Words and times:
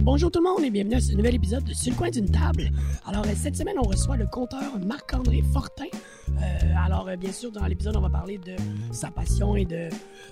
bonjour 0.00 0.30
tout 0.30 0.40
le 0.40 0.48
monde 0.48 0.64
et 0.64 0.70
bienvenue 0.70 0.96
à 0.96 1.00
ce 1.00 1.12
nouvel 1.12 1.34
épisode 1.34 1.64
de 1.64 1.72
Sur 1.72 1.92
le 1.92 1.96
coin 1.96 2.10
d'une 2.10 2.30
table. 2.30 2.70
Alors, 3.06 3.24
euh, 3.24 3.30
cette 3.34 3.56
semaine, 3.56 3.76
on 3.78 3.88
reçoit 3.88 4.16
le 4.16 4.26
conteur 4.26 4.78
Marc-André 4.84 5.42
Fortin. 5.52 5.86
Euh, 6.28 6.74
alors, 6.84 7.08
euh, 7.08 7.16
bien 7.16 7.32
sûr, 7.32 7.50
dans 7.50 7.64
l'épisode, 7.66 7.96
on 7.96 8.00
va 8.00 8.10
parler 8.10 8.38
de 8.38 8.54
sa 8.92 9.10
passion 9.10 9.56
et 9.56 9.64
de 9.64 9.88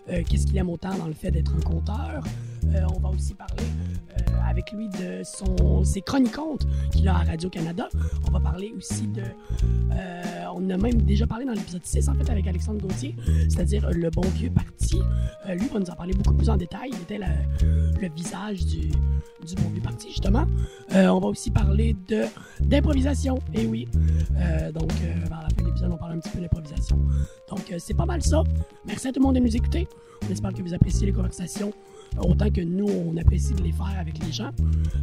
qu'est-ce 0.07 0.46
qu'il 0.46 0.57
aime 0.59 0.71
autant 0.71 0.95
dans 0.96 1.07
le 1.07 1.14
fait 1.14 1.30
d'être 1.30 1.52
un 1.57 1.61
conteur. 1.61 2.23
On 2.95 3.00
va 3.00 3.09
aussi 3.09 3.34
parler 3.34 3.64
avec 4.57 4.73
lui 4.73 4.88
de 4.88 5.23
son, 5.23 5.84
ses 5.84 6.00
chroniques-contes 6.00 6.66
qu'il 6.91 7.07
a 7.09 7.16
à 7.16 7.25
Radio-Canada. 7.25 7.91
On 8.27 8.30
va 8.30 8.41
parler 8.41 8.72
aussi 8.75 9.07
de... 9.07 9.21
euh, 9.21 10.45
on 10.54 10.71
a 10.71 10.79
même 10.79 11.02
déjà 11.02 11.27
parlé 11.27 11.45
dans 11.45 11.52
l'épisode 11.52 11.84
6, 11.84 12.09
en 12.09 12.14
fait, 12.14 12.30
avec 12.30 12.46
Alexandre 12.46 12.80
Gauthier, 12.80 13.14
c'est-à-dire 13.50 13.90
le 13.90 14.08
bon 14.08 14.22
vieux 14.34 14.48
parti. 14.48 14.98
Euh, 15.46 15.54
lui 15.57 15.67
va 15.68 15.79
nous 15.79 15.90
en 15.90 15.95
parler 15.95 16.14
beaucoup 16.14 16.32
plus 16.32 16.48
en 16.48 16.57
détail. 16.57 16.89
Il 16.90 17.03
était 17.03 17.18
le 17.18 18.08
visage 18.14 18.64
du, 18.64 18.89
du 18.89 19.54
bon 19.57 19.68
vieux 19.75 19.82
parti, 19.82 20.08
justement. 20.08 20.46
Euh, 20.95 21.09
on 21.09 21.20
va 21.20 21.26
aussi 21.26 21.50
parler 21.50 21.95
de 22.09 22.23
d'improvisation. 22.61 23.39
Et 23.53 23.67
oui. 23.67 23.86
Euh, 24.39 24.73
donc, 24.73 24.90
vers 24.95 25.43
la 25.43 25.48
fin 25.50 25.62
de 25.62 25.67
l'épisode, 25.67 25.90
on 25.93 25.98
parle 25.98 26.12
un 26.12 26.18
petit 26.18 26.31
peu 26.31 26.40
d'improvisation. 26.40 26.98
Donc, 27.50 27.75
c'est 27.79 27.95
pas 27.95 28.07
mal 28.07 28.23
ça. 28.23 28.43
Merci 28.86 29.09
à 29.09 29.12
tout 29.12 29.20
le 29.20 29.26
monde 29.26 29.34
de 29.34 29.40
nous 29.40 29.54
écouter. 29.54 29.86
On 30.26 30.32
espère 30.32 30.54
que 30.54 30.62
vous 30.62 30.73
appréciez 30.73 31.04
les 31.04 31.12
conversations 31.12 31.75
autant 32.19 32.51
que 32.51 32.61
nous, 32.61 32.87
on 32.89 33.17
apprécie 33.17 33.55
de 33.55 33.62
les 33.62 33.73
faire 33.73 33.95
avec 33.98 34.19
les 34.25 34.33
gens, 34.33 34.51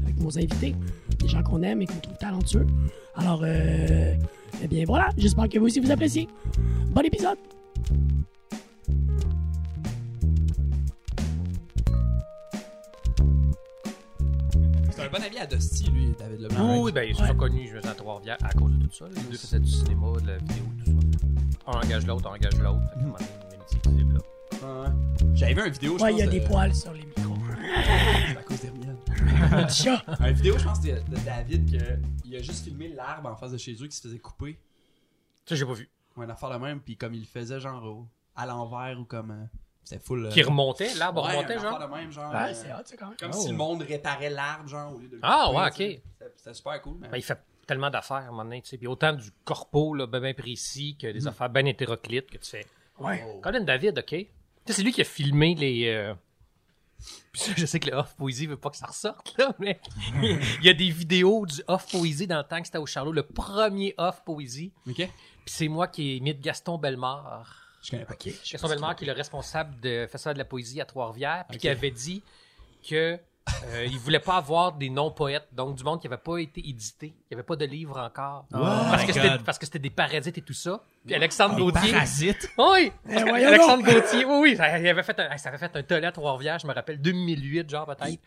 avec 0.03 0.19
nos 0.19 0.37
invités, 0.37 0.75
les 1.21 1.27
gens 1.27 1.43
qu'on 1.43 1.61
aime 1.63 1.81
et 1.81 1.85
qu'on 1.85 1.99
trouve 1.99 2.17
talentueux. 2.17 2.67
Alors, 3.15 3.41
euh, 3.43 4.13
eh 4.63 4.67
bien 4.67 4.83
voilà, 4.85 5.09
j'espère 5.17 5.47
que 5.49 5.59
vous 5.59 5.65
aussi 5.65 5.79
vous 5.79 5.91
appréciez. 5.91 6.27
Bon 6.91 7.01
épisode! 7.01 7.37
C'est 14.91 15.01
un 15.01 15.09
bon 15.09 15.23
ami 15.23 15.37
à 15.39 15.45
Dusty, 15.45 15.89
lui, 15.89 16.13
David 16.17 16.41
Leblanc. 16.41 16.81
Oui, 16.83 16.91
ben, 16.91 17.03
ils 17.09 17.15
se 17.15 17.23
sont 17.23 17.29
Ouais. 17.31 17.35
connus, 17.37 17.67
je 17.67 17.73
vais 17.77 17.87
à 17.87 17.93
Trois-Rivières 17.95 18.37
à 18.43 18.53
cause 18.53 18.71
de 18.77 18.85
tout 18.85 18.93
ça. 18.95 19.05
Les 19.15 19.21
deux 19.23 19.37
faisaient 19.37 19.59
du 19.59 19.69
cinéma, 19.71 20.07
de 20.21 20.27
la 20.27 20.37
vidéo, 20.37 20.63
tout 20.85 20.91
ça. 21.65 21.71
Un 21.71 21.81
engage 21.81 22.05
l'autre, 22.05 22.27
un 22.29 22.35
engage 22.35 22.55
l'autre. 22.59 22.79
Fait 23.83 24.32
un. 24.63 24.95
J'avais 25.33 25.53
vu 25.53 25.65
une 25.67 25.73
vidéo, 25.73 25.97
je 25.97 26.03
Ouais, 26.03 26.09
pense. 26.11 26.19
il 26.19 26.25
y 26.25 26.27
a 26.27 26.31
des 26.31 26.39
de- 26.39 26.47
poils 26.47 26.75
sur 26.75 26.93
les 26.93 27.05
micros. 27.05 27.33
C'est 28.31 28.37
à 28.37 28.43
cause 28.43 28.61
d'Hermione. 28.61 28.97
Du 29.67 29.73
chat! 29.73 30.03
Une 30.19 30.33
vidéo, 30.33 30.57
je 30.57 30.63
pense, 30.63 30.81
de, 30.81 30.91
de 30.91 31.25
David, 31.25 31.71
que 31.71 31.85
il 32.25 32.35
a 32.35 32.41
juste 32.41 32.63
filmé 32.65 32.89
l'arbre 32.89 33.29
en 33.29 33.35
face 33.35 33.51
de 33.51 33.57
chez 33.57 33.73
eux 33.81 33.87
qui 33.87 33.95
se 33.95 34.01
faisait 34.01 34.19
couper. 34.19 34.57
Ça, 35.45 35.55
j'ai 35.55 35.65
pas 35.65 35.73
vu. 35.73 35.89
Ouais, 36.15 36.25
une 36.25 36.31
affaire 36.31 36.49
de 36.51 36.57
même, 36.57 36.79
puis 36.79 36.95
comme 36.97 37.13
il 37.13 37.21
le 37.21 37.25
faisait, 37.25 37.59
genre, 37.59 37.83
au- 37.83 38.07
à 38.35 38.45
l'envers 38.45 38.99
ou 38.99 39.05
comme. 39.05 39.31
euh, 39.31 39.45
C'était 39.83 40.01
full. 40.03 40.25
euh, 40.25 40.29
Qui 40.29 40.43
remontait, 40.43 40.93
l'arbre 40.95 41.23
ouais, 41.25 41.31
remontait, 41.35 41.55
une 41.55 41.59
genre? 41.61 41.75
affaire 41.75 41.89
de 41.89 41.93
même, 41.95 42.11
genre. 42.11 42.31
Ouais, 42.33 42.51
euh, 42.51 42.53
c'est 42.53 42.71
hot, 42.71 42.77
ça, 42.85 42.95
quand 42.97 43.07
même. 43.07 43.17
Comme 43.19 43.31
Oh. 43.33 43.41
si 43.41 43.49
le 43.49 43.55
monde 43.55 43.81
réparait 43.81 44.29
l'arbre, 44.29 44.67
genre, 44.69 44.95
au 44.95 44.99
lieu 44.99 45.07
de 45.07 45.15
le 45.15 45.19
Ah, 45.23 45.45
couper, 45.47 45.57
ouais, 45.59 45.71
tu 45.71 45.75
sais. 45.77 45.83
ok. 45.95 46.01
C'était- 46.19 46.33
C'était 46.37 46.53
super 46.53 46.81
cool, 46.81 46.97
mais. 47.01 47.07
Ben, 47.09 47.17
il 47.17 47.23
fait 47.23 47.39
tellement 47.67 47.89
d'affaires 47.89 48.17
à 48.17 48.21
un 48.21 48.25
moment 48.31 48.43
donné, 48.45 48.61
tu 48.61 48.69
sais. 48.69 48.77
Puis 48.77 48.87
autant 48.87 49.13
du 49.13 49.29
corpo, 49.43 49.93
là, 49.93 50.05
ben, 50.07 50.21
ben 50.21 50.33
précis, 50.33 50.95
que 50.99 51.07
des 51.07 51.27
affaires 51.27 51.49
bien 51.49 51.65
hétéroclites 51.65 52.29
que 52.31 52.37
tu 52.37 52.49
fais. 52.49 52.65
Ouais. 52.99 53.23
Oh. 53.27 53.39
Colin 53.41 53.61
David, 53.61 53.97
ok? 53.99 54.25
Tu 54.65 54.71
sais, 54.71 54.77
c'est 54.77 54.83
lui 54.83 54.91
qui 54.93 55.01
a 55.01 55.05
filmé 55.05 55.55
les. 55.55 55.87
euh, 55.87 56.13
Puis 57.31 57.41
ça, 57.41 57.51
je 57.57 57.65
sais 57.65 57.79
que 57.79 57.89
le 57.89 57.97
off 57.97 58.15
poésie 58.15 58.47
veut 58.47 58.57
pas 58.57 58.69
que 58.69 58.77
ça 58.77 58.85
ressorte, 58.87 59.35
là, 59.37 59.53
mais 59.59 59.79
il 60.23 60.63
y 60.63 60.69
a 60.69 60.73
des 60.73 60.89
vidéos 60.89 61.45
du 61.45 61.61
off 61.67 61.91
poésie 61.91 62.27
dans 62.27 62.37
le 62.37 62.43
temps 62.43 62.59
que 62.59 62.65
c'était 62.65 62.77
au 62.77 62.85
Charlot, 62.85 63.11
le 63.11 63.23
premier 63.23 63.93
off 63.97 64.23
poésie. 64.23 64.71
Ok. 64.87 64.95
Puis 64.95 65.09
c'est 65.47 65.67
moi 65.67 65.87
qui 65.87 66.11
ai 66.11 66.15
imite 66.17 66.39
Gaston 66.39 66.77
Bellemare. 66.77 67.59
Je 67.83 67.91
connais 67.91 68.05
pas. 68.05 68.15
Gaston 68.15 68.69
Bellemare, 68.69 68.95
qui 68.95 69.03
est 69.03 69.07
le 69.07 69.13
responsable 69.13 69.77
de 69.81 70.07
Festival 70.09 70.35
de 70.35 70.39
la 70.39 70.45
poésie 70.45 70.79
à 70.79 70.85
Trois-Rivières, 70.85 71.43
puis 71.49 71.57
qui 71.57 71.67
avait 71.67 71.91
dit 71.91 72.23
que 72.87 73.19
euh, 73.65 73.85
il 73.85 73.97
voulait 73.97 74.19
pas 74.19 74.37
avoir 74.37 74.73
des 74.73 74.89
non-poètes, 74.89 75.47
donc 75.51 75.75
du 75.75 75.83
monde 75.83 75.99
qui 75.99 76.07
avait 76.07 76.17
pas 76.17 76.37
été 76.37 76.61
édité, 76.67 77.13
qui 77.27 77.33
avait 77.33 77.43
pas 77.43 77.55
de 77.55 77.65
livre 77.65 77.97
encore. 77.97 78.45
parce, 78.51 79.01
my 79.01 79.07
que 79.07 79.13
c'était, 79.13 79.37
parce 79.45 79.57
que 79.57 79.65
c'était 79.65 79.79
des 79.79 79.89
parasites 79.89 80.37
et 80.37 80.41
tout 80.41 80.53
ça. 80.53 80.81
Puis 81.05 81.15
Alexandre 81.15 81.57
Gauthier. 81.57 81.91
Parasite. 81.91 82.49
Oui! 82.57 82.91
Eh, 83.09 83.15
Alexandre 83.17 83.83
Gauthier, 83.83 84.25
oui, 84.25 84.39
oui, 84.41 84.55
ça, 84.55 84.79
il 84.79 84.87
avait 84.87 85.03
fait 85.03 85.19
un, 85.19 85.37
ça 85.37 85.49
avait 85.49 85.57
fait 85.57 85.75
un 85.75 85.83
tollé 85.83 86.05
à 86.05 86.11
Trois-Rivières, 86.11 86.59
je 86.59 86.67
me 86.67 86.73
rappelle, 86.73 87.01
2008, 87.01 87.69
genre 87.69 87.85
peut-être. 87.85 88.21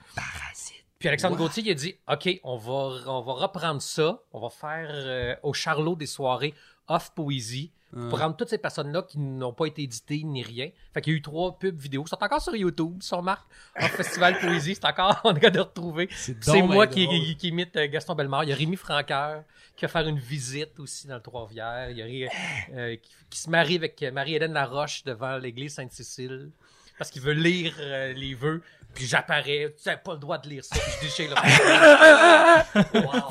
Puis 0.98 1.08
Alexandre 1.08 1.36
Gauthier, 1.36 1.62
il 1.64 1.70
a 1.70 1.74
dit 1.74 1.94
OK, 2.10 2.40
on 2.42 2.56
va, 2.56 3.10
on 3.10 3.20
va 3.20 3.32
reprendre 3.34 3.82
ça, 3.82 4.18
on 4.32 4.40
va 4.40 4.48
faire 4.50 4.88
euh, 4.90 5.36
au 5.42 5.52
Charlot 5.52 5.94
des 5.94 6.06
soirées 6.06 6.54
off 6.88 7.12
poésie. 7.14 7.70
Pour 8.08 8.18
prendre 8.18 8.36
toutes 8.36 8.48
ces 8.50 8.58
personnes-là 8.58 9.02
qui 9.02 9.18
n'ont 9.18 9.52
pas 9.52 9.66
été 9.66 9.82
éditées 9.82 10.22
ni 10.24 10.42
rien. 10.42 10.70
Fait 10.92 11.00
qu'il 11.00 11.12
y 11.12 11.16
a 11.16 11.18
eu 11.18 11.22
trois 11.22 11.58
pubs 11.58 11.78
vidéo. 11.78 12.02
Ils 12.04 12.08
sont 12.08 12.22
encore 12.22 12.42
sur 12.42 12.54
YouTube, 12.54 13.02
sur 13.02 13.22
Marc, 13.22 13.46
en 13.80 13.88
Festival 13.88 14.38
Poésie. 14.40 14.74
C'est 14.74 14.84
encore, 14.84 15.20
on 15.24 15.34
est 15.34 15.50
de 15.50 15.60
retrouver. 15.60 16.08
C'est 16.40 16.62
moi 16.62 16.86
qui, 16.86 17.08
qui, 17.08 17.36
qui 17.36 17.48
imite 17.48 17.76
euh, 17.76 17.88
Gaston 17.88 18.14
Bellemare. 18.14 18.44
Il 18.44 18.50
y 18.50 18.52
a 18.52 18.56
Rémi 18.56 18.76
Franqueur 18.76 19.42
qui 19.76 19.84
va 19.84 19.88
faire 19.88 20.06
une 20.08 20.18
visite 20.18 20.78
aussi 20.78 21.06
dans 21.06 21.16
le 21.16 21.20
Trois-Rivières. 21.22 21.90
Il 21.90 21.96
y 21.98 22.02
a 22.02 22.04
Ré- 22.06 22.28
euh, 22.74 22.96
qui, 22.96 23.10
qui 23.30 23.38
se 23.38 23.50
marie 23.50 23.76
avec 23.76 24.02
euh, 24.02 24.10
Marie-Hélène 24.12 24.52
Laroche 24.52 25.04
devant 25.04 25.36
l'église 25.38 25.74
Sainte-Cécile. 25.74 26.50
Parce 26.98 27.10
qu'il 27.10 27.20
veut 27.20 27.32
lire 27.34 27.74
euh, 27.78 28.14
les 28.14 28.34
vœux. 28.34 28.62
Puis 28.96 29.06
j'apparais. 29.06 29.74
Tu 29.80 29.88
n'as 29.88 29.96
pas 29.98 30.14
le 30.14 30.18
droit 30.18 30.38
de 30.38 30.48
lire 30.48 30.64
ça. 30.64 30.74
Puis 30.74 30.90
je 30.96 31.00
déchire 31.02 31.30
le 31.30 31.36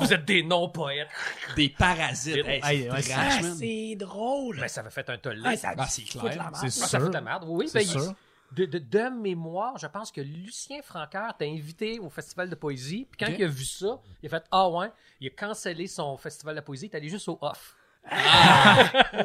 Vous 0.00 0.12
êtes 0.12 0.24
des 0.24 0.42
non-poètes. 0.42 1.08
Des 1.56 1.68
parasites. 1.68 2.46
Hey, 2.46 2.60
Hey, 2.64 2.88
c'est 3.02 3.12
ouais, 3.12 3.92
Ah, 3.98 4.04
drôle! 4.04 4.60
Ben, 4.60 4.68
ça 4.68 4.82
va 4.82 4.90
fait 4.90 5.10
un 5.10 5.18
tollé. 5.18 5.42
Ah, 5.44 5.56
ça 5.56 5.74
Ah, 5.76 5.86
c'est 5.86 6.02
clair. 6.04 6.50
C'est 6.54 6.66
Ah, 6.66 6.70
ça 6.86 7.00
fout 7.00 7.08
de 7.08 7.14
la 7.14 7.20
merde. 7.20 7.44
Oui, 7.46 7.68
C'est 7.68 7.80
ben, 7.80 7.86
sûr. 7.86 8.14
De, 8.52 8.64
de, 8.64 8.78
de 8.78 9.08
mémoire, 9.20 9.76
je 9.76 9.88
pense 9.88 10.12
que 10.12 10.20
Lucien 10.20 10.80
Franqueur 10.80 11.36
t'a 11.36 11.44
invité 11.44 11.98
au 11.98 12.08
Festival 12.08 12.48
de 12.48 12.54
poésie. 12.54 13.06
Puis 13.10 13.26
quand 13.26 13.32
il 13.36 13.42
a 13.42 13.48
vu 13.48 13.64
ça, 13.64 13.98
il 14.22 14.26
a 14.26 14.30
fait 14.30 14.44
Ah 14.52 14.68
ouais, 14.68 14.86
il 15.20 15.26
a 15.26 15.30
cancellé 15.30 15.88
son 15.88 16.16
Festival 16.16 16.54
de 16.54 16.60
poésie, 16.60 16.86
il 16.86 16.90
est 16.94 16.96
allé 16.96 17.08
juste 17.08 17.28
au 17.28 17.38
off. 17.40 17.74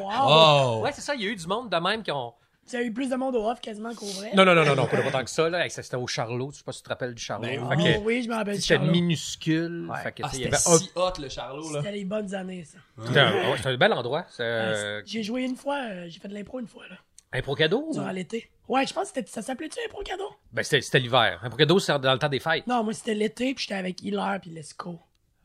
Wow! 0.00 0.10
Oh! 0.26 0.80
Ouais, 0.82 0.90
c'est 0.92 1.00
ça, 1.02 1.14
il 1.14 1.22
y 1.22 1.26
a 1.26 1.30
eu 1.30 1.36
du 1.36 1.46
monde 1.46 1.70
de 1.70 1.76
même 1.76 2.02
qui 2.02 2.10
ont. 2.10 2.34
Tu 2.72 2.78
as 2.78 2.82
eu 2.84 2.90
plus 2.90 3.10
de 3.10 3.16
monde 3.16 3.36
au 3.36 3.46
off 3.50 3.60
quasiment 3.60 3.94
qu'au 3.94 4.06
vrai? 4.06 4.30
Non, 4.34 4.46
non, 4.46 4.54
non, 4.54 4.64
non, 4.64 4.74
non, 4.74 4.86
pas 4.86 4.96
de- 4.96 5.02
pas 5.02 5.10
tant 5.10 5.22
que 5.24 5.28
ça. 5.28 5.50
Là. 5.50 5.68
C'était 5.68 5.94
au 5.96 6.06
Charlot, 6.06 6.52
je 6.52 6.56
sais 6.58 6.64
pas 6.64 6.72
si 6.72 6.78
tu 6.78 6.84
te 6.84 6.88
rappelles 6.88 7.14
du 7.14 7.22
Charlot. 7.22 7.46
Ben 7.46 7.76
que 7.76 7.98
oui, 7.98 8.22
je 8.22 8.28
me 8.30 8.34
rappelle 8.34 8.56
du 8.56 8.62
C'était 8.62 8.78
minuscule. 8.78 9.90
Ouais. 9.90 10.02
Fait 10.02 10.12
que, 10.12 10.22
Ah, 10.24 10.30
il 10.32 10.40
y 10.40 10.42
c'était 10.44 10.54
avait 10.54 10.78
si 10.78 10.90
hot, 10.96 11.12
le 11.20 11.28
Charlot, 11.28 11.70
là. 11.70 11.80
C'était 11.80 11.92
les 11.92 12.04
bonnes 12.06 12.34
années, 12.34 12.64
ça. 12.64 12.78
C'était 13.06 13.20
un, 13.20 13.32
ouais, 13.50 13.56
c'était 13.58 13.68
un 13.68 13.76
bel 13.76 13.92
endroit. 13.92 14.24
C'est 14.30 14.42
euh, 14.42 15.02
J'ai 15.04 15.22
joué 15.22 15.42
une 15.42 15.54
fois, 15.56 15.80
euh, 15.82 16.06
j'ai 16.08 16.18
fait 16.18 16.28
de 16.28 16.34
l'impro 16.34 16.60
une 16.60 16.66
fois, 16.66 16.84
là, 16.88 16.96
un 17.34 17.42
pro 17.42 17.54
cadeau? 17.54 17.84
ou- 17.88 17.92
durant 17.92 18.10
l'été. 18.10 18.50
Ouais, 18.68 18.86
je 18.86 18.94
pense 18.94 19.10
que 19.10 19.16
c'était- 19.16 19.30
ça 19.30 19.42
s'appelait-tu 19.42 19.78
impro 19.86 20.02
cadeau? 20.02 20.30
Ben, 20.52 20.62
c'était 20.62 20.80
c'était 20.80 21.00
l'hiver. 21.00 21.40
Un 21.42 21.48
pro 21.50 21.58
cadeau, 21.58 21.78
c'est 21.78 21.98
dans 21.98 22.12
le 22.14 22.18
temps 22.18 22.28
des 22.30 22.40
fêtes. 22.40 22.66
Non, 22.66 22.82
moi 22.84 22.94
c'était 22.94 23.12
l'été, 23.14 23.52
puis 23.52 23.64
j'étais 23.64 23.74
avec 23.78 24.02
Hilaire 24.02 24.38
puis 24.40 24.50
Lesco. 24.50 24.98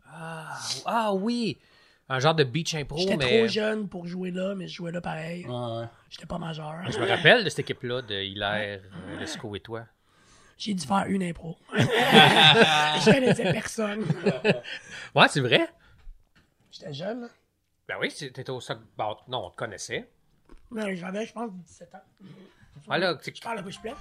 Ah, 0.09 0.57
ah 0.85 1.13
oui. 1.13 1.57
Un 2.09 2.19
genre 2.19 2.35
de 2.35 2.43
beach 2.45 2.73
impro, 2.73 2.97
J'étais 2.99 3.17
mais. 3.17 3.37
trop 3.39 3.47
jeune 3.47 3.89
pour 3.89 4.07
jouer 4.07 4.31
là, 4.31 4.55
mais 4.55 4.67
je 4.67 4.75
jouais 4.75 4.91
là 4.93 5.01
pareil. 5.01 5.45
Ouais, 5.45 5.53
ouais. 5.81 5.85
J'étais 6.09 6.25
pas 6.25 6.37
majeur. 6.37 6.75
Je 6.89 6.97
me 6.99 7.05
rappelle 7.07 7.43
de 7.43 7.49
cette 7.49 7.59
équipe-là, 7.59 8.01
de 8.01 8.15
Hilaire, 8.15 8.79
euh, 9.09 9.19
Lescaut 9.19 9.53
et 9.55 9.59
toi. 9.59 9.83
J'ai 10.57 10.73
dû 10.73 10.85
faire 10.87 11.03
une 11.07 11.21
impro. 11.23 11.57
je 11.77 13.11
connaissais 13.11 13.51
personne. 13.51 14.05
Ouais, 15.13 15.27
c'est 15.27 15.41
vrai? 15.41 15.69
J'étais 16.71 16.93
jeune, 16.93 17.21
là. 17.21 17.27
Ben 17.87 17.95
oui, 18.01 18.09
t'étais 18.09 18.49
au 18.49 18.59
soc. 18.61 18.79
Bon, 18.97 19.15
non, 19.27 19.45
on 19.45 19.49
te 19.51 19.55
connaissait. 19.57 20.09
Non, 20.71 20.87
j'avais, 20.95 21.25
je 21.25 21.33
pense, 21.33 21.51
17 21.53 21.95
ans. 21.95 22.01
Ah 22.89 22.97
là, 22.97 23.15
tu- 23.15 23.33
Je 23.35 23.41
parle 23.41 23.57
la 23.57 23.61
bouche 23.61 23.79
pleine. 23.81 23.95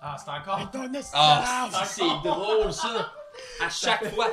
Ah, 0.00 0.16
c'est 0.18 0.30
encore? 0.30 0.70
Ah, 1.14 1.68
c'est 1.84 2.02
drôle, 2.24 2.72
ça! 2.72 3.12
À 3.64 3.68
chaque 3.70 4.04
fois, 4.14 4.28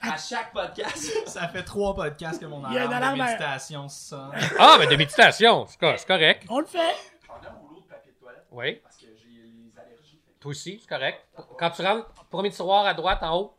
à 0.00 0.16
chaque 0.16 0.52
podcast. 0.52 1.12
Ça 1.28 1.48
fait 1.48 1.62
trois 1.62 1.94
podcasts 1.94 2.40
que 2.40 2.46
mon 2.46 2.66
Il 2.68 2.74
y 2.74 2.78
a 2.78 2.84
une 2.84 2.92
alarme 2.92 3.18
de 3.18 3.20
alarme 3.20 3.20
à- 3.20 3.26
méditation 3.26 3.88
sonne. 3.88 4.32
Ah, 4.58 4.76
ben 4.78 4.88
de 4.88 4.96
méditation, 4.96 5.66
c'est 5.66 5.78
co- 5.78 5.96
c'est 5.96 6.06
correct. 6.06 6.44
On 6.48 6.60
le 6.60 6.66
fait. 6.66 6.78
J'en 7.26 7.34
ai 7.40 7.52
mon 7.52 7.68
lot 7.70 7.80
de 7.80 7.86
papier 7.86 8.12
de 8.12 8.18
toilette 8.18 8.46
Oui, 8.50 8.74
parce 8.82 8.96
que 8.96 9.06
j'ai 9.16 9.28
les 9.28 9.72
allergies. 9.78 10.20
toi 10.40 10.50
aussi, 10.50 10.78
c'est 10.80 10.88
correct. 10.88 11.20
Quand 11.58 11.70
tu 11.70 11.82
rentres, 11.82 12.08
premier 12.30 12.50
tiroir 12.50 12.86
à 12.86 12.94
droite, 12.94 13.22
en 13.22 13.36
haut. 13.38 13.56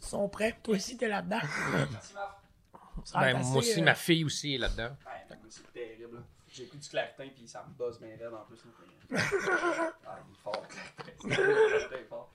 Ils 0.00 0.06
sont 0.06 0.28
prêts. 0.28 0.56
Toi 0.62 0.74
aussi, 0.76 0.96
t'es 0.96 1.08
là-dedans. 1.08 1.40
Ça 3.04 3.18
va 3.20 3.24
Ben, 3.24 3.28
être 3.30 3.36
assez, 3.40 3.48
moi 3.50 3.58
aussi, 3.58 3.80
euh, 3.80 3.84
ma 3.84 3.94
fille 3.94 4.24
aussi 4.24 4.54
est 4.56 4.58
là-dedans. 4.58 4.90
Ben, 5.04 5.36
c'est 5.48 5.72
terrible. 5.72 6.16
là. 6.16 6.22
Écouté 6.60 6.78
du 6.78 6.88
claquetin 6.88 7.28
puis 7.34 7.46
ça 7.46 7.64
me 7.68 7.72
bosse 7.74 8.00
bien 8.00 8.08
raide 8.10 8.32
en 8.34 8.44
plus. 8.44 8.58
là. 8.64 9.20
ah, 10.06 10.18
il 10.26 10.32
est 10.34 10.42
fort, 10.42 10.60
le 10.60 11.28
claquetin. 11.28 11.88
Il 11.92 11.96
est 12.00 12.04
fort. 12.08 12.32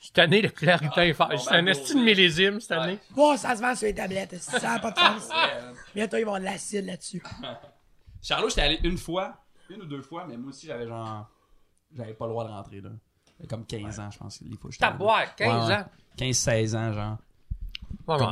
Cette 0.00 0.18
année, 0.18 0.40
le 0.42 0.48
claritin 0.50 1.02
est 1.02 1.12
fort. 1.12 1.30
C'est 1.38 1.50
un 1.54 1.62
ben, 1.62 1.68
esti 1.68 1.94
de 1.94 2.00
millésime 2.00 2.60
cette 2.60 2.70
Ouais. 2.70 2.84
année. 2.84 2.98
Bon, 3.10 3.36
ça 3.36 3.56
se 3.56 3.60
vend 3.60 3.74
sur 3.74 3.86
les 3.86 3.94
tablettes. 3.94 4.40
Ça 4.40 4.60
n'a 4.60 4.78
pas 4.78 4.92
de 4.92 4.98
sens. 4.98 5.28
Ouais, 5.28 5.34
hein. 5.60 5.72
Bientôt, 5.94 6.16
ils 6.16 6.24
vont 6.24 6.34
avoir 6.34 6.40
de 6.40 6.44
l'acide 6.44 6.86
là-dessus. 6.86 7.22
Charlot, 8.22 8.48
j'étais 8.48 8.62
allé 8.62 8.80
une 8.84 8.98
fois, 8.98 9.36
une 9.70 9.82
ou 9.82 9.86
deux 9.86 10.02
fois, 10.02 10.24
mais 10.28 10.36
moi 10.36 10.50
aussi 10.50 10.66
j'avais 10.66 10.86
genre. 10.86 11.28
J'avais 11.96 12.14
pas 12.14 12.26
le 12.26 12.32
droit 12.32 12.44
de 12.44 12.50
rentrer 12.50 12.80
là. 12.80 12.90
J'avais 13.38 13.48
comme 13.48 13.64
15 13.64 14.00
ans, 14.00 14.10
je 14.10 14.18
pense, 14.18 14.40
les 14.40 14.56
fois 14.56 14.70
T'as 14.78 14.90
boire, 14.92 15.34
15 15.36 15.68
Ouais, 15.68 15.68
ouais. 15.68 15.80
ans? 15.80 15.84
15-16 16.18 16.76
ans, 16.76 16.92
genre. 16.92 17.16
Ouais, 18.06 18.14
ouais, 18.16 18.20
ouais. 18.22 18.26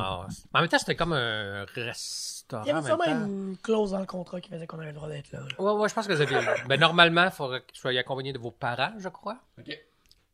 En 0.53 0.59
même 0.61 0.69
temps, 0.69 0.77
c'était 0.79 0.95
comme 0.95 1.13
un 1.13 1.65
restaurant. 1.73 2.63
Il 2.63 2.67
y 2.67 2.71
avait 2.71 2.85
sûrement 2.87 3.05
une 3.05 3.57
clause 3.61 3.91
dans 3.91 3.99
le 3.99 4.05
contrat 4.05 4.39
qui 4.41 4.49
faisait 4.49 4.67
qu'on 4.67 4.77
avait 4.79 4.87
le 4.87 4.93
droit 4.93 5.07
d'être 5.09 5.31
là. 5.31 5.39
là. 5.39 5.61
Ouais, 5.61 5.71
ouais, 5.81 5.89
je 5.89 5.93
pense 5.93 6.07
que 6.07 6.13
vous 6.13 6.21
avez. 6.21 6.35
ben, 6.67 6.79
normalement, 6.79 7.25
il 7.25 7.31
faudrait 7.31 7.61
que 7.61 7.67
vous 7.73 7.79
soyez 7.79 7.99
accompagné 7.99 8.33
de 8.33 8.39
vos 8.39 8.51
parents, 8.51 8.93
je 8.97 9.09
crois. 9.09 9.37
Ok. 9.59 9.77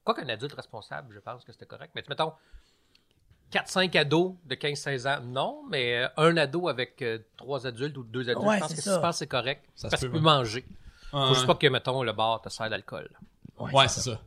Quoi 0.03 0.13
qu'un 0.15 0.27
adulte 0.29 0.53
responsable, 0.53 1.13
je 1.13 1.19
pense 1.19 1.43
que 1.45 1.51
c'était 1.51 1.65
correct. 1.65 1.91
Mais 1.95 2.01
tu- 2.03 2.09
mettons, 2.09 2.33
4-5 3.51 3.95
ados 3.97 4.33
de 4.45 4.55
15-16 4.55 5.07
ans, 5.07 5.21
non, 5.23 5.63
mais 5.69 6.03
euh, 6.03 6.07
un 6.17 6.35
ado 6.37 6.67
avec 6.67 7.01
euh, 7.01 7.19
trois 7.37 7.65
adultes 7.67 7.95
ou 7.97 8.03
deux 8.03 8.29
adultes, 8.29 8.45
Ouais, 8.45 8.55
je 8.55 8.59
pense 8.61 8.69
c'est 8.69 8.75
que 8.77 8.81
ça. 8.81 8.91
si 8.91 8.97
tu 8.97 9.01
penses 9.01 9.17
c'est 9.17 9.27
correct. 9.27 9.63
Ça 9.75 9.87
se 9.87 9.91
parce 9.91 10.01
que 10.01 10.07
tu 10.07 10.11
peut, 10.13 10.19
manger. 10.19 10.65
Faut 11.11 11.33
juste 11.35 11.45
pas 11.45 11.55
que, 11.55 11.67
mettons, 11.67 12.01
le 12.03 12.11
bar 12.11 12.41
te 12.41 12.49
sert 12.49 12.69
d'alcool. 12.69 13.07
Ouais, 13.59 13.87
c'est 13.87 14.01
ça. 14.01 14.19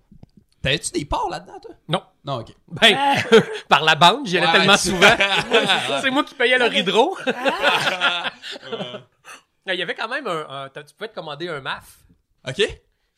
T'avais-tu 0.62 0.92
des 0.92 1.04
porcs 1.04 1.28
là-dedans, 1.30 1.58
toi? 1.60 1.74
Non. 1.88 2.02
Non, 2.24 2.40
ok. 2.40 2.54
Ben, 2.68 2.96
par 3.68 3.82
la 3.82 3.94
bande, 3.96 4.26
j'y 4.26 4.38
allais 4.38 4.46
Ouais, 4.46 4.52
tellement 4.52 4.76
souvent. 4.76 5.10
c'est 6.00 6.10
moi 6.10 6.24
qui 6.24 6.34
payais 6.34 6.58
le 6.58 6.72
hydro. 6.74 7.16
Il 9.66 9.74
y 9.74 9.82
avait 9.82 9.94
quand 9.94 10.08
même 10.08 10.26
un, 10.28 10.46
un- 10.48 10.68
tu 10.68 10.94
pouvais 10.94 11.08
te 11.08 11.14
commander 11.14 11.48
un 11.48 11.60
MAF. 11.60 11.98
ok? 12.48 12.62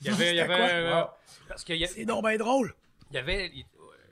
Il 0.00 0.06
y 0.06 0.10
avait, 0.10 0.30
il 0.30 0.36
y 0.36 0.40
avait 0.40 0.56
quoi? 0.56 0.66
euh, 0.66 1.04
parce 1.48 1.64
a- 1.84 1.86
C'est 1.88 2.04
donc 2.04 2.24
bien 2.24 2.36
drôle. 2.36 2.74
il 3.10 3.16
y 3.16 3.18
avait, 3.18 3.48
il- 3.54 3.66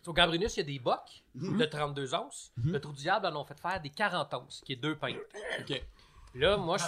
au 0.06 0.12
Gambrinus, 0.12 0.54
il 0.56 0.60
y 0.60 0.62
a 0.62 0.66
des 0.66 0.78
bocs 0.78 1.24
Mhm. 1.34 1.58
de 1.58 1.64
32 1.64 2.14
onces. 2.14 2.52
Le 2.64 2.80
Trou 2.80 2.92
du 2.92 2.98
Diable 3.02 3.26
en 3.26 3.40
ont 3.40 3.44
fait 3.44 3.58
faire 3.58 3.80
des 3.80 3.90
40 3.90 4.32
onces, 4.34 4.62
qui 4.64 4.72
est 4.74 4.76
deux 4.76 4.96
pintes. 4.96 5.16
Ok. 5.60 5.82
Là, 6.36 6.56
moi, 6.56 6.76
je, 6.78 6.84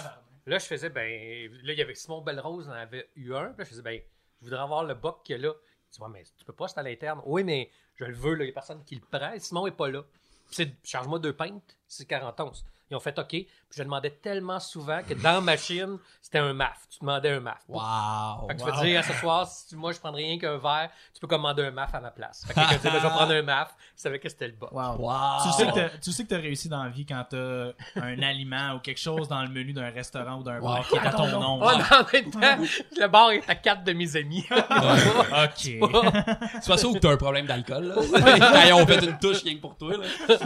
là, 0.49 0.57
je 0.57 0.65
faisais, 0.65 0.89
ben, 0.89 1.51
là, 1.63 1.73
il 1.73 1.79
y 1.79 1.81
avait 1.81 1.95
Simon 1.95 2.21
Belrose 2.21 2.69
en 2.69 2.73
avait 2.73 3.09
eu 3.15 3.33
un. 3.33 3.47
Puis 3.49 3.57
là, 3.57 3.63
je 3.65 3.69
faisais, 3.69 3.81
ben, 3.81 3.99
je 4.41 4.45
voudrais 4.45 4.61
avoir 4.61 4.83
le 4.85 4.93
boc 4.93 5.21
qu'il 5.23 5.35
y 5.35 5.39
a 5.39 5.41
là. 5.47 5.53
Il 5.53 5.95
dit, 5.95 6.01
ouais, 6.01 6.09
mais 6.11 6.23
tu 6.37 6.45
peux 6.45 6.53
pas, 6.53 6.67
c'est 6.67 6.79
à 6.79 6.83
l'interne. 6.83 7.21
Oui, 7.25 7.43
mais 7.43 7.69
je 7.95 8.05
le 8.05 8.13
veux, 8.15 8.35
là, 8.35 8.43
il 8.45 8.47
y 8.47 8.51
a 8.51 8.53
personne 8.53 8.83
qui 8.85 8.95
le 8.95 9.01
prend. 9.01 9.33
Simon 9.39 9.67
est 9.67 9.71
pas 9.71 9.89
là. 9.89 10.03
Puis 10.47 10.55
c'est, 10.55 10.71
charge-moi 10.83 11.19
deux 11.19 11.33
pintes, 11.33 11.77
c'est 11.87 12.05
40 12.05 12.39
onces. 12.39 12.63
Ils 12.91 12.95
ont 12.95 12.99
fait 12.99 13.17
OK. 13.19 13.27
Puis 13.29 13.77
je 13.77 13.83
demandais 13.83 14.09
tellement 14.09 14.59
souvent 14.59 15.01
que 15.07 15.13
dans 15.13 15.33
la 15.33 15.41
machine, 15.41 15.97
c'était 16.23 16.39
un 16.39 16.53
MAF. 16.53 16.87
Tu 16.89 16.99
demandais 17.01 17.29
un 17.29 17.39
MAF. 17.39 17.59
Wow. 17.67 18.47
Fait 18.47 18.55
que 18.55 18.59
tu 18.59 18.65
peux 18.65 18.77
dire, 18.83 18.99
à 18.99 19.03
ce 19.03 19.13
soir, 19.13 19.47
si 19.47 19.75
moi 19.75 19.91
je 19.91 19.99
prendrais 19.99 20.23
rien 20.23 20.39
qu'un 20.39 20.57
verre, 20.57 20.89
tu 21.13 21.19
peux 21.19 21.27
commander 21.27 21.63
un 21.63 21.69
MAF 21.71 21.93
à 21.93 21.99
ma 21.99 22.09
place. 22.09 22.45
Fait 22.47 22.53
que 22.55 22.59
quelqu'un 22.59 22.75
dit, 22.77 22.83
ben, 22.85 22.93
je 22.97 23.03
vais 23.03 23.09
prendre 23.09 23.31
un 23.33 23.41
MAF. 23.43 23.75
Je 23.95 24.01
savais 24.01 24.17
que 24.19 24.27
c'était 24.27 24.47
le 24.47 24.53
bas. 24.53 24.69
Wow. 24.71 24.95
Wow. 24.97 25.43
Tu 25.43 25.51
sais, 25.53 25.67
que 25.67 25.73
t'as- 25.75 25.97
tu 25.99 26.11
sais 26.11 26.23
que 26.23 26.29
t'as 26.29 26.37
réussi 26.39 26.67
dans 26.67 26.83
la 26.83 26.89
vie 26.89 27.05
quand 27.05 27.23
t'as 27.29 27.67
un 28.01 28.21
aliment 28.23 28.73
ou 28.75 28.79
quelque 28.79 28.99
chose 28.99 29.27
dans 29.27 29.43
le 29.43 29.49
menu 29.49 29.71
d'un 29.73 29.91
restaurant 29.91 30.37
ou 30.39 30.43
d'un 30.43 30.59
bar 30.59 30.87
qui 30.87 30.95
est 30.95 30.99
à 31.05 31.11
ton 31.13 31.27
nom. 31.27 31.59
Oh, 31.61 31.69
mais 31.77 31.95
en 31.95 32.03
même 32.11 32.31
temps, 32.31 32.63
le 32.97 33.07
bar 33.07 33.31
est 33.31 33.47
à 33.47 33.53
quatre 33.55 33.83
de 33.83 33.93
mes 33.93 34.15
amis. 34.15 34.45
Ok. 35.29 36.61
Soit 36.63 36.77
ça 36.77 36.87
ou 36.87 36.93
que 36.93 36.99
t'as 36.99 37.11
un 37.11 37.17
problème 37.17 37.45
d'alcool, 37.45 37.83
là. 37.85 37.95
Quand 38.53 38.63
ils 38.65 38.73
ont 38.73 38.87
fait 38.87 39.05
une 39.05 39.17
touche 39.19 39.43
rien 39.43 39.55
que 39.55 39.61
pour 39.61 39.77
toi, 39.77 39.93
là. 39.97 40.37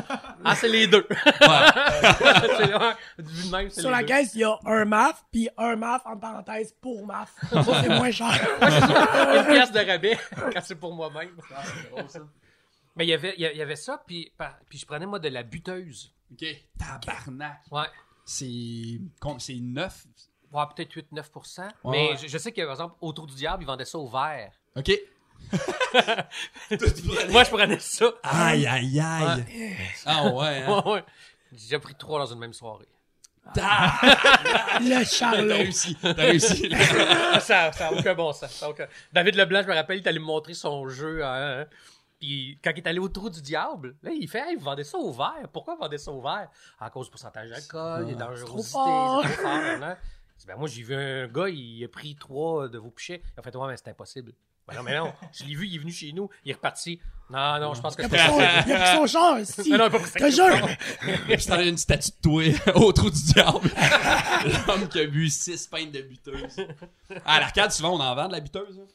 ah, 0.44 0.56
c'est 0.56 0.68
les 0.68 0.88
deux. 0.88 1.07
Ouais. 1.10 2.33
c'est 2.58 2.74
ouais, 2.76 2.94
vu 3.20 3.48
de 3.48 3.52
même, 3.52 3.70
c'est 3.70 3.82
Sur 3.82 3.90
les 3.90 3.96
la 3.96 4.02
deux. 4.02 4.08
caisse, 4.08 4.32
il 4.36 4.42
y 4.42 4.44
a 4.44 4.58
un 4.66 4.86
MAF, 4.86 5.24
puis 5.32 5.50
un 5.58 5.76
MAF, 5.76 6.02
en 6.06 6.18
parenthèse, 6.18 6.74
pour 6.82 7.06
MAF. 7.06 7.34
Ça, 7.50 7.64
c'est 7.82 7.90
moins 7.98 8.12
cher. 8.12 8.32
Une 8.62 9.46
pièce 9.46 9.72
de 9.72 9.80
rabais 9.90 10.18
quand 10.54 10.62
c'est 10.64 10.76
pour 10.76 10.94
moi-même. 10.94 11.36
Mais 12.96 13.06
il 13.06 13.10
y 13.10 13.14
avait, 13.14 13.34
il 13.38 13.42
y 13.42 13.46
a- 13.46 13.52
il 13.52 13.58
y 13.58 13.62
avait 13.62 13.76
ça, 13.76 14.04
puis, 14.06 14.32
par- 14.38 14.58
puis 14.70 14.78
je 14.78 14.86
prenais 14.86 15.06
moi 15.06 15.20
de 15.20 15.30
la 15.30 15.44
buteuse. 15.44 16.14
Ok. 16.32 16.46
Tabarnak. 16.78 17.62
Ouais. 17.72 17.88
C'est. 18.26 19.00
com- 19.20 19.40
C'est 19.40 19.58
neuf? 19.60 20.06
Ouais, 20.52 20.64
peut-être 20.76 20.94
8-9%. 20.94 21.62
Ouais, 21.62 21.68
mais 21.86 22.10
ouais. 22.12 22.18
je, 22.22 22.28
je 22.28 22.38
sais 22.38 22.52
que, 22.52 22.62
par 22.62 22.72
exemple, 22.74 22.96
au 23.02 23.12
Trou 23.12 23.26
du 23.26 23.34
Diable, 23.36 23.64
ils 23.64 23.66
vendaient 23.66 23.86
ça 23.86 23.98
au 23.98 24.08
verre. 24.08 24.52
Ok. 24.76 24.92
Moi, 27.32 27.44
je 27.44 27.50
prenais 27.50 27.80
ça. 27.80 28.06
Aïe, 28.24 28.66
aïe, 28.68 29.00
aïe. 29.00 29.46
Ah 30.06 30.28
ouais, 30.32 30.64
hein. 30.64 30.82
Ouais, 30.86 30.92
ouais. 30.94 31.04
J'ai 31.56 31.80
pris 31.80 31.96
trois 31.96 32.20
dans 32.20 32.26
une 32.34 32.40
même 32.40 32.54
soirée. 32.54 32.88
Le 33.56 34.90
T'as 34.90 35.04
Charlot. 35.06 35.54
réussi. 35.54 35.98
T'as 36.02 36.14
réussi. 36.14 36.70
ça, 37.42 37.72
ça 37.72 37.88
a 37.88 37.92
aucun 37.92 38.14
bon 38.16 38.32
sens. 38.32 38.52
ça 38.52 38.66
a 38.68 38.70
aucun- 38.70 38.88
David 39.12 39.36
Leblanc, 39.36 39.62
je 39.64 39.68
me 39.68 39.74
rappelle, 39.74 39.98
il 39.98 40.04
est 40.04 40.08
allé 40.08 40.20
me 40.20 40.26
montrer 40.26 40.54
son 40.54 40.88
jeu. 40.88 41.24
hein, 41.26 41.66
Puis 42.20 42.58
quand 42.64 42.72
il 42.72 42.78
est 42.78 42.88
allé 42.88 43.00
au 43.00 43.10
trou 43.10 43.30
du 43.30 43.42
diable, 43.42 43.96
là, 44.02 44.12
il 44.12 44.28
fait 44.30 44.40
Hey, 44.48 44.56
vous 44.56 44.64
vendez 44.64 44.84
ça 44.86 44.98
au 44.98 45.12
verre. 45.12 45.48
Pourquoi 45.52 45.76
vous 45.76 45.82
vendez 45.82 45.98
ça 45.98 46.12
au 46.12 46.22
verre 46.22 46.48
À 46.80 46.90
cause 46.90 47.08
du 47.08 47.12
pourcentage 47.12 47.50
d'alcool, 47.50 48.06
des 48.06 48.16
dangerosités. 48.16 48.72
fort. 48.72 49.26
c'est 50.38 50.48
ben, 50.48 50.56
moi, 50.58 50.68
j'ai 50.70 50.84
vu 50.84 50.96
un 50.96 51.28
gars, 51.28 51.50
il 51.50 51.84
a 51.84 51.88
pris 51.90 52.16
trois 52.16 52.68
de 52.70 52.78
vos 52.78 52.92
pichets. 52.92 53.22
Il 53.36 53.40
a 53.40 53.44
fait 53.44 53.56
Ouais, 53.56 53.68
mais 53.68 53.78
c'est 53.78 53.90
impossible. 53.90 54.32
Ben 54.68 54.75
non, 54.75 54.83
mais 54.83 54.98
non, 54.98 55.13
je 55.33 55.44
l'ai 55.44 55.56
vu, 55.56 55.68
il 55.68 55.75
est 55.75 55.80
venu 55.80 55.92
chez 55.92 56.13
nous, 56.13 56.30
il 56.45 56.51
est 56.51 56.54
reparti. 56.54 57.00
Non, 57.30 57.60
non, 57.60 57.74
je 57.74 57.81
pense 57.81 57.95
que 57.95 58.04
c'est 58.04 58.18
son, 58.18 58.39
il 58.39 58.44
a 58.44 58.62
pris 58.63 58.95
son 58.98 59.07
char, 59.07 59.38
si. 59.45 59.69
Mais 59.69 59.77
non, 59.77 59.86
a 59.86 59.89
pas 59.89 60.00
pris 60.00 60.12
Te 60.12 60.30
jure. 60.31 60.68
Puis 61.27 61.45
t'en 61.45 61.54
as 61.56 61.63
une 61.63 61.77
statue 61.77 62.12
de 62.12 62.21
toi 62.21 62.44
au 62.75 62.94
trou 62.94 63.10
du 63.10 63.24
diable. 63.33 63.69
L'homme 64.68 64.88
qui 64.88 65.00
a 65.01 65.07
bu 65.07 65.30
6 65.30 65.68
pintes 65.68 65.92
de 65.92 66.01
buteuse. 66.01 66.65
À 67.25 67.39
l'arcade, 67.42 67.71
souvent, 67.71 67.95
on 67.95 68.00
en 68.00 68.15
vend 68.15 68.27
de 68.27 68.33
la 68.33 68.39
buteuse. 68.39 68.80
hein. 68.80 68.88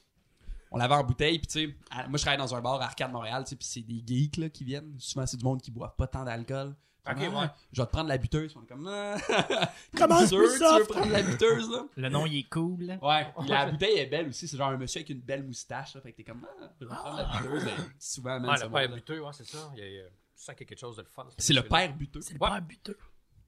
On 0.71 0.77
la 0.79 0.87
vend 0.87 0.99
en 0.99 1.05
bouteille, 1.05 1.39
puis 1.39 1.47
tu 1.47 1.67
sais, 1.67 1.75
moi 2.09 2.19
je 2.19 2.23
travaille 2.23 2.39
dans 2.39 2.55
un 2.55 2.61
bar 2.61 2.81
à 2.81 2.85
Arcade 2.85 3.11
Montréal, 3.11 3.43
tu 3.45 3.51
sais, 3.51 3.57
puis 3.57 3.67
c'est 3.67 3.81
des 3.81 4.03
geeks 4.07 4.37
là, 4.37 4.49
qui 4.51 4.65
viennent. 4.65 4.95
Souvent, 4.99 5.25
c'est 5.27 5.39
du 5.39 5.45
monde 5.45 5.63
qui 5.63 5.71
boit 5.71 5.95
pas 5.97 6.07
tant 6.07 6.25
d'alcool. 6.25 6.75
Ok, 7.11 7.17
Ah, 7.21 7.41
ouais. 7.41 7.47
Je 7.73 7.81
vais 7.83 7.87
te 7.87 7.93
prendre 7.93 8.09
la 8.09 8.19
buteuse. 8.19 8.55
On 8.57 8.63
est 8.63 8.67
comme, 8.67 8.87
ah, 8.89 9.17
Comment 9.97 10.27
tu 10.27 10.37
veux 10.37 10.87
prendre 10.87 11.11
la 11.11 11.23
buteuse, 11.23 11.71
là? 11.71 11.85
Le 11.97 12.09
nom, 12.09 12.27
il 12.27 12.39
est 12.41 12.49
cool. 12.49 12.83
là. 12.85 12.99
Ouais, 13.03 13.27
la 13.47 13.67
bouteille 13.67 13.99
est 13.99 14.07
belle 14.07 14.29
aussi. 14.29 14.47
C'est 14.49 14.57
genre 14.57 14.71
un 14.71 14.77
monsieur 14.77 14.99
avec 14.99 15.11
une 15.11 15.21
belle 15.21 15.43
moustache, 15.45 15.95
là. 15.95 16.01
Fait 16.01 16.13
que 16.13 16.17
t'es 16.19 16.25
comme, 16.25 16.47
ah, 16.49 16.71
je 16.81 16.85
vais 16.87 16.95
prendre 16.95 17.17
la 17.17 17.41
buteuse. 17.41 17.65
Ben, 17.65 17.77
souvent, 17.99 18.41
même, 18.41 18.51
Ah, 18.51 18.65
le 18.65 18.71
père 18.71 18.89
buteux, 18.91 19.21
ouais, 19.21 19.33
c'est 19.33 19.47
ça. 19.47 19.71
Il 19.75 19.81
y 19.81 19.83
a, 19.83 19.87
il 19.89 19.95
y 19.95 20.01
a- 20.01 20.05
tu 20.09 20.45
sens 20.45 20.55
qu'il 20.55 20.65
y 20.65 20.67
a 20.67 20.69
quelque 20.69 20.79
chose 20.79 20.97
de 20.97 21.03
le 21.03 21.09
fun. 21.09 21.27
C'est 21.37 21.53
le 21.53 21.63
père 21.63 21.93
buteux. 21.95 22.21
C'est 22.21 22.35
le 22.35 22.39
père 22.39 22.63
buteux. 22.63 22.99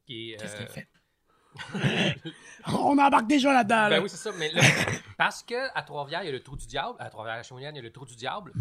Qu'est-ce 0.06 0.54
euh, 0.54 0.56
qu'il 0.58 0.66
fait? 0.66 0.88
On 2.66 2.98
embarque 2.98 3.26
déjà 3.26 3.52
là-dedans, 3.52 3.88
là. 3.88 3.90
Ben 3.90 4.02
oui, 4.02 4.08
c'est 4.08 4.16
ça. 4.16 4.30
Mais 4.38 4.50
là, 4.52 4.62
parce 5.16 5.42
que 5.42 5.54
à 5.76 5.82
Trois-Rivières, 5.82 6.22
il 6.22 6.26
y 6.26 6.28
a 6.28 6.32
le 6.32 6.42
trou 6.42 6.56
du 6.56 6.66
diable. 6.66 6.96
À 6.98 7.10
Trois-Rivières, 7.10 7.40
à 7.40 7.42
Shawinigan, 7.42 7.70
il 7.72 7.76
y 7.76 7.80
a 7.80 7.82
le 7.82 7.92
trou 7.92 8.06
du 8.06 8.16
diable, 8.16 8.52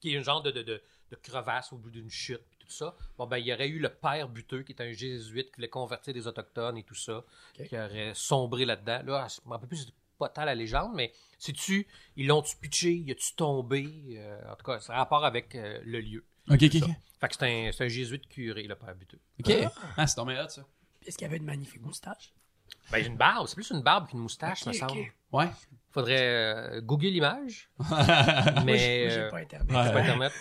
qui 0.00 0.14
est 0.14 0.18
un 0.18 0.22
genre 0.22 0.42
de, 0.42 0.50
de, 0.50 0.62
de, 0.62 0.82
de 1.10 1.16
crevasse 1.16 1.72
au 1.72 1.76
bout 1.78 1.90
d'une 1.90 2.10
chute, 2.10 2.40
tout 2.66 2.72
ça. 2.74 2.94
Bon, 3.16 3.26
ben, 3.26 3.38
il 3.38 3.46
y 3.46 3.52
aurait 3.52 3.68
eu 3.68 3.78
le 3.78 3.88
père 3.88 4.28
buteux, 4.28 4.62
qui 4.62 4.72
est 4.72 4.82
un 4.82 4.92
jésuite, 4.92 5.48
qui 5.50 5.56
voulait 5.56 5.68
convertir 5.68 6.12
des 6.12 6.26
Autochtones 6.26 6.76
et 6.76 6.82
tout 6.82 6.94
ça, 6.94 7.24
qui 7.54 7.76
aurait 7.78 8.12
sombré 8.14 8.64
là-dedans. 8.64 9.02
Là, 9.06 9.26
je 9.28 9.40
me 9.46 9.52
rappelle 9.52 9.68
plus, 9.68 9.78
c'est 9.86 9.94
pas 10.18 10.28
tant 10.28 10.44
la 10.44 10.54
légende, 10.54 10.92
mais 10.94 11.12
sais-tu, 11.38 11.86
ils 12.16 12.26
l'ont-tu 12.26 12.56
pitché, 12.56 12.94
y 12.94 13.10
a-tu 13.12 13.34
tombé? 13.34 13.86
Euh, 14.18 14.52
en 14.52 14.56
tout 14.56 14.64
cas, 14.64 14.80
c'est 14.80 14.92
rapport 14.92 15.24
avec 15.24 15.54
euh, 15.54 15.80
le 15.84 16.00
lieu. 16.00 16.24
Ok, 16.48 16.62
ok. 16.62 16.90
Fait 17.20 17.28
que 17.28 17.34
c'est 17.38 17.44
un, 17.68 17.72
c'est 17.72 17.84
un 17.84 17.88
jésuite 17.88 18.28
curé, 18.28 18.62
le 18.64 18.74
père 18.76 18.94
buteux. 18.94 19.20
Ok. 19.40 19.52
Ah, 19.96 20.06
c'est 20.06 20.14
tombé 20.16 20.38
hot, 20.38 20.48
ça. 20.48 20.64
Est-ce 21.06 21.16
qu'il 21.18 21.24
y 21.26 21.28
avait 21.28 21.36
une 21.38 21.44
magnifique 21.44 21.82
moustache? 21.82 22.32
Ben, 22.90 23.04
une 23.04 23.16
barbe, 23.16 23.46
c'est 23.46 23.54
plus 23.56 23.70
une 23.70 23.82
barbe 23.82 24.08
qu'une 24.08 24.20
moustache, 24.20 24.62
Ok, 24.62 24.68
me 24.68 24.72
semble. 24.72 24.92
ok. 25.00 25.12
Ouais. 25.32 25.48
Faudrait 25.96 26.18
euh, 26.20 26.80
googler 26.82 27.10
l'image. 27.10 27.70
Moi, 27.78 27.86
j'ai- 28.06 28.64
mais 28.64 28.64
moi, 28.64 28.74
j'ai 28.76 29.18
euh, 29.18 29.30
pas 29.30 29.38
Internet. 29.38 29.70
ouais. 29.70 30.00
Internet. 30.02 30.32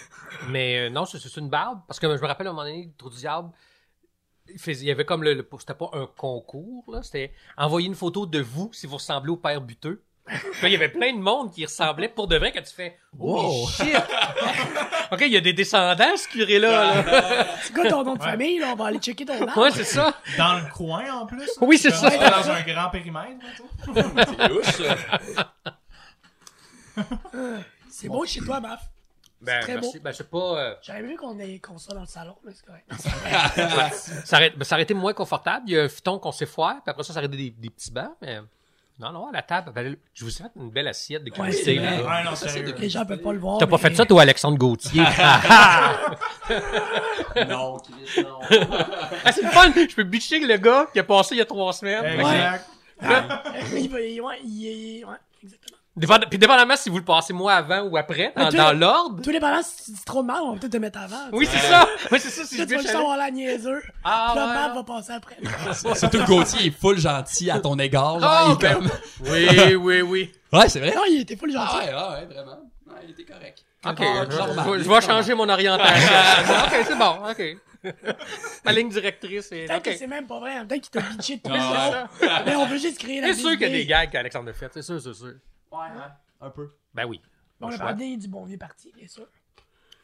Mais 0.50 0.79
euh, 0.79 0.89
non, 0.89 1.05
c'est 1.05 1.38
une 1.38 1.50
barbe. 1.50 1.79
Parce 1.88 2.00
que 2.00 2.07
je 2.15 2.21
me 2.21 2.27
rappelle 2.27 2.47
à 2.47 2.50
un 2.50 2.53
moment 2.53 2.65
donné, 2.67 2.91
Trou 2.97 3.09
du 3.09 3.17
Diable, 3.17 3.51
il, 4.50 4.59
faisait- 4.59 4.83
il 4.83 4.88
y 4.88 4.91
avait 4.91 5.05
comme 5.05 5.24
le. 5.24 5.33
le- 5.33 5.47
C'était 5.59 5.74
pas 5.74 5.89
un 5.93 6.07
concours, 6.07 6.83
là. 6.91 7.01
C'était 7.03 7.31
envoyer 7.57 7.88
une 7.88 7.95
photo 7.95 8.25
de 8.25 8.39
vous 8.39 8.69
si 8.74 8.85
vous 8.85 8.95
ressemblez 8.95 9.31
au 9.31 9.38
père 9.38 9.62
buteux. 9.62 10.03
Il 10.63 10.70
y 10.70 10.75
avait 10.75 10.89
plein 10.89 11.13
de 11.13 11.20
monde 11.20 11.51
qui 11.53 11.63
ressemblait 11.65 12.10
pour 12.10 12.27
de 12.27 12.36
vrai 12.38 12.51
que 12.51 12.58
tu 12.60 12.74
fais. 12.74 12.98
Oh 13.20 13.41
Wow. 13.63 13.67
shit! 13.67 13.96
ok, 15.12 15.22
il 15.22 15.32
y 15.34 15.38
a 15.38 15.41
des 15.41 15.53
descendants, 15.53 16.17
ce 16.17 16.27
curé-là. 16.27 17.03
Là. 17.03 17.48
C'est 17.62 17.74
quoi 17.74 17.88
ton 17.88 18.03
nom 18.03 18.15
de 18.15 18.24
famille, 18.24 18.58
là? 18.60 18.70
On 18.74 18.75
va 18.75 18.86
aller 18.88 18.98
checker 19.00 19.24
ton 19.25 19.39
nom. 19.46 19.53
ouais, 19.62 19.70
c'est 19.72 19.84
ça. 19.84 20.13
Dans 20.38 20.55
le 20.55 20.72
coin, 20.74 21.22
en 21.22 21.25
plus. 21.27 21.50
Oui, 21.62 21.77
c'est 21.77 21.91
ça. 21.91 22.10
Dans 22.10 22.50
un 22.50 22.62
grand 22.63 22.89
périmètre. 22.89 23.46
C'est 23.94 24.48
louche. 24.50 24.82
C'est 27.89 28.08
beau 28.10 28.25
chez 28.25 28.39
toi, 28.41 28.60
Maf. 28.60 28.82
Ben, 29.41 29.60
très 29.62 29.74
merci. 29.75 29.98
beau. 30.00 30.03
Ben, 30.03 30.12
je 30.12 30.17
sais 30.17 30.24
pas. 30.24 30.38
euh, 30.58 30.75
J'aurais 30.82 31.03
vu 31.03 31.15
qu'on 31.17 31.38
ait 31.39 31.60
qu'on 31.60 31.77
soit 31.77 31.94
dans 31.94 32.01
le 32.01 32.08
salon, 32.08 32.36
mais 32.44 32.51
c'est 32.53 32.65
correct. 32.65 32.86
ça, 34.25 34.38
aurait, 34.38 34.50
ben, 34.51 34.63
ça 34.63 34.75
aurait 34.75 34.84
été 34.84 34.94
moins 34.94 35.13
confortable. 35.13 35.65
Il 35.67 35.74
y 35.74 35.79
a 35.79 35.84
un 35.84 35.89
fiton 35.89 36.17
qu'on 36.20 36.32
sait 36.32 36.46
faire, 36.46 36.75
puis 36.84 36.89
après 36.89 37.03
ça, 37.03 37.13
ça 37.13 37.20
aurait 37.20 37.27
été 37.27 37.38
des, 37.38 37.50
des 37.51 37.70
petits 37.70 37.91
bancs, 37.91 38.15
mais. 38.22 38.39
Non, 38.97 39.11
non, 39.11 39.27
à 39.27 39.31
la 39.33 39.41
table. 39.41 39.73
je 40.13 40.23
vous 40.23 40.31
ai 40.31 40.43
fait 40.43 40.49
une 40.55 40.69
belle 40.71 40.87
assiette 40.87 41.23
de 41.25 41.29
Ouais, 41.31 41.35
qualité. 41.35 41.63
c'est. 41.63 41.79
Ouais, 41.79 42.23
non, 42.23 42.31
c'est 42.35 42.47
sérieux. 42.49 42.73
Les 42.79 42.89
gens 42.89 43.05
peuvent 43.05 43.19
pas 43.21 43.33
le 43.33 43.39
voir. 43.39 43.57
T'as 43.57 43.67
pas 43.67 43.77
fait 43.77 43.93
ça, 43.93 44.05
toi, 44.05 44.21
Alexandre 44.21 44.57
Gauthier? 44.57 45.03
ah, 45.05 46.15
non, 47.49 47.77
Chris, 47.79 48.23
non. 48.23 48.39
c'est 48.49 49.41
le 49.41 49.49
fun! 49.49 49.71
Je 49.75 49.95
peux 49.95 50.03
bitcher 50.03 50.39
le 50.39 50.55
gars 50.57 50.87
qui 50.93 50.99
a 50.99 51.03
passé 51.03 51.35
il 51.35 51.39
y 51.39 51.41
a 51.41 51.45
trois 51.45 51.73
semaines. 51.73 52.05
Exact. 52.05 52.69
Ah, 53.01 53.43
il 53.75 53.91
ouais, 54.21 54.39
il 54.45 54.99
est, 54.99 55.03
ouais, 55.03 55.15
exactement. 55.43 55.77
Dépend- 55.97 56.19
Puis 56.29 56.37
dépendamment 56.37 56.75
si 56.75 56.89
vous 56.89 56.97
le 56.97 57.05
passez 57.05 57.31
moi 57.31 57.53
avant 57.53 57.83
ou 57.83 57.95
après, 57.95 58.33
dans, 58.35 58.43
Mais 58.45 58.49
tu- 58.49 58.57
dans 58.57 58.73
l'ordre. 58.73 59.21
Tout 59.21 59.31
dépendant 59.31 59.61
si 59.63 59.85
tu 59.85 59.91
dis 59.91 60.03
trop 60.05 60.21
de 60.21 60.27
mal, 60.27 60.41
on 60.43 60.53
va 60.53 60.59
peut-être 60.59 60.73
te 60.73 60.77
mettre 60.77 60.99
avant. 60.99 61.29
Oui, 61.31 61.47
c'est 61.49 61.57
ça! 61.59 61.87
Oui, 62.11 62.19
c'est 62.19 62.29
ça, 62.29 62.43
si 62.43 62.57
tu 62.57 62.65
vas 62.65 62.81
juste 62.81 62.93
avoir 62.93 63.15
la 63.17 63.31
niaiseux. 63.31 63.81
Ah, 64.03 64.33
le 64.35 64.41
ouais, 64.41 64.75
va 64.75 64.83
passer 64.83 65.13
après. 65.13 65.37
Surtout 65.95 66.17
que 66.19 66.25
Gauthier 66.27 66.67
est 66.67 66.71
full 66.77 66.97
gentil 66.99 67.49
à 67.49 67.59
ton 67.59 67.79
égard. 67.79 68.19
Genre, 68.19 68.29
Ah, 68.29 68.45
il 68.47 68.51
est 68.53 68.57
ben, 68.61 68.73
comme... 68.75 68.89
Oui, 69.31 69.75
oui, 69.75 70.01
oui. 70.01 70.31
Ouais, 70.51 70.67
c'est 70.67 70.79
vrai. 70.79 70.93
Non, 70.93 71.03
il 71.09 71.21
était 71.21 71.37
full 71.37 71.51
gentil. 71.51 71.71
Ah 71.73 71.77
ouais, 71.77 71.91
ah 71.95 72.11
ouais, 72.19 72.25
vraiment. 72.25 72.59
Ouais, 72.87 72.95
il 73.05 73.11
était 73.11 73.23
correct. 73.23 73.63
Ok, 73.85 73.97
Ah, 74.01 74.25
je, 74.29 74.77
je- 74.79 74.83
je 74.83 74.89
vais 74.89 75.01
changer 75.01 75.33
mon 75.33 75.47
orientation. 75.47 76.13
ok, 76.65 76.85
c'est 76.87 76.97
bon, 76.97 77.17
ok. 77.29 77.57
Ma 78.65 78.71
ligne 78.73 78.89
directrice 78.89 79.51
est. 79.51 79.67
Peut-être 79.67 79.77
Ok. 79.77 79.83
que 79.93 79.95
c'est 79.97 80.07
même 80.07 80.25
pas 80.27 80.39
vrai. 80.39 80.65
Peut-être 80.67 80.89
qu'il 80.89 80.91
t'a 81.01 81.07
bitché 81.07 81.37
de 81.37 81.41
tout 81.43 81.51
Ah, 81.53 82.07
ça. 82.19 82.43
Mais 82.45 82.55
on 82.55 82.65
veut 82.65 82.79
juste 82.79 82.97
créer 82.97 83.21
la 83.21 83.27
C'est 83.27 83.35
sûr 83.41 83.51
qu'il 83.51 83.61
y 83.61 83.65
a 83.65 83.69
des 83.69 83.85
gags 83.85 84.09
qu'Alexandre 84.11 84.49
a 84.49 84.53
fait, 84.53 84.69
c'est 84.73 84.81
sûr, 84.81 84.99
c'est 84.99 85.13
sûr. 85.13 85.33
Ouais, 85.72 85.77
ouais. 85.79 86.12
Un 86.41 86.50
peu. 86.50 86.72
Ben 86.93 87.05
oui. 87.05 87.22
On 87.62 87.69
a 87.69 87.77
parlé 87.77 88.17
du 88.17 88.27
bon 88.27 88.45
vieux 88.45 88.57
parti, 88.57 88.91
bien 88.95 89.07
sûr. 89.07 89.27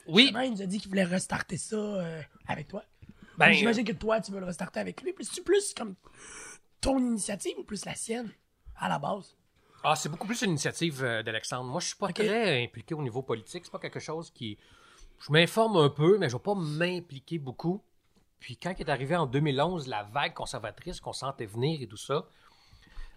Oui. 0.08 0.24
Justement, 0.24 0.42
il 0.42 0.52
nous 0.52 0.62
a 0.62 0.66
dit 0.66 0.80
qu'il 0.80 0.90
voulait 0.90 1.04
restarter 1.04 1.58
ça 1.58 1.76
euh, 1.76 2.22
avec 2.48 2.68
toi. 2.68 2.84
Ben, 3.38 3.52
J'imagine 3.52 3.84
que 3.84 3.92
toi, 3.92 4.20
tu 4.22 4.32
veux 4.32 4.40
le 4.40 4.46
restarter 4.46 4.80
avec 4.80 5.02
lui. 5.02 5.14
C'est-tu 5.20 5.42
plus 5.44 5.74
comme 5.74 5.96
ton 6.80 6.98
initiative 7.00 7.58
ou 7.60 7.64
plus 7.64 7.86
la 7.86 7.96
sienne, 7.96 8.32
à 8.78 8.90
la 8.90 9.00
base? 9.00 9.36
Ah, 9.84 9.96
c'est 9.96 10.10
beaucoup 10.10 10.28
plus 10.28 10.42
une 10.42 10.52
initiative 10.52 11.04
euh, 11.04 11.24
d'Alexandre. 11.24 11.70
Moi, 11.70 11.82
je 11.82 11.88
suis 11.88 11.96
pas 11.96 12.12
très 12.12 12.64
impliqué 12.64 12.94
au 12.94 13.02
niveau 13.02 13.22
politique. 13.22 13.66
C'est 13.66 13.72
pas 13.72 13.80
quelque 13.80 14.00
chose 14.00 14.32
qui. 14.32 14.58
Je 15.20 15.32
m'informe 15.32 15.78
un 15.78 15.90
peu, 15.90 16.18
mais 16.18 16.30
je 16.30 16.36
vais 16.36 16.44
pas 16.44 16.56
m'impliquer 16.56 17.38
beaucoup. 17.38 17.84
Puis 18.40 18.58
quand 18.58 18.74
il 18.78 18.82
est 18.82 18.90
arrivé 18.90 19.16
en 19.16 19.28
2011, 19.28 19.88
la 19.88 20.04
vague 20.04 20.34
conservatrice 20.34 21.00
qu'on 21.00 21.14
sentait 21.14 21.46
venir 21.46 21.80
et 21.82 21.88
tout 21.88 21.98
ça, 21.98 22.26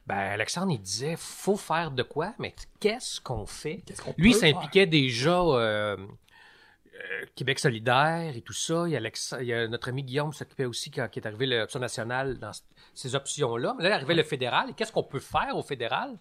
ben 0.07 0.17
Alexandre, 0.17 0.73
il 0.73 0.81
disait 0.81 1.17
faut 1.17 1.57
faire 1.57 1.91
de 1.91 2.03
quoi, 2.03 2.35
mais 2.39 2.55
qu'est-ce 2.81 3.21
qu'on 3.21 3.47
fait? 3.47 3.83
Qu'est-ce 3.87 4.03
qu'on 4.03 4.15
Lui, 4.19 4.31
il 4.31 4.33
peut 4.35 4.41
s'impliquait 4.41 4.87
déjà 4.87 5.39
euh, 5.41 5.97
euh, 5.97 7.25
Québec 7.35 7.59
solidaire 7.59 8.37
et 8.37 8.41
tout 8.43 8.53
ça. 8.53 8.85
Il 8.87 8.91
y 8.93 8.95
a, 8.95 8.99
Alex- 8.99 9.35
il 9.41 9.47
y 9.47 9.53
a 9.55 9.67
notre 9.67 9.89
ami 9.89 10.03
Guillaume 10.03 10.31
qui 10.33 10.39
s'occupait 10.39 10.67
aussi 10.67 10.91
quand 10.91 11.09
qui 11.09 11.21
est 11.21 11.27
arrivé 11.27 11.47
l'option 11.47 11.81
nationale 11.81 12.39
dans 12.39 12.53
ces 12.95 13.15
options-là. 13.15 13.75
Mais 13.79 13.85
là, 13.85 13.91
il 13.91 13.93
arrivait 13.95 14.15
le 14.15 14.23
fédéral. 14.25 14.71
Et 14.71 14.73
qu'est-ce 14.75 14.93
qu'on 14.93 15.03
peut 15.03 15.21
faire 15.21 15.57
au 15.57 15.63
fédéral? 15.63 16.17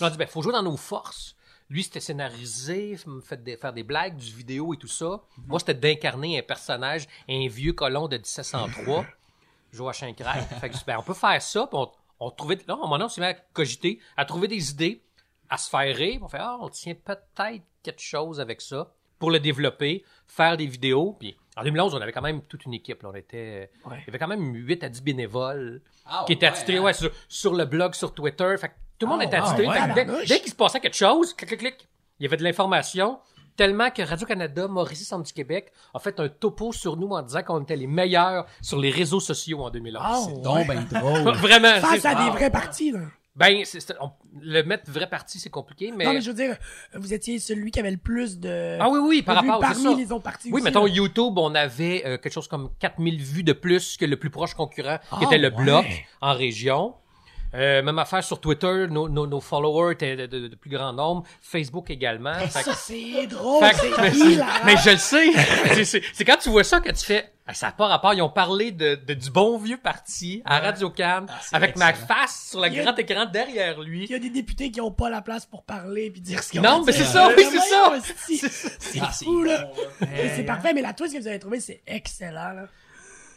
On 0.00 0.08
dit, 0.08 0.16
ben, 0.16 0.26
faut 0.26 0.42
jouer 0.42 0.52
dans 0.52 0.62
nos 0.62 0.76
forces. 0.76 1.36
Lui, 1.68 1.84
c'était 1.84 2.00
scénarisé, 2.00 2.96
des- 3.38 3.56
faire 3.56 3.72
des 3.72 3.84
blagues, 3.84 4.16
du 4.16 4.32
vidéo 4.32 4.74
et 4.74 4.76
tout 4.76 4.88
ça. 4.88 5.20
Moi, 5.46 5.60
c'était 5.60 5.74
d'incarner 5.74 6.38
un 6.38 6.42
personnage, 6.42 7.06
un 7.28 7.46
vieux 7.48 7.74
colon 7.74 8.08
de 8.08 8.16
1703, 8.16 9.06
Joachim 9.72 10.12
Craig. 10.14 10.42
Fait 10.60 10.68
que, 10.70 10.76
ben, 10.84 10.96
on 10.98 11.02
peut 11.02 11.14
faire 11.14 11.40
ça, 11.40 11.66
puis 11.68 11.78
on, 11.78 11.88
on 12.20 12.30
trouvait, 12.30 12.56
là, 12.66 12.74
à 12.74 12.76
un 12.76 12.76
moment 12.76 12.90
donné, 12.96 13.04
on 13.04 13.08
s'est 13.08 13.20
mis 13.20 13.26
à 13.26 13.34
cogiter, 13.34 13.98
à 14.16 14.24
trouver 14.24 14.46
des 14.48 14.70
idées, 14.70 15.02
à 15.48 15.56
se 15.58 15.68
faire 15.70 15.94
rire. 15.96 16.20
On 16.22 16.28
fait, 16.28 16.38
ah, 16.40 16.58
on 16.60 16.68
tient 16.68 16.94
peut-être 16.94 17.64
quelque 17.82 18.02
chose 18.02 18.40
avec 18.40 18.60
ça 18.60 18.92
pour 19.18 19.30
le 19.30 19.40
développer, 19.40 20.04
faire 20.26 20.56
des 20.56 20.66
vidéos. 20.66 21.16
Puis 21.18 21.36
en 21.56 21.62
2011, 21.64 21.94
on 21.94 22.00
avait 22.00 22.12
quand 22.12 22.22
même 22.22 22.42
toute 22.42 22.64
une 22.64 22.74
équipe. 22.74 23.02
là. 23.02 23.10
On 23.12 23.14
était, 23.14 23.70
Ouais. 23.84 23.96
il 24.02 24.06
y 24.06 24.10
avait 24.10 24.18
quand 24.18 24.28
même 24.28 24.54
8 24.54 24.84
à 24.84 24.88
10 24.88 25.02
bénévoles 25.02 25.82
Ah, 26.06 26.24
qui 26.26 26.32
étaient 26.34 26.46
ouais, 26.46 26.52
attitrés 26.52 26.76
hein. 26.76 26.82
ouais, 26.82 26.92
sur, 26.94 27.10
sur 27.28 27.54
le 27.54 27.64
blog, 27.64 27.94
sur 27.94 28.14
Twitter. 28.14 28.54
Fait 28.58 28.68
que 28.68 28.74
tout 28.98 29.06
le 29.06 29.12
monde 29.12 29.20
Ah, 29.22 29.26
était 29.26 29.36
attitré. 29.36 29.66
dès, 29.94 30.04
dès 30.26 30.40
qu'il 30.40 30.50
se 30.50 30.54
passait 30.56 30.80
quelque 30.80 30.96
chose, 30.96 31.34
clic, 31.34 31.48
clic, 31.48 31.60
clic, 31.60 31.88
il 32.18 32.24
y 32.24 32.26
avait 32.26 32.36
de 32.36 32.44
l'information. 32.44 33.18
Tellement 33.60 33.90
que 33.90 34.00
Radio-Canada, 34.00 34.68
Mauricie 34.68 35.04
Centre 35.04 35.24
du 35.26 35.34
Québec, 35.34 35.70
a 35.92 35.98
fait 35.98 36.18
un 36.18 36.30
topo 36.30 36.72
sur 36.72 36.96
nous 36.96 37.08
en 37.10 37.20
disant 37.20 37.42
qu'on 37.42 37.60
était 37.62 37.76
les 37.76 37.86
meilleurs 37.86 38.46
sur 38.62 38.78
les 38.78 38.90
réseaux 38.90 39.20
sociaux 39.20 39.60
en 39.62 39.68
2011. 39.68 40.02
Ah, 40.02 40.18
C'est 40.24 40.40
donc 40.40 40.66
ben 40.66 40.82
drôle. 40.90 41.34
Vraiment. 41.34 41.74
Face 41.78 42.06
à 42.06 42.14
des 42.14 42.30
vrais 42.30 42.48
partis, 42.48 42.90
là. 42.92 43.00
Ben, 43.36 43.62
on- 44.00 44.12
le 44.40 44.62
mettre 44.62 44.90
vrai 44.90 45.06
parti, 45.10 45.38
c'est 45.38 45.50
compliqué, 45.50 45.92
mais... 45.94 46.06
Non, 46.06 46.14
mais 46.14 46.22
je 46.22 46.30
veux 46.30 46.36
dire, 46.36 46.56
vous 46.94 47.12
étiez 47.12 47.38
celui 47.38 47.70
qui 47.70 47.80
avait 47.80 47.90
le 47.90 47.98
plus 47.98 48.38
de. 48.38 48.78
Ah 48.80 48.88
oui, 48.88 48.98
oui, 49.02 49.20
par 49.22 49.36
rapport 49.36 49.60
parmi 49.60 49.82
ça. 49.82 49.94
les 49.94 50.10
autres 50.10 50.22
partis. 50.22 50.48
Oui, 50.48 50.54
aussi, 50.54 50.64
mettons 50.64 50.86
là. 50.86 50.90
YouTube, 50.92 51.34
on 51.36 51.54
avait 51.54 52.02
euh, 52.06 52.16
quelque 52.16 52.32
chose 52.32 52.48
comme 52.48 52.70
4000 52.78 53.20
vues 53.22 53.42
de 53.42 53.52
plus 53.52 53.98
que 53.98 54.06
le 54.06 54.16
plus 54.16 54.30
proche 54.30 54.54
concurrent, 54.54 54.96
qui 54.96 55.04
Ah, 55.20 55.24
était 55.24 55.36
le 55.38 55.48
ouais. 55.54 55.62
Bloc 55.64 55.84
en 56.22 56.32
région. 56.32 56.94
Euh, 57.52 57.82
même 57.82 57.98
affaire 57.98 58.22
sur 58.22 58.40
Twitter, 58.40 58.86
nos, 58.88 59.08
nos, 59.08 59.26
nos 59.26 59.40
followers 59.40 59.94
étaient 59.94 60.14
de, 60.16 60.26
de- 60.26 60.48
de 60.48 60.54
plus 60.54 60.70
grand 60.70 60.92
nombre. 60.92 61.24
Facebook 61.42 61.90
également. 61.90 62.34
Que- 62.44 62.48
Ça, 62.48 62.74
c'est 62.74 63.26
drôle, 63.26 63.64
c'est 63.74 63.90
mais, 64.00 64.12
mais 64.64 64.76
je 64.76 64.90
le 64.90 64.96
sais. 64.96 65.32
C'est- 65.74 65.84
c'est 65.84 66.02
c'est 66.12 66.24
quand 66.24 66.36
tu 66.36 66.48
vois 66.48 66.62
ça 66.62 66.78
que 66.80 66.90
tu 66.92 67.04
fais. 67.04 67.32
Ah, 67.46 67.54
Ça 67.54 67.66
n'a 67.66 67.72
pas 67.72 67.88
rapport. 67.88 68.14
Ils 68.14 68.22
ont 68.22 68.28
parlé 68.30 68.70
de, 68.70 68.94
de- 68.94 69.14
du 69.14 69.30
bon 69.32 69.58
vieux 69.58 69.78
parti 69.78 70.40
à 70.44 70.60
Radio 70.60 70.90
Can 70.90 71.26
c'est 71.42 71.56
avec 71.56 71.76
ma 71.76 71.92
face 71.92 72.50
sur 72.50 72.60
le 72.60 72.66
a- 72.66 72.70
grand 72.70 72.96
écran 72.96 73.24
derrière 73.26 73.80
lui. 73.80 74.04
Il 74.04 74.12
y 74.12 74.14
a 74.14 74.20
des 74.20 74.30
députés 74.30 74.70
qui 74.70 74.80
ont 74.80 74.92
pas 74.92 75.10
la 75.10 75.20
place 75.20 75.44
pour 75.46 75.64
parler 75.64 76.12
puis 76.12 76.20
dire 76.20 76.40
ce 76.44 76.52
qu'ils 76.52 76.60
ont 76.60 76.62
Non, 76.62 76.84
mais 76.84 76.92
c'est 76.92 77.02
ça, 77.02 77.26
oui, 77.26 77.34
Mais 77.36 77.42
c'est 77.44 77.58
ça. 77.58 77.92
C'est 78.78 79.00
Ah, 79.02 79.10
c'est 79.12 79.24
fou, 79.24 79.42
là. 79.42 79.68
Mais 80.02 80.32
C'est 80.36 80.44
parfait, 80.44 80.72
mais 80.72 80.82
la 80.82 80.92
twist 80.92 81.14
que 81.14 81.20
vous 81.20 81.26
avez 81.26 81.40
trouvée, 81.40 81.58
c'est 81.58 81.82
excellent, 81.88 82.52
là. 82.52 82.66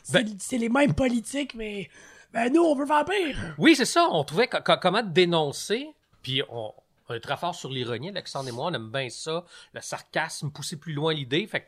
C'est 0.03 0.13
Ben- 0.13 0.35
c'est 0.39 0.59
les 0.59 0.69
mêmes 0.69 0.93
politiques, 0.93 1.55
mais 1.55 1.89
ben, 2.33 2.51
nous, 2.51 2.61
on 2.63 2.75
veut 2.75 2.85
faire 2.85 3.05
pire. 3.05 3.37
Oui, 3.57 3.75
c'est 3.75 3.85
ça. 3.85 4.07
On 4.11 4.23
trouvait 4.23 4.47
co- 4.47 4.61
co- 4.63 4.77
comment 4.81 5.03
dénoncer. 5.03 5.87
Puis 6.21 6.41
on, 6.49 6.73
on 7.09 7.13
est 7.13 7.19
très 7.19 7.37
fort 7.37 7.53
sur 7.55 7.69
l'ironie, 7.69 8.09
Alexandre 8.09 8.49
et 8.49 8.51
moi. 8.51 8.67
On 8.67 8.73
aime 8.73 8.89
bien 8.91 9.09
ça. 9.09 9.43
Le 9.73 9.81
sarcasme, 9.81 10.51
pousser 10.51 10.77
plus 10.77 10.93
loin 10.93 11.13
l'idée. 11.13 11.45
Fait 11.47 11.61
que, 11.61 11.67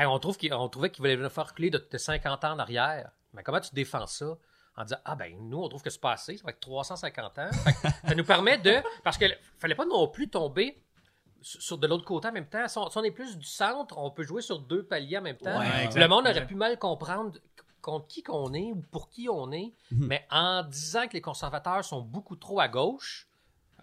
hey, 0.00 0.06
on, 0.06 0.18
trouve 0.18 0.36
qu'il- 0.36 0.52
on 0.54 0.68
trouvait 0.68 0.90
qu'il 0.90 1.00
voulait 1.02 1.16
nous 1.16 1.28
faire 1.30 1.48
reculer 1.48 1.70
de, 1.70 1.86
de 1.90 1.98
50 1.98 2.44
ans 2.44 2.52
en 2.52 2.58
arrière. 2.58 3.10
Mais 3.34 3.42
comment 3.42 3.60
tu 3.60 3.74
défends 3.74 4.06
ça? 4.06 4.36
En 4.76 4.84
disant, 4.84 4.98
ah 5.04 5.16
ben, 5.16 5.34
nous, 5.40 5.58
on 5.58 5.68
trouve 5.68 5.82
que 5.82 5.90
c'est 5.90 6.00
pas 6.00 6.12
assez. 6.12 6.36
Ça 6.36 6.44
va 6.44 6.50
être 6.50 6.60
350 6.60 7.38
ans. 7.38 7.50
Fait 7.64 7.72
que 7.72 8.08
ça 8.08 8.14
nous 8.14 8.24
permet 8.24 8.58
de. 8.58 8.76
Parce 9.02 9.18
que 9.18 9.24
fallait 9.58 9.74
pas 9.74 9.86
non 9.86 10.06
plus 10.06 10.28
tomber 10.30 10.80
sur 11.40 11.78
de 11.78 11.86
l'autre 11.86 12.04
côté 12.04 12.28
en 12.28 12.32
même 12.32 12.48
temps. 12.48 12.66
Si 12.68 12.78
on, 12.78 12.88
si 12.90 12.96
on 12.98 13.02
est 13.04 13.10
plus 13.10 13.36
du 13.36 13.46
centre, 13.46 13.96
on 13.98 14.10
peut 14.10 14.22
jouer 14.22 14.42
sur 14.42 14.58
deux 14.60 14.84
paliers 14.84 15.18
en 15.18 15.22
même 15.22 15.36
temps. 15.36 15.58
Ouais, 15.58 15.88
le 15.94 16.06
monde 16.08 16.26
aurait 16.26 16.46
pu 16.46 16.54
mal 16.54 16.78
comprendre 16.78 17.32
contre 17.90 18.06
qui 18.06 18.22
qu'on 18.22 18.52
est 18.54 18.72
ou 18.72 18.82
pour 18.90 19.08
qui 19.10 19.28
on 19.28 19.50
est. 19.52 19.72
Mais 19.90 20.26
en 20.30 20.62
disant 20.62 21.06
que 21.08 21.14
les 21.14 21.20
conservateurs 21.20 21.84
sont 21.84 22.00
beaucoup 22.02 22.36
trop 22.36 22.60
à 22.60 22.68
gauche, 22.68 23.28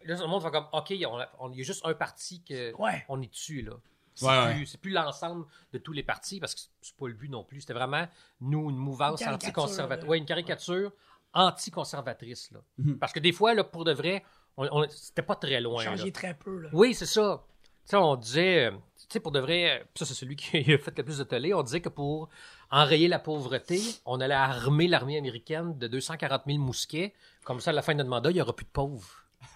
là, 0.04 0.16
le 0.20 0.28
monde 0.28 0.42
va 0.44 0.52
comme, 0.52 0.68
OK, 0.74 0.94
on 1.08 1.18
a- 1.20 1.30
on- 1.40 1.52
il 1.52 1.58
y 1.58 1.62
a 1.62 1.64
juste 1.64 1.86
un 1.86 1.94
parti 1.94 2.42
que 2.44 2.74
Ouais. 2.76 3.06
on 3.10 3.22
est 3.22 3.32
dessus, 3.32 3.62
là. 3.62 3.74
C'est 4.18 4.26
Ouais, 4.28 4.54
plus, 4.56 4.66
c'est 4.66 4.80
plus 4.80 4.92
l'ensemble 4.92 5.46
de 5.74 5.78
tous 5.78 5.92
les 5.92 6.04
partis 6.04 6.40
parce 6.40 6.56
que 6.56 6.62
c'est 6.82 6.96
pas 6.96 7.08
le 7.08 7.14
but 7.16 7.28
non 7.30 7.44
plus. 7.44 7.60
C'était 7.62 7.74
vraiment, 7.74 8.08
nous, 8.40 8.70
une 8.70 8.78
mouvance 8.78 9.22
anticonservatrice. 9.22 10.04
là. 10.06 10.10
Ouais, 10.10 10.18
une 10.20 10.26
caricature 10.26 10.94
anticonservatrice, 11.34 12.52
là. 12.52 12.60
Mhm. 12.78 12.98
Parce 13.00 13.14
que 13.14 13.20
des 13.20 13.32
fois, 13.32 13.54
là, 13.54 13.64
pour 13.64 13.84
de 13.86 13.94
vrai, 13.94 14.24
on, 14.58 14.68
on- 14.72 14.90
c'était 14.90 15.22
pas 15.22 15.36
très 15.36 15.60
loin. 15.62 15.84
Changer 15.84 16.12
très 16.12 16.34
peu, 16.34 16.60
là. 16.62 16.70
Oui, 16.74 16.94
c'est 16.94 17.06
ça. 17.06 17.44
Tu 17.86 17.90
sais, 17.92 17.98
on 17.98 18.16
disait, 18.16 18.72
tu 18.72 18.78
sais, 19.10 19.20
pour 19.20 19.32
de 19.32 19.40
vrai, 19.40 19.86
ça 19.96 20.06
c'est 20.06 20.14
celui 20.16 20.36
qui 20.36 20.58
a 20.74 20.78
fait 20.78 20.98
le 20.98 21.04
plus 21.04 21.18
de 21.20 21.24
télé, 21.24 21.54
on 21.54 21.62
disait 21.62 21.82
que 21.82 21.90
pour 21.90 22.30
enrayer 22.72 23.08
la 23.08 23.20
pauvreté, 23.20 23.82
on 24.06 24.20
allait 24.20 24.34
armer 24.34 24.88
l'armée 24.88 25.18
américaine 25.18 25.78
de 25.78 25.88
240 25.88 26.42
000 26.48 26.60
mousquets. 26.60 27.14
Comme 27.44 27.60
ça, 27.60 27.72
à 27.72 27.74
la 27.74 27.82
fin 27.82 27.94
de 27.94 28.00
notre 28.00 28.10
mandat, 28.10 28.32
il 28.32 28.36
n'y 28.36 28.42
aura 28.42 28.56
plus 28.56 28.66
de 28.66 28.72
pauvres. 28.72 29.26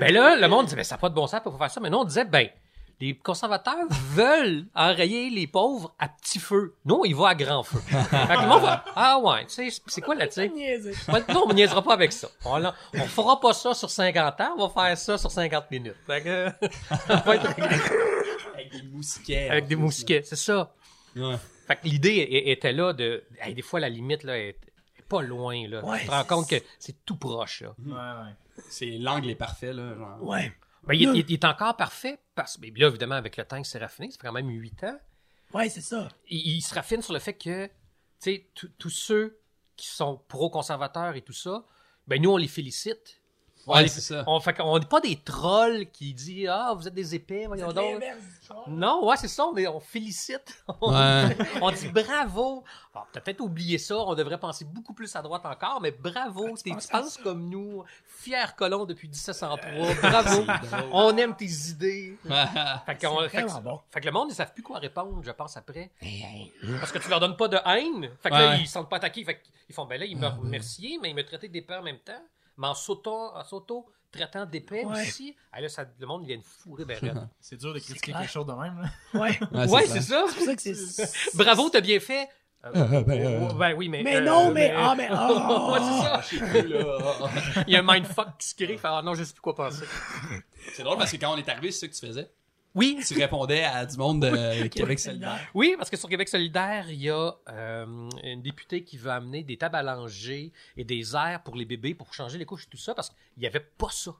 ben 0.00 0.12
là, 0.12 0.36
le 0.36 0.48
monde 0.48 0.64
disait, 0.64 0.76
ben, 0.76 0.84
ça 0.84 0.94
n'a 0.94 1.00
pas 1.00 1.08
de 1.08 1.14
bon 1.14 1.26
sens 1.26 1.40
pour 1.42 1.56
faire 1.58 1.70
ça. 1.70 1.80
Mais 1.80 1.90
nous, 1.90 1.98
on 1.98 2.04
disait, 2.04 2.24
ben, 2.24 2.48
les 3.00 3.16
conservateurs 3.16 3.86
veulent 3.90 4.66
enrayer 4.74 5.30
les 5.30 5.46
pauvres 5.46 5.94
à 5.98 6.08
petit 6.08 6.38
feu. 6.38 6.74
Nous, 6.84 7.04
il 7.04 7.14
va 7.14 7.28
à 7.28 7.34
grand 7.34 7.62
feu. 7.62 7.78
fait 7.88 7.96
que 7.96 8.42
le 8.42 8.48
monde 8.48 8.62
va, 8.62 8.84
ah 8.94 9.18
ouais, 9.18 9.46
tu 9.46 9.70
sais, 9.70 9.82
c'est 9.86 10.00
quoi 10.00 10.14
là, 10.14 10.26
tu 10.26 10.34
sais? 10.34 10.52
Non, 11.28 11.44
on 11.46 11.52
niaisera 11.52 11.82
pas 11.82 11.94
avec 11.94 12.12
ça. 12.12 12.28
On, 12.44 12.62
on 12.62 13.04
fera 13.04 13.40
pas 13.40 13.52
ça 13.52 13.74
sur 13.74 13.90
50 13.90 14.40
ans, 14.40 14.54
on 14.58 14.66
va 14.68 14.86
faire 14.86 14.98
ça 14.98 15.18
sur 15.18 15.30
50 15.30 15.70
minutes. 15.70 15.96
Fait 16.06 16.22
que, 16.22 16.48
ça 17.06 17.16
va 17.16 17.36
être 17.36 17.48
réglé. 17.48 17.76
Avec 18.54 18.72
des 18.72 18.82
mousquets. 18.82 19.48
avec 19.48 19.66
des 19.66 19.76
mousquets, 19.76 20.22
c'est 20.24 20.36
ça. 20.36 20.72
Ouais. 21.16 21.36
Fait 21.74 21.76
que 21.80 21.86
l'idée 21.88 22.26
était 22.46 22.72
là 22.72 22.92
de. 22.92 23.22
hey, 23.40 23.54
des 23.54 23.62
fois, 23.62 23.78
la 23.80 23.88
limite 23.88 24.24
là, 24.24 24.38
est, 24.38 24.58
est 24.98 25.02
pas 25.08 25.22
loin. 25.22 25.68
Là. 25.68 25.84
Ouais, 25.84 26.00
tu 26.00 26.06
te 26.06 26.10
rends 26.10 26.22
c'est- 26.22 26.28
compte 26.28 26.48
que 26.50 26.56
c'est 26.78 27.04
tout 27.04 27.16
proche. 27.16 27.62
Là. 27.62 27.74
Ouais, 27.78 27.92
ouais. 27.92 28.62
C'est 28.68 28.90
l'angle 28.98 29.30
est 29.30 29.34
parfait 29.36 29.72
là, 29.72 29.94
genre. 29.94 30.22
Ouais. 30.22 30.52
Ben, 30.84 30.94
il, 30.94 31.06
Là- 31.06 31.12
il- 31.14 31.24
il 31.28 31.32
est 31.34 31.44
encore 31.44 31.76
parfait 31.76 32.18
parce 32.34 32.56
que 32.56 32.66
là, 32.78 32.88
évidemment, 32.88 33.14
avec 33.14 33.36
le 33.36 33.44
temps, 33.44 33.56
il 33.56 33.64
s'est 33.64 33.78
raffiné. 33.78 34.10
Ça 34.10 34.18
fait 34.20 34.26
quand 34.26 34.32
même 34.32 34.48
8 34.48 34.82
ans. 34.84 34.98
Ouais, 35.54 35.68
c'est 35.68 35.80
ça. 35.80 36.08
Il, 36.28 36.56
il 36.56 36.60
se 36.62 36.74
raffine 36.74 37.02
sur 37.02 37.12
le 37.12 37.18
fait 37.18 37.34
que, 37.34 37.66
tu 37.66 37.72
sais, 38.18 38.46
tous- 38.54 38.70
tous 38.78 38.90
ceux 38.90 39.38
qui 39.76 39.86
sont 39.88 40.20
pro-conservateurs 40.28 41.14
et 41.16 41.22
tout 41.22 41.32
ça, 41.32 41.64
ben 42.06 42.20
nous, 42.20 42.30
on 42.30 42.36
les 42.36 42.48
félicite. 42.48 43.19
On 43.66 43.74
Ouais, 43.74 43.88
c'est 43.88 44.00
ça. 44.00 44.24
On 44.26 44.40
fait 44.40 44.54
qu'on 44.54 44.78
n'est 44.78 44.86
pas 44.86 45.00
des 45.00 45.16
trolls 45.16 45.86
qui 45.92 46.12
disent 46.14 46.48
Ah, 46.50 46.72
vous 46.76 46.88
êtes 46.88 46.94
des 46.94 47.14
épais, 47.14 47.46
voyons 47.46 47.68
C'est 47.68 47.74
donc. 47.74 48.02
Non, 48.66 49.06
ouais, 49.06 49.16
c'est 49.16 49.28
ça, 49.28 49.44
on, 49.46 49.56
est- 49.56 49.66
on 49.68 49.78
félicite. 49.80 50.64
On, 50.80 50.92
Ouais. 50.92 51.36
on 51.62 51.70
dit 51.70 51.88
bravo. 51.88 52.64
Alors, 52.92 53.06
t'as 53.12 53.20
peut-être 53.20 53.40
oublié 53.40 53.78
ça, 53.78 53.96
on 53.98 54.14
devrait 54.16 54.40
penser 54.40 54.64
beaucoup 54.64 54.92
plus 54.92 55.14
à 55.14 55.22
droite 55.22 55.46
encore, 55.46 55.80
mais 55.80 55.92
bravo, 55.92 56.56
t'es- 56.56 56.70
tu 56.70 56.88
penses 56.88 57.16
comme 57.18 57.48
nous, 57.48 57.84
fier 58.06 58.56
colon 58.56 58.86
depuis 58.86 59.06
1703, 59.08 59.94
bravo. 60.02 60.44
on 60.92 61.16
aime 61.16 61.36
tes 61.36 61.44
idées. 61.70 62.18
Fait, 62.24 62.34
fait 62.86 62.96
que, 62.96 63.06
vraiment 63.06 63.60
bon. 63.60 63.80
fait 63.90 64.00
que 64.00 64.06
le 64.06 64.12
monde, 64.12 64.28
ils 64.30 64.34
savent 64.34 64.52
plus 64.52 64.62
quoi 64.64 64.78
répondre, 64.78 65.20
je 65.22 65.30
pense, 65.30 65.56
après. 65.56 65.90
Parce 66.80 66.90
que 66.90 66.98
tu 66.98 67.08
leur 67.08 67.20
donnes 67.20 67.36
pas 67.36 67.46
de 67.48 67.58
haine. 67.64 68.10
Fait 68.22 68.30
que 68.30 68.34
là, 68.34 68.56
ils 68.56 68.66
se 68.66 68.72
sentent 68.72 68.88
pas 68.90 68.96
attaqués. 68.96 69.22
Fait 69.24 69.40
qu'ils 69.66 69.74
font, 69.74 69.84
ben 69.86 69.98
là, 70.00 70.06
ils 70.06 70.16
me 70.16 70.26
remerciaient, 70.26 70.98
mais 71.00 71.10
ils 71.10 71.14
me 71.14 71.24
traitaient 71.24 71.48
d'épais 71.48 71.76
en 71.76 71.82
même 71.82 71.98
temps. 71.98 72.20
Mais 72.60 72.66
en 72.66 72.74
s'auto, 72.74 73.10
en 73.10 73.42
s'auto-traitant 73.42 74.44
d'épais 74.44 74.84
Ouais. 74.84 75.00
aussi. 75.00 75.34
Ah, 75.50 75.62
là, 75.62 75.68
ça, 75.70 75.86
le 75.98 76.06
monde, 76.06 76.26
vient 76.26 76.36
de 76.36 76.42
fourrer 76.42 76.84
ben. 76.84 76.98
C'est 77.40 77.56
dur 77.56 77.72
de 77.72 77.78
critiquer 77.78 78.12
quelque 78.12 78.30
chose 78.30 78.44
de 78.46 78.52
même. 78.52 78.82
Là. 78.82 79.20
Ouais. 79.20 79.40
Ouais, 79.68 79.86
c'est 79.86 80.02
ça. 80.02 80.24
C'est 80.28 80.36
pour 80.36 80.44
ça 80.44 80.56
que 80.56 80.62
c'est. 80.62 81.34
Bravo, 81.34 81.70
t'as 81.70 81.80
bien 81.80 81.98
fait. 81.98 82.28
Euh, 82.62 82.70
Euh, 82.76 83.00
ben, 83.02 83.18
euh, 83.18 83.48
oh, 83.50 83.54
ben 83.54 83.72
oui, 83.72 83.88
mais. 83.88 84.02
Mais 84.02 84.16
euh, 84.16 84.20
non, 84.20 84.50
mais. 84.52 84.74
Ah, 84.76 84.94
mais. 84.94 85.08
ah. 85.10 85.70
Ouais, 85.72 85.78
c'est 85.80 86.36
ça. 86.36 87.64
Il 87.66 87.72
y 87.72 87.76
a 87.76 87.78
un 87.78 87.82
mindfuck 87.82 88.36
qui 88.38 88.48
se 88.48 88.54
crée. 88.54 88.78
Ah 88.84 89.00
non, 89.02 89.14
je 89.14 89.24
sais 89.24 89.32
plus 89.32 89.40
quoi 89.40 89.54
penser. 89.54 89.86
C'est 90.74 90.82
drôle 90.82 90.98
parce 90.98 91.10
que 91.10 91.16
quand 91.16 91.32
on 91.32 91.38
est 91.38 91.48
arrivé, 91.48 91.70
c'est 91.70 91.86
ça 91.86 91.88
que 91.88 91.94
tu 91.94 92.06
faisais? 92.06 92.30
Oui, 92.74 93.00
Tu 93.06 93.14
répondais 93.14 93.64
à 93.64 93.84
du 93.84 93.96
monde 93.96 94.22
de 94.22 94.66
Québec 94.68 94.98
solidaire. 94.98 95.40
oui, 95.54 95.74
parce 95.76 95.90
que 95.90 95.96
sur 95.96 96.08
Québec 96.08 96.28
solidaire, 96.28 96.86
il 96.88 97.00
y 97.02 97.10
a 97.10 97.32
euh, 97.48 98.08
une 98.22 98.42
députée 98.42 98.84
qui 98.84 98.96
veut 98.96 99.10
amener 99.10 99.42
des 99.42 99.56
tables 99.56 99.76
à 99.76 99.82
langer 99.82 100.52
et 100.76 100.84
des 100.84 101.14
airs 101.16 101.42
pour 101.44 101.56
les 101.56 101.64
bébés 101.64 101.94
pour 101.94 102.12
changer 102.14 102.38
les 102.38 102.44
couches 102.44 102.66
et 102.66 102.70
tout 102.70 102.76
ça 102.76 102.94
parce 102.94 103.10
qu'il 103.10 103.18
n'y 103.38 103.46
avait 103.46 103.60
pas 103.60 103.88
ça. 103.90 104.12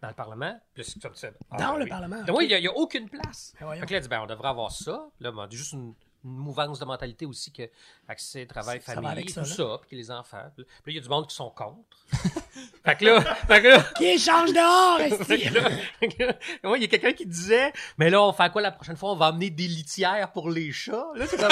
Dans 0.00 0.08
le 0.08 0.14
Parlement. 0.14 0.60
Puis 0.74 0.84
là, 0.84 0.88
c'est 0.92 1.02
comme 1.02 1.16
ça. 1.16 1.28
Ah, 1.50 1.56
Dans 1.56 1.72
ben 1.72 1.78
le 1.78 1.84
oui. 1.84 1.90
Parlement. 1.90 2.22
Ben 2.24 2.32
oui, 2.32 2.46
il 2.48 2.60
n'y 2.60 2.68
a, 2.68 2.76
aucune 2.76 3.08
place. 3.08 3.52
Ben. 3.60 3.74
Fait 3.74 3.86
que 3.86 3.92
là, 3.92 3.98
il 3.98 4.02
dit, 4.02 4.08
ben, 4.08 4.20
on 4.22 4.26
devrait 4.26 4.48
avoir 4.48 4.70
ça. 4.70 5.08
Là, 5.18 5.32
ben, 5.32 5.48
juste 5.50 5.72
une 5.72 5.92
mouvance 6.26 6.78
de 6.78 6.84
mentalité 6.84 7.24
aussi 7.26 7.52
que 7.52 7.62
accès, 8.08 8.44
travail, 8.46 8.80
famille, 8.80 9.08
avec 9.10 9.30
ça, 9.30 9.42
tout 9.42 9.48
là. 9.48 9.54
ça, 9.54 9.78
puis 9.80 9.90
que 9.90 9.96
les 9.96 10.10
enfants. 10.10 10.42
Puis 10.54 10.64
là, 10.64 10.68
il 10.86 10.94
y 10.94 10.98
a 10.98 11.00
du 11.00 11.08
monde 11.08 11.26
qui 11.28 11.34
sont 11.34 11.50
contre. 11.50 11.78
fait 12.84 12.96
que 12.96 13.04
là, 13.04 13.20
fait 13.20 13.62
que 13.62 13.68
là, 13.68 13.82
Qui 13.96 14.04
échange 14.06 14.52
dehors, 14.52 15.00
esti? 15.20 15.24
fait 15.24 16.08
que 16.08 16.22
là, 16.24 16.34
ouais, 16.70 16.78
il 16.78 16.82
y 16.82 16.84
a 16.84 16.88
quelqu'un 16.88 17.12
qui 17.12 17.26
disait, 17.26 17.72
mais 17.98 18.10
là, 18.10 18.22
on 18.22 18.32
fait 18.32 18.50
quoi 18.50 18.62
la 18.62 18.72
prochaine 18.72 18.96
fois? 18.96 19.12
On 19.12 19.16
va 19.16 19.26
amener 19.26 19.50
des 19.50 19.68
litières 19.68 20.32
pour 20.32 20.50
les 20.50 20.72
chats. 20.72 21.06
Là, 21.14 21.26
c'est 21.26 21.36
comme, 21.38 21.50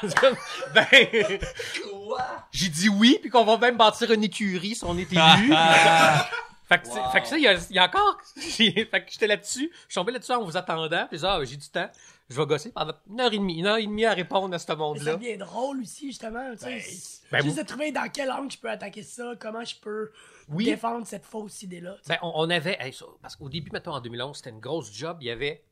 c'est 0.08 0.18
comme, 0.18 0.36
ben, 0.74 0.86
j'ai 2.50 2.68
dit 2.68 2.88
oui, 2.88 3.18
puis 3.20 3.30
qu'on 3.30 3.44
va 3.44 3.58
même 3.58 3.76
bâtir 3.76 4.10
une 4.10 4.24
écurie 4.24 4.74
si 4.74 4.84
on 4.84 4.96
est 4.96 5.10
élu. 5.12 5.52
Fait 6.68 6.80
que, 6.80 6.86
c'est- 6.88 7.10
fait 7.12 7.20
que 7.20 7.28
ça, 7.28 7.36
il 7.38 7.44
y 7.44 7.48
a, 7.48 7.54
il 7.70 7.76
y 7.76 7.78
a 7.78 7.84
encore. 7.84 8.18
fait 8.34 8.84
que 9.04 9.12
j'étais 9.12 9.28
là-dessus. 9.28 9.70
Je 9.72 9.92
suis 9.92 9.94
tombé 9.94 10.10
là-dessus 10.10 10.32
en 10.32 10.42
vous 10.42 10.56
attendant. 10.56 11.06
Puis 11.08 11.20
ah, 11.22 11.38
j'ai 11.44 11.56
du 11.56 11.68
temps. 11.68 11.88
Je 12.28 12.36
vais 12.36 12.46
gosser 12.46 12.72
pendant 12.72 12.92
une 13.08 13.20
heure 13.20 13.32
et 13.32 13.38
demie. 13.38 13.58
Une 13.58 13.66
heure 13.66 13.76
et 13.76 13.86
demie 13.86 14.04
à 14.04 14.12
répondre 14.12 14.52
à 14.54 14.58
ce 14.58 14.72
monde-là. 14.72 15.14
devient 15.16 15.36
drôle 15.36 15.80
aussi, 15.82 16.08
justement. 16.08 16.50
Tu 16.52 16.58
sais, 16.80 17.20
ben, 17.30 17.42
juste 17.42 17.56
vous- 17.56 17.62
de 17.62 17.66
trouver 17.68 17.92
dans 17.92 18.08
quel 18.12 18.30
angle 18.32 18.50
je 18.50 18.58
peux 18.58 18.68
attaquer 18.70 19.02
ça, 19.04 19.34
comment 19.38 19.64
je 19.64 19.76
peux 19.76 20.10
Oui. 20.48 20.64
défendre 20.64 21.06
cette 21.06 21.24
fausse 21.24 21.62
idée-là. 21.62 21.96
Ben, 22.08 22.18
on, 22.22 22.32
on 22.34 22.50
avait. 22.50 22.76
hey, 22.80 22.92
ça, 22.92 23.06
parce 23.22 23.36
qu'au 23.36 23.48
début, 23.48 23.70
mettons, 23.72 23.92
en 23.92 24.00
2011, 24.00 24.36
c'était 24.38 24.50
une 24.50 24.58
grosse 24.60 24.92
job. 24.92 25.18
Il 25.20 25.28
y 25.28 25.30
avait 25.30 25.62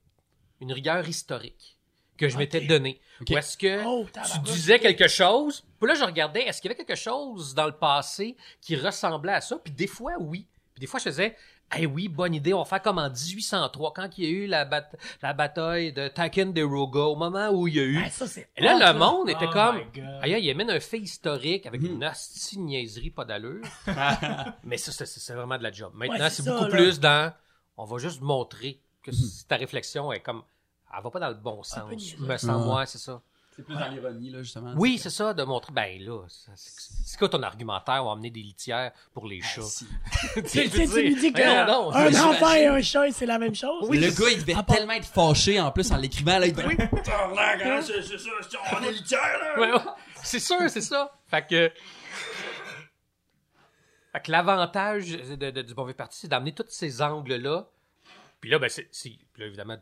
une 0.60 0.72
rigueur 0.72 1.08
historique 1.08 1.76
que 2.16 2.28
je 2.28 2.38
m'étais 2.38 2.60
donnée. 2.60 3.00
Où 3.28 3.36
est-ce 3.36 3.58
que 3.58 3.84
Oh, 3.84 4.06
tu 4.32 4.38
disais 4.52 4.78
quelque 4.78 5.08
chose. 5.08 5.64
Puis 5.80 5.88
là, 5.88 5.94
je 5.96 6.04
regardais, 6.04 6.42
est-ce 6.44 6.60
qu'il 6.62 6.70
y 6.70 6.74
avait 6.74 6.84
quelque 6.84 6.96
chose 6.96 7.52
dans 7.54 7.66
le 7.66 7.76
passé 7.76 8.36
qui 8.60 8.76
ressemblait 8.76 9.32
à 9.32 9.40
ça? 9.40 9.58
Puis 9.58 9.72
des 9.72 9.88
fois, 9.88 10.12
oui. 10.20 10.46
Puis 10.74 10.80
des 10.82 10.86
fois, 10.86 11.00
je 11.00 11.04
faisais, 11.04 11.36
eh 11.78 11.86
oui, 11.86 12.08
bonne 12.08 12.34
idée, 12.34 12.52
on 12.54 12.58
va 12.60 12.64
faire 12.64 12.82
comme 12.82 12.98
en 12.98 13.08
1803, 13.10 13.92
quand 13.92 14.08
il 14.18 14.24
y 14.24 14.26
a 14.26 14.30
eu 14.30 14.46
la, 14.46 14.64
bat- 14.64 14.88
la 15.22 15.32
bataille 15.32 15.92
de 15.92 16.08
Ticonderoga, 16.08 17.00
au 17.00 17.16
moment 17.16 17.50
où 17.50 17.66
il 17.68 17.74
y 17.76 17.80
a 17.80 17.82
eu... 17.84 18.02
Ah, 18.04 18.10
ça, 18.10 18.26
c'est 18.26 18.48
Et 18.56 18.62
là, 18.62 18.92
le 18.92 18.98
monde 18.98 19.28
était 19.30 19.46
Oh 19.48 19.52
comme... 19.52 19.76
Aïe, 20.22 20.36
il 20.42 20.50
amène 20.50 20.70
un 20.70 20.80
fait 20.80 20.98
historique 20.98 21.66
avec 21.66 21.82
une 21.82 22.04
hostie 22.04 22.58
niaiserie 22.58 23.10
pas 23.10 23.24
d'allure. 23.24 23.64
Mais 24.64 24.76
ça, 24.76 24.92
c'est- 24.92 25.32
vraiment 25.34 25.58
de 25.58 25.62
la 25.62 25.72
job. 25.72 25.92
Maintenant, 25.94 26.18
Ouais, 26.24 26.30
c'est 26.30 26.44
beaucoup 26.44 26.64
là. 26.64 26.70
plus 26.70 27.00
dans... 27.00 27.32
On 27.76 27.84
va 27.84 27.98
juste 27.98 28.20
montrer 28.20 28.80
que 29.02 29.10
si 29.12 29.46
ta 29.46 29.56
réflexion 29.56 30.12
est 30.12 30.20
comme... 30.20 30.42
Elle 30.96 31.02
va 31.02 31.10
pas 31.10 31.18
dans 31.20 31.28
le 31.28 31.34
bon 31.34 31.62
sens. 31.64 31.90
Me 32.20 32.36
semble, 32.36 32.68
Ouais. 32.68 32.74
ouais, 32.76 32.86
c'est 32.86 32.98
ça. 32.98 33.20
C'est 33.56 33.62
plus 33.64 33.74
dans 33.76 33.86
l'ironie, 33.88 34.30
là, 34.30 34.42
justement. 34.42 34.72
Oui, 34.76 34.98
c'est 34.98 35.10
ça, 35.10 35.32
de 35.32 35.44
montrer, 35.44 35.72
ben 35.72 36.02
là, 36.02 36.24
c'est 36.28 36.50
c'est 37.06 37.16
quoi 37.18 37.28
ton 37.28 37.42
argumentaire, 37.44 38.02
on 38.02 38.06
va 38.06 38.12
amener 38.14 38.30
des 38.30 38.40
litières 38.42 38.90
pour 39.12 39.26
les 39.28 39.40
Ah, 39.44 39.46
chats? 39.46 39.62
si. 39.62 39.86
Tu 40.34 40.48
sais, 40.48 40.68
tu 40.68 41.14
dis 41.14 41.32
qu'un 41.32 41.64
j'imagine. 41.64 42.20
enfant 42.20 42.52
et 42.54 42.66
un 42.66 42.82
chat, 42.82 43.12
c'est 43.12 43.26
la 43.26 43.38
même 43.38 43.54
chose. 43.54 43.88
le 43.88 44.10
gars, 44.10 44.30
il 44.32 44.44
devait 44.44 44.60
tellement 44.66 44.94
être 44.94 45.06
fâché 45.06 45.60
en 45.60 45.70
plus 45.70 45.92
en 45.92 45.96
l'écrivant. 45.98 46.38
Là, 46.40 46.46
il 46.48 46.52
devait. 46.52 46.76
Hein, 47.06 47.80
c'est 47.82 48.02
c'est 48.02 48.18
ça, 48.18 48.30
c'est- 48.50 48.56
on 48.76 48.82
est 48.82 48.90
litière, 48.92 49.20
là? 49.56 49.96
C'est 50.22 50.40
sûr, 50.40 50.68
c'est 50.68 50.80
ça. 50.80 51.12
Fait 51.28 51.46
que. 51.46 51.70
Fait 54.12 54.20
que 54.22 54.30
l'avantage 54.30 55.10
de, 55.12 55.50
de- 55.50 55.62
du 55.62 55.74
bon 55.74 55.84
vieux 55.84 55.94
parti, 55.94 56.18
c'est 56.20 56.28
d'amener 56.28 56.52
tous 56.52 56.66
ces 56.68 57.02
angles-là. 57.02 57.66
Puis 58.40 58.50
là, 58.50 58.58
ben, 58.58 58.68
c'est. 58.68 58.88
c'est- 58.92 59.10
puis 59.32 59.42
là, 59.42 59.46
évidemment. 59.46 59.76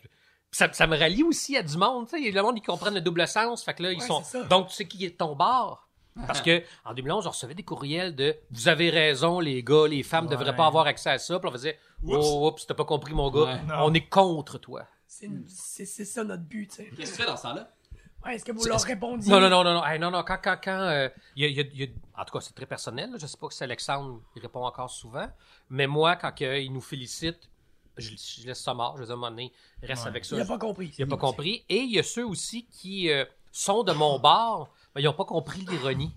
Ça, 0.52 0.70
ça 0.72 0.86
me 0.86 0.96
rallie 0.98 1.22
aussi 1.22 1.56
à 1.56 1.62
du 1.62 1.76
monde, 1.78 2.08
tu 2.08 2.22
sais. 2.22 2.30
Le 2.30 2.42
monde, 2.42 2.58
ils 2.58 2.62
comprennent 2.62 2.94
le 2.94 3.00
double 3.00 3.26
sens. 3.26 3.64
Fait 3.64 3.72
que 3.74 3.82
là, 3.82 3.92
ils 3.92 4.02
sont. 4.02 4.22
Donc, 4.50 4.68
tu 4.68 4.74
sais 4.74 4.86
qui 4.86 5.04
est 5.06 5.16
ton 5.18 5.34
bord? 5.34 5.88
Parce 6.26 6.42
que, 6.42 6.62
en 6.84 6.92
2011, 6.92 7.26
on 7.26 7.30
recevait 7.30 7.54
des 7.54 7.62
courriels 7.62 8.14
de 8.14 8.36
Vous 8.50 8.68
avez 8.68 8.90
raison, 8.90 9.40
les 9.40 9.62
gars, 9.62 9.88
les 9.88 10.02
femmes 10.02 10.26
Ouais. 10.26 10.32
devraient 10.32 10.54
pas 10.54 10.66
avoir 10.66 10.86
accès 10.86 11.08
à 11.10 11.18
ça. 11.18 11.38
Puis 11.40 11.48
on 11.48 11.52
faisait 11.52 11.78
Oh, 12.06 12.48
oups, 12.48 12.66
t'as 12.66 12.74
pas 12.74 12.84
compris, 12.84 13.14
mon 13.14 13.30
gars. 13.30 13.44
Ouais. 13.54 13.60
On 13.78 13.94
est 13.94 14.06
contre 14.08 14.58
toi. 14.58 14.86
C'est 15.06 16.04
ça 16.04 16.22
notre 16.22 16.42
but, 16.42 16.68
tu 16.68 16.76
sais. 16.76 16.90
Qu'est-ce 16.96 17.12
que 17.12 17.16
tu 17.16 17.22
fais 17.22 17.26
dans 17.28 17.36
ce 17.36 17.42
temps-là? 17.44 17.70
Ouais, 18.24 18.36
Est-ce 18.36 18.44
que 18.44 18.52
vous 18.52 18.64
leur 18.66 18.80
répondiez? 18.82 19.32
Non, 19.32 19.40
non, 19.40 19.48
non, 19.50 19.64
non, 19.64 19.74
non, 19.74 19.84
Hey, 19.84 19.98
non, 19.98 20.10
non, 20.10 20.22
quand, 20.22 20.38
quand, 20.42 20.56
quand, 20.62 20.78
euh, 20.78 21.08
il 21.34 21.42
y 21.42 21.46
a- 21.46 21.48
il 21.48 21.56
y 21.56 21.60
a- 21.60 21.64
il 21.72 21.80
y 21.80 21.84
a- 21.84 22.20
en 22.20 22.24
tout 22.24 22.32
cas, 22.32 22.40
c'est 22.40 22.54
très 22.54 22.66
personnel, 22.66 23.10
là. 23.10 23.16
je 23.18 23.26
sais 23.26 23.36
pas 23.36 23.48
si 23.50 23.64
Alexandre 23.64 24.20
il 24.36 24.42
répond 24.42 24.64
encore 24.64 24.90
souvent, 24.90 25.26
mais 25.70 25.88
moi, 25.88 26.14
quand 26.14 26.32
il 26.40 26.72
nous 26.72 26.80
félicite, 26.80 27.50
je, 27.96 28.10
je 28.16 28.46
laisse 28.46 28.60
ça 28.62 28.74
mort, 28.74 28.96
je 28.96 29.02
un 29.04 29.06
moment 29.16 29.30
donné, 29.30 29.52
reste 29.82 30.02
Ouais. 30.04 30.08
avec 30.08 30.24
ça. 30.24 30.36
Il 30.36 30.42
a 30.42 30.44
pas 30.46 30.58
compris. 30.58 30.94
Il 30.98 31.04
a 31.04 31.06
pas 31.06 31.16
compris. 31.16 31.64
Et 31.68 31.78
il 31.78 31.92
y 31.92 31.98
a 31.98 32.02
ceux 32.02 32.26
aussi 32.26 32.66
qui 32.66 33.10
euh, 33.10 33.24
sont 33.50 33.82
de 33.82 33.92
mon 33.92 34.18
bord, 34.18 34.70
mais 34.94 35.02
ils 35.02 35.08
ont 35.08 35.12
pas 35.14 35.24
compris 35.24 35.60
l'ironie. 35.66 36.12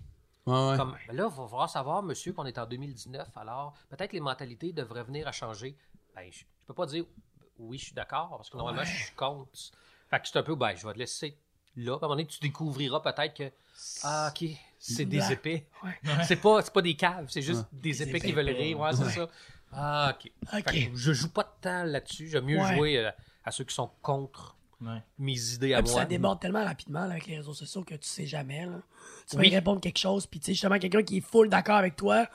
Ouais, 0.46 0.54
ouais. 0.70 0.78
Comme, 0.78 0.96
ben 1.08 1.16
là, 1.16 1.30
il 1.32 1.36
va 1.38 1.48
falloir 1.48 1.70
savoir, 1.70 2.04
monsieur, 2.04 2.32
qu'on 2.34 2.46
est 2.46 2.58
en 2.58 2.66
2019, 2.68 3.30
alors 3.36 3.74
peut-être 3.90 4.14
les 4.14 4.20
mentalités 4.20 4.72
devraient 4.74 5.04
venir 5.04 5.28
à 5.28 5.32
changer. 5.32 5.76
Ben, 6.16 6.30
je, 6.32 6.40
je 6.40 6.46
peux 6.68 6.74
pas 6.74 6.86
dire 6.86 7.04
oui, 7.58 7.78
je 7.78 7.86
suis 7.86 7.94
d'accord, 7.94 8.30
parce 8.38 8.50
que 8.50 8.58
normalement, 8.58 8.82
Ouais. 8.82 8.86
je 8.88 9.04
suis 9.06 9.16
contre. 9.16 9.50
Fait 10.10 10.20
que 10.20 10.28
c'est 10.28 10.38
un 10.38 10.44
peu, 10.44 10.56
ben, 10.56 10.76
je 10.76 10.86
vais 10.86 10.94
te 10.94 11.00
laisser 11.00 11.38
là. 11.78 11.94
À 11.94 11.96
un 11.96 12.00
moment 12.02 12.10
donné, 12.16 12.28
tu 12.28 12.40
découvriras 12.40 13.00
peut-être 13.00 13.34
que, 13.34 13.52
ah, 14.04 14.32
ok, 14.32 14.50
c'est 14.78 15.06
des 15.06 15.32
épées. 15.32 15.66
Ouais. 15.84 15.98
C'est 16.28 16.36
pas, 16.36 16.62
c'est 16.62 16.72
pas 16.74 16.82
des 16.84 16.96
caves, 16.96 17.26
c'est 17.30 17.42
juste 17.42 17.66
des 17.72 17.92
Des 17.92 18.04
épées 18.04 18.20
qui 18.20 18.28
épées. 18.28 18.36
veulent 18.44 18.56
rire. 18.56 18.80
Ouais, 18.80 18.94
c'est 18.94 19.10
ça. 19.10 19.28
Ah, 19.76 20.16
ok. 20.54 20.90
Je 20.94 21.14
joue 21.14 21.30
pas 21.30 21.44
de 21.44 21.62
temps 21.62 21.84
là-dessus. 21.84 22.28
J'aime 22.30 22.46
mieux 22.46 22.60
Ouais. 22.60 22.76
jouer 22.76 22.98
euh, 23.00 23.12
à 23.44 23.52
ceux 23.52 23.64
qui 23.64 23.74
sont 23.76 23.90
contre 24.02 24.56
Ouais. 24.82 25.02
mes 25.18 25.54
idées 25.54 25.74
à 25.74 25.82
moi. 25.82 25.90
ça 25.92 26.06
déborde 26.06 26.40
tellement 26.42 26.64
rapidement 26.64 27.06
là, 27.06 27.12
avec 27.14 27.28
les 27.28 27.38
réseaux 27.38 27.54
sociaux 27.54 27.84
que 27.84 27.96
tu 27.96 28.08
sais 28.08 28.26
jamais. 28.26 28.66
Là. 28.66 28.82
Tu 29.30 29.36
vas 29.38 29.42
Oui. 29.42 29.50
y 29.50 29.56
répondre 29.56 29.80
quelque 29.80 29.98
chose, 29.98 30.28
puis 30.28 30.40
tu 30.40 30.48
sais, 30.48 30.54
justement, 30.54 30.78
quelqu'un 30.80 31.02
qui 31.02 31.18
est 31.18 31.22
full 31.22 31.50
d'accord 31.50 31.78
avec 31.78 31.96
toi, 31.96 32.28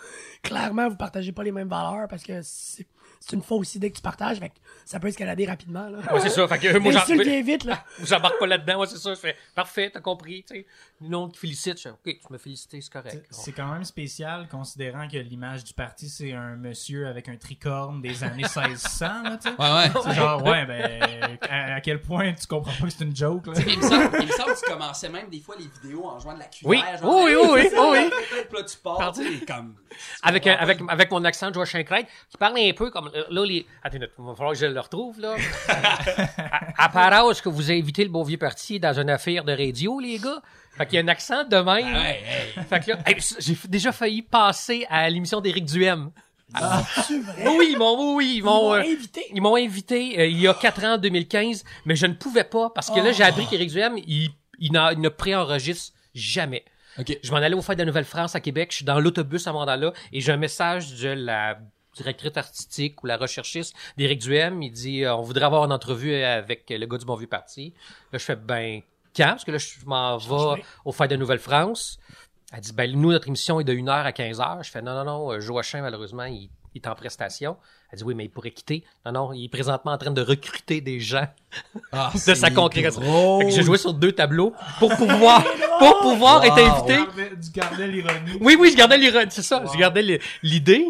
clairement, 0.42 0.88
vous 0.88 0.96
partagez 0.96 1.32
pas 1.32 1.42
les 1.44 1.52
mêmes 1.52 1.68
valeurs 1.68 2.08
parce 2.08 2.22
que 2.22 2.40
c'est 2.42 2.86
c'est 3.20 3.36
une 3.36 3.42
fausse 3.42 3.74
idée 3.74 3.90
que 3.90 3.96
tu 3.96 4.02
partages, 4.02 4.38
fait 4.38 4.48
que 4.48 4.54
ça 4.84 4.98
peut 4.98 5.08
escalader 5.08 5.44
rapidement. 5.46 5.88
Là. 5.88 5.98
Ouais, 6.12 6.20
c'est 6.20 6.30
ça. 6.30 6.48
Fait 6.48 6.58
que 6.58 6.78
moi, 6.78 6.90
j'en- 6.92 7.04
vite, 7.42 7.64
là. 7.64 7.84
J'embarque 8.02 8.38
pas 8.38 8.46
là-dedans, 8.46 8.80
ouais, 8.80 8.86
c'est 8.86 8.96
ça. 8.98 9.14
Je 9.14 9.20
fais 9.20 9.36
parfait, 9.54 9.90
t'as 9.92 10.00
compris, 10.00 10.42
tu 10.48 10.54
sais. 10.56 10.66
Le 11.02 11.08
nom 11.08 11.28
qui 11.28 11.38
félicite, 11.38 11.76
je 11.78 11.82
fais 11.82 11.90
OK, 11.90 12.00
tu 12.04 12.32
me 12.32 12.38
félicites, 12.38 12.70
c'est 12.72 12.90
correct. 12.92 13.26
C'est 13.30 13.52
quand 13.52 13.70
même 13.72 13.84
spécial 13.84 14.48
considérant 14.48 15.06
que 15.08 15.16
l'image 15.18 15.64
du 15.64 15.72
parti, 15.74 16.08
c'est 16.08 16.32
un 16.32 16.56
monsieur 16.56 17.06
avec 17.06 17.28
un 17.28 17.36
tricorne 17.36 18.00
des 18.02 18.24
années 18.24 18.42
1600, 18.56 19.22
là, 19.22 19.36
tu 19.36 19.48
sais. 19.48 19.54
Ouais, 19.56 19.70
ouais. 19.70 20.02
C'est 20.02 20.14
genre, 20.14 20.42
ouais, 20.44 20.64
ben, 20.66 21.38
à, 21.48 21.74
à 21.74 21.80
quel 21.80 22.00
point 22.00 22.32
tu 22.32 22.46
comprends 22.46 22.72
pas 22.72 22.86
que 22.86 22.90
c'est 22.90 23.04
une 23.04 23.14
joke, 23.14 23.46
là. 23.48 23.52
Il 23.66 23.78
me, 23.78 23.82
semble, 23.82 24.16
il 24.20 24.26
me 24.26 24.32
semble 24.32 24.54
que 24.54 24.60
tu 24.64 24.70
commençais 24.70 25.08
même 25.08 25.28
des 25.28 25.40
fois 25.40 25.56
les 25.58 25.66
vidéos 25.82 26.06
en 26.06 26.18
jouant 26.18 26.34
de 26.34 26.38
la 26.38 26.46
cuillère. 26.46 26.70
Oui. 26.70 26.98
genre, 27.00 27.22
Oui, 27.24 27.32
oui, 27.34 27.68
oui, 27.90 28.10
Puis 28.48 28.58
là, 28.58 28.64
tu 28.64 28.76
pars, 28.78 29.12
tu 29.12 29.38
sais, 29.38 29.44
comme. 29.44 29.74
Avec, 30.22 30.46
euh, 30.46 30.54
avec, 30.58 30.80
avec 30.88 31.10
mon 31.10 31.24
accent 31.24 31.48
de 31.50 31.54
Joachim 31.54 31.82
Craig, 31.82 32.06
qui 32.30 32.36
parle 32.38 32.58
un 32.58 32.72
peu 32.72 32.90
comme. 32.90 33.09
Euh, 33.14 33.24
Là, 33.30 33.44
les. 33.44 33.66
Attends, 33.82 33.98
il 34.00 34.24
va 34.24 34.34
falloir 34.34 34.52
que 34.52 34.58
je 34.58 34.66
le 34.66 34.80
retrouve, 34.80 35.20
là. 35.20 35.36
à, 35.68 36.84
à 36.84 36.88
part 36.88 37.30
est-ce 37.30 37.42
que 37.42 37.48
vous 37.48 37.70
invitez 37.70 38.04
le 38.04 38.10
bon 38.10 38.22
vieux 38.22 38.38
parti 38.38 38.80
dans 38.80 38.98
une 38.98 39.10
affaire 39.10 39.44
de 39.44 39.52
radio, 39.52 40.00
les 40.00 40.18
gars? 40.18 40.42
Fait 40.76 40.86
qu'il 40.86 40.94
y 40.96 40.98
a 40.98 41.04
un 41.04 41.08
accent 41.08 41.44
de 41.44 41.56
même. 41.56 41.66
Ah 41.94 42.00
ouais, 42.00 42.22
hey. 42.24 42.64
Fait 42.64 42.80
que 42.80 42.90
là, 42.90 42.98
hey, 43.06 43.16
j'ai 43.38 43.56
déjà 43.68 43.92
failli 43.92 44.22
passer 44.22 44.86
à 44.88 45.08
l'émission 45.10 45.40
d'Éric 45.40 45.64
Duhem. 45.64 46.10
C'est 47.06 47.20
vrai? 47.20 47.44
Oui, 47.46 47.56
oui, 47.58 47.68
ils 47.72 47.78
m'ont, 47.78 48.16
oui, 48.16 48.34
Ils 48.38 48.44
m'ont, 48.44 48.72
euh, 48.74 48.80
invité. 48.80 49.26
Ils 49.32 49.42
m'ont 49.42 49.56
invité 49.56 50.18
euh, 50.18 50.26
il 50.26 50.40
y 50.40 50.48
a 50.48 50.54
quatre 50.54 50.84
ans, 50.84 50.94
en 50.94 50.98
2015, 50.98 51.64
mais 51.84 51.96
je 51.96 52.06
ne 52.06 52.14
pouvais 52.14 52.44
pas 52.44 52.70
parce 52.70 52.90
que 52.90 52.98
là, 52.98 53.12
j'ai 53.12 53.22
appris 53.22 53.46
qu'Éric 53.46 53.70
Duhem, 53.70 53.98
il, 54.06 54.30
il, 54.58 54.72
ne 54.72 55.08
préenregistre 55.08 55.92
jamais. 56.14 56.64
Ok. 56.98 57.18
Je 57.22 57.30
m'en 57.30 57.38
allais 57.38 57.54
au 57.54 57.62
Fête 57.62 57.76
de 57.76 57.82
la 57.82 57.86
Nouvelle-France 57.86 58.34
à 58.34 58.40
Québec, 58.40 58.70
je 58.72 58.76
suis 58.76 58.84
dans 58.84 58.98
l'autobus 58.98 59.42
à 59.42 59.50
ce 59.50 59.50
moment-là 59.50 59.92
et 60.12 60.20
j'ai 60.20 60.32
un 60.32 60.36
message 60.36 61.00
de 61.00 61.08
la 61.08 61.58
directrice 62.02 62.36
artistique 62.36 63.02
ou 63.02 63.06
la 63.06 63.16
recherchiste 63.16 63.74
d'Éric 63.96 64.20
Duhem. 64.20 64.62
Il 64.62 64.70
dit 64.72 65.04
euh, 65.04 65.14
on 65.16 65.22
voudrait 65.22 65.44
avoir 65.44 65.64
une 65.64 65.72
entrevue 65.72 66.14
avec 66.14 66.64
le 66.70 66.86
gars 66.86 66.98
du 66.98 67.04
Bon 67.04 67.14
Vieux 67.16 67.26
Parti. 67.26 67.72
Là, 68.12 68.18
je 68.18 68.24
fais 68.24 68.36
ben 68.36 68.80
quand? 69.16 69.24
Parce 69.30 69.44
que 69.44 69.50
là, 69.50 69.58
je 69.58 69.84
m'en 69.86 70.16
vais 70.18 70.62
au 70.84 70.92
Fête 70.92 71.10
de 71.10 71.16
Nouvelle-France. 71.16 71.98
Elle 72.52 72.60
dit, 72.62 72.72
ben, 72.72 72.90
nous, 72.92 73.12
notre 73.12 73.28
émission 73.28 73.60
est 73.60 73.64
de 73.64 73.72
1h 73.72 73.88
à 73.90 74.10
15h. 74.10 74.64
Je 74.64 74.70
fais, 74.72 74.82
non, 74.82 74.92
non, 74.92 75.04
non, 75.04 75.32
euh, 75.32 75.38
Joachim, 75.40 75.82
malheureusement, 75.82 76.24
il, 76.24 76.50
il 76.74 76.82
est 76.82 76.88
en 76.88 76.96
prestation. 76.96 77.56
Elle 77.92 77.98
dit, 77.98 78.04
oui, 78.04 78.14
mais 78.16 78.24
il 78.24 78.28
pourrait 78.28 78.50
quitter. 78.50 78.82
Non, 79.06 79.12
non, 79.12 79.32
il 79.32 79.44
est 79.44 79.48
présentement 79.48 79.92
en 79.92 79.98
train 79.98 80.10
de 80.10 80.20
recruter 80.20 80.80
des 80.80 80.98
gens 80.98 81.28
Ah, 81.92 82.10
de 82.14 82.18
c'est 82.18 82.34
sa 82.34 82.50
congrégation. 82.50 83.00
drôle. 83.02 83.44
Fait 83.44 83.50
que 83.50 83.54
j'ai 83.54 83.62
joué 83.62 83.78
sur 83.78 83.94
deux 83.94 84.10
tableaux 84.10 84.52
pour 84.80 84.90
pouvoir, 84.96 85.44
pour 85.78 86.00
pouvoir 86.00 86.44
être 86.44 86.58
invité. 86.58 86.96
Tu 86.96 87.04
gardais- 87.04 87.30
Tu 87.40 87.50
gardais 87.52 87.86
l'ironie. 87.86 88.38
Oui, 88.40 88.56
oui, 88.58 88.70
je 88.72 88.76
gardais 88.76 88.98
l'ironie, 88.98 89.30
c'est 89.30 89.42
ça. 89.42 89.62
Je 89.72 89.78
gardais 89.78 90.18
l'idée. 90.42 90.84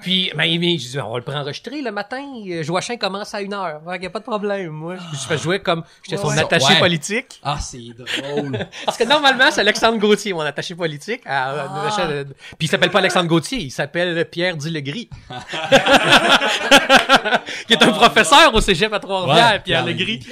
Puis, 0.00 0.30
ben, 0.36 0.44
il- 0.44 0.78
je 0.80 0.88
dis, 0.88 0.98
on 1.00 1.10
va 1.12 1.18
le 1.18 1.24
préenregistrer 1.24 1.82
le 1.82 1.90
matin. 1.90 2.22
Euh, 2.48 2.62
Joachim 2.62 2.96
commence 2.96 3.34
à 3.34 3.40
une 3.40 3.54
heure. 3.54 3.80
Fait 3.86 3.94
qu'il 3.94 4.02
y 4.04 4.06
a 4.06 4.10
pas 4.10 4.18
de 4.20 4.24
problème, 4.24 4.68
moi. 4.70 4.96
Je 5.12 5.18
fais 5.26 5.38
jouer 5.38 5.60
comme, 5.60 5.82
j'étais 6.02 6.16
son 6.20 6.28
Ouais. 6.28 6.38
attaché 6.38 6.74
Ouais. 6.74 6.78
politique. 6.78 7.40
Ah, 7.42 7.58
c'est 7.60 7.78
drôle. 7.96 8.58
Parce 8.84 8.96
que 8.98 9.04
normalement, 9.04 9.50
c'est 9.50 9.60
Alexandre 9.60 9.98
Gauthier, 9.98 10.32
mon 10.32 10.40
attaché 10.42 10.74
politique. 10.74 11.22
à- 11.26 11.90
Ah. 11.96 12.06
de- 12.06 12.24
Puis 12.58 12.66
il 12.66 12.68
s'appelle 12.68 12.90
pas 12.90 12.98
Alexandre 12.98 13.28
Gauthier, 13.28 13.58
il 13.58 13.70
s'appelle 13.70 14.24
Pierre 14.30 14.56
Dillegris. 14.56 15.08
qui 17.66 17.72
est 17.72 17.82
un 17.82 17.92
professeur 17.92 18.54
au 18.54 18.60
cégep 18.60 18.92
à 18.92 19.00
Trois-Rivières, 19.00 19.52
Ouais, 19.52 19.60
Pierre 19.60 19.84
Pierre 19.84 19.86
Legris. 19.86 20.26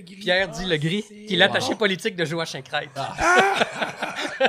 gris. 0.02 0.16
Pierre 0.22 0.48
dit 0.48 0.64
le 0.66 0.76
gris, 0.76 1.04
c'est- 1.08 1.24
qui 1.26 1.34
est 1.34 1.36
l'attaché 1.36 1.70
Wow. 1.72 1.76
politique 1.76 2.16
de 2.16 2.24
Joachim 2.24 2.62
Crête. 2.62 2.90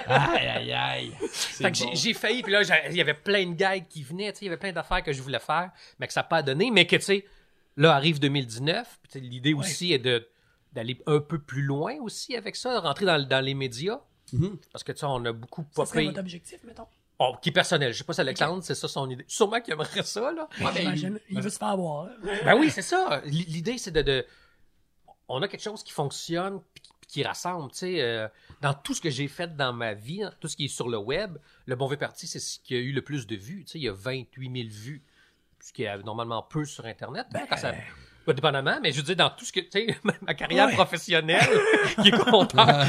Aïe, 0.07 0.47
aïe, 0.47 0.71
aïe. 0.73 1.11
Fait 1.31 1.71
que 1.71 1.77
j'ai- 1.77 1.95
j'ai 1.95 2.13
failli, 2.13 2.41
puis 2.41 2.51
là, 2.51 2.61
il 2.89 2.95
y 2.95 3.01
avait 3.01 3.13
plein 3.13 3.45
de 3.45 3.53
gags 3.53 3.87
qui 3.87 4.03
venaient, 4.03 4.31
tu 4.33 4.39
sais, 4.39 4.45
il 4.45 4.47
y 4.47 4.49
avait 4.49 4.57
plein 4.57 4.71
d'affaires 4.71 5.03
que 5.03 5.13
je 5.13 5.21
voulais 5.21 5.39
faire, 5.39 5.71
mais 5.99 6.07
que 6.07 6.13
ça 6.13 6.21
n'a 6.21 6.25
pas 6.25 6.41
donné, 6.41 6.71
mais 6.71 6.85
que, 6.87 6.95
tu 6.95 7.01
sais, 7.03 7.25
là 7.77 7.93
arrive 7.95 8.19
2019, 8.19 8.99
puis 9.01 9.11
tu 9.11 9.19
sais, 9.19 9.25
l'idée 9.25 9.53
aussi 9.53 9.93
est 9.93 9.99
de 9.99 10.27
d'aller 10.73 10.99
un 11.05 11.19
peu 11.19 11.37
plus 11.37 11.61
loin 11.61 11.97
aussi 12.01 12.35
avec 12.35 12.55
ça, 12.55 12.73
de 12.73 12.79
rentrer 12.79 13.05
dans, 13.05 13.23
dans 13.27 13.45
les 13.45 13.53
médias, 13.53 13.99
Mhm. 14.31 14.57
parce 14.71 14.83
que, 14.83 14.91
tu 14.91 14.99
sais, 14.99 15.05
on 15.07 15.23
a 15.25 15.31
beaucoup 15.31 15.61
popé, 15.61 16.05
votre 16.07 16.19
objectif, 16.19 16.59
mettons. 16.63 16.87
oh, 17.19 17.35
qui 17.43 17.49
est 17.49 17.51
personnel, 17.51 17.93
je 17.93 17.99
sais 17.99 18.03
pas 18.03 18.13
si 18.13 18.21
Alexandre, 18.21 18.63
c'est 18.63 18.73
ça 18.73 18.87
son 18.87 19.07
idée, 19.07 19.23
sûrement 19.27 19.61
qu'il 19.61 19.73
aimerait 19.73 20.01
ça, 20.01 20.31
là. 20.31 20.47
Ouais, 20.59 20.71
ben. 20.73 21.19
Il 21.29 21.41
veut 21.41 21.49
se 21.51 21.59
faire 21.59 21.77
voir. 21.77 22.07
Ben 22.43 22.55
oui, 22.57 22.71
c'est 22.71 22.81
ça. 22.81 23.21
L'idée, 23.25 23.77
c'est 23.77 23.91
de, 23.91 24.01
de- 24.01 24.25
On 25.29 25.41
a 25.41 25.47
quelque 25.47 25.61
chose 25.63 25.83
qui 25.83 25.91
fonctionne 25.93 26.61
puis 26.73 26.83
qui- 27.07 27.23
rassemble. 27.23 27.71
Tu 27.71 27.77
sais, 27.77 28.01
euh, 28.01 28.27
dans 28.61 28.73
tout 28.73 28.93
ce 28.93 29.01
que 29.01 29.09
j'ai 29.09 29.27
fait 29.27 29.55
dans 29.55 29.71
ma 29.73 29.93
vie, 29.93 30.19
dans 30.21 30.31
tout 30.39 30.47
ce 30.47 30.55
qui 30.57 30.65
est 30.65 30.67
sur 30.67 30.89
le 30.89 30.97
web, 30.97 31.37
le 31.65 31.75
Bon 31.75 31.87
Vieux 31.87 31.97
Parti, 31.97 32.25
c'est 32.27 32.39
ce 32.39 32.59
qui 32.59 32.73
a 32.75 32.79
eu 32.79 32.91
le 32.91 33.01
plus 33.03 33.27
de 33.27 33.35
vues. 33.35 33.63
Tu 33.65 33.71
sais, 33.73 33.79
il 33.79 33.83
y 33.83 33.87
a 33.89 33.93
28 33.93 34.51
000 34.63 34.69
vues, 34.69 35.03
ce 35.59 35.71
qui 35.71 35.83
est 35.83 35.97
normalement 36.03 36.41
peu 36.43 36.65
sur 36.65 36.85
Internet. 36.85 37.27
hein, 37.35 37.45
quand 37.49 37.57
ça- 37.57 37.73
pas 38.25 38.33
dépendamment, 38.33 38.79
mais 38.81 38.91
je 38.91 38.97
veux 38.97 39.03
dire, 39.03 39.15
dans 39.15 39.29
tout 39.29 39.45
ce 39.45 39.51
que, 39.51 39.59
tu 39.59 39.69
sais, 39.71 39.87
ma 40.21 40.33
carrière 40.33 40.67
Ouais. 40.67 40.73
professionnelle, 40.73 41.39
qui 42.01 42.09
est 42.09 42.11
compteur, 42.17 42.85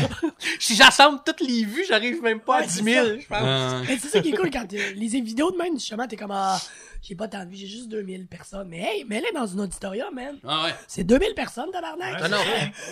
si 0.59 0.75
j'assemble 0.77 1.21
toutes 1.25 1.41
les 1.41 1.65
vues, 1.65 1.85
j'arrive 1.89 2.23
même 2.23 2.41
pas 2.41 2.57
à 2.59 2.61
Ouais, 2.61 2.67
10 2.67 2.73
c'est 2.75 2.83
000, 2.83 3.07
ça. 3.07 3.19
je 3.19 3.27
pense. 3.27 3.89
Mais 3.89 3.99
c'est 3.99 4.09
ça 4.09 4.21
qui 4.21 4.31
est 4.31 4.37
cool 4.37 4.51
quand 4.51 4.73
euh, 4.73 4.93
les 4.95 5.07
vidéos 5.09 5.51
de 5.51 5.57
même, 5.57 5.75
justement, 5.79 6.07
t'es 6.07 6.17
comme, 6.17 6.31
ah, 6.33 6.61
j'ai 7.03 7.15
pas 7.15 7.29
tant 7.29 7.45
de 7.45 7.51
vues, 7.51 7.57
j'ai 7.57 7.67
juste 7.67 7.89
2000 7.89 8.27
personnes. 8.27 8.69
Mais 8.69 8.79
hey, 8.81 9.05
mets-les 9.05 9.33
dans 9.33 9.47
une 9.47 9.61
auditorium, 9.61 10.15
man. 10.15 10.39
ah 10.47 10.65
ouais. 10.65 10.75
C'est 10.89 11.05
2000 11.05 11.35
personnes, 11.35 11.71
tabarnak. 11.73 12.21
Non, 12.23 12.29
non, 12.29 12.43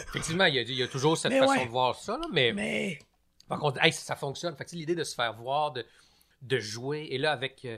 effectivement, 0.09 0.45
il 0.47 0.55
y 0.55 0.59
a, 0.59 0.63
il 0.63 0.75
y 0.75 0.83
a 0.83 0.89
toujours 0.89 1.17
cette 1.17 1.33
Mais 1.33 1.39
façon 1.39 1.53
ouais. 1.53 1.65
de 1.67 1.71
voir 1.71 1.95
ça, 1.99 2.13
là, 2.13 2.27
mais... 2.33 2.53
Mais, 2.53 2.99
Par 3.49 3.59
contre, 3.59 3.83
hey, 3.85 3.93
ça, 3.93 4.01
ça 4.03 4.17
fonctionne. 4.17 4.55
Fait 4.57 4.65
que, 4.65 4.71
tu 4.71 4.77
sais, 4.77 4.81
l'idée 4.81 4.95
de 4.95 5.05
se 5.05 5.15
faire 5.15 5.33
voir, 5.35 5.73
de, 5.73 5.85
de 6.43 6.59
jouer, 6.59 7.09
et 7.11 7.19
là, 7.19 7.33
avec 7.33 7.65
euh, 7.65 7.77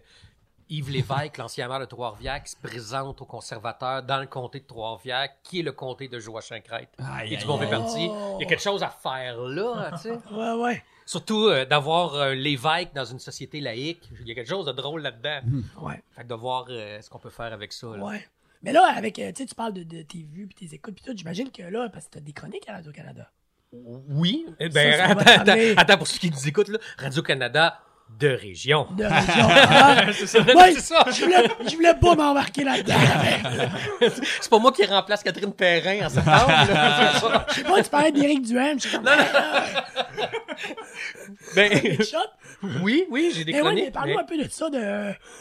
Yves 0.68 0.90
Lévesque, 0.90 1.36
l'ancien 1.38 1.68
maire 1.68 1.80
de 1.80 1.84
Trois-Rivières, 1.84 2.42
qui 2.42 2.50
se 2.52 2.56
présente 2.56 3.20
aux 3.20 3.26
conservateurs 3.26 4.02
dans 4.02 4.18
le 4.18 4.26
comté 4.26 4.60
de 4.60 4.64
Trois-Rivières, 4.66 5.28
qui 5.42 5.60
est 5.60 5.62
le 5.62 5.72
comté 5.72 6.08
de 6.08 6.18
Joachim 6.18 6.60
Crête. 6.60 6.88
Aïe, 6.98 7.34
Et 7.34 7.36
du 7.36 7.44
bon 7.44 7.58
parti. 7.58 8.04
Il 8.04 8.40
y 8.40 8.44
a 8.44 8.46
quelque 8.46 8.62
chose 8.62 8.82
à 8.82 8.88
faire 8.90 9.38
là, 9.40 9.90
tu 9.92 10.08
sais. 10.08 10.18
ouais, 10.32 10.52
ouais. 10.62 10.82
Surtout 11.06 11.48
euh, 11.48 11.64
d'avoir 11.66 12.14
euh, 12.14 12.34
l'évêque 12.34 12.94
dans 12.94 13.04
une 13.04 13.18
société 13.18 13.60
laïque. 13.60 14.08
Il 14.20 14.26
y 14.26 14.32
a 14.32 14.34
quelque 14.34 14.48
chose 14.48 14.64
de 14.64 14.72
drôle 14.72 15.02
là-dedans. 15.02 15.40
Ouais, 15.82 16.02
Fait 16.16 16.22
que 16.22 16.28
de 16.28 16.34
voir 16.34 16.64
euh, 16.70 17.00
ce 17.02 17.10
qu'on 17.10 17.18
peut 17.18 17.28
faire 17.30 17.52
avec 17.52 17.72
ça. 17.72 17.88
Là. 17.88 18.02
ouais. 18.04 18.26
Mais 18.62 18.72
là, 18.72 18.90
avec, 18.96 19.18
euh, 19.18 19.30
tu 19.30 19.42
sais, 19.42 19.46
tu 19.46 19.54
parles 19.54 19.74
de, 19.74 19.82
de 19.82 20.00
tes 20.00 20.22
vues 20.22 20.46
puis 20.46 20.66
tes 20.66 20.74
écoutes 20.74 20.94
puis 20.94 21.04
tout, 21.04 21.12
j'imagine 21.14 21.50
que 21.52 21.62
là, 21.62 21.90
parce 21.92 22.06
que 22.06 22.12
t'as 22.12 22.20
des 22.20 22.32
chroniques 22.32 22.66
à 22.66 22.72
Radio-Canada. 22.72 23.30
Oui. 24.08 24.46
Eh 24.58 24.70
Ben, 24.70 24.96
ça 24.96 25.04
attends, 25.06 25.42
attends, 25.50 25.74
attends, 25.76 25.98
pour 25.98 26.06
ceux 26.06 26.18
qui 26.18 26.30
nous 26.30 26.48
écoutent, 26.48 26.68
là, 26.68 26.78
Radio-Canada 26.96 27.78
de 28.18 28.28
région. 28.28 28.86
De 28.96 29.04
région. 29.04 29.48
hein? 29.50 30.06
c'est 30.12 30.26
ça. 30.26 30.40
Ouais, 30.40 30.72
c'est 30.74 30.80
ça. 30.80 31.04
Je 31.10 31.24
voulais, 31.24 31.44
je 31.68 31.74
voulais 31.76 31.94
pas 31.94 32.14
m'embarquer 32.14 32.64
là-dedans. 32.64 32.94
C'est 34.40 34.50
pas 34.50 34.58
moi 34.58 34.72
qui 34.72 34.84
remplace 34.84 35.22
Catherine 35.22 35.52
Perrin 35.52 36.06
en 36.06 36.08
septembre. 36.08 36.46
là. 36.48 37.46
Je 37.48 37.54
sais 37.54 37.62
pas, 37.64 37.82
tu 37.82 37.90
parlais 37.90 38.12
d'Éric 38.12 38.42
Duhem, 38.42 38.80
je 38.80 38.88
suis 38.88 38.96
comme, 38.96 39.08
ah, 39.08 39.84
ben, 41.54 41.98
oui, 42.82 43.06
oui, 43.10 43.32
j'ai 43.34 43.44
des 43.44 43.52
Mais 43.52 43.58
ouais, 43.58 43.64
chroniques. 43.64 43.84
mais 43.86 43.90
parle-moi 43.90 44.22
mais- 44.28 44.34
un 44.34 44.38
peu 44.38 44.44
de 44.44 44.50
ça. 44.50 44.70
De... 44.70 44.78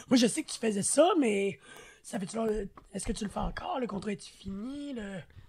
Moi, 0.09 0.17
je 0.17 0.27
sais 0.27 0.43
que 0.43 0.51
tu 0.51 0.57
faisais 0.59 0.81
ça, 0.81 1.07
mais 1.19 1.59
ça 2.01 2.19
fait 2.19 2.27
Est-ce 2.93 3.05
que 3.05 3.13
tu 3.13 3.23
le 3.23 3.29
fais 3.29 3.39
encore? 3.39 3.79
Le 3.79 3.87
contrat 3.87 4.11
est-tu 4.11 4.31
fini? 4.31 4.93
Le... 4.93 5.01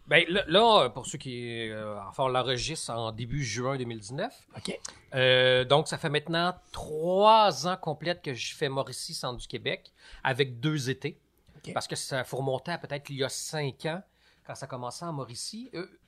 Ben, 0.06 0.24
là, 0.28 0.44
là, 0.48 0.90
pour 0.90 1.06
ceux 1.06 1.16
qui... 1.18 1.70
Euh, 1.70 1.98
enfin, 2.08 2.24
on 2.24 2.28
l'enregistre 2.28 2.90
en 2.92 3.10
début 3.10 3.42
juin 3.42 3.76
2019. 3.78 4.32
OK. 4.56 4.78
Euh, 5.14 5.64
donc, 5.64 5.88
ça 5.88 5.96
fait 5.96 6.10
maintenant 6.10 6.54
trois 6.72 7.66
ans 7.66 7.76
complètes 7.76 8.20
que 8.22 8.34
je 8.34 8.54
fais 8.54 8.68
Mauricie, 8.68 9.14
Centre 9.14 9.38
du 9.38 9.46
Québec, 9.48 9.92
avec 10.22 10.60
deux 10.60 10.90
étés. 10.90 11.18
OK. 11.56 11.72
Parce 11.72 11.86
que 11.88 11.96
ça 11.96 12.22
faut 12.24 12.36
remonter 12.36 12.72
à 12.72 12.78
peut-être 12.78 13.08
il 13.10 13.16
y 13.16 13.24
a 13.24 13.28
cinq 13.30 13.86
ans, 13.86 14.02
quand 14.46 14.54
ça 14.54 14.66
commençait 14.66 15.06
en 15.06 15.12
Mauricie. 15.14 15.70
Eux, 15.72 15.98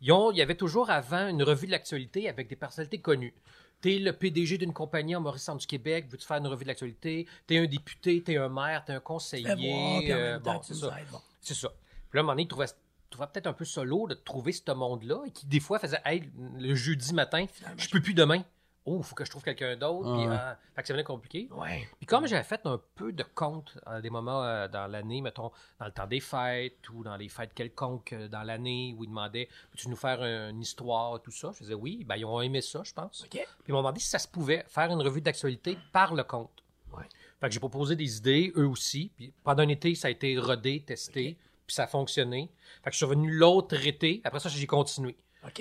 ils 0.00 0.10
ont- 0.12 0.30
il 0.32 0.38
y 0.38 0.42
avait 0.42 0.54
toujours 0.54 0.88
avant 0.88 1.28
une 1.28 1.42
revue 1.42 1.66
de 1.66 1.72
l'actualité 1.72 2.28
avec 2.30 2.48
des 2.48 2.56
personnalités 2.56 3.00
connues. 3.02 3.34
T'es 3.82 3.98
le 3.98 4.12
PDG 4.14 4.56
d'une 4.58 4.72
compagnie 4.72 5.14
en 5.14 5.20
Mauricie, 5.20 5.44
Centre 5.44 5.58
du 5.60 5.66
Québec, 5.66 6.06
veux-tu 6.08 6.24
faire 6.26 6.38
une 6.38 6.46
revue 6.46 6.62
de 6.64 6.68
l'actualité? 6.68 7.26
T'es 7.46 7.58
un 7.58 7.66
député, 7.66 8.22
t'es 8.22 8.36
un 8.38 8.48
maire, 8.48 8.82
t'es 8.86 8.92
un 8.94 9.00
conseiller. 9.00 10.10
Euh, 10.10 10.38
bon, 10.38 10.60
c'est 10.62 10.72
nous 10.74 10.80
ça. 10.80 10.96
bon. 11.10 11.18
C'est 11.40 11.54
ça. 11.54 11.68
Puis 12.08 12.16
là, 12.16 12.20
à 12.20 12.20
un 12.20 12.22
moment 12.22 12.32
donné, 12.32 12.42
il 12.44 12.48
trouvait, 12.48 12.66
trouvait 13.12 13.28
peut-être 13.32 13.46
un 13.46 13.52
peu 13.52 13.64
solo 13.64 14.06
de 14.08 14.14
trouver 14.14 14.52
ce 14.52 14.70
monde-là 14.72 15.22
et 15.26 15.30
qui, 15.30 15.46
des 15.46 15.60
fois, 15.60 15.78
faisait 15.78 16.00
Hey, 16.04 16.30
le 16.58 16.74
jeudi 16.74 17.14
matin, 17.14 17.46
je 17.76 17.88
peux 17.88 18.00
plus 18.00 18.14
demain. 18.14 18.42
Oh, 18.84 18.98
il 18.98 19.04
faut 19.04 19.14
que 19.14 19.24
je 19.24 19.30
trouve 19.30 19.44
quelqu'un 19.44 19.76
d'autre. 19.76 20.08
Ah 20.12 20.16
Puis, 20.16 20.26
ouais. 20.26 20.36
fait 20.74 20.82
que 20.82 20.88
ça 20.88 20.92
devenait 20.94 21.04
compliqué. 21.04 21.48
Ouais. 21.52 21.88
Puis 21.98 22.06
comme 22.06 22.26
j'avais 22.26 22.42
fait 22.42 22.60
un 22.64 22.80
peu 22.96 23.12
de 23.12 23.22
compte 23.22 23.78
à 23.86 24.00
des 24.00 24.10
moments 24.10 24.42
euh, 24.42 24.66
dans 24.66 24.88
l'année, 24.88 25.20
mettons, 25.20 25.52
dans 25.78 25.86
le 25.86 25.92
temps 25.92 26.08
des 26.08 26.18
fêtes 26.18 26.88
ou 26.90 27.04
dans 27.04 27.16
les 27.16 27.28
fêtes 27.28 27.54
quelconques 27.54 28.12
euh, 28.12 28.26
dans 28.26 28.42
l'année 28.42 28.92
où 28.98 29.04
ils 29.04 29.08
demandaient 29.08 29.48
Peux-tu 29.70 29.88
nous 29.88 29.94
faire 29.96 30.20
une 30.22 30.60
histoire, 30.60 31.22
tout 31.22 31.30
ça 31.30 31.50
Je 31.52 31.58
faisais 31.58 31.74
oui. 31.74 32.04
Ben, 32.04 32.16
ils 32.16 32.24
ont 32.24 32.40
aimé 32.40 32.60
ça, 32.60 32.82
je 32.82 32.92
pense. 32.92 33.24
Puis 33.30 33.40
ils 33.68 33.72
m'ont 33.72 33.78
demandé 33.78 34.00
si 34.00 34.08
ça 34.08 34.18
se 34.18 34.26
pouvait 34.26 34.64
faire 34.66 34.90
une 34.90 35.00
revue 35.02 35.20
d'actualité 35.20 35.78
par 35.92 36.14
le 36.14 36.24
compte. 36.24 36.64
Ouais. 36.92 37.04
Fait 37.40 37.46
que 37.48 37.52
j'ai 37.54 37.60
proposé 37.60 37.94
des 37.94 38.16
idées, 38.18 38.52
eux 38.56 38.66
aussi. 38.66 39.12
Puis 39.16 39.32
pendant 39.44 39.62
un 39.62 39.68
été, 39.68 39.94
ça 39.94 40.08
a 40.08 40.10
été 40.10 40.36
rodé, 40.36 40.82
testé, 40.84 41.38
puis 41.72 41.76
ça 41.76 41.84
a 41.84 41.86
fonctionné. 41.86 42.50
Fait 42.84 42.90
que 42.90 42.92
je 42.92 42.98
suis 42.98 43.06
revenu 43.06 43.30
l'autre 43.32 43.86
été. 43.86 44.20
Après 44.24 44.40
ça, 44.40 44.50
j'ai 44.50 44.66
continué 44.66 45.16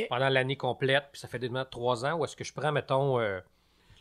pendant 0.09 0.27
l'année 0.27 0.57
complète, 0.57 1.05
puis 1.13 1.21
ça 1.21 1.29
fait 1.29 1.39
déjà 1.39 1.63
trois 1.63 2.05
ans, 2.05 2.17
où 2.17 2.25
est-ce 2.25 2.35
que 2.35 2.43
je 2.43 2.51
prends, 2.51 2.73
mettons, 2.73 3.17
euh, 3.17 3.39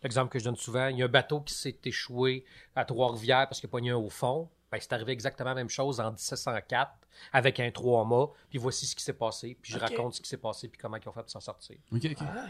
l'exemple 0.03 0.33
que 0.33 0.41
je 0.41 0.45
donne 0.45 0.57
souvent, 0.57 0.89
il 0.89 0.99
y 0.99 1.03
a 1.03 1.05
un 1.05 1.09
bateau 1.09 1.41
qui 1.41 1.55
s'est 1.55 1.79
échoué 1.85 2.45
à 2.75 2.85
Trois-Rivières 2.85 3.47
parce 3.49 3.61
qu'il 3.61 3.69
n'y 3.69 3.77
a 3.77 3.79
pas 3.79 3.87
eu 3.87 3.91
un 3.93 3.97
au 3.97 4.11
fond. 4.11 4.49
Ben, 4.73 4.79
c'est 4.81 4.93
arrivé 4.93 5.11
exactement 5.13 5.49
la 5.49 5.57
même 5.57 5.69
chose 5.69 5.99
en 5.99 6.11
1704 6.13 6.91
avec 7.33 7.59
un 7.59 7.73
trois-mâts, 7.73 8.29
puis 8.49 8.59
voici 8.59 8.87
ce 8.87 8.95
qui 8.95 9.03
s'est 9.03 9.13
passé, 9.13 9.59
puis 9.61 9.73
je 9.73 9.79
raconte 9.79 10.15
ce 10.15 10.21
qui 10.21 10.29
s'est 10.29 10.37
passé, 10.37 10.69
puis 10.69 10.79
comment 10.81 10.97
ils 10.97 11.09
ont 11.09 11.13
fait 11.13 11.23
pour 11.23 11.31
s'en 11.31 11.41
sortir. 11.41 11.77
Ah, 11.93 11.97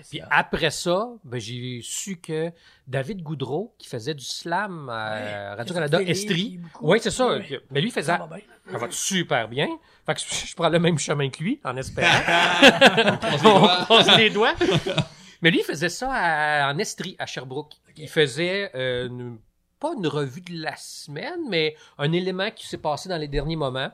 c'est 0.02 0.09
Puis 0.11 0.20
après 0.30 0.70
ça, 0.70 1.09
ben, 1.24 1.40
j'ai 1.40 1.80
su 1.83 2.18
que 2.18 2.52
David 2.87 3.22
Goudreau, 3.22 3.74
qui 3.78 3.88
faisait 3.88 4.12
du 4.12 4.24
slam 4.24 4.90
à 4.90 5.14
Ouais. 5.14 5.48
Radio-Canada 5.54 6.02
Estrie, 6.02 6.59
beaucoup. 6.59 6.90
oui, 6.92 6.98
c'est 7.02 7.11
ça, 7.11 7.26
Ouais. 7.38 7.61
mais 7.70 7.80
lui 7.80 7.90
faisait 7.90 8.12
Ça 8.12 8.18
va 8.18 8.26
bien. 8.37 8.44
ça 8.70 8.78
va 8.78 8.87
super 8.90 9.48
bien. 9.48 9.68
Fait 10.04 10.14
que 10.14 10.20
je 10.20 10.54
prends 10.54 10.68
le 10.68 10.78
même 10.78 10.98
chemin 10.98 11.30
que 11.30 11.42
lui, 11.42 11.59
en 11.64 11.74
espérant. 11.78 12.20
On 13.44 13.85
croise 13.85 14.16
les 14.18 14.28
doigts. 14.30 14.54
Mais 15.42 15.50
lui, 15.50 15.61
il 15.61 15.64
faisait 15.64 15.88
ça 15.88 16.11
à- 16.12 16.70
en 16.70 16.76
Estrie, 16.78 17.16
à 17.18 17.24
Sherbrooke. 17.24 17.72
Il 17.96 18.09
faisait 18.09 18.70
euh, 18.74 19.06
une- 19.09 19.38
pas 19.81 19.95
une 19.97 20.07
revue 20.07 20.43
de 20.43 20.62
la 20.62 20.77
semaine, 20.77 21.49
mais 21.49 21.75
un 21.99 22.12
élément 22.12 22.51
qui 22.51 22.66
s'est 22.66 22.79
passé 22.79 23.09
dans 23.09 23.16
les 23.16 23.29
derniers 23.29 23.57
moments. 23.57 23.90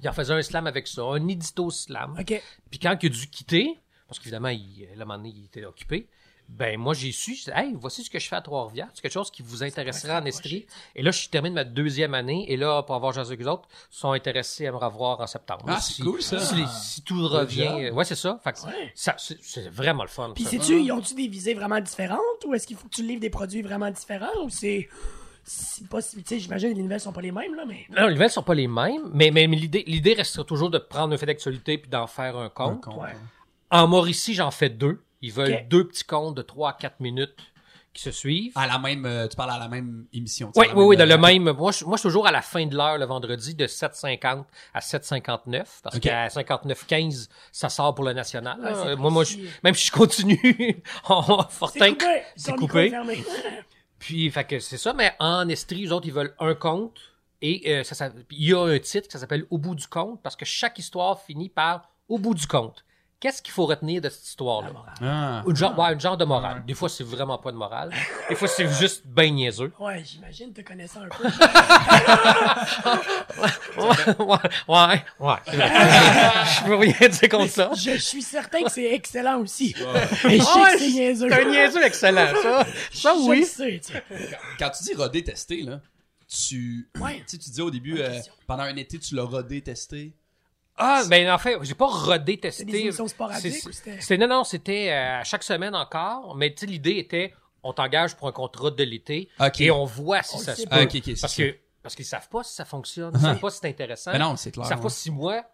Il 0.00 0.08
en 0.08 0.12
faisait 0.12 0.34
un 0.34 0.42
slam 0.42 0.66
avec 0.66 0.88
ça, 0.88 1.02
un 1.02 1.28
édito 1.28 1.70
slam. 1.70 2.16
OK. 2.18 2.42
Puis 2.70 2.80
quand 2.80 2.96
il 3.00 3.06
a 3.06 3.08
dû 3.10 3.28
quitter, 3.28 3.78
parce 4.08 4.18
qu'évidemment, 4.18 4.48
il, 4.48 4.88
à 4.90 4.94
un 4.94 5.04
moment 5.04 5.18
donné, 5.18 5.32
il 5.36 5.44
était 5.44 5.64
occupé, 5.64 6.08
ben 6.54 6.78
moi, 6.78 6.92
j'ai 6.94 7.12
su, 7.12 7.36
hey, 7.54 7.74
voici 7.74 8.04
ce 8.04 8.10
que 8.10 8.18
je 8.18 8.28
fais 8.28 8.36
à 8.36 8.40
Trois-Rivières. 8.42 8.88
C'est 8.94 9.00
quelque 9.00 9.12
chose 9.12 9.30
qui 9.30 9.42
vous 9.42 9.62
intéresserait 9.62 10.14
en 10.16 10.24
Estrie. 10.26 10.66
Et 10.94 11.02
là, 11.02 11.10
je 11.10 11.28
termine 11.28 11.54
ma 11.54 11.64
deuxième 11.64 12.14
année. 12.14 12.44
Et 12.52 12.56
là, 12.56 12.82
pour 12.82 12.94
avoir 12.94 13.12
jasé 13.12 13.32
avec 13.34 13.46
eux 13.46 13.48
autres, 13.50 13.68
sont 13.90 14.12
intéressés 14.12 14.66
à 14.66 14.72
me 14.72 14.76
revoir 14.76 15.20
en 15.20 15.26
septembre. 15.26 15.64
Ah, 15.66 15.80
c'est 15.80 15.94
Si- 15.94 16.02
cool, 16.02 16.20
ça. 16.22 16.38
Si, 16.38 16.54
les- 16.54 16.66
si 16.66 17.02
tout 17.02 17.26
revient. 17.26 17.90
Ouais, 17.90 18.04
c'est 18.04 18.14
ça. 18.16 18.38
Fait 18.44 18.52
que 18.52 18.60
Ouais. 18.66 18.92
ça, 18.94 19.14
c'est 19.18 19.38
c'est 19.42 19.68
vraiment 19.70 20.02
le 20.02 20.08
fun. 20.08 20.32
Puis 20.34 20.44
sais-tu, 20.44 20.80
ils 20.82 20.92
ont-tu 20.92 21.14
des 21.14 21.26
visées 21.28 21.54
vraiment 21.54 21.80
différentes 21.80 22.20
ou 22.46 22.54
est-ce 22.54 22.66
qu'il 22.66 22.76
faut 22.76 22.86
que 22.88 22.94
tu 22.94 23.02
livres 23.02 23.20
des 23.20 23.30
produits 23.30 23.62
vraiment 23.62 23.90
différents 23.90 24.42
ou 24.44 24.50
c'est. 24.50 24.88
C'est 25.44 25.88
pas. 25.88 26.00
si- 26.00 26.16
Tu 26.22 26.22
sais, 26.28 26.38
j'imagine 26.38 26.70
que 26.70 26.76
les 26.76 26.82
nouvelles 26.82 27.00
sont 27.00 27.12
pas 27.12 27.20
les 27.22 27.32
mêmes, 27.32 27.54
là, 27.56 27.64
mais. 27.66 27.86
Non, 27.90 28.06
les 28.06 28.12
nouvelles 28.14 28.30
sont 28.30 28.44
pas 28.44 28.54
les 28.54 28.68
mêmes, 28.68 29.10
mais, 29.12 29.30
mais, 29.32 29.46
mais 29.48 29.56
l'idée, 29.56 29.82
l'idée 29.88 30.14
reste 30.14 30.44
toujours 30.46 30.70
de 30.70 30.78
prendre 30.78 31.12
un 31.12 31.16
fait 31.16 31.26
d'actualité 31.26 31.78
puis 31.78 31.90
d'en 31.90 32.06
faire 32.06 32.36
un 32.36 32.44
Un 32.44 32.48
compte. 32.50 32.86
Ouais. 32.86 33.10
En 33.70 33.88
Mauricie, 33.88 34.34
j'en 34.34 34.50
fais 34.52 34.68
deux. 34.68 35.02
Ils 35.22 35.32
veulent 35.32 35.66
deux 35.68 35.86
petits 35.86 36.04
comptes 36.04 36.36
de 36.36 36.42
3 36.42 36.70
à 36.70 36.72
4 36.74 37.00
minutes 37.00 37.36
qui 37.94 38.02
se 38.02 38.10
suivent. 38.10 38.52
À 38.56 38.66
la 38.66 38.78
même, 38.78 39.04
euh, 39.04 39.28
tu 39.28 39.36
parles 39.36 39.50
à 39.50 39.58
la 39.58 39.68
même 39.68 40.06
émission. 40.14 40.50
tu 40.54 40.60
sais, 40.60 40.68
Oui, 40.68 40.72
oui, 40.74 40.84
oui, 40.86 40.96
dans 40.96 41.04
le 41.06 41.12
euh, 41.14 41.18
même. 41.18 41.52
Moi, 41.52 41.72
je, 41.72 41.84
moi, 41.84 41.96
je 41.96 42.00
suis 42.00 42.08
toujours 42.08 42.26
à 42.26 42.32
la 42.32 42.40
fin 42.40 42.64
de 42.66 42.74
l'heure 42.74 42.96
le 42.96 43.04
vendredi 43.04 43.54
de 43.54 43.66
7h50 43.66 44.44
à 44.72 44.80
7h59 44.80 45.64
parce 45.82 45.96
Ok. 45.96 46.00
qu'à 46.02 46.28
59h15, 46.28 47.28
ça 47.52 47.68
sort 47.68 47.94
pour 47.94 48.04
le 48.04 48.14
national. 48.14 48.58
Ouais, 48.60 48.70
là. 48.70 48.82
c'est 48.84 48.96
moi, 48.96 49.10
moi, 49.10 49.24
je- 49.24 49.36
même 49.62 49.74
si 49.74 49.88
je 49.88 49.92
continue 49.92 50.82
en 51.04 51.42
C'est 51.50 51.54
Fortin. 51.58 51.90
coupé! 51.92 52.22
c'est 52.34 52.54
coupé. 52.56 52.92
Puis, 53.98 54.30
fait 54.30 54.44
que 54.44 54.58
c'est 54.58 54.78
ça, 54.78 54.92
mais 54.94 55.12
en 55.20 55.48
Estrie, 55.48 55.86
eux 55.86 55.92
autres, 55.92 56.06
ils 56.06 56.12
veulent 56.12 56.34
un 56.40 56.54
compte. 56.54 56.98
Et 57.40 57.62
euh, 57.72 57.84
ça, 57.84 57.94
ça- 57.94 58.10
il 58.30 58.48
y 58.48 58.54
a 58.54 58.60
un 58.64 58.78
titre 58.78 59.08
qui 59.08 59.18
s'appelle 59.18 59.46
Au 59.50 59.58
bout 59.58 59.74
du 59.74 59.86
compte, 59.86 60.22
parce 60.22 60.36
que 60.36 60.44
chaque 60.44 60.78
histoire 60.78 61.20
finit 61.22 61.48
par 61.48 61.90
Au 62.08 62.18
bout 62.18 62.34
du 62.34 62.46
compte. 62.46 62.84
Qu'est-ce 63.22 63.40
qu'il 63.40 63.52
faut 63.52 63.66
retenir 63.66 64.00
de 64.02 64.08
cette 64.08 64.26
histoire-là? 64.26 64.70
Ah. 65.00 65.44
Une 65.46 65.54
genre, 65.54 65.78
ouais, 65.78 65.92
une 65.92 66.00
genre 66.00 66.16
de 66.16 66.24
morale. 66.24 66.64
Des 66.66 66.74
fois, 66.74 66.88
c'est 66.88 67.04
vraiment 67.04 67.38
pas 67.38 67.52
de 67.52 67.56
morale. 67.56 67.92
Des 68.28 68.34
fois, 68.34 68.48
c'est 68.48 68.66
juste 68.66 69.04
ben 69.06 69.32
niaiseux. 69.32 69.72
Ouais, 69.78 70.02
j'imagine 70.04 70.52
te 70.52 70.60
connaissant 70.62 71.02
un 71.02 71.08
peu. 71.08 71.24
Ouais, 73.78 73.86
ouais, 74.18 74.36
ouais. 74.68 75.02
ouais. 75.20 75.36
Je 75.46 76.64
peux 76.66 76.74
rien 76.76 77.08
dire 77.08 77.28
contre 77.30 77.50
ça. 77.50 77.70
Je 77.74 77.96
suis 77.98 78.22
certain 78.22 78.62
que 78.64 78.70
c'est 78.70 78.92
excellent 78.92 79.40
aussi. 79.40 79.74
Mais 80.24 80.38
je 80.38 80.42
sais 80.42 80.50
Ah 80.54 80.62
ouais, 80.62 80.72
que 80.72 80.78
c'est 80.78 80.90
niaiseux. 80.90 81.28
C'est 81.30 81.42
un 81.42 81.50
niaiseux 81.50 81.84
excellent, 81.84 82.26
ça. 82.42 82.66
Ça, 82.92 83.14
Je 83.16 83.28
oui. 83.28 83.44
sais, 83.44 83.80
tu 83.84 83.92
sais. 83.92 84.02
Quand 84.58 84.70
tu 84.70 84.84
dis 84.84 84.94
rodé 84.94 85.24
testé, 85.24 85.62
là, 85.62 85.80
tu. 86.28 86.88
Ouais. 87.00 87.16
Tu 87.20 87.22
sais, 87.28 87.38
tu 87.38 87.48
disais 87.50 87.62
au 87.62 87.70
début, 87.70 87.98
euh, 88.00 88.18
pendant 88.46 88.64
un 88.64 88.76
été, 88.76 88.98
tu 88.98 89.14
l'as 89.14 89.24
rodé 89.24 89.62
testé? 89.62 90.12
Ah, 90.82 91.02
ben 91.08 91.30
en 91.30 91.38
fait, 91.38 91.56
j'ai 91.62 91.74
pas 91.74 91.86
rodé 91.86 92.38
testé. 92.38 92.64
C'est 92.64 92.70
des 92.70 92.78
émissions 92.80 93.08
sporadiques 93.08 93.54
C'est- 93.54 93.68
ou 93.68 93.72
c'était- 93.72 94.00
c'était- 94.00 94.18
non, 94.18 94.28
non, 94.28 94.44
c'était 94.44 94.90
euh, 94.90 95.20
à 95.20 95.24
chaque 95.24 95.42
semaine 95.42 95.74
encore. 95.74 96.34
Mais 96.36 96.52
tu 96.52 96.60
sais, 96.60 96.66
l'idée 96.66 96.98
était, 96.98 97.34
on 97.62 97.72
t'engage 97.72 98.16
pour 98.16 98.28
un 98.28 98.32
contrat 98.32 98.70
de 98.70 98.82
l'été 98.84 99.28
et 99.58 99.70
on 99.70 99.84
voit 99.84 100.22
si 100.22 100.36
On 100.36 100.38
ça 100.38 100.54
se 100.54 100.62
sait 100.62 100.66
peut. 100.68 100.76
Ah, 100.78 100.82
ok, 100.82 100.94
ok, 100.96 101.02
c'est 101.04 101.20
parce 101.20 101.36
que 101.36 101.56
parce 101.82 101.94
qu'ils 101.94 102.04
savent 102.04 102.28
pas 102.28 102.42
si 102.44 102.54
ça 102.54 102.64
fonctionne, 102.64 103.12
ils 103.14 103.20
savent 103.20 103.40
pas 103.40 103.50
si 103.50 103.58
c'est 103.60 103.68
intéressant. 103.68 104.12
Mais 104.12 104.18
non, 104.18 104.36
c'est 104.36 104.50
clair. 104.52 104.64
Ils 104.66 104.68
savent 104.68 104.78
ouais. 104.78 104.82
pas 104.84 104.88
si 104.90 105.10
moi, 105.10 105.44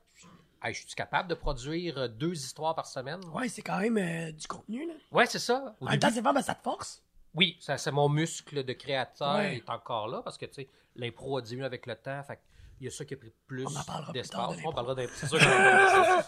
hey, 0.63 0.75
je 0.75 0.81
suis 0.87 0.95
capable 0.95 1.29
de 1.29 1.35
produire 1.35 1.97
euh, 1.99 2.09
deux 2.09 2.35
histoires 2.35 2.75
par 2.75 2.87
semaine. 2.87 3.21
Ouais, 3.35 3.49
c'est 3.49 3.63
quand 3.63 3.79
même 3.79 3.97
euh, 3.99 4.33
du 4.33 4.47
contenu, 4.47 4.87
là. 4.87 4.95
Ouais, 5.13 5.27
c'est 5.27 5.39
ça. 5.39 5.75
Au 5.81 5.87
En 5.87 5.91
début- 5.91 6.01
temps, 6.01 6.11
c'est 6.13 6.23
pas 6.23 6.33
ben, 6.33 6.43
ça 6.43 6.55
te 6.55 6.63
force. 6.63 7.03
Oui, 7.35 7.57
ça, 7.61 7.77
c'est 7.79 7.93
mon 7.93 8.09
muscle 8.09 8.65
de 8.65 8.73
créateur 8.73 9.37
Ouais. 9.37 9.57
est 9.59 9.71
encore 9.71 10.09
là 10.09 10.23
parce 10.25 10.37
que 10.39 10.47
tu 10.47 10.55
sais, 10.55 10.69
l'impro 10.97 11.37
a 11.39 11.43
diminué 11.43 11.67
avec 11.67 11.87
le 11.87 11.95
temps. 11.95 12.23
Fait 12.25 12.39
il 12.81 12.85
y 12.85 12.89
a 12.89 12.91
ça 12.91 13.05
qui 13.05 13.15
a 13.15 13.17
pris 13.17 13.33
plus 13.47 13.65
On 13.67 13.77
en 13.77 13.83
parlera 13.83 14.13
plus 14.13 14.21
d'espace. 14.21 14.57
On 14.65 14.73
parlera 14.73 14.95
d'impro. 14.95 15.13
C'est 15.17 15.27
sûr 15.29 15.39
qu'on 15.39 15.47
en 15.47 16.23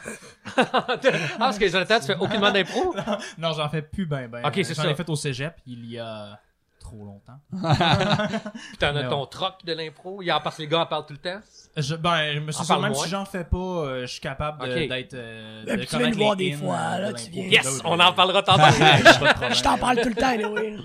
ah, 0.72 1.36
parce 1.38 1.58
que 1.58 1.68
Jonathan, 1.68 2.00
tu 2.00 2.06
fais 2.06 2.16
aucunement 2.16 2.50
d'impro? 2.50 2.94
Non, 3.38 3.52
j'en 3.52 3.68
fais 3.68 3.82
plus 3.82 4.06
ben 4.06 4.28
ben. 4.28 4.44
Ok, 4.44 4.54
c'est 4.56 4.74
J'en 4.74 4.82
ça. 4.82 4.90
ai 4.90 4.94
fait 4.94 5.08
au 5.08 5.16
cégep 5.16 5.54
il 5.66 5.86
y 5.86 5.98
a 5.98 6.38
trop 6.80 7.04
longtemps. 7.04 7.38
Puis 7.52 8.78
t'en 8.78 8.96
as 8.96 9.04
ton 9.04 9.26
troc 9.26 9.64
de 9.64 9.72
l'impro? 9.74 10.22
Il 10.22 10.26
y 10.26 10.30
a 10.30 10.40
parce 10.40 10.56
que 10.56 10.62
les 10.62 10.68
gars 10.68 10.80
en 10.80 10.86
parlent 10.86 11.06
tout 11.06 11.12
le 11.12 11.18
temps? 11.20 11.40
Je, 11.76 11.94
ben, 11.94 12.32
je 12.34 12.38
me 12.40 12.50
suis 12.50 12.60
En 12.60 12.64
dit, 12.64 12.68
parle 12.68 12.82
même 12.82 12.92
moins. 12.92 13.04
si 13.04 13.10
j'en 13.10 13.24
fais 13.24 13.44
pas, 13.44 13.56
euh, 13.56 14.00
je 14.02 14.06
suis 14.06 14.20
capable 14.20 14.64
d'être. 14.88 15.14
Euh, 15.14 15.62
Ben, 15.66 15.76
de 15.76 15.78
puis 15.82 15.86
tu 15.86 15.98
viens 15.98 16.10
voir 16.12 16.36
des 16.36 16.52
fois, 16.52 16.76
euh, 16.76 16.96
de 16.96 17.02
là, 17.02 17.08
l'impro. 17.10 17.24
tu 17.24 17.30
viens. 17.30 17.44
Yes, 17.44 17.64
D'autres, 17.64 17.82
on 17.84 18.00
euh, 18.00 18.04
en 18.04 18.12
parlera 18.12 18.42
tantôt. 18.42 18.62
Je 18.62 19.62
t'en 19.62 19.78
parle 19.78 20.00
tout 20.00 20.08
le 20.08 20.14
temps, 20.16 20.28
anyway. 20.28 20.76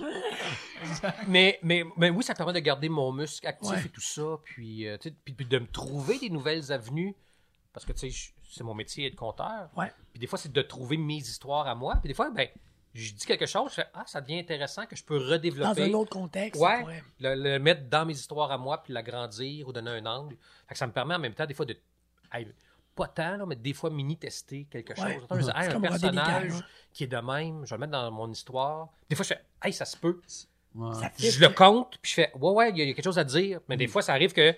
Mais, 1.27 1.59
mais, 1.63 1.83
mais 1.97 2.09
oui, 2.09 2.23
ça 2.23 2.33
permet 2.35 2.53
de 2.53 2.59
garder 2.59 2.89
mon 2.89 3.11
muscle 3.11 3.45
actif 3.47 3.69
Ouais. 3.71 3.85
et 3.85 3.89
tout 3.89 4.01
ça. 4.01 4.37
Puis, 4.43 4.87
euh, 4.87 4.97
puis, 4.97 5.33
puis 5.33 5.45
de 5.45 5.59
me 5.59 5.67
trouver 5.67 6.19
des 6.19 6.29
nouvelles 6.29 6.71
avenues. 6.71 7.15
Parce 7.73 7.85
que, 7.85 7.91
tu 7.93 7.99
sais, 7.99 8.09
je- 8.09 8.31
c'est 8.49 8.63
mon 8.63 8.73
métier 8.73 9.05
être 9.07 9.15
conteur. 9.15 9.69
Ouais. 9.75 9.91
Puis 10.11 10.19
des 10.19 10.27
fois, 10.27 10.39
c'est 10.39 10.51
de 10.51 10.61
trouver 10.61 10.97
mes 10.97 11.17
histoires 11.17 11.67
à 11.67 11.75
moi. 11.75 11.95
Puis 11.97 12.07
des 12.07 12.13
fois, 12.13 12.29
ben, 12.29 12.47
je 12.93 13.11
dis 13.13 13.25
quelque 13.25 13.45
chose, 13.45 13.69
je 13.71 13.75
fais 13.75 13.87
Ah, 13.93 14.03
ça 14.07 14.21
devient 14.21 14.39
intéressant 14.39 14.85
que 14.85 14.95
je 14.95 15.03
peux 15.03 15.19
Dans 15.19 15.31
redévelopper. 15.31 15.83
un 15.83 15.93
autre 15.93 16.11
contexte. 16.11 16.61
Ouais, 16.61 16.79
pourrait- 16.79 17.03
le, 17.19 17.35
le 17.35 17.59
mettre 17.59 17.89
dans 17.89 18.05
mes 18.05 18.13
histoires 18.13 18.51
à 18.51 18.57
moi, 18.57 18.81
puis 18.81 18.93
l'agrandir 18.93 19.67
ou 19.67 19.73
donner 19.73 19.91
un 19.91 20.05
angle. 20.05 20.37
Fait 20.67 20.73
que 20.75 20.77
ça 20.77 20.87
me 20.87 20.93
permet 20.93 21.15
en 21.15 21.19
même 21.19 21.33
temps, 21.33 21.45
des 21.45 21.53
fois, 21.53 21.65
de. 21.65 21.75
hey, 22.33 22.47
pas 22.95 23.09
tant, 23.09 23.35
là, 23.35 23.45
mais 23.45 23.57
des 23.57 23.73
fois, 23.73 23.89
mini-tester 23.89 24.67
quelque 24.71 24.95
chose. 24.95 25.05
Attends, 25.25 25.35
je 25.37 25.41
dis, 25.43 25.49
hey, 25.53 25.67
un 25.73 25.81
personnage 25.81 26.53
qui 26.93 27.03
est 27.03 27.07
de 27.07 27.17
même, 27.17 27.65
je 27.65 27.71
vais 27.71 27.75
le 27.75 27.79
mettre 27.81 27.91
dans 27.91 28.09
mon 28.09 28.31
histoire. 28.31 28.87
Des 29.09 29.17
fois, 29.17 29.23
je 29.23 29.33
fais 29.33 29.43
Hey, 29.61 29.73
ça 29.73 29.83
se 29.83 29.97
peut. 29.97 30.21
Ouais. 30.75 30.93
Je 31.17 31.39
le 31.39 31.49
compte, 31.49 31.97
puis 32.01 32.09
je 32.11 32.15
fais 32.15 32.31
Ouais, 32.39 32.51
ouais, 32.51 32.69
il 32.71 32.77
y, 32.77 32.81
a- 32.81 32.83
il 32.83 32.88
y 32.89 32.91
a 32.91 32.93
quelque 32.93 33.05
chose 33.05 33.17
à 33.19 33.23
dire. 33.23 33.59
Mais 33.69 33.75
Mm. 33.75 33.79
des 33.79 33.88
fois, 33.88 34.01
ça 34.01 34.11
arrive 34.13 34.33
que 34.33 34.53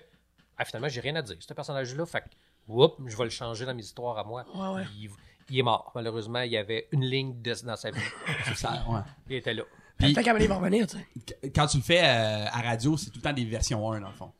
ah, 0.56 0.64
finalement, 0.64 0.88
j'ai 0.88 1.00
rien 1.00 1.14
à 1.16 1.22
dire. 1.22 1.36
Ce 1.38 1.54
personnage-là, 1.54 2.04
fait 2.06 2.24
whoop, 2.66 2.96
je 3.06 3.16
vais 3.16 3.24
le 3.24 3.30
changer 3.30 3.64
dans 3.64 3.74
mes 3.74 3.82
histoires 3.84 4.18
à 4.18 4.24
moi. 4.24 4.44
Ouais, 4.54 4.74
ouais. 4.80 4.86
Il, 5.00 5.08
il 5.50 5.58
est 5.60 5.62
mort. 5.62 5.92
Malheureusement, 5.94 6.40
il 6.40 6.50
y 6.52 6.56
avait 6.56 6.88
une 6.92 7.04
ligne 7.04 7.40
de- 7.40 7.54
dans 7.64 7.76
sa 7.76 7.90
vie. 7.92 8.00
Ça, 8.56 8.84
ouais. 8.88 9.00
Il 9.30 9.36
était 9.36 9.54
là. 9.54 9.62
Puis- 9.96 10.12
Peut-être 10.12 10.24
qu'elle 10.36 10.48
va 10.48 10.56
revenir, 10.56 10.86
tu 10.88 10.96
sais. 10.96 11.06
Qu- 11.40 11.50
Quand 11.54 11.66
tu 11.68 11.76
le 11.78 11.82
fais 11.84 12.00
euh, 12.02 12.46
à 12.46 12.60
radio, 12.62 12.96
c'est 12.96 13.10
tout 13.10 13.18
le 13.18 13.22
temps 13.22 13.32
des 13.32 13.44
versions 13.44 13.90
1, 13.92 14.00
dans 14.00 14.08
le 14.08 14.14
fond. 14.14 14.32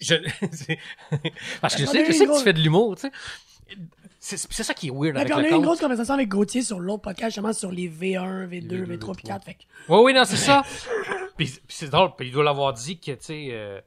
Je... 0.00 0.14
Parce 1.60 1.74
que 1.76 1.82
je 1.82 1.86
sais, 1.86 2.04
je 2.06 2.12
sais 2.12 2.26
que 2.26 2.36
tu 2.38 2.44
fais 2.44 2.52
de 2.52 2.60
l'humour, 2.60 2.96
tu 2.96 3.08
sais. 3.08 3.12
C'est 4.20 4.62
ça 4.62 4.72
qui 4.74 4.88
est 4.88 4.90
weird 4.90 5.16
avec 5.16 5.32
on 5.32 5.38
a 5.38 5.40
eu 5.42 5.44
une 5.46 5.50
compte. 5.56 5.62
grosse 5.64 5.80
conversation 5.80 6.14
avec 6.14 6.28
Gauthier 6.28 6.62
sur 6.62 6.78
l'autre 6.78 7.02
podcast, 7.02 7.30
justement, 7.30 7.52
sur 7.52 7.72
les 7.72 7.88
V1, 7.88 8.46
V2, 8.48 8.84
V3, 8.86 9.14
puis 9.16 9.24
4. 9.24 9.44
Fait 9.44 9.56
Oui, 9.88 9.98
oui, 10.04 10.14
non, 10.14 10.24
c'est 10.24 10.36
ça. 10.36 10.62
puis, 11.36 11.46
puis 11.46 11.60
c'est 11.68 11.88
drôle, 11.88 12.14
puis 12.16 12.28
il 12.28 12.32
doit 12.32 12.44
l'avoir 12.44 12.72
dit 12.72 12.98
que, 12.98 13.12
tu 13.12 13.16
sais, 13.20 13.48
euh, 13.50 13.80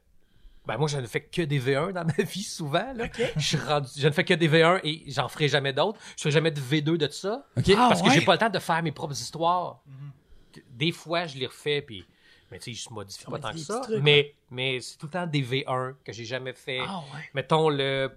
ben 0.65 0.77
moi, 0.77 0.87
je 0.87 0.97
ne 0.97 1.05
fais 1.05 1.21
que 1.23 1.41
des 1.43 1.59
V1 1.59 1.91
dans 1.93 2.05
ma 2.17 2.23
vie, 2.23 2.43
souvent, 2.43 2.91
là. 2.93 3.05
Ok. 3.05 3.21
Je, 3.37 3.41
suis 3.45 3.57
rendu- 3.57 3.89
je 3.95 4.07
ne 4.07 4.13
fais 4.13 4.23
que 4.23 4.33
des 4.33 4.49
V1 4.49 4.79
et 4.83 5.03
j'en 5.11 5.27
ferai 5.29 5.47
jamais 5.47 5.73
d'autres. 5.73 5.99
Je 6.17 6.21
ferai 6.23 6.31
jamais 6.31 6.51
de 6.51 6.59
V2 6.59 6.97
de 6.97 7.07
ça. 7.09 7.45
OK? 7.57 7.63
Ah, 7.69 7.87
parce 7.89 8.01
que 8.01 8.07
ouais. 8.07 8.15
j'ai 8.15 8.25
pas 8.25 8.33
le 8.33 8.39
temps 8.39 8.49
de 8.49 8.59
faire 8.59 8.81
mes 8.81 8.91
propres 8.91 9.13
histoires. 9.13 9.81
Des 10.71 10.91
fois, 10.91 11.25
je 11.27 11.37
les 11.37 11.47
refais, 11.47 11.81
puis... 11.81 12.05
Mais 12.51 12.59
tu 12.59 12.73
sais, 12.75 12.83
je 12.87 12.93
modifie 12.93 13.25
On 13.27 13.31
pas 13.31 13.39
tant 13.39 13.51
que 13.51 13.57
ça. 13.57 13.79
trucs, 13.81 14.01
mais 14.03 14.35
mais 14.51 14.79
c'est 14.79 14.97
tout 14.97 15.07
le 15.07 15.11
temps 15.11 15.25
des 15.25 15.41
V1 15.41 15.95
que 16.03 16.13
j'ai 16.13 16.25
jamais 16.25 16.53
fait. 16.53 16.79
ah 16.87 16.99
ouais. 17.13 17.21
Mettons 17.33 17.69
le, 17.69 18.11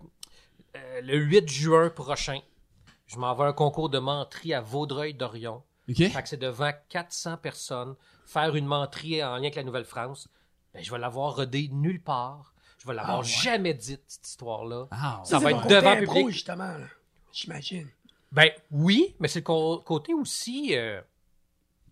euh, 0.77 1.01
le 1.03 1.17
8 1.17 1.49
juin 1.51 1.89
prochain, 1.89 2.39
je 3.07 3.17
m'en 3.19 3.35
vais 3.35 3.45
à 3.45 3.47
un 3.49 3.53
concours 3.55 3.89
de 3.89 3.99
menterie 3.99 4.53
à 4.53 4.61
Vaudreuil-Dorion. 4.61 5.63
OK? 5.89 5.97
Fait 5.97 6.23
que 6.23 6.29
c'est 6.29 6.37
devant 6.37 6.71
400 6.91 7.39
personnes. 7.39 7.95
Faire 8.29 8.55
une 8.55 8.67
menterie 8.67 9.25
en 9.25 9.37
lien 9.37 9.39
avec 9.45 9.55
la 9.55 9.65
Nouvelle-France, 9.65 10.29
ben, 10.75 10.85
je 10.85 10.91
vais 10.91 10.99
l'avoir 10.99 11.35
rodée 11.37 11.69
nulle 11.73 12.03
part. 12.03 12.53
Je 12.79 12.87
vais 12.87 12.93
l'avoir 12.95 13.17
Ah 13.17 13.21
ouais. 13.21 13.27
jamais 13.27 13.73
dite, 13.75 14.03
cette 14.07 14.27
histoire-là. 14.29 14.87
Ah, 14.91 15.23
Ça 15.25 15.39
va 15.39 15.51
être 15.51 15.67
devant 15.67 15.91
impro, 15.91 16.15
public. 16.15 16.29
justement. 16.31 16.77
J'imagine. 17.33 17.89
Ben 18.31 18.51
oui, 18.71 19.15
mais 19.19 19.29
c'est 19.29 19.41
le 19.41 19.79
côté 19.83 20.13
aussi. 20.13 20.77
euh, 20.77 21.01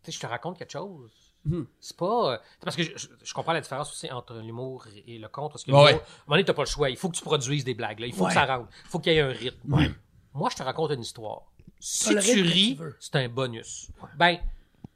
tu 0.03 0.13
sais, 0.13 0.13
je 0.13 0.21
te 0.21 0.27
raconte 0.27 0.59
quelque 0.59 0.73
chose. 0.73 1.11
Mhm. 1.47 1.67
C'est 1.81 1.97
pas. 1.97 2.35
euh, 2.35 2.39
parce 2.61 2.77
que 2.77 2.83
je, 2.83 3.35
comprends 3.35 3.53
la 3.55 3.61
différence 3.63 3.91
aussi 3.91 4.11
entre 4.13 4.35
l'humour 4.35 4.87
et, 5.07 5.19
le 5.19 5.29
conte. 5.29 5.53
Parce 5.53 5.65
que 5.65 5.71
Ouais, 5.71 5.79
à 5.79 5.89
un 5.89 5.93
moment 5.93 6.03
donné, 6.29 6.45
t'as 6.45 6.53
pas 6.53 6.63
le 6.65 6.69
choix. 6.69 6.91
Il 6.91 6.97
faut 6.99 7.09
que 7.09 7.17
tu 7.17 7.23
produises 7.23 7.65
des 7.65 7.75
blagues. 7.75 8.01
Là. 8.01 8.07
Il 8.07 8.13
faut 8.15 8.27
que 8.27 8.35
ça 8.35 8.45
rentre. 8.45 8.69
Il 8.85 8.91
faut 8.91 8.99
qu'il 8.99 9.13
y 9.15 9.17
ait 9.17 9.21
un 9.23 9.29
rythme. 9.29 9.95
Moi, 10.35 10.51
je 10.51 10.57
te 10.57 10.63
raconte 10.63 10.91
une 10.91 11.01
histoire. 11.01 11.43
Si 11.81 12.13
le 12.15 12.21
tu 12.23 12.43
ris, 12.43 12.79
c'est 13.01 13.17
un 13.17 13.29
bonus. 13.29 13.89
Ben, 14.17 14.39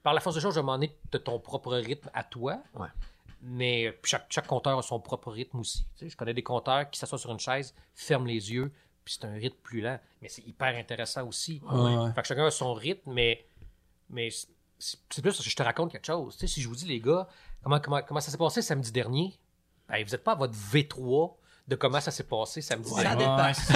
par 0.02 0.14
la 0.14 0.20
force 0.20 0.36
des 0.36 0.40
choses, 0.40 0.54
je 0.54 0.60
vais 0.60 0.66
m'en 0.66 0.80
ai 0.80 0.94
de 1.12 1.18
ton 1.18 1.38
propre 1.38 1.74
rythme 1.76 2.10
à 2.14 2.24
toi. 2.24 2.62
Ouais. 2.74 2.88
Mais 3.42 3.98
chaque, 4.04 4.26
chaque 4.28 4.46
compteur 4.46 4.78
a 4.78 4.82
son 4.82 5.00
propre 5.00 5.30
rythme 5.30 5.60
aussi. 5.60 5.84
Tu 5.96 6.04
sais, 6.04 6.10
je 6.10 6.16
connais 6.16 6.34
des 6.34 6.42
compteurs 6.42 6.90
qui 6.90 6.98
s'assoient 6.98 7.18
sur 7.18 7.30
une 7.30 7.40
chaise, 7.40 7.74
ferment 7.94 8.26
les 8.26 8.52
yeux, 8.52 8.70
puis 9.04 9.16
c'est 9.18 9.26
un 9.26 9.32
rythme 9.32 9.56
plus 9.62 9.80
lent. 9.80 9.98
Mais 10.20 10.28
c'est 10.28 10.46
hyper 10.46 10.76
intéressant 10.76 11.26
aussi. 11.26 11.62
Ouais, 11.64 11.96
ouais. 11.96 12.12
Fait 12.12 12.20
que 12.22 12.28
chacun 12.28 12.46
a 12.46 12.50
son 12.50 12.74
rythme, 12.74 13.12
mais, 13.12 13.44
mais 14.10 14.30
c'est 14.30 14.48
c'est 14.80 15.22
plus 15.22 15.30
parce 15.30 15.44
que 15.44 15.50
je 15.50 15.56
te 15.56 15.62
raconte 15.62 15.92
quelque 15.92 16.06
chose. 16.06 16.34
Tu 16.34 16.40
sais, 16.40 16.54
si 16.54 16.62
je 16.62 16.68
vous 16.68 16.74
dis, 16.74 16.86
les 16.86 17.00
gars, 17.00 17.28
comment, 17.62 17.78
comment, 17.80 18.02
comment 18.02 18.20
ça 18.20 18.30
s'est 18.30 18.38
passé 18.38 18.62
samedi 18.62 18.90
dernier, 18.90 19.38
ben, 19.88 20.02
vous 20.02 20.10
n'êtes 20.10 20.24
pas 20.24 20.32
à 20.32 20.36
votre 20.36 20.54
V3 20.54 21.34
de 21.70 21.76
comment 21.76 22.00
ça 22.00 22.10
s'est 22.10 22.24
passé 22.24 22.60
samedi 22.60 22.90
Ça 22.90 23.00
dernier. 23.02 23.18
dépend. 23.18 23.36
Ouais, 23.36 23.54
c'est- 23.54 23.72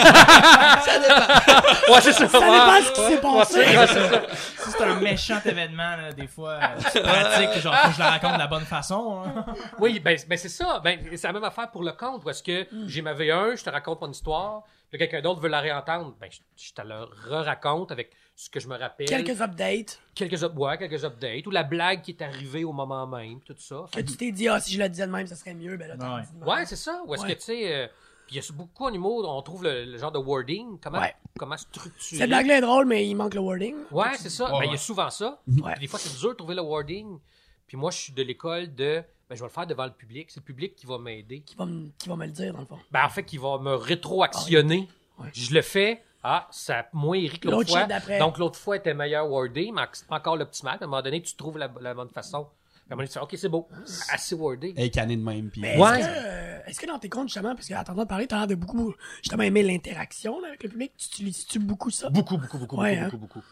Ouais, 1.92 2.00
c'est 2.00 2.12
ça. 2.12 2.28
Ça 2.28 2.38
ouais. 2.40 2.50
dépend 2.50 2.82
ce 2.82 2.92
qui 2.92 3.00
s'est 3.00 3.14
Ouais, 3.14 3.20
passé. 3.38 3.64
c'est- 3.64 3.78
ouais, 3.78 3.86
c'est 3.86 4.08
ça. 4.10 4.22
si 4.64 4.70
c'est 4.72 4.82
un 4.84 5.00
méchant 5.00 5.40
événement, 5.44 5.96
là, 5.96 6.12
des 6.12 6.26
fois, 6.26 6.54
euh, 6.60 6.66
c'est 6.92 7.00
pratique, 7.02 7.60
genre, 7.62 7.74
faut 7.76 7.88
que 7.88 7.94
je 7.94 7.98
la 8.00 8.10
raconte 8.10 8.34
de 8.34 8.38
la 8.38 8.46
bonne 8.48 8.64
façon. 8.64 9.22
hein. 9.24 9.44
Oui, 9.78 10.00
ben, 10.00 10.18
ben 10.28 10.36
c'est 10.36 10.48
ça. 10.48 10.80
Ben, 10.82 10.98
c'est 11.16 11.26
la 11.26 11.32
même 11.32 11.44
affaire 11.44 11.70
pour 11.70 11.82
le 11.84 11.92
compte, 11.92 12.24
où 12.24 12.30
est-ce 12.30 12.42
que 12.42 12.66
j'ai 12.86 13.00
ma 13.02 13.14
V1, 13.14 13.56
je 13.56 13.64
te 13.64 13.70
raconte 13.70 14.00
mon 14.00 14.10
histoire, 14.10 14.62
puis 14.90 14.98
quelqu'un 14.98 15.20
d'autre 15.20 15.40
veut 15.40 15.48
la 15.48 15.60
réentendre, 15.60 16.14
ben, 16.20 16.28
je, 16.30 16.38
je 16.62 16.72
te 16.72 16.82
la 16.82 17.04
re-raconte 17.30 17.92
avec 17.92 18.10
ce 18.36 18.50
que 18.50 18.58
je 18.60 18.66
me 18.68 18.76
rappelle. 18.76 19.06
Quelques 19.06 19.40
updates. 19.40 20.00
quelques, 20.14 20.42
ouais, 20.56 20.78
quelques 20.78 21.04
updates, 21.04 21.46
ou 21.46 21.50
la 21.50 21.62
blague 21.62 22.02
qui 22.02 22.10
est 22.12 22.22
arrivée 22.22 22.64
au 22.64 22.72
moment 22.72 23.06
même, 23.06 23.40
tout 23.40 23.54
ça. 23.58 23.84
Que 23.92 24.00
tu 24.00 24.16
t'es 24.16 24.32
dit, 24.32 24.48
ah, 24.48 24.60
si 24.60 24.72
je 24.74 24.82
le 24.82 24.88
disais 24.88 25.06
de 25.06 25.12
même, 25.12 25.26
ça 25.26 25.36
serait 25.36 25.54
mieux. 25.54 25.76
Ben 25.76 25.88
là, 25.88 25.94
Ouais. 26.16 26.22
dit 26.22 26.32
de 26.32 26.38
même. 26.40 26.48
Ouais, 26.48 26.66
c'est 26.66 26.76
ça. 26.76 27.02
Ou 27.06 27.14
est-ce 27.14 27.22
Ouais. 27.22 27.34
que, 27.34 27.38
tu 27.38 27.44
sais, 27.44 27.72
euh, 27.74 27.86
puis 28.26 28.36
il 28.36 28.42
y 28.42 28.44
a 28.44 28.52
beaucoup 28.52 28.84
en 28.86 28.92
humour, 28.92 29.24
on 29.28 29.40
trouve 29.42 29.62
le, 29.64 29.84
le 29.84 29.98
genre 29.98 30.10
de 30.12 30.18
wording, 30.18 30.78
comment, 30.80 30.98
Ouais. 30.98 31.14
comment 31.38 31.56
structurer. 31.56 32.18
Cette 32.18 32.28
blague-là 32.28 32.58
est 32.58 32.62
drôle, 32.62 32.86
mais 32.86 33.06
il 33.06 33.14
manque 33.14 33.34
le 33.34 33.40
wording. 33.40 33.76
Ouais, 33.92 34.16
c'est 34.18 34.30
ça. 34.30 34.52
Ouais, 34.52 34.60
Ben, 34.60 34.66
il 34.66 34.72
y 34.72 34.74
a 34.74 34.78
souvent 34.78 35.10
ça. 35.10 35.40
Ouais. 35.46 35.72
Puis 35.72 35.80
Des 35.82 35.86
fois, 35.86 35.98
c'est 36.00 36.18
dur 36.18 36.30
de 36.30 36.34
trouver 36.34 36.54
le 36.54 36.62
wording. 36.62 37.18
Puis 37.68 37.76
moi, 37.76 37.90
je 37.90 37.98
suis 37.98 38.12
de 38.12 38.22
l'école 38.22 38.74
de, 38.74 39.02
ben, 39.28 39.36
je 39.36 39.40
vais 39.40 39.46
le 39.46 39.52
faire 39.52 39.66
devant 39.66 39.84
le 39.84 39.92
public. 39.92 40.30
C'est 40.30 40.40
le 40.40 40.44
public 40.44 40.74
qui 40.74 40.86
va 40.86 40.98
m'aider. 40.98 41.40
Qui 41.40 41.54
va, 41.54 41.66
me, 41.66 41.88
qui 41.98 42.08
va 42.08 42.16
me 42.16 42.26
le 42.26 42.32
dire, 42.32 42.52
dans 42.52 42.60
le 42.60 42.66
fond. 42.66 42.78
Ben, 42.90 43.04
en 43.04 43.08
fait, 43.08 43.24
qui 43.24 43.38
va 43.38 43.58
me 43.58 43.74
rétroactionner. 43.74 44.88
Ouais. 45.18 45.28
Je 45.32 45.54
le 45.54 45.62
fais. 45.62 46.02
Ah, 46.26 46.48
ça 46.50 46.78
a 46.80 46.84
moins 46.94 47.18
ri 47.18 47.38
que 47.38 47.48
l'autre 47.48 47.68
fois. 47.68 47.86
Donc, 48.18 48.38
l'autre 48.38 48.58
fois 48.58 48.76
était 48.76 48.94
meilleur 48.94 49.28
wordé, 49.30 49.70
mais 49.74 49.82
c'est 49.92 50.06
pas 50.06 50.16
encore 50.16 50.36
l'optimal. 50.36 50.78
À 50.80 50.84
un 50.84 50.86
moment 50.86 51.02
donné, 51.02 51.20
tu 51.22 51.34
trouves 51.36 51.58
la, 51.58 51.70
la 51.82 51.92
bonne 51.92 52.08
façon. 52.08 52.46
Puis 52.46 52.90
à 52.90 52.94
un 52.94 52.96
moment 52.96 53.02
donné, 53.02 53.08
tu 53.08 53.12
fais, 53.14 53.20
OK, 53.20 53.34
c'est 53.36 53.48
beau. 53.48 53.68
C'est 53.84 54.12
assez 54.14 54.34
wordé. 54.34 54.72
Et 54.76 54.90
cané 54.90 55.16
de 55.16 55.22
même. 55.22 55.50
Puis, 55.50 55.60
Ouais. 55.62 56.00
est-ce, 56.66 56.80
que, 56.80 56.86
euh, 56.86 56.92
dans 56.92 56.98
tes 56.98 57.08
comptes, 57.10 57.28
justement, 57.28 57.54
parce 57.54 57.68
qu'à 57.68 57.84
t'entendre 57.84 58.06
parler, 58.08 58.26
t'as 58.26 58.38
l'air 58.38 58.46
de 58.46 58.54
beaucoup, 58.54 58.94
justement, 59.22 59.42
aimer 59.42 59.62
l'interaction 59.62 60.42
avec 60.44 60.62
le 60.62 60.68
public, 60.70 60.92
tu 60.96 61.06
utilises-tu 61.08 61.58
beaucoup 61.58 61.90
ça? 61.90 62.08
Beaucoup, 62.08 62.38
beaucoup, 62.38 62.58
beaucoup, 62.58 62.76
Ouais, 62.78 62.94
beaucoup, 62.96 63.04
hein? 63.04 63.08
beaucoup, 63.12 63.38
beaucoup. 63.38 63.44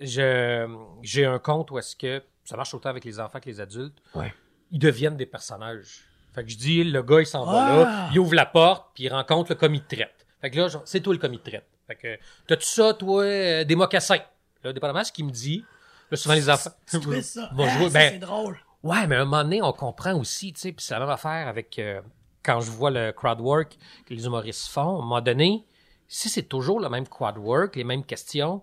Je, 0.00 0.66
j'ai 1.02 1.24
un 1.24 1.38
compte 1.38 1.70
où 1.70 1.78
est-ce 1.78 1.94
que 1.94 2.22
ça 2.44 2.56
marche 2.56 2.74
autant 2.74 2.88
avec 2.90 3.04
les 3.04 3.20
enfants 3.20 3.40
que 3.40 3.48
les 3.48 3.60
adultes. 3.60 3.96
Ouais. 4.14 4.32
Ils 4.70 4.78
deviennent 4.78 5.16
des 5.16 5.26
personnages. 5.26 6.00
Fait 6.34 6.42
que 6.42 6.50
je 6.50 6.56
dis, 6.56 6.84
le 6.84 7.02
gars, 7.02 7.20
il 7.20 7.26
s'en 7.26 7.44
va 7.46 7.64
Ah! 7.64 7.76
là, 7.78 8.08
il 8.12 8.18
ouvre 8.18 8.34
la 8.34 8.44
porte, 8.46 8.88
puis 8.94 9.04
il 9.04 9.08
rencontre 9.12 9.52
le 9.52 9.56
commis 9.56 9.80
de 9.80 9.86
traite. 9.86 10.13
Fait 10.44 10.50
que 10.50 10.58
là, 10.58 10.68
genre, 10.68 10.82
c'est 10.84 11.00
toi 11.00 11.14
le 11.14 11.18
commis 11.18 11.38
de 11.38 11.42
traite. 11.42 11.64
Fait 11.86 11.94
que, 11.96 12.18
t'as-tu 12.46 12.66
ça, 12.66 12.92
toi, 12.92 13.22
euh, 13.22 13.64
des 13.64 13.74
mocassins? 13.76 14.18
Là, 14.62 14.74
dépendamment 14.74 15.00
de 15.00 15.06
ce 15.06 15.12
qu'il 15.12 15.24
me 15.24 15.30
dit, 15.30 15.64
là, 16.10 16.16
souvent 16.18 16.34
les 16.34 16.50
enfants 16.50 16.70
Tu 16.86 17.00
trouves 17.00 17.20
ça? 17.22 17.48
vont 17.54 17.64
Ah, 17.66 17.88
Ben, 17.90 18.12
c'est 18.12 18.18
drôle. 18.18 18.58
Ouais, 18.82 19.06
mais 19.06 19.16
à 19.16 19.22
un 19.22 19.24
moment 19.24 19.42
donné, 19.42 19.62
on 19.62 19.72
comprend 19.72 20.12
aussi, 20.18 20.52
tu 20.52 20.60
sais, 20.60 20.72
puis 20.72 20.84
c'est 20.84 20.92
la 20.92 21.00
même 21.00 21.08
affaire 21.08 21.48
avec 21.48 21.78
euh, 21.78 22.02
quand 22.42 22.60
je 22.60 22.70
vois 22.70 22.90
le 22.90 23.12
crowd 23.12 23.40
work 23.40 23.78
que 24.04 24.12
les 24.12 24.26
humoristes 24.26 24.68
font. 24.68 24.82
À 24.96 24.98
un 24.98 25.02
moment 25.06 25.20
donné, 25.22 25.64
si 26.08 26.28
c'est 26.28 26.42
toujours 26.42 26.78
le 26.78 26.90
même 26.90 27.08
crowd 27.08 27.38
work, 27.38 27.74
les 27.76 27.84
mêmes 27.84 28.04
questions, 28.04 28.60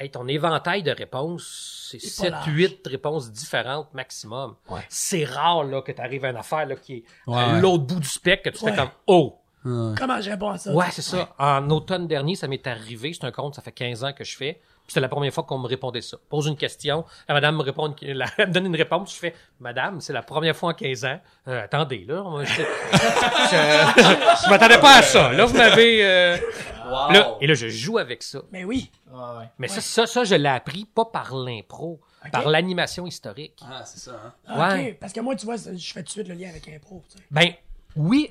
hey, 0.00 0.10
ton 0.10 0.26
éventail 0.26 0.82
de 0.82 0.90
réponses, 0.90 1.88
c'est 1.92 2.00
C'est 2.00 2.16
pas 2.16 2.22
7, 2.22 2.30
large. 2.32 2.48
8 2.48 2.86
réponses 2.88 3.30
différentes 3.30 3.94
maximum. 3.94 4.56
Ouais. 4.68 4.80
C'est 4.88 5.24
rare 5.24 5.62
là, 5.62 5.82
que 5.82 5.92
tu 5.92 6.00
arrives 6.00 6.24
à 6.24 6.30
une 6.30 6.36
affaire 6.36 6.66
là, 6.66 6.74
qui 6.74 6.94
est 6.94 7.04
Ouais, 7.28 7.36
à 7.38 7.60
l'autre 7.60 7.84
bout 7.84 8.00
du 8.00 8.08
spectre, 8.08 8.50
que 8.50 8.56
tu 8.56 8.64
Ouais. 8.64 8.72
fais 8.72 8.76
comme 8.76 8.90
Oh! 9.06 9.36
Comment 9.62 10.20
je 10.20 10.30
réponds 10.30 10.50
à 10.50 10.58
ça? 10.58 10.72
Ouais, 10.72 10.86
c'est 10.90 11.02
ça. 11.02 11.34
En 11.38 11.68
automne 11.70 12.06
dernier, 12.06 12.34
ça 12.34 12.48
m'est 12.48 12.66
arrivé. 12.66 13.12
C'est 13.12 13.26
un 13.26 13.30
compte, 13.32 13.54
ça 13.54 13.62
fait 13.62 13.72
15 13.72 14.04
ans 14.04 14.12
que 14.12 14.24
je 14.24 14.36
fais. 14.36 14.54
Puis 14.54 14.94
C'était 14.94 15.00
la 15.00 15.08
première 15.08 15.32
fois 15.32 15.44
qu'on 15.44 15.58
me 15.58 15.68
répondait 15.68 16.00
ça. 16.00 16.16
Pose 16.28 16.46
une 16.46 16.56
question, 16.56 17.04
la 17.28 17.34
madame 17.34 17.56
me 17.56 17.62
répond, 17.62 17.94
une- 18.02 18.12
la- 18.14 18.26
elle 18.38 18.48
me 18.48 18.52
donne 18.52 18.66
une 18.66 18.74
réponse, 18.76 19.14
je 19.14 19.18
fais, 19.20 19.34
madame, 19.60 20.00
c'est 20.00 20.12
la 20.12 20.22
première 20.22 20.56
fois 20.56 20.70
en 20.70 20.74
15 20.74 21.04
ans. 21.04 21.20
Euh, 21.46 21.62
attendez, 21.62 22.04
là, 22.08 22.22
moi, 22.22 22.42
je, 22.44 22.52
je, 22.54 24.44
je 24.44 24.50
m'attendais 24.50 24.78
pas 24.80 24.98
à 24.98 25.02
ça. 25.02 25.32
Là, 25.32 25.44
vous 25.44 25.56
m'avez, 25.56 26.04
euh, 26.04 26.36
là, 27.10 27.36
et 27.40 27.46
là, 27.46 27.54
je 27.54 27.68
joue 27.68 27.98
avec 27.98 28.22
ça. 28.22 28.40
Mais 28.50 28.64
oui. 28.64 28.90
Ah 29.14 29.38
ouais. 29.38 29.44
Mais 29.58 29.68
ça, 29.68 29.80
ça, 29.80 30.06
ça, 30.06 30.24
je 30.24 30.34
l'ai 30.34 30.48
appris 30.48 30.86
pas 30.86 31.04
par 31.04 31.34
l'impro, 31.36 32.00
par 32.32 32.48
l'animation 32.48 33.06
historique. 33.06 33.60
Ah, 33.70 33.84
c'est 33.84 33.98
ça, 34.00 34.12
hein. 34.12 34.32
Ah, 34.46 34.74
Ouais. 34.74 34.90
OK. 34.92 34.98
Parce 35.00 35.12
que 35.12 35.20
moi, 35.20 35.36
tu 35.36 35.46
vois, 35.46 35.56
je 35.56 35.92
fais 35.92 36.00
tout 36.00 36.06
de 36.06 36.10
suite 36.10 36.28
le 36.28 36.34
lien 36.34 36.48
avec 36.48 36.68
impro. 36.68 37.02
tu 37.10 37.18
sais. 37.18 37.24
Ben, 37.30 37.52
oui, 37.96 38.30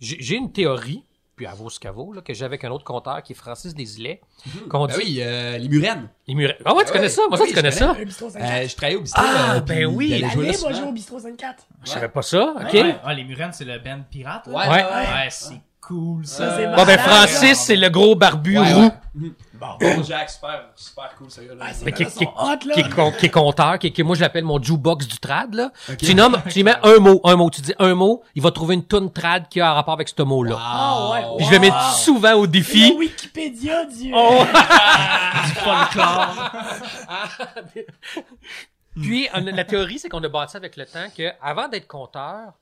j'ai 0.00 0.16
j'ai 0.20 0.36
une 0.36 0.50
théorie, 0.52 1.04
puis 1.36 1.46
à 1.46 1.54
vaut 1.54 1.70
ce 1.70 1.80
vaut, 1.88 2.12
là, 2.12 2.20
que 2.20 2.34
j'ai 2.34 2.44
avec 2.44 2.64
un 2.64 2.70
autre 2.70 2.84
conteur 2.84 3.22
qui 3.22 3.32
est 3.32 3.36
Francis 3.36 3.74
Desilets, 3.74 4.20
qu'on 4.68 4.86
Ben 4.86 4.94
dit, 4.94 5.00
oui, 5.02 5.18
euh, 5.22 5.56
les 5.58 5.68
Murennes. 5.68 6.08
les 6.26 6.34
murets- 6.34 6.58
Ah 6.64 6.74
ouais, 6.74 6.84
tu 6.84 6.90
Ouais, 6.90 6.96
connais 6.96 7.08
ça? 7.08 7.22
Moi, 7.28 7.38
ça, 7.38 7.44
oui, 7.44 7.48
tu 7.50 7.54
connais 7.54 7.70
ça? 7.70 7.94
Le 7.98 8.04
bistrot 8.04 8.28
54. 8.30 8.62
Euh, 8.64 8.68
je 8.68 8.76
travaillais 8.76 8.96
au 8.98 9.00
bistrot. 9.02 9.22
Ah, 9.24 9.54
euh, 9.56 9.60
ben 9.60 9.86
oui, 9.86 10.08
j'allais 10.10 10.20
La 10.22 10.28
jouer 10.28 10.44
là 10.46 10.50
Lib 10.52 10.56
a 10.56 10.58
souvent. 10.60 10.74
joué 10.80 10.88
au 10.88 10.92
bistrot 10.92 11.18
54. 11.20 11.66
Je 11.84 11.90
savais 11.90 12.08
pas 12.08 12.22
ça, 12.22 12.54
ok? 12.56 12.72
Ouais. 12.74 12.94
Ah, 13.04 13.14
les 13.14 13.24
Murennes, 13.24 13.52
c'est 13.52 13.64
le 13.64 13.78
band 13.78 14.00
pirate. 14.10 14.46
là? 14.48 14.52
Ouais, 14.52 14.68
Ouais. 14.68 14.74
ouais, 14.76 14.82
ouais. 14.84 14.90
Ouais, 15.24 15.28
c'est 15.30 15.54
cool 15.90 16.26
ça. 16.26 16.56
Ça, 16.56 16.66
Bon, 16.76 16.84
ben. 16.84 16.98
Francis, 16.98 17.58
c'est 17.58 17.76
le 17.76 17.88
gros 17.88 18.14
barbu 18.14 18.58
Ouais, 18.58 18.72
roux, 18.72 18.82
ouais. 18.82 19.30
Bon. 19.54 19.66
Bon, 19.78 20.02
Jack, 20.02 20.30
super, 20.30 20.68
super 20.74 21.14
cool, 21.18 21.30
ce 21.30 21.42
gars-là. 21.42 21.66
Ah, 21.68 21.72
Mais 21.84 21.92
qui- 21.92 22.06
qui, 22.06 22.24
hot, 22.24 22.30
là. 22.48 22.56
qui 22.74 22.80
est, 22.80 23.16
qui 23.18 23.26
est 23.26 23.30
compteur, 23.30 23.78
qui 23.78 23.88
est, 23.88 23.90
qui- 23.90 24.02
moi, 24.02 24.16
je 24.16 24.22
l'appelle 24.22 24.44
mon 24.44 24.62
jukebox 24.62 25.06
du 25.06 25.18
trad, 25.18 25.52
là. 25.52 25.70
Tu 25.98 26.14
nommes, 26.14 26.40
tu 26.48 26.54
lui 26.54 26.64
mets 26.64 26.76
un 26.82 26.98
mot, 26.98 27.20
un 27.24 27.36
mot, 27.36 27.50
tu 27.50 27.60
dis 27.60 27.74
un 27.78 27.94
mot, 27.94 28.22
il 28.34 28.40
va 28.42 28.52
trouver 28.52 28.74
une 28.76 28.84
toune 28.84 29.12
trad 29.12 29.48
qui 29.48 29.60
a 29.60 29.70
un 29.70 29.74
rapport 29.74 29.92
avec 29.92 30.08
ce 30.08 30.22
mot-là. 30.22 30.56
Ah, 30.58 31.10
ouais. 31.12 31.24
Puis 31.36 31.46
je 31.46 31.50
le 31.52 31.58
mets 31.58 31.70
Wow. 31.70 31.76
souvent 31.98 32.32
au 32.34 32.46
défi. 32.46 32.94
Wikipédia 32.96 33.84
du... 33.84 34.12
Oh! 34.14 34.44
folklore. 35.56 36.50
Puis, 39.00 39.28
on 39.34 39.46
a- 39.46 39.50
la 39.50 39.64
théorie, 39.64 39.98
c'est 39.98 40.08
qu'on 40.08 40.22
a 40.24 40.28
bâti 40.28 40.56
avec 40.56 40.76
le 40.76 40.84
temps 40.86 41.06
que, 41.16 41.30
avant 41.42 41.68
d'être 41.68 41.86
compteur, 41.86 42.52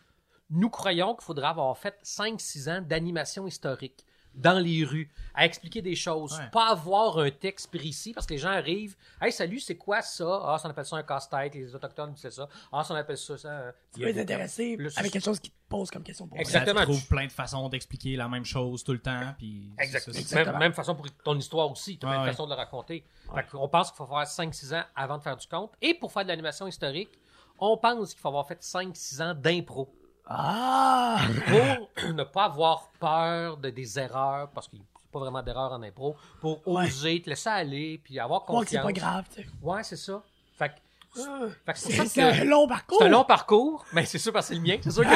nous 0.50 0.70
croyons 0.70 1.14
qu'il 1.14 1.24
faudra 1.24 1.50
avoir 1.50 1.76
fait 1.76 1.94
5-6 2.02 2.68
ans 2.70 2.80
d'animation 2.82 3.46
historique 3.46 4.04
dans 4.34 4.58
les 4.60 4.84
rues, 4.84 5.10
à 5.34 5.46
expliquer 5.46 5.82
des 5.82 5.96
choses, 5.96 6.38
Ouais. 6.38 6.48
pas 6.52 6.68
avoir 6.68 7.18
un 7.18 7.30
texte 7.30 7.72
précis, 7.76 8.12
parce 8.12 8.24
que 8.24 8.34
les 8.34 8.38
gens 8.38 8.50
arrivent, 8.50 8.94
«Hey, 9.20 9.32
salut, 9.32 9.58
c'est 9.58 9.74
quoi 9.76 10.00
ça? 10.00 10.42
Ah, 10.44 10.58
ça 10.58 10.68
on 10.68 10.70
appelle 10.70 10.84
ça 10.84 10.94
un 10.96 11.02
casse-tête, 11.02 11.54
les 11.56 11.74
Autochtones, 11.74 12.12
c'est 12.14 12.30
ça. 12.30 12.48
Ah, 12.70 12.84
ça 12.84 12.94
on 12.94 12.96
appelle 12.96 13.18
ça, 13.18 13.36
ça... 13.36 13.72
Tu 13.92 14.00
peux 14.00 14.12
t'intéresser 14.14 14.78
avec 14.96 15.10
quelque 15.10 15.24
chose 15.24 15.40
qui 15.40 15.50
te 15.50 15.56
pose 15.68 15.90
comme 15.90 16.04
question 16.04 16.28
pour. 16.28 16.36
Ça 16.36 16.42
Exactement. 16.42 16.82
trouve 16.82 17.04
plein 17.08 17.26
de 17.26 17.32
façons 17.32 17.68
d'expliquer 17.68 18.14
la 18.14 18.28
même 18.28 18.44
chose 18.44 18.84
tout 18.84 18.92
le 18.92 19.00
temps. 19.00 19.34
Puis 19.38 19.72
c'est 19.76 19.84
Exact. 19.84 20.00
ça, 20.12 20.18
Exactement. 20.18 20.52
Même, 20.52 20.58
même 20.60 20.72
façon 20.72 20.94
pour 20.94 21.10
ton 21.24 21.36
histoire 21.36 21.68
aussi. 21.72 21.98
Tu 21.98 22.06
as 22.06 22.10
Ouais, 22.10 22.16
une 22.16 22.22
ouais. 22.22 22.30
façon 22.30 22.44
de 22.44 22.50
le 22.50 22.56
raconter. 22.56 23.04
Fait 23.34 23.44
qu'on 23.50 23.68
pense 23.68 23.90
qu'il 23.90 23.96
faut 23.96 24.06
faire 24.06 24.24
5-6 24.26 24.72
ans 24.72 24.84
avant 24.94 25.18
de 25.18 25.22
faire 25.22 25.36
du 25.36 25.48
compte. 25.48 25.72
Et 25.82 25.94
pour 25.94 26.12
faire 26.12 26.22
de 26.22 26.28
l'animation 26.28 26.68
historique, 26.68 27.18
on 27.58 27.76
pense 27.76 28.10
qu'il 28.12 28.20
faut 28.20 28.28
avoir 28.28 28.46
fait 28.46 28.62
5-6 28.62 29.20
ans 29.20 29.34
d'impro. 29.34 29.92
Ah! 30.28 31.18
Pour 31.48 32.04
ne 32.12 32.22
pas 32.24 32.44
avoir 32.44 32.90
peur 33.00 33.56
de 33.56 33.70
des 33.70 33.98
erreurs, 33.98 34.50
parce 34.50 34.68
qu'il 34.68 34.78
n'y 34.78 34.84
a 34.84 34.98
pas 35.12 35.18
vraiment 35.20 35.42
d'erreurs 35.42 35.72
en 35.72 35.82
impro, 35.82 36.16
pour 36.40 36.66
Ouais. 36.68 36.86
oser 36.86 37.22
te 37.22 37.30
laisser 37.30 37.48
aller, 37.48 37.98
puis 38.02 38.18
avoir 38.20 38.44
Moi, 38.48 38.62
que 38.64 38.70
c'est 38.70 38.76
confiance. 38.78 38.92
pas 38.94 39.00
grave, 39.00 39.24
tu 39.34 39.42
sais. 39.42 39.48
Ouais, 39.62 39.82
c'est 39.82 39.96
ça. 39.96 40.22
Fait 40.58 40.68
que 40.68 40.74
c'est 41.14 41.22
pour 41.24 41.76
C'est 41.76 41.92
ça 41.92 42.04
c'est 42.06 42.22
un 42.22 42.44
long 42.44 42.66
parcours. 42.68 42.98
c'est 43.00 43.06
un 43.06 43.08
long 43.08 43.24
parcours, 43.24 43.84
mais 43.92 44.04
c'est 44.04 44.18
sûr 44.18 44.32
parce 44.32 44.48
que 44.48 44.54
c'est 44.54 44.60
le 44.60 44.66
mien. 44.66 44.76
C'est 44.82 44.90
sûr 44.90 45.02
que, 45.04 45.08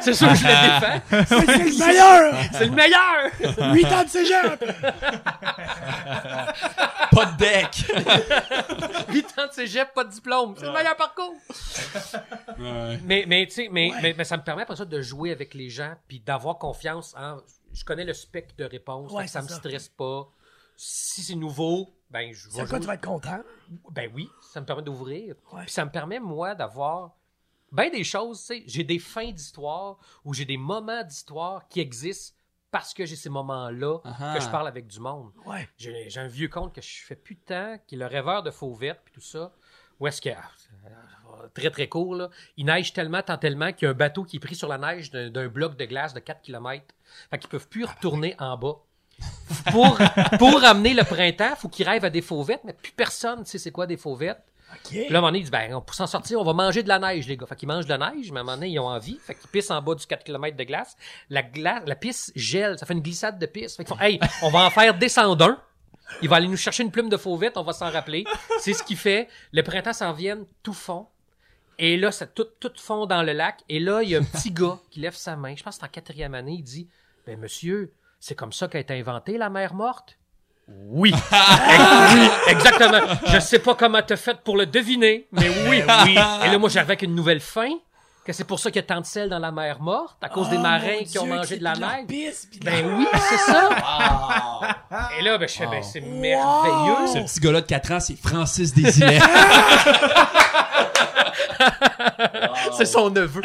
c'est 0.00 0.14
sûr 0.14 0.28
que 0.28 0.34
je 0.34 0.44
le 0.44 0.50
défends. 0.50 1.00
Mais 1.46 1.46
c'est 1.46 1.64
le 1.64 1.86
meilleur! 1.86 2.34
C'est 2.52 2.66
le 2.66 2.70
meilleur! 2.72 3.74
8 3.74 3.86
ans 3.86 4.04
de 4.04 4.08
cégep! 4.08 4.64
Pas 7.10 7.26
de 7.26 7.36
deck. 7.36 7.86
8 9.08 9.26
ans 9.38 9.46
de 9.46 9.52
cégep, 9.52 9.94
pas 9.94 10.04
de 10.04 10.10
diplôme. 10.10 10.54
C'est 10.58 10.66
le 10.66 10.72
meilleur 10.72 10.96
parcours! 10.96 11.34
Ouais. 12.58 12.98
Mais, 13.04 13.24
mais, 13.26 13.46
tu 13.46 13.52
sais, 13.52 13.68
mais, 13.70 13.90
Ouais. 13.92 13.98
mais, 14.02 14.14
mais 14.16 14.24
ça 14.24 14.36
me 14.36 14.42
permet 14.42 14.62
après 14.62 14.76
ça 14.76 14.84
de 14.84 15.00
jouer 15.00 15.30
avec 15.30 15.54
les 15.54 15.68
gens 15.68 15.94
puis 16.08 16.20
d'avoir 16.20 16.58
confiance 16.58 17.14
en. 17.16 17.36
Je 17.72 17.84
connais 17.84 18.04
le 18.04 18.14
spectre 18.14 18.54
de 18.56 18.64
réponse, 18.64 19.10
Ouais, 19.12 19.26
ça 19.26 19.40
c'est 19.40 19.44
me 19.46 19.48
ça. 19.50 19.56
stresse 19.56 19.88
pas. 19.88 20.28
Si 20.76 21.22
c'est 21.22 21.34
nouveau, 21.34 21.92
ben 22.14 22.32
je 22.32 22.48
vais 22.48 22.64
quoi, 22.64 22.78
tu 22.78 22.86
vas 22.86 22.94
être 22.94 23.04
content? 23.04 23.40
Ben 23.90 24.08
oui, 24.14 24.30
ça 24.40 24.60
me 24.60 24.66
permet 24.66 24.82
d'ouvrir. 24.82 25.34
Ouais. 25.52 25.62
Puis 25.62 25.72
ça 25.72 25.84
me 25.84 25.90
permet, 25.90 26.20
moi, 26.20 26.54
d'avoir 26.54 27.16
ben 27.72 27.90
des 27.90 28.04
choses, 28.04 28.38
tu 28.38 28.46
sais. 28.46 28.62
J'ai 28.66 28.84
des 28.84 29.00
fins 29.00 29.32
d'histoire 29.32 29.98
ou 30.24 30.32
j'ai 30.32 30.44
des 30.44 30.56
moments 30.56 31.02
d'histoire 31.02 31.66
qui 31.68 31.80
existent 31.80 32.36
parce 32.70 32.94
que 32.94 33.04
j'ai 33.04 33.16
ces 33.16 33.30
moments-là 33.30 33.98
que 34.34 34.40
je 34.40 34.48
parle 34.48 34.68
avec 34.68 34.86
du 34.86 35.00
monde. 35.00 35.32
Ouais. 35.44 35.68
J'ai 35.76 36.08
un 36.16 36.28
vieux 36.28 36.48
conte 36.48 36.72
que 36.72 36.80
je 36.80 37.02
fais 37.04 37.16
plus 37.16 37.34
de 37.34 37.40
temps, 37.40 37.78
qui 37.86 37.96
est 37.96 37.98
le 37.98 38.06
rêveur 38.06 38.44
de 38.44 38.52
Fauvette, 38.52 39.00
puis 39.04 39.12
tout 39.14 39.20
ça. 39.20 39.52
Où 39.98 40.06
est-ce 40.06 40.20
que. 40.20 40.30
ah, 40.30 41.48
Très, 41.52 41.70
très 41.70 41.88
court, 41.88 42.14
là. 42.14 42.30
Il 42.56 42.66
neige 42.66 42.92
tellement, 42.92 43.22
tant 43.22 43.38
tellement 43.38 43.72
qu'il 43.72 43.86
y 43.86 43.88
a 43.88 43.90
un 43.90 43.94
bateau 43.94 44.22
qui 44.22 44.36
est 44.36 44.40
pris 44.40 44.54
sur 44.54 44.68
la 44.68 44.78
neige 44.78 45.10
d'un 45.10 45.30
d'un 45.30 45.48
bloc 45.48 45.76
de 45.76 45.84
glace 45.84 46.14
de 46.14 46.20
4 46.20 46.42
km. 46.42 46.84
Fait 47.30 47.38
qu'ils 47.38 47.50
peuvent 47.50 47.68
plus 47.68 47.84
retourner 47.84 48.36
en 48.38 48.56
bas. 48.56 48.76
Pour, 49.70 49.98
pour 50.38 50.64
amener 50.64 50.94
le 50.94 51.04
printemps, 51.04 51.54
faut 51.56 51.68
qu'ils 51.68 51.88
rêvent 51.88 52.04
à 52.04 52.10
des 52.10 52.22
fauvettes, 52.22 52.62
mais 52.64 52.72
plus 52.72 52.92
personne 52.92 53.40
ne 53.40 53.44
sait 53.44 53.58
c'est 53.58 53.70
quoi 53.70 53.86
des 53.86 53.96
fauvettes. 53.96 54.42
OK. 54.72 54.90
Puis 54.90 54.98
là, 54.98 55.06
à 55.06 55.10
un 55.10 55.20
moment 55.20 55.28
donné, 55.28 55.38
ils 55.38 55.42
disent, 55.42 55.50
ben, 55.50 55.80
pour 55.80 55.94
s'en 55.94 56.06
sortir, 56.06 56.40
on 56.40 56.44
va 56.44 56.52
manger 56.52 56.82
de 56.82 56.88
la 56.88 56.98
neige, 56.98 57.26
les 57.28 57.36
gars. 57.36 57.46
Fait 57.46 57.56
qu'ils 57.56 57.68
mangent 57.68 57.86
de 57.86 57.94
la 57.94 58.10
neige, 58.10 58.32
mais 58.32 58.38
à 58.38 58.40
un 58.40 58.44
moment 58.44 58.56
donné, 58.56 58.68
ils 58.68 58.78
ont 58.78 58.88
envie. 58.88 59.18
Fait 59.18 59.34
qu'ils 59.34 59.48
pissent 59.48 59.70
en 59.70 59.80
bas 59.80 59.94
du 59.94 60.06
4 60.06 60.24
km 60.24 60.56
de 60.56 60.64
glace. 60.64 60.96
La 61.30 61.42
glace, 61.42 61.82
la 61.86 61.94
pisse 61.94 62.32
gèle. 62.34 62.78
Ça 62.78 62.86
fait 62.86 62.94
une 62.94 63.02
glissade 63.02 63.38
de 63.38 63.46
pisse. 63.46 63.76
Fait 63.76 63.84
qu'ils 63.84 63.94
font, 63.94 64.00
hey, 64.00 64.18
on 64.42 64.50
va 64.50 64.60
en 64.66 64.70
faire 64.70 64.94
descendre 64.94 65.44
un. 65.44 65.62
Il 66.22 66.28
va 66.28 66.36
aller 66.36 66.48
nous 66.48 66.56
chercher 66.56 66.82
une 66.82 66.90
plume 66.90 67.08
de 67.08 67.16
fauvette, 67.16 67.56
on 67.56 67.62
va 67.62 67.72
s'en 67.72 67.90
rappeler. 67.90 68.24
C'est 68.58 68.74
ce 68.74 68.82
qui 68.82 68.96
fait. 68.96 69.28
Le 69.52 69.62
printemps 69.62 69.92
s'en 69.92 70.12
vient, 70.12 70.38
tout 70.62 70.74
fond. 70.74 71.06
Et 71.78 71.96
là, 71.96 72.12
ça 72.12 72.26
tout, 72.26 72.46
tout 72.60 72.72
fond 72.76 73.06
dans 73.06 73.22
le 73.22 73.32
lac. 73.32 73.60
Et 73.68 73.80
là, 73.80 74.02
il 74.02 74.10
y 74.10 74.16
a 74.16 74.20
un 74.20 74.24
petit 74.24 74.50
gars 74.50 74.78
qui 74.90 75.00
lève 75.00 75.14
sa 75.14 75.36
main. 75.36 75.54
Je 75.56 75.62
pense 75.62 75.76
que 75.76 75.80
c'est 75.80 75.86
en 75.86 75.90
quatrième 75.90 76.34
année. 76.34 76.56
Il 76.58 76.62
dit, 76.62 76.88
ben, 77.26 77.38
monsieur, 77.38 77.92
c'est 78.26 78.34
comme 78.34 78.54
ça 78.54 78.68
qu'a 78.68 78.78
été 78.78 78.98
inventée 78.98 79.36
la 79.36 79.50
mer 79.50 79.74
morte? 79.74 80.16
Oui. 80.66 81.12
oui, 81.32 82.28
exactement. 82.48 83.00
Je 83.26 83.38
sais 83.38 83.58
pas 83.58 83.74
comment 83.74 84.00
t'as 84.00 84.16
fait 84.16 84.40
pour 84.42 84.56
le 84.56 84.64
deviner, 84.64 85.28
mais 85.30 85.46
oui, 85.68 85.82
oui. 86.06 86.12
Et 86.12 86.48
là, 86.50 86.56
moi, 86.58 86.70
j'arrive 86.70 86.88
avec 86.88 87.02
une 87.02 87.14
nouvelle 87.14 87.40
fin, 87.40 87.68
que 88.24 88.32
c'est 88.32 88.44
pour 88.44 88.58
ça 88.58 88.70
qu'il 88.70 88.80
y 88.80 88.84
a 88.84 88.86
tant 88.86 89.02
de 89.02 89.04
sel 89.04 89.28
dans 89.28 89.38
la 89.38 89.52
mer 89.52 89.78
morte, 89.82 90.16
à 90.22 90.30
cause 90.30 90.48
des 90.48 90.56
Oh, 90.56 90.60
marins 90.60 91.04
qui 91.06 91.18
ont 91.18 91.24
Dieu, 91.24 91.34
mangé 91.34 91.58
de 91.58 91.64
la 91.64 91.74
de 91.74 91.80
Ben 92.64 92.96
oui, 92.96 93.06
c'est 93.12 93.36
ça. 93.52 93.68
Et 95.18 95.22
là, 95.22 95.36
ben, 95.36 95.46
je 95.46 95.54
fais, 95.54 95.66
ben, 95.66 95.82
c'est 95.82 96.00
Wow. 96.00 96.08
merveilleux. 96.14 97.06
Ce 97.08 97.18
petit 97.30 97.40
gars-là 97.40 97.60
de 97.60 97.66
4 97.66 97.92
ans, 97.92 98.00
c'est 98.00 98.16
Francis 98.16 98.72
Desilets. 98.72 99.20
C'est 102.76 102.86
son 102.86 103.10
neveu. 103.10 103.42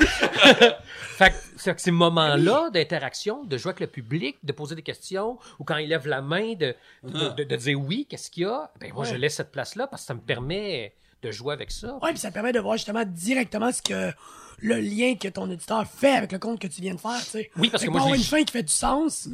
Fait 1.28 1.76
que 1.76 1.82
ces 1.82 1.92
moments-là 1.92 2.70
d'interaction, 2.72 3.44
de 3.44 3.58
jouer 3.58 3.70
avec 3.72 3.80
le 3.82 3.88
public, 3.88 4.38
de 4.44 4.52
poser 4.52 4.76
des 4.76 4.82
questions, 4.82 5.38
ou 5.60 5.64
quand 5.64 5.78
il 5.78 5.90
lève 5.90 6.08
la 6.08 6.22
main, 6.22 6.54
de, 6.54 6.74
de, 7.04 7.30
de- 7.36 7.44
de 7.44 7.56
dire 7.56 7.80
oui, 7.80 8.06
qu'est-ce 8.10 8.32
qu'il 8.32 8.44
y 8.44 8.46
a, 8.46 8.72
ben 8.80 8.92
moi, 8.94 9.06
je 9.06 9.16
laisse 9.16 9.36
cette 9.36 9.52
place-là 9.52 9.88
parce 9.88 10.04
que 10.04 10.08
ça 10.08 10.14
me 10.14 10.22
permet 10.22 10.94
de 11.22 11.32
jouer 11.32 11.54
avec 11.54 11.72
ça. 11.72 11.98
Ouais, 12.02 12.12
puis 12.12 12.20
ça 12.20 12.32
permet 12.32 12.54
de 12.54 12.60
voir 12.60 12.78
justement 12.78 13.04
directement 13.06 13.72
ce 13.72 13.82
que 13.82 14.12
le 14.62 14.80
lien 14.80 15.16
que 15.16 15.28
ton 15.28 15.44
auditeur 15.50 15.86
fait 15.88 16.12
avec 16.16 16.32
le 16.32 16.40
compte 16.40 16.60
que 16.60 16.68
tu 16.68 16.82
viens 16.82 16.94
de 16.96 17.00
faire, 17.00 17.20
tu 17.24 17.30
sais. 17.32 17.52
Oui, 17.58 17.70
parce 17.70 17.82
Fait 17.84 17.88
que 17.88 17.92
moi, 17.92 18.00
pour 18.02 18.08
avoir 18.08 18.18
une 18.20 18.24
fin 18.26 18.44
qui 18.44 18.52
fait 18.52 18.64
du 18.64 18.74
sens, 18.74 19.28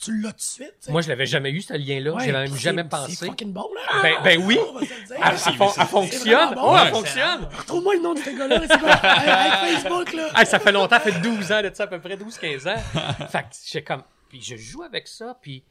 tu 0.00 0.20
l'as 0.20 0.30
tout 0.30 0.36
de 0.36 0.40
suite. 0.42 0.74
Moi, 0.88 1.02
je 1.02 1.08
l'avais 1.08 1.26
jamais 1.26 1.50
eu, 1.50 1.60
ce 1.62 1.74
lien-là. 1.74 2.12
Ouais, 2.14 2.26
J'avais 2.26 2.48
même 2.48 2.56
jamais 2.56 2.84
pensé. 2.84 3.14
C'est 3.16 3.26
fucking 3.26 3.52
bon, 3.52 3.68
là. 3.74 4.02
Ben, 4.02 4.14
ben 4.24 4.42
oui. 4.44 4.58
Elle, 4.80 4.88
elle 5.22 5.36
fon- 5.38 5.66
elle 5.66 5.72
C'est 5.74 5.86
fonctionne. 5.86 6.54
bon. 6.54 6.74
Ouais, 6.74 6.80
elle 6.86 6.90
fonctionne. 6.92 7.44
Retrouve-moi 7.58 7.94
le 7.94 8.00
nom 8.02 8.14
de 8.14 8.20
ce 8.20 8.30
gars-là, 8.30 8.60
c'est 8.68 8.78
quoi? 8.78 8.90
Avec 8.90 9.78
Facebook, 9.80 10.12
là. 10.12 10.28
Hey, 10.36 10.46
ça 10.46 10.58
fait 10.58 10.72
longtemps, 10.72 10.96
ça 10.96 11.00
fait 11.00 11.20
12 11.20 11.52
ans 11.52 11.62
de 11.62 11.70
ça, 11.74 11.84
à 11.84 11.86
peu 11.86 12.00
près 12.00 12.16
12-15 12.16 12.68
ans. 12.68 13.26
fait 13.28 13.42
que 13.42 13.46
j'ai 13.66 13.82
comme. 13.84 14.02
Puis 14.28 14.40
je 14.42 14.56
joue 14.56 14.82
avec 14.82 15.08
ça, 15.08 15.36
puis, 15.42 15.64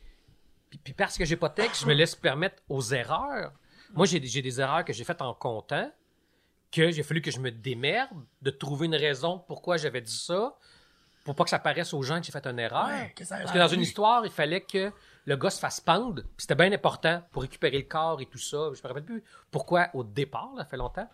puis, 0.69 0.79
puis 0.83 0.93
parce 0.93 1.17
que 1.17 1.25
j'ai 1.25 1.35
pas 1.37 1.49
de 1.49 1.55
texte, 1.55 1.81
je 1.81 1.87
me 1.87 1.93
laisse 1.93 2.15
permettre 2.15 2.57
aux 2.69 2.81
erreurs. 2.81 3.53
Moi, 3.95 4.05
j'ai 4.05 4.21
j'ai 4.25 4.41
des 4.41 4.59
erreurs 4.61 4.85
que 4.85 4.93
j'ai 4.93 5.03
faites 5.03 5.21
en 5.21 5.33
comptant, 5.33 5.89
que 6.71 6.91
j'ai 6.91 7.03
fallu 7.03 7.21
que 7.21 7.31
je 7.31 7.39
me 7.39 7.51
démerde 7.51 8.17
de 8.41 8.51
trouver 8.51 8.85
une 8.85 8.95
raison 8.95 9.39
pourquoi 9.47 9.77
j'avais 9.77 10.01
dit 10.01 10.15
ça, 10.15 10.55
pour 11.25 11.35
pas 11.35 11.43
que 11.43 11.49
ça 11.49 11.59
paraisse 11.59 11.93
aux 11.93 12.01
gens 12.01 12.19
que 12.19 12.25
j'ai 12.25 12.31
fait 12.31 12.45
une 12.47 12.59
erreur. 12.59 12.87
Ouais, 12.87 13.13
que 13.15 13.23
Parce 13.27 13.51
que 13.51 13.57
dans 13.57 13.67
une 13.67 13.81
histoire, 13.81 14.25
il 14.25 14.31
fallait 14.31 14.61
que 14.61 14.91
le 15.25 15.35
gars 15.35 15.49
se 15.49 15.59
fasse 15.59 15.79
pendre. 15.79 16.21
Puis 16.21 16.39
c'était 16.39 16.55
bien 16.55 16.71
important 16.71 17.21
pour 17.31 17.43
récupérer 17.43 17.77
le 17.77 17.83
corps 17.83 18.21
et 18.21 18.25
tout 18.25 18.39
ça. 18.39 18.69
Je 18.73 18.81
me 18.81 18.87
rappelle 18.87 19.05
plus 19.05 19.23
pourquoi 19.51 19.89
au 19.93 20.03
départ, 20.03 20.51
là, 20.55 20.63
ça 20.63 20.69
fait 20.69 20.77
longtemps. 20.77 21.07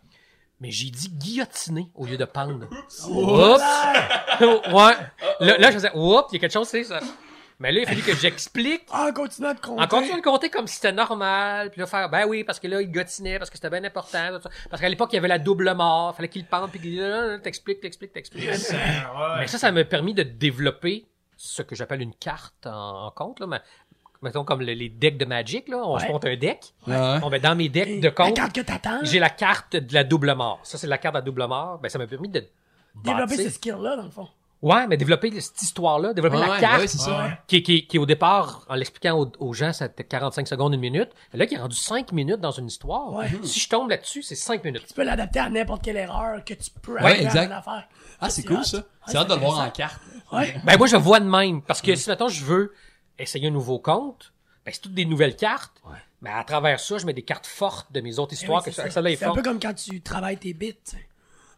Mais 0.61 0.71
j'ai 0.71 0.89
dit 0.89 1.09
guillotiner 1.09 1.89
au 1.95 2.05
lieu 2.05 2.17
de 2.17 2.23
pendre. 2.23 2.67
Oups! 3.09 3.09
ouais. 4.73 4.95
Là, 5.41 5.57
là, 5.57 5.67
je 5.69 5.73
faisais, 5.73 5.91
oups, 5.93 6.29
il 6.31 6.35
y 6.35 6.37
a 6.37 6.39
quelque 6.39 6.53
chose, 6.53 6.69
c'est 6.69 6.85
ça. 6.85 7.01
Mais 7.59 7.71
là, 7.71 7.79
il 7.79 7.83
a 7.83 7.87
fallu 7.87 8.01
que 8.01 8.13
j'explique 8.15 8.83
Ah, 8.91 9.11
continue 9.15 9.47
de 9.53 9.59
compter. 9.61 9.81
en 9.83 9.87
continuant 9.87 10.17
de 10.17 10.21
compter 10.21 10.49
comme 10.49 10.67
si 10.67 10.75
c'était 10.75 10.91
normal, 10.91 11.71
puis 11.71 11.79
là 11.79 11.87
faire 11.87 12.09
ben 12.09 12.25
oui 12.27 12.43
parce 12.43 12.59
que 12.59 12.67
là 12.67 12.81
il 12.81 12.91
gotinait 12.91 13.37
parce 13.39 13.49
que 13.49 13.55
c'était 13.55 13.69
bien 13.69 13.83
important, 13.85 14.27
tout 14.35 14.41
ça. 14.41 14.49
parce 14.69 14.81
qu'à 14.81 14.89
l'époque 14.89 15.09
il 15.13 15.15
y 15.15 15.19
avait 15.19 15.29
la 15.29 15.39
double 15.39 15.73
mort, 15.73 16.13
fallait 16.15 16.27
qu'il 16.27 16.45
pende 16.45 16.69
puis 16.71 16.79
qu'il 16.81 17.39
t'expliques, 17.43 17.79
t'expliques, 17.79 18.11
t'expliques. 18.11 18.49
Mais 19.39 19.47
ça, 19.47 19.57
ça 19.57 19.71
m'a 19.71 19.83
permis 19.85 20.13
de 20.13 20.23
développer 20.23 21.05
ce 21.37 21.61
que 21.61 21.75
j'appelle 21.75 22.01
une 22.01 22.13
carte 22.15 22.65
en, 22.67 23.05
en 23.07 23.11
compte 23.11 23.39
là, 23.39 23.47
mais 23.47 23.61
mettons 24.21 24.43
comme 24.43 24.61
le- 24.61 24.73
les 24.73 24.89
decks 24.89 25.17
de 25.17 25.25
Magic 25.25 25.69
là, 25.69 25.77
on 25.85 25.97
se 25.99 26.07
monte 26.07 26.25
un 26.25 26.35
deck. 26.35 26.73
Ouais. 26.87 27.19
Bon 27.21 27.29
ben 27.29 27.39
dans 27.41 27.55
mes 27.55 27.69
decks 27.69 27.99
de 28.01 28.05
La 28.07 28.11
compte, 28.11 28.35
carte 28.35 28.53
que 28.53 28.61
t'attends. 28.61 28.99
j'ai 29.03 29.19
la 29.19 29.29
carte 29.29 29.77
de 29.77 29.93
la 29.93 30.03
double 30.03 30.33
mort. 30.35 30.59
Ça 30.63 30.77
c'est 30.77 30.87
la 30.87 30.97
carte 30.97 31.13
de 31.15 31.19
la 31.19 31.25
double 31.25 31.45
mort, 31.47 31.79
ben 31.79 31.87
ça 31.87 31.97
m'a 31.99 32.07
permis 32.07 32.27
de 32.29 32.45
Développer 32.95 33.35
bâtir- 33.35 33.45
ce 33.45 33.49
skill-là, 33.51 33.95
dans 33.97 34.03
le 34.03 34.09
fond. 34.09 34.27
Ouais, 34.61 34.87
mais 34.87 34.97
développer 34.97 35.29
cette 35.41 35.61
histoire-là, 35.61 36.13
développer 36.13 36.37
Ouais, 36.37 36.47
la 36.47 36.59
carte 36.59 36.81
ouais, 36.81 36.87
c'est 36.87 36.97
ça. 36.97 37.25
Ouais. 37.25 37.37
qui, 37.45 37.61
qui, 37.61 37.85
qui 37.85 37.99
au 37.99 38.05
départ, 38.05 38.65
en 38.67 38.75
l'expliquant 38.75 39.19
aux, 39.19 39.31
aux 39.39 39.53
gens, 39.53 39.71
c'était 39.73 40.03
45 40.03 40.47
secondes, 40.47 40.73
une 40.73 40.79
minute. 40.79 41.09
Là, 41.33 41.45
qui 41.45 41.53
est 41.55 41.59
rendu 41.59 41.75
5 41.75 42.11
minutes 42.13 42.39
dans 42.39 42.51
une 42.51 42.67
histoire. 42.67 43.13
Ouais. 43.13 43.29
Si 43.43 43.59
je 43.59 43.69
tombe 43.69 43.89
là-dessus, 43.89 44.23
c'est 44.23 44.33
5 44.35 44.63
minutes. 44.63 44.85
Tu 44.87 44.93
peux 44.93 45.03
l'adapter 45.03 45.39
à 45.39 45.49
n'importe 45.49 45.83
quelle 45.83 45.97
erreur 45.97 46.43
que 46.43 46.53
tu 46.55 46.71
peux 46.81 46.97
à 46.99 47.05
affaire. 47.05 47.87
Ah, 48.19 48.29
c'est 48.29 48.43
cool, 48.43 48.57
hot. 48.57 48.63
ça. 48.63 48.77
Ouais, 48.77 48.83
C'est 49.07 49.17
hâte 49.17 49.29
de 49.29 49.33
le 49.35 49.39
voir 49.41 49.59
en 49.59 49.69
carte. 49.69 49.99
Ouais. 50.31 50.55
Ben, 50.63 50.77
moi, 50.77 50.87
je 50.87 50.95
vois 50.95 51.19
de 51.19 51.29
même. 51.29 51.61
Parce 51.61 51.81
que 51.81 51.93
si, 51.95 52.09
maintenant 52.09 52.29
je 52.29 52.43
veux 52.43 52.73
essayer 53.19 53.47
un 53.49 53.51
nouveau 53.51 53.77
compte, 53.77 54.33
ben, 54.65 54.71
c'est 54.73 54.81
toutes 54.81 54.93
des 54.95 55.05
nouvelles 55.05 55.35
cartes. 55.35 55.73
Mais 56.21 56.31
à 56.31 56.43
travers 56.43 56.79
ça, 56.79 56.97
je 56.97 57.05
mets 57.05 57.13
des 57.13 57.21
cartes 57.21 57.45
fortes 57.45 57.91
de 57.91 58.01
mes 58.01 58.17
autres 58.17 58.31
Eh 58.33 58.41
histoires. 58.41 58.63
que 58.63 58.71
c'est 58.71 58.77
ça, 58.77 58.83
ça. 58.85 58.89
ça 58.91 59.01
là 59.01 59.11
est 59.11 59.17
C'est 59.17 59.25
un 59.25 59.33
peu 59.33 59.43
comme 59.43 59.59
quand 59.59 59.75
tu 59.75 60.01
travailles 60.01 60.37
tes 60.37 60.53
bits. 60.53 60.75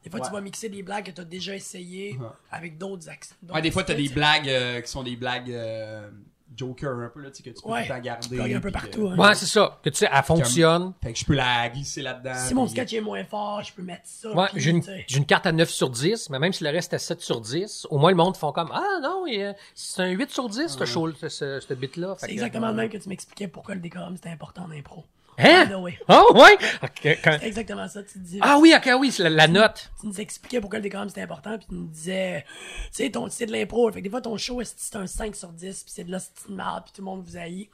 Tu. 0.04 0.10
Des 0.10 0.18
fois, 0.18 0.26
tu 0.26 0.32
vas 0.32 0.42
mixer 0.42 0.70
des 0.70 0.84
blagues 0.84 1.06
que 1.06 1.12
tu 1.12 1.22
as 1.22 1.26
déjà 1.26 1.56
essayées 1.56 2.18
avec 2.52 2.78
d'autres 2.78 3.10
accents. 3.10 3.36
Ouais, 3.54 3.62
des 3.62 3.72
fois, 3.72 3.84
t'as 3.84 3.94
des 3.94 4.10
blagues 4.10 4.50
euh, 4.50 4.82
qui 4.82 4.90
sont 4.92 5.04
des 5.04 5.16
blagues 5.16 5.52
euh, 5.52 6.10
Joker 6.56 6.90
un 6.92 7.10
peu, 7.10 7.22
là, 7.22 7.30
tu 7.30 7.44
sais, 7.44 7.44
que 7.44 7.56
tu 7.56 7.62
peux 7.62 7.70
Ouais. 7.70 7.86
tout 7.88 8.02
garder. 8.02 8.28
Tu 8.38 8.56
un 8.56 8.60
peu 8.62 8.72
partout. 8.72 9.10
que- 9.10 9.14
hein. 9.14 9.18
Ouais, 9.18 9.36
c'est 9.36 9.46
ça. 9.46 9.80
Que 9.84 9.90
tu 9.90 9.98
sais, 9.98 10.10
elle 10.12 10.24
fonctionne. 10.24 10.94
Fait 11.04 11.12
que 11.14 11.20
je 11.20 11.26
peux 11.26 11.36
la 11.36 11.70
glisser 11.70 12.02
là-dedans. 12.02 12.34
Si 12.36 12.54
mon 12.54 12.68
sketch 12.68 12.94
est 12.94 13.02
moins 13.02 13.24
fort, 13.26 13.62
je 13.64 13.74
peux 13.74 13.84
mettre 13.84 14.04
ça. 14.06 14.32
Ouais, 14.34 14.48
j'ai 14.56 14.72
une, 14.72 14.82
tu 15.08 15.24
carte 15.26 15.46
à 15.46 15.52
9 15.52 15.70
sur 15.70 15.90
10, 15.90 16.30
mais 16.30 16.40
même 16.40 16.54
si 16.54 16.64
le 16.64 16.70
reste 16.72 16.94
est 16.94 17.00
7 17.00 17.22
sur 17.22 17.42
10, 17.42 17.86
au 17.92 17.98
moins 17.98 18.10
le 18.12 18.16
monde 18.18 18.38
font 18.38 18.52
comme 18.54 18.72
Ah 18.74 19.00
non, 19.04 19.26
a- 19.28 19.54
c'est 19.76 20.02
un 20.04 20.10
8 20.10 20.32
sur 20.32 20.48
10, 20.50 20.70
ce 20.70 20.86
show, 20.86 21.12
ce, 21.14 21.28
ce, 21.30 21.60
ce 21.60 21.74
bit-là. 21.74 22.16
C'est 22.18 22.32
exactement 22.32 22.70
le 22.70 22.74
même 22.76 22.90
que 22.90 22.98
tu 22.98 23.10
m'expliquais 23.10 23.50
pourquoi 23.50 23.76
le 23.76 23.82
décorum 23.82 24.16
c'était 24.16 24.30
important 24.30 24.64
en 24.64 24.72
impro. 24.72 25.06
Hein? 25.40 25.70
Oh, 26.10 26.34
ouais! 26.36 26.58
Ok, 26.82 27.20
quand- 27.24 27.38
C'est 27.40 27.48
exactement 27.48 27.88
ça. 27.88 28.02
Tu 28.04 28.18
dis. 28.20 28.40
Ah 28.42 28.58
oui, 28.60 28.74
ok, 28.76 28.90
oui, 29.00 29.12
c'est 29.12 29.24
la, 29.24 29.30
la 29.30 29.48
note. 29.48 29.92
tu 30.02 30.08
nous 30.08 30.20
expliquais 30.20 30.60
pourquoi 30.60 30.80
le 30.80 30.84
décorum 30.84 31.08
c'était 31.10 31.22
important, 31.22 31.58
puis 31.58 31.68
tu 31.70 31.76
nous 31.76 31.86
disais, 31.88 32.44
tu 32.88 33.04
sais, 33.04 33.10
ton- 33.12 33.30
c'est 33.30 33.46
de 33.46 33.52
l'impro, 33.52 33.92
fait 33.92 34.00
que 34.00 34.04
des 34.04 34.10
fois 34.10 34.22
ton 34.22 34.36
show 34.38 34.62
est- 34.62 34.74
c'est 34.78 34.96
un 34.96 35.06
5 35.06 35.36
sur 35.36 35.50
10, 35.50 35.84
puis 35.84 35.94
c'est 35.96 36.04
de 36.06 36.12
la 36.12 36.18
de 36.20 36.54
merde, 36.54 36.84
puis 36.86 36.94
tout 36.94 37.02
le 37.02 37.06
monde 37.06 37.24
vous 37.24 37.38
haït? 37.38 37.70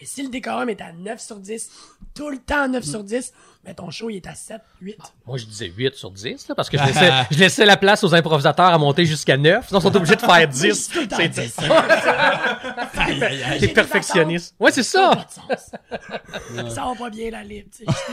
Mais 0.00 0.06
si 0.06 0.22
le 0.22 0.28
décorum 0.28 0.68
est 0.68 0.80
à 0.80 0.92
9 0.92 1.20
sur 1.20 1.36
10, 1.40 1.70
tout 2.14 2.30
le 2.30 2.38
temps 2.38 2.68
9 2.68 2.84
sur 2.84 3.02
10, 3.02 3.32
mais 3.64 3.74
ton 3.74 3.90
show 3.90 4.08
il 4.10 4.16
est 4.16 4.26
à 4.26 4.34
7, 4.34 4.60
8. 4.80 4.96
Moi, 5.26 5.36
je 5.36 5.44
disais 5.44 5.66
8 5.66 5.94
sur 5.94 6.10
10, 6.10 6.48
là, 6.48 6.54
parce 6.54 6.70
que 6.70 6.78
je 6.78 6.84
laissais, 6.86 7.10
je 7.30 7.38
laissais 7.38 7.66
la 7.66 7.76
place 7.76 8.02
aux 8.04 8.14
improvisateurs 8.14 8.66
à 8.66 8.78
monter 8.78 9.04
jusqu'à 9.04 9.36
9. 9.36 9.66
Sinon, 9.68 9.80
ils 9.80 9.82
sont 9.82 9.96
obligés 9.96 10.16
de 10.16 10.20
faire 10.20 10.48
10. 10.48 10.72
C'est 10.74 10.92
tout 10.92 11.00
le 11.00 11.08
temps 11.08 11.16
C'est 11.18 11.28
10. 11.28 11.58
Aïe, 12.98 13.22
aïe, 13.24 13.42
aïe. 13.42 13.60
T'es 13.60 13.68
perfectionniste. 13.68 14.54
Ouais, 14.58 14.70
c'est 14.72 14.82
Ça 14.82 15.10
a 15.10 15.10
ça. 15.10 15.16
pas 15.16 15.54
de 15.54 15.60
sens. 15.60 16.74
Ça 16.74 16.84
va 16.84 16.94
pas 16.98 17.10
bien 17.10 17.30
la 17.30 17.42
libre, 17.44 17.68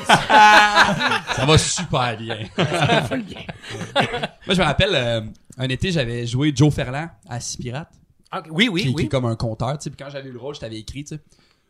Ça 0.08 1.46
va 1.46 1.58
super 1.58 2.18
bien. 2.18 2.38
full 3.08 3.22
bien. 3.24 3.42
Moi, 4.46 4.56
je 4.56 4.60
me 4.60 4.66
rappelle, 4.66 4.90
euh, 4.94 5.22
un 5.58 5.70
été, 5.70 5.92
j'avais 5.92 6.26
joué 6.26 6.52
Joe 6.56 6.74
Ferland 6.74 7.10
à 7.30 7.40
Six 7.40 7.58
Pirates. 7.58 7.92
Ah, 8.32 8.44
oui, 8.50 8.68
oui, 8.70 8.82
qui, 8.82 8.88
qui 8.88 8.94
est 8.94 8.96
oui. 9.04 9.10
comme 9.10 9.26
un 9.26 9.36
tu 9.36 9.46
sais. 9.80 9.90
Puis 9.90 9.98
quand 9.98 10.10
j'avais 10.10 10.30
eu 10.30 10.34
le 10.34 10.40
rôle, 10.40 10.56
je 10.56 10.60
t'avais 10.60 10.78
écrit, 10.78 11.04
tu 11.06 11.16
sais. 11.16 11.22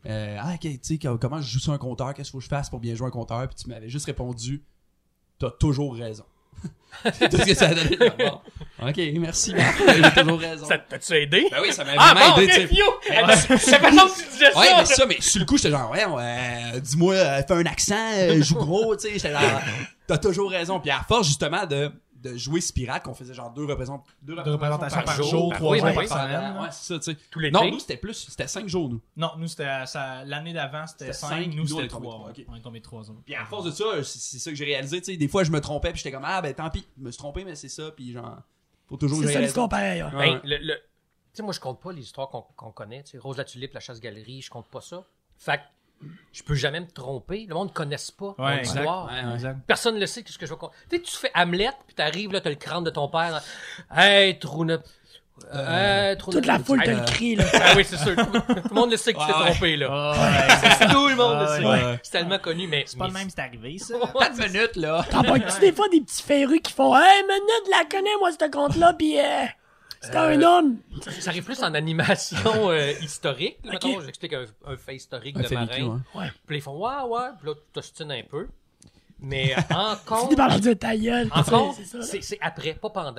Euh, 0.04 0.36
ah, 0.40 0.52
ok, 0.54 0.60
tu 0.60 0.78
sais, 0.82 0.98
co- 0.98 1.18
comment 1.18 1.40
je 1.40 1.50
joue 1.50 1.58
sur 1.58 1.72
un 1.72 1.78
compteur, 1.78 2.14
qu'est-ce 2.14 2.28
qu'il 2.30 2.32
faut 2.32 2.38
que 2.38 2.44
je 2.44 2.48
fasse 2.48 2.70
pour 2.70 2.80
bien 2.80 2.94
jouer 2.94 3.08
un 3.08 3.10
compteur, 3.10 3.46
puis 3.48 3.56
tu 3.56 3.68
m'avais 3.68 3.88
juste 3.88 4.06
répondu, 4.06 4.62
t'as 5.38 5.50
toujours 5.50 5.94
raison. 5.96 6.24
C'est 7.12 7.28
tout 7.30 7.36
ce 7.38 7.44
que 7.44 7.54
ça 7.54 7.66
a 7.68 7.74
donné. 7.74 7.98
Ok, 8.80 8.96
merci, 9.20 9.52
Marc, 9.54 9.76
j'ai 9.86 10.20
toujours 10.22 10.38
raison. 10.40 10.66
Ça 10.66 10.78
t'a-tu 10.78 11.12
aidé? 11.14 11.46
Ben 11.50 11.58
oui, 11.60 11.72
ça 11.72 11.84
m'avait 11.84 11.98
Ah 12.00 12.14
vraiment 12.14 12.36
bon, 12.36 12.40
aidé, 12.42 12.52
tu 12.52 12.60
ok, 12.62 12.68
sais. 12.68 12.74
yo! 12.74 12.84
Je 13.50 13.56
sais 13.58 13.78
pas 13.78 13.90
que 13.90 14.14
tu 14.22 14.30
disais 14.30 14.52
ça. 14.52 14.58
Ouais, 14.60 14.68
mais 14.78 14.84
ça, 14.86 15.06
mais 15.06 15.20
sur 15.20 15.40
le 15.40 15.44
coup, 15.46 15.56
j'étais 15.56 15.70
genre, 15.70 15.90
ouais, 15.90 16.04
ouais 16.06 16.80
dis-moi, 16.80 17.14
euh, 17.14 17.42
fais 17.46 17.54
un 17.54 17.66
accent, 17.66 18.12
euh, 18.14 18.40
joue 18.42 18.54
gros, 18.54 18.96
tu 18.96 19.08
sais. 19.08 19.12
J'étais 19.14 19.32
genre, 19.32 19.60
t'as 20.06 20.18
toujours 20.18 20.50
raison. 20.50 20.80
Puis 20.80 20.90
à 20.90 21.02
force, 21.06 21.26
justement, 21.26 21.66
de, 21.66 21.90
de 22.32 22.36
jouer 22.36 22.60
Spirat, 22.60 23.00
qu'on 23.00 23.14
faisait 23.14 23.34
genre 23.34 23.50
deux, 23.52 23.64
représent- 23.64 24.02
deux 24.22 24.34
De 24.36 24.40
représentations 24.50 25.02
par 25.02 25.16
jour, 25.16 25.26
jour, 25.26 25.48
par- 25.50 25.58
trois 25.58 25.72
oui, 25.72 25.78
jours 25.78 25.88
oui, 25.88 25.94
par 25.94 26.02
oui, 26.02 26.08
semaine. 26.08 26.58
Ouais, 26.62 26.68
c'est 26.70 26.94
ça, 26.94 26.98
tu 26.98 27.18
sais. 27.40 27.50
Non, 27.50 27.70
nous, 27.70 27.78
c'était 27.78 27.96
plus, 27.96 28.14
c'était 28.14 28.46
cinq 28.48 28.68
jours, 28.68 28.88
nous. 28.88 29.00
Non, 29.16 29.30
nous, 29.38 29.48
c'était 29.48 29.86
ça- 29.86 30.24
l'année 30.24 30.52
d'avant, 30.52 30.86
c'était 30.86 31.12
C'était 31.12 31.26
5, 31.26 31.28
cinq, 31.44 31.54
nous, 31.54 31.66
c'était 31.66 31.84
est 31.84 31.88
tombé 31.88 32.06
3. 32.06 32.14
trois, 32.18 32.30
ok. 32.30 32.44
On 32.48 32.54
est 32.56 32.60
tombé 32.60 32.80
3 32.80 33.02
jours. 33.04 33.22
Puis 33.24 33.34
à 33.34 33.44
force 33.44 33.64
de 33.64 33.70
ça, 33.70 33.84
c'est 34.02 34.18
c'est 34.18 34.38
ça 34.38 34.50
que 34.50 34.56
j'ai 34.56 34.64
réalisé, 34.64 35.00
tu 35.00 35.12
sais. 35.12 35.16
Des 35.16 35.28
fois, 35.28 35.44
je 35.44 35.50
me 35.50 35.60
trompais, 35.60 35.90
puis 35.92 35.98
j'étais 35.98 36.12
comme, 36.12 36.24
ah, 36.26 36.40
ben 36.42 36.52
tant 36.54 36.68
pis, 36.70 36.84
je 36.98 37.02
me 37.04 37.10
suis 37.10 37.18
trompé, 37.18 37.44
mais 37.44 37.54
c'est 37.54 37.68
ça, 37.68 37.90
puis 37.90 38.12
genre, 38.12 38.36
faut 38.88 38.96
toujours 38.96 39.22
C'est 39.22 39.32
ça 39.32 39.40
l'histoire 39.40 39.68
pareil. 39.68 40.02
Ouais. 40.02 40.10
Ben, 40.12 40.40
le, 40.44 40.56
le- 40.58 40.74
tu 40.74 40.80
sais, 41.34 41.42
moi, 41.42 41.52
je 41.52 41.60
compte 41.60 41.80
pas 41.80 41.92
les 41.92 42.02
histoires 42.02 42.28
qu'on 42.28 42.42
qu'on 42.42 42.70
connaît. 42.72 43.02
Tu 43.02 43.12
sais, 43.12 43.18
Rose 43.18 43.36
la 43.36 43.44
Tulipe, 43.44 43.74
la 43.74 43.80
chasse-galerie, 43.80 44.42
je 44.42 44.50
compte 44.50 44.68
pas 44.68 44.80
ça. 44.80 45.04
Fait 45.38 45.58
que 45.58 45.62
je 46.32 46.42
peux 46.42 46.54
jamais 46.54 46.80
me 46.80 46.86
tromper. 46.86 47.46
Le 47.48 47.54
monde 47.54 47.68
ne 47.68 47.72
connaisse 47.72 48.10
pas 48.10 48.34
mon 48.36 48.48
exact. 48.48 48.78
histoire. 48.78 49.06
Ouais, 49.06 49.24
ouais. 49.24 49.34
Exact. 49.34 49.58
Personne 49.66 49.94
ne 49.94 50.00
le 50.00 50.06
sait, 50.06 50.22
qu'est-ce 50.22 50.38
que 50.38 50.46
je 50.46 50.52
vais. 50.52 50.60
Tu 50.90 50.96
sais, 50.96 51.02
tu 51.02 51.16
fais 51.16 51.30
Hamlet, 51.34 51.70
puis 51.86 51.94
t'arrives, 51.94 52.32
là, 52.32 52.40
t'as 52.40 52.50
le 52.50 52.56
crâne 52.56 52.84
de 52.84 52.90
ton 52.90 53.08
père. 53.08 53.42
Hey, 53.94 54.38
Trouna. 54.38 54.78
Hey, 55.52 56.16
Trouna. 56.16 56.38
Toute 56.38 56.46
la 56.46 56.58
foule 56.58 56.82
te 56.82 56.90
le 56.90 57.04
crie, 57.04 57.36
là. 57.36 57.44
Ah 57.54 57.72
oui, 57.76 57.84
c'est 57.84 57.96
sûr. 57.98 58.16
Tout, 58.16 58.24
tout 58.24 58.68
le 58.70 58.74
monde 58.74 58.90
le 58.90 58.96
sait 58.96 59.12
que 59.12 59.18
tu 59.18 59.26
t'es 59.26 59.32
trompé, 59.32 59.76
là. 59.76 60.14
Tout 60.90 61.08
le 61.08 61.14
monde 61.14 61.40
le 61.40 61.46
sait. 61.46 62.00
C'est 62.02 62.12
tellement 62.12 62.38
connu, 62.38 62.66
mais. 62.68 62.84
c'est 62.86 62.98
pas 62.98 63.06
le 63.06 63.12
même, 63.12 63.30
c'est 63.30 63.40
arrivé, 63.40 63.78
ça. 63.78 63.94
Quatre 64.18 64.38
minutes, 64.38 64.76
là. 64.76 65.04
T'en 65.10 65.22
pognes-tu 65.22 65.60
des 65.60 65.72
fois 65.72 65.88
des 65.88 66.00
petits 66.00 66.22
férus 66.22 66.60
qui 66.62 66.72
font 66.72 66.94
Hey, 66.96 67.22
minute, 67.22 67.70
la 67.70 67.84
connais, 67.84 68.16
moi, 68.18 68.30
ce 68.32 68.50
compte-là, 68.50 68.92
pis 68.94 69.16
euh, 70.06 70.12
c'était 70.12 70.18
un 70.18 70.42
homme. 70.42 70.76
Ça 71.20 71.30
arrive 71.30 71.44
plus 71.44 71.62
en 71.62 71.74
animation 71.74 72.70
euh, 72.70 72.92
historique. 73.00 73.58
Mettons, 73.64 74.00
j'explique 74.00 74.32
un, 74.32 74.44
un 74.66 74.76
fait 74.76 74.96
historique 74.96 75.36
Un 75.36 75.42
de 75.42 75.46
fait 75.46 75.54
marin. 75.54 76.00
ouais. 76.14 76.20
Ouais. 76.20 76.30
Puis 76.46 76.54
là, 76.54 76.58
ils 76.58 76.62
font 76.62 76.78
ouais, 76.78 77.02
ouais. 77.08 77.28
Puis 77.38 77.48
là, 77.48 77.54
tu 77.54 77.60
t'ostines 77.72 78.10
un 78.12 78.22
peu. 78.22 78.48
Mais 79.18 79.54
euh, 79.56 79.60
en 79.74 79.96
Tu 79.96 80.04
compte, 80.04 80.36
par 80.36 80.60
ta 80.60 80.96
gueule. 80.96 81.28
en 81.32 81.38
tu 81.38 81.44
sais, 81.44 81.50
compte, 81.50 81.74
c'est 81.76 81.84
ça. 81.84 81.98
là. 81.98 82.04
c'est 82.04 82.20
c'est 82.22 82.38
après, 82.40 82.74
pas 82.74 82.90
pendant. 82.90 83.12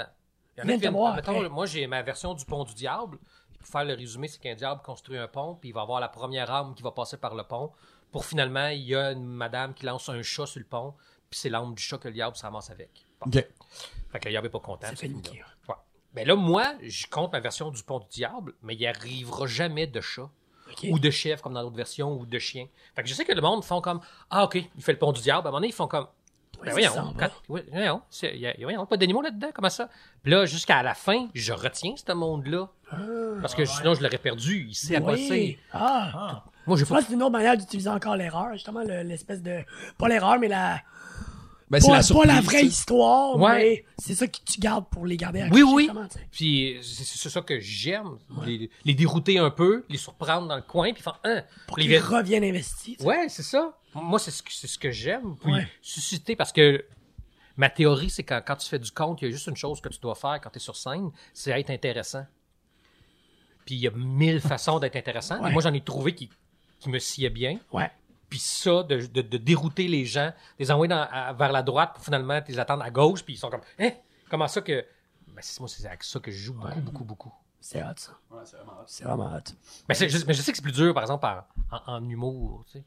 Il 0.57 0.59
y 0.59 0.61
en 0.61 0.65
Viens 0.65 0.73
a 0.73 0.77
de 0.77 0.81
qui 0.81 0.87
te 0.87 0.91
voir 0.93 1.15
mettons, 1.15 1.35
après. 1.37 1.49
moi, 1.49 1.65
j'ai 1.65 1.87
ma 1.87 2.01
version 2.03 2.33
du 2.33 2.45
pont 2.45 2.63
du 2.63 2.73
diable. 2.73 3.17
Pour 3.59 3.67
faire 3.67 3.83
le 3.85 3.93
résumé, 3.95 4.27
c'est 4.27 4.39
qu'un 4.39 4.55
diable 4.55 4.81
construit 4.83 5.17
un 5.17 5.27
pont, 5.27 5.55
puis 5.55 5.69
il 5.69 5.73
va 5.73 5.81
avoir 5.81 5.99
la 5.99 6.07
première 6.07 6.49
arme 6.51 6.73
qui 6.75 6.83
va 6.83 6.91
passer 6.91 7.17
par 7.17 7.35
le 7.35 7.43
pont. 7.43 7.71
Pour 8.11 8.25
finalement, 8.25 8.67
il 8.67 8.81
y 8.83 8.95
a 8.95 9.11
une 9.11 9.25
madame 9.25 9.73
qui 9.73 9.85
lance 9.85 10.07
un 10.09 10.21
chat 10.21 10.45
sur 10.45 10.59
le 10.59 10.65
pont, 10.65 10.93
puis 11.29 11.39
c'est 11.39 11.49
l'arme 11.49 11.73
du 11.75 11.81
chat 11.83 11.97
que 11.97 12.07
le 12.07 12.13
diable 12.13 12.35
se 12.37 12.43
ramasse 12.43 12.69
avec. 12.69 13.05
Bon. 13.19 13.27
Ok. 13.27 13.45
Fait 14.11 14.19
que 14.19 14.25
le 14.25 14.31
diable 14.31 14.47
est 14.47 14.51
pas 14.51 14.59
content. 14.59 14.87
C'est 14.91 14.95
c'est 14.95 15.07
fini 15.07 15.21
là. 15.39 15.45
Ben 16.13 16.25
là, 16.27 16.35
moi, 16.35 16.73
je 16.81 17.05
compte 17.07 17.31
ma 17.31 17.39
version 17.39 17.69
du 17.69 17.83
pont 17.83 17.99
du 17.99 18.07
diable, 18.09 18.53
mais 18.63 18.75
il 18.75 18.85
arrivera 18.87 19.45
jamais 19.47 19.87
de 19.87 20.01
chat. 20.01 20.29
Ou 20.91 20.99
de 20.99 21.09
chef, 21.09 21.41
comme 21.41 21.53
dans 21.53 21.61
l'autre 21.61 21.75
version, 21.77 22.11
ou 22.19 22.25
de 22.25 22.39
chien. 22.39 22.67
Fait 22.95 23.01
que 23.03 23.07
je 23.07 23.13
sais 23.13 23.23
que 23.23 23.31
le 23.33 23.41
monde 23.41 23.63
font 23.63 23.79
comme 23.81 24.01
Ah, 24.29 24.43
ok, 24.43 24.55
il 24.55 24.83
fait 24.83 24.91
le 24.93 24.99
pont 24.99 25.11
du 25.13 25.21
diable. 25.21 25.39
À 25.47 25.49
un 25.49 25.51
moment 25.51 25.57
donné, 25.59 25.67
ils 25.69 25.73
font 25.73 25.87
comme 25.87 26.07
Ben 26.63 26.71
voyons, 26.71 26.91
quand- 27.17 27.29
oui, 27.49 27.61
voyons, 27.71 28.01
voyons, 28.61 28.85
pas 28.85 28.97
d'animaux 28.97 29.21
là-dedans, 29.21 29.49
comment 29.53 29.69
ça? 29.69 29.89
Puis 30.23 30.31
là, 30.31 30.45
jusqu'à 30.45 30.81
la 30.83 30.93
fin, 30.95 31.27
je 31.35 31.53
retiens 31.53 31.93
ce 31.95 32.11
monde-là. 32.11 32.67
Parce 33.41 33.53
que 33.55 33.63
sinon, 33.65 33.93
je 33.93 34.01
l'aurais 34.03 34.17
perdu. 34.17 34.73
Sait 34.73 34.95
à. 34.97 35.01
Oui. 35.01 35.57
Ah. 35.71 36.11
Ah. 36.13 36.43
Moi, 36.65 36.75
Je 36.75 36.83
pense 36.83 36.99
que 37.01 37.07
c'est 37.07 37.13
une 37.13 37.21
autre 37.23 37.31
manière 37.31 37.55
d'utiliser 37.55 37.89
encore 37.89 38.15
l'erreur, 38.17 38.51
justement, 38.53 38.81
le- 38.83 39.03
l'espèce 39.03 39.41
de. 39.41 39.59
Pas 39.97 40.07
l'erreur, 40.09 40.37
mais 40.39 40.47
la. 40.49 40.81
Ben, 41.69 41.81
c'est 41.81 41.91
la 41.91 42.01
pas 42.01 42.25
la 42.25 42.39
vraie 42.41 42.65
histoire, 42.65 43.35
Ouais. 43.35 43.57
mais 43.57 43.85
c'est 43.97 44.15
ça 44.15 44.25
que 44.27 44.37
tu 44.45 44.57
gardes 44.59 44.85
pour 44.89 45.05
les 45.05 45.17
garder 45.17 45.41
Oui, 45.51 45.61
accrochés, 45.61 45.89
oui. 45.91 46.07
sais. 46.09 46.19
Puis 46.31 46.77
c'est 46.81 47.29
ça 47.29 47.41
que 47.41 47.59
j'aime. 47.59 48.17
Les, 48.45 48.69
les 48.85 48.93
dérouter 48.93 49.37
un 49.37 49.49
peu, 49.49 49.83
les 49.89 49.97
surprendre 49.97 50.47
dans 50.47 50.55
le 50.55 50.61
coin, 50.61 50.93
puis 50.93 51.03
faire 51.03 51.19
hein, 51.25 51.43
Pour 51.67 51.77
les 51.77 51.83
qu'ils 51.83 51.91
ver- 51.91 52.07
reviennent 52.09 52.45
investis. 52.45 52.95
tu 52.97 53.03
sais. 53.03 53.05
Ouais, 53.05 53.27
c'est 53.27 53.43
ça. 53.43 53.77
Moi, 53.93 54.17
c'est 54.17 54.31
ce 54.31 54.41
que, 54.43 54.53
c'est 54.53 54.67
ce 54.67 54.79
que 54.79 54.91
j'aime. 54.91 55.35
Puis 55.41 55.51
Ouais. 55.51 55.67
susciter, 55.81 56.37
parce 56.37 56.53
que 56.53 56.85
ma 57.57 57.69
théorie, 57.69 58.09
c'est 58.11 58.23
quand, 58.23 58.41
quand 58.47 58.55
tu 58.55 58.69
fais 58.69 58.79
du 58.79 58.91
conte, 58.91 59.21
il 59.21 59.25
y 59.25 59.27
a 59.27 59.31
juste 59.31 59.47
une 59.47 59.57
chose 59.57 59.81
que 59.81 59.89
tu 59.89 59.99
dois 59.99 60.15
faire 60.15 60.39
quand 60.41 60.49
tu 60.49 60.57
es 60.57 60.61
sur 60.61 60.77
scène, 60.77 61.11
c'est 61.33 61.51
être 61.51 61.69
intéressant. 61.69 62.25
Puis 63.65 63.75
il 63.75 63.81
y 63.81 63.87
a 63.87 63.91
mille 63.91 64.39
façons 64.53 64.79
d'être 64.79 64.95
intéressant. 64.95 65.43
Ouais. 65.43 65.51
Moi, 65.51 65.61
j'en 65.61 65.73
ai 65.73 65.81
trouvé 65.81 66.15
qui, 66.15 66.29
qui 66.79 66.89
me 66.89 66.99
sciaient 66.99 67.29
bien. 67.29 67.59
Ouais. 67.73 67.91
Puis 68.29 68.39
ça, 68.39 68.83
de, 68.83 69.05
de, 69.05 69.21
de 69.21 69.37
dérouter 69.37 69.87
les 69.87 70.05
gens, 70.05 70.27
de 70.27 70.33
les 70.59 70.71
envoyer 70.71 70.89
dans- 70.89 71.07
à- 71.11 71.33
vers 71.33 71.51
la 71.51 71.63
droite 71.63 71.91
pour 71.95 72.03
finalement 72.03 72.41
les 72.47 72.59
attendre 72.59 72.83
à 72.83 72.89
gauche, 72.91 73.23
puis 73.23 73.35
ils 73.35 73.37
sont 73.37 73.49
comme, 73.49 73.61
hein, 73.79 73.91
comment 74.29 74.47
ça 74.47 74.61
que... 74.61 74.85
Ben, 75.27 75.41
c'est 75.41 75.59
moi, 75.59 75.69
c'est 75.69 75.85
avec 75.85 76.03
ça 76.03 76.19
que 76.19 76.31
je 76.31 76.37
joue 76.37 76.53
beaucoup, 76.53 76.81
beaucoup, 76.81 77.03
beaucoup. 77.03 77.33
C'est 77.59 77.81
hot, 77.83 77.87
ça. 77.95 78.11
Ouais, 78.31 78.41
c'est 78.45 78.55
vraiment 78.57 78.73
hot. 78.79 78.83
C'est 78.87 79.03
vraiment 79.03 79.33
hot. 79.35 79.51
Mais, 79.89 79.95
c'est- 79.95 80.09
je, 80.09 80.25
mais 80.25 80.33
je 80.33 80.41
sais 80.41 80.51
que 80.51 80.57
c'est 80.57 80.61
plus 80.63 80.71
dur, 80.71 80.93
par 80.93 81.03
exemple, 81.03 81.25
en, 81.25 81.43
en- 81.77 81.93
en 81.97 82.09
humour, 82.09 82.63
tu 82.67 82.79
sais. 82.79 82.83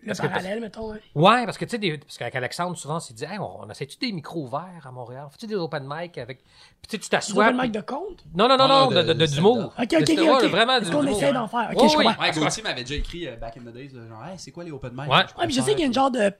Le 0.00 0.06
Parce 0.08 0.20
que- 0.20 0.26
parallèle, 0.28 0.60
mettons, 0.60 0.92
hein. 0.92 0.98
Ouais, 1.16 1.44
parce 1.44 1.58
que 1.58 1.64
tu 1.64 1.72
sais, 1.72 1.78
des- 1.78 1.98
parce 1.98 2.16
qu'avec 2.18 2.34
Alexandre, 2.36 2.76
souvent, 2.76 3.00
c'est 3.00 3.14
dit, 3.14 3.24
hey, 3.24 3.38
on, 3.40 3.62
on 3.62 3.68
essaie-tu 3.68 3.98
des 3.98 4.12
micros 4.12 4.44
ouverts 4.44 4.86
à 4.86 4.92
Montréal? 4.92 5.26
Fais-tu 5.32 5.48
des 5.48 5.56
open 5.56 5.84
mic 5.88 6.16
avec. 6.18 6.38
Puis 6.44 6.88
tu 6.88 6.90
sais, 6.92 6.98
tu 6.98 7.04
Tu 7.04 7.08
t'assois. 7.10 7.50
le 7.50 7.56
puis- 7.58 7.66
mic 7.66 7.72
de 7.72 7.80
compte? 7.80 8.24
Non, 8.34 8.46
non, 8.48 8.56
non, 8.56 8.68
Non, 8.68 8.80
non, 8.84 8.86
de- 8.90 8.94
de, 8.94 9.02
de, 9.02 9.12
de, 9.14 9.18
de 9.18 9.26
d'humour. 9.26 9.74
Ok, 9.76 9.88
De 9.88 9.96
ok, 9.96 10.44
ok. 10.44 10.50
vraiment 10.50 10.76
Est-ce 10.76 10.90
qu'on 10.92 11.06
essaie 11.06 11.32
d'en 11.32 11.48
faire? 11.48 11.70
Ok, 11.74 11.90
je 11.90 11.96
comprends. 11.96 12.22
Ouais, 12.22 12.30
Gauthier 12.30 12.62
m'avait 12.62 12.84
déjà 12.84 12.94
écrit 12.94 13.26
euh, 13.26 13.36
back 13.36 13.56
in 13.56 13.62
the 13.62 13.74
days, 13.74 13.90
genre, 13.90 14.24
hey, 14.24 14.38
c'est 14.38 14.52
quoi 14.52 14.62
les 14.64 14.70
open 14.70 14.92
mic? 14.94 15.10
Ouais. 15.10 15.24
Je 15.28 15.34
peux 15.34 15.40
Ouais, 15.40 15.46
puis 15.46 15.54
je 15.56 15.60
sais 15.62 15.72
qu'il 15.72 15.80
y 15.80 15.84
a 15.84 15.86
une 15.86 15.94
genre 15.94 16.10
de. 16.12 16.32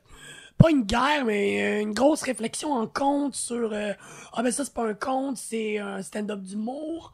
Pas 0.57 0.71
une 0.71 0.83
guerre, 0.85 1.25
mais 1.25 1.81
une 1.83 1.95
grosse 1.95 2.23
réflexion 2.23 2.73
en 2.73 2.87
compte 2.87 3.35
sur. 3.35 3.71
euh, 3.73 3.93
ah, 4.35 4.43
ben 4.43 4.51
ça, 4.53 4.65
c'est 4.65 4.75
pas 4.75 4.87
un 4.89 4.95
conte, 4.95 5.37
c'est 5.37 5.79
un 5.79 6.01
stand-up 6.03 6.41
d'humour. 6.41 7.13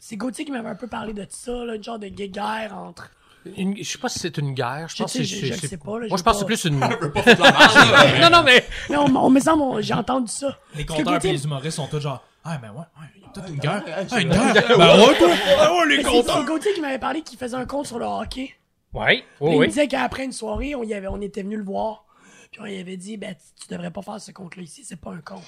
C'est 0.00 0.16
Gauthier 0.16 0.44
qui 0.44 0.52
m'avait 0.52 0.68
un 0.68 0.74
peu 0.76 0.86
parlé 0.86 1.12
de 1.14 1.26
ça, 1.28 1.52
là, 1.64 1.74
une 1.74 1.82
genre 1.82 1.98
de 1.98 2.08
guerre 2.08 2.76
entre. 2.76 3.10
Une- 3.56 3.76
je 3.76 3.82
sais 3.84 3.98
pas 3.98 4.08
si 4.08 4.18
c'est 4.18 4.36
une 4.38 4.54
guerre. 4.54 4.86
Je 4.88 4.96
pense 5.02 5.12
que 5.12 5.24
c'est. 5.24 5.46
je 5.46 5.54
sais 5.66 5.76
pas, 5.76 5.98
là, 5.98 6.06
Moi, 6.08 6.16
je 6.18 6.22
pense 6.22 6.34
que 6.34 6.38
c'est 6.40 6.44
plus 6.46 6.64
une. 6.64 6.78
Mais- 6.78 8.20
non, 8.20 8.30
non, 8.30 8.42
mais. 8.42 8.64
Mais 8.90 8.96
on, 8.96 9.04
on 9.16 9.30
me 9.30 9.40
semble, 9.40 9.82
j'ai 9.82 9.94
entendu 9.94 10.28
ça. 10.30 10.58
Les 10.74 10.84
compteurs 10.86 11.24
et 11.24 11.32
les 11.32 11.44
humoristes 11.44 11.76
sont 11.76 11.86
tous 11.86 12.00
genre 12.00 12.22
Ah, 12.44 12.58
ben 12.58 12.70
ouais, 12.70 12.78
ouais, 12.78 13.06
il 13.16 13.22
y 13.22 13.24
a 13.24 13.28
peut-être 13.28 13.48
une 13.50 13.58
guerre. 13.58 13.82
Ah, 14.10 14.20
une 14.20 14.28
guerre. 14.30 14.78
Ben 14.78 14.98
ouais, 15.06 15.18
toi. 15.18 15.28
Ah 15.58 15.72
ouais, 15.74 15.86
les 15.88 15.96
Mais 15.98 16.04
c'est- 16.04 16.44
Gauthier 16.46 16.72
qui 16.74 16.80
m'avait 16.80 16.98
parlé 16.98 17.22
qu'il 17.22 17.38
faisait 17.38 17.56
un 17.56 17.66
compte 17.66 17.86
sur 17.86 17.98
le 17.98 18.06
hockey. 18.06 18.54
Ouais, 18.94 19.24
oui, 19.40 19.52
Il 19.54 19.60
me 19.60 19.66
disait 19.66 19.88
qu'après 19.88 20.24
une 20.24 20.32
soirée, 20.32 20.74
on, 20.74 20.82
y 20.82 20.94
avait, 20.94 21.08
on 21.08 21.20
était 21.20 21.42
venu 21.42 21.56
le 21.56 21.64
voir. 21.64 22.04
Puis 22.50 22.60
on 22.60 22.64
lui 22.64 22.78
avait 22.80 22.96
dit, 22.96 23.16
ben, 23.18 23.34
tu, 23.60 23.68
devrais 23.68 23.90
pas 23.90 24.00
faire 24.00 24.20
ce 24.20 24.30
compte-là 24.30 24.62
ici, 24.62 24.84
c'est 24.84 25.00
pas 25.00 25.10
un 25.10 25.20
compte. 25.20 25.42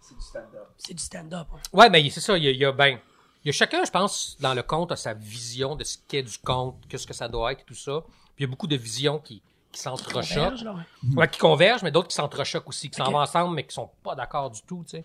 C'est 0.00 0.14
du 0.14 0.20
stand-up. 0.22 0.68
C'est 0.78 0.94
du 0.94 1.02
stand-up. 1.02 1.46
hein. 1.52 1.58
Ouais, 1.72 1.90
mais 1.90 2.08
c'est 2.10 2.20
ça, 2.20 2.36
il 2.38 2.44
y 2.44 2.48
a, 2.48 2.50
il 2.52 2.58
y 2.58 2.64
a 2.64 2.70
ben. 2.72 2.98
Il 3.46 3.50
y 3.50 3.50
a 3.50 3.52
chacun, 3.52 3.84
je 3.84 3.92
pense, 3.92 4.36
dans 4.40 4.54
le 4.54 4.64
conte, 4.64 4.90
a 4.90 4.96
sa 4.96 5.14
vision 5.14 5.76
de 5.76 5.84
ce 5.84 5.98
qu'est 6.08 6.24
du 6.24 6.36
conte, 6.36 6.84
qu'est-ce 6.88 7.06
que 7.06 7.14
ça 7.14 7.28
doit 7.28 7.52
être 7.52 7.60
et 7.60 7.64
tout 7.64 7.76
ça. 7.76 8.02
Puis 8.34 8.38
il 8.38 8.42
y 8.42 8.44
a 8.44 8.48
beaucoup 8.48 8.66
de 8.66 8.74
visions 8.74 9.20
qui, 9.20 9.40
qui 9.70 9.80
s'entrechoquent. 9.80 10.62
Ouais. 10.62 11.14
Ouais, 11.14 11.28
qui 11.28 11.38
convergent, 11.38 11.84
mais 11.84 11.92
d'autres 11.92 12.08
qui 12.08 12.16
s'entrechoquent 12.16 12.68
aussi, 12.68 12.90
qui 12.90 12.96
s'en 12.96 13.08
vont 13.08 13.20
ensemble, 13.20 13.54
mais 13.54 13.64
qui 13.64 13.72
sont 13.72 13.88
pas 14.02 14.16
d'accord 14.16 14.50
du 14.50 14.62
tout, 14.62 14.82
tu 14.82 14.96
sais. 14.96 15.04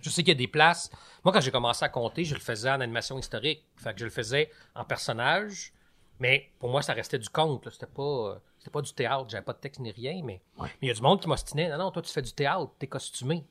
Je 0.00 0.08
sais 0.08 0.22
qu'il 0.22 0.32
y 0.32 0.36
a 0.36 0.38
des 0.38 0.48
places. 0.48 0.90
Moi, 1.22 1.34
quand 1.34 1.42
j'ai 1.42 1.50
commencé 1.50 1.84
à 1.84 1.90
compter, 1.90 2.24
je 2.24 2.32
le 2.32 2.40
faisais 2.40 2.70
en 2.70 2.80
animation 2.80 3.18
historique. 3.18 3.62
Fait 3.76 3.92
que 3.92 4.00
je 4.00 4.06
le 4.06 4.10
faisais 4.10 4.50
en 4.74 4.86
personnage. 4.86 5.74
Mais 6.18 6.50
pour 6.60 6.70
moi, 6.70 6.80
ça 6.80 6.94
restait 6.94 7.18
du 7.18 7.28
conte. 7.28 7.68
C'était 7.70 7.84
pas, 7.84 8.40
c'était 8.58 8.70
pas 8.70 8.80
du 8.80 8.94
théâtre. 8.94 9.26
J'avais 9.28 9.44
pas 9.44 9.52
de 9.52 9.58
texte 9.58 9.80
ni 9.80 9.90
rien. 9.90 10.22
Mais 10.24 10.40
mais 10.58 10.68
il 10.80 10.88
y 10.88 10.90
a 10.90 10.94
du 10.94 11.02
monde 11.02 11.20
qui 11.20 11.28
m'ostinait. 11.28 11.68
Non, 11.68 11.76
non, 11.76 11.90
toi, 11.90 12.00
tu 12.00 12.10
fais 12.10 12.22
du 12.22 12.32
théâtre. 12.32 12.72
T'es 12.78 12.86
costumé. 12.86 13.44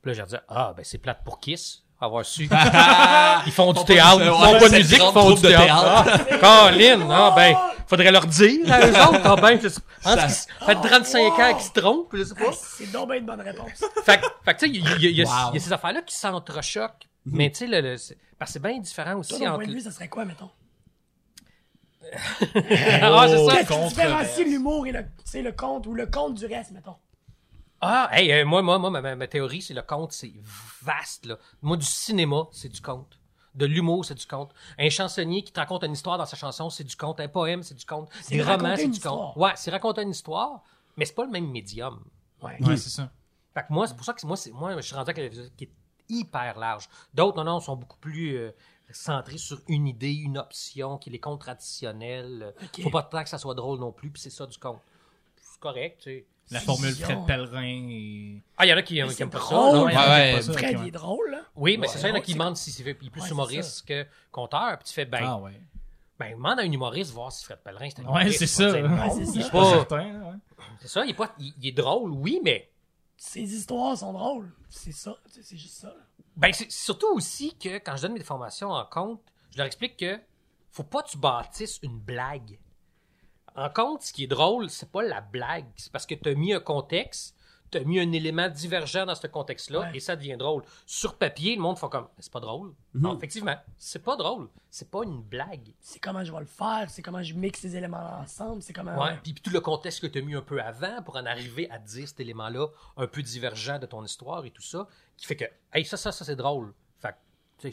Puis 0.00 0.12
là, 0.12 0.14
j'ai 0.14 0.30
dit, 0.30 0.42
ah, 0.48 0.72
ben, 0.74 0.82
c'est 0.82 0.96
plate 0.96 1.22
pour 1.24 1.40
Kiss. 1.40 1.83
Avoir 2.00 2.24
su. 2.24 2.48
ils 3.46 3.52
font 3.52 3.72
du 3.72 3.84
théâtre. 3.84 4.20
Ils 4.20 4.28
ouais, 4.30 4.36
font 4.36 4.58
pas 4.58 4.68
de 4.68 4.74
musique. 4.76 5.02
Ils 5.02 5.12
font 5.12 5.30
du 5.32 5.40
théâtre. 5.40 5.72
Ah, 5.72 6.04
Colin, 6.70 7.08
ah, 7.10 7.32
ben, 7.34 7.56
faudrait 7.86 8.10
leur 8.10 8.26
dire, 8.26 8.72
à 8.72 8.80
eux 8.86 8.90
autres. 8.90 9.20
Ah, 9.24 9.36
ben, 9.36 9.58
je 9.62 9.68
sais 9.68 9.80
pas. 9.80 10.16
Je 10.16 10.20
pense 10.26 10.34
Ça- 10.34 10.66
fait 10.66 10.74
35 10.88 11.38
ans 11.38 11.54
qu'ils 11.54 11.64
se 11.66 11.70
trompent, 11.80 12.08
je 12.16 12.24
sais 12.24 12.34
pas. 12.34 12.44
Ah, 12.48 12.52
c'est 12.52 12.92
donc 12.92 13.08
bien 13.08 13.18
une 13.18 13.24
bonne 13.26 13.40
réponse. 13.40 13.84
Fait, 14.04 14.20
que- 14.20 14.26
fait 14.44 14.54
que, 14.54 14.58
tu 14.66 14.72
sais, 14.74 14.96
il 15.00 15.10
y, 15.18 15.22
a- 15.22 15.52
ces 15.58 15.72
affaires-là 15.72 16.02
qui 16.02 16.14
s'entrechoquent. 16.14 17.06
Mais, 17.26 17.50
tu 17.50 17.58
sais, 17.58 17.66
le, 17.68 17.80
le- 17.80 17.96
c'est 17.96 18.18
parce 18.38 18.50
que 18.50 18.52
c'est 18.54 18.62
bien 18.68 18.78
différent 18.80 19.12
Toi, 19.12 19.20
aussi 19.20 19.38
ton 19.38 19.46
entre. 19.46 19.54
point 19.56 19.66
de 19.68 19.72
vue, 19.72 19.80
ça 19.80 19.90
serait 19.92 20.08
quoi, 20.08 20.24
mettons? 20.26 20.50
ah, 22.12 23.26
c'est 23.28 23.46
ça. 23.46 23.56
Qu'est-ce 23.56 23.72
qui 23.72 23.88
différencie 23.88 24.46
l'humour 24.46 24.86
et 24.86 24.92
le, 24.92 25.02
tu 25.02 25.08
sais, 25.24 25.42
le 25.42 25.52
conte 25.52 25.86
ou 25.86 25.94
le 25.94 26.06
conte 26.06 26.34
du 26.34 26.46
reste, 26.46 26.72
mettons? 26.72 26.96
Ah, 27.86 28.08
hey, 28.12 28.32
euh, 28.32 28.44
moi, 28.44 28.62
moi, 28.62 28.78
moi, 28.78 28.90
ma, 28.90 29.00
ma- 29.02 29.14
ma 29.16 29.26
théorie, 29.26 29.60
c'est 29.62 29.74
le 29.74 29.82
conte, 29.82 30.12
c'est 30.12 30.32
vaste, 30.82 31.26
là. 31.26 31.38
Moi, 31.62 31.76
du 31.76 31.84
cinéma, 31.86 32.44
c'est 32.52 32.68
du 32.70 32.80
conte. 32.80 33.18
De 33.54 33.66
l'humour, 33.66 34.04
c'est 34.04 34.14
du 34.14 34.26
conte. 34.26 34.52
Un 34.78 34.88
chansonnier 34.88 35.42
qui 35.44 35.52
te 35.52 35.60
raconte 35.60 35.84
une 35.84 35.92
histoire 35.92 36.18
dans 36.18 36.26
sa 36.26 36.36
chanson, 36.36 36.70
c'est 36.70 36.82
du 36.84 36.96
conte. 36.96 37.20
Un 37.20 37.28
poème, 37.28 37.62
c'est 37.62 37.74
du 37.74 37.84
conte. 37.86 38.08
Des 38.30 38.42
romans, 38.42 38.74
c'est 38.76 38.88
du 38.88 39.00
conte. 39.00 39.36
Ouais, 39.36 39.52
c'est 39.56 39.70
raconter 39.70 40.02
une 40.02 40.10
histoire, 40.10 40.62
mais 40.96 41.04
c'est 41.04 41.14
pas 41.14 41.24
le 41.24 41.30
même 41.30 41.50
médium. 41.50 42.02
Ouais. 42.42 42.56
Ouais, 42.60 42.76
c'est 42.76 42.90
ça. 42.90 43.10
Fait 43.54 43.62
que 43.62 43.72
moi, 43.72 43.86
c'est 43.86 43.94
pour 43.94 44.04
ça 44.04 44.12
que 44.12 44.26
moi, 44.26 44.36
c'est, 44.36 44.50
moi, 44.50 44.74
je 44.76 44.80
suis 44.80 44.96
rendu 44.96 45.10
avec 45.10 45.32
la 45.34 45.44
qui 45.56 45.64
est 45.64 45.70
hyper 46.08 46.58
large. 46.58 46.88
D'autres, 47.12 47.36
non, 47.36 47.44
non, 47.52 47.60
sont 47.60 47.76
beaucoup 47.76 47.98
plus 47.98 48.34
euh, 48.36 48.50
centrés 48.90 49.38
sur 49.38 49.60
une 49.68 49.86
idée, 49.86 50.12
une 50.12 50.36
option, 50.38 50.98
qui 50.98 51.10
est 51.10 51.12
les 51.12 51.20
contes 51.20 51.40
traditionnels. 51.40 52.54
Faut 52.82 52.90
pas 52.90 53.02
tant 53.04 53.22
que 53.22 53.28
ça 53.28 53.38
soit 53.38 53.54
drôle 53.54 53.78
non 53.78 53.92
plus, 53.92 54.10
puis 54.10 54.20
c'est 54.20 54.30
ça 54.30 54.46
du 54.46 54.58
conte. 54.58 54.80
C'est 55.40 55.60
correct, 55.60 55.98
tu 56.02 56.10
sais. 56.10 56.26
La 56.50 56.60
formule. 56.60 56.94
Fred 56.94 57.24
Pellerin 57.26 57.88
et. 57.90 58.42
Ah, 58.58 58.66
il 58.66 58.68
y 58.68 58.72
en 58.72 58.76
a 58.76 58.82
qui, 58.82 59.00
Mais 59.00 59.08
qui 59.08 59.14
c'est 59.14 59.22
aiment 59.22 59.30
pas 59.30 59.40
ça. 59.40 59.44
drôle. 59.54 59.76
là. 59.78 59.84
Ouais, 59.84 59.94
ouais, 59.94 60.32
pas 60.36 60.42
ça, 60.42 60.52
Fred, 60.52 60.78
il 60.82 60.88
est 60.88 60.90
drôle, 60.90 61.30
là. 61.30 61.40
Oui, 61.56 61.78
mais 61.78 61.88
c'est 61.88 61.98
ça, 61.98 62.08
il 62.08 62.10
y 62.10 62.14
en 62.14 62.16
a 62.16 62.20
qui 62.20 62.32
c'est- 62.32 62.38
demandent 62.38 62.56
si 62.56 62.70
c'est 62.70 62.82
plus 62.94 63.08
Ouais, 63.08 63.20
c'est 63.22 63.30
humoriste 63.30 63.86
que 63.88 64.06
conteur, 64.30 64.78
puis 64.78 64.88
tu 64.88 64.92
fais, 64.94 65.04
ben, 65.06 65.20
Ah 65.22 65.38
ouais. 65.38 65.58
ben, 66.18 66.32
demande 66.32 66.58
à 66.60 66.62
un 66.62 66.70
humoriste 66.70 67.12
voir 67.12 67.32
si 67.32 67.44
Fred 67.44 67.58
Pellerin, 67.64 67.88
c'est 67.90 68.00
un 68.00 68.04
Ouais, 68.04 68.20
humoriste. 68.22 68.38
c'est 68.40 68.46
ça. 68.46 68.70
Ouais, 68.72 69.10
c'est 69.10 69.22
Il 69.34 69.40
est 69.40 69.42
ça. 69.44 69.50
Pas 69.50 69.70
certain. 69.70 70.38
C'est 70.80 70.88
ça, 70.88 71.04
il 71.04 71.10
est, 71.10 71.14
pas, 71.14 71.34
il, 71.38 71.54
il 71.60 71.68
est 71.68 71.72
drôle, 71.72 72.10
oui, 72.10 72.40
mais 72.44 72.70
Ses 73.16 73.40
histoires 73.54 73.96
sont 73.96 74.12
drôles. 74.12 74.52
C'est 74.68 74.92
ça. 74.92 75.16
C'est 75.28 75.56
juste 75.56 75.76
ça. 75.76 75.88
là. 75.88 75.94
Ben, 76.36 76.52
c'est 76.52 76.70
surtout 76.70 77.06
aussi 77.14 77.54
que 77.56 77.78
quand 77.78 77.96
je 77.96 78.02
donne 78.02 78.12
mes 78.12 78.24
formations 78.24 78.70
en 78.70 78.84
compte, 78.84 79.20
je 79.52 79.56
leur 79.58 79.66
explique 79.66 79.96
que 79.96 80.18
faut 80.72 80.82
pas 80.82 81.02
que 81.02 81.10
tu 81.10 81.16
bâtisses 81.18 81.78
une 81.82 81.96
blague. 81.98 82.58
En 83.56 83.70
compte, 83.70 84.02
ce 84.02 84.12
qui 84.12 84.24
est 84.24 84.28
drôle, 84.28 84.68
c'est 84.70 84.90
pas 84.90 85.02
la 85.02 85.20
blague. 85.20 85.66
C'est 85.76 85.92
parce 85.92 86.06
que 86.06 86.14
tu 86.14 86.28
as 86.28 86.34
mis 86.34 86.52
un 86.52 86.60
contexte, 86.60 87.36
tu 87.70 87.78
as 87.78 87.84
mis 87.84 87.98
un 88.00 88.10
élément 88.12 88.48
divergent 88.48 89.06
dans 89.06 89.14
ce 89.14 89.26
contexte-là, 89.26 89.80
Ouais. 89.80 89.90
et 89.94 90.00
ça 90.00 90.16
devient 90.16 90.36
drôle. 90.36 90.62
Sur 90.86 91.16
papier, 91.16 91.54
le 91.56 91.62
monde 91.62 91.78
fait 91.78 91.88
comme, 91.88 92.08
c'est 92.18 92.32
pas 92.32 92.40
drôle. 92.40 92.72
Non, 92.94 93.16
effectivement, 93.16 93.56
c'est 93.78 94.02
pas 94.02 94.16
drôle. 94.16 94.48
C'est 94.70 94.90
pas 94.90 95.02
une 95.04 95.22
blague. 95.22 95.72
C'est 95.80 95.98
comment 96.00 96.24
je 96.24 96.32
vais 96.32 96.40
le 96.40 96.46
faire. 96.46 96.86
C'est 96.88 97.02
comment 97.02 97.22
je 97.22 97.34
mixe 97.34 97.60
ces 97.60 97.76
éléments 97.76 98.18
ensemble. 98.20 98.60
C'est 98.62 98.72
comment. 98.72 99.00
Ouais. 99.00 99.16
Puis, 99.22 99.32
puis 99.32 99.42
tout 99.42 99.50
le 99.50 99.60
contexte 99.60 100.00
que 100.00 100.06
tu 100.08 100.18
as 100.18 100.22
mis 100.22 100.34
un 100.34 100.42
peu 100.42 100.60
avant 100.60 101.02
pour 101.02 101.16
en 101.16 101.24
arriver 101.26 101.70
à 101.70 101.78
dire 101.78 102.08
cet 102.08 102.18
élément-là 102.20 102.66
un 102.96 103.06
peu 103.06 103.22
divergent 103.22 103.78
de 103.78 103.86
ton 103.86 104.04
histoire 104.04 104.44
et 104.44 104.50
tout 104.50 104.62
ça, 104.62 104.86
qui 105.16 105.26
fait 105.26 105.36
que, 105.36 105.44
hey, 105.72 105.84
ça, 105.84 105.96
ça, 105.96 106.10
ça, 106.12 106.24
c'est 106.24 106.36
drôle. 106.36 106.74
Fait 106.98 107.14
que, 107.62 107.68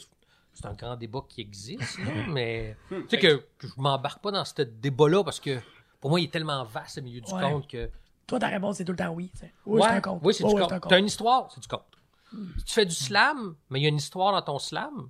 c'est 0.53 0.65
un 0.65 0.73
grand 0.73 0.95
débat 0.95 1.21
qui 1.27 1.41
existe, 1.41 1.97
là, 1.99 2.11
mais 2.29 2.75
tu 2.89 3.05
sais 3.09 3.19
que, 3.19 3.45
que 3.57 3.67
je 3.67 3.73
m'embarque 3.77 4.21
pas 4.21 4.31
dans 4.31 4.45
ce 4.45 4.61
débat-là 4.61 5.23
parce 5.23 5.39
que 5.39 5.59
pour 5.99 6.09
moi, 6.09 6.19
il 6.19 6.25
est 6.25 6.31
tellement 6.31 6.63
vaste 6.63 6.97
au 6.97 7.01
milieu 7.01 7.21
du 7.21 7.31
Ouais. 7.33 7.41
conte 7.51 7.67
que. 7.67 7.89
Toi, 8.27 8.39
ta 8.39 8.47
réponse, 8.47 8.77
c'est 8.77 8.85
tout 8.85 8.91
le 8.93 8.97
temps 8.97 9.09
oui. 9.11 9.31
Oui, 9.65 9.79
Ouais, 9.81 9.87
c'est 9.89 9.95
un 9.95 10.01
conte. 10.01 10.21
Oui, 10.23 10.33
c'est 10.33 10.43
Ouais, 10.43 10.53
du 10.53 10.67
conte. 10.67 10.85
T'as 10.89 10.99
une 10.99 11.05
histoire, 11.05 11.51
c'est 11.51 11.61
du 11.61 11.67
conte. 11.67 11.85
Si 12.59 12.63
tu 12.65 12.73
fais 12.73 12.85
du 12.85 12.95
slam, 12.95 13.55
mais 13.69 13.79
il 13.79 13.83
y 13.83 13.85
a 13.85 13.89
une 13.89 13.97
histoire 13.97 14.31
dans 14.31 14.41
ton 14.41 14.57
slam, 14.59 15.09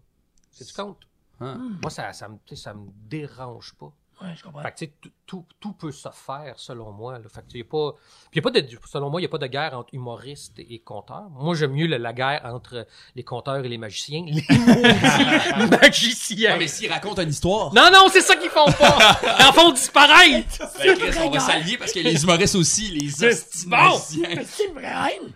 c'est 0.50 0.66
du 0.66 0.74
conte. 0.74 0.98
Ah. 1.40 1.56
Moi, 1.82 1.90
ça, 1.92 2.12
ça, 2.14 2.28
me, 2.30 2.38
ça 2.56 2.74
me 2.74 2.88
dérange 3.08 3.74
pas. 3.76 3.92
Ouais, 4.22 4.34
je 4.36 4.44
comprends. 4.44 4.62
Fait 4.62 4.72
que, 4.72 4.78
tu 4.78 4.86
sais, 4.86 4.94
tout- 5.26 5.46
tout, 5.60 5.74
peut 5.74 5.92
se 5.92 6.10
faire, 6.10 6.54
selon 6.58 6.92
moi. 6.92 7.18
Là. 7.18 7.26
Fait 7.34 7.42
que, 7.42 7.58
y 7.58 7.62
a 7.62 7.64
pas, 7.64 7.94
puis 8.30 8.36
y 8.36 8.40
a 8.40 8.42
pas 8.44 8.52
de, 8.52 8.68
selon 8.86 9.10
moi, 9.10 9.20
il 9.20 9.24
n'y 9.24 9.26
a 9.26 9.30
pas 9.30 9.38
de 9.38 9.48
guerre 9.48 9.74
entre 9.78 9.90
humoristes 9.94 10.60
et 10.60 10.80
conteurs. 10.80 11.30
Moi, 11.32 11.56
j'aime 11.56 11.72
mieux 11.72 11.88
la, 11.88 11.98
la 11.98 12.14
guerre 12.14 12.42
entre 12.46 12.86
les 13.16 13.24
conteurs 13.24 13.64
et 13.66 13.70
les 13.70 13.78
magiciens. 13.78 14.26
Les 14.28 15.68
magiciens. 15.82 16.52
Ah, 16.54 16.58
mais 16.58 16.68
s'il 16.68 16.92
raconte 16.92 17.20
une 17.20 17.30
histoire, 17.30 17.74
Non, 17.74 17.90
non, 17.92 18.08
c'est 18.12 18.22
ça 18.22 18.36
qu'ils 18.36 18.50
font 18.50 18.72
pas. 18.72 19.20
Ils 19.40 19.46
en 19.46 19.54
font 19.54 19.72
disparaître. 19.72 20.48
ben, 20.60 20.98
Chris, 20.98 21.12
vrai 21.12 21.26
on 21.26 21.30
va 21.32 21.40
s'allier 21.40 21.78
parce 21.78 21.92
que 21.94 22.00
les 22.00 22.22
humoristes 22.24 22.56
aussi, 22.56 22.90
les 22.92 23.24
hosties 23.26 23.66
bon. 23.68 23.78
magiciens. 23.78 24.30
Mais 24.36 24.46
c'est 24.46 24.64
haine. 24.66 25.32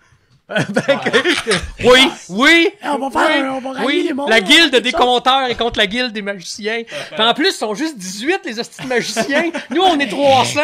Oui, 1.83 2.07
oui. 2.29 2.69
On 2.83 2.97
va 2.97 3.09
faire 3.09 3.29
oui, 3.29 3.41
un- 3.41 3.51
on 3.53 3.61
va 3.61 3.83
oui, 3.85 4.03
les 4.07 4.13
mondes, 4.13 4.29
la 4.29 4.41
guilde 4.41 4.75
des 4.75 4.91
conteurs 4.91 5.47
est 5.49 5.55
contre 5.55 5.79
la 5.79 5.87
guilde 5.87 6.11
des 6.13 6.21
magiciens. 6.21 6.83
Puis 6.83 7.21
en 7.21 7.33
plus, 7.33 7.47
ils 7.49 7.53
sont 7.53 7.73
juste 7.73 7.97
18, 7.97 8.41
les 8.45 8.59
hosties 8.59 8.83
de 8.83 8.87
magiciens. 8.87 9.51
Nous, 9.71 9.81
on 9.81 9.97
est 9.99 10.07
300. 10.07 10.59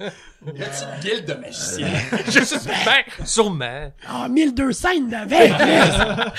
Y 0.46 0.50
une 0.50 1.00
guilde 1.00 1.24
de 1.26 1.34
magiciens? 1.34 1.88
Je 2.26 2.44
sais, 2.44 2.58
ben, 2.84 3.02
sûrement. 3.26 3.90
Ah, 4.06 4.28
1200, 4.28 4.88
il 4.90 5.08
n'avait. 5.08 5.48
Pourquoi 5.48 6.32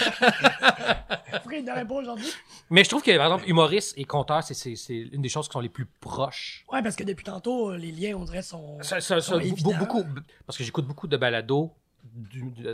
il 1.57 1.65
n'aurait 1.65 1.85
pas 1.85 1.95
aujourd'hui? 1.95 2.31
Mais 2.69 2.83
je 2.85 2.89
trouve 2.89 3.01
que, 3.03 3.15
par 3.17 3.25
exemple, 3.25 3.49
humoriste 3.49 3.93
et 3.97 4.05
conteur, 4.05 4.41
c'est, 4.43 4.53
c'est, 4.53 4.75
c'est 4.75 4.95
une 4.95 5.21
des 5.21 5.27
choses 5.29 5.47
qui 5.49 5.53
sont 5.53 5.59
les 5.59 5.67
plus 5.69 5.85
proches. 5.99 6.63
Ouais, 6.71 6.81
parce 6.81 6.95
que 6.95 7.03
depuis 7.03 7.25
tantôt, 7.25 7.75
les 7.75 7.91
liens, 7.91 8.15
on 8.15 8.23
dirait, 8.23 8.41
sont. 8.41 8.77
Ça, 8.81 9.01
ça, 9.01 9.19
ça, 9.19 9.21
sont 9.21 9.37
be- 9.37 9.47
évidents. 9.51 9.75
beaucoup, 9.77 10.05
parce 10.45 10.57
que 10.57 10.63
j'écoute 10.63 10.85
beaucoup 10.85 11.07
de 11.07 11.17
balados, 11.17 11.73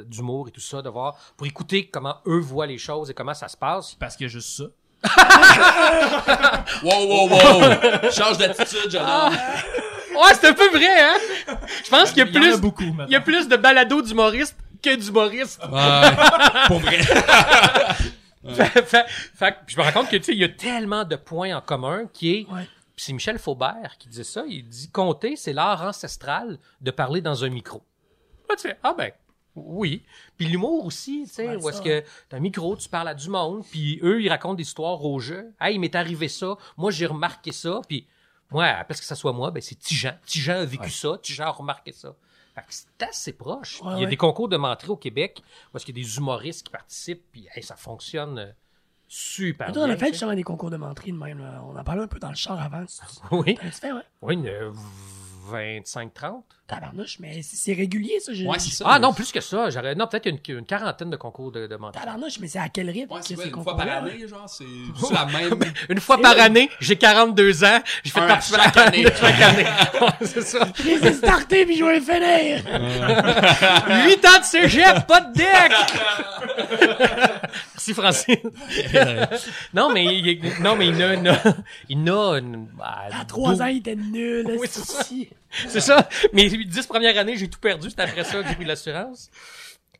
d'humour 0.08 0.48
et 0.48 0.52
tout 0.52 0.62
ça, 0.62 0.84
de 0.84 0.90
voir, 0.90 1.16
pour 1.38 1.48
écouter 1.48 1.88
comment 1.88 2.18
eux 2.28 2.40
voient 2.40 2.68
les 2.68 2.78
choses 2.78 3.10
et 3.10 3.16
comment 3.16 3.34
ça 3.34 3.48
se 3.48 3.58
passe. 3.58 3.96
Parce 3.96 4.16
qu'il 4.16 4.28
y 4.28 4.30
a 4.30 4.32
juste 4.32 4.58
ça. 4.58 4.66
Wow, 6.84 7.08
wow, 7.08 7.30
wow! 7.30 8.12
Change 8.12 8.38
d'attitude, 8.38 8.92
jeune 8.92 9.02
homme. 9.06 9.34
Ouais, 10.16 10.34
c'est 10.40 10.48
un 10.48 10.54
peu 10.54 10.70
vrai, 10.70 11.02
hein? 11.02 11.18
Je 11.84 11.90
pense 11.90 12.10
qu'il 12.12 12.20
y 12.20 12.22
a 12.22 12.26
Il 12.26 12.34
y 12.36 12.38
en 12.38 12.42
a 12.42 12.46
plus, 12.46 12.62
beaucoup, 12.62 12.84
il 13.08 13.12
y 13.12 13.16
a 13.16 13.22
plus 13.22 13.48
de 13.48 13.56
balados 13.56 14.02
d'humoristes 14.02 14.56
que 14.82 14.96
d'humoristes. 14.96 15.60
Ouais, 15.64 16.68
pour 16.68 16.80
vrai. 16.80 17.00
fait, 18.54 19.08
fait- 19.36 19.56
je 19.68 19.78
me 19.78 19.84
rends 19.84 19.92
compte 19.92 20.10
que, 20.10 20.18
tu 20.18 20.24
sais, 20.24 20.34
il 20.34 20.40
y 20.40 20.44
a 20.44 20.50
tellement 20.50 21.04
de 21.04 21.16
points 21.16 21.56
en 21.56 21.62
commun 21.62 22.06
qui 22.14 22.34
est, 22.36 22.48
Ouais. 22.52 22.68
Puis 22.96 23.04
c'est 23.08 23.14
Michel 23.14 23.40
Faubert 23.40 23.96
qui 24.00 24.08
disait 24.08 24.24
ça. 24.24 24.44
Il 24.48 24.70
dit 24.70 24.90
compter, 24.90 25.36
c'est 25.36 25.52
l'art 25.52 25.82
ancestral 25.82 26.60
de 26.80 26.92
parler 26.92 27.20
dans 27.20 27.44
un 27.44 27.50
micro. 27.50 27.84
Là, 28.50 28.56
tu 28.56 28.70
fais, 28.70 28.78
ah 28.84 28.96
ben, 28.98 29.12
Oui. 29.56 30.04
Puis 30.38 30.48
l'humour 30.48 30.86
aussi, 30.86 31.24
tu 31.28 31.34
sais, 31.34 31.58
où 31.58 31.70
est-ce 31.70 31.82
que 31.82 32.04
t'as 32.30 32.38
un 32.38 32.40
micro, 32.40 32.78
tu 32.78 32.88
parles 32.88 33.10
à 33.10 33.14
du 33.14 33.30
monde, 33.30 33.64
puis 33.70 34.00
eux, 34.02 34.22
ils 34.22 34.30
racontent 34.30 34.54
des 34.54 34.64
histoires 34.64 35.04
au 35.04 35.20
jeu. 35.20 35.54
Hey, 35.60 35.76
il 35.76 35.80
m'est 35.80 35.94
arrivé 35.96 36.30
ça, 36.30 36.56
moi 36.78 36.90
j'ai 36.92 37.06
remarqué 37.06 37.52
ça, 37.52 37.82
puis 37.88 38.08
moi, 38.52 38.84
parce 38.88 39.00
que 39.00 39.06
ça 39.06 39.16
soit 39.16 39.34
moi, 39.34 39.52
ben 39.52 39.62
c'est 39.62 39.76
Tijan. 39.76 40.14
Tijan 40.26 40.54
a 40.54 40.66
vécu 40.66 40.90
ça, 40.90 41.18
Tijan 41.22 41.46
a 41.46 41.50
remarqué 41.52 41.92
ça. 41.92 42.16
Fait 42.54 42.62
que 42.62 42.68
c'est 42.70 43.04
assez 43.04 43.34
proche. 43.34 43.82
Ouais, 43.82 43.94
il 43.94 43.96
y 43.96 43.96
a 43.96 44.04
ouais. 44.04 44.08
des 44.08 44.18
concours 44.18 44.48
de 44.48 44.56
menterie 44.58 44.90
au 44.90 44.96
Québec 44.96 45.42
est-ce 45.76 45.86
qu'il 45.86 45.98
y 45.98 46.02
a 46.02 46.04
des 46.04 46.18
humoristes 46.18 46.66
qui 46.66 46.72
participent, 46.72 47.26
puis 47.32 47.48
hey, 47.54 47.62
ça 47.62 47.76
fonctionne 47.76 48.40
euh, 48.40 48.52
super 49.08 49.72
toi, 49.74 49.84
on 49.84 49.86
bien. 49.88 49.96
a 49.96 49.98
fait 49.98 50.08
justement 50.14 50.34
des 50.34 50.44
concours 50.44 50.70
de 50.70 50.78
menterie 50.78 51.12
de 51.12 51.18
même. 51.18 51.40
là. 51.40 51.62
On 51.66 51.76
en 51.76 51.84
parlait 51.84 52.04
un 52.04 52.08
peu 52.08 52.20
dans 52.20 52.30
le 52.30 52.36
char 52.36 52.60
avant. 52.62 52.86
Oui, 53.32 53.56
T'as-tu 53.56 53.72
fait, 53.72 53.92
ouais? 53.92 54.02
oui, 54.22 54.36
une 54.36 54.48
euh, 54.48 54.72
25-30. 55.52 56.42
Tabarnouche, 56.68 57.18
mais 57.20 57.42
c'est 57.44 57.74
régulier, 57.74 58.20
ça. 58.20 58.34
j'ai- 58.34 58.48
Ouais, 58.48 58.58
c'est 58.58 58.72
ça. 58.72 58.86
Ah 58.88 58.98
non, 58.98 59.14
plus 59.14 59.32
que 59.32 59.40
ça. 59.40 59.70
J'aurais, 59.70 59.94
non, 59.94 60.08
peut-être 60.08 60.26
une, 60.26 60.40
une 60.48 60.66
quarantaine 60.66 61.12
de 61.12 61.16
concours 61.16 61.52
de, 61.52 61.68
de. 61.68 61.78
Tabarnouche, 61.94 62.40
mais 62.40 62.48
c'est 62.48 62.58
à 62.58 62.70
quel 62.70 62.90
rythme 62.90 63.14
Ouais, 63.14 63.22
que 63.22 63.34
une 63.34 63.64
fois 63.64 63.78
par 63.78 63.88
année, 63.88 64.28
genre, 64.28 64.50
c'est 64.50 64.64
c'est 65.00 65.14
la 65.14 65.26
même. 65.28 65.60
Une 65.90 66.00
fois 66.00 66.20
par 66.20 66.40
année, 66.40 66.72
j'ai 66.80 66.96
42 66.96 67.64
ans, 67.64 67.80
j'ai 68.04 68.10
fait 68.10 68.20
participer 68.28 68.60
à 68.60 68.64
chaque 68.64 68.76
la 68.76 68.82
année. 68.88 69.06
Chaque 69.20 69.42
année. 69.42 69.66
C'est 70.24 70.42
ça. 70.42 70.68
Je 70.76 70.84
les 70.84 71.08
ai 71.08 71.14
startés 71.14 71.66
puis 71.68 71.78
je 71.78 71.84
vais 71.84 72.00
les 72.00 72.02
finir. 72.02 72.64
8 74.08 74.26
ans 74.26 74.40
de 74.40 74.44
cégep, 74.44 75.06
pas 75.08 75.22
de 75.22 75.34
deck! 75.34 75.72
Merci, 77.74 77.94
Francine. 77.94 78.36
non, 79.74 79.92
mais, 79.94 80.06
il, 80.06 80.62
non, 80.62 80.76
mais 80.76 80.88
il 80.88 81.02
a, 81.02 81.14
il 81.16 81.28
a, 81.28 81.42
il 81.90 82.10
a 82.10 82.38
une, 82.40 82.68
bah, 82.68 83.04
À 83.12 83.26
trois 83.26 83.52
12 83.52 83.62
ans, 83.62 83.66
il 83.68 83.78
était 83.78 83.96
nul. 83.96 84.46
Oui, 84.60 84.68
c'est 84.70 84.84
ça. 84.86 85.04
C'est 85.68 85.80
ça. 85.82 86.10
Mes 86.34 86.50
10 86.50 86.88
premières 86.88 87.18
années, 87.18 87.36
j'ai 87.38 87.50
tout 87.50 87.60
perdu. 87.60 87.90
C'est 87.90 88.00
après 88.00 88.24
ça 88.24 88.42
que 88.42 88.50
j'ai 88.50 88.56
pris 88.56 88.66
l'assurance. 88.66 89.30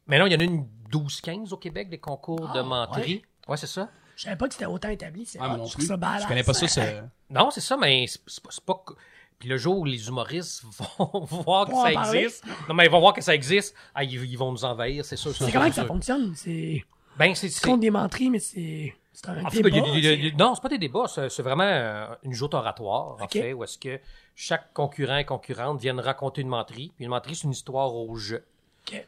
Mais 0.08 0.20
non, 0.20 0.26
il 0.28 0.34
y 0.34 0.36
en 0.36 0.40
a 0.40 0.44
une 0.44 0.66
12-15 0.92 1.54
au 1.54 1.58
Québec, 1.58 1.90
des 1.90 1.98
concours 1.98 2.52
de 2.54 2.60
Ah, 2.60 2.64
menterie. 2.64 3.24
Ouais, 3.48 3.58
c'est 3.58 3.68
ça. 3.68 3.90
Je 4.16 4.24
savais 4.24 4.36
pas 4.38 4.48
que 4.48 4.54
c'était 4.54 4.66
autant 4.66 4.90
établi. 4.90 5.26
C'est 5.26 5.40
Ah, 5.42 5.48
moi 5.50 5.58
non 5.58 5.66
je 5.66 5.72
trouve 5.72 5.84
plus. 5.84 5.88
ça 5.88 5.98
badass. 5.98 6.24
Je 6.24 6.28
connais 6.28 6.44
pas 6.44 6.54
ça, 6.54 6.68
c'est. 6.68 7.04
Non, 7.30 7.52
c'est 7.52 7.62
ça, 7.62 7.76
mais 7.78 8.06
c'est 8.08 8.20
c'est 8.28 8.42
pas, 8.44 8.50
c'est 8.52 8.64
pas 8.64 8.82
que- 8.86 8.94
Puis 9.40 9.50
le 9.50 9.58
jour 9.58 9.80
où 9.80 9.84
les 9.86 10.08
humoristes 10.08 10.64
vont 11.00 11.26
voir 11.26 11.68
que 11.68 11.74
ça 11.76 11.92
existe, 11.92 12.46
non, 12.70 12.76
mais 12.76 12.86
ils 12.86 12.92
vont 12.92 13.00
voir 13.02 13.14
que 13.14 13.22
ça 13.22 13.36
existe, 13.36 13.76
ah, 13.94 14.04
ils, 14.06 14.14
ils 14.14 14.38
vont 14.38 14.52
nous 14.54 14.64
envahir, 14.64 15.04
c'est 15.04 15.18
sûr. 15.18 15.36
C'est 15.36 15.52
comment 15.52 15.68
que 15.70 15.76
ça 15.76 15.86
fonctionne? 15.86 16.34
C'est 16.36 16.84
Ben, 17.18 17.34
c'est, 17.36 17.50
contre 17.62 17.80
des 17.82 17.90
menteries, 17.92 18.30
mais 18.30 18.40
c'est 18.40 18.94
c'est 19.14 19.30
un 19.30 19.46
En 19.46 19.50
fait, 19.50 19.62
débat. 19.64 19.70
il 19.70 20.04
y 20.04 20.08
a- 20.08 20.12
il 20.14 20.24
y 20.24 20.28
a- 20.28 20.32
c'est- 20.32 20.36
non, 20.38 20.56
c'est 20.56 20.62
pas 20.62 20.68
des 20.70 20.78
débats, 20.78 21.06
c'est, 21.08 21.42
vraiment 21.42 21.64
euh, 21.64 22.08
une 22.24 22.34
joute 22.34 22.54
oratoire, 22.54 23.16
en 23.20 23.24
Ok. 23.24 23.32
fait, 23.32 23.54
où 23.54 23.64
est-ce 23.64 23.78
que 23.78 24.00
chaque 24.36 24.74
concurrent 24.74 25.16
et 25.18 25.24
concurrente 25.26 25.80
viennent 25.80 26.02
raconter 26.02 26.42
une 26.42 26.50
menterie. 26.50 26.92
Puis 26.96 27.06
une 27.06 27.12
menterie, 27.12 27.36
c'est 27.36 27.46
une 27.46 27.52
histoire 27.54 27.96
au 27.96 28.14
jeu 28.18 28.44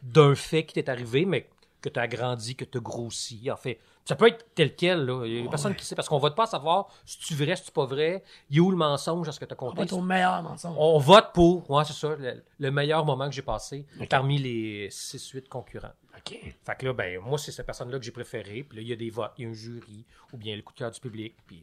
d'un 0.02 0.34
fait 0.34 0.64
qui 0.64 0.72
t'est 0.74 0.88
arrivé, 0.88 1.26
mais 1.26 1.46
que 1.82 1.90
tu 1.90 2.00
as 2.00 2.08
grandi, 2.08 2.56
que 2.56 2.64
tu 2.64 2.78
as 2.78 2.80
grossi. 2.80 3.50
En 3.50 3.56
fait, 3.56 3.78
ça 4.08 4.16
peut 4.16 4.26
être 4.28 4.54
tel 4.54 4.74
quel. 4.74 5.04
Là. 5.04 5.26
Il 5.26 5.44
y 5.44 5.46
a 5.46 5.50
personne 5.50 5.74
qui 5.74 5.84
sait, 5.84 5.94
parce 5.94 6.08
qu'on 6.08 6.16
vote 6.18 6.34
pas 6.34 6.44
à 6.44 6.46
savoir 6.46 6.88
si 7.04 7.18
tu 7.18 7.34
vrai, 7.34 7.54
si 7.56 7.64
tu 7.64 7.72
pas 7.72 7.84
vrai, 7.84 8.24
il 8.48 8.56
y 8.56 8.58
a 8.58 8.62
où 8.62 8.70
le 8.70 8.76
mensonge 8.78 9.28
à 9.28 9.32
ce 9.32 9.38
que 9.38 9.44
tu 9.44 9.52
as 9.52 9.56
On 9.60 9.68
compté. 9.68 9.82
être 9.82 9.92
au 9.92 10.00
meilleur 10.00 10.42
mensonge. 10.42 10.74
On 10.78 10.98
vote 10.98 11.26
pour, 11.34 11.70
ouais, 11.70 11.84
c'est 11.84 11.92
ça, 11.92 12.16
le, 12.18 12.42
le 12.58 12.70
meilleur 12.70 13.04
moment 13.04 13.26
que 13.28 13.34
j'ai 13.34 13.42
passé 13.42 13.84
parmi 14.08 14.38
les 14.38 14.88
6-8 14.88 15.48
concurrents. 15.48 15.92
OK. 16.16 16.38
Fait 16.64 16.76
que 16.78 16.86
là, 16.86 16.94
ben, 16.94 17.20
moi, 17.20 17.36
c'est 17.36 17.52
cette 17.52 17.66
personne-là 17.66 17.98
que 17.98 18.04
j'ai 18.06 18.10
préférée. 18.10 18.62
Puis 18.62 18.78
là, 18.78 18.82
il 18.82 18.88
y 18.88 18.92
a 18.94 18.96
des 18.96 19.10
votes, 19.10 19.32
il 19.36 19.44
y 19.44 19.46
a 19.46 19.50
un 19.50 19.52
jury, 19.52 20.06
ou 20.32 20.38
bien 20.38 20.56
le 20.56 20.62
coup 20.62 20.72
de 20.72 20.78
cœur 20.78 20.90
du 20.90 21.00
public. 21.00 21.36
Puis 21.46 21.62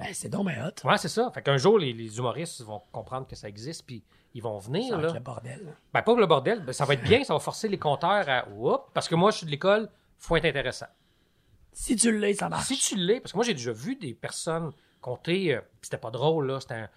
Ouais, 0.00 0.14
c'est 0.14 0.28
donc 0.28 0.46
bien 0.46 0.66
hot. 0.68 0.88
Ouais, 0.88 0.96
c'est 0.96 1.08
ça. 1.08 1.30
Fait 1.34 1.42
qu'un 1.42 1.56
jour, 1.58 1.76
les, 1.78 1.92
les 1.92 2.16
humoristes 2.18 2.62
vont 2.62 2.80
comprendre 2.92 3.26
que 3.26 3.34
ça 3.36 3.48
existe, 3.48 3.84
puis 3.84 4.02
ils 4.32 4.42
vont 4.42 4.58
venir, 4.58 4.88
Ça 4.90 4.96
va 4.96 5.02
là. 5.02 5.08
être 5.08 5.14
le 5.14 5.20
bordel. 5.20 5.76
Ben, 5.92 6.02
pas 6.02 6.14
le 6.14 6.26
bordel, 6.26 6.60
ben, 6.64 6.72
ça 6.72 6.84
va 6.84 6.94
être 6.94 7.02
bien, 7.02 7.22
ça 7.24 7.34
va 7.34 7.40
forcer 7.40 7.66
les 7.68 7.78
compteurs 7.78 8.28
à, 8.28 8.48
Oups, 8.48 8.84
parce 8.94 9.08
que 9.08 9.14
moi, 9.16 9.30
je 9.32 9.38
suis 9.38 9.46
de 9.46 9.50
l'école, 9.50 9.90
faut 10.18 10.36
être 10.36 10.44
intéressant. 10.46 10.86
Si 11.72 11.96
tu 11.96 12.16
l'as, 12.16 12.34
ça 12.34 12.48
marche. 12.48 12.66
Si 12.66 12.76
tu 12.76 12.96
l'es, 12.96 13.20
parce 13.20 13.32
que 13.32 13.36
moi, 13.38 13.44
j'ai 13.44 13.54
déjà 13.54 13.72
vu 13.72 13.96
des 13.96 14.14
personnes 14.14 14.72
compter, 15.00 15.54
euh, 15.54 15.60
c'était 15.80 15.98
pas 15.98 16.10
drôle, 16.10 16.46
là, 16.46 16.60
c'était 16.60 16.74
un, 16.74 16.88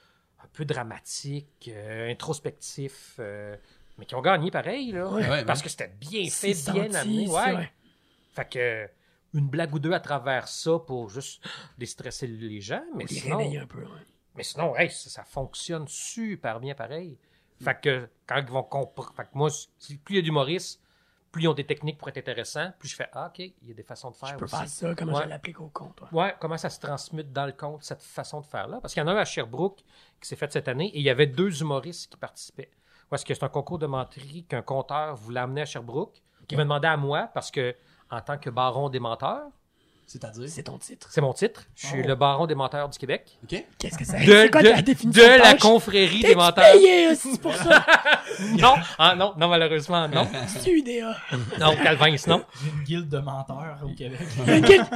un 0.44 0.48
peu 0.54 0.66
dramatique, 0.66 1.70
euh, 1.70 2.12
introspectif, 2.12 3.16
euh, 3.20 3.56
mais 3.98 4.06
qui 4.06 4.16
ont 4.16 4.22
gagné 4.22 4.52
pareil, 4.52 4.92
là. 4.92 5.08
Ouais. 5.10 5.28
Ouais, 5.28 5.46
parce 5.46 5.60
ouais. 5.60 5.64
que 5.64 5.70
c'était 5.70 5.94
bien 6.00 6.30
fait, 6.30 6.54
bien 6.54 6.56
senti, 6.56 6.96
amené, 6.98 7.28
ouais. 7.28 7.56
ouais. 7.56 7.72
Fait 8.32 8.50
que, 8.50 8.90
une 9.34 9.48
blague 9.48 9.74
ou 9.74 9.80
deux 9.80 9.92
à 9.92 10.00
travers 10.00 10.48
ça 10.48 10.80
pour 10.80 11.10
juste 11.10 11.44
déstresser 11.78 12.28
les 12.28 12.62
gens, 12.62 12.84
mais 12.96 13.06
Les 13.06 13.16
sinon, 13.16 13.40
un 13.40 13.66
peu, 13.66 13.80
ouais. 13.80 14.06
mais 14.36 14.44
sinon, 14.44 14.76
hey, 14.76 14.90
ça, 14.90 15.10
ça 15.10 15.24
fonctionne 15.24 15.88
super 15.88 16.60
bien 16.60 16.76
pareil. 16.76 17.18
Fait 17.64 17.80
que 17.80 18.10
quand 18.28 18.38
ils 18.38 18.52
vont 18.52 18.64
comprendre. 18.64 19.14
Fait 19.16 19.24
que 19.24 19.30
moi, 19.34 19.50
plus 19.50 20.00
il 20.10 20.16
y 20.18 20.20
a 20.20 20.22
d'humoristes, 20.22 20.82
plus 21.36 21.44
ils 21.44 21.48
ont 21.50 21.54
des 21.54 21.66
techniques 21.66 21.98
pour 21.98 22.08
être 22.08 22.18
intéressants, 22.18 22.72
plus 22.80 22.88
je 22.88 22.96
fais 22.96 23.10
Ah, 23.12 23.28
OK, 23.28 23.40
il 23.40 23.54
y 23.68 23.72
a 23.72 23.74
des 23.74 23.84
façons 23.84 24.10
de 24.10 24.16
faire. 24.16 24.30
Je 24.30 24.36
peux 24.36 24.46
aussi. 24.46 24.56
faire 24.56 24.70
ça, 24.70 24.96
comment 24.96 25.18
Ouais. 25.18 25.24
je 25.26 25.28
l'applique 25.30 25.60
au 25.60 25.68
compte. 25.68 26.00
ouais. 26.04 26.08
Ouais, 26.14 26.36
comment 26.40 26.58
ça 26.58 26.70
se 26.70 26.80
transmute 26.80 27.34
dans 27.34 27.46
le 27.46 27.52
compte, 27.52 27.84
cette 27.84 28.02
façon 28.02 28.40
de 28.40 28.46
faire-là. 28.46 28.80
Parce 28.82 28.94
qu'il 28.94 29.04
y 29.04 29.06
en 29.06 29.10
a 29.10 29.12
un 29.12 29.18
à 29.18 29.26
Sherbrooke 29.26 29.80
qui 30.22 30.30
s'est 30.30 30.38
fait 30.38 30.50
cette 30.54 30.70
année 30.70 30.88
et 30.88 31.00
il 31.00 31.04
y 31.04 31.10
avait 31.10 31.28
deux 31.28 31.62
humoristes 31.62 32.10
qui 32.10 32.18
participaient. 32.18 32.72
Parce 33.10 33.26
que 33.26 33.34
c'est 33.34 33.44
un 33.44 33.50
concours 33.50 33.80
de 33.80 33.86
menterie 33.86 34.46
qu'un 34.46 34.62
compteur 34.62 35.14
voulait 35.18 35.42
amener 35.42 35.62
à 35.64 35.66
Sherbrooke, 35.66 36.22
qui 36.48 36.56
m'a 36.56 36.64
demandé 36.64 36.88
à 36.88 36.96
moi 36.96 37.30
parce 37.34 37.52
que, 37.52 37.76
en 38.10 38.22
tant 38.22 38.38
que 38.38 38.50
baron 38.50 38.88
des 38.88 39.02
menteurs, 39.02 39.50
C'est-à-dire? 40.08 40.48
C'est 40.48 40.64
ton 40.64 40.78
titre. 40.78 41.08
c'est 41.10 41.20
mon 41.22 41.34
titre. 41.34 41.64
Je 41.76 41.88
suis 41.88 42.02
Oh. 42.04 42.08
le 42.08 42.16
baron 42.16 42.46
des 42.46 42.54
menteurs 42.56 42.88
du 42.90 42.98
Québec. 42.98 43.38
OK? 43.44 43.64
Qu'est-ce 43.80 43.98
que 43.98 44.06
c'est? 44.06 44.20
De, 44.20 44.26
C'est? 44.26 44.52
Quoi 44.52 44.62
de- 44.62 44.70
ta 44.70 44.82
définition 44.84 45.24
de 45.24 45.28
la 45.28 45.40
tâche? 45.40 45.60
confrérie 45.62 46.18
des 46.18 46.22
T'es-tu 46.28 46.36
menteurs? 46.38 46.72
payé 46.74 47.08
aussi, 47.10 47.38
pour 47.40 47.54
ça? 47.56 47.86
Non, 48.60 48.76
ah 49.00 49.16
non, 49.16 49.34
non, 49.38 49.48
malheureusement, 49.48 50.08
non. 50.08 50.28
C'est 50.48 50.70
UDA. 50.72 51.16
Non, 51.60 51.76
Calvin, 51.82 52.16
non. 52.28 52.44
J'ai 52.62 52.70
une 52.70 52.84
guilde 52.84 53.10
de 53.10 53.18
menteurs 53.20 53.80
au 53.84 53.88
Québec. 53.96 54.20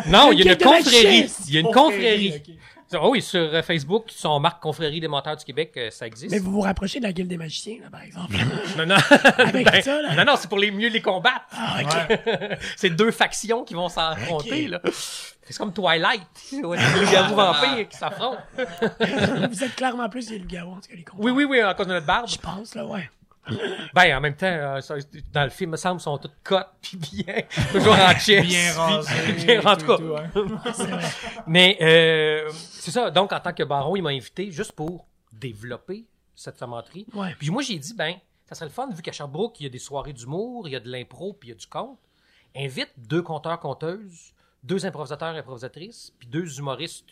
Non, 0.08 0.32
il 0.32 0.40
y 0.40 0.48
a 0.50 0.54
une 0.54 0.58
Guilde 0.58 0.60
de 0.60 0.64
la 0.66 0.78
confrérie. 0.78 1.02
chaise. 1.22 1.38
Il 1.48 1.54
y 1.54 1.58
a 1.58 1.60
une 1.62 1.72
confrérie. 1.72 2.34
ok. 2.36 2.54
Oh 2.94 3.10
oui, 3.12 3.22
sur 3.22 3.40
euh, 3.40 3.62
Facebook, 3.62 4.06
son 4.08 4.40
marque 4.40 4.62
Confrérie 4.62 5.00
des 5.00 5.08
menteurs 5.08 5.36
du 5.38 5.46
Québec, 5.46 5.74
euh, 5.78 5.92
ça 5.92 6.08
existe. 6.08 6.32
Mais 6.32 6.40
vous 6.40 6.52
vous 6.52 6.62
rapprochez 6.62 7.00
de 7.00 7.04
la 7.06 7.14
guilde 7.14 7.28
des 7.28 7.38
magiciens, 7.38 7.78
là, 7.84 7.90
par 7.92 8.02
exemple. 8.02 8.36
Non, 8.78 8.86
non. 8.88 8.96
Avec 9.38 9.72
Ben, 9.72 9.82
ça, 9.82 10.02
là. 10.02 10.16
non, 10.16 10.26
non, 10.26 10.38
c'est 10.38 10.48
pour 10.48 10.58
les 10.58 10.72
mieux 10.72 10.90
les 10.90 11.02
combattre. 11.02 11.46
Ah, 11.52 11.78
ok. 11.84 12.20
c'est 12.76 12.90
deux 12.90 13.12
factions 13.12 13.64
qui 13.64 13.76
vont 13.76 13.90
s'affronter, 13.90 14.68
là. 14.68 14.82
C'est 15.44 15.58
comme 15.58 15.74
Twilight. 15.74 16.22
Les 16.52 16.60
loups 16.62 17.36
vampires 17.36 17.90
qui 17.90 17.98
s'affrontent. 17.98 18.38
vous 19.50 19.64
êtes 19.64 19.76
clairement 19.76 20.08
plus 20.08 20.30
les 20.30 20.38
loups-garous, 20.40 20.74
en 20.74 20.76
tout 20.76 20.90
cas, 20.90 20.96
les 20.96 21.04
comptes. 21.04 21.20
Oui, 21.20 21.32
oui, 21.32 21.44
oui, 21.46 21.60
à 21.60 21.74
cause 21.74 21.88
de 21.88 21.94
notre 21.94 22.06
barbe. 22.06 22.28
Je 22.28 22.38
pense, 22.38 22.76
là, 22.76 22.86
ouais. 22.86 23.10
Ben, 23.94 24.18
en 24.18 24.22
même 24.22 24.36
temps, 24.36 24.46
euh, 24.48 24.82
ça, 24.82 24.96
dans 25.32 25.44
le 25.44 25.50
film, 25.50 25.70
il 25.70 25.72
me 25.72 25.78
semble, 25.78 26.00
ils 26.00 26.04
sont 26.04 26.18
toutes 26.18 26.36
cotes, 26.44 26.70
puis 26.82 26.98
bien, 26.98 27.36
toujours 27.72 27.94
en 27.94 28.14
chest. 28.14 28.48
Bien 28.48 28.74
rasé. 28.74 29.14
puis- 29.34 29.46
bien, 29.46 29.62
en 29.66 29.76
tout 29.76 29.86
tout, 29.98 30.04
vrai. 30.04 30.30
Mais 31.48 31.78
euh, 31.82 32.50
c'est 32.54 32.92
ça. 32.92 33.10
Donc, 33.12 33.34
en 33.34 33.40
tant 33.40 33.54
que 33.54 33.64
baron, 33.64 33.96
il 33.96 34.04
m'a 34.04 34.10
invité 34.12 34.52
juste 34.52 34.74
pour 34.74 35.08
développer 35.34 36.06
cette 36.36 36.62
menterie. 36.62 37.06
Ouais. 37.14 37.36
Puis 37.40 37.50
moi, 37.50 37.62
j'ai 37.64 37.78
dit, 37.80 37.94
ben, 37.94 38.16
ça 38.46 38.56
serait 38.56 38.66
le 38.68 38.72
fun, 38.72 38.90
vu 38.92 39.02
qu'à 39.02 39.12
Sherbrooke, 39.12 39.60
il 39.60 39.64
y 39.64 39.66
a 39.66 39.70
des 39.70 39.80
soirées 39.80 40.14
d'humour, 40.14 40.68
il 40.68 40.72
y 40.72 40.76
a 40.76 40.80
de 40.80 40.90
l'impro, 40.90 41.34
puis 41.34 41.50
il 41.50 41.52
y 41.52 41.56
a 41.56 41.58
du 41.58 41.68
conte. 41.68 42.00
Invite 42.56 42.90
deux 42.98 43.22
conteurs, 43.22 43.60
conteuses, 43.60 44.34
deux 44.64 44.86
improvisateurs, 44.86 45.36
improvisatrices, 45.36 46.14
puis 46.18 46.28
deux 46.28 46.58
humoristes, 46.60 47.06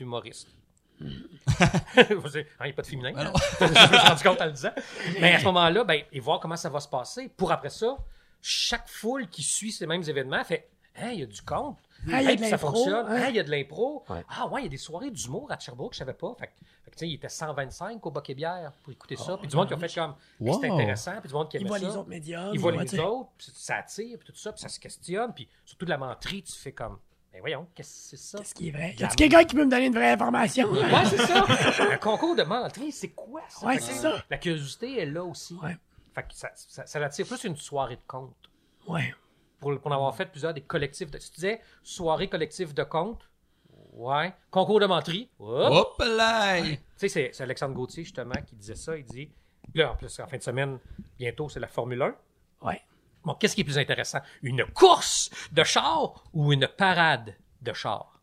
hein, 1.60 1.72
il 2.00 2.66
n'y 2.66 2.70
a 2.70 2.74
pas 2.74 2.82
de 2.82 2.88
féminin. 2.88 3.14
Ah 3.16 3.24
non. 3.26 3.34
je 3.60 3.66
me 3.66 3.74
suis 3.76 3.98
rendu 3.98 4.24
compte 4.24 4.41
en 4.41 4.45
le 4.45 4.52
disant. 4.52 4.72
Mais 5.22 5.34
à 5.34 5.39
ce 5.39 5.45
moment-là, 5.45 5.84
ben, 5.84 6.02
et 6.12 6.20
voir 6.20 6.39
comment 6.39 6.56
ça 6.58 6.70
va 6.70 6.80
se 6.80 6.88
passer. 6.88 7.30
Pour 7.30 7.52
après 7.52 7.70
ça, 7.70 7.98
chaque 8.41 8.88
foule 8.88 9.28
qui 9.28 9.43
suit 9.43 9.72
ces 9.72 9.88
mêmes 9.88 10.04
événements 10.08 10.43
fait 10.43 10.70
Hein, 11.00 11.12
il 11.14 11.20
y 11.20 11.24
a 11.24 11.28
du 11.28 11.41
conte. 11.43 11.78
Ah, 12.12 12.24
Hey, 12.24 12.39
ça 12.50 12.58
fonctionne. 12.58 13.06
hein? 13.08 13.22
Hein, 13.22 13.26
il 13.30 13.36
y 13.36 13.39
a 13.39 13.43
de 13.43 13.52
l'impro. 13.52 14.04
Ouais. 14.10 14.26
Ah 14.30 14.48
ouais, 14.48 14.62
il 14.62 14.64
y 14.64 14.68
a 14.68 14.70
des 14.72 14.78
soirées 14.78 15.12
d'humour 15.12 15.45
à 15.52 15.60
Sherbrooke, 15.60 15.93
je 15.93 16.00
savais 16.00 16.14
pas. 16.16 16.36
Fait, 16.39 16.48
que- 16.48 16.54
fait 16.86 16.89
que, 16.91 16.95
tu 16.95 17.00
sais, 17.02 17.08
il 17.08 17.14
était 17.14 17.30
125 17.30 18.04
au 18.04 18.10
Boc 18.10 18.28
et 18.32 18.34
Bière 18.34 18.72
pour 18.82 18.91
écouter 18.93 19.16
ça. 19.16 19.38
puis 19.38 19.48
du 19.48 19.56
monde 19.56 19.68
qui 19.68 19.76
a 19.76 19.78
fait 19.78 19.93
comme, 19.93 20.16
Hey, 20.41 20.54
c'est 20.60 20.70
Wow. 20.70 20.74
intéressant. 20.74 21.12
Puis 21.20 21.28
du 21.30 21.36
monde 21.36 21.50
qui 21.52 21.58
Ils 21.58 21.60
aimait 21.62 21.68
voient 21.70 21.80
ça. 21.80 21.86
les 21.88 21.95
autres 21.98 22.10
médias. 22.10 22.50
Ils 22.52 22.60
voient 22.60 22.72
les 22.72 23.00
autres, 23.00 23.30
puis 23.38 23.48
ça 23.54 23.76
attire, 23.76 24.18
puis 24.18 24.34
tout 24.34 24.39
ça, 24.39 24.52
puis 24.52 24.62
ça 24.62 24.70
se 24.70 24.80
questionne. 24.80 25.34
Puis 25.36 25.48
surtout 25.64 25.86
de 25.86 25.91
la 25.91 26.00
menterie, 26.00 26.41
tu 26.41 26.54
fais 26.54 26.72
comme, 26.72 26.98
ben 27.38 27.41
voyons, 27.41 27.67
qu'est-ce 27.75 27.89
que 28.11 28.17
c'est 28.17 28.17
ça? 28.17 28.38
Qu'est-ce 28.39 28.55
qui 28.55 28.69
est 28.69 28.71
vrai? 28.71 28.95
Y 28.97 29.03
a 29.03 29.07
quelqu'un 29.09 29.43
qui 29.43 29.55
peut 29.55 29.63
me 29.63 29.69
donner 29.69 29.85
une 29.85 29.93
vraie 29.93 30.11
information? 30.11 30.71
Ouais, 30.71 31.05
c'est 31.05 31.17
ça. 31.17 31.45
Un 31.91 31.97
concours 31.97 32.35
de 32.35 32.41
menterie, 32.41 32.91
c'est 32.91 33.09
quoi 33.09 33.41
ça? 33.47 33.67
Ouais, 33.67 33.77
c'est 33.77 33.93
ça. 33.93 34.23
La 34.29 34.39
curiosité 34.39 34.99
est 34.99 35.05
là 35.05 35.23
aussi. 35.23 35.53
Ouais. 35.61 35.77
Fait 36.15 36.23
que 36.23 36.33
ça, 36.33 36.49
ça, 36.55 36.88
ça 36.88 36.99
attire 37.05 37.27
plus 37.27 37.43
une 37.43 37.55
soirée 37.55 37.97
de 37.97 38.01
conte. 38.07 38.33
Ouais. 38.88 39.13
Pour, 39.59 39.79
pour 39.79 39.91
en 39.91 39.95
avoir 39.95 40.15
fait 40.15 40.25
plusieurs 40.25 40.53
des 40.55 40.61
collectifs. 40.61 41.11
De, 41.11 41.19
si 41.19 41.29
tu 41.29 41.35
disais 41.35 41.61
soirée 41.83 42.27
collective 42.27 42.73
de 42.73 42.83
conte, 42.83 43.29
ouais. 43.93 44.33
Concours 44.49 44.79
de 44.79 44.88
menterie, 44.88 45.29
hop. 45.38 45.73
Hop 45.99 46.03
là! 46.07 46.59
Tu 46.63 46.79
sais, 46.95 47.07
c'est, 47.07 47.29
c'est 47.33 47.43
Alexandre 47.43 47.75
Gauthier, 47.75 48.03
justement, 48.03 48.41
qui 48.47 48.55
disait 48.55 48.73
ça. 48.73 48.97
Il 48.97 49.05
dit, 49.05 49.29
là, 49.75 49.91
en 49.91 49.95
plus, 49.95 50.19
en 50.19 50.25
fin 50.25 50.38
de 50.38 50.43
semaine, 50.43 50.79
bientôt, 51.19 51.49
c'est 51.49 51.59
la 51.59 51.67
Formule 51.67 52.01
1. 52.01 52.15
Ouais. 52.63 52.81
Bon, 53.28 53.36
qu'est-ce 53.36 53.53
qui 53.55 53.61
est 53.61 53.65
plus 53.65 53.78
intéressant? 53.78 54.19
Une 54.41 54.65
course 54.65 55.30
de 55.51 55.63
char 55.63 56.23
ou 56.34 56.53
une 56.53 56.67
parade 56.67 57.36
de 57.61 57.73
char? 57.73 58.19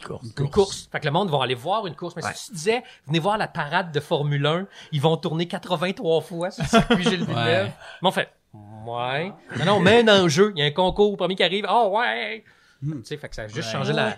Une 0.00 0.06
course. 0.06 0.26
Une 0.38 0.50
course. 0.50 0.88
Fait 0.92 1.00
que 1.00 1.06
le 1.06 1.12
monde 1.12 1.30
va 1.30 1.42
aller 1.42 1.54
voir 1.54 1.86
une 1.86 1.94
course. 1.94 2.14
Mais 2.16 2.22
si 2.34 2.48
tu 2.48 2.52
disais, 2.52 2.82
venez 3.06 3.20
voir 3.20 3.38
la 3.38 3.48
parade 3.48 3.92
de 3.92 4.00
Formule 4.00 4.44
1, 4.44 4.66
ils 4.92 5.00
vont 5.00 5.16
tourner 5.16 5.48
83 5.48 6.20
fois 6.20 6.50
sur 6.50 6.64
le 6.64 6.68
circuit 6.68 7.02
Gilles 7.04 7.24
Villeneuve. 7.24 7.66
Ouais. 7.66 7.72
Mais 8.02 8.08
en 8.08 8.12
fait, 8.12 8.28
Ouais. 8.52 9.32
Non, 9.58 9.64
non, 9.66 9.80
mais 9.80 10.00
un 10.08 10.24
enjeu. 10.24 10.52
Il 10.56 10.60
y 10.60 10.62
a 10.62 10.66
un 10.66 10.70
concours, 10.70 11.16
premier 11.16 11.36
qui 11.36 11.42
arrive. 11.42 11.66
Oh, 11.68 11.94
ouais. 11.98 12.44
Hmm. 12.82 13.00
Tu 13.00 13.04
sais, 13.04 13.16
fait 13.16 13.28
que 13.28 13.34
ça 13.36 13.42
a 13.42 13.46
juste 13.46 13.68
Ouais. 13.68 13.72
changé 13.72 13.92
la. 13.92 14.16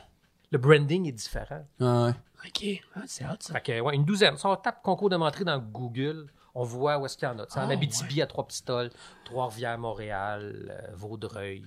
Le 0.52 0.58
branding 0.58 1.06
est 1.08 1.12
différent. 1.12 1.64
Ah, 1.80 2.06
ouais. 2.06 2.12
Ok, 2.46 2.82
ah, 2.96 3.00
c'est 3.06 3.24
hot 3.24 3.36
ça. 3.40 3.54
Fait 3.54 3.60
que, 3.60 3.80
ouais, 3.80 3.94
une 3.94 4.04
douzaine. 4.04 4.36
Si 4.36 4.46
on 4.46 4.56
tape 4.56 4.82
concours 4.82 5.10
de 5.10 5.16
menterie 5.16 5.44
dans 5.44 5.58
Google, 5.58 6.26
on 6.54 6.64
voit 6.64 6.98
où 6.98 7.06
est-ce 7.06 7.16
qu'il 7.16 7.28
y 7.28 7.30
en 7.30 7.38
a. 7.38 7.46
C'est 7.48 7.60
en 7.60 7.70
Abitibi 7.70 8.22
à 8.22 8.26
Trois-Pistoles, 8.26 8.90
Trois-Rivières, 9.24 9.78
Montréal, 9.78 10.66
euh, 10.70 10.94
Vaudreuil, 10.94 11.64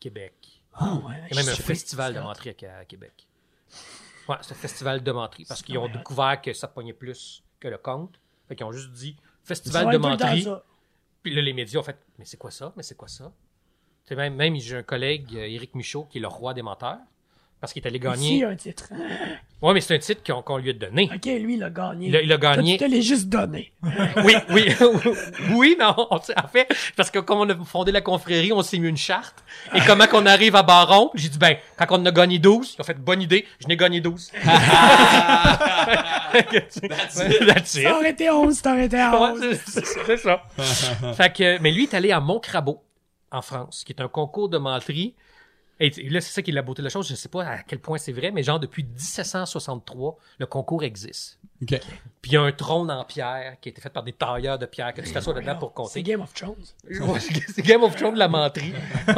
Québec. 0.00 0.62
Ah 0.74 0.94
ouais. 0.94 1.22
Il 1.30 1.36
y 1.36 1.38
a 1.38 1.42
même 1.42 1.52
un 1.52 1.56
festival 1.56 2.14
de 2.14 2.20
menterie 2.20 2.54
à, 2.66 2.78
à 2.78 2.84
Québec. 2.84 3.26
Ouais, 4.28 4.36
c'est 4.42 4.52
un 4.52 4.56
festival 4.56 5.02
de 5.02 5.12
menterie 5.12 5.44
parce 5.44 5.62
qu'ils 5.62 5.78
ont 5.78 5.88
découvert 5.88 6.40
que 6.42 6.52
ça 6.52 6.68
pognait 6.68 6.92
plus 6.92 7.42
que 7.60 7.68
le 7.68 7.78
compte. 7.78 8.20
Fait 8.48 8.56
qu'ils 8.56 8.66
ont 8.66 8.72
juste 8.72 8.90
dit 8.92 9.16
festival 9.42 9.86
va 9.86 9.92
de 9.92 9.98
menterie. 9.98 10.46
Puis 11.22 11.34
là, 11.34 11.42
les 11.42 11.52
médias 11.52 11.80
ont 11.80 11.82
fait 11.82 11.98
Mais 12.18 12.24
c'est 12.24 12.36
quoi 12.36 12.50
ça? 12.50 12.72
Mais 12.76 12.82
c'est 12.82 12.96
quoi 12.96 13.08
ça? 13.08 13.32
Tu 14.04 14.10
sais, 14.10 14.16
même, 14.16 14.36
même 14.36 14.56
j'ai 14.56 14.76
un 14.76 14.82
collègue, 14.82 15.34
euh, 15.34 15.48
Éric 15.48 15.74
Michaud, 15.74 16.04
qui 16.04 16.18
est 16.18 16.20
le 16.20 16.28
roi 16.28 16.54
des 16.54 16.62
menteurs. 16.62 16.98
Parce 17.60 17.72
qu'il 17.72 17.82
est 17.82 17.86
allé 17.88 17.96
Ici, 17.98 18.04
gagner. 18.06 18.44
un 18.44 18.54
titre. 18.54 18.90
Ouais, 19.62 19.72
mais 19.72 19.80
c'est 19.80 19.94
un 19.94 19.98
titre 19.98 20.22
qu'on 20.44 20.58
lui 20.58 20.68
a 20.70 20.72
donné. 20.74 21.08
Ok, 21.12 21.24
lui, 21.24 21.54
il 21.54 21.62
a 21.64 21.70
gagné. 21.70 22.08
Il 22.08 22.16
a, 22.16 22.20
il 22.20 22.30
a 22.30 22.36
Toi, 22.38 22.56
gagné. 22.56 22.76
tu 22.76 22.84
te 22.84 22.90
l'es 22.90 23.00
juste 23.00 23.28
donné. 23.30 23.72
Oui, 24.24 24.34
oui, 24.50 24.66
oui, 25.52 25.76
mais 25.78 25.84
on, 25.86 26.06
on- 26.10 26.16
en 26.16 26.48
fait, 26.52 26.68
parce 26.96 27.10
que 27.10 27.18
comme 27.18 27.38
on 27.38 27.48
a 27.48 27.56
fondé 27.64 27.92
la 27.92 28.02
confrérie, 28.02 28.52
on 28.52 28.62
s'est 28.62 28.78
mis 28.78 28.88
une 28.88 28.96
charte. 28.98 29.42
Et 29.74 29.78
comment 29.86 30.06
qu'on 30.06 30.26
arrive 30.26 30.54
à 30.54 30.62
Baron, 30.62 31.10
j'ai 31.14 31.30
dit, 31.30 31.38
ben, 31.38 31.56
quand 31.78 31.86
on 31.98 32.04
a 32.04 32.10
gagné 32.12 32.38
12, 32.38 32.74
ils 32.76 32.80
ont 32.82 32.84
fait 32.84 32.94
bonne 33.00 33.22
idée, 33.22 33.46
je 33.60 33.66
n'ai 33.68 33.76
gagné 33.78 34.00
12. 34.02 34.32
That's 36.32 36.76
it. 37.74 37.82
Ça 37.84 37.96
aurait 37.96 38.10
été 38.10 38.30
11, 38.30 38.54
ça 38.54 38.72
aurait 38.72 38.86
été 38.86 38.96
Ouais, 38.96 39.30
11. 39.32 39.58
c'est- 39.66 40.16
ça. 40.18 40.42
fait 41.14 41.32
que, 41.32 41.58
mais 41.60 41.70
lui 41.72 41.84
est 41.84 41.94
allé 41.94 42.12
à 42.12 42.20
Montcrabeau, 42.20 42.82
en 43.32 43.42
France, 43.42 43.82
qui 43.84 43.92
est 43.92 44.00
un 44.02 44.08
concours 44.08 44.48
de 44.48 44.58
menterie. 44.58 45.14
Et 45.78 45.90
là, 46.08 46.22
c'est 46.22 46.32
ça 46.32 46.40
qui 46.40 46.50
est 46.50 46.54
la 46.54 46.62
beauté 46.62 46.80
de 46.80 46.84
la 46.86 46.90
chose. 46.90 47.06
Je 47.08 47.14
sais 47.14 47.28
pas 47.28 47.44
à 47.44 47.58
quel 47.58 47.78
point 47.80 47.98
c'est 47.98 48.12
vrai, 48.12 48.30
mais 48.30 48.42
genre 48.42 48.58
depuis 48.58 48.82
1763, 48.84 50.16
le 50.38 50.46
concours 50.46 50.82
existe. 50.84 51.38
OK. 51.62 51.78
Puis 52.22 52.30
il 52.32 52.34
y 52.34 52.36
a 52.38 52.42
un 52.42 52.52
trône 52.52 52.90
en 52.90 53.04
pierre 53.04 53.56
qui 53.60 53.68
a 53.68 53.70
été 53.70 53.80
fait 53.80 53.90
par 53.90 54.02
des 54.02 54.12
tailleurs 54.12 54.58
de 54.58 54.64
pierre 54.66 54.92
que 54.94 55.00
tu 55.02 55.12
t'assois 55.12 55.34
dedans 55.34 55.54
pour 55.56 55.68
C'est 55.70 55.74
compter. 55.74 56.02
Game 56.02 56.20
of 56.22 56.32
Thrones. 56.32 56.54
Ouais, 57.12 57.20
c'est 57.20 57.62
Game 57.62 57.82
of 57.82 57.94
Thrones 57.96 58.14
de 58.14 58.18
la 58.18 58.28
menterie. 58.28 58.72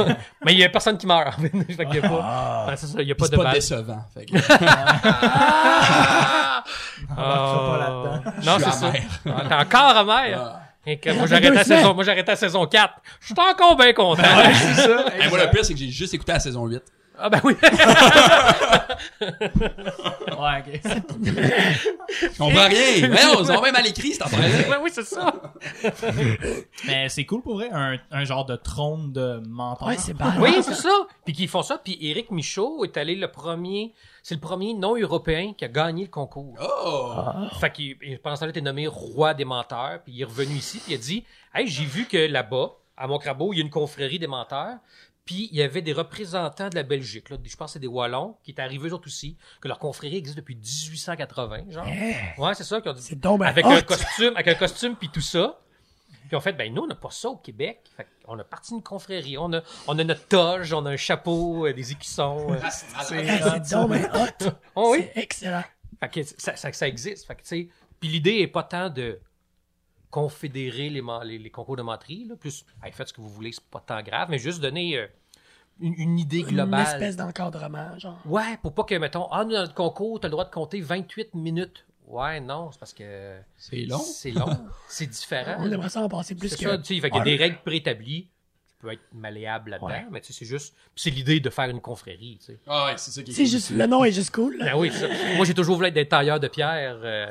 mais 0.44 0.52
il 0.52 0.59
y 0.59 0.64
a 0.64 0.68
personne 0.68 0.98
qui 0.98 1.06
meurt. 1.06 1.38
fait 1.40 1.86
qu'il 1.86 1.94
y 1.94 1.98
a 1.98 2.09
pas, 2.09 2.74
c'est 2.76 2.86
ça, 2.88 3.02
il 3.02 3.09
y 3.09 3.12
a 3.12 3.14
pas 3.14 3.24
c'est 3.26 3.30
de 3.32 3.36
pas 3.36 3.44
balle. 3.44 3.54
décevant. 3.54 4.04
Fait 4.14 4.26
que, 4.26 4.34
là-dedans. 7.78 8.22
Ah. 8.24 8.32
Non, 8.44 8.59
Je 8.59 8.64
c'est 8.64 8.70
suis 8.70 8.80
ça. 8.80 8.86
amer. 8.88 9.02
Ah, 9.26 9.44
T'es 9.48 9.54
encore 9.54 9.96
amer. 9.96 10.61
Et 10.91 10.99
que 10.99 11.11
moi, 11.11 11.26
j'arrête 11.26 11.49
semaines. 11.49 11.64
saison, 11.64 11.93
moi, 11.95 12.03
j'arrête 12.03 12.28
à 12.30 12.34
saison 12.34 12.64
4. 12.64 12.95
Je 13.20 13.26
suis 13.26 13.34
encore 13.36 13.76
bien 13.76 13.93
content. 13.93 14.22
c'est 14.22 14.82
ça. 14.82 15.05
Hey, 15.14 15.28
moi, 15.28 15.45
le 15.45 15.51
pire, 15.51 15.62
c'est 15.62 15.74
que 15.74 15.78
j'ai 15.78 15.91
juste 15.91 16.14
écouté 16.14 16.32
la 16.32 16.41
saison 16.41 16.64
8. 16.66 16.82
Ah, 17.20 17.28
ben 17.30 17.40
oui. 17.44 17.54
Ouais, 20.38 20.60
ok. 20.60 20.80
Je 22.10 22.38
comprends 22.38 22.68
rien. 22.68 22.96
Ils 23.42 23.50
ont 23.52 23.60
même 23.62 23.72
mal 23.72 23.86
écrit, 23.86 24.12
cette. 24.12 24.30
Ouais, 24.32 24.76
oui, 24.82 24.90
c'est 24.92 25.04
ça. 25.04 25.32
Mais 26.86 27.08
c'est 27.08 27.24
cool 27.26 27.42
pour 27.42 27.54
vrai, 27.54 27.68
un, 27.72 27.96
un 28.10 28.24
genre 28.24 28.44
de 28.44 28.56
trône 28.56 29.12
de 29.12 29.40
menteur. 29.48 29.88
Ouais, 29.88 29.96
c'est. 29.96 30.14
Oui, 30.40 30.56
c'est 30.62 30.74
ça. 30.74 31.06
Puis 31.24 31.34
qu'ils 31.34 31.48
font 31.48 31.62
ça. 31.62 31.78
Puis 31.78 31.98
Éric 32.00 32.30
Michaud 32.30 32.84
est 32.84 32.96
allé 32.96 33.14
le 33.16 33.30
premier, 33.30 33.94
c'est 34.22 34.34
le 34.34 34.40
premier 34.40 34.74
non-européen 34.74 35.52
qui 35.56 35.64
a 35.64 35.68
gagné 35.68 36.04
le 36.04 36.10
concours. 36.10 36.54
Oh! 36.62 37.14
Fait 37.60 37.72
qu'il, 37.72 37.96
il- 38.02 38.18
pendant 38.20 38.36
ce 38.36 38.40
temps-là, 38.40 38.50
il 38.50 38.58
était 38.58 38.60
nommé 38.60 38.86
roi 38.86 39.34
des 39.34 39.44
menteurs, 39.44 40.00
puis 40.04 40.12
il 40.14 40.20
est 40.22 40.24
revenu 40.24 40.54
ici, 40.56 40.78
puis 40.78 40.92
il 40.92 40.96
a 40.96 40.98
dit 40.98 41.24
Hey, 41.54 41.66
j'ai 41.66 41.84
vu 41.84 42.06
que 42.06 42.16
là-bas, 42.30 42.72
à 42.96 43.06
Montcrabeau, 43.06 43.52
il 43.52 43.56
y 43.56 43.60
a 43.60 43.64
une 43.64 43.70
confrérie 43.70 44.18
des 44.18 44.26
menteurs, 44.26 44.76
puis 45.28 45.50
il 45.52 45.58
y 45.58 45.62
avait 45.62 45.82
des 45.82 45.92
représentants 45.92 46.70
de 46.70 46.74
la 46.74 46.84
Belgique, 46.84 47.28
là, 47.28 47.36
je 47.44 47.54
pense 47.54 47.68
que 47.68 47.72
c'est 47.74 47.78
des 47.80 47.86
Wallons, 47.86 48.38
qui 48.42 48.52
étaient 48.52 48.62
arrivés 48.62 48.88
eux 48.88 48.94
autres 48.94 49.08
aussi, 49.08 49.36
que 49.60 49.68
leur 49.68 49.78
confrérie 49.78 50.16
existe 50.16 50.38
depuis 50.38 50.54
1880, 50.56 51.64
genre. 51.68 51.86
Ouais, 52.38 52.54
c'est 52.54 52.64
ça, 52.64 52.80
qui 52.80 52.88
ont 52.88 52.94
dit. 52.94 53.14
Ben 53.14 53.42
Avec 53.42 53.66
hot. 53.66 53.68
un 53.72 53.82
costume, 53.82 54.32
avec 54.36 54.48
un 54.48 54.54
costume, 54.54 54.96
puis 54.96 55.10
tout 55.10 55.20
ça. 55.20 55.60
Puis 56.28 56.34
en 56.36 56.40
fait, 56.40 56.54
ben 56.54 56.72
nous, 56.72 56.80
on 56.80 56.86
n'a 56.86 56.94
pas 56.94 57.10
ça 57.10 57.28
au 57.28 57.36
Québec. 57.36 57.80
Fait 57.94 58.06
on 58.26 58.38
a 58.38 58.44
parti 58.44 58.72
d'une 58.72 58.82
confrérie. 58.82 59.36
On 59.36 59.52
a, 59.52 59.60
on 59.86 59.98
a 59.98 60.04
notre 60.04 60.26
toge, 60.28 60.72
on 60.72 60.86
a 60.86 60.90
un 60.92 60.96
chapeau, 60.96 61.66
euh, 61.66 61.74
des 61.74 61.92
écussons. 61.92 62.50
euh. 62.50 62.56
Hey, 63.12 63.38
C'est 63.60 63.70
donc 63.74 63.90
ben 63.90 64.10
hot. 64.14 64.46
Oh 64.76 64.92
oui. 64.94 65.08
C'est 65.14 65.20
excellent. 65.22 65.64
Fait 66.00 66.08
que 66.08 66.22
ça, 66.22 66.56
ça, 66.56 66.72
ça 66.72 66.88
existe. 66.88 67.26
Fait 67.26 67.34
que, 67.34 67.42
tu 67.42 67.48
sais, 67.48 67.68
puis 68.00 68.08
l'idée 68.08 68.36
est 68.40 68.46
pas 68.46 68.62
tant 68.62 68.88
de 68.88 69.20
confédérer 70.11 70.88
les, 70.90 71.02
man- 71.02 71.22
les, 71.24 71.38
les 71.38 71.50
concours 71.50 71.76
de 71.76 71.82
menterie, 71.82 72.24
là. 72.28 72.36
Plus, 72.36 72.64
hey, 72.82 72.92
faites 72.92 73.09
ce 73.09 73.12
que 73.12 73.20
vous 73.20 73.28
voulez, 73.28 73.52
c'est 73.52 73.64
pas 73.64 73.80
tant 73.80 74.02
grave, 74.02 74.28
mais 74.30 74.38
juste 74.38 74.61
donner 74.61 74.96
euh, 74.98 75.06
une, 75.80 75.94
une 75.94 76.18
idée 76.18 76.40
Une 76.40 76.46
globale. 76.48 76.86
espèce 76.86 77.16
d'encadrement, 77.16 77.98
genre. 77.98 78.18
Ouais, 78.26 78.56
pour 78.62 78.74
pas 78.74 78.84
que, 78.84 78.94
mettons, 78.94 79.26
ah, 79.30 79.44
nous, 79.44 79.52
dans 79.52 79.61
notre 79.61 79.74
concours, 79.74 80.20
t'as 80.20 80.28
le 80.28 80.32
droit 80.32 80.44
de 80.44 80.50
compter 80.50 80.80
28 80.80 81.34
minutes. 81.34 81.84
Ouais, 82.06 82.40
non, 82.40 82.70
c'est 82.72 82.78
parce 82.80 82.94
que. 82.94 83.38
C'est 83.56 83.84
long. 83.84 83.98
C'est 83.98 84.30
long. 84.30 84.46
c'est 84.88 85.06
différent. 85.06 85.56
On 85.59 85.70
aimerait 85.70 85.90
ça 85.90 86.00
en 86.02 86.09
passer 86.09 86.34
plus 86.34 86.48
C'est 86.48 86.56
que. 86.64 86.70
ça, 86.70 86.78
tu 86.78 86.98
sais, 87.00 87.09
qu'il 87.11 87.16
y 87.18 87.20
a 87.20 87.24
des 87.24 87.36
règles 87.36 87.59
préétablies. 87.64 88.30
Tu 88.70 88.86
peux 88.86 88.92
être 88.92 89.02
malléable 89.12 89.70
là-dedans, 89.72 89.88
Ouais. 89.88 90.06
mais 90.11 90.20
tu 90.20 90.28
sais, 90.32 90.38
c'est 90.38 90.44
juste. 90.46 90.74
c'est 90.96 91.11
l'idée 91.11 91.40
de 91.40 91.50
faire 91.50 91.68
une 91.68 91.80
confrérie, 91.80 92.38
tu 92.40 92.46
sais. 92.46 92.59
Ah 92.66 92.86
ouais, 92.86 92.92
c'est 92.96 93.11
ça 93.11 93.22
qui 93.22 93.32
est 93.32 93.34
C'est 93.34 93.42
cool 93.42 93.50
juste, 93.50 93.70
le 93.70 93.86
nom 93.86 94.04
est 94.04 94.12
juste 94.12 94.32
cool. 94.34 94.56
là. 94.56 94.66
Ben 94.66 94.78
oui, 94.78 94.90
ça. 94.92 95.06
Moi, 95.36 95.44
j'ai 95.44 95.52
toujours 95.52 95.76
voulu 95.76 95.88
être 95.88 95.94
des 95.94 96.06
tailleurs 96.09 96.38
de 96.40 96.46
pierre 96.48 96.96
euh, 97.02 97.26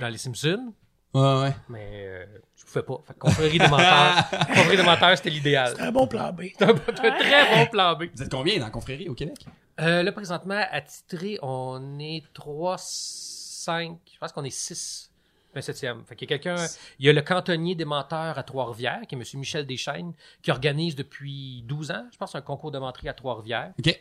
dans 0.00 0.08
les 0.08 0.16
Simpsons. 0.18 0.72
Ouais, 1.14 1.40
ouais. 1.42 1.56
Mais 1.68 1.88
euh, 1.92 2.26
je 2.56 2.64
pouvais 2.64 2.82
pas. 2.82 3.00
Fait 3.06 3.14
que 3.14 3.18
confrérie 3.18 3.58
des 3.58 3.68
menteurs, 3.68 4.28
confrérie 4.48 4.76
des 4.76 4.82
menteurs, 4.82 5.16
c'était 5.16 5.30
l'idéal. 5.30 5.72
C'est 5.76 5.82
un 5.82 5.92
bon 5.92 6.06
plan 6.06 6.32
B. 6.32 6.42
C'est 6.58 6.64
un, 6.64 6.70
un 6.70 6.74
très 7.18 7.56
bon 7.56 7.70
plan 7.70 7.94
B. 7.96 8.04
Vous 8.14 8.22
êtes 8.22 8.30
combien 8.30 8.58
dans 8.58 8.66
la 8.66 8.70
confrérie 8.70 9.08
au 9.08 9.14
Québec? 9.14 9.46
Euh, 9.80 10.02
là, 10.02 10.12
présentement, 10.12 10.60
attitré, 10.70 11.38
on 11.40 11.98
est 11.98 12.24
3, 12.34 12.76
5, 12.78 13.96
je 14.12 14.18
pense 14.18 14.32
qu'on 14.32 14.44
est 14.44 14.50
6. 14.50 15.10
27e. 15.56 16.04
Fait 16.04 16.14
qu'il 16.14 16.30
y 16.30 16.34
a 16.34 16.38
quelqu'un, 16.38 16.66
il 16.98 17.06
y 17.06 17.08
a 17.08 17.12
le 17.12 17.22
cantonnier 17.22 17.74
des 17.74 17.86
menteurs 17.86 18.38
à 18.38 18.42
Trois-Rivières, 18.42 19.00
qui 19.08 19.14
est 19.14 19.18
M. 19.18 19.24
Michel 19.34 19.66
Deschaines, 19.66 20.12
qui 20.42 20.50
organise 20.50 20.94
depuis 20.94 21.62
12 21.66 21.90
ans, 21.90 22.04
je 22.12 22.18
pense, 22.18 22.34
un 22.34 22.42
concours 22.42 22.70
de 22.70 22.78
menterie 22.78 23.08
à 23.08 23.14
Trois-Rivières. 23.14 23.72
OK. 23.78 23.98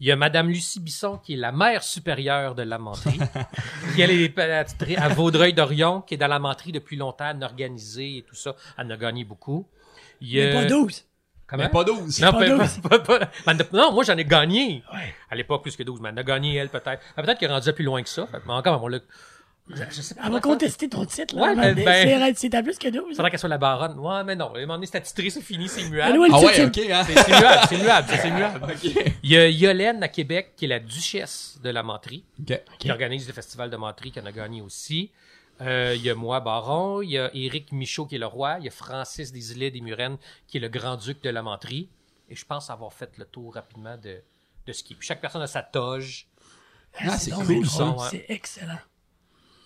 Il 0.00 0.06
y 0.06 0.12
a 0.12 0.16
Madame 0.16 0.48
Lucie 0.48 0.80
Bisson, 0.80 1.16
qui 1.18 1.34
est 1.34 1.36
la 1.38 1.52
mère 1.52 1.82
supérieure 1.82 2.54
de 2.54 2.62
la 2.62 2.78
menterie. 2.78 3.18
Puis 3.92 4.02
elle 4.02 4.10
est 4.10 4.38
attitrée 4.38 4.96
à 4.96 5.08
Vaudreuil-Dorion, 5.08 6.02
qui 6.02 6.14
est 6.14 6.18
dans 6.18 6.26
la 6.28 6.38
menterie 6.38 6.72
depuis 6.72 6.96
longtemps, 6.96 7.30
elle 7.34 7.42
a 7.42 7.46
organisé 7.46 8.18
et 8.18 8.22
tout 8.22 8.34
ça. 8.34 8.54
Elle 8.76 8.86
en 8.86 8.90
a 8.90 8.96
gagné 8.96 9.24
beaucoup. 9.24 9.66
Il 10.20 10.28
y 10.28 10.40
a... 10.42 10.46
Mais 10.46 10.62
pas 10.62 10.68
12. 10.68 11.04
Comment? 11.46 11.62
Mais 11.62 11.68
pas 11.68 11.84
12. 11.84 12.20
Non, 12.20 12.32
pas 12.32 12.38
pas- 12.38 12.48
12. 12.48 12.78
pas- 12.80 12.98
pas- 12.98 13.28
non, 13.72 13.92
moi 13.92 14.04
j'en 14.04 14.16
ai 14.16 14.24
gagné. 14.24 14.82
Ouais. 14.92 15.14
À 15.30 15.34
l'époque, 15.36 15.62
plus 15.62 15.76
que 15.76 15.82
12, 15.82 16.00
mais 16.00 16.08
elle 16.08 16.14
en 16.16 16.18
a 16.18 16.22
gagné, 16.24 16.56
elle, 16.56 16.68
peut-être. 16.68 17.02
Peut-être 17.14 17.38
qu'elle 17.38 17.50
est 17.50 17.54
rendue 17.54 17.72
plus 17.72 17.84
loin 17.84 18.02
que 18.02 18.08
ça. 18.08 18.26
Mais 18.46 18.52
encore, 18.52 18.82
on 18.82 18.88
l'a. 18.88 18.98
Je, 19.68 19.82
je 19.90 20.00
sais 20.00 20.14
pas. 20.14 20.22
Elle 20.26 20.32
va 20.32 20.40
contester 20.40 20.88
ton 20.88 21.04
titre, 21.04 21.34
là. 21.34 21.42
Ouais, 21.42 21.56
ben- 21.56 21.74
ben- 21.74 22.34
c'est- 22.36 22.48
C'est 22.50 22.62
plus 22.62 22.78
que 22.78 22.88
12. 22.88 23.16
Faudrait 23.16 23.30
qu'elle 23.30 23.40
soit 23.40 23.48
la 23.48 23.58
baronne. 23.58 23.98
Ouais, 23.98 24.22
mais 24.22 24.36
non. 24.36 24.54
À 24.54 24.58
un 24.58 24.60
moment 24.60 24.74
donné, 24.74 24.86
c'est 24.86 24.98
attitré, 24.98 25.28
c'est 25.28 25.40
fini, 25.40 25.68
c'est 25.68 25.88
muable. 25.88 26.16
Ah 26.32 26.38
ouais, 26.40 26.54
c'est- 26.54 26.64
ok, 26.66 26.90
hein? 26.90 27.02
C'est 27.04 27.14
c'est 27.14 27.28
muable, 27.78 28.06
c'est 28.08 28.30
muable, 28.30 28.74
c'est. 28.80 29.14
Il 29.24 29.30
y 29.32 29.36
a 29.36 29.48
Yolène 29.48 30.02
à 30.04 30.08
Québec, 30.08 30.52
qui 30.56 30.66
est 30.66 30.68
la 30.68 30.78
duchesse 30.78 31.58
de 31.64 31.70
la 31.70 31.82
menterie, 31.82 32.22
Ok. 32.40 32.60
qui 32.78 32.90
organise 32.92 33.26
le 33.26 33.32
festival 33.32 33.68
de 33.70 33.76
menterie, 33.76 34.12
qui 34.12 34.20
en 34.20 34.26
a 34.26 34.30
gagné 34.32 34.62
aussi. 34.62 35.10
Euh, 35.62 35.94
il 35.96 36.02
y 36.02 36.10
a 36.10 36.14
moi, 36.14 36.38
Baron. 36.40 37.02
Il 37.02 37.10
y 37.10 37.18
a 37.18 37.30
Éric 37.34 37.72
Michaud, 37.72 38.06
qui 38.06 38.14
est 38.14 38.18
le 38.18 38.26
roi. 38.26 38.56
Il 38.60 38.66
y 38.66 38.68
a 38.68 38.70
Francis 38.70 39.32
des 39.32 39.52
Îlets 39.52 39.70
des 39.72 39.80
Murennes, 39.80 40.18
qui 40.46 40.58
est 40.58 40.60
le 40.60 40.68
grand-duc 40.68 41.22
de 41.24 41.30
la 41.30 41.42
menterie. 41.42 41.88
Et 42.28 42.36
je 42.36 42.44
pense 42.44 42.70
avoir 42.70 42.92
fait 42.92 43.10
le 43.18 43.24
tour 43.24 43.54
rapidement 43.54 43.96
de, 43.96 44.18
de 44.66 44.72
ce 44.72 44.84
qui 44.84 44.92
est. 44.92 44.96
Puis 44.96 45.08
chaque 45.08 45.20
personne 45.20 45.42
a 45.42 45.46
sa 45.48 45.62
toge. 45.62 46.26
Ah, 47.00 47.18
c'est 47.18 47.30
donc 47.30 47.46
cool, 47.46 47.66
ça. 47.66 47.96
C'est 48.10 48.26
excellent. 48.28 48.78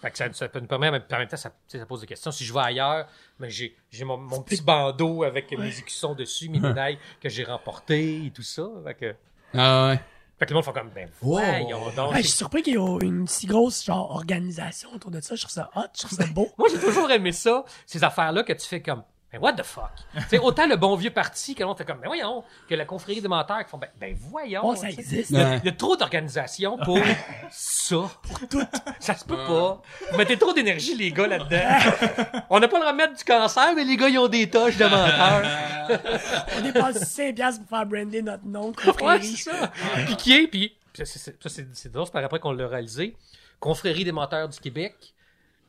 Fait 0.00 0.10
que 0.10 0.16
ça, 0.18 0.32
ça 0.32 0.48
peut 0.48 0.60
nous 0.60 0.66
permettre, 0.66 0.92
mais 1.08 1.14
en 1.14 1.18
même 1.18 1.28
temps, 1.28 1.36
ça, 1.36 1.50
tu 1.50 1.56
sais, 1.68 1.78
ça 1.78 1.84
pose 1.86 2.00
des 2.00 2.06
questions. 2.06 2.30
Si 2.30 2.44
je 2.44 2.52
vais 2.54 2.60
ailleurs, 2.60 3.06
mais 3.38 3.50
j'ai, 3.50 3.76
j'ai 3.90 4.04
mon, 4.04 4.16
mon 4.16 4.40
petit 4.42 4.62
bandeau 4.62 5.24
avec 5.24 5.50
mes 5.56 5.78
écussons 5.78 6.14
dessus, 6.14 6.48
mes 6.48 6.58
médailles 6.60 6.98
que 7.20 7.28
j'ai 7.28 7.44
remportées 7.44 8.24
et 8.24 8.30
tout 8.30 8.42
ça. 8.42 8.66
Fait 8.84 8.94
que, 8.94 9.14
Ah 9.54 9.88
ouais. 9.88 10.00
fait 10.38 10.46
que 10.46 10.50
le 10.50 10.54
monde 10.54 10.64
fait 10.64 10.72
comme, 10.72 10.88
ben, 10.88 11.08
Wow. 11.20 11.38
voyons 11.40 11.90
donc. 11.90 12.12
Ouais, 12.12 12.22
je 12.22 12.28
suis 12.28 12.36
surpris 12.38 12.62
qu'il 12.62 12.74
y 12.74 12.76
ait 12.76 13.06
une 13.06 13.26
si 13.28 13.46
grosse 13.46 13.84
genre 13.84 14.10
organisation 14.12 14.90
autour 14.94 15.10
de 15.10 15.20
ça. 15.20 15.34
Je 15.34 15.42
trouve 15.42 15.52
ça 15.52 15.70
hot, 15.76 15.82
je 15.94 16.00
trouve 16.06 16.18
ça 16.18 16.26
beau. 16.28 16.48
Moi, 16.56 16.68
j'ai 16.72 16.78
toujours 16.80 17.10
aimé 17.10 17.32
ça, 17.32 17.62
ces 17.84 18.02
affaires-là 18.02 18.42
que 18.42 18.54
tu 18.54 18.66
fais 18.66 18.80
comme, 18.80 19.02
ben, 19.32 19.38
what 19.40 19.52
the 19.52 19.62
fuck? 19.62 19.90
sais, 20.28 20.38
autant 20.38 20.66
le 20.66 20.76
bon 20.76 20.96
vieux 20.96 21.10
parti 21.10 21.54
que 21.54 21.62
l'on 21.62 21.74
fait 21.74 21.84
comme, 21.84 21.98
ben, 22.00 22.06
voyons, 22.08 22.42
que 22.68 22.74
la 22.74 22.84
confrérie 22.84 23.20
des 23.20 23.28
menteurs 23.28 23.64
qui 23.64 23.70
font, 23.70 23.78
ben, 23.78 23.88
ben 24.00 24.16
voyons. 24.18 24.62
Oh, 24.64 24.74
ça 24.74 24.88
existe. 24.90 25.30
Il 25.30 25.36
y, 25.38 25.40
a, 25.40 25.56
il 25.56 25.64
y 25.64 25.68
a 25.68 25.72
trop 25.72 25.96
d'organisations 25.96 26.76
pour 26.78 26.98
ça. 27.50 28.10
Pour 28.22 28.48
tout. 28.48 28.62
Ça 28.98 29.14
se 29.16 29.24
peut 29.24 29.36
pas. 29.36 29.80
Vous 30.10 30.18
mettez 30.18 30.36
trop 30.36 30.52
d'énergie, 30.52 30.96
les 30.96 31.12
gars, 31.12 31.26
là-dedans. 31.26 32.42
On 32.50 32.58
n'a 32.60 32.68
pas 32.68 32.78
le 32.80 32.86
remède 32.86 33.14
du 33.16 33.24
cancer, 33.24 33.72
mais 33.74 33.84
les 33.84 33.96
gars, 33.96 34.08
ils 34.08 34.18
ont 34.18 34.28
des 34.28 34.48
toches 34.50 34.76
de 34.76 34.84
menteurs. 34.84 35.42
On 36.56 36.60
dépasse 36.62 36.98
5 37.12 37.34
piastres 37.34 37.60
pour 37.64 37.76
faire 37.78 37.86
brander 37.86 38.22
notre 38.22 38.44
nom. 38.46 38.72
Ouais, 39.02 39.20
c'est 39.22 39.50
ça. 39.50 39.72
Puis 40.06 40.16
qui 40.16 40.32
est, 40.34 40.46
puis 40.46 40.76
ça, 40.94 41.04
c'est- 41.04 41.18
c'est- 41.18 41.48
c'est 41.48 41.66
c'est 41.72 41.92
drôle, 41.92 42.06
c'est 42.06 42.12
par 42.12 42.24
après 42.24 42.38
qu'on 42.40 42.52
l'a 42.52 42.66
réalisé. 42.68 43.16
Confrérie 43.58 44.04
des 44.04 44.12
menteurs 44.12 44.48
du 44.48 44.58
Québec, 44.58 44.94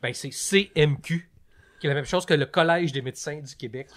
ben 0.00 0.12
c'est 0.14 0.30
CMQ, 0.30 1.28
qui 1.82 1.88
est 1.88 1.90
la 1.90 1.96
même 1.96 2.04
chose 2.04 2.24
que 2.24 2.34
le 2.34 2.46
Collège 2.46 2.92
des 2.92 3.02
médecins 3.02 3.40
du 3.40 3.56
Québec. 3.56 3.88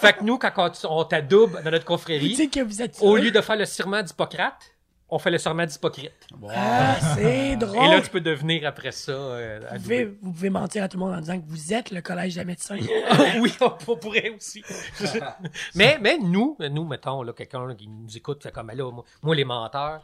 fait 0.00 0.12
que 0.12 0.22
nous, 0.22 0.38
quand 0.38 0.70
on, 0.84 1.02
t'adoube 1.02 1.60
dans 1.64 1.72
notre 1.72 1.84
confrérie, 1.84 2.34
dites 2.34 2.54
que 2.54 2.60
vous 2.60 2.80
êtes 2.80 2.98
au 3.00 3.16
lieu 3.16 3.32
de 3.32 3.40
faire 3.40 3.56
le 3.56 3.64
serment 3.64 4.00
d'Hippocrate, 4.00 4.76
on 5.10 5.18
fait 5.18 5.32
le 5.32 5.38
serment 5.38 5.66
d'Hypocrite. 5.66 6.12
Ah, 6.54 6.96
c'est 7.16 7.56
drôle. 7.56 7.84
Et 7.84 7.88
là, 7.88 8.00
tu 8.00 8.10
peux 8.10 8.20
devenir 8.20 8.64
après 8.64 8.92
ça 8.92 9.10
euh, 9.10 9.58
vous, 9.72 9.80
pouvez, 9.80 10.04
vous 10.22 10.32
pouvez 10.32 10.50
mentir 10.50 10.84
à 10.84 10.88
tout 10.88 10.98
le 10.98 11.04
monde 11.04 11.14
en 11.14 11.20
disant 11.20 11.40
que 11.40 11.48
vous 11.48 11.72
êtes 11.72 11.90
le 11.90 12.00
collège 12.00 12.36
des 12.36 12.44
médecins. 12.44 12.78
oui, 13.40 13.52
on, 13.60 13.72
on 13.88 13.96
pourrait 13.96 14.30
aussi. 14.36 14.62
mais, 15.74 15.98
mais 16.00 16.18
nous, 16.18 16.56
nous, 16.70 16.84
mettons, 16.84 17.24
là, 17.24 17.32
quelqu'un 17.32 17.74
qui 17.74 17.88
nous 17.88 18.16
écoute, 18.16 18.40
fait 18.40 18.52
comme, 18.52 18.70
là, 18.70 18.92
moi, 18.92 19.04
moi, 19.20 19.34
les 19.34 19.44
menteurs, 19.44 20.00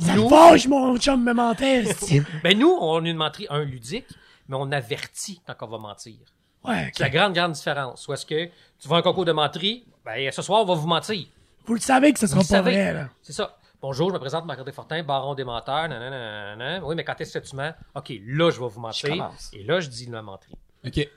Ça 0.00 0.12
me 0.12 0.16
Nous- 0.16 0.28
fâche, 0.28 0.66
mon 0.66 0.96
chum 0.98 1.22
me 1.22 1.34
mentait. 1.34 1.82
esti. 1.84 2.20
ben 2.42 2.58
nous, 2.58 2.76
on 2.80 3.04
a 3.04 3.08
une 3.08 3.16
menterie, 3.16 3.46
un, 3.50 3.62
ludique, 3.62 4.08
mais 4.50 4.56
on 4.58 4.70
avertit 4.72 5.40
quand 5.46 5.54
on 5.66 5.70
va 5.70 5.78
mentir. 5.78 6.18
Ouais. 6.64 6.90
C'est 6.94 7.04
la 7.04 7.08
grande, 7.10 7.32
grande 7.32 7.52
différence. 7.52 8.02
Soit 8.02 8.14
est-ce 8.14 8.26
que 8.26 8.46
tu 8.78 8.88
vas 8.88 8.96
à 8.96 8.98
un 8.98 9.02
concours 9.02 9.24
de 9.24 9.32
menterie, 9.32 9.86
ben, 10.04 10.30
ce 10.32 10.42
soir, 10.42 10.60
on 10.60 10.64
va 10.66 10.74
vous 10.74 10.88
mentir. 10.88 11.26
Vous 11.64 11.74
le 11.74 11.80
savez 11.80 12.12
que 12.12 12.18
ce 12.18 12.26
sera 12.26 12.40
Vous 12.40 12.48
pas 12.48 12.60
vrai, 12.62 12.92
là. 12.92 13.08
C'est 13.22 13.32
ça. 13.32 13.56
Bonjour, 13.80 14.08
je 14.08 14.14
me 14.14 14.18
présente 14.18 14.44
Marc-André 14.44 14.72
Fortin, 14.72 15.02
baron 15.02 15.34
des 15.34 15.44
menteurs, 15.44 15.88
nanana, 15.88 16.10
nanana. 16.10 16.84
Oui, 16.84 16.94
mais 16.96 17.04
quand 17.04 17.18
est-ce 17.20 17.38
que 17.38 17.46
tu 17.46 17.56
mens? 17.56 17.72
OK, 17.94 18.12
là, 18.26 18.50
je 18.50 18.60
vais 18.60 18.68
vous 18.68 18.80
mentir. 18.80 19.30
Et 19.54 19.62
là, 19.62 19.80
je 19.80 19.88
dis 19.88 20.06
la 20.06 20.20
menterie. 20.20 20.58
OK. 20.84 21.08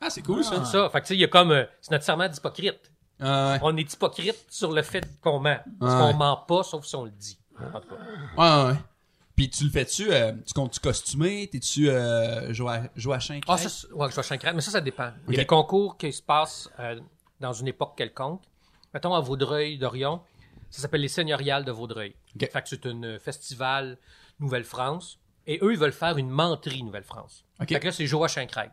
Ah, 0.00 0.08
c'est 0.10 0.22
cool, 0.22 0.42
ça. 0.42 0.56
C'est 0.64 0.72
ça. 0.72 0.88
Fait 0.90 1.00
que, 1.00 1.04
tu 1.06 1.08
sais, 1.08 1.14
il 1.16 1.20
y 1.20 1.24
a 1.24 1.28
comme, 1.28 1.50
euh, 1.52 1.64
c'est 1.82 1.90
notre 1.92 2.04
serment 2.04 2.26
d'hypocrite. 2.26 2.90
Ah, 3.20 3.52
ouais. 3.52 3.58
On 3.62 3.76
est 3.76 3.92
hypocrite 3.92 4.46
sur 4.48 4.72
le 4.72 4.80
fait 4.82 5.04
qu'on 5.20 5.38
ment. 5.38 5.58
Parce 5.78 5.92
Ouais. 5.94 6.12
qu'on 6.12 6.16
ment 6.16 6.36
pas, 6.38 6.62
sauf 6.62 6.84
si 6.86 6.96
on 6.96 7.04
le 7.04 7.10
dit. 7.10 7.38
En 7.60 7.78
tout 7.80 7.88
cas. 7.88 8.64
Ouais, 8.66 8.72
ouais. 8.72 8.78
Puis 9.40 9.48
tu 9.48 9.64
le 9.64 9.70
fais-tu, 9.70 10.12
euh, 10.12 10.32
tu 10.46 10.52
comptes-tu 10.52 10.80
costumé? 10.80 11.48
T'es-tu 11.50 11.88
euh, 11.88 12.52
Joa- 12.52 12.90
Joachim? 12.94 13.40
Ah, 13.48 13.56
Crête? 13.56 13.70
ça, 13.70 13.88
ouais, 13.94 14.06
vais 14.06 14.12
changer, 14.22 14.38
mais 14.54 14.60
ça, 14.60 14.70
ça 14.70 14.82
dépend. 14.82 15.12
Il 15.28 15.32
y 15.32 15.36
a 15.38 15.40
des 15.40 15.46
concours 15.46 15.96
qui 15.96 16.12
se 16.12 16.20
passent 16.20 16.68
euh, 16.78 17.00
dans 17.40 17.54
une 17.54 17.68
époque 17.68 17.96
quelconque. 17.96 18.42
Mettons 18.92 19.14
à 19.14 19.20
Vaudreuil 19.20 19.78
d'Orion, 19.78 20.20
ça 20.68 20.82
s'appelle 20.82 21.00
les 21.00 21.08
Seigneuriales 21.08 21.64
de 21.64 21.72
Vaudreuil. 21.72 22.14
Fait 22.38 22.48
que 22.48 22.68
c'est 22.68 22.84
un 22.84 23.02
euh, 23.02 23.18
festival 23.18 23.96
Nouvelle-France. 24.40 25.18
Et 25.46 25.58
eux, 25.62 25.72
ils 25.72 25.78
veulent 25.78 25.90
faire 25.94 26.18
une 26.18 26.28
menterie 26.28 26.82
Nouvelle-France. 26.82 27.46
Ok. 27.62 27.68
Fait 27.70 27.80
que 27.80 27.86
là, 27.86 27.92
c'est 27.92 28.06
Joachim 28.06 28.44
Crête. 28.44 28.72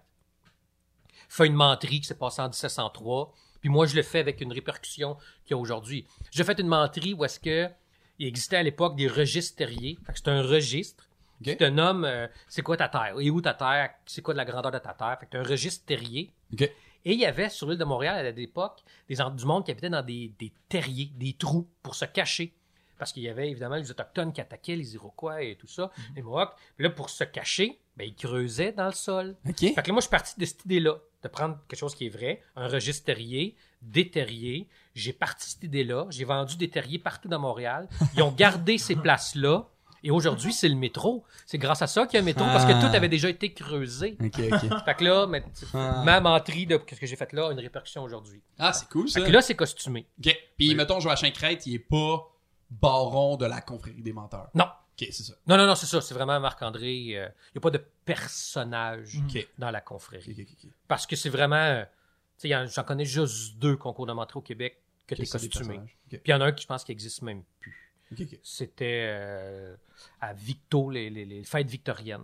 Fait 1.30 1.48
une 1.48 1.54
menterie 1.54 2.02
qui 2.02 2.08
s'est 2.08 2.16
passée 2.16 2.42
en 2.42 2.50
1703. 2.50 3.34
Puis 3.62 3.70
moi, 3.70 3.86
je 3.86 3.96
le 3.96 4.04
fais 4.04 4.20
avec 4.20 4.42
une 4.42 4.52
répercussion 4.52 5.16
qu'il 5.46 5.52
y 5.52 5.54
a 5.54 5.58
aujourd'hui. 5.60 6.06
J'ai 6.32 6.44
fait 6.44 6.60
une 6.60 6.68
menterie 6.68 7.14
où 7.14 7.24
est-ce 7.24 7.40
que 7.40 7.70
il 8.20 8.28
existait 8.28 8.58
à 8.58 8.64
l'époque 8.64 8.96
des 8.96 9.08
registres 9.08 9.56
terriers. 9.58 9.98
C'est 10.16 10.28
un 10.28 10.42
registre 10.42 11.04
Ok. 11.40 11.50
qui 11.50 11.58
te 11.58 11.64
euh, 11.64 12.28
c'est 12.48 12.64
quoi 12.64 12.78
ta 12.78 12.90
terre, 12.90 13.16
et 13.20 13.30
où 13.30 13.42
ta 13.42 13.54
terre, 13.54 13.92
c'est 14.08 14.22
quoi 14.24 14.34
de 14.34 14.38
la 14.38 14.46
grandeur 14.46 14.72
de 14.72 14.80
ta 14.80 14.94
terre? 14.94 15.18
Fait 15.20 15.28
que 15.28 15.38
un 15.38 15.44
registre 15.44 15.86
terrier. 15.86 16.32
Et 16.60 17.14
il 17.14 17.20
y 17.20 17.26
avait 17.26 17.50
sur 17.50 17.70
l'île 17.70 17.78
de 17.78 17.86
Montréal 17.86 18.26
à 18.26 18.32
l'époque 18.32 18.82
des 19.08 19.16
du 19.16 19.46
monde 19.46 19.64
qui 19.64 19.72
habitait 19.72 19.90
dans 19.90 20.02
des, 20.02 20.34
des 20.40 20.52
terriers, 20.68 21.12
des 21.16 21.34
trous 21.34 21.68
pour 21.84 21.96
se 21.96 22.06
cacher. 22.06 22.54
Parce 22.98 23.14
qu'il 23.14 23.24
y 23.24 23.30
avait 23.30 23.50
évidemment 23.50 23.76
les 23.76 23.92
Autochtones 23.92 24.34
qui 24.34 24.42
attaquaient 24.42 24.76
les 24.76 24.96
Iroquois 24.96 25.44
et 25.44 25.56
tout 25.56 25.68
ça, 25.68 25.92
les 26.16 26.24
Mohawks. 26.24 26.56
Puis 26.76 26.84
là, 26.84 26.90
pour 26.90 27.12
se 27.12 27.24
cacher, 27.24 27.80
ben, 27.96 28.06
ils 28.06 28.16
creusaient 28.16 28.72
dans 28.72 28.88
le 28.88 28.92
sol. 28.94 29.36
OK. 29.48 29.60
Fait 29.60 29.74
que 29.76 29.88
là, 29.88 29.94
moi, 29.94 30.00
je 30.00 30.08
suis 30.08 30.10
parti 30.10 30.40
de 30.40 30.46
cette 30.46 30.66
idée-là, 30.66 30.96
de 31.22 31.28
prendre 31.28 31.60
quelque 31.68 31.80
chose 31.80 31.94
qui 31.94 32.08
est 32.08 32.10
vrai, 32.10 32.42
un 32.56 32.68
registre 32.68 33.06
terrier, 33.06 33.56
des 33.82 34.10
terriers. 34.10 34.68
J'ai 34.96 35.14
parti 35.14 35.50
cette 35.52 35.64
idée-là. 35.64 36.08
J'ai 36.10 36.26
vendu 36.26 36.58
des 36.58 36.70
terriers 36.70 37.00
partout 37.00 37.28
dans 37.28 37.40
Montréal. 37.40 37.88
Ils 38.16 38.22
ont 38.24 38.32
gardé 38.32 38.78
ces 38.78 38.96
places-là. 39.04 39.68
Et 40.04 40.12
aujourd'hui, 40.12 40.54
c'est 40.54 40.70
le 40.70 40.76
métro. 40.76 41.24
C'est 41.46 41.58
grâce 41.58 41.82
à 41.82 41.88
ça 41.88 42.06
qu'il 42.06 42.16
y 42.16 42.18
a 42.18 42.22
un 42.22 42.26
métro, 42.26 42.46
parce 42.46 42.66
que 42.66 42.72
Ah. 42.72 42.80
tout 42.88 42.96
avait 42.96 43.10
déjà 43.10 43.30
été 43.30 43.52
creusé. 43.54 44.16
OK, 44.24 44.40
OK. 44.52 44.84
Fait 44.86 44.96
que 44.96 45.04
là, 45.04 45.28
Ah. 45.74 46.04
ma 46.06 46.22
menterie 46.22 46.66
de 46.68 46.80
ce 46.90 46.96
que 47.00 47.06
j'ai 47.08 47.16
fait 47.16 47.34
là 47.34 47.48
a 47.48 47.52
une 47.52 47.60
répercussion 47.60 48.04
aujourd'hui. 48.04 48.42
Ah, 48.60 48.74
c'est 48.74 48.88
cool, 48.90 49.10
ça. 49.10 49.20
Fait 49.20 49.26
que 49.28 49.32
là, 49.32 49.42
c'est 49.42 49.56
costumé. 49.56 50.06
OK. 50.24 50.36
Puis, 50.58 50.76
mettons, 50.76 51.00
Joachim 51.00 51.32
Crête, 51.32 51.66
il 51.66 51.76
est 51.76 51.80
pas 51.80 52.24
baron 52.70 53.38
de 53.38 53.46
la 53.48 53.60
confrérie 53.62 54.02
des 54.04 54.14
menteurs. 54.14 54.50
Non. 54.54 54.66
OK, 54.66 55.08
c'est 55.12 55.24
ça. 55.24 55.34
Non, 55.48 55.58
non, 55.58 55.66
non, 55.68 55.76
c'est 55.76 55.86
ça. 55.88 56.00
C'est 56.02 56.14
vraiment 56.14 56.40
Marc-André. 56.40 57.18
euh, 57.18 57.28
Il 57.54 57.56
n'y 57.56 57.58
a 57.58 57.62
pas 57.62 57.72
de 57.72 57.84
personnage 58.06 59.20
dans 59.58 59.72
la 59.72 59.82
confrérie. 59.82 60.48
Parce 60.88 61.06
que 61.08 61.16
c'est 61.16 61.30
vraiment. 61.30 61.84
Tu 62.38 62.50
j'en 62.50 62.84
connais 62.84 63.06
juste 63.06 63.58
deux 63.58 63.76
concours 63.78 64.06
de 64.06 64.14
menterie 64.14 64.40
au 64.40 64.42
Québec 64.42 64.82
que 65.08 65.16
c'est 65.16 65.22
des 65.22 65.50
costumé. 65.50 65.80
Puis 66.10 66.20
il 66.26 66.32
y 66.32 66.34
en 66.34 66.42
a 66.42 66.46
un 66.46 66.52
qui 66.52 66.64
je 66.64 66.68
pense 66.68 66.84
qui 66.84 66.92
existe 66.92 67.22
même 67.22 67.44
plus. 67.60 67.94
C'était 68.42 69.06
euh, 69.10 69.76
à 70.22 70.32
Victo, 70.34 70.90
les, 70.90 71.10
les- 71.10 71.26
les 71.26 71.44
fêtes 71.44 71.70
victoriennes. 71.70 72.24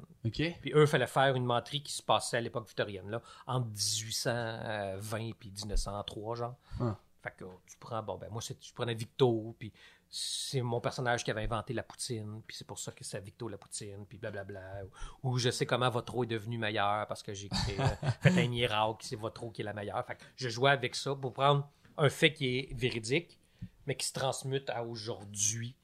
Puis 0.62 0.72
eux, 0.74 0.82
il 0.84 0.88
fallait 0.88 1.08
faire 1.08 1.36
une 1.36 1.44
menterie 1.46 1.84
qui 1.84 1.92
se 1.92 2.02
passait 2.02 2.38
à 2.38 2.42
l'époque 2.42 2.68
victorienne, 2.68 3.10
là, 3.10 3.22
entre 3.48 3.68
1820 3.68 5.32
puis 5.40 5.52
1903, 5.52 6.36
genre. 6.36 6.56
Ah. 6.80 6.98
Fait 7.22 7.34
que 7.38 7.46
tu 7.68 7.78
prends, 7.80 8.02
bon, 8.04 8.18
ben 8.18 8.30
moi, 8.32 8.42
je 8.42 8.74
prenais 8.74 8.94
Victo, 8.94 9.56
puis 9.60 9.72
c'est 10.16 10.62
mon 10.62 10.80
personnage 10.80 11.24
qui 11.24 11.32
avait 11.32 11.42
inventé 11.44 11.74
la 11.74 11.82
poutine, 11.82 12.44
puis 12.46 12.56
c'est 12.56 12.68
pour 12.68 12.78
ça 12.78 12.92
que 12.92 13.04
c'est 13.04 13.20
Victo 13.20 13.48
la 13.48 13.58
poutine, 13.58 14.06
puis 14.08 14.20
blablabla. 14.20 14.84
Ou, 15.24 15.32
ou 15.32 15.38
je 15.40 15.50
sais 15.50 15.66
comment 15.66 15.90
votre 15.90 16.16
eau 16.16 16.24
est 16.24 16.28
devenue 16.28 16.60
meilleure 16.60 17.08
parce 17.08 17.24
que 17.24 17.34
j'ai 17.34 17.50
créé, 17.50 17.80
euh, 17.80 17.86
fait 18.22 18.44
un 18.46 18.48
miracle, 18.48 18.98
c'est 19.02 19.16
votre 19.16 19.44
eau 19.44 19.50
qui 19.50 19.62
est 19.62 19.66
la 19.66 19.74
meilleure. 19.74 20.06
Fait 20.06 20.14
que 20.16 20.22
je 20.36 20.50
jouais 20.50 20.70
avec 20.70 20.94
ça 20.96 21.16
pour 21.16 21.34
prendre 21.34 21.68
un 21.98 22.10
fait 22.10 22.32
qui 22.32 22.60
est 22.60 22.74
véridique, 22.76 23.40
mais 23.88 23.96
qui 23.96 24.06
se 24.06 24.14
transmute 24.14 24.70
à 24.70 24.84
aujourd'hui 24.84 25.76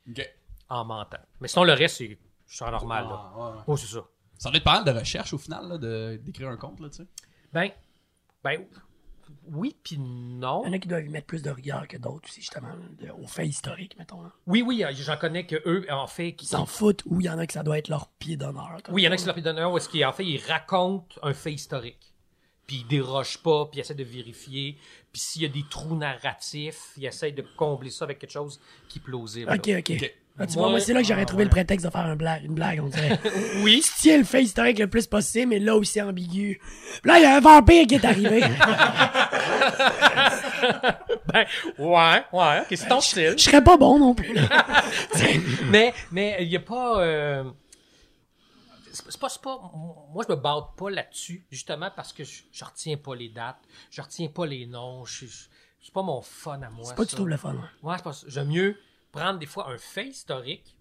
en 0.69 0.85
mentant. 0.85 1.17
Mais 1.41 1.47
sinon, 1.47 1.63
le 1.63 1.73
reste, 1.73 1.97
c'est 1.97 2.19
normal, 2.69 3.05
là. 3.05 3.31
Ah, 3.33 3.37
ouais, 3.37 3.57
ouais. 3.57 3.63
Oh, 3.65 3.77
c'est 3.77 3.87
ça. 3.87 4.05
Ça 4.37 4.49
doit 4.49 4.57
être 4.57 4.63
pas 4.63 4.83
mal 4.83 4.93
de 4.93 4.99
recherche 4.99 5.33
au 5.33 5.39
final, 5.39 5.67
là, 5.67 5.77
de- 5.79 6.17
d'écrire 6.23 6.49
un 6.49 6.57
conte, 6.57 6.79
là, 6.81 6.89
tu 6.89 6.97
sais. 6.97 7.07
Ben, 7.51 7.71
ben, 8.43 8.67
oui 9.51 9.75
puis 9.83 9.97
non. 9.99 10.61
Il 10.63 10.67
y 10.67 10.69
en 10.69 10.73
a 10.73 10.79
qui 10.79 10.87
doivent 10.87 11.05
y 11.05 11.09
mettre 11.09 11.27
plus 11.27 11.41
de 11.41 11.49
rigueur 11.49 11.87
que 11.87 11.97
d'autres 11.97 12.27
aussi, 12.27 12.41
justement, 12.41 12.69
de- 12.99 13.09
aux 13.11 13.27
faits 13.27 13.47
historiques, 13.47 13.97
mettons. 13.97 14.21
là. 14.21 14.31
Oui, 14.47 14.61
oui, 14.61 14.83
euh, 14.83 14.91
j'en 14.93 15.17
connais 15.17 15.45
que 15.45 15.55
eux, 15.65 15.85
en 15.91 16.07
fait, 16.07 16.33
qui 16.33 16.45
Ils 16.45 16.49
s'en 16.49 16.65
foutent 16.65 17.03
ou 17.05 17.19
il 17.21 17.25
y 17.25 17.29
en 17.29 17.37
a 17.39 17.47
que 17.47 17.53
ça 17.53 17.63
doit 17.63 17.77
être 17.77 17.87
leur 17.89 18.07
pied 18.19 18.37
d'honneur. 18.37 18.77
Oui, 18.89 19.01
il 19.01 19.05
y 19.05 19.07
en 19.07 19.11
a 19.11 19.15
qui 19.15 19.23
se 19.23 19.27
leur 19.27 19.35
d'honneur 19.41 19.71
où 19.71 19.77
est-ce 19.77 19.89
qu'en 19.89 20.11
fait, 20.13 20.25
ils 20.25 20.41
racontent 20.45 21.15
un 21.23 21.33
fait 21.33 21.53
historique. 21.53 22.13
Puis 22.67 22.77
ils 22.81 22.87
dérogent 22.87 23.39
pas, 23.41 23.65
puis 23.65 23.79
ils 23.79 23.81
essaient 23.81 23.95
de 23.95 24.03
vérifier. 24.03 24.77
Puis 25.11 25.21
s'il 25.21 25.41
y 25.41 25.45
a 25.45 25.49
des 25.49 25.63
trous 25.69 25.95
narratifs, 25.95 26.91
ils 26.97 27.05
essayent 27.07 27.33
de 27.33 27.43
combler 27.57 27.89
ça 27.89 28.05
avec 28.05 28.19
quelque 28.19 28.29
chose 28.31 28.59
qui 28.87 28.99
est 28.99 29.01
plausible. 29.01 29.51
Ok, 29.51 29.69
ok. 29.79 29.91
Ok. 29.91 30.15
Ah, 30.41 30.47
tu 30.47 30.53
vois, 30.53 30.63
moi, 30.69 30.73
Ouais. 30.75 30.79
c'est 30.79 30.93
là 30.93 31.01
que 31.01 31.07
j'aurais 31.07 31.21
Ah, 31.23 31.25
trouvé 31.25 31.41
ouais. 31.41 31.45
le 31.45 31.49
prétexte 31.49 31.85
de 31.85 31.91
faire 31.91 32.05
un 32.05 32.15
blague, 32.15 32.45
une 32.45 32.53
blague, 32.53 32.79
on 32.81 32.87
dirait. 32.87 33.19
Oui. 33.63 33.83
Tiens 33.97 34.17
le 34.17 34.23
fait 34.23 34.41
historique 34.43 34.79
le 34.79 34.87
plus 34.87 35.05
possible, 35.05 35.47
mais 35.49 35.59
là 35.59 35.75
aussi 35.75 36.01
ambigu. 36.01 36.59
Là, 37.03 37.19
il 37.19 37.23
y 37.23 37.25
a 37.25 37.35
un 37.35 37.39
vampire 37.41 37.85
qui 37.87 37.95
est 37.95 38.05
arrivé. 38.05 38.41
Ben, 41.31 41.45
ouais, 41.77 42.23
ouais, 42.33 42.59
ok, 42.61 42.67
c'est 42.71 42.87
ton 42.87 43.01
style. 43.01 43.33
Je 43.37 43.43
serais 43.43 43.63
pas 43.63 43.77
bon 43.77 43.99
non 43.99 44.15
plus. 44.15 44.33
là. 44.33 44.65
mais 45.69 45.93
mais 46.11 46.37
il 46.41 46.47
y 46.47 46.55
a 46.55 46.59
pas 46.59 46.99
euh, 47.01 47.43
c'est 48.91 49.19
pas, 49.19 49.29
c'est 49.29 49.41
pas 49.41 49.59
moi 50.11 50.23
je 50.27 50.33
me 50.33 50.39
bats 50.39 50.73
pas 50.75 50.89
là-dessus 50.89 51.45
justement 51.51 51.89
parce 51.95 52.13
que 52.13 52.23
je, 52.23 52.41
je 52.51 52.65
retiens 52.65 52.97
pas 52.97 53.15
les 53.15 53.29
dates 53.29 53.59
je 53.91 54.01
retiens 54.01 54.27
pas 54.27 54.45
les 54.47 54.65
noms 54.65 55.05
je, 55.05 55.25
je- 55.27 55.45
c'est 55.81 55.93
pas 55.93 56.01
mon 56.01 56.21
fun 56.21 56.59
à 56.63 56.69
moi 56.69 56.85
C'est 56.85 56.95
pas 56.95 57.05
du 57.05 57.15
tout 57.15 57.25
le 57.25 57.37
fun. 57.37 57.53
ouais. 57.53 57.59
Ouais, 57.89 57.95
c'est 57.97 58.03
pas 58.03 58.13
ça. 58.13 58.25
j'aime 58.27 58.47
mieux 58.47 58.75
prendre 59.11 59.39
des 59.39 59.45
fois 59.45 59.69
un 59.69 59.77
fait 59.77 60.07
historique 60.07 60.75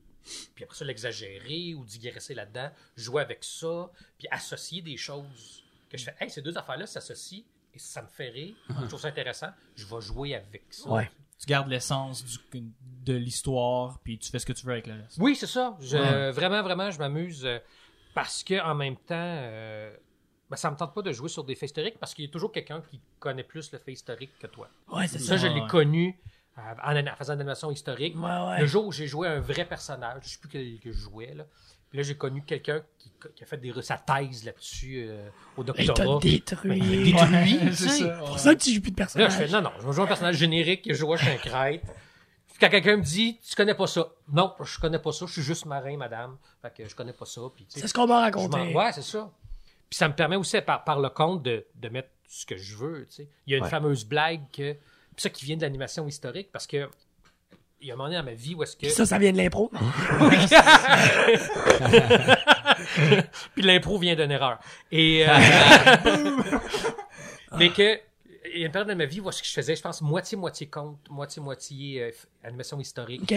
puis 0.54 0.64
après 0.64 0.76
ça 0.76 0.84
l'exagérer 0.84 1.74
ou 1.74 1.84
digresser 1.84 2.34
là-dedans 2.34 2.70
jouer 2.96 3.22
avec 3.22 3.42
ça 3.44 3.90
puis 4.18 4.28
associer 4.30 4.82
des 4.82 4.96
choses 4.96 5.64
que 5.88 5.96
je 5.96 6.04
fais 6.04 6.14
hey 6.20 6.28
ces 6.30 6.42
deux 6.42 6.56
affaires 6.58 6.76
là 6.76 6.86
s'associent 6.86 7.44
et 7.72 7.78
ça 7.78 8.02
me 8.02 8.08
fait 8.08 8.28
rire 8.28 8.54
je 8.82 8.86
trouve 8.86 9.00
ça 9.00 9.08
intéressant 9.08 9.48
je 9.76 9.86
vais 9.86 10.00
jouer 10.00 10.34
avec 10.34 10.64
ça 10.70 10.88
Ouais. 10.90 11.10
Tu 11.40 11.46
gardes 11.46 11.68
l'essence 11.68 12.24
de 12.52 13.12
l'histoire, 13.14 14.00
puis 14.02 14.18
tu 14.18 14.28
fais 14.28 14.40
ce 14.40 14.44
que 14.46 14.52
tu 14.52 14.66
veux 14.66 14.72
avec 14.72 14.88
le 14.88 14.94
reste. 14.94 15.18
Oui, 15.20 15.36
c'est 15.36 15.46
ça. 15.46 15.76
Je, 15.78 15.96
Ouais. 15.96 16.32
Vraiment, 16.32 16.62
vraiment, 16.64 16.90
je 16.90 16.98
m'amuse 16.98 17.44
euh, 17.46 17.60
parce 18.12 18.42
que 18.42 18.60
en 18.60 18.74
même 18.74 18.96
temps, 18.96 19.14
euh, 19.14 19.96
ben, 20.50 20.56
ça 20.56 20.68
me 20.68 20.76
tente 20.76 20.92
pas 20.92 21.00
de 21.02 21.12
jouer 21.12 21.28
sur 21.28 21.44
des 21.44 21.54
faits 21.54 21.68
historiques 21.70 21.98
parce 22.00 22.12
qu'il 22.12 22.24
y 22.24 22.28
a 22.28 22.30
toujours 22.32 22.50
quelqu'un 22.50 22.80
qui 22.90 23.00
connaît 23.20 23.44
plus 23.44 23.70
le 23.70 23.78
fait 23.78 23.92
historique 23.92 24.32
que 24.40 24.48
toi. 24.48 24.68
Ouais, 24.90 25.06
c'est 25.06 25.20
Ça, 25.20 25.26
ça. 25.26 25.36
je 25.36 25.46
l'ai 25.46 25.60
ouais. 25.60 25.68
connu 25.68 26.18
euh, 26.18 26.28
en, 26.84 27.16
faisant 27.16 27.32
de 27.34 27.38
l'animation 27.38 27.70
historique. 27.70 28.14
Ouais, 28.16 28.22
ouais. 28.48 28.60
Le 28.60 28.66
jour 28.66 28.86
où 28.86 28.92
j'ai 28.92 29.06
joué 29.06 29.28
un 29.28 29.40
vrai 29.40 29.64
personnage, 29.64 30.22
je 30.24 30.28
sais 30.30 30.38
plus 30.38 30.48
quel 30.48 30.78
que 30.80 30.92
je 30.92 30.98
jouais, 30.98 31.34
là. 31.34 31.44
Puis 31.90 31.96
là, 31.98 32.02
j'ai 32.04 32.16
connu 32.16 32.42
quelqu'un 32.42 32.82
qui, 32.98 33.10
qui 33.34 33.42
a 33.42 33.46
fait 33.46 33.56
des, 33.56 33.72
sa 33.80 33.96
thèse 33.96 34.44
là-dessus 34.44 35.06
euh, 35.08 35.26
au 35.56 35.62
Il 35.64 35.72
t'a 35.72 35.84
doctorat. 35.84 36.18
détruit. 36.20 36.80
Ben, 36.80 37.04
détruit, 37.04 37.58
Ouais, 37.64 37.70
tu 37.70 37.74
c'est 37.76 37.88
ça, 37.88 38.08
pour 38.18 38.38
ça 38.38 38.54
que 38.54 38.60
tu 38.60 38.74
joues 38.74 38.82
plus 38.82 38.90
de 38.90 39.00
Là, 39.00 39.06
je 39.08 39.14
personnage. 39.16 39.32
fais, 39.32 39.48
non, 39.48 39.62
non, 39.62 39.70
je 39.80 39.86
vais 39.86 39.92
jouer 39.94 40.04
un 40.04 40.06
personnage 40.08 40.36
générique, 40.36 40.82
je 40.86 40.92
joue 40.94 41.14
un 41.14 41.16
crête. 41.16 41.82
Quand 42.60 42.68
quelqu'un 42.68 42.96
me 42.98 43.02
dit, 43.02 43.38
tu 43.48 43.54
connais 43.54 43.74
pas 43.74 43.86
ça. 43.86 44.06
Non, 44.30 44.52
je 44.62 44.78
connais 44.80 44.98
pas 44.98 45.12
ça, 45.12 45.24
je 45.26 45.32
suis 45.32 45.42
juste 45.42 45.64
marin, 45.64 45.96
madame. 45.96 46.36
Fait 46.60 46.74
que 46.76 46.88
je 46.88 46.94
connais 46.94 47.12
pas 47.14 47.24
ça. 47.24 47.40
C'est 47.68 47.86
ce 47.88 47.94
qu'on 47.94 48.06
m'a 48.06 48.20
raconté. 48.20 48.74
Ouais, 48.74 48.92
c'est 48.92 49.02
ça. 49.02 49.30
Puis 49.88 49.96
ça 49.96 50.08
me 50.08 50.14
permet 50.14 50.36
aussi, 50.36 50.60
par, 50.60 50.84
par 50.84 51.00
le 51.00 51.08
compte, 51.08 51.42
de, 51.42 51.64
de 51.76 51.88
mettre 51.88 52.10
ce 52.28 52.44
que 52.44 52.56
je 52.58 52.76
veux, 52.76 53.06
tu 53.08 53.14
sais. 53.22 53.28
Il 53.46 53.52
y 53.52 53.54
a 53.54 53.58
une 53.58 53.64
Ouais. 53.64 53.70
fameuse 53.70 54.04
blague 54.04 54.42
que, 54.52 54.76
ça 55.20 55.30
qui 55.30 55.44
vient 55.44 55.56
de 55.56 55.62
l'animation 55.62 56.06
historique, 56.06 56.50
parce 56.52 56.66
que, 56.66 56.88
il 57.80 57.86
y 57.86 57.90
a 57.90 57.94
un 57.94 57.96
moment 57.96 58.08
donné 58.08 58.18
dans 58.18 58.24
ma 58.24 58.34
vie 58.34 58.54
où 58.54 58.62
est-ce 58.62 58.76
que... 58.76 58.86
Puis 58.86 58.90
ça, 58.90 59.06
ça 59.06 59.18
vient 59.18 59.32
de 59.32 59.36
l'impro. 59.36 59.70
Puis 63.54 63.62
l'impro 63.62 63.98
vient 63.98 64.16
d'une 64.16 64.32
erreur. 64.32 64.58
Et 64.90 65.24
euh, 65.28 65.38
mais 67.58 67.70
que 67.70 68.00
il 68.52 68.60
y 68.60 68.62
a 68.62 68.66
une 68.66 68.72
période 68.72 68.88
de 68.88 68.94
ma 68.94 69.04
vie 69.04 69.20
où 69.20 69.30
ce 69.30 69.42
que 69.42 69.48
je 69.48 69.52
faisais, 69.52 69.76
je 69.76 69.82
pense, 69.82 70.00
moitié-moitié 70.00 70.68
conte, 70.68 70.98
moitié-moitié 71.10 72.02
euh, 72.02 72.10
animation 72.42 72.80
historique. 72.80 73.32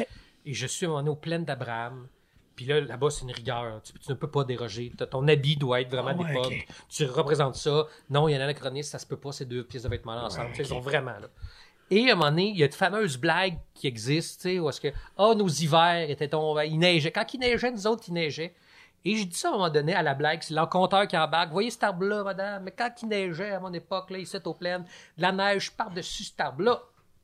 Et 0.46 0.54
je 0.54 0.68
suis 0.68 0.86
à 0.86 0.90
un 0.90 0.92
moment 0.92 1.02
donné 1.02 1.12
aux 1.12 1.16
plaines 1.16 1.46
d'Abraham. 1.46 2.08
Puis 2.56 2.66
là, 2.66 2.82
là-bas, 2.82 3.10
c'est 3.10 3.24
une 3.24 3.32
rigueur. 3.32 3.82
Tu, 3.84 3.94
tu 3.94 4.10
ne 4.10 4.16
peux 4.16 4.30
pas 4.30 4.44
déroger. 4.44 4.92
Ton 5.10 5.28
habit 5.28 5.58
doit 5.58 5.82
être 5.82 5.90
vraiment 5.90 6.18
ouais, 6.18 6.28
d'époque. 6.28 6.68
Tu 6.90 7.06
représentes 7.06 7.56
ça. 7.56 7.88
Non, 8.10 8.28
il 8.28 8.34
y 8.34 8.36
a 8.36 8.40
un 8.40 8.44
anachroniste, 8.44 8.92
ça 8.92 9.00
se 9.00 9.06
peut 9.06 9.18
pas, 9.18 9.32
ces 9.32 9.46
deux 9.46 9.64
pièces 9.64 9.84
de 9.84 9.90
vêtements-là 9.90 10.26
ensemble. 10.26 10.52
Ils 10.58 10.66
sont 10.66 10.80
vraiment 10.80 11.18
là. 11.20 11.30
Et 11.92 12.10
à 12.10 12.14
un 12.14 12.16
moment 12.16 12.32
donné, 12.32 12.48
il 12.48 12.58
y 12.58 12.64
a 12.64 12.70
de 12.70 12.74
fameuses 12.74 13.18
blagues 13.18 13.60
qui 13.74 13.86
existent, 13.86 14.44
tu 14.44 14.56
sais, 14.56 14.60
où 14.60 14.70
est-ce 14.70 14.80
que, 14.80 14.88
ah, 15.18 15.34
nos 15.36 15.50
hivers 15.50 16.10
étaient 16.10 16.30
tombés, 16.30 16.68
il 16.68 16.80
neigeait. 16.80 17.12
Quand 17.12 17.34
il 17.34 17.42
neigeait, 17.42 17.70
nous 17.70 17.86
autres, 17.86 18.06
il 18.08 18.14
neigeait. 18.14 18.56
Et 19.04 19.16
j'ai 19.18 19.26
dit 19.26 19.38
ça 19.38 19.50
à 19.50 19.52
un 19.52 19.56
moment 19.56 19.70
donné 19.70 19.94
à 19.94 20.02
la 20.02 20.14
blague, 20.14 20.42
c'est 20.42 20.54
l'enconteur 20.54 21.06
qui 21.06 21.18
embarque. 21.18 21.52
Voyez 21.52 21.70
cet 21.70 21.84
arbre-là, 21.84 22.24
madame, 22.24 22.64
mais 22.64 22.72
quand 22.72 22.92
il 23.02 23.10
neigeait 23.10 23.52
à 23.52 23.60
mon 23.60 23.74
époque, 23.74 24.10
là, 24.10 24.20
ici, 24.20 24.38
aux 24.46 24.54
plaines, 24.54 24.86
de 25.18 25.22
la 25.22 25.34
neige 25.34 25.72
par-dessus 25.72 26.24
cet 26.24 26.40
arbre-là. 26.40 26.82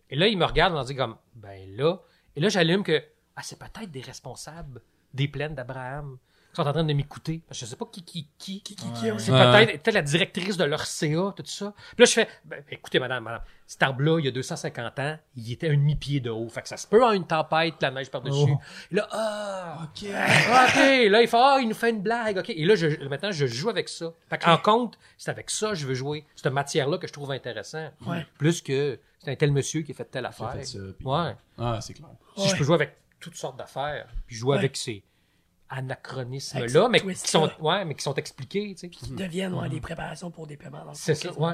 Et 0.09 0.17
là, 0.17 0.27
il 0.27 0.37
me 0.37 0.45
regarde 0.45 0.73
et 0.73 0.77
on 0.77 0.83
dit 0.83 0.95
comme, 0.95 1.15
ben 1.33 1.75
là. 1.77 1.99
Et 2.35 2.41
là, 2.41 2.49
j'allume 2.49 2.83
que, 2.83 3.01
ah, 3.37 3.41
c'est 3.43 3.57
peut-être 3.57 3.91
des 3.91 4.01
responsables 4.01 4.81
des 5.13 5.29
plaines 5.29 5.55
d'Abraham 5.55 6.17
sont 6.57 6.67
en 6.67 6.73
train 6.73 6.83
de 6.83 6.93
m'écouter. 6.93 7.41
Parce 7.47 7.59
que 7.59 7.65
Je 7.65 7.69
sais 7.69 7.75
pas 7.75 7.85
qui, 7.91 8.03
qui, 8.03 8.27
qui. 8.37 8.61
Qui, 8.61 8.75
qui, 8.75 8.85
qui, 8.93 8.99
C'est 9.19 9.31
Ouais. 9.31 9.65
peut-être 9.65 9.81
peut-être 9.83 9.93
la 9.95 10.01
directrice 10.01 10.57
de 10.57 10.63
leur 10.65 10.85
CA, 10.85 11.33
tout 11.35 11.43
ça. 11.45 11.73
Puis 11.95 11.99
là, 11.99 12.05
je 12.05 12.11
fais, 12.11 12.27
ben, 12.45 12.63
écoutez, 12.69 12.99
madame, 12.99 13.23
madame, 13.23 13.41
cet 13.65 13.83
arbre-là, 13.83 14.19
il 14.19 14.25
y 14.25 14.27
a 14.27 14.31
250 14.31 14.99
ans, 14.99 15.17
il 15.35 15.51
était 15.51 15.69
un 15.69 15.73
demi-pied 15.73 16.19
de 16.19 16.29
haut. 16.29 16.47
Fait 16.49 16.61
que 16.61 16.67
ça 16.69 16.77
se 16.77 16.87
peut 16.87 16.97
avoir 16.97 17.13
une 17.13 17.27
tempête, 17.27 17.75
la 17.81 17.91
neige 17.91 18.09
par-dessus. 18.09 18.51
Oh. 18.51 18.59
Là, 18.91 19.07
ah, 19.11 19.79
OK. 19.83 20.09
Ah, 20.13 20.65
OK. 20.69 20.75
Là, 21.11 21.21
il 21.21 21.27
fait, 21.27 21.37
ah, 21.37 21.57
il 21.61 21.67
nous 21.67 21.75
fait 21.75 21.89
une 21.89 22.01
blague. 22.01 22.37
OK. 22.37 22.49
Et 22.49 22.65
là, 22.65 22.75
je, 22.75 22.87
maintenant, 23.07 23.31
je 23.31 23.45
joue 23.45 23.69
avec 23.69 23.89
ça. 23.89 24.11
Fait 24.29 24.37
qu'en 24.37 24.57
compte, 24.57 24.97
c'est 25.17 25.31
avec 25.31 25.49
ça 25.49 25.69
que 25.69 25.75
je 25.75 25.85
veux 25.85 25.95
jouer. 25.95 26.25
Cette 26.35 26.51
matière-là 26.53 26.97
que 26.97 27.07
je 27.07 27.13
trouve 27.13 27.31
intéressant. 27.31 27.89
Ouais. 28.05 28.25
Plus 28.37 28.61
que 28.61 28.99
c'est 29.23 29.31
un 29.31 29.35
tel 29.35 29.51
monsieur 29.51 29.81
qui 29.81 29.91
a 29.91 29.95
fait 29.95 30.05
telle 30.05 30.25
affaire. 30.25 30.53
fait 30.53 30.63
ça, 30.63 30.79
puis- 30.97 31.05
Ouais. 31.07 31.35
Ah, 31.57 31.79
c'est 31.81 31.93
clair. 31.93 32.09
Si 32.37 32.49
je 32.49 32.55
peux 32.55 32.63
jouer 32.63 32.75
avec 32.75 32.95
toutes 33.19 33.35
sortes 33.35 33.57
d'affaires, 33.57 34.07
puis 34.27 34.35
jouer 34.35 34.51
Ouais. 34.51 34.57
avec 34.59 34.77
ces 34.77 34.91
Avec 34.91 35.03
anachronismes-là, 35.69 36.89
mais 36.89 36.99
qui 37.01 37.15
sont, 37.15 37.49
ouais, 37.59 37.85
mais 37.85 37.95
qui 37.95 38.03
sont 38.03 38.13
expliqués, 38.15 38.73
tu 38.75 38.81
sais. 38.81 38.89
qui 38.89 39.11
deviennent 39.11 39.53
ouais, 39.53 39.69
des 39.69 39.81
préparations 39.81 40.31
pour 40.31 40.47
des 40.47 40.57
paiements. 40.57 40.83
C'est 40.93 41.15
ça, 41.15 41.31
ouais. 41.33 41.53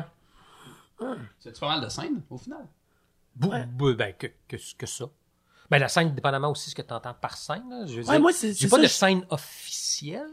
C'est 1.39 1.59
pas 1.59 1.67
mal 1.67 1.81
de 1.83 1.89
scènes, 1.89 2.21
au 2.29 2.37
final? 2.37 2.65
Bou- 3.35 3.49
Ouais. 3.49 3.65
bou- 3.65 3.93
ben, 3.95 4.13
que, 4.13 4.27
que, 4.47 4.57
que 4.77 4.85
ça. 4.85 5.05
Ben, 5.69 5.79
la 5.79 5.87
scène, 5.87 6.13
dépendamment 6.13 6.51
aussi 6.51 6.65
de 6.67 6.69
ce 6.71 6.75
que 6.75 6.81
tu 6.87 6.93
entends 6.93 7.13
par 7.15 7.35
scène. 7.35 7.63
Là, 7.69 7.85
je 7.87 7.93
veux 8.01 8.05
Ouais, 8.07 8.11
dire, 8.13 8.21
moi, 8.21 8.31
c'est- 8.33 8.49
j'ai 8.53 8.53
c'est 8.53 8.69
pas 8.69 8.75
ça, 8.77 8.81
de 8.83 8.87
je- 8.87 8.93
scène 8.93 9.25
officielle. 9.29 10.29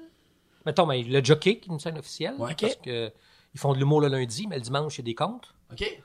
Mettons, 0.67 0.87
ben, 0.87 1.03
le 1.07 1.25
jockey, 1.25 1.59
qui 1.59 1.71
est 1.71 1.73
une 1.73 1.81
scène 1.81 1.99
officielle. 1.99 2.35
Ouais. 2.39 2.55
Parce 2.61 2.77
que 2.77 3.11
ils 3.55 3.59
font 3.59 3.73
de 3.73 3.79
l'humour 3.79 4.01
le 4.03 4.09
lundi, 4.09 4.47
mais 4.47 4.57
le 4.57 4.61
dimanche, 4.63 4.97
il 4.97 4.99
y 4.99 5.01
a 5.01 5.05
des 5.07 5.15
comptes. 5.15 5.55
OK. 5.73 6.03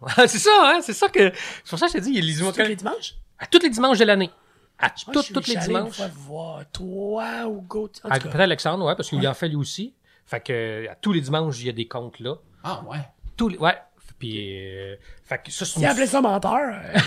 c'est 0.16 0.38
ça, 0.38 0.50
hein? 0.62 0.80
C'est 0.82 0.94
ça 0.94 1.08
que. 1.08 1.30
C'est 1.64 1.70
pour 1.70 1.78
ça 1.78 1.86
que 1.86 1.92
je 1.92 1.98
te 1.98 2.02
dis, 2.02 2.10
il 2.10 2.16
y 2.16 2.18
a 2.18 2.22
les 2.22 2.40
humours- 2.40 2.52
tous 2.54 2.62
les 2.62 2.76
dimanches? 2.76 3.14
À 3.38 3.46
tous 3.46 3.58
les 3.60 3.70
dimanches 3.70 3.98
de 3.98 4.04
l'année. 4.04 4.30
À 4.78 4.90
tous 4.90 5.22
je 5.34 5.50
les 5.52 5.56
dimanches. 5.56 6.00
voir 6.14 6.64
toi 6.72 7.46
ou 7.46 7.60
Go. 7.62 7.88
Tout 7.88 8.00
Ah, 8.08 8.18
Peut-être 8.20 8.38
Alexandre, 8.40 8.84
ouais, 8.86 8.94
parce 8.94 9.08
qu'il 9.08 9.26
en 9.26 9.34
fait 9.34 9.48
lui 9.48 9.56
aussi. 9.56 9.94
Fait 10.24 10.40
que 10.40 10.86
à 10.88 10.94
tous 10.94 11.12
les 11.12 11.20
dimanches, 11.20 11.58
il 11.60 11.66
y 11.66 11.68
a 11.70 11.72
des 11.72 11.88
comptes 11.88 12.20
là. 12.20 12.34
Ah, 12.62 12.82
ouais. 12.88 12.98
Tous 13.36 13.48
les, 13.48 13.58
ouais. 13.58 13.74
Puis, 14.18 14.58
euh, 14.68 14.96
fait 15.22 15.38
que 15.44 15.50
ça, 15.52 15.64
c'est 15.64 15.78
si 15.78 15.86
appelait 15.86 16.06
ça 16.06 16.20
menteur, 16.20 16.58
euh, 16.72 16.98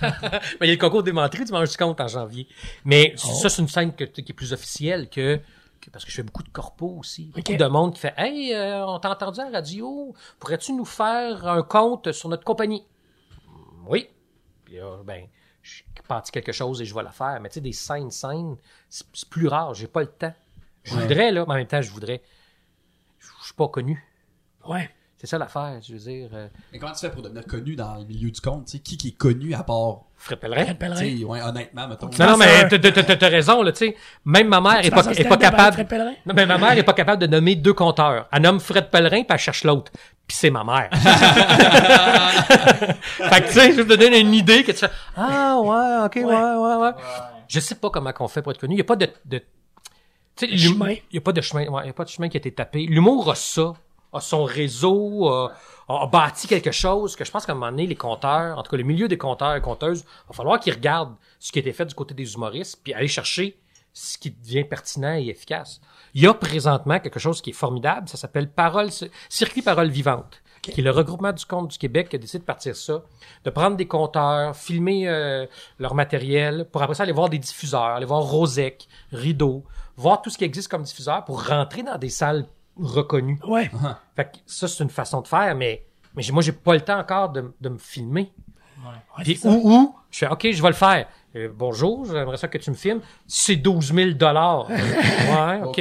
Ben, 0.00 0.10
il 0.62 0.66
y 0.66 0.70
a 0.70 0.74
le 0.74 0.76
concours 0.76 1.02
des 1.02 1.12
menteries 1.12 1.44
du 1.44 1.52
manche 1.52 1.70
du 1.70 1.76
compte 1.76 2.00
en 2.00 2.08
janvier. 2.08 2.46
Mais 2.84 3.14
Oh. 3.16 3.18
ça, 3.34 3.48
c'est 3.48 3.62
une 3.62 3.68
scène 3.68 3.92
que- 3.94 4.04
qui 4.04 4.20
est 4.30 4.34
plus 4.34 4.52
officielle 4.52 5.08
que, 5.08 5.40
que- 5.80 5.90
parce 5.90 6.04
que 6.04 6.10
je 6.10 6.16
fais 6.16 6.22
beaucoup 6.22 6.42
de 6.44 6.48
corpos 6.50 6.96
aussi. 7.00 7.32
Ok. 7.36 7.44
Beaucoup 7.44 7.58
de 7.58 7.66
monde 7.66 7.94
qui 7.94 8.00
fait 8.00 8.14
Hey, 8.16 8.54
euh, 8.54 8.86
on 8.86 8.98
t'a 9.00 9.10
entendu 9.10 9.40
à 9.40 9.44
la 9.46 9.58
radio, 9.58 10.14
pourrais-tu 10.38 10.72
nous 10.72 10.84
faire 10.84 11.46
un 11.48 11.62
compte 11.62 12.12
sur 12.12 12.28
notre 12.28 12.44
compagnie? 12.44 12.84
Oui. 13.88 14.08
Puis 14.64 14.76
là, 14.76 14.98
ben, 15.04 15.26
je 15.66 15.74
suis 15.76 15.84
parti 16.06 16.30
quelque 16.32 16.52
chose 16.52 16.80
et 16.80 16.84
je 16.84 16.94
vais 16.94 17.02
la 17.02 17.10
faire. 17.10 17.38
Mais 17.40 17.48
tu 17.48 17.54
sais, 17.54 17.60
des 17.60 17.72
scènes, 17.72 18.10
scènes, 18.10 18.56
c'est 18.88 19.28
plus 19.28 19.48
rare, 19.48 19.74
j'ai 19.74 19.88
pas 19.88 20.00
le 20.02 20.06
temps. 20.06 20.34
Je 20.84 20.94
Ouais. 20.94 21.02
voudrais, 21.02 21.32
là, 21.32 21.44
mais 21.46 21.52
en 21.52 21.56
même 21.56 21.66
temps, 21.66 21.82
je 21.82 21.90
voudrais. 21.90 22.22
Je 23.18 23.26
je 23.40 23.46
suis 23.46 23.54
pas 23.54 23.68
connu. 23.68 24.02
ouais. 24.68 24.90
C'est 25.18 25.26
ça 25.26 25.38
l'affaire, 25.38 25.80
je 25.80 25.94
veux 25.94 25.98
dire. 25.98 26.28
euh, 26.34 26.48
Mais 26.72 26.78
comment 26.78 26.92
tu 26.92 26.98
fais 27.00 27.10
pour 27.10 27.22
devenir 27.22 27.46
connu 27.46 27.74
dans 27.74 27.94
le 27.96 28.04
milieu 28.04 28.30
du 28.30 28.38
compte? 28.40 28.66
tu 28.66 28.72
sais? 28.72 28.78
Qui 28.80 28.98
qui 28.98 29.08
est 29.08 29.16
connu 29.16 29.54
à 29.54 29.62
part. 29.64 30.02
Fred 30.18 30.38
Pellerin. 30.40 30.64
Fred 30.64 30.78
Pellerin. 30.78 31.00
tu 31.00 31.18
sais, 31.18 31.24
Ouais, 31.24 31.40
honnêtement, 31.42 31.86
mettons. 31.88 32.10
Non, 32.18 32.26
non, 32.30 32.36
mais 32.38 32.68
t'as- 32.68 32.78
t'as 32.78 33.02
t'as- 33.02 33.16
t'as 33.16 33.28
raison, 33.28 33.62
là, 33.62 33.70
tu 33.72 33.78
sais. 33.86 33.96
Même 34.24 34.48
ma 34.48 34.60
mère 34.60 34.84
est 34.84 34.90
pas, 34.90 35.04
est 35.12 35.24
pas 35.28 35.36
capable. 35.36 35.74
Fred 35.74 35.88
Pellerin? 35.88 36.14
Non, 36.24 36.34
mais 36.34 36.46
ma 36.46 36.58
mère 36.58 36.72
est 36.72 36.82
pas 36.82 36.94
capable 36.94 37.20
de 37.22 37.26
nommer 37.26 37.54
deux 37.54 37.74
compteurs. 37.74 38.26
Elle 38.32 38.42
nomme 38.42 38.58
Fred 38.60 38.90
Pellerin, 38.90 39.18
puis 39.22 39.26
elle 39.30 39.38
cherche 39.38 39.62
l'autre. 39.64 39.92
Puis 40.26 40.36
c'est 40.36 40.50
ma 40.50 40.64
mère. 40.64 40.88
fait 43.18 43.40
que, 43.42 43.46
tu 43.46 43.52
sais, 43.52 43.72
je 43.72 43.80
vais 43.82 43.96
te 43.96 44.00
donner 44.00 44.20
une 44.20 44.34
idée 44.34 44.64
que 44.64 44.72
tu 44.72 44.78
fais, 44.78 44.90
ah, 45.16 45.58
ouais, 45.60 46.04
ok, 46.06 46.16
ouais, 46.16 46.24
ouais, 46.24 46.76
ouais. 46.76 46.90
Je 47.48 47.60
sais 47.60 47.76
pas 47.76 47.90
comment 47.90 48.12
qu'on 48.12 48.28
fait 48.28 48.42
pour 48.42 48.52
être 48.52 48.58
connu. 48.58 48.74
Il 48.74 48.78
y 48.78 48.82
a 48.82 48.84
pas 48.84 48.96
de, 48.96 49.08
de 49.24 49.38
tu 50.36 50.48
sais, 50.48 50.56
chemin. 50.56 50.94
Il 51.10 51.14
y 51.14 51.18
a 51.18 51.20
pas 51.20 51.32
de 51.32 51.40
chemin, 51.40 51.66
ouais, 51.68 51.82
il 51.84 51.86
y 51.86 51.90
a 51.90 51.92
pas 51.92 52.04
de 52.04 52.08
chemin 52.10 52.28
qui 52.28 52.36
a 52.36 52.40
été 52.40 52.52
tapé. 52.52 52.86
L'humour 52.86 53.30
a 53.30 53.34
ça, 53.34 53.72
a 54.12 54.20
son 54.20 54.44
réseau, 54.44 55.28
a, 55.28 55.52
a 55.88 56.06
bâti 56.06 56.48
quelque 56.48 56.72
chose 56.72 57.14
que 57.14 57.24
je 57.24 57.30
pense 57.30 57.46
qu'à 57.46 57.52
un 57.52 57.54
moment 57.54 57.70
donné, 57.70 57.86
les 57.86 57.94
compteurs, 57.94 58.58
en 58.58 58.62
tout 58.62 58.70
cas 58.70 58.76
le 58.76 58.82
milieu 58.82 59.08
des 59.08 59.18
compteurs 59.18 59.54
et 59.54 59.60
compteuses, 59.60 60.04
il 60.04 60.28
va 60.28 60.34
falloir 60.34 60.58
qu'ils 60.58 60.74
regardent 60.74 61.14
ce 61.38 61.52
qui 61.52 61.58
a 61.58 61.60
été 61.60 61.72
fait 61.72 61.86
du 61.86 61.94
côté 61.94 62.14
des 62.14 62.34
humoristes, 62.34 62.80
puis 62.82 62.92
aller 62.92 63.08
chercher 63.08 63.60
ce 63.92 64.18
qui 64.18 64.30
devient 64.30 64.64
pertinent 64.64 65.14
et 65.14 65.28
efficace. 65.28 65.80
Il 66.12 66.22
y 66.22 66.26
a 66.26 66.34
présentement 66.34 66.98
quelque 66.98 67.18
chose 67.18 67.40
qui 67.40 67.50
est 67.50 67.54
formidable, 67.54 68.08
ça 68.08 68.16
s'appelle 68.16 68.50
Parole, 68.50 68.90
Circuit 69.28 69.62
Parole 69.62 69.88
Vivante, 69.88 70.42
qui 70.60 70.80
est 70.80 70.84
le 70.84 70.90
regroupement 70.90 71.32
du 71.32 71.44
compte 71.46 71.70
du 71.70 71.78
Québec 71.78 72.08
qui 72.08 72.16
a 72.16 72.18
décidé 72.18 72.40
de 72.40 72.44
partir 72.44 72.74
ça, 72.74 73.02
de 73.44 73.50
prendre 73.50 73.76
des 73.76 73.86
compteurs, 73.86 74.56
filmer 74.56 75.08
euh, 75.08 75.46
leur 75.78 75.94
matériel, 75.94 76.68
pour 76.70 76.82
après 76.82 76.94
ça 76.94 77.04
aller 77.04 77.12
voir 77.12 77.28
des 77.28 77.38
diffuseurs, 77.38 77.82
aller 77.82 78.06
voir 78.06 78.22
Rosec, 78.22 78.88
Rideau, 79.12 79.64
voir 79.96 80.20
tout 80.20 80.30
ce 80.30 80.36
qui 80.36 80.44
existe 80.44 80.68
comme 80.68 80.82
diffuseur 80.82 81.24
pour 81.24 81.46
rentrer 81.46 81.82
dans 81.82 81.96
des 81.96 82.10
salles 82.10 82.46
reconnues. 82.78 83.38
Ouais. 83.46 83.70
Fait 84.14 84.24
que 84.26 84.38
ça, 84.46 84.68
c'est 84.68 84.82
une 84.84 84.90
façon 84.90 85.20
de 85.20 85.28
faire, 85.28 85.54
mais, 85.54 85.86
mais 86.14 86.22
j'ai- 86.22 86.32
moi, 86.32 86.42
j'ai 86.42 86.52
pas 86.52 86.74
le 86.74 86.80
temps 86.80 86.98
encore 86.98 87.30
de, 87.30 87.52
de 87.60 87.68
me 87.68 87.78
filmer. 87.78 88.32
Ouais, 88.84 89.24
Puis 89.24 89.36
ça. 89.36 89.48
où, 89.50 89.96
je 90.10 90.18
fais, 90.18 90.28
OK, 90.28 90.48
je 90.52 90.62
vais 90.62 90.68
le 90.68 90.74
faire. 90.74 91.08
Euh, 91.34 91.50
bonjour, 91.52 92.04
j'aimerais 92.06 92.36
ça 92.36 92.48
que 92.48 92.58
tu 92.58 92.70
me 92.70 92.76
filmes. 92.76 93.00
C'est 93.26 93.56
12 93.56 93.92
000 93.92 94.10
dollars. 94.12 94.68
ouais, 94.70 95.60
OK. 95.64 95.80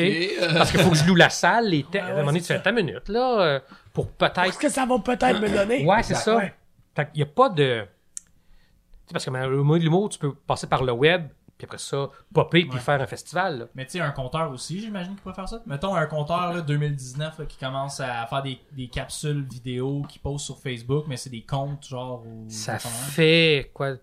Parce 0.58 0.72
qu'il 0.72 0.80
faut 0.82 0.90
que 0.90 0.96
je 0.96 1.06
loue 1.06 1.16
la 1.16 1.30
salle, 1.30 1.70
les 1.70 1.84
te- 1.84 1.98
Ouais, 1.98 2.00
à 2.00 2.06
un 2.08 2.14
moment 2.16 2.26
donné, 2.28 2.42
tu 2.42 2.48
fais 2.48 2.56
ça. 2.56 2.60
ta 2.62 2.72
minute, 2.72 3.08
là, 3.10 3.42
euh, 3.42 3.60
pour 3.94 4.06
Est-ce 4.06 4.14
peut-être... 4.18 4.58
que 4.60 4.70
ça 4.70 4.86
va 4.86 4.98
peut-être 5.00 5.40
me 5.40 5.50
donner? 5.50 5.86
Ouais, 5.86 6.02
c'est 6.04 6.16
ça. 6.16 6.38
Ouais. 6.38 6.54
Fait 6.96 7.10
qu'il 7.12 7.20
y 7.20 7.24
a 7.24 7.28
pas 7.28 7.50
de... 7.50 7.82
Tu 7.84 9.10
sais, 9.10 9.14
parce 9.14 9.26
que 9.26 9.30
dans 9.32 9.48
le 9.48 9.62
mot 9.64 9.78
de 9.78 9.84
l'humour, 9.84 10.10
tu 10.10 10.18
peux 10.18 10.34
passer 10.34 10.68
par 10.68 10.84
le 10.84 10.92
web, 10.94 11.28
puis 11.58 11.66
après 11.66 11.78
ça, 11.78 12.10
popper, 12.34 12.62
puis 12.66 12.74
Ouais. 12.74 12.80
faire 12.80 13.02
un 13.02 13.08
festival, 13.08 13.60
là. 13.60 13.66
Mais 13.76 13.86
tu 13.86 13.92
sais, 13.94 14.00
un 14.02 14.12
compteur 14.12 14.52
aussi, 14.52 14.80
j'imagine 14.82 15.14
qu'il 15.14 15.22
pourrait 15.22 15.36
faire 15.36 15.48
ça. 15.48 15.62
Mettons 15.66 15.96
un 15.96 16.06
compteur 16.06 16.54
là, 16.54 16.62
2019 16.62 17.40
là, 17.40 17.46
qui 17.46 17.58
commence 17.58 18.00
à 18.02 18.26
faire 18.28 18.44
des, 18.44 18.60
des 18.74 18.88
capsules 18.88 19.44
vidéo 19.50 20.04
qui 20.10 20.20
posent 20.20 20.44
sur 20.44 20.60
Facebook, 20.60 21.06
mais 21.08 21.18
c'est 21.18 21.30
des 21.30 21.44
comptes 21.44 21.88
genre. 21.88 22.24
Ou 22.26 22.46
Ça 22.50 22.78
fait, 22.80 23.72
quoi, 23.74 23.94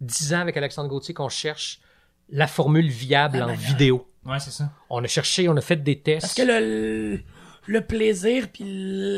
10 0.00 0.34
ans 0.34 0.40
avec 0.40 0.56
Alexandre 0.56 0.88
Gauthier 0.88 1.14
qu'on 1.14 1.28
cherche 1.28 1.80
la 2.30 2.46
formule 2.46 2.88
viable 2.88 3.38
La 3.38 3.44
en 3.44 3.48
manière. 3.48 3.68
vidéo. 3.68 4.08
Ouais, 4.24 4.40
c'est 4.40 4.50
ça. 4.52 4.70
On 4.88 5.02
a 5.04 5.06
cherché, 5.06 5.48
on 5.48 5.56
a 5.56 5.60
fait 5.60 5.76
des 5.76 6.00
tests. 6.00 6.22
Parce 6.22 6.34
que 6.34 6.42
le, 6.42 7.20
le 7.66 7.80
plaisir 7.86 8.48
puis 8.52 8.64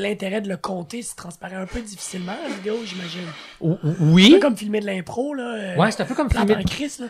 l'intérêt 0.02 0.40
de 0.40 0.48
le 0.48 0.56
compter 0.56 1.02
se 1.02 1.14
transparaît 1.14 1.54
un 1.56 1.66
peu 1.66 1.80
difficilement 1.80 2.34
en 2.44 2.54
vidéo, 2.56 2.76
j'imagine. 2.84 3.26
Ou- 3.60 3.78
ou- 3.84 3.88
Un 4.00 4.12
Oui. 4.12 4.30
peu 4.32 4.40
comme 4.40 4.56
filmer 4.56 4.80
de 4.80 4.86
l'impro, 4.86 5.32
là. 5.34 5.54
euh, 5.54 5.76
Ouais, 5.76 5.90
c'est 5.92 6.02
un 6.02 6.06
peu 6.06 6.14
comme 6.14 6.30
filmer. 6.30 6.56
en 6.56 6.62
crise, 6.64 6.98
là. 6.98 7.06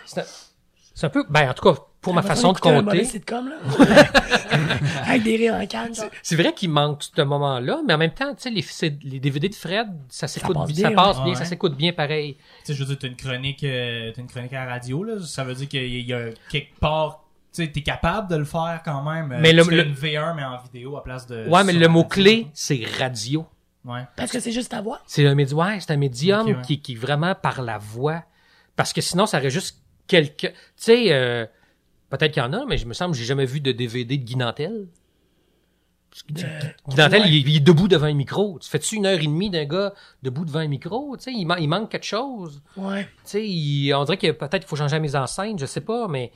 C'est 0.95 1.07
un, 1.07 1.11
peu, 1.11 1.25
ben, 1.29 1.51
en 1.51 1.55
tout 1.55 1.63
cas, 1.73 1.81
pour 2.01 2.15
ma 2.15 2.23
façon 2.23 2.53
de 2.53 2.59
compter. 2.59 2.83
mauvais 2.83 3.05
sitcom, 3.05 3.49
là. 3.49 3.57
Avec 5.07 5.23
des 5.25 5.37
rires 5.37 5.55
en 5.55 5.67
canne, 5.67 5.95
genre. 5.95 6.07
C'est 6.23 6.37
vrai 6.37 6.53
qu'il 6.53 6.71
manque 6.71 7.03
ce 7.03 7.23
moment-là, 7.23 7.81
mais 7.87 7.95
en 7.95 7.99
même 7.99 8.13
temps, 8.15 8.35
tu 8.35 8.43
sais, 8.43 8.51
les, 8.51 8.65
les 9.03 9.21
DVD 9.21 9.49
de 9.49 9.55
Fred, 9.55 9.89
ça 10.09 10.29
s'écoute 10.29 10.55
passe 10.55 10.71
bien, 10.73 10.89
bien, 10.91 10.97
ça 10.97 11.03
passe 11.05 11.17
bien, 11.23 11.33
Ouais. 11.33 11.35
ça 11.35 11.45
s'écoute 11.45 11.77
bien 11.77 11.93
pareil. 11.93 12.35
Tu 12.37 12.43
sais, 12.67 12.75
je 12.75 12.81
veux 12.81 12.87
dire, 12.87 12.99
t'as 13.01 13.09
une 13.09 13.17
chronique, 13.17 13.65
euh, 13.65 14.13
t'as 14.15 14.21
une 14.23 14.29
chronique 14.29 14.53
à 14.53 14.65
la 14.65 14.71
radio, 14.73 15.03
là. 15.05 15.15
Ça 15.21 15.45
veut 15.45 15.55
dire 15.55 15.69
qu'il 15.69 15.83
y 15.85 16.03
y 16.03 16.13
a 16.13 16.29
quelque 16.51 16.79
part. 16.79 17.25
Tu 17.53 17.65
sais, 17.65 17.71
t'es 17.71 17.83
capable 17.83 18.29
de 18.31 18.37
le 18.37 18.45
faire 18.45 18.81
quand 18.85 19.03
même. 19.03 19.31
euh, 19.33 19.39
Mais 19.41 19.53
le- 19.53 19.63
tu 19.63 19.71
fais 19.71 19.77
le- 19.77 19.87
une 19.87 19.95
V1, 19.95 20.35
mais 20.35 20.45
en 20.45 20.59
vidéo 20.59 20.97
à 20.97 21.03
place 21.05 21.27
de. 21.27 21.49
Ouais, 21.49 21.65
mais 21.65 21.73
le 21.73 21.89
mot-clé, 21.89 22.35
radio. 22.35 22.51
c'est 22.55 22.83
radio. 22.99 23.47
Ouais. 23.85 24.03
Parce 24.17 24.31
que 24.33 24.41
c'est 24.41 24.53
juste 24.53 24.71
ta 24.71 24.81
voix. 24.81 25.01
C'est 25.07 25.27
un 25.27 25.35
médium, 25.35 25.59
ouais, 25.61 25.79
c'est 25.81 25.93
un 25.93 25.97
médium 25.97 26.47
ouais. 26.47 26.57
qui, 26.65 26.81
qui 26.81 26.93
est 26.93 26.97
vraiment 26.97 27.35
par 27.35 27.63
la 27.63 27.79
voix. 27.79 28.23
Parce 28.77 28.93
que 28.93 29.01
sinon, 29.01 29.27
ça 29.27 29.39
aurait 29.39 29.51
juste 29.51 29.84
quelqu'un. 30.07 30.49
Tu 30.51 30.55
sais, 30.77 31.13
euh, 31.13 31.47
peut-être 32.11 32.33
qu'il 32.33 32.43
y 32.43 32.47
en 32.47 32.53
a, 32.53 32.65
mais 32.67 32.79
je 32.79 32.87
me 32.87 32.95
semble 32.95 33.13
que 33.13 33.19
j'ai 33.19 33.25
jamais 33.25 33.47
vu 33.47 33.61
de 33.61 33.73
DVD 33.73 34.17
de 34.19 34.25
Guy 34.25 34.37
Nantel. 34.37 34.87
Guy 36.31 36.45
Nantel, 36.97 37.23
ouais. 37.23 37.29
il, 37.29 37.35
est- 37.37 37.51
il 37.51 37.57
est 37.57 37.61
debout 37.61 37.89
devant 37.89 38.07
un 38.07 38.15
micro. 38.15 38.59
Tu 38.61 38.69
fais-tu 38.71 38.97
une 38.97 39.07
heure 39.07 39.19
et 39.19 39.25
demie 39.27 39.51
d'un 39.51 39.65
gars 39.65 39.93
debout 40.23 40.45
devant 40.45 40.61
un 40.61 40.69
micro? 40.69 41.17
Tu 41.17 41.25
sais, 41.25 41.33
il, 41.33 41.45
man- 41.45 41.59
il 41.61 41.69
manque 41.69 41.91
quelque 41.91 42.07
chose. 42.07 42.63
Ouais. 42.77 43.05
Tu 43.05 43.09
sais, 43.25 43.47
il- 43.49 43.93
on 43.95 44.05
dirait 44.05 44.17
que 44.19 44.31
peut-être 44.31 44.61
qu'il 44.61 44.69
faut 44.69 44.77
changer 44.77 44.95
la 44.97 45.01
mise 45.01 45.17
en 45.17 45.27
scène, 45.27 45.59
je 45.59 45.67
sais 45.67 45.81
pas, 45.81 46.07
mais 46.07 46.31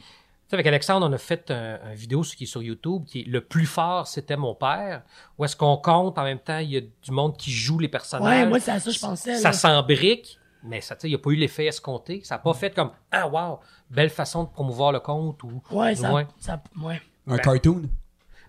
sais, 0.49 0.55
avec 0.57 0.67
Alexandre, 0.67 1.07
on 1.09 1.13
a 1.13 1.19
fait 1.19 1.51
un, 1.53 1.79
un 1.85 1.95
vidéo 1.95 2.23
qui 2.23 2.43
est 2.45 2.47
sur 2.49 2.61
YouTube 2.63 3.05
qui 3.07 3.21
est 3.21 3.29
le 3.29 3.41
plus 3.43 3.67
fort, 3.67 4.09
c'était 4.09 4.37
mon 4.37 4.55
père. 4.57 5.03
Où 5.39 5.45
est-ce 5.45 5.55
qu'on 5.55 5.77
compte 5.77 6.19
en 6.19 6.25
même 6.25 6.41
temps, 6.41 6.59
il 6.59 6.71
y 6.73 6.77
a 6.77 6.81
du 6.81 7.11
monde 7.13 7.37
qui 7.37 7.53
joue 7.53 7.79
les 7.79 7.89
personnages. 7.89 8.27
Ouais, 8.45 8.49
moi, 8.49 8.59
c'est 8.59 8.73
à 8.73 8.81
ça 8.81 8.91
que 8.91 8.97
je 8.97 9.01
pensais. 9.01 9.37
ça 9.37 9.53
s'embrique, 9.53 10.38
mais 10.63 10.81
ça, 10.81 10.95
tu 10.97 11.03
sais, 11.03 11.09
il 11.09 11.11
n'y 11.11 11.15
a 11.17 11.19
pas 11.19 11.31
eu 11.31 11.37
l'effet 11.37 11.67
escompté. 11.67 12.21
Ça 12.25 12.35
n'a 12.37 12.39
pas 12.41 12.55
fait 12.55 12.75
comme 12.75 12.91
ah 13.11 13.29
wow, 13.29 13.61
belle 13.91 14.11
façon 14.11 14.45
de 14.45 14.49
promouvoir 14.49 14.93
le 14.93 15.01
compte 15.01 15.43
ou 15.45 15.63
Ouais, 15.71 15.95
ça. 15.95 16.13
Ouais. 16.13 16.27
ça 16.39 16.63
ouais. 16.83 17.01
Un 17.27 17.39
cartoon? 17.39 17.83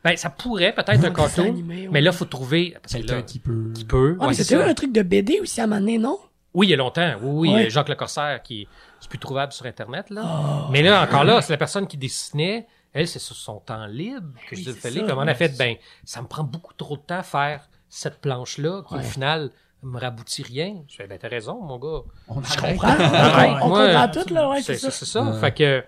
ben 0.04 0.16
ça 0.16 0.30
pourrait 0.30 0.74
peut-être 0.74 1.04
un 1.04 1.12
cartoon, 1.12 1.48
animé, 1.50 1.82
ouais. 1.84 1.90
mais 1.92 2.00
là 2.02 2.12
faut 2.14 2.24
trouver 2.26 2.78
Quelqu'un 2.90 3.22
qui 3.22 3.38
peut. 3.40 3.72
qui 3.76 3.84
peut. 3.84 4.12
Ouais, 4.12 4.18
mais 4.20 4.26
ouais, 4.28 4.34
c'est 4.34 4.44
c'était 4.46 4.64
ça. 4.64 4.70
un 4.70 4.74
truc 4.74 4.94
de 4.94 5.02
BD 5.02 5.40
aussi 5.42 5.60
à 5.60 5.66
un 5.66 5.68
moment 5.68 5.82
donné, 5.82 5.98
non? 5.98 6.18
Oui, 6.54 6.68
il 6.68 6.70
y 6.70 6.74
a 6.74 6.78
longtemps. 6.78 7.14
Oui, 7.22 7.50
oui, 7.50 7.54
Ouais. 7.54 7.70
Jacques 7.70 7.90
Le 7.90 7.96
Corsaire 7.96 8.42
qui 8.42 8.68
c'est 9.02 9.10
plus 9.10 9.20
trouvable 9.20 9.52
sur 9.54 9.66
internet 9.66 10.10
là. 10.10 10.24
Oh. 10.26 10.70
Mais 10.72 10.82
là 10.82 11.04
encore 11.04 11.24
là, 11.26 11.42
c'est 11.42 11.52
la 11.54 11.58
personne 11.58 11.86
qui 11.86 11.98
dessinait. 11.98 12.66
Elle, 12.94 13.08
c'est 13.08 13.20
sur 13.20 13.36
son 13.36 13.60
temps 13.60 13.86
libre 13.86 14.34
que 14.50 14.56
Oui, 14.56 14.64
je 14.64 14.72
ça. 14.72 14.90
comment 15.08 15.22
on 15.22 15.28
a 15.28 15.36
fait? 15.36 15.56
Ben, 15.58 15.76
ça 16.06 16.22
me 16.24 16.28
prend 16.28 16.44
beaucoup 16.44 16.74
trop 16.74 16.98
de 16.98 17.02
temps 17.02 17.20
à 17.20 17.24
faire 17.24 17.70
cette 17.88 18.20
planche 18.20 18.58
là 18.58 18.82
qui 18.88 18.94
Ouais. 18.96 19.00
au 19.02 19.04
final 19.04 19.52
me 19.84 20.00
raboutit 20.00 20.44
rien. 20.44 20.84
Je 20.88 20.96
fais 20.98 21.08
ben 21.08 21.18
t'as 21.18 21.28
raison 21.30 21.62
mon 21.62 21.78
gars. 21.80 22.02
On 22.28 22.42
Je 22.42 22.56
comprends. 22.58 22.96
Ouais, 22.98 23.56
on 23.64 23.72
ouais. 23.74 23.94
comprend 23.94 24.08
tout, 24.24 24.34
là, 24.34 24.50
ouais, 24.50 24.62
c'est 24.62 24.76
c'est 24.76 24.86
ça. 24.88 24.92
c'est 24.92 25.06
ça. 25.06 25.24
Ouais. 25.24 25.40
Fait 25.40 25.54
que, 25.54 25.84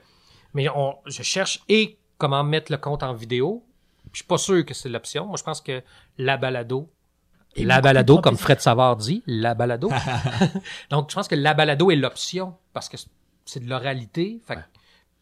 mais 0.54 0.70
on, 0.70 0.96
je 1.06 1.24
cherche 1.24 1.62
et 1.70 1.98
comment 2.18 2.44
mettre 2.44 2.72
le 2.72 2.78
compte 2.78 3.04
en 3.04 3.14
vidéo. 3.14 3.64
Je 4.14 4.18
suis 4.20 4.26
pas 4.26 4.38
sûr 4.38 4.66
que 4.66 4.74
c'est 4.74 4.89
l'option. 4.89 5.26
Moi, 5.26 5.38
je 5.38 5.44
pense 5.44 5.62
que 5.62 5.82
la 6.18 6.36
balado, 6.38 6.89
Et 7.56 7.64
la 7.66 7.80
balado, 7.82 8.20
comme 8.20 8.38
Fred 8.38 8.60
Savard 8.62 8.98
dit, 8.98 9.24
la 9.28 9.54
balado. 9.54 9.89
Donc, 10.89 11.10
je 11.10 11.16
pense 11.16 11.28
que 11.28 11.36
la 11.36 11.54
balado 11.54 11.92
est 11.92 11.96
l'option 11.96 12.56
parce 12.74 12.89
que 12.89 12.98
c'est 13.46 13.62
de 13.64 13.70
l'oralité. 13.70 14.42
Fait 14.46 14.56
que- 14.56 14.62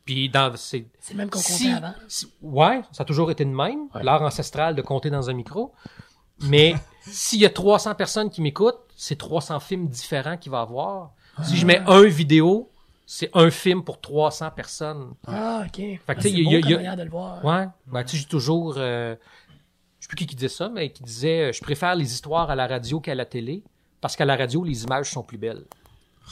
puis 0.05 0.27
dans 0.29 0.55
c'est 0.55 0.87
C'est 0.99 1.13
le 1.13 1.17
même 1.19 1.29
qu'on 1.29 1.37
comptait 1.39 1.53
si, 1.53 1.71
avant. 1.71 1.93
si- 2.07 2.31
ouais, 2.41 2.81
ça 2.91 3.03
a 3.03 3.05
toujours 3.05 3.29
été 3.29 3.45
de 3.45 3.51
même, 3.51 3.87
l'art 4.01 4.23
ancestral 4.23 4.73
de 4.75 4.81
compter 4.81 5.09
dans 5.11 5.29
un 5.29 5.33
micro. 5.33 5.71
Mais 6.41 6.73
s'il 7.11 7.39
y 7.41 7.45
a 7.45 7.49
300 7.49 7.95
personnes 7.95 8.29
qui 8.29 8.41
m'écoutent, 8.41 8.79
c'est 8.95 9.17
300 9.17 9.59
films 9.59 9.87
différents 9.87 10.37
qu'il 10.37 10.51
va 10.51 10.61
avoir. 10.61 11.11
Si 11.43 11.55
je 11.55 11.65
mets 11.65 11.81
un 11.87 12.03
vidéo, 12.03 12.69
c'est 13.05 13.29
un 13.33 13.49
film 13.49 13.83
pour 13.83 13.99
300 14.01 14.51
personnes. 14.51 15.13
Ah, 15.27 15.63
ok. 15.65 15.71
que, 15.71 15.81
Ah, 16.07 16.15
tu 16.15 16.21
sais, 16.21 16.29
c'est 16.29 16.33
il 16.35 16.51
y 16.51 16.55
a- 16.55 16.59
y 16.81 16.87
a- 16.87 16.95
de 16.95 17.03
le 17.03 17.09
voir. 17.09 17.43
Ouais. 17.45 17.67
Ben, 17.87 18.03
tu 18.03 18.11
sais, 18.11 18.17
j'ai 18.23 18.25
toujours, 18.29 18.75
euh, 18.77 19.15
je 19.99 20.05
sais 20.05 20.07
plus 20.09 20.15
qui 20.17 20.25
qui 20.27 20.35
disait 20.35 20.49
ça, 20.49 20.69
mais 20.69 20.91
qui 20.91 21.01
disait, 21.03 21.49
euh, 21.49 21.53
je 21.53 21.61
préfère 21.61 21.95
les 21.95 22.13
histoires 22.13 22.49
à 22.49 22.55
la 22.55 22.67
radio 22.67 22.99
qu'à 22.99 23.15
la 23.15 23.25
télé, 23.25 23.63
parce 24.01 24.15
qu'à 24.15 24.25
la 24.25 24.35
radio, 24.35 24.63
les 24.63 24.83
images 24.83 25.09
sont 25.11 25.23
plus 25.23 25.37
belles. 25.37 25.63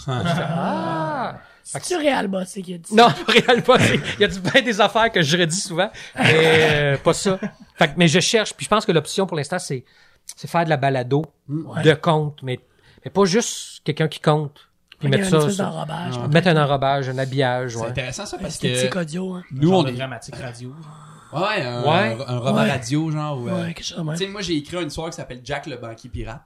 Ah! 0.07 1.39
C'est 1.63 1.97
réel, 1.97 2.27
boss, 2.29 2.53
qui 2.63 2.73
a 2.73 2.77
dit 2.77 2.89
ça? 2.89 2.95
Non, 2.95 3.07
réellement 3.27 3.61
pas. 3.63 3.79
C'est- 3.79 3.95
Il 4.15 4.21
y 4.21 4.23
a 4.23 4.27
du 4.27 4.39
bien 4.39 4.61
des 4.61 4.79
affaires 4.79 5.11
que 5.11 5.21
je 5.21 5.37
redis 5.37 5.59
souvent, 5.59 5.89
mais 6.15 6.33
euh, 6.35 6.97
pas 6.97 7.13
ça. 7.13 7.37
Fait 7.75 7.87
que, 7.89 7.93
mais 7.97 8.07
je 8.07 8.19
cherche, 8.21 8.53
puis 8.53 8.63
je 8.63 8.69
pense 8.69 8.85
que 8.85 8.91
l'option 8.93 9.25
pour 9.27 9.35
l'instant, 9.35 9.59
c'est 9.59 9.83
c'est 10.35 10.49
faire 10.49 10.65
de 10.65 10.69
la 10.69 10.77
balado 10.77 11.23
Ouais. 11.49 11.81
de 11.83 11.93
compte, 11.93 12.41
mais, 12.43 12.59
mais 13.05 13.11
pas 13.11 13.25
juste 13.25 13.81
quelqu'un 13.83 14.07
qui 14.07 14.19
compte, 14.19 14.67
puis 14.99 15.07
mettre 15.09 15.29
ça, 15.29 15.63
d'enrobage. 15.63 16.19
mettre 16.31 16.47
un 16.49 16.57
enrobage, 16.63 17.09
un 17.09 17.17
habillage, 17.17 17.73
C'est 17.73 17.79
ouais. 17.81 17.87
intéressant 17.89 18.25
ça 18.25 18.37
parce 18.37 18.57
que 18.57 18.97
audio, 18.99 19.33
hein. 19.35 19.43
nous 19.51 19.71
on 19.71 19.85
est. 19.85 19.93
dramatique 19.93 20.35
radio. 20.35 20.73
Ouais, 21.33 21.61
un, 21.61 21.83
Ouais. 21.83 22.17
un, 22.27 22.35
un 22.35 22.39
roman 22.39 22.61
Ouais. 22.61 22.71
radio 22.71 23.11
genre. 23.11 23.37
ou, 23.41 23.49
euh, 23.49 23.61
Ouais, 23.65 23.73
quelque 23.73 23.83
chose 23.85 23.97
de 23.97 24.03
même. 24.03 24.15
Tu 24.17 24.25
sais, 24.25 24.29
moi 24.29 24.41
j'ai 24.41 24.55
écrit 24.55 24.77
une 24.81 24.87
histoire 24.87 25.09
qui 25.09 25.15
s'appelle 25.17 25.41
Jack 25.43 25.67
le 25.67 25.75
banquier 25.77 26.09
pirate. 26.09 26.41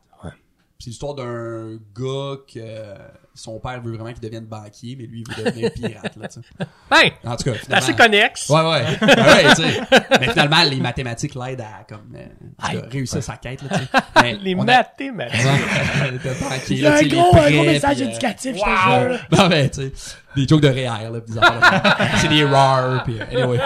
Ouais. 0.82 0.84
C'est 0.84 0.90
l'histoire 0.90 1.14
d'un 1.16 1.78
gars 1.96 2.38
que 2.52 2.58
euh, 2.60 2.96
son 3.36 3.60
père 3.60 3.82
veut 3.82 3.94
vraiment 3.96 4.12
qu'il 4.12 4.22
devienne 4.22 4.46
banquier, 4.46 4.96
mais 4.98 5.06
lui 5.06 5.24
il 5.28 5.34
veut 5.36 5.44
devenir 5.44 5.72
pirate 5.74 6.16
là. 6.18 6.28
tu. 6.28 6.40
Ben, 6.90 7.12
En 7.24 7.36
tout 7.36 7.44
cas, 7.44 7.52
c'est 7.54 7.60
finalement. 7.66 7.76
assez 7.86 7.94
connexe. 7.96 8.50
Ouais, 8.50 8.62
ouais. 8.62 8.84
ouais, 9.02 9.56
tu 9.56 9.62
sais. 9.62 9.82
Mais 10.20 10.30
finalement, 10.30 10.64
les 10.64 10.78
mathématiques 10.78 11.36
l'aident 11.36 11.62
à 11.62 11.84
comme, 11.88 12.16
euh, 12.16 12.26
cas, 12.82 12.88
réussir 12.90 13.24
sa 13.24 13.38
quête, 13.38 13.62
là, 13.64 13.70
tu 13.78 13.86
sais. 13.86 14.38
Les 14.42 14.54
a- 14.54 14.56
mathématiques. 14.56 15.40
Ouais, 15.40 16.34
banquier, 16.42 16.76
Il 16.76 16.80
y 16.80 16.86
a 16.86 16.90
là, 16.90 16.98
un 16.98 17.08
gros, 17.08 17.36
un 17.38 17.52
gros 17.52 17.64
message 17.64 17.96
puis, 17.98 18.06
euh, 18.06 18.10
éducatif, 18.10 18.56
je 18.56 18.62
te 18.62 19.10
jure. 19.10 19.20
Non, 19.38 19.50
mais, 19.50 19.70
tu 19.70 19.82
sais, 19.82 19.92
des 20.36 20.48
jokes 20.48 20.62
de 20.62 20.68
REER, 20.68 21.10
là, 21.12 21.22
pis. 21.22 21.34
C'est 22.18 22.28
des 22.28 22.44
rares, 22.46 23.04
pis, 23.04 23.20
anyway. 23.22 23.60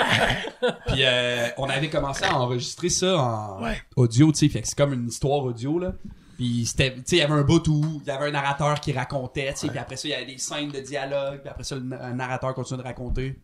Puis, 0.88 1.00
euh, 1.04 1.48
on 1.58 1.70
avait 1.70 1.90
commencé 1.90 2.24
à 2.26 2.36
enregistrer 2.38 2.90
ça 2.90 3.18
en 3.18 3.64
Ouais. 3.64 3.78
audio, 3.96 4.32
tu 4.32 4.40
sais, 4.40 4.50
fait 4.50 4.62
que 4.62 4.68
c'est 4.68 4.78
comme 4.78 4.94
une 4.94 5.08
histoire 5.08 5.44
audio, 5.44 5.80
là. 5.80 5.94
Puis 6.38 6.66
c'était, 6.66 6.94
tu 6.94 7.02
sais, 7.06 7.16
il 7.18 7.20
y 7.20 7.22
avait 7.22 7.34
un 7.34 7.44
bout 7.44 7.66
où 7.68 8.02
il 8.02 8.08
y 8.08 8.12
avait 8.12 8.28
un 8.28 8.32
narrateur 8.32 8.80
qui 8.80 8.92
racontait, 8.94 9.54
tu 9.54 9.60
sais, 9.60 9.68
puis 9.70 9.78
après 9.80 9.96
ça, 9.96 10.08
il 10.08 10.12
y 10.12 10.14
avait 10.14 10.26
des 10.26 10.38
scènes 10.38 10.70
de 10.72 10.80
dialogue, 10.80 11.40
puis 11.40 11.50
après 11.50 11.64
ça, 11.64 11.76
le 11.76 11.82
narrateur 12.14 12.54
continuait 12.54 12.84
de 12.84 12.88
raconter. 12.88 13.40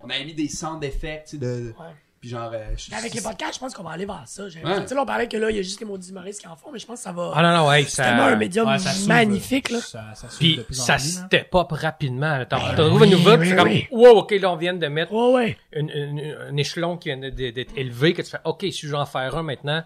On 0.00 0.08
avait 0.08 0.24
mis 0.24 0.34
des 0.34 0.48
sound 0.48 0.82
effects, 0.84 1.24
tu 1.30 1.30
sais, 1.32 1.38
de... 1.38 1.74
Ouais. 1.78 1.86
Puis 2.20 2.30
genre... 2.30 2.50
euh, 2.52 2.64
je- 2.76 2.92
Avec 2.96 3.14
les 3.14 3.20
podcasts, 3.20 3.54
je 3.54 3.58
pense 3.60 3.72
qu'on 3.74 3.84
va 3.84 3.90
aller 3.90 4.04
vers 4.04 4.24
ça. 4.26 4.46
Tu 4.46 4.52
sais, 4.54 4.60
là, 4.94 5.02
on 5.02 5.06
parlait 5.06 5.28
que 5.28 5.36
là, 5.36 5.50
il 5.50 5.56
y 5.56 5.60
a 5.60 5.62
juste 5.62 5.78
les 5.78 5.86
maudits 5.86 6.10
humoristes 6.10 6.40
qui 6.40 6.48
en 6.48 6.56
font, 6.56 6.72
mais 6.72 6.80
je 6.80 6.86
pense 6.86 6.96
que 6.98 7.02
ça 7.04 7.12
va. 7.12 7.30
Ah 7.32 7.42
non, 7.42 7.56
non, 7.64 7.72
hey, 7.72 7.84
c'est 7.84 8.02
tellement 8.02 8.24
un 8.24 8.34
médium 8.34 8.66
Ouais, 8.66 8.78
ça 8.80 8.90
s'ouvre, 8.90 9.06
magnifique, 9.08 9.70
là. 9.70 9.80
Ça, 9.80 10.04
ça 10.16 10.26
Puis 10.36 10.58
ça 10.70 10.98
step 10.98 11.54
up 11.54 11.68
rapidement. 11.70 12.44
T'en 12.44 12.58
Ben 12.58 12.74
trouves 12.74 13.00
oui, 13.02 13.08
une 13.08 13.18
nouvelle, 13.18 13.46
c'est 13.48 13.54
comme, 13.54 13.68
oui. 13.68 13.86
wow, 13.92 14.18
ok, 14.18 14.32
là, 14.32 14.50
on 14.50 14.56
vient 14.56 14.74
de 14.74 14.86
mettre 14.88 15.12
Ouais, 15.12 15.32
ouais. 15.32 15.56
une, 15.72 15.90
une- 15.90 16.36
un 16.50 16.56
échelon 16.56 16.96
qui 16.96 17.08
vient 17.14 17.18
d'être 17.18 17.72
élevé, 17.76 18.14
que 18.14 18.22
tu 18.22 18.30
fais, 18.30 18.40
ok, 18.44 18.62
si 18.62 18.72
je 18.72 18.88
veux 18.88 18.96
en 18.96 19.06
faire 19.06 19.36
un 19.36 19.44
maintenant, 19.44 19.84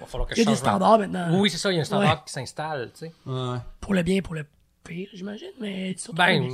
va 0.00 0.06
falloir 0.06 0.28
que 0.28 0.34
Il 0.34 0.40
y 0.40 0.44
je 0.44 0.48
a 0.48 0.52
des 0.52 0.56
standards 0.58 0.98
maintenant. 0.98 1.26
Oui, 1.32 1.38
oui, 1.40 1.50
c'est 1.50 1.58
ça, 1.58 1.70
il 1.70 1.76
y 1.76 1.78
a 1.78 1.82
un 1.82 1.84
standard 1.84 2.10
Ouais. 2.14 2.20
qui 2.26 2.32
s'installe, 2.32 2.90
tu 2.92 3.06
sais. 3.06 3.12
Ouais. 3.26 3.58
Pour 3.80 3.94
le 3.94 4.02
bien 4.02 4.16
et 4.16 4.22
pour 4.22 4.34
le 4.34 4.44
pire, 4.84 5.08
j'imagine, 5.12 5.50
mais 5.60 5.94
surtout. 5.96 6.16
Ben, 6.16 6.48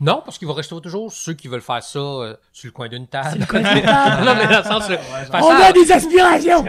non, 0.00 0.20
parce 0.24 0.38
qu'il 0.38 0.48
va 0.48 0.54
rester 0.54 0.78
toujours 0.80 1.10
ceux 1.12 1.34
qui 1.34 1.46
veulent 1.46 1.60
faire 1.62 1.82
ça 1.82 1.98
euh, 1.98 2.36
sur 2.52 2.66
le 2.66 2.72
coin 2.72 2.88
d'une 2.88 3.06
table. 3.06 3.38
le 3.38 3.46
coin 3.46 3.60
d'une 3.74 3.82
table. 3.82 4.24
non, 4.24 4.34
mais 4.34 4.46
dans 4.48 4.58
le 4.58 4.64
sens, 4.64 4.90
euh, 4.90 4.96
faire 4.98 5.40
On 5.42 5.48
ça, 5.50 5.66
a 5.66 5.72
des 5.72 5.92
aspirations! 5.92 6.64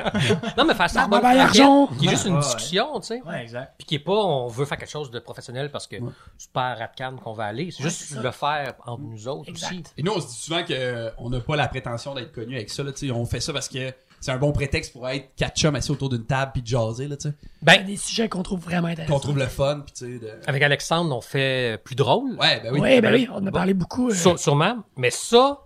non, 0.57 0.63
mais 0.65 0.73
faire 0.75 0.89
ça 0.89 0.99
Dans 1.01 1.05
en 1.07 1.09
bonne 1.09 1.21
ma 1.23 1.33
franquette, 1.35 1.57
l'argent. 1.57 1.87
qui 1.99 2.05
est 2.05 2.09
juste 2.11 2.23
Ouais, 2.25 2.29
une 2.29 2.35
ouais. 2.35 2.41
discussion, 2.43 2.99
tu 2.99 3.07
sais. 3.07 3.21
Ouais, 3.25 3.41
exact. 3.41 3.73
Puis 3.79 3.87
qui 3.87 3.95
est 3.95 3.99
pas, 3.99 4.13
on 4.13 4.47
veut 4.47 4.65
faire 4.65 4.77
quelque 4.77 4.91
chose 4.91 5.09
de 5.11 5.19
professionnel 5.19 5.71
parce 5.71 5.87
que 5.87 5.95
c'est 6.37 6.51
pas 6.51 6.69
à 6.73 6.87
qu'on 7.23 7.33
va 7.33 7.45
aller. 7.45 7.71
C'est 7.71 7.83
juste 7.83 8.11
le 8.15 8.31
faire 8.31 8.75
entre 8.85 9.01
nous 9.01 9.27
autres 9.27 9.49
Exact. 9.49 9.71
aussi. 9.71 9.83
Et 9.97 10.03
nous, 10.03 10.13
on 10.13 10.21
se 10.21 10.27
dit 10.27 10.33
souvent 10.35 10.61
qu'on 10.63 11.29
n'a 11.29 11.39
pas 11.39 11.55
la 11.55 11.67
prétention 11.67 12.13
d'être 12.13 12.31
connu 12.31 12.55
avec 12.55 12.69
ça. 12.69 12.83
Là, 12.83 12.91
tu 12.91 13.07
sais. 13.07 13.11
on 13.11 13.25
fait 13.25 13.41
ça 13.41 13.51
parce 13.51 13.67
que 13.67 13.91
c'est 14.21 14.31
un 14.31 14.37
bon 14.37 14.51
prétexte 14.51 14.91
pour 14.93 15.07
être 15.09 15.29
quatre 15.35 15.55
chums 15.57 15.75
assis 15.75 15.91
autour 15.91 16.09
d'une 16.09 16.25
table 16.25 16.51
puis 16.53 16.61
de 16.61 16.67
jaser. 16.67 17.07
Là, 17.07 17.15
tu 17.17 17.29
sais. 17.29 17.35
Ben, 17.61 17.85
des 17.85 17.97
sujets 17.97 18.27
qu'on 18.29 18.43
trouve 18.43 18.59
vraiment 18.59 18.87
intéressants. 18.87 19.13
Qu'on 19.13 19.19
trouve 19.19 19.37
le 19.37 19.47
fun. 19.47 19.81
Puis, 19.85 19.93
tu 19.93 20.13
sais, 20.13 20.19
de... 20.19 20.31
avec 20.47 20.61
Alexandre, 20.63 21.15
on 21.15 21.21
fait 21.21 21.79
plus 21.83 21.95
drôle. 21.95 22.31
Ouais, 22.39 22.59
ben 22.61 22.71
oui. 22.73 22.79
Oui, 22.81 23.01
ben 23.01 23.13
oui, 23.13 23.27
on 23.31 23.35
en 23.37 23.45
a 23.47 23.51
parlé 23.51 23.73
beaucoup. 23.73 24.09
euh, 24.09 24.13
Sûre- 24.13 24.39
sûrement. 24.39 24.83
Mais 24.97 25.11
ça, 25.11 25.59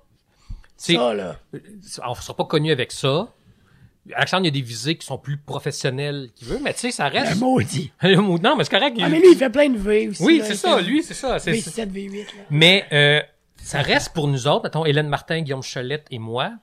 ça, 0.77 1.13
là. 1.13 1.35
on 2.05 2.15
sera 2.15 2.33
pas 2.35 2.45
connu 2.45 2.71
avec 2.71 2.91
ça. 2.91 3.27
Alexandre, 4.15 4.43
il 4.43 4.47
y 4.47 4.49
a 4.57 4.61
des 4.61 4.65
visées 4.65 4.97
qui 4.97 5.05
sont 5.05 5.19
plus 5.19 5.37
professionnelles 5.37 6.29
qu'il 6.33 6.47
veut, 6.47 6.59
mais 6.63 6.73
tu 6.73 6.79
sais, 6.79 6.91
ça 6.91 7.09
Le 7.13 7.19
reste. 7.19 7.39
maudit. 7.39 7.91
non, 8.03 8.55
mais 8.55 8.63
c'est 8.63 8.71
correct. 8.71 8.97
Ah, 9.01 9.09
mais 9.09 9.19
lui, 9.19 9.31
il 9.33 9.37
fait 9.37 9.49
plein 9.51 9.69
de 9.69 9.77
V 9.77 10.07
aussi. 10.09 10.23
oui, 10.23 10.41
c'est 10.43 10.55
ça, 10.55 10.77
fait 10.77 10.83
lui, 10.83 11.03
c'est 11.03 11.13
ça. 11.13 11.37
c'est- 11.37 11.53
c'est- 11.61 11.85
V7, 11.85 11.91
V8, 11.91 12.17
là. 12.25 12.43
Mais 12.49 12.85
euh, 12.91 13.21
ça 13.57 13.81
reste 13.81 14.13
pour 14.13 14.27
nous 14.27 14.47
autres, 14.47 14.63
mettons, 14.63 14.85
Hélène 14.85 15.09
Martin, 15.09 15.41
Guillaume 15.41 15.61
Cholette 15.61 16.07
et 16.09 16.17
moi, 16.17 16.53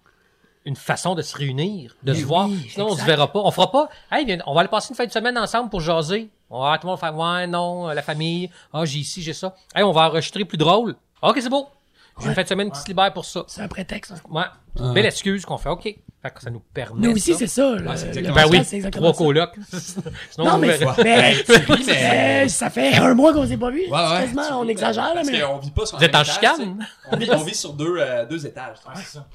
une 0.67 0.77
façon 0.77 1.15
de 1.15 1.23
se 1.23 1.35
réunir, 1.37 1.97
de 2.03 2.13
Mais 2.13 2.19
se 2.19 2.25
voir. 2.27 2.49
Sinon, 2.69 2.89
on 2.91 2.97
se 2.97 3.05
verra 3.05 3.33
pas. 3.33 3.41
On 3.43 3.51
fera 3.51 3.71
pas. 3.71 3.89
Hey, 4.13 4.27
viens, 4.27 4.39
on 4.47 4.53
va 4.53 4.61
aller 4.61 4.69
passer 4.69 4.89
une 4.91 4.97
fin 4.97 5.07
de 5.07 5.13
semaine 5.13 5.39
ensemble 5.39 5.71
pour 5.71 5.81
jaser. 5.81 6.29
Ouais, 6.51 6.79
tout 6.79 6.87
le 6.87 6.89
monde 6.91 6.99
va 7.01 7.09
faire 7.09 7.17
ouais, 7.17 7.47
non, 7.47 7.89
euh, 7.89 7.95
la 7.95 8.03
famille. 8.03 8.51
Ah, 8.73 8.85
j'ai 8.85 8.99
ici, 8.99 9.23
j'ai 9.23 9.33
ça. 9.33 9.55
Hey, 9.75 9.83
on 9.85 9.93
va 9.93 10.03
enregistrer 10.09 10.45
plus 10.45 10.59
drôle. 10.59 10.95
Ok, 11.23 11.39
c'est 11.41 11.49
beau. 11.49 11.69
J'ai 12.21 12.29
une 12.29 12.35
fin 12.35 12.43
de 12.43 12.49
semaine 12.49 12.71
qui 12.71 12.81
se 12.81 12.87
libère 12.87 13.13
pour 13.13 13.25
ça. 13.25 13.45
C'est 13.47 13.61
un 13.63 13.69
prétexte. 13.69 14.13
hein. 14.13 14.21
Ouais. 14.31 14.45
C'est 14.77 14.83
une 14.85 14.93
belle 14.95 15.07
excuse 15.07 15.45
qu'on 15.45 15.59
fait. 15.59 15.69
Ok. 15.69 15.83
Fait 15.85 16.31
que 16.35 16.41
ça 16.41 16.51
nous 16.51 16.63
permet. 16.75 17.07
Nous 17.07 17.15
aussi, 17.15 17.35
c'est 17.35 17.47
ça. 17.47 17.73
le- 17.75 17.97
c'est 17.97 18.07
le 18.07 18.19
exactement 18.19 18.35
Ben 18.35 18.47
oui, 18.51 18.65
c'est 18.65 18.77
exactement 18.77 19.13
trois 19.13 19.19
ça. 19.19 19.25
colocs. 19.25 19.55
Sinon, 20.31 20.45
Non, 20.47 20.53
on 20.55 20.59
mais, 20.59 20.79
mais, 21.05 21.37
Oui, 21.69 21.85
mais- 21.87 22.45
euh, 22.45 22.49
ça 22.49 22.71
fait 22.71 22.95
un 22.97 23.15
mois 23.15 23.33
qu'on 23.35 23.47
s'est 23.47 23.57
pas 23.59 23.71
vu. 23.71 23.83
Ouais, 23.83 23.91
ouais. 23.91 24.21
Quasiment, 24.23 24.61
on 24.61 24.67
exagère, 24.67 25.05
là, 25.09 25.13
Parce 25.17 25.29
mais. 25.31 25.41
qu'on 25.43 25.59
vit 25.59 25.71
pas 25.71 25.85
sur 25.87 25.99
Vous 25.99 26.05
êtes 26.05 26.15
en 26.15 26.25
chicane? 26.25 26.87
On 27.13 27.17
vit, 27.17 27.31
on 27.31 27.47
sur 27.49 27.75
deux, 27.75 27.97
euh, 27.99 28.25
deux 28.27 28.45
étages. 28.47 28.79
c'est 28.97 29.03
ça. 29.19 29.27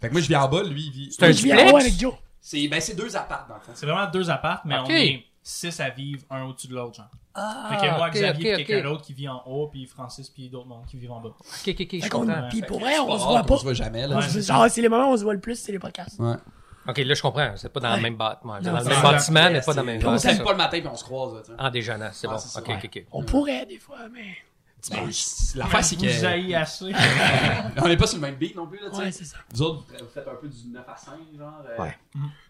Fait 0.00 0.08
que 0.08 0.12
moi, 0.12 0.20
je 0.22 0.28
vis 0.28 0.36
en 0.36 0.48
bas, 0.48 0.62
lui, 0.62 0.86
il 0.86 0.90
vit. 0.92 1.12
C'est 1.12 1.24
un 1.26 1.30
duplex? 1.30 1.72
avec 1.74 1.98
Joe. 2.00 2.14
C'est, 2.40 2.68
ben, 2.68 2.80
c'est 2.80 2.94
deux 2.94 3.14
apparts, 3.16 3.46
dans 3.48 3.56
le 3.56 3.60
fond. 3.60 3.72
C'est 3.74 3.86
vraiment 3.86 4.10
deux 4.10 4.30
appartes, 4.30 4.64
mais 4.64 4.76
on 4.78 4.86
est 4.88 5.24
six 5.42 5.78
à 5.80 5.90
vivre 5.90 6.22
un 6.30 6.44
au-dessus 6.44 6.68
de 6.68 6.74
l'autre, 6.74 6.94
genre. 6.96 7.08
Ah, 7.34 7.68
fait 7.70 7.86
que 7.86 7.96
moi, 7.96 8.10
Xavier, 8.10 8.54
puis 8.56 8.64
quelqu'un 8.64 8.88
d'autre 8.88 9.02
qui 9.04 9.12
vit 9.14 9.28
en 9.28 9.42
haut, 9.46 9.68
puis 9.68 9.86
Francis, 9.86 10.28
puis 10.30 10.48
d'autres 10.48 10.66
mondes 10.66 10.84
qui 10.86 10.96
vivent 10.96 11.12
en 11.12 11.20
bas. 11.20 11.28
Ok, 11.28 11.68
ok, 11.68 11.76
ok, 11.80 11.88
je 11.92 12.00
Fait 12.00 12.08
qu'on- 12.08 12.20
comprends. 12.26 12.48
Puis 12.48 12.62
pour 12.62 12.80
vrai, 12.80 12.98
on 12.98 13.18
se 13.18 13.24
voit 13.24 13.42
pas. 13.44 13.56
se 13.58 13.62
voit 13.62 13.72
jamais, 13.74 14.06
là. 14.06 14.16
On 14.16 14.18
Ouais, 14.18 14.24
se- 14.26 14.30
c'est 14.30 14.42
ça. 14.42 14.54
Genre, 14.54 14.66
c'est 14.70 14.82
les 14.82 14.88
moments 14.88 15.10
où 15.10 15.12
on 15.12 15.16
se 15.16 15.22
voit 15.22 15.34
le 15.34 15.40
plus, 15.40 15.56
c'est 15.58 15.70
les 15.72 15.78
podcasts. 15.78 16.18
Ouais. 16.18 16.34
Ok, 16.88 16.98
là, 16.98 17.14
je 17.14 17.22
comprends. 17.22 17.52
C'est 17.56 17.68
pas 17.72 17.78
dans 17.80 17.94
le 17.94 18.02
même 18.02 18.16
bâtiment. 18.16 18.58
Dans 18.60 18.72
le 18.78 18.84
même 18.84 19.02
bâtiment, 19.02 19.40
mais 19.50 19.58
Ouais, 19.58 19.60
pas 19.64 19.74
dans 19.74 19.80
le 19.82 19.86
même 19.86 19.96
On 19.96 19.98
on 20.00 20.02
bâtiment. 20.12 20.18
s'aime 20.18 20.36
s'aime 20.36 20.44
pas 20.44 20.52
le 20.52 20.56
matin 20.58 20.80
puis 20.80 20.88
on 20.88 20.96
se 20.96 21.04
croise. 21.04 21.42
En 21.58 21.70
déjeunant, 21.70 22.08
c'est 22.12 22.26
Ouais, 22.26 22.34
bon. 22.34 22.40
ok, 22.40 22.68
ouais. 22.68 22.74
ok, 22.74 22.84
ok. 22.96 23.04
On 23.12 23.22
pourrait, 23.22 23.66
des 23.66 23.78
fois, 23.78 23.98
mais. 24.12 24.36
Ben, 24.90 25.08
c'est- 25.12 25.58
L'affaire, 25.58 25.84
c'est 25.84 25.96
que. 25.96 26.54
assez. 26.54 26.92
On 27.82 27.88
est 27.88 27.96
pas 27.96 28.06
sur 28.06 28.16
le 28.18 28.22
même 28.22 28.36
beat 28.36 28.54
non 28.56 28.66
plus, 28.66 28.78
là, 28.78 28.86
tu 28.90 28.96
sais. 28.96 29.02
Ouais, 29.02 29.12
ça. 29.12 29.36
Vous 29.52 29.62
autres, 29.62 29.84
vous 29.98 30.06
faites 30.14 30.26
un 30.28 30.34
peu 30.40 30.48
du 30.48 30.68
9 30.68 30.82
à 30.88 30.96
5, 30.96 31.12
genre. 31.38 31.62
euh, 31.68 31.82
Ouais. 31.82 31.96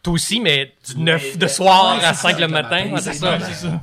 Toi 0.02 0.12
aussi, 0.12 0.40
mais 0.40 0.74
du 0.86 0.98
9 0.98 1.22
Ouais, 1.22 1.36
de 1.36 1.46
soir 1.48 1.98
ouais, 1.98 2.04
à 2.04 2.14
c'est 2.14 2.22
5 2.22 2.32
ça, 2.34 2.38
le 2.40 2.48
matin. 2.48 2.68
matin, 2.84 2.92
ouais, 2.94 3.00
c'est 3.00 3.14
ça. 3.14 3.38
C'est 3.40 3.54
ça. 3.54 3.80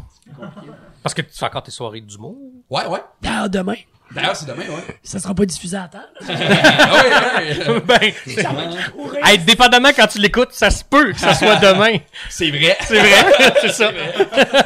Parce 1.04 1.14
que 1.14 1.22
tu 1.22 1.38
fais 1.38 1.46
encore 1.46 1.64
tes 1.64 1.72
soirées 1.72 2.02
d'humour. 2.02 2.38
Ouais, 2.70 2.86
ouais. 2.88 3.00
D'ailleurs, 3.22 3.50
demain. 3.50 3.76
D'ailleurs, 4.12 4.36
c'est 4.38 4.46
demain, 4.46 4.64
ouais. 4.70 5.00
Ça 5.04 5.20
sera 5.20 5.36
pas 5.36 5.46
diffusé 5.46 5.76
à 5.76 5.88
temps. 5.90 6.00
Ah 6.22 6.94
oui, 6.94 7.60
oui. 7.68 7.82
ben, 7.86 8.14
Ça 8.42 8.52
va 8.54 9.30
hey, 9.30 9.38
dépendamment 9.40 9.90
quand 9.94 10.08
tu 10.08 10.20
l'écoutes, 10.20 10.54
ça 10.54 10.70
se 10.70 10.82
peut 10.84 11.12
que 11.12 11.20
ça 11.20 11.34
soit 11.34 11.56
demain. 11.62 11.98
C'est 12.30 12.50
vrai. 12.50 12.78
C'est 12.82 13.00
vrai, 13.00 13.54
c'est 13.62 13.74
ça. 13.74 13.92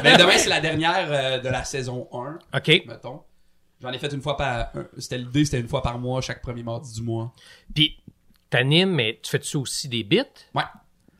Mais 0.04 0.16
demain, 0.16 0.38
c'est 0.38 0.48
la 0.48 0.60
dernière 0.60 1.06
euh, 1.10 1.38
de 1.40 1.48
la 1.48 1.64
saison 1.64 2.06
1, 2.12 2.38
OK. 2.58 2.82
mettons. 2.86 3.20
J'en 3.82 3.90
ai 3.90 3.98
fait 3.98 4.12
une 4.12 4.22
fois 4.22 4.36
par... 4.36 4.68
un- 4.74 4.86
C'était 4.98 5.18
l'idée, 5.18 5.44
c'était 5.44 5.60
une 5.60 5.68
fois 5.68 5.82
par 5.82 5.98
mois, 5.98 6.20
chaque 6.20 6.40
premier 6.40 6.62
mardi 6.62 6.92
du 6.94 7.02
mois. 7.02 7.32
Puis, 7.74 7.98
t'animes, 8.48 8.90
mais 8.92 9.18
tu 9.22 9.30
fais-tu 9.30 9.56
aussi 9.56 9.88
des 9.88 10.04
bits? 10.04 10.18
Ouais, 10.54 10.62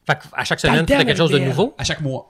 Fait 0.06 0.18
à 0.32 0.44
chaque 0.44 0.60
semaine, 0.60 0.86
tu 0.86 0.94
fais 0.96 1.04
quelque 1.04 1.16
chose 1.16 1.30
de 1.32 1.38
nouveau? 1.38 1.74
à 1.78 1.84
chaque 1.84 2.00
mois. 2.00 2.28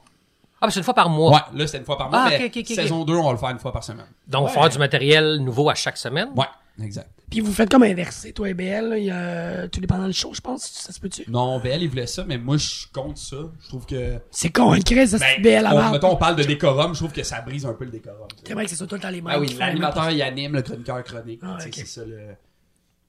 Ah, 0.60 0.70
c'est 0.70 0.78
une 0.78 0.84
fois 0.84 0.94
par 0.94 1.08
mois. 1.10 1.32
Ouais, 1.32 1.58
là, 1.58 1.66
c'était 1.66 1.78
une 1.78 1.84
fois 1.84 1.98
par 1.98 2.08
mois, 2.08 2.22
Ah, 2.24 2.28
mais 2.30 2.36
ok, 2.46 2.52
ok, 2.56 2.56
ok, 2.60 2.66
saison 2.76 3.04
2, 3.04 3.14
on 3.14 3.24
va 3.26 3.32
le 3.32 3.36
faire 3.38 3.48
une 3.50 3.58
fois 3.58 3.72
par 3.72 3.82
semaine. 3.82 4.06
Donc, 4.28 4.46
Ouais. 4.46 4.52
faire 4.54 4.68
du 4.68 4.78
matériel 4.78 5.38
nouveau 5.38 5.68
à 5.68 5.74
chaque 5.74 5.96
semaine? 5.96 6.28
Ouais, 6.36 6.46
exact. 6.80 7.10
Puis 7.30 7.40
vous 7.40 7.52
faites 7.52 7.70
comme 7.70 7.82
inversé, 7.82 8.32
toi 8.32 8.50
et 8.50 8.54
BL. 8.54 8.88
là, 8.90 8.98
Il 8.98 9.04
y 9.04 9.10
a 9.10 9.66
tout 9.68 9.80
dépendant 9.80 10.06
le 10.06 10.12
show, 10.12 10.34
je 10.34 10.40
pense. 10.40 10.62
Ça 10.64 10.92
se 10.92 11.00
peut-tu? 11.00 11.24
Non, 11.30 11.58
BL, 11.60 11.82
il 11.82 11.88
voulait 11.88 12.06
ça, 12.06 12.24
mais 12.24 12.36
moi, 12.36 12.58
je 12.58 12.86
compte 12.92 13.16
ça. 13.16 13.36
Je 13.62 13.68
trouve 13.68 13.86
que... 13.86 14.18
C'est 14.30 14.50
con, 14.50 14.74
une 14.74 14.84
crise 14.84 15.12
de 15.12 15.18
Ben, 15.18 15.40
BL 15.42 15.64
à 15.66 15.74
on, 15.74 15.92
mettons, 15.92 16.12
on 16.12 16.16
parle 16.16 16.36
de 16.36 16.42
décorum, 16.44 16.92
je 16.94 16.98
trouve 17.00 17.12
que 17.12 17.22
ça 17.22 17.40
brise 17.40 17.64
un 17.64 17.72
peu 17.72 17.84
le 17.86 17.90
décorum. 17.90 18.28
C'est 18.44 18.52
vrai 18.52 18.64
que 18.64 18.70
c'est 18.70 18.76
ça 18.76 18.86
tout 18.86 18.96
le 18.96 19.00
temps 19.00 19.08
les 19.10 19.22
mêmes. 19.22 19.32
Ah 19.34 19.40
oui, 19.40 19.54
l'animateur, 19.58 20.10
il 20.10 20.20
anime, 20.20 20.52
le 20.54 20.62
chroniqueur 20.62 21.02
chronique. 21.04 21.40
Ah, 21.42 21.56
tu 21.58 21.62
sais, 21.62 21.68
ok. 21.68 21.74
C'est 21.76 21.86
ça 21.86 22.04
le... 22.04 22.18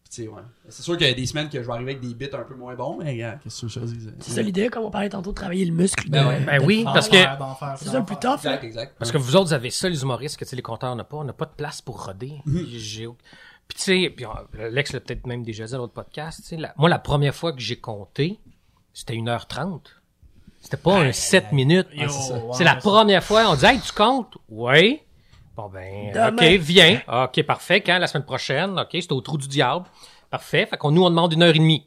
Tu 0.10 0.22
sais, 0.22 0.28
ouais. 0.28 0.42
C'est 0.70 0.84
sûr 0.84 0.96
qu'il 0.96 1.08
y 1.08 1.10
a 1.10 1.14
des 1.14 1.26
semaines 1.26 1.50
que 1.50 1.60
je 1.60 1.66
vais 1.68 1.74
arriver 1.74 1.94
avec 1.94 2.08
des 2.08 2.14
bits 2.14 2.30
un 2.34 2.44
peu 2.44 2.54
moins 2.56 2.76
bons, 2.76 2.98
mais 3.04 3.12
regarde, 3.12 3.40
qu'est-ce 3.44 3.62
que 3.64 3.68
je 3.68 3.80
te 3.80 3.86
dise? 3.86 4.14
C'est 4.20 4.32
ça 4.36 4.42
l'idée, 4.44 4.70
comme 4.70 4.84
on 4.86 4.92
parlait 4.92 5.10
tantôt, 5.10 5.32
de 5.32 5.36
travailler 5.36 5.66
le 5.66 5.74
muscle. 5.74 6.08
Ben 6.08 6.24
de- 6.24 6.28
ouais. 6.30 6.40
Ben 6.46 6.60
de- 6.62 6.66
oui, 6.66 6.84
parce 6.86 7.10
que- 7.10 7.18
C'est 7.78 7.90
ça 7.90 7.98
le 8.00 8.06
plus 8.06 8.16
tough. 8.18 8.30
hein. 8.30 8.36
Exact, 8.38 8.64
exact. 8.64 8.96
Parce 9.00 9.12
que 9.12 9.18
vous 9.18 9.36
autres, 9.36 9.48
vous 9.48 9.54
avez 9.54 9.72
ça, 9.72 9.90
les 9.90 10.02
humoristes, 10.04 10.38
que 10.38 10.46
tu 10.46 10.50
sais, 10.52 10.56
les 10.56 10.62
compteurs 10.62 10.96
n'ont 10.96 11.04
pas. 11.04 11.18
On 11.18 11.24
n'a 11.26 11.34
pas 11.34 11.46
de 11.46 11.52
place 11.58 11.82
pour 11.82 12.06
roder. 12.06 12.36
J'ai- 12.46 13.10
Puis 13.74 13.76
tu 13.76 14.04
sais, 14.04 14.10
puis 14.10 14.26
euh, 14.26 14.70
Lex 14.70 14.94
l'a 14.94 15.00
peut-être 15.00 15.26
même 15.26 15.44
déjà 15.44 15.66
dit 15.66 15.74
à 15.74 15.78
l'autre 15.78 15.94
podcast, 15.94 16.42
tu 16.44 16.48
sais, 16.50 16.58
la- 16.58 16.74
moi, 16.78 16.90
la 16.90 17.00
première 17.00 17.34
fois 17.34 17.54
que 17.54 17.60
j'ai 17.60 17.78
compté, 17.78 18.40
c'était 18.94 19.16
1h30. 19.16 19.80
C'était 20.62 20.78
pas 20.78 21.00
un 21.00 21.12
7 21.12 21.52
minutes. 21.54 21.88
Yo, 21.94 22.08
c'est 22.54 22.64
la 22.64 22.76
première 22.76 23.24
fois, 23.24 23.46
on 23.50 23.56
dit, 23.56 23.66
hey, 23.66 23.80
tu 23.80 23.92
comptes? 23.92 24.38
Oui. 24.48 25.02
Bon, 25.56 25.70
ben, 25.70 26.12
Demain. 26.14 26.30
OK, 26.30 26.44
viens. 26.60 27.02
OK, 27.08 27.42
parfait. 27.44 27.82
Quand? 27.82 27.98
La 27.98 28.08
semaine 28.08 28.26
prochaine. 28.26 28.80
OK, 28.80 28.90
c'est 28.92 29.12
au 29.12 29.22
trou 29.22 29.38
du 29.38 29.48
diable. 29.48 29.86
Parfait. 30.30 30.66
Fait 30.68 30.78
qu'on 30.78 30.92
nous, 30.92 31.04
on 31.04 31.10
demande 31.10 31.34
une 31.34 31.42
heure 31.44 31.50
et 31.56 31.60
demie. 31.60 31.86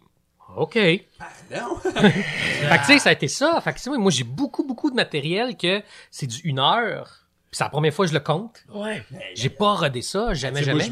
OK. 0.56 0.72
Fait 0.74 1.60
Non. 1.60 1.76
que, 1.82 2.78
tu 2.80 2.84
sais, 2.84 2.98
ça 2.98 3.10
a 3.10 3.12
été 3.12 3.28
ça. 3.28 3.60
Fait 3.60 3.72
que, 3.72 3.78
tu 3.78 3.84
sais, 3.84 3.90
moi, 3.98 4.10
j'ai 4.10 4.24
beaucoup, 4.24 4.64
beaucoup 4.64 4.90
de 4.90 4.96
matériel 4.96 5.56
que 5.56 5.82
c'est 6.10 6.26
du 6.26 6.38
une 6.40 6.58
heure. 6.58 7.26
Puis 7.50 7.58
c'est 7.58 7.64
la 7.64 7.70
première 7.70 7.94
fois 7.94 8.04
que 8.06 8.10
je 8.10 8.14
le 8.14 8.20
compte. 8.24 8.64
Ouais. 8.74 9.04
J'ai 9.34 9.50
pas 9.50 9.74
rodé 9.74 10.02
ça, 10.02 10.34
jamais, 10.34 10.60
moi, 10.64 10.78
jamais. 10.80 10.90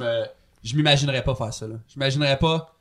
Je 0.64 0.74
m'imaginerais 0.76 1.22
pas 1.22 1.34
faire 1.34 1.52
ça, 1.54 1.66
là. 1.68 1.76
Je 1.88 1.94
m'imaginerais 1.98 2.38
pas 2.38 2.74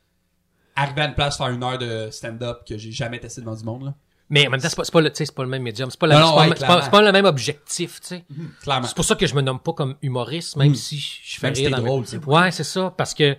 arriver 0.76 1.02
à 1.02 1.06
une 1.08 1.14
place 1.14 1.38
faire 1.38 1.50
une 1.50 1.64
heure 1.64 1.78
de 1.78 2.10
stand-up 2.12 2.62
que 2.68 2.78
j'ai 2.78 2.92
jamais 2.92 3.20
testé 3.20 3.42
devant 3.42 3.56
du 3.56 3.64
monde, 3.64 3.84
là. 3.86 3.94
Mais 4.30 4.48
en 4.48 4.50
même 4.50 4.62
temps, 4.62 4.70
c'est 4.70 4.76
pas, 4.76 4.84
c'est 4.86 4.92
pas, 4.92 5.02
le, 5.02 5.10
tu 5.12 5.18
sais, 5.18 5.26
c'est 5.26 5.36
pas 5.36 5.44
le 5.44 5.50
même 5.50 5.62
médium. 5.62 5.92
C'est 5.92 6.00
pas, 6.00 6.08
la- 6.08 6.20
Non, 6.20 6.34
pas, 6.36 6.48
le- 6.48 6.56
c'est 6.56 6.60
pas- 6.62 6.66
clairement. 6.66 6.84
c'est 6.86 6.90
pas 6.92 7.02
le 7.04 7.12
même 7.12 7.26
objectif, 7.26 8.00
tu 8.02 8.08
sais. 8.08 8.26
Clairement. 8.64 8.88
C'est 8.88 8.96
pour 8.96 9.06
ça 9.06 9.16
que 9.16 9.28
je 9.28 9.36
me 9.36 9.42
nomme 9.42 9.60
pas 9.60 9.74
comme 9.74 9.96
humoriste, 10.02 10.56
même 10.56 10.74
si 10.74 10.98
je 10.98 11.40
fais 11.40 11.48
Même 11.48 11.56
si 11.56 11.62
rire 11.68 11.76
t'es 11.76 11.82
dans 11.82 11.88
drôle, 11.88 12.08
c'est 12.08 12.24
Ouais, 12.26 12.50
c'est 12.52 12.64
ça. 12.64 12.92
Parce 12.98 13.14
que, 13.14 13.38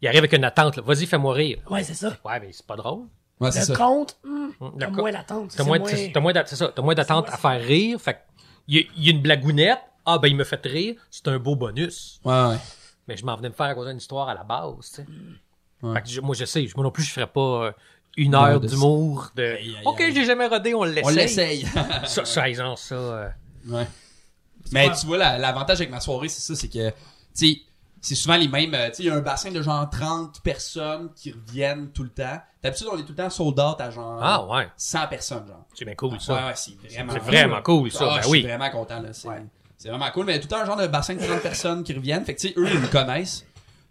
il 0.00 0.06
arrive 0.06 0.18
avec 0.18 0.32
une 0.34 0.44
attente, 0.44 0.76
là. 0.76 0.82
Vas-y, 0.86 1.06
fais-moi 1.06 1.34
rire. 1.34 1.58
Ouais, 1.70 1.82
c'est 1.82 1.94
ça. 1.94 2.16
Ouais, 2.24 2.38
mais 2.40 2.50
c'est 2.52 2.64
pas 2.66 2.76
drôle. 2.76 3.06
Ouais, 3.40 3.50
c'est 3.50 3.60
Le 3.60 3.64
ça. 3.66 3.74
compte, 3.76 4.16
hum, 4.24 4.52
Le 4.60 4.78
t'as 4.78 4.86
co- 4.86 5.00
moins 5.00 5.12
d'attente. 5.12 5.50
T'as 5.50 5.56
c'est 5.56 5.64
moins, 5.64 5.78
moins- 5.78 5.90
t'as- 5.90 6.08
t'as 6.12 6.20
moins 6.20 6.32
d'a- 6.32 6.46
c'est 6.46 6.56
ça, 6.56 6.68
t'as 6.74 6.82
moins 6.82 6.94
d'attente 6.94 7.28
à 7.30 7.36
faire 7.36 7.60
rire. 7.60 8.00
Fait 8.00 8.14
que, 8.14 8.18
il 8.68 8.76
y, 8.96 9.06
y 9.06 9.08
a 9.08 9.12
une 9.12 9.22
blagounette. 9.22 9.78
Ah, 10.06 10.18
ben, 10.18 10.28
il 10.28 10.36
me 10.36 10.44
fait 10.44 10.64
rire. 10.66 10.94
C'est 11.10 11.26
un 11.28 11.38
beau 11.38 11.56
bonus. 11.56 12.20
Ouais, 12.24 12.32
ouais. 12.32 12.56
Mais 13.08 13.16
je 13.16 13.24
m'en 13.24 13.34
venais 13.36 13.48
me 13.48 13.54
faire 13.54 13.74
causer 13.74 13.90
une 13.90 13.96
histoire 13.98 14.28
à 14.28 14.34
la 14.34 14.44
base, 14.44 14.74
tu 14.80 14.96
sais. 14.96 15.06
Ouais. 15.82 15.94
Fait 15.94 16.02
que 16.02 16.08
je- 16.08 16.20
moi, 16.20 16.34
je 16.34 16.44
sais. 16.44 16.68
Moi 16.76 16.84
non 16.84 16.90
plus, 16.90 17.02
je 17.04 17.12
ferais 17.12 17.26
pas 17.26 17.40
euh, 17.66 17.72
une 18.16 18.34
heure 18.34 18.60
d'humour 18.60 19.30
de. 19.34 19.42
aïe, 19.42 19.76
ok, 19.84 20.00
aïe. 20.00 20.14
j'ai 20.14 20.24
jamais 20.24 20.46
rodé, 20.46 20.74
on 20.74 20.84
l'essaye. 20.84 21.04
On 21.04 21.08
l'essaye. 21.10 21.66
Ça, 22.06 22.24
ça, 22.24 22.48
exemple, 22.48 22.78
ça. 22.78 22.94
euh, 22.94 23.28
ouais. 23.68 23.86
Mais 24.72 24.90
tu 24.98 25.06
vois, 25.06 25.16
la- 25.18 25.38
l'avantage 25.38 25.78
avec 25.78 25.90
ma 25.90 26.00
soirée, 26.00 26.28
c'est 26.28 26.40
ça, 26.42 26.54
c'est 26.54 26.68
que, 26.68 26.90
tu 26.90 26.94
sais, 27.34 27.60
c'est 28.00 28.14
souvent 28.14 28.36
les 28.36 28.48
mêmes, 28.48 28.74
euh, 28.74 28.88
tu 28.90 28.96
sais, 28.96 29.02
il 29.04 29.06
y 29.06 29.10
a 29.10 29.14
un 29.14 29.20
bassin 29.20 29.50
de 29.50 29.62
genre 29.62 29.88
30 29.88 30.40
personnes 30.42 31.10
qui 31.14 31.32
reviennent 31.32 31.90
tout 31.92 32.02
le 32.02 32.10
temps. 32.10 32.38
D'habitude, 32.62 32.88
on 32.92 32.98
est 32.98 33.02
tout 33.02 33.10
le 33.10 33.14
temps 33.16 33.30
sold 33.30 33.58
out 33.58 33.80
à 33.80 33.90
genre 33.90 34.18
Ah, 34.20 34.44
ouais. 34.46 34.68
100 34.76 35.06
personnes, 35.06 35.46
genre. 35.46 35.64
C'est 35.74 35.84
bien 35.84 35.94
cool, 35.94 36.12
Ouais, 36.14 36.18
ça. 36.20 36.46
ouais, 36.46 36.52
c'est 36.56 36.74
vraiment 36.76 37.12
C'est 37.12 37.18
vraiment 37.20 37.62
cool, 37.62 37.90
ça. 37.90 38.08
Ah, 38.10 38.16
ben 38.16 38.22
je 38.22 38.28
oui. 38.28 38.38
suis 38.40 38.48
vraiment 38.48 38.70
content, 38.70 39.00
là. 39.00 39.12
C'est, 39.12 39.28
c'est 39.78 39.88
vraiment 39.88 40.10
cool. 40.10 40.26
Mais 40.26 40.32
il 40.32 40.36
y 40.36 40.38
a 40.38 40.42
tout 40.42 40.48
le 40.48 40.50
temps 40.50 40.62
un 40.62 40.66
genre 40.66 40.76
de 40.76 40.86
bassin 40.88 41.14
de 41.14 41.24
30 41.24 41.40
personnes 41.40 41.84
qui 41.84 41.94
reviennent. 41.94 42.24
Fait 42.24 42.34
que, 42.34 42.40
tu 42.40 42.48
sais, 42.48 42.54
eux, 42.56 42.68
ils 42.68 42.80
me 42.80 42.88
connaissent. 42.88 43.46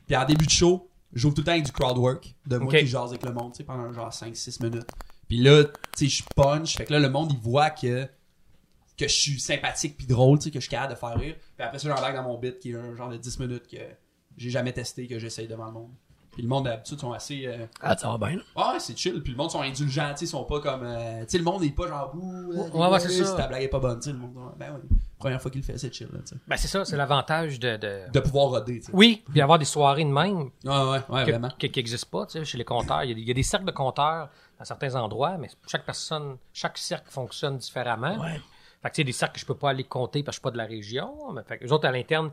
Puis 0.05 0.15
en 0.15 0.25
début 0.25 0.45
de 0.45 0.51
show, 0.51 0.89
j'ouvre 1.13 1.33
tout 1.33 1.41
le 1.41 1.45
temps 1.45 1.53
avec 1.53 1.65
du 1.65 1.71
crowd 1.71 1.97
work. 1.97 2.35
De 2.45 2.57
moi 2.57 2.71
qui 2.71 2.85
jase 2.85 3.09
avec 3.09 3.23
le 3.23 3.33
monde, 3.33 3.53
tu 3.53 3.57
sais, 3.57 3.63
pendant 3.63 3.91
genre 3.93 4.09
5-6 4.09 4.63
minutes. 4.63 4.87
Puis 5.27 5.37
là, 5.37 5.63
tu 5.63 5.71
sais, 5.95 6.07
je 6.07 6.23
punch. 6.35 6.75
Fait 6.75 6.85
que 6.85 6.93
là, 6.93 6.99
le 6.99 7.09
monde, 7.09 7.31
il 7.33 7.39
voit 7.39 7.69
que, 7.69 8.05
que 8.97 9.07
je 9.07 9.13
suis 9.13 9.39
sympathique 9.39 9.97
puis 9.97 10.07
drôle, 10.07 10.39
tu 10.39 10.45
sais, 10.45 10.51
que 10.51 10.59
je 10.59 10.65
suis 10.65 10.71
capable 10.71 10.93
de 10.93 10.99
faire 10.99 11.17
rire. 11.17 11.35
Puis 11.55 11.65
après 11.65 11.79
ça, 11.79 11.87
j'embarque 11.87 12.15
dans 12.15 12.23
mon 12.23 12.37
bit 12.37 12.59
qui 12.59 12.71
est 12.71 12.75
un 12.75 12.95
genre 12.95 13.09
de 13.09 13.17
10 13.17 13.39
minutes 13.39 13.67
que 13.67 13.77
j'ai 14.35 14.49
jamais 14.49 14.73
testé, 14.73 15.07
que 15.07 15.19
j'essaye 15.19 15.47
devant 15.47 15.67
le 15.67 15.73
monde. 15.73 15.91
Puis 16.37 16.43
le 16.43 16.49
monde, 16.49 16.65
d'habitude, 16.65 16.99
sont 16.99 17.13
assez... 17.13 17.47
euh, 17.47 17.65
Ah, 17.81 17.97
ça 17.97 18.11
va 18.15 18.17
bien. 18.27 18.37
là. 18.37 18.43
ah 18.57 18.73
ouais, 18.73 18.79
c'est 18.79 18.95
chill. 18.95 19.23
Puis 19.23 19.31
le 19.31 19.37
monde 19.39 19.49
sont 19.49 19.61
indulgents, 19.61 20.09
tu 20.11 20.17
sais, 20.19 20.25
ils 20.25 20.27
sont 20.27 20.43
pas 20.43 20.59
comme. 20.61 20.83
euh, 20.83 21.21
tu 21.21 21.29
sais, 21.29 21.37
le 21.39 21.43
monde 21.43 21.63
est 21.63 21.71
pas 21.71 21.87
genre 21.87 22.13
bouh. 22.13 22.51
euh, 22.53 22.69
Ouais, 22.69 22.87
ouais, 22.89 22.99
c'est 22.99 23.09
si 23.09 23.25
ça. 23.25 23.33
Ta 23.35 23.47
blague 23.47 23.63
est 23.63 23.67
pas 23.69 23.79
bonne, 23.79 23.97
tu 23.99 24.03
sais, 24.05 24.11
le 24.11 24.19
monde. 24.19 24.35
Ben 24.59 24.67
oui. 24.75 24.97
Première 25.17 25.41
fois 25.41 25.49
qu'il 25.49 25.61
le 25.61 25.65
fait, 25.65 25.79
c'est 25.79 25.91
chill, 25.91 26.07
là, 26.13 26.19
tu 26.19 26.27
sais. 26.27 26.35
Ben, 26.47 26.57
c'est 26.57 26.67
ça, 26.67 26.85
c'est 26.85 26.95
l'avantage 26.95 27.59
de, 27.59 27.75
de... 27.77 28.01
De 28.13 28.19
pouvoir 28.19 28.49
roder, 28.49 28.79
tu 28.81 28.85
sais. 28.85 28.91
Oui, 28.93 29.23
puis 29.31 29.41
avoir 29.41 29.57
des 29.57 29.65
soirées 29.65 30.03
de 30.03 30.09
même 30.11 30.37
Ouais, 30.37 30.49
ouais, 30.63 30.99
ouais, 31.09 31.25
que- 31.25 31.31
vraiment. 31.31 31.49
que- 31.57 31.65
qui 31.65 31.79
n'existent 31.79 32.07
pas, 32.11 32.27
tu 32.27 32.33
sais, 32.33 32.45
chez 32.45 32.59
les 32.59 32.65
compteurs. 32.65 33.03
Il 33.03 33.09
y, 33.09 33.11
a, 33.13 33.15
des- 33.15 33.21
il 33.21 33.27
y 33.27 33.31
a 33.31 33.33
des 33.33 33.41
cercles 33.41 33.65
de 33.65 33.71
compteurs 33.71 34.29
à 34.59 34.65
certains 34.65 34.93
endroits, 34.93 35.37
mais 35.39 35.49
chaque 35.67 35.85
personne, 35.85 36.37
chaque 36.53 36.77
cercle 36.77 37.09
fonctionne 37.09 37.57
différemment. 37.57 38.15
Ouais. 38.19 38.39
Fait 38.83 38.89
que, 38.89 38.93
tu 38.95 39.01
sais, 39.01 39.03
des 39.05 39.11
cercles 39.11 39.33
que 39.33 39.39
je 39.39 39.45
peux 39.47 39.55
pas 39.55 39.71
aller 39.71 39.83
compter 39.85 40.21
parce 40.21 40.37
que 40.37 40.37
je 40.37 40.41
suis 40.41 40.43
pas 40.43 40.51
de 40.51 40.57
la 40.57 40.65
région. 40.65 41.31
Mais, 41.33 41.41
fait 41.41 41.57
que 41.57 41.63
les 41.63 41.71
autres, 41.71 41.87
à 41.87 41.91
l'interne, 41.91 42.29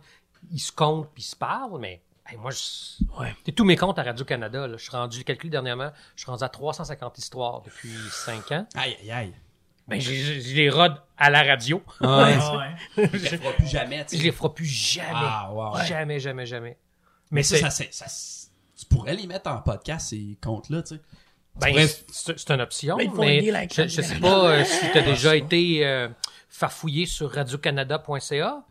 ils 0.52 0.58
se 0.58 0.70
comptent 0.72 1.08
puis 1.14 1.22
ils 1.22 1.26
se 1.26 1.36
parlent, 1.36 1.80
mais 1.80 2.02
hey, 2.28 2.36
moi, 2.38 2.50
je... 2.50 3.04
Ouais. 3.20 3.34
Tous 3.54 3.64
mes 3.64 3.76
comptes 3.76 3.98
à 3.98 4.02
Radio-Canada. 4.02 4.66
là. 4.66 4.76
Je 4.76 4.82
suis 4.82 4.90
rendu, 4.92 5.24
calculé 5.24 5.50
dernièrement, 5.50 5.90
je 6.16 6.22
suis 6.22 6.30
rendu 6.30 6.44
à 6.44 6.48
350 6.48 7.18
histoires 7.18 7.62
depuis 7.62 7.92
5 8.10 8.52
ans. 8.52 8.66
Aïe, 8.74 8.96
aïe, 9.02 9.10
aïe. 9.10 9.34
Ben, 9.86 10.00
j'ai- 10.00 10.16
j'ai 10.16 10.40
j'ai 10.40 10.54
les 10.54 10.70
rod 10.70 10.94
à 11.18 11.28
la 11.28 11.42
radio. 11.42 11.76
Ouais, 12.00 12.06
Ah, 12.08 12.56
ouais. 12.96 13.08
tu 13.10 13.18
le 13.18 13.18
feras 13.38 13.52
plus 13.52 13.66
jamais, 13.68 14.04
tu 14.06 14.16
Je 14.16 14.20
sais. 14.20 14.24
les 14.26 14.32
ferai 14.32 14.54
plus 14.54 14.64
jamais. 14.64 15.10
Ah, 15.12 15.52
ouais, 15.52 15.78
ouais. 15.78 15.86
Jamais, 15.86 16.18
jamais, 16.20 16.46
jamais. 16.46 16.78
Mais 17.30 17.42
ça, 17.42 17.56
c'est- 17.56 17.62
ça, 17.62 17.70
c'est- 17.70 17.92
ça, 17.92 18.08
c'est- 18.08 18.48
tu 18.78 18.86
pourrais 18.86 19.14
les 19.14 19.26
mettre 19.26 19.50
en 19.50 19.58
podcast, 19.58 20.08
ces 20.08 20.38
comptes-là, 20.42 20.82
tu 20.82 20.94
sais. 20.96 21.00
Ben, 21.56 21.86
c'est 22.10 22.38
c'est 22.38 22.50
une 22.50 22.62
option, 22.62 22.96
Mais 22.96 23.06
un 23.06 23.12
mais 23.14 23.68
je, 23.70 23.82
je 23.86 24.00
sais 24.02 24.18
pas 24.18 24.50
euh, 24.50 24.64
si 24.64 24.90
tu 24.90 24.98
as 24.98 25.02
déjà 25.02 25.36
été 25.36 25.86
euh, 25.86 26.08
farfouillé 26.48 27.04
sur 27.06 27.30
radiocanada.ca. 27.30 28.64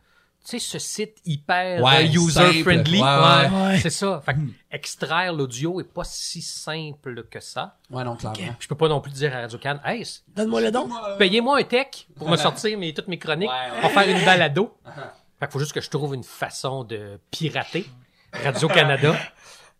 Tu 0.45 0.59
sais, 0.59 0.59
ce 0.59 0.79
site 0.79 1.17
hyper 1.25 1.81
Ouais, 1.81 2.05
euh, 2.05 2.19
user-friendly. 2.19 3.01
Ouais, 3.01 3.07
ouais. 3.07 3.49
Ouais. 3.49 3.79
C'est 3.79 3.89
ça. 3.89 4.21
Fait 4.25 4.33
que 4.33 4.39
extraire 4.71 5.31
l'audio 5.31 5.79
est 5.79 5.85
pas 5.85 6.03
si 6.03 6.41
simple 6.41 7.23
que 7.31 7.39
ça. 7.39 7.77
Ouais, 7.89 8.03
non, 8.03 8.17
clairement. 8.17 8.55
Je 8.59 8.67
peux 8.67 8.75
pas 8.75 8.89
non 8.89 8.99
plus 8.99 9.11
dire 9.13 9.33
à 9.35 9.41
Radio 9.41 9.57
Can, 9.57 9.79
hey, 9.85 10.05
Donne-moi 10.35 10.61
le 10.61 10.71
don. 10.71 10.89
payez-moi 11.17 11.59
un 11.59 11.63
tech 11.63 12.07
pour 12.17 12.29
me 12.29 12.35
sortir 12.35 12.77
mes, 12.77 12.93
toutes 12.93 13.07
mes 13.07 13.17
chroniques. 13.19 13.49
Ouais, 13.49 13.55
ouais. 13.55 13.77
On 13.83 13.87
va 13.87 13.89
faire 14.01 14.17
une 14.17 14.25
balado. 14.25 14.75
Fait 15.39 15.47
qu'il 15.47 15.51
faut 15.51 15.59
juste 15.59 15.73
que 15.73 15.81
je 15.81 15.89
trouve 15.89 16.13
une 16.13 16.23
façon 16.23 16.83
de 16.83 17.19
pirater 17.31 17.85
Radio-Canada. 18.31 19.15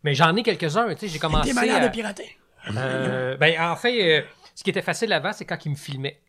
Mais 0.04 0.14
j'en 0.16 0.36
ai 0.36 0.44
quelques-uns, 0.44 0.94
tu 0.94 1.00
sais, 1.02 1.08
j'ai 1.08 1.20
commencé 1.20 1.50
Des 1.50 1.54
manières 1.54 1.78
à... 1.78 1.88
de 1.88 1.92
pirater. 1.92 2.38
Euh, 2.76 3.38
ben, 3.38 3.60
en 3.62 3.76
fait, 3.76 4.20
euh, 4.20 4.26
ce 4.56 4.64
qui 4.64 4.70
était 4.70 4.82
facile 4.82 5.12
avant, 5.14 5.34
c'est 5.34 5.46
quand 5.46 5.66
ils 5.66 5.70
me 5.72 5.76
filmaient. 5.76 6.20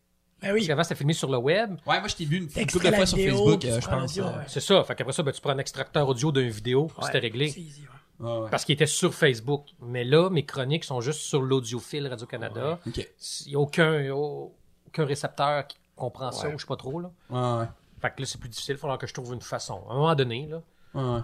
Ben 0.42 0.48
Parce 0.48 0.60
oui. 0.60 0.66
qu'avant, 0.66 0.82
c'était 0.82 0.94
filmé 0.96 1.12
sur 1.14 1.30
le 1.30 1.38
web. 1.38 1.76
Ouais, 1.86 1.98
moi, 2.00 2.08
je 2.08 2.16
t'ai 2.16 2.24
vu 2.24 2.36
une, 2.36 2.42
une 2.44 2.48
T'extrais 2.50 2.72
couple 2.72 2.86
de 2.86 2.90
la 2.90 2.96
fois 2.98 3.06
sur 3.06 3.16
vidéo, 3.16 3.36
Facebook, 3.36 3.60
puis 3.60 3.70
euh, 3.70 3.80
je 3.80 3.86
prends 3.86 4.00
pense. 4.00 4.16
l'audio, 4.16 4.24
euh, 4.32 4.38
ouais. 4.38 4.44
C'est 4.48 4.60
ça. 4.60 4.84
Fait 4.84 4.94
qu'après 4.94 5.12
ça, 5.12 5.22
ben, 5.22 5.32
tu 5.32 5.40
prends 5.40 5.50
un 5.52 5.58
extracteur 5.58 6.08
audio 6.08 6.32
d'une 6.32 6.48
vidéo, 6.50 6.86
puis 6.86 7.06
c'était 7.06 7.18
réglé. 7.18 7.48
c'est 7.48 7.60
easy, 7.60 7.82
ouais. 8.20 8.26
ouais, 8.28 8.38
ouais. 8.40 8.50
Parce 8.50 8.64
qu'il 8.64 8.74
était 8.74 8.86
sur 8.86 9.14
Facebook. 9.14 9.66
Mais 9.80 10.04
là, 10.04 10.28
mes 10.30 10.44
chroniques 10.44 10.84
sont 10.84 11.00
juste 11.00 11.20
sur 11.20 11.40
l'audiophile 11.40 12.06
Radio-Canada. 12.08 12.78
Ok. 12.86 13.08
Il 13.46 13.48
n'y 13.48 13.54
a 13.54 13.58
aucun, 13.58 14.00
il 14.00 14.06
y 14.06 14.08
a 14.10 14.16
aucun 14.16 15.04
récepteur 15.06 15.66
qui 15.66 15.78
comprend 15.96 16.30
ça, 16.32 16.48
ou 16.48 16.52
je 16.52 16.58
sais 16.58 16.66
pas 16.66 16.76
trop. 16.76 17.00
Là. 17.00 17.10
Ouais, 17.30 17.60
ouais. 17.60 17.66
Fait 18.02 18.10
que 18.14 18.20
là, 18.20 18.26
c'est 18.26 18.38
plus 18.38 18.50
difficile. 18.50 18.74
Il 18.74 18.78
faudra 18.78 18.98
que 18.98 19.06
je 19.06 19.14
trouve 19.14 19.32
une 19.32 19.40
façon. 19.40 19.82
À 19.88 19.92
un 19.92 19.96
moment 19.96 20.14
donné, 20.14 20.46
là, 20.46 20.60
Ouais, 20.94 21.02
ouais. 21.02 21.20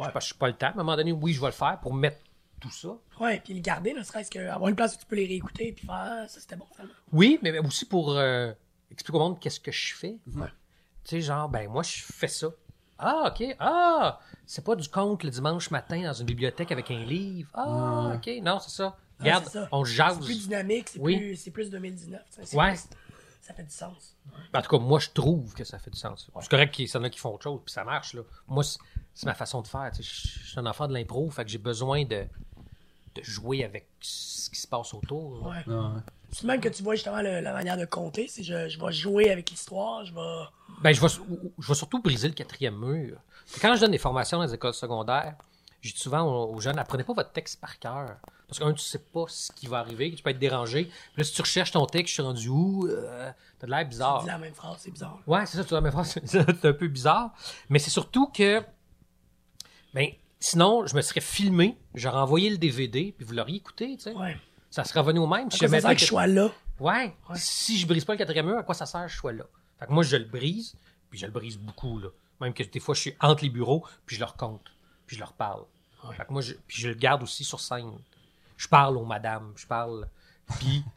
je 0.00 0.04
sais 0.04 0.10
pas, 0.12 0.20
je 0.20 0.26
suis 0.26 0.34
pas 0.34 0.48
le 0.48 0.54
temps. 0.54 0.66
À 0.66 0.70
un 0.72 0.74
moment 0.76 0.96
donné, 0.96 1.12
oui, 1.12 1.32
je 1.32 1.40
vais 1.40 1.46
le 1.46 1.52
faire 1.52 1.78
pour 1.80 1.94
mettre 1.94 2.18
tout 2.60 2.70
ça. 2.70 2.88
Ouais, 3.20 3.40
puis 3.44 3.54
le 3.54 3.60
garder, 3.60 3.92
ne 3.94 4.02
serait-ce 4.02 4.30
qu'avoir 4.30 4.68
une 4.68 4.76
place 4.76 4.94
où 4.94 4.98
tu 4.98 5.06
peux 5.06 5.16
les 5.16 5.26
réécouter, 5.26 5.72
puis 5.72 5.86
faire, 5.86 5.94
ah, 5.96 6.28
ça 6.28 6.40
c'était 6.40 6.56
bon, 6.56 6.66
finalement. 6.74 6.94
Oui, 7.12 7.38
mais 7.42 7.58
aussi 7.60 7.84
pour 7.86 8.12
euh, 8.16 8.52
expliquer 8.90 9.16
au 9.16 9.20
monde 9.20 9.40
qu'est-ce 9.40 9.60
que 9.60 9.72
je 9.72 9.94
fais. 9.94 10.18
Ouais. 10.34 10.48
Tu 11.04 11.10
sais, 11.10 11.20
genre, 11.22 11.48
ben 11.48 11.68
moi, 11.70 11.82
je 11.82 12.02
fais 12.02 12.28
ça. 12.28 12.48
Ah, 12.98 13.24
OK. 13.32 13.56
Ah, 13.58 14.20
c'est 14.46 14.64
pas 14.64 14.74
du 14.76 14.88
conte 14.88 15.22
le 15.24 15.30
dimanche 15.30 15.70
matin 15.70 16.02
dans 16.02 16.12
une 16.12 16.26
bibliothèque 16.26 16.72
avec 16.72 16.90
un 16.90 17.04
livre. 17.04 17.50
Ah, 17.54 18.12
OK. 18.16 18.30
Non, 18.42 18.58
c'est 18.58 18.70
ça. 18.70 18.96
Regarde, 19.20 19.44
c'est 19.44 19.52
ça. 19.60 19.68
on 19.72 19.84
C'est 19.84 19.92
jase. 19.94 20.18
plus 20.24 20.42
dynamique, 20.42 20.88
c'est 20.90 21.00
Oui. 21.00 21.16
plus, 21.16 21.36
c'est 21.36 21.50
plus 21.50 21.70
2019. 21.70 22.20
tu 22.28 22.32
sais, 22.36 22.40
c'est 22.44 22.56
Ouais. 22.56 22.70
plus- 22.72 22.84
ça 23.40 23.54
fait 23.54 23.62
du 23.64 23.70
sens. 23.70 24.16
En 24.52 24.60
tout 24.60 24.68
cas, 24.68 24.78
moi, 24.82 24.98
je 24.98 25.08
trouve 25.10 25.54
que 25.54 25.64
ça 25.64 25.78
fait 25.78 25.90
du 25.90 25.98
sens. 25.98 26.28
C'est 26.40 26.48
correct 26.50 26.74
qu'il 26.74 26.86
y 26.90 26.96
en 26.96 27.02
a 27.04 27.08
qui 27.10 27.18
font 27.18 27.32
autre 27.34 27.44
chose, 27.44 27.60
puis 27.64 27.72
ça 27.72 27.84
marche. 27.84 28.12
Là. 28.14 28.22
Moi, 28.48 28.64
c'est- 28.64 28.78
c'est 29.14 29.26
ma 29.26 29.34
façon 29.34 29.62
de 29.62 29.68
faire. 29.68 29.90
tu 29.94 30.02
sais. 30.02 30.08
Je 30.08 30.28
je 30.40 30.48
suis 30.50 30.58
un 30.60 30.66
enfant 30.66 30.86
de 30.88 30.92
l'impro, 30.94 31.30
fait 31.30 31.44
que 31.44 31.50
j'ai 31.50 31.58
besoin 31.58 32.04
de, 32.04 32.26
de 33.16 33.22
jouer 33.22 33.64
avec 33.64 33.86
ce 34.00 34.50
qui 34.50 34.60
se 34.60 34.66
passe 34.66 34.94
autour. 34.94 35.46
Ouais. 35.46 35.62
Ouais. 35.66 36.00
C'est 36.32 36.44
même 36.44 36.60
que 36.60 36.68
tu 36.68 36.82
vois 36.82 36.94
justement 36.94 37.22
le- 37.22 37.40
la 37.40 37.52
manière 37.52 37.76
de 37.76 37.84
compter. 37.84 38.26
C'est 38.28 38.42
je, 38.42 38.68
je 38.68 38.78
vais 38.80 38.92
jouer 38.92 39.30
avec 39.30 39.50
l'histoire, 39.50 40.04
je 40.04 40.12
vais. 40.14 40.44
Ben, 40.82 40.92
je 40.92 41.00
vais, 41.00 41.08
je 41.58 41.68
vais 41.68 41.74
surtout 41.74 42.00
briser 42.02 42.28
le 42.28 42.34
quatrième 42.34 42.76
mur. 42.78 43.18
Quand 43.60 43.74
je 43.76 43.80
donne 43.80 43.92
des 43.92 43.98
formations 43.98 44.38
dans 44.38 44.44
les 44.44 44.54
écoles 44.54 44.74
secondaires, 44.74 45.36
je 45.80 45.92
dis 45.92 45.98
souvent 46.00 46.22
aux, 46.46 46.60
jeunes, 46.60 46.78
apprenez 46.78 47.04
pas 47.04 47.12
votre 47.14 47.30
texte 47.32 47.60
par 47.60 47.78
cœur. 47.78 48.16
Parce 48.48 48.58
que, 48.58 48.64
un, 48.64 48.72
tu 48.72 48.80
sais 48.82 48.98
pas 48.98 49.24
ce 49.28 49.50
qui 49.52 49.66
va 49.66 49.78
arriver, 49.78 50.12
tu 50.14 50.22
peux 50.22 50.30
être 50.30 50.38
dérangé. 50.38 50.84
Puis 50.84 50.94
là, 51.16 51.24
si 51.24 51.32
tu 51.32 51.42
recherches 51.42 51.70
ton 51.72 51.86
texte, 51.86 52.08
je 52.08 52.14
suis 52.14 52.22
rendu 52.22 52.48
où? 52.48 52.86
Euh, 52.88 53.30
T'as 53.58 53.66
de 53.66 53.70
l'air 53.72 53.80
Tu 53.80 53.86
bizarre. 53.88 54.20
dis 54.22 54.26
la 54.28 54.38
même 54.38 54.54
phrase, 54.54 54.76
c'est 54.80 54.90
bizarre. 54.90 55.18
Ouais, 55.26 55.46
c'est 55.46 55.56
ça, 55.56 55.64
tu 55.64 55.70
vois, 55.70 55.80
mais 55.80 55.90
France, 55.90 56.18
c'est 56.24 56.64
un 56.64 56.72
peu 56.72 56.88
bizarre. 56.88 57.32
Mais 57.68 57.78
c'est 57.78 57.90
surtout 57.90 58.26
que, 58.28 58.62
ben, 59.94 60.08
sinon, 60.40 60.86
je 60.86 60.94
me 60.94 61.02
serais 61.02 61.20
filmé, 61.20 61.76
j'aurais 61.94 62.18
envoyé 62.18 62.50
le 62.50 62.58
DVD, 62.58 63.14
puis 63.16 63.26
vous 63.26 63.34
l'auriez 63.34 63.56
écouté, 63.56 63.96
tu 63.96 64.04
sais. 64.04 64.12
Ouais. 64.12 64.36
Ça 64.70 64.84
serait 64.84 65.00
revenu 65.00 65.20
au 65.20 65.26
même. 65.26 65.50
Si 65.50 65.58
Ça 65.58 65.66
jamais 65.66 65.80
sert 65.80 65.94
que 65.94 66.00
je 66.00 66.06
sois 66.06 66.26
là? 66.26 66.50
Ouais. 66.78 67.14
Ouais. 67.28 67.36
Si 67.36 67.78
je 67.78 67.86
brise 67.86 68.04
pas 68.04 68.12
le 68.12 68.18
quatrième 68.18 68.46
mur, 68.46 68.58
à 68.58 68.62
quoi 68.62 68.74
ça 68.74 68.86
sert 68.86 69.04
que 69.06 69.10
je 69.10 69.16
sois 69.16 69.32
là? 69.32 69.44
Fait 69.78 69.86
que 69.86 69.92
moi, 69.92 70.02
je 70.02 70.16
le 70.16 70.24
brise, 70.24 70.74
puis 71.08 71.18
je 71.18 71.26
le 71.26 71.32
brise 71.32 71.56
beaucoup, 71.56 71.98
là. 71.98 72.08
Même 72.40 72.52
que 72.52 72.62
des 72.62 72.80
fois, 72.80 72.94
je 72.94 73.00
suis 73.00 73.14
entre 73.20 73.44
les 73.44 73.50
bureaux, 73.50 73.84
puis 74.04 74.16
je 74.16 74.20
leur 74.20 74.36
compte, 74.36 74.70
puis 75.06 75.16
je 75.16 75.20
leur 75.20 75.32
parle. 75.32 75.62
Fait 76.16 76.24
que 76.24 76.32
moi, 76.32 76.42
je, 76.42 76.54
puis 76.68 76.80
je 76.80 76.88
le 76.88 76.94
garde 76.94 77.22
aussi 77.22 77.42
sur 77.42 77.58
scène. 77.58 77.90
Je 78.56 78.68
parle 78.68 78.96
aux 78.96 79.04
madames, 79.04 79.52
je 79.56 79.66
parle, 79.66 80.08
puis... 80.58 80.84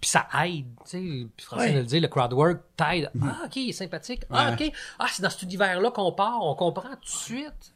Puis 0.00 0.08
ça 0.08 0.26
aide, 0.46 0.64
tu 0.84 0.90
sais. 0.90 1.26
Puis 1.36 1.44
Francine 1.44 1.74
le 1.74 1.84
dit, 1.84 2.00
le 2.00 2.08
crowd 2.08 2.32
work 2.32 2.60
t'aide. 2.74 3.10
Ah, 3.22 3.42
ok, 3.44 3.56
il 3.56 3.68
est 3.68 3.72
sympathique. 3.72 4.22
Ah, 4.30 4.52
ok. 4.52 4.72
Ah, 4.98 5.06
c'est 5.10 5.22
dans 5.22 5.28
cet 5.28 5.42
univers-là 5.42 5.90
qu'on 5.90 6.10
part, 6.12 6.42
on 6.42 6.54
comprend 6.54 6.88
tout 6.88 7.02
de 7.02 7.06
suite. 7.06 7.74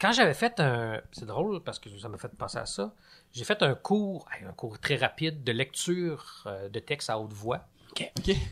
Quand 0.00 0.12
j'avais 0.12 0.34
fait 0.34 0.58
un. 0.60 1.00
C'est 1.12 1.26
drôle 1.26 1.62
parce 1.62 1.78
que 1.78 1.88
ça 1.98 2.08
m'a 2.08 2.18
fait 2.18 2.28
penser 2.36 2.58
à 2.58 2.66
ça. 2.66 2.92
J'ai 3.32 3.44
fait 3.44 3.62
un 3.62 3.74
cours, 3.74 4.26
un 4.46 4.52
cours 4.52 4.78
très 4.78 4.96
rapide 4.96 5.44
de 5.44 5.52
lecture 5.52 6.42
euh, 6.46 6.68
de 6.68 6.78
texte 6.80 7.10
à 7.10 7.18
haute 7.18 7.32
voix. 7.32 7.66
OK. 7.92 8.10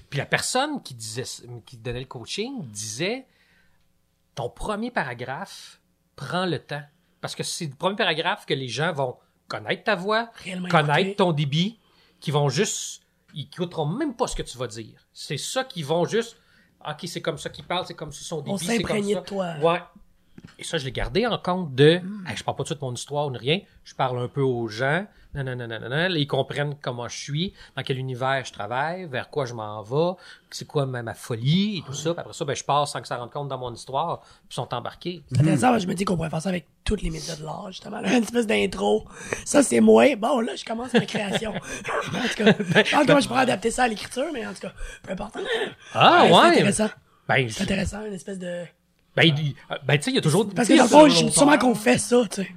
Puis 0.09 0.19
la 0.19 0.27
personne 0.27 0.83
qui 0.83 0.95
disait, 0.95 1.25
qui 1.67 1.77
donnait 1.77 2.01
le 2.01 2.07
coaching 2.07 2.63
disait 2.69 3.27
ton 4.35 4.49
premier 4.49 4.91
paragraphe 4.91 5.81
prend 6.15 6.47
le 6.47 6.59
temps 6.61 6.83
parce 7.21 7.35
que 7.35 7.43
c'est 7.43 7.67
le 7.67 7.75
premier 7.75 7.97
paragraphe 7.97 8.47
que 8.47 8.55
les 8.55 8.69
gens 8.69 8.93
vont 8.93 9.17
connaître 9.49 9.85
ta 9.85 9.95
voix, 9.97 10.31
Réellement 10.45 10.69
connaître 10.69 10.99
écouter. 10.99 11.17
ton 11.17 11.33
débit, 11.33 11.79
qui 12.21 12.31
vont 12.31 12.49
juste 12.49 13.03
ils 13.35 13.45
écouteront 13.45 13.87
même 13.87 14.15
pas 14.15 14.27
ce 14.27 14.37
que 14.37 14.43
tu 14.43 14.59
vas 14.59 14.67
dire. 14.67 15.07
C'est 15.13 15.39
ça 15.39 15.65
qui 15.65 15.83
vont 15.83 16.05
juste 16.05 16.37
OK, 16.87 17.05
c'est 17.07 17.23
comme 17.23 17.39
ça 17.39 17.49
qu'il 17.51 17.65
parle, 17.65 17.87
c'est 17.87 17.95
comme 17.95 18.13
ça 18.13 18.25
son 18.25 18.41
débit, 18.41 18.53
On 18.53 18.59
ça. 18.59 19.21
de 19.21 19.25
toi. 19.25 19.55
Ouais. 19.61 19.83
Et 20.59 20.65
ça, 20.65 20.79
je 20.79 20.85
l'ai 20.85 20.93
gardé 20.93 21.27
en 21.27 21.39
compte 21.39 21.75
de. 21.75 21.99
Hmm. 21.99 22.27
Hey, 22.27 22.37
je 22.37 22.45
parle 22.45 22.57
pas 22.57 22.65
tout 22.65 22.75
de 22.75 22.79
mon 22.81 22.93
histoire 22.93 23.27
ou 23.27 23.31
de 23.31 23.39
rien. 23.39 23.61
Je 23.85 23.95
parle 23.95 24.19
un 24.21 24.29
peu 24.29 24.43
aux 24.43 24.69
gens. 24.69 25.07
Non, 25.35 25.43
non, 25.45 25.57
non, 25.57 25.67
non, 25.67 25.81
non, 25.81 25.89
non. 25.89 25.97
Là, 25.97 26.09
ils 26.11 26.27
comprennent 26.27 26.75
comment 26.83 27.09
je 27.09 27.17
suis, 27.17 27.55
dans 27.75 27.83
quel 27.83 27.97
univers 27.97 28.45
je 28.45 28.53
travaille, 28.53 29.07
vers 29.07 29.31
quoi 29.31 29.47
je 29.47 29.55
m'en 29.55 29.81
vais, 29.83 30.21
c'est 30.51 30.67
quoi 30.67 30.85
ma, 30.85 31.03
ma 31.03 31.15
folie 31.15 31.79
et 31.79 31.83
tout 31.87 31.95
ça. 31.95 32.13
Puis 32.13 32.21
après 32.21 32.35
ça, 32.35 32.45
ben, 32.45 32.55
je 32.55 32.63
passe 32.63 32.91
sans 32.93 32.99
qu'ils 32.99 33.07
s'en 33.07 33.17
rendent 33.17 33.31
compte 33.31 33.49
dans 33.49 33.57
mon 33.57 33.73
histoire, 33.73 34.21
puis 34.21 34.29
ils 34.51 34.55
sont 34.57 34.75
embarqués. 34.75 35.23
C'est 35.33 35.41
intéressant, 35.41 35.79
je 35.79 35.87
me 35.87 35.95
dis 35.95 36.05
qu'on 36.05 36.17
pourrait 36.17 36.29
faire 36.29 36.43
ça 36.43 36.51
avec 36.51 36.67
tous 36.85 36.97
les 36.97 37.09
médias 37.09 37.35
de 37.37 37.45
l'art, 37.45 37.69
justement. 37.69 38.01
là. 38.03 38.13
Une 38.17 38.23
espèce 38.25 38.47
d'intro. 38.47 39.07
Ça, 39.47 39.63
c'est 39.63 39.81
moi. 39.81 40.15
Bon, 40.17 40.41
là, 40.41 40.55
je 40.55 40.67
commence 40.67 40.93
ma 40.93 41.07
création. 41.07 41.53
en 41.55 41.59
tout 41.59 42.45
cas, 42.45 42.53
je 42.59 42.91
pense 42.91 43.07
que 43.07 43.11
moi, 43.13 43.21
je 43.21 43.29
pourrais 43.29 43.41
adapter 43.41 43.71
ça 43.71 43.85
à 43.85 43.89
l'écriture, 43.89 44.27
mais 44.35 44.47
en 44.47 44.53
tout 44.53 44.61
cas, 44.61 44.73
peu 45.03 45.13
importe. 45.13 45.39
Ah, 45.95 46.25
C'est 46.27 46.33
ouais. 46.35 46.41
intéressant. 46.49 46.89
Ben, 47.27 47.49
C'est 47.49 47.63
intéressant, 47.63 48.05
une 48.05 48.13
espèce 48.13 48.39
de. 48.39 48.65
Ben, 49.17 49.23
il- 49.25 49.55
ben, 49.85 49.97
tu 49.99 50.05
sais, 50.05 50.11
il 50.11 50.15
y 50.15 50.19
a 50.19 50.23
toujours. 50.23 50.49
Parce 50.55 50.69
que 50.69 50.75
dans 50.77 50.87
sais, 50.87 50.95
le 50.95 51.01
fond, 51.01 51.09
je- 51.09 51.31
sûrement 51.31 51.59
qu'on 51.59 51.75
fait 51.75 51.99
ça, 51.99 52.23
tu 52.31 52.43
sais. 52.43 52.49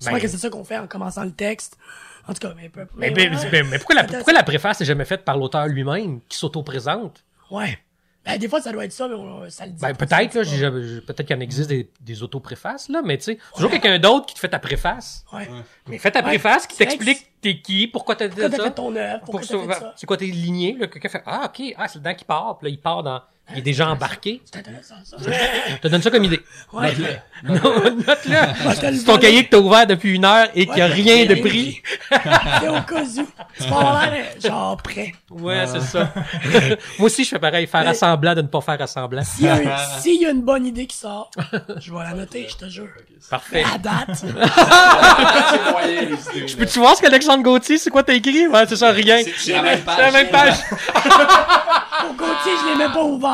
Sûrement 0.00 0.16
Ben- 0.16 0.22
que 0.22 0.28
c'est 0.28 0.38
ça 0.38 0.50
qu'on 0.50 0.64
fait 0.64 0.78
en 0.78 0.86
commençant 0.86 1.24
le 1.24 1.32
texte. 1.32 1.78
En 2.28 2.32
tout 2.34 2.40
cas, 2.40 2.54
mais 2.56 2.68
peu. 2.68 2.86
Mais, 2.96 3.10
mais 3.10 3.28
mais- 3.30 3.36
ouais. 3.36 3.48
mais- 3.52 3.62
mais 3.64 3.78
pourquoi, 3.78 3.94
la, 3.96 4.00
Intéressant. 4.02 4.18
pourquoi 4.18 4.32
la 4.32 4.42
préface 4.42 4.80
n'est 4.80 4.86
jamais 4.86 5.04
faite 5.04 5.24
par 5.24 5.36
l'auteur 5.36 5.66
lui-même, 5.66 6.20
qui 6.28 6.38
s'auto-présente? 6.38 7.22
Ouais. 7.50 7.78
Ben, 8.24 8.38
des 8.38 8.48
fois, 8.48 8.62
ça 8.62 8.72
doit 8.72 8.86
être 8.86 8.92
ça, 8.92 9.06
mais 9.06 9.14
on- 9.14 9.50
ça 9.50 9.66
le 9.66 9.72
dit. 9.72 9.80
Ben, 9.82 9.94
pas, 9.94 10.06
peut-être, 10.06 10.32
ça, 10.32 10.42
là, 10.42 10.70
peut-être 10.70 11.24
qu'il 11.26 11.36
en 11.36 11.40
existe 11.40 11.68
des, 11.68 11.90
des 12.00 12.22
auto-préfaces, 12.22 12.88
là, 12.88 13.02
mais 13.04 13.18
tu 13.18 13.24
sais, 13.24 13.38
toujours 13.54 13.70
quelqu'un 13.70 13.98
d'autre 13.98 14.24
qui 14.24 14.34
te 14.34 14.38
fait 14.40 14.48
ta 14.48 14.58
préface. 14.58 15.26
Ouais. 15.34 15.46
Mais 15.88 15.98
fais 15.98 16.10
ta 16.10 16.20
Ouais, 16.20 16.24
préface 16.26 16.66
qui 16.66 16.78
t'explique 16.78 17.18
t'es 17.42 17.60
qui, 17.60 17.86
pourquoi 17.86 18.16
t'as 18.16 18.28
dit 18.28 18.36
Pourquoi 18.36 18.48
t'as 18.50 18.56
ça. 18.56 18.64
fait 18.64 18.74
ton 18.74 18.96
œuvre? 18.96 19.20
pour 19.20 19.38
Pourquoi 19.38 19.40
t'as 19.42 19.46
ça- 19.46 19.74
fait 19.80 19.80
ça? 19.84 19.92
c'est 19.96 20.06
quoi 20.06 20.16
tes 20.16 20.26
lignées, 20.26 20.74
là, 20.80 20.86
quelqu'un 20.86 21.10
fait, 21.10 21.22
ah, 21.26 21.42
ok, 21.54 21.74
ah, 21.76 21.86
c'est 21.88 21.98
dedans 21.98 22.14
qui 22.14 22.24
part, 22.24 22.56
puis 22.58 22.68
là, 22.68 22.70
il 22.74 22.80
part 22.80 23.02
dans, 23.02 23.20
il 23.52 23.58
est 23.58 23.62
déjà 23.62 23.88
embarqué. 23.88 24.40
C'est 24.44 24.58
intéressant, 24.58 24.94
ça. 25.04 25.16
Je 25.18 25.76
te 25.76 25.88
donne 25.88 26.02
ça 26.02 26.10
comme 26.10 26.24
idée. 26.24 26.40
Ouais. 26.72 26.92
Non, 27.46 27.54
Note-le. 27.54 28.62
Moi, 28.64 28.72
je 28.74 28.80
te 28.80 28.86
le 28.86 28.96
C'est 28.96 29.04
ton 29.04 29.18
cahier 29.18 29.44
que 29.44 29.50
t'as 29.50 29.58
ouvert 29.58 29.86
depuis 29.86 30.14
une 30.14 30.24
heure 30.24 30.46
et 30.54 30.64
qu'il 30.64 30.76
n'y 30.76 30.80
a 30.80 30.86
rien 30.86 31.26
de 31.26 31.34
pris. 31.34 31.82
C'est 32.10 32.68
au 32.68 32.80
cas 32.80 33.02
où. 33.02 33.28
C'est 33.58 33.68
pas 33.68 34.10
genre, 34.42 34.76
prêt. 34.78 35.12
Ouais, 35.30 35.64
c'est 35.66 35.80
ça. 35.82 36.10
Moi 36.98 37.06
aussi, 37.06 37.22
je 37.24 37.28
fais 37.28 37.38
pareil, 37.38 37.66
faire 37.66 37.82
Mais- 37.82 37.88
assemblant 37.88 38.34
de 38.34 38.40
ne 38.42 38.46
pas 38.46 38.62
faire 38.62 38.80
assemblant. 38.80 39.22
S'il 39.24 39.44
y, 39.44 40.22
y 40.22 40.26
a 40.26 40.30
une 40.30 40.40
bonne 40.42 40.64
idée 40.66 40.86
qui 40.86 40.96
sort, 40.96 41.30
je 41.80 41.92
vais 41.92 41.98
la 41.98 42.14
noter, 42.14 42.46
je 42.48 42.56
te 42.56 42.70
jure. 42.70 42.88
Parfait. 43.28 43.62
À 43.74 43.76
date, 43.78 44.24
Peux-tu 46.58 46.78
voir 46.78 46.96
ce 46.96 47.02
qu'Alexandre 47.02 47.42
Gauthier, 47.42 47.78
c'est 47.78 47.90
quoi 47.90 48.02
t'as 48.02 48.14
écrit? 48.14 48.46
Ouais, 48.46 48.64
c'est 48.68 48.76
ça, 48.76 48.90
rien. 48.90 49.18
C'est- 49.36 49.52
la 49.52 49.62
même 49.62 49.80
C'est 49.84 50.00
la 50.02 50.10
même 50.10 50.28
page. 50.28 50.54
au 52.08 52.12
Gauthier, 52.14 52.52
je 52.62 52.70
l'ai 52.72 52.76
même 52.78 52.92
pas 52.92 53.02
ouvert. 53.04 53.33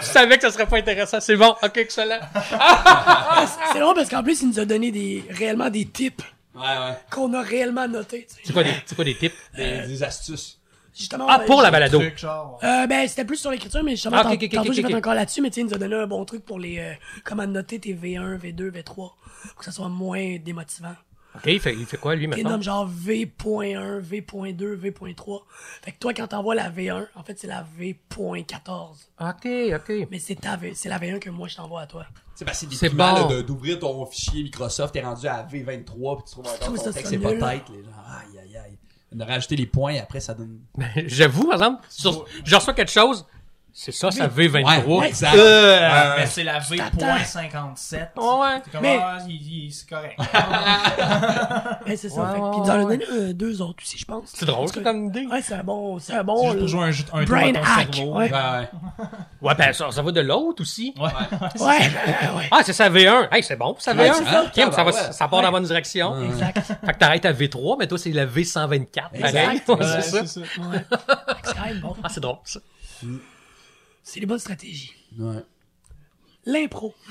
savais 0.06 0.36
que 0.36 0.42
ça 0.42 0.50
serait 0.50 0.66
pas 0.66 0.76
intéressant. 0.78 1.20
C'est 1.20 1.36
bon. 1.36 1.54
Ok, 1.62 1.76
excellent. 1.78 2.20
C'est 3.72 3.80
drôle 3.80 3.94
parce 3.94 4.08
qu'en 4.08 4.22
plus, 4.22 4.42
il 4.42 4.48
nous 4.48 4.60
a 4.60 4.64
donné 4.64 4.90
des, 4.90 5.24
réellement 5.30 5.70
des 5.70 5.86
tips 5.86 6.22
Ouais, 6.54 6.60
ouais. 6.62 6.96
qu'on 7.10 7.32
a 7.34 7.40
réellement 7.42 7.88
notés. 7.88 8.26
tu 8.28 8.34
sais. 8.36 8.40
C'est 8.44 8.52
quoi 8.52 8.62
des, 8.62 8.70
c'est 8.86 8.94
quoi 8.94 9.04
des 9.04 9.16
tips? 9.16 9.34
Des, 9.56 9.86
des 9.88 10.02
astuces. 10.04 10.60
Justement, 10.96 11.26
Ah, 11.28 11.40
euh, 11.42 11.46
pour 11.46 11.60
la 11.60 11.72
balado. 11.72 11.98
Truc, 11.98 12.16
genre. 12.16 12.60
Euh, 12.62 12.86
ben, 12.86 13.08
c'était 13.08 13.24
plus 13.24 13.38
sur 13.38 13.50
l'écriture, 13.50 13.82
mais 13.82 13.92
justement, 13.92 14.18
Ah, 14.20 14.22
tant- 14.22 14.32
ok, 14.32 14.38
ok, 14.44 14.50
tantôt, 14.50 14.68
ok, 14.68 14.74
j'ai 14.76 14.82
fait 14.84 15.00
là-dessus, 15.14 15.40
mais 15.40 15.50
tu 15.50 15.54
sais, 15.56 15.60
il 15.62 15.66
nous 15.66 15.74
a 15.74 15.78
donné 15.78 15.96
un 15.96 16.06
bon 16.06 16.24
truc 16.24 16.44
pour 16.44 16.60
les, 16.60 16.78
euh, 16.78 16.92
comment 17.24 17.44
noter 17.48 17.80
tes 17.80 17.92
V1, 17.94 18.38
V2, 18.38 18.70
V3, 18.70 18.84
pour 18.94 19.14
que 19.58 19.64
ça 19.64 19.72
soit 19.72 19.88
moins 19.88 20.36
démotivant. 20.38 20.94
Ok, 21.36 21.42
il 21.46 21.58
fait, 21.60 21.74
il 21.74 21.84
fait 21.84 21.96
quoi, 21.96 22.14
lui, 22.14 22.24
Il 22.24 22.28
maintenant? 22.30 22.50
nomme 22.50 22.62
genre 22.62 22.86
V.1, 22.86 23.98
V.2, 23.98 24.74
V.3. 24.74 25.42
Fait 25.82 25.90
que 25.92 25.98
toi, 25.98 26.14
quand 26.14 26.28
t'envoies 26.28 26.54
la 26.54 26.70
V1, 26.70 27.06
en 27.16 27.22
fait, 27.24 27.38
c'est 27.38 27.48
la 27.48 27.66
V.14. 27.76 29.08
Ok, 29.20 29.46
ok. 29.74 30.08
Mais 30.10 30.18
c'est 30.18 30.36
ta 30.36 30.56
V, 30.56 30.72
c'est 30.74 30.88
la 30.88 30.98
V1 30.98 31.18
que 31.18 31.30
moi, 31.30 31.48
je 31.48 31.56
t'envoie 31.56 31.82
à 31.82 31.86
toi. 31.86 32.06
C'est 32.34 32.44
parce 32.44 32.64
que 32.64 32.74
c'est 32.74 32.88
bon. 32.90 33.42
d'ouvrir 33.42 33.78
ton 33.78 34.04
fichier 34.06 34.42
Microsoft, 34.42 34.94
t'es 34.94 35.00
rendu 35.00 35.26
à 35.26 35.42
V23 35.44 36.16
puis 36.16 36.24
tu 36.26 36.32
trouves 36.32 36.58
trouves 36.60 36.76
ton 36.78 36.84
ça, 36.84 36.92
texte, 36.92 37.04
ça 37.04 37.10
c'est 37.10 37.18
pas 37.18 37.30
nul? 37.32 37.40
tête. 37.40 37.62
Les 37.76 37.82
gens, 37.84 37.90
aïe, 38.06 38.38
aïe, 38.40 38.56
aïe. 38.56 38.78
De 39.12 39.22
rajouter 39.22 39.54
les 39.56 39.66
points, 39.66 39.96
après 40.00 40.18
ça 40.20 40.34
donne... 40.34 40.60
J'avoue, 41.06 41.44
par 41.44 41.54
exemple, 41.54 41.84
sur- 41.88 42.24
je 42.44 42.54
reçois 42.56 42.74
quelque 42.74 42.90
chose. 42.90 43.24
C'est 43.76 43.90
ça, 43.90 44.12
ça 44.12 44.28
V23. 44.28 44.84
Ouais, 45.00 45.08
exact. 45.08 45.34
Euh, 45.36 46.14
Mais 46.16 46.26
c'est 46.26 46.44
la 46.44 46.60
V.57. 46.60 46.78
ouais. 46.78 48.60
C'est 48.64 48.70
comme, 48.70 48.82
Mais- 48.82 49.00
ah, 49.02 49.18
il- 49.28 49.64
il- 49.66 49.72
c'est 49.72 49.88
correct. 49.88 50.16
Ben, 51.86 51.96
c'est 51.96 52.08
ça. 52.08 52.20
Ouais, 52.20 52.40
ouais, 52.40 52.50
puis 52.50 52.60
il 52.60 52.62
nous 52.62 52.70
en 52.70 52.84
ouais. 52.84 52.98
euh, 53.12 53.32
deux 53.32 53.60
autres 53.60 53.82
aussi, 53.82 53.98
je 53.98 54.04
pense. 54.04 54.30
C'est 54.32 54.46
drôle, 54.46 54.68
c'est 54.72 54.82
comme 54.82 55.06
idée. 55.06 55.26
Ouais, 55.26 55.42
c'est 55.42 55.54
un 55.54 55.64
bon, 55.64 55.98
c'est 55.98 56.12
un 56.12 56.18
C'est 56.18 56.24
bon. 56.24 56.42
juste 56.44 56.58
pour 56.60 56.68
jouer 56.68 56.84
un, 56.84 56.88
un 56.88 57.24
tour 57.24 57.34
brain 57.36 57.48
à 57.48 57.52
ton 57.52 57.60
hack, 57.62 57.94
cerveau. 57.94 58.12
ouais. 58.16 58.32
Ouais, 58.32 58.38
ouais. 58.38 58.68
Ouais, 59.42 59.54
ben, 59.56 59.72
ça, 59.72 59.90
ça 59.90 60.02
va 60.02 60.12
de 60.12 60.20
l'autre 60.20 60.62
aussi. 60.62 60.94
Ouais. 60.96 61.04
Ouais, 61.60 61.66
ouais. 61.66 62.48
Ah, 62.52 62.60
c'est 62.64 62.72
ça 62.72 62.88
V1. 62.88 63.28
Hey, 63.32 63.42
c'est 63.42 63.56
bon, 63.56 63.74
ça 63.80 63.92
Ouais, 63.92 64.08
V1. 64.08 64.14
c'est 64.14 64.24
ça. 64.24 64.44
Tiens, 64.52 64.70
ça, 64.72 64.84
va, 64.84 64.90
Ouais. 64.92 65.12
ça 65.12 65.28
part 65.28 65.40
dans 65.40 65.42
la 65.42 65.50
bonne 65.50 65.64
direction. 65.64 66.22
Exact. 66.24 66.60
Fait 66.86 66.92
que 66.92 66.98
t'arrêtes 66.98 67.26
à 67.26 67.32
V3, 67.32 67.76
mais 67.80 67.86
toi, 67.88 67.98
c'est 67.98 68.12
la 68.12 68.24
V124. 68.24 68.86
Pareil. 69.20 69.24
Exact. 69.24 69.68
Ouais, 69.68 69.74
Ouais, 69.78 69.84
c'est 70.00 70.02
ça. 70.02 70.26
c'est. 70.26 70.40
Ouais. 70.40 70.84
C'est 71.44 71.54
quand 71.56 71.64
même 71.66 71.80
bon. 71.80 71.96
Ah, 72.04 72.08
c'est 72.08 72.20
drôle, 72.20 72.36
ça. 72.44 72.60
C'est 74.04 74.20
les 74.20 74.26
bonnes 74.26 74.38
stratégies. 74.38 74.92
Ouais. 75.18 75.42
L'impro. 76.44 76.94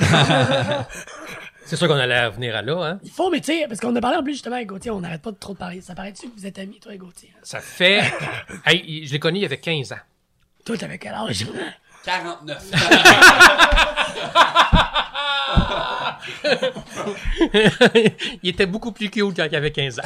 C'est 1.65 1.75
sûr 1.75 1.87
qu'on 1.87 1.95
allait 1.95 2.29
venir 2.29 2.55
à 2.55 2.61
là, 2.61 2.83
hein? 2.83 2.99
Il 3.03 3.09
faut, 3.09 3.31
mais 3.31 3.39
tu 3.39 3.47
sais, 3.47 3.65
parce 3.67 3.79
qu'on 3.79 3.95
a 3.95 4.01
parlé 4.01 4.17
en 4.17 4.23
plus 4.23 4.33
justement 4.33 4.57
avec 4.57 4.67
Gauthier, 4.67 4.91
on 4.91 5.01
n'arrête 5.01 5.23
pas 5.23 5.31
de 5.31 5.37
trop 5.37 5.53
de 5.53 5.57
parler. 5.57 5.81
Ça 5.81 5.95
paraît-tu 5.95 6.29
que 6.29 6.35
vous 6.37 6.45
êtes 6.45 6.59
amis, 6.59 6.79
toi 6.79 6.93
et 6.93 6.97
Gauthier? 6.99 7.33
Ça 7.41 7.61
fait... 7.61 8.03
hey, 8.65 9.07
je 9.07 9.11
l'ai 9.11 9.19
connu 9.19 9.39
il 9.39 9.41
y 9.41 9.45
avait 9.45 9.59
15 9.59 9.93
ans. 9.93 9.99
Toi, 10.63 10.77
t'avais 10.77 10.99
quel 10.99 11.13
âge? 11.13 11.47
49. 12.03 12.71
il 18.43 18.49
était 18.49 18.65
beaucoup 18.67 18.91
plus 18.91 19.09
cute 19.09 19.35
quand 19.35 19.47
il 19.49 19.55
avait 19.55 19.71
15 19.71 19.99
ans. 19.99 20.03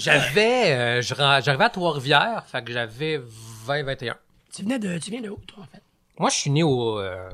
J'avais, 0.00 0.72
euh, 0.72 1.02
je 1.02 1.14
ren- 1.14 1.40
j'arrivais 1.42 1.64
à 1.64 1.70
Trois-Rivières, 1.70 2.44
fait 2.46 2.62
que 2.64 2.72
j'avais 2.72 3.18
20-21. 3.66 4.14
tu 4.52 4.62
venais 4.62 4.78
de, 4.78 4.98
tu 4.98 5.10
viens 5.10 5.20
de 5.20 5.28
où, 5.30 5.36
toi, 5.46 5.62
en 5.64 5.66
fait? 5.66 5.82
Moi, 6.18 6.30
je 6.30 6.36
suis 6.36 6.50
né 6.50 6.62
au, 6.62 6.98
euh, 6.98 7.30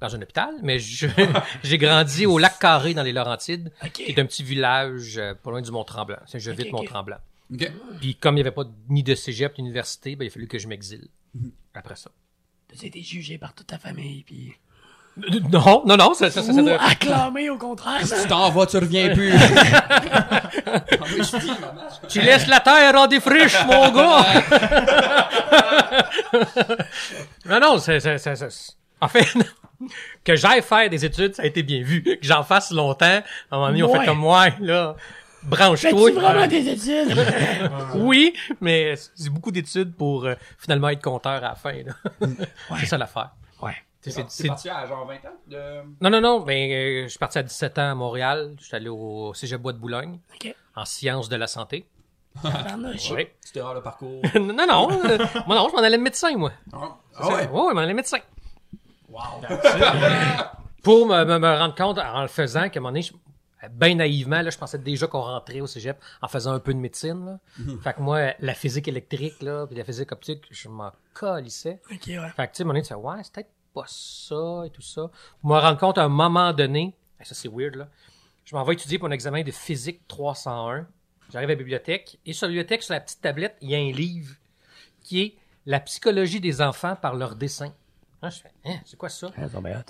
dans 0.00 0.14
un 0.14 0.20
hôpital, 0.22 0.54
mais 0.62 0.78
je- 0.78 1.06
j'ai 1.62 1.78
grandi 1.78 2.26
au 2.26 2.38
Lac 2.38 2.58
Carré 2.58 2.94
dans 2.94 3.02
les 3.02 3.12
Laurentides, 3.12 3.72
Ok. 3.82 3.92
qui 3.92 4.02
est 4.04 4.18
un 4.18 4.26
petit 4.26 4.42
village 4.42 5.18
euh, 5.18 5.34
pas 5.34 5.50
loin 5.50 5.62
du 5.62 5.70
Mont-Tremblant. 5.70 6.18
C'est 6.26 6.38
je 6.40 6.50
Ok. 6.50 6.70
Mont-Tremblant. 6.72 7.18
Ok. 7.52 7.70
Puis 8.00 8.14
comme 8.14 8.34
il 8.34 8.36
n'y 8.36 8.40
avait 8.42 8.54
pas 8.54 8.64
ni 8.88 9.02
de 9.02 9.14
cégep 9.14 9.52
ni 9.58 9.64
d'université, 9.64 10.16
ben, 10.16 10.24
il 10.24 10.28
a 10.28 10.30
fallu 10.30 10.46
que 10.46 10.58
je 10.58 10.68
m'exile. 10.68 11.08
Après 11.74 11.96
ça. 11.96 12.10
T'as 12.68 12.86
été 12.86 13.02
jugé 13.02 13.36
par 13.38 13.52
toute 13.54 13.66
ta 13.66 13.78
famille, 13.78 14.22
puis... 14.22 14.52
Non, 15.52 15.82
non, 15.84 15.96
non, 15.96 16.14
ça, 16.14 16.30
ça, 16.30 16.42
ça, 16.42 16.52
ça 16.52 16.60
Ou 16.60 16.64
doit- 16.64 16.82
acclamé, 16.82 17.50
au 17.50 17.58
contraire. 17.58 18.06
Si 18.06 18.22
tu 18.22 18.28
t'en 18.28 18.48
vas, 18.50 18.64
tu 18.66 18.78
reviens 18.78 19.12
plus. 19.14 19.32
Tu 22.08 22.20
laisses 22.20 22.46
la 22.46 22.60
terre 22.60 22.94
en 22.96 23.06
défriche, 23.06 23.56
mon 23.66 23.90
gars! 23.90 24.24
non, 27.46 27.60
non, 27.60 27.78
c'est, 27.78 28.00
c'est, 28.00 28.18
c'est, 28.18 28.36
c'est- 28.36 28.72
En 29.00 29.08
fait, 29.08 29.26
que 30.24 30.36
j'aille 30.36 30.62
faire 30.62 30.88
des 30.88 31.04
études, 31.04 31.34
ça 31.34 31.42
a 31.42 31.46
été 31.46 31.62
bien 31.62 31.82
vu. 31.82 32.02
Que 32.02 32.18
j'en 32.22 32.42
fasse 32.44 32.70
longtemps, 32.70 33.06
à 33.06 33.22
un 33.50 33.56
moment 33.56 33.66
donné, 33.68 33.82
on 33.82 33.92
Ouais. 33.92 34.00
fait 34.00 34.06
comme 34.06 34.18
moi, 34.18 34.46
là, 34.60 34.94
branche-toi. 35.42 36.12
Vraiment 36.12 36.46
des 36.46 36.68
études? 36.68 37.14
Oui, 37.94 38.32
mais 38.60 38.94
c'est 39.14 39.30
beaucoup 39.30 39.50
d'études 39.50 39.94
pour 39.94 40.24
euh, 40.24 40.34
finalement 40.58 40.88
être 40.88 41.02
compteur 41.02 41.32
à 41.32 41.40
la 41.40 41.54
fin. 41.54 41.72
là. 41.72 42.26
C'est 42.78 42.86
ça 42.86 42.96
l'affaire. 42.98 43.30
ouais. 43.62 43.74
C'est- 44.02 44.46
parti 44.46 44.68
à 44.70 44.86
genre 44.86 45.06
20 45.06 45.14
ans? 45.16 45.36
De... 45.46 45.82
Non, 46.00 46.08
non, 46.10 46.20
non, 46.20 46.44
mais 46.44 46.72
euh, 46.72 47.02
je 47.04 47.08
suis 47.08 47.18
parti 47.18 47.38
à 47.38 47.42
17 47.42 47.78
ans 47.78 47.90
à 47.90 47.94
Montréal. 47.94 48.54
Je 48.58 48.64
suis 48.64 48.74
allé 48.76 48.88
au 48.88 49.34
Cégep 49.34 49.60
Bois 49.60 49.72
de 49.74 49.78
Boulogne 49.78 50.18
OK. 50.34 50.54
en 50.76 50.84
sciences 50.86 51.28
de 51.28 51.36
la 51.36 51.46
santé. 51.46 51.86
Oui. 52.42 53.26
C'était 53.40 53.60
rare 53.60 53.74
le 53.74 53.82
parcours. 53.82 54.22
non, 54.34 54.66
non, 54.66 54.88
euh, 55.04 55.18
moi 55.46 55.56
non, 55.56 55.68
je 55.68 55.74
m'en 55.76 55.82
allais 55.82 55.98
médecin, 55.98 56.34
moi. 56.36 56.52
Ah 56.72 56.78
Ouais, 57.20 57.26
ouais? 57.26 57.48
ouais, 57.48 57.66
je 57.70 57.74
m'en 57.74 57.80
allais 57.80 57.92
médecin. 57.94 58.18
Wow. 59.08 59.20
Pour 60.82 61.06
me, 61.06 61.24
me- 61.24 61.38
me 61.38 61.58
rendre 61.58 61.74
compte 61.74 61.98
en 61.98 62.22
le 62.22 62.28
faisant 62.28 62.68
qu'à 62.70 62.78
un 62.78 62.82
moment 62.82 62.92
donné, 62.92 63.02
je- 63.02 63.12
ben 63.72 63.98
naïvement, 63.98 64.40
là, 64.40 64.48
je 64.48 64.56
pensais 64.56 64.78
déjà 64.78 65.06
qu'on 65.06 65.20
rentrait 65.20 65.60
au 65.60 65.66
cégep 65.66 65.98
en 66.22 66.28
faisant 66.28 66.52
un 66.52 66.60
peu 66.60 66.72
de 66.72 66.78
médecine. 66.78 67.26
Là. 67.26 67.74
Fait 67.82 67.92
que 67.92 68.00
moi, 68.00 68.32
la 68.38 68.54
physique 68.54 68.88
électrique, 68.88 69.42
là, 69.42 69.66
puis 69.66 69.76
la 69.76 69.84
physique 69.84 70.10
optique, 70.12 70.44
je 70.50 70.68
m'en 70.70 70.92
calissais. 71.18 71.82
OK, 71.92 72.00
ouais. 72.06 72.16
Fait 72.34 72.46
que, 72.46 72.52
tu 72.52 72.56
sais, 72.56 72.62
à 72.62 72.64
un 72.64 72.66
moment 72.68 72.72
donné, 72.74 72.82
tu 72.82 72.88
fais, 72.88 72.94
ouais, 72.94 73.16
c'est 73.22 73.32
peut-être 73.34 73.50
pas 73.74 73.84
ça 73.86 74.62
et 74.66 74.70
tout 74.70 74.82
ça. 74.82 75.10
Pour 75.40 75.50
me 75.50 75.58
rendre 75.58 75.78
compte 75.78 75.98
à 75.98 76.04
un 76.04 76.08
moment 76.08 76.52
donné, 76.52 76.94
ça 77.22 77.34
c'est 77.34 77.48
weird, 77.48 77.74
là. 77.76 77.88
Je 78.44 78.56
m'en 78.56 78.64
vais 78.64 78.72
étudier 78.74 78.98
pour 78.98 79.08
un 79.08 79.12
examen 79.12 79.42
de 79.42 79.50
physique 79.50 80.00
301. 80.08 80.86
J'arrive 81.32 81.48
à 81.50 81.52
la 81.52 81.56
bibliothèque. 81.58 82.18
Et 82.26 82.32
sur 82.32 82.46
la 82.46 82.50
bibliothèque, 82.50 82.82
sur 82.82 82.94
la 82.94 83.00
petite 83.00 83.20
tablette, 83.20 83.56
il 83.60 83.70
y 83.70 83.74
a 83.76 83.78
un 83.78 83.92
livre 83.92 84.34
qui 85.02 85.20
est 85.22 85.34
La 85.66 85.78
psychologie 85.80 86.40
des 86.40 86.60
enfants 86.60 86.96
par 86.96 87.14
leur 87.14 87.36
dessin. 87.36 87.72
Hein, 88.22 88.30
je 88.30 88.40
fais, 88.40 88.50
hein, 88.64 88.78
c'est 88.84 88.96
quoi 88.98 89.08
ça? 89.08 89.28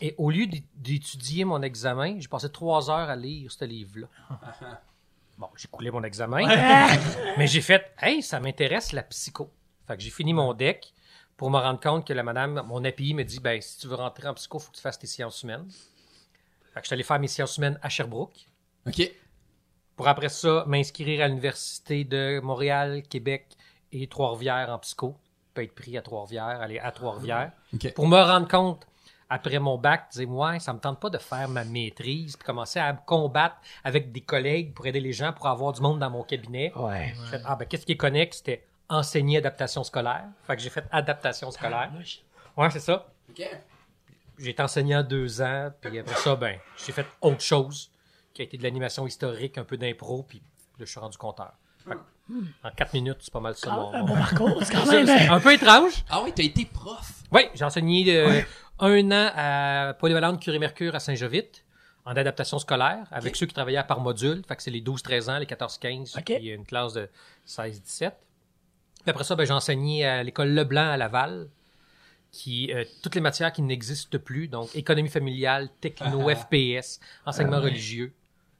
Et 0.02 0.14
au 0.18 0.30
lieu 0.30 0.46
d'é- 0.46 0.62
d'étudier 0.76 1.44
mon 1.44 1.62
examen, 1.62 2.16
j'ai 2.20 2.28
passé 2.28 2.50
trois 2.50 2.90
heures 2.90 3.08
à 3.08 3.16
lire 3.16 3.50
ce 3.50 3.64
livre-là. 3.64 4.06
Bon, 5.38 5.48
j'ai 5.56 5.68
coulé 5.68 5.90
mon 5.90 6.02
examen, 6.04 6.46
mais 7.38 7.46
j'ai 7.46 7.62
fait, 7.62 7.92
hey, 8.02 8.22
ça 8.22 8.40
m'intéresse 8.40 8.92
la 8.92 9.02
psycho. 9.04 9.50
Fait 9.86 9.96
que 9.96 10.02
j'ai 10.02 10.10
fini 10.10 10.34
mon 10.34 10.52
deck 10.52 10.92
pour 11.40 11.50
me 11.50 11.56
rendre 11.56 11.80
compte 11.80 12.06
que 12.06 12.12
la 12.12 12.22
madame, 12.22 12.62
mon 12.66 12.84
API 12.84 13.14
me 13.14 13.24
dit, 13.24 13.40
ben, 13.40 13.62
si 13.62 13.78
tu 13.78 13.86
veux 13.86 13.94
rentrer 13.94 14.28
en 14.28 14.34
psycho, 14.34 14.58
faut 14.58 14.70
que 14.72 14.76
tu 14.76 14.82
fasses 14.82 14.98
tes 14.98 15.06
sciences 15.06 15.42
humaines. 15.42 15.64
Fait 15.70 16.80
que 16.80 16.82
je 16.82 16.88
suis 16.88 16.92
allé 16.92 17.02
faire 17.02 17.18
mes 17.18 17.28
sciences 17.28 17.56
humaines 17.56 17.78
à 17.80 17.88
Sherbrooke. 17.88 18.46
Ok. 18.86 19.10
Pour 19.96 20.06
après 20.06 20.28
ça, 20.28 20.64
m'inscrire 20.66 21.24
à 21.24 21.28
l'Université 21.28 22.04
de 22.04 22.40
Montréal, 22.40 23.04
Québec 23.08 23.56
et 23.90 24.06
Trois-Rivières 24.06 24.68
en 24.68 24.78
psycho. 24.80 25.16
Peut 25.54 25.62
être 25.62 25.74
pris 25.74 25.96
à 25.96 26.02
Trois-Rivières, 26.02 26.60
aller 26.60 26.78
à 26.78 26.92
Trois-Rivières. 26.92 27.52
Ok. 27.72 27.94
Pour 27.94 28.06
me 28.06 28.20
rendre 28.20 28.46
compte, 28.46 28.86
après 29.30 29.58
mon 29.60 29.78
bac, 29.78 30.10
dire, 30.12 30.28
ouais, 30.28 30.60
ça 30.60 30.74
me 30.74 30.78
tente 30.78 31.00
pas 31.00 31.08
de 31.08 31.16
faire 31.16 31.48
ma 31.48 31.64
maîtrise, 31.64 32.36
puis 32.36 32.44
commencer 32.44 32.80
à 32.80 32.92
me 32.92 32.98
combattre 33.06 33.56
avec 33.82 34.12
des 34.12 34.20
collègues 34.20 34.74
pour 34.74 34.86
aider 34.86 35.00
les 35.00 35.14
gens, 35.14 35.32
pour 35.32 35.46
avoir 35.46 35.72
du 35.72 35.80
monde 35.80 36.00
dans 36.00 36.10
mon 36.10 36.22
cabinet. 36.22 36.70
Ouais. 36.76 37.14
Fait, 37.30 37.40
ah, 37.46 37.56
ben, 37.56 37.64
qu'est-ce 37.64 37.86
qui 37.86 37.92
est 37.92 37.96
connexe? 37.96 38.38
C'était 38.38 38.66
enseigner 38.90 39.38
adaptation 39.38 39.82
scolaire. 39.84 40.24
Fait 40.46 40.56
que 40.56 40.62
j'ai 40.62 40.68
fait 40.70 40.84
adaptation 40.90 41.50
scolaire. 41.50 41.84
Tabarnouche. 41.86 42.20
Ouais, 42.56 42.70
c'est 42.70 42.80
ça. 42.80 43.06
J'ai 44.38 44.50
été 44.50 44.62
enseignant 44.62 45.02
deux 45.02 45.40
ans, 45.40 45.70
puis 45.80 45.98
après 45.98 46.14
ça, 46.16 46.34
ben, 46.36 46.58
j'ai 46.84 46.92
fait 46.92 47.06
autre 47.20 47.40
chose, 47.40 47.90
qui 48.34 48.42
a 48.42 48.44
été 48.44 48.56
de 48.58 48.62
l'animation 48.62 49.06
historique, 49.06 49.58
un 49.58 49.64
peu 49.64 49.76
d'impro, 49.76 50.22
puis 50.22 50.38
là, 50.78 50.84
je 50.84 50.90
suis 50.90 51.00
rendu 51.00 51.16
compteur. 51.16 51.52
Fait 51.86 51.94
que, 51.94 52.34
en 52.64 52.70
quatre 52.70 52.92
minutes, 52.94 53.18
c'est 53.20 53.32
pas 53.32 53.40
mal 53.40 53.54
ça. 53.54 53.68
Quand 53.68 53.90
Mon... 53.92 53.94
un 53.94 54.02
bon 54.04 54.14
parcours, 54.14 54.62
quand 54.70 54.86
même... 54.92 55.06
c'est 55.06 55.28
un 55.28 55.40
peu 55.40 55.52
étrange. 55.52 56.04
Ah 56.08 56.22
ouais, 56.22 56.32
t'as 56.32 56.42
été 56.42 56.64
prof. 56.64 57.12
Oui, 57.32 57.42
j'ai 57.54 57.64
enseigné 57.64 58.16
euh, 58.16 58.40
un 58.78 59.10
an 59.10 59.30
à 59.36 59.94
Polyvalente 59.98 60.40
Curie-Mercure 60.40 60.94
à 60.94 61.00
Saint-Jovite, 61.00 61.64
en 62.06 62.12
adaptation 62.16 62.58
scolaire, 62.58 63.06
avec 63.10 63.36
ceux 63.36 63.46
qui 63.46 63.54
travaillaient 63.54 63.84
par 63.84 64.00
module. 64.00 64.42
Fait 64.48 64.56
que 64.56 64.62
c'est 64.62 64.70
les 64.70 64.80
12-13 64.80 65.30
ans, 65.30 65.38
les 65.38 65.46
14-15, 65.46 66.18
Ok. 66.18 66.24
puis 66.24 66.48
une 66.48 66.64
classe 66.64 66.94
de 66.94 67.08
16-17. 67.46 68.12
Après 69.06 69.24
ça, 69.24 69.34
ben, 69.36 69.44
j'ai 69.46 69.52
enseigné 69.52 70.04
à 70.06 70.22
l'école 70.22 70.48
Leblanc 70.50 70.90
à 70.90 70.96
Laval, 70.96 71.48
qui 72.32 72.72
euh, 72.72 72.84
toutes 73.02 73.14
les 73.14 73.20
matières 73.20 73.52
qui 73.52 73.62
n'existent 73.62 74.18
plus, 74.18 74.46
donc 74.48 74.74
économie 74.76 75.08
familiale, 75.08 75.68
techno, 75.80 76.28
FPS, 76.28 77.00
enseignement 77.26 77.56
religieux. 77.64 78.12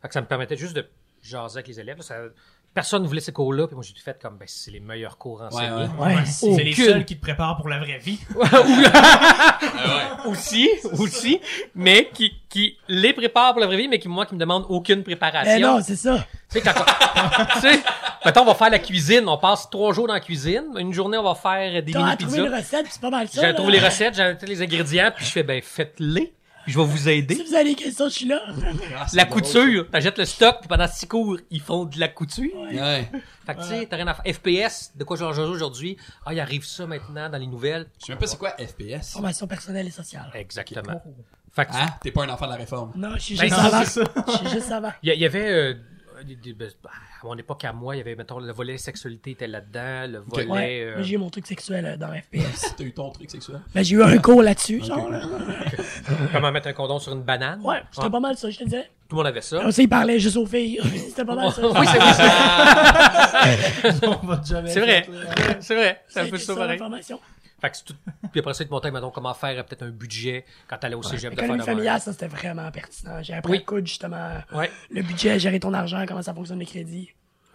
Fait 0.02 0.08
que 0.08 0.14
ça 0.14 0.20
me 0.22 0.26
permettait 0.26 0.56
juste 0.56 0.74
de 0.74 0.86
jaser 1.22 1.58
avec 1.58 1.68
les 1.68 1.78
élèves. 1.80 2.00
Ça- 2.00 2.24
personne 2.74 3.02
ne 3.02 3.08
voulait 3.08 3.20
ces 3.20 3.32
cours-là, 3.32 3.66
puis 3.66 3.74
moi 3.74 3.84
j'ai 3.86 3.94
fait 4.00 4.18
comme 4.22 4.36
ben, 4.38 4.44
c'est 4.46 4.70
les 4.70 4.80
meilleurs 4.80 5.18
cours 5.18 5.42
enseignés. 5.42 5.70
ouais. 5.98 6.14
Ouais. 6.16 6.24
C'est 6.26 6.62
les 6.64 6.74
seuls 6.74 7.04
qui 7.04 7.16
te 7.16 7.20
préparent 7.20 7.56
pour 7.56 7.68
la 7.68 7.78
vraie 7.78 7.98
vie. 7.98 8.18
aussi, 10.26 10.68
aussi, 10.98 11.40
mais 11.74 12.10
qui, 12.12 12.32
qui 12.48 12.76
les 12.88 13.12
prépare 13.12 13.52
pour 13.52 13.60
la 13.60 13.66
vraie 13.66 13.76
vie, 13.76 13.88
mais 13.88 13.98
qui, 13.98 14.08
moi, 14.08 14.26
qui 14.26 14.34
me 14.34 14.40
demande 14.40 14.64
aucune 14.68 15.02
préparation. 15.02 15.52
Eh 15.56 15.60
non, 15.60 15.80
c'est 15.82 15.96
ça. 15.96 16.26
Tu 16.50 16.58
sais, 16.58 16.60
quand 16.60 16.72
on- 16.76 17.44
tu 17.54 17.60
sais, 17.60 17.80
mettons, 18.24 18.42
on 18.42 18.46
va 18.46 18.54
faire 18.54 18.70
la 18.70 18.78
cuisine, 18.78 19.28
on 19.28 19.38
passe 19.38 19.68
trois 19.70 19.92
jours 19.92 20.06
dans 20.06 20.14
la 20.14 20.20
cuisine, 20.20 20.64
une 20.78 20.92
journée, 20.92 21.18
on 21.18 21.22
va 21.22 21.34
faire 21.34 21.82
des 21.82 21.92
mini 21.92 22.10
à 22.10 22.16
trouver 22.16 22.38
une 22.38 22.44
pizzas. 22.44 22.56
recette, 22.56 22.82
puis 22.84 22.92
c'est 22.92 23.00
pas 23.02 23.10
mal 23.10 23.28
ça. 23.28 23.40
J'ai 23.48 23.54
trouvé 23.54 23.72
les 23.72 23.80
recettes, 23.80 24.14
j'ai 24.14 24.46
les 24.46 24.62
ingrédients, 24.62 25.10
puis 25.14 25.24
je 25.24 25.30
fais, 25.30 25.42
ben, 25.42 25.60
faites-les, 25.62 26.32
je 26.66 26.78
vais 26.78 26.84
vous 26.84 26.96
Si 26.96 27.08
aider. 27.10 27.42
vous 27.46 27.54
avez 27.54 27.64
des 27.70 27.74
questions, 27.74 28.08
je 28.08 28.14
suis 28.14 28.26
là. 28.26 28.40
Ah, 28.96 29.06
La 29.12 29.24
drôle, 29.24 29.42
couture, 29.42 29.90
t'achètes 29.90 30.18
le 30.18 30.24
stock, 30.24 30.56
puis 30.60 30.68
pendant 30.68 30.86
six 30.88 31.06
cours, 31.06 31.38
ils 31.50 31.60
font 31.60 31.84
de 31.84 31.98
la 31.98 32.08
couture. 32.08 32.54
Ouais. 32.54 33.10
Fait 33.46 33.54
que, 33.54 33.60
tu 33.62 33.66
sais, 33.68 33.86
t'as 33.86 33.96
rien 33.96 34.06
à 34.08 34.14
faire. 34.14 34.34
FPS, 34.34 34.92
de 34.96 35.04
quoi 35.04 35.16
je 35.16 35.32
joue 35.32 35.42
aujourd'hui? 35.42 35.96
Ah, 36.26 36.32
il 36.34 36.40
arrive 36.40 36.64
ça 36.64 36.86
maintenant 36.86 37.28
dans 37.28 37.38
les 37.38 37.46
nouvelles. 37.46 37.86
Je 38.00 38.06
sais 38.06 38.12
même 38.12 38.18
pas 38.18 38.26
c'est 38.26 38.38
quoi 38.38 38.50
FPS. 38.58 39.12
Formation 39.12 39.46
personnelle 39.46 39.86
et 39.86 39.90
sociale. 39.90 40.30
Exactement. 40.34 41.02
Fait 41.52 41.66
que, 41.66 41.72
Hein? 41.74 41.86
T'es 42.02 42.12
pas 42.12 42.24
un 42.24 42.28
enfant 42.28 42.46
de 42.46 42.52
la 42.52 42.56
réforme. 42.58 42.92
Non, 42.94 43.14
je 43.14 43.20
suis 43.20 43.36
Ben, 43.36 43.48
juste 43.48 43.56
non, 43.58 43.64
avant. 43.64 43.82
Je 43.82 44.36
suis 44.38 44.48
juste 44.50 44.70
avant. 44.70 44.92
Il 45.02 45.12
y, 45.12 45.16
y 45.18 45.24
avait, 45.26 45.50
euh, 45.50 45.74
des- 46.24 46.36
des- 46.36 46.52
ben, 46.52 46.70
à 47.22 47.26
mon 47.26 47.36
époque, 47.36 47.64
à 47.64 47.72
moi, 47.72 47.94
il 47.94 47.98
y 47.98 48.00
avait, 48.00 48.14
mettons, 48.14 48.38
le 48.38 48.52
volet 48.52 48.78
sexualité 48.78 49.32
était 49.32 49.46
là-dedans, 49.46 50.10
le 50.10 50.18
volet... 50.20 50.46
Ouais, 50.46 50.80
euh, 50.82 50.94
mais 50.96 51.04
j'ai 51.04 51.14
eu 51.14 51.18
mon 51.18 51.28
truc 51.28 51.46
sexuel 51.46 51.84
euh, 51.84 51.96
dans 51.96 52.08
FPS. 52.08 52.74
T'as 52.78 52.84
eu 52.84 52.92
ton 52.92 53.10
truc 53.10 53.30
sexuel? 53.30 53.60
Ben, 53.74 53.84
j'ai 53.84 53.96
eu 53.96 54.02
un 54.02 54.16
cours 54.18 54.42
là-dessus, 54.42 54.82
genre, 54.84 55.10
là. 55.10 55.20
comment 56.32 56.50
mettre 56.50 56.68
un 56.68 56.72
condom 56.72 56.98
sur 56.98 57.12
une 57.12 57.22
banane? 57.22 57.60
Ouais, 57.62 57.82
c'était 57.92 58.06
Ah, 58.06 58.10
pas 58.10 58.20
mal 58.20 58.36
ça, 58.36 58.48
je 58.48 58.58
te 58.58 58.64
disais. 58.64 58.88
Tout 59.08 59.16
le 59.16 59.22
monde 59.22 59.26
avait 59.26 59.40
ça. 59.42 59.64
Aussi, 59.66 59.82
il 59.82 59.88
parlait 59.88 60.18
juste 60.18 60.36
aux 60.36 60.46
filles. 60.46 60.80
C'était 61.08 61.24
pas 61.24 61.34
mal 61.34 61.50
ça. 61.52 61.62
oui, 61.66 61.86
c'est 61.90 61.98
vrai. 61.98 62.12
c'est- 63.92 64.06
On 64.06 64.26
va 64.26 64.40
jamais 64.48 64.70
C'est 64.70 64.80
vrai. 64.80 65.06
C'est 65.60 65.74
vrai. 65.74 66.00
C'est 66.08 66.20
un 66.20 66.26
peu 66.28 66.38
ça, 66.38 66.54
pareil. 66.54 66.80
Fait 67.60 67.70
que 67.70 67.76
c'est 67.76 67.84
tout... 67.84 67.94
Puis 68.30 68.40
après 68.40 68.54
ça, 68.54 68.64
ils 68.64 68.66
te 68.68 68.72
montraient, 68.72 68.90
mettons, 68.90 69.10
comment 69.10 69.34
faire 69.34 69.58
euh, 69.58 69.62
peut-être 69.62 69.82
un 69.82 69.90
budget 69.90 70.44
quand 70.68 70.78
t'allais 70.78 70.94
au 70.94 71.02
cégep 71.02 71.30
de 71.32 71.36
faire 71.36 71.42
L'économie 71.44 71.60
de 71.60 71.64
familiale, 71.64 72.00
ça, 72.00 72.12
c'était 72.12 72.28
vraiment 72.28 72.70
pertinent. 72.70 73.22
J'ai 73.22 73.34
appris 73.34 73.52
Oui. 73.52 73.58
à 73.58 73.60
coudre, 73.62 73.86
justement, 73.86 74.30
Ouais. 74.52 74.70
le 74.90 75.02
budget, 75.02 75.38
gérer 75.38 75.60
ton 75.60 75.74
argent, 75.74 76.04
comment 76.08 76.22
ça 76.22 76.32
fonctionne 76.34 76.58
les 76.58 76.66
crédits. 76.66 77.10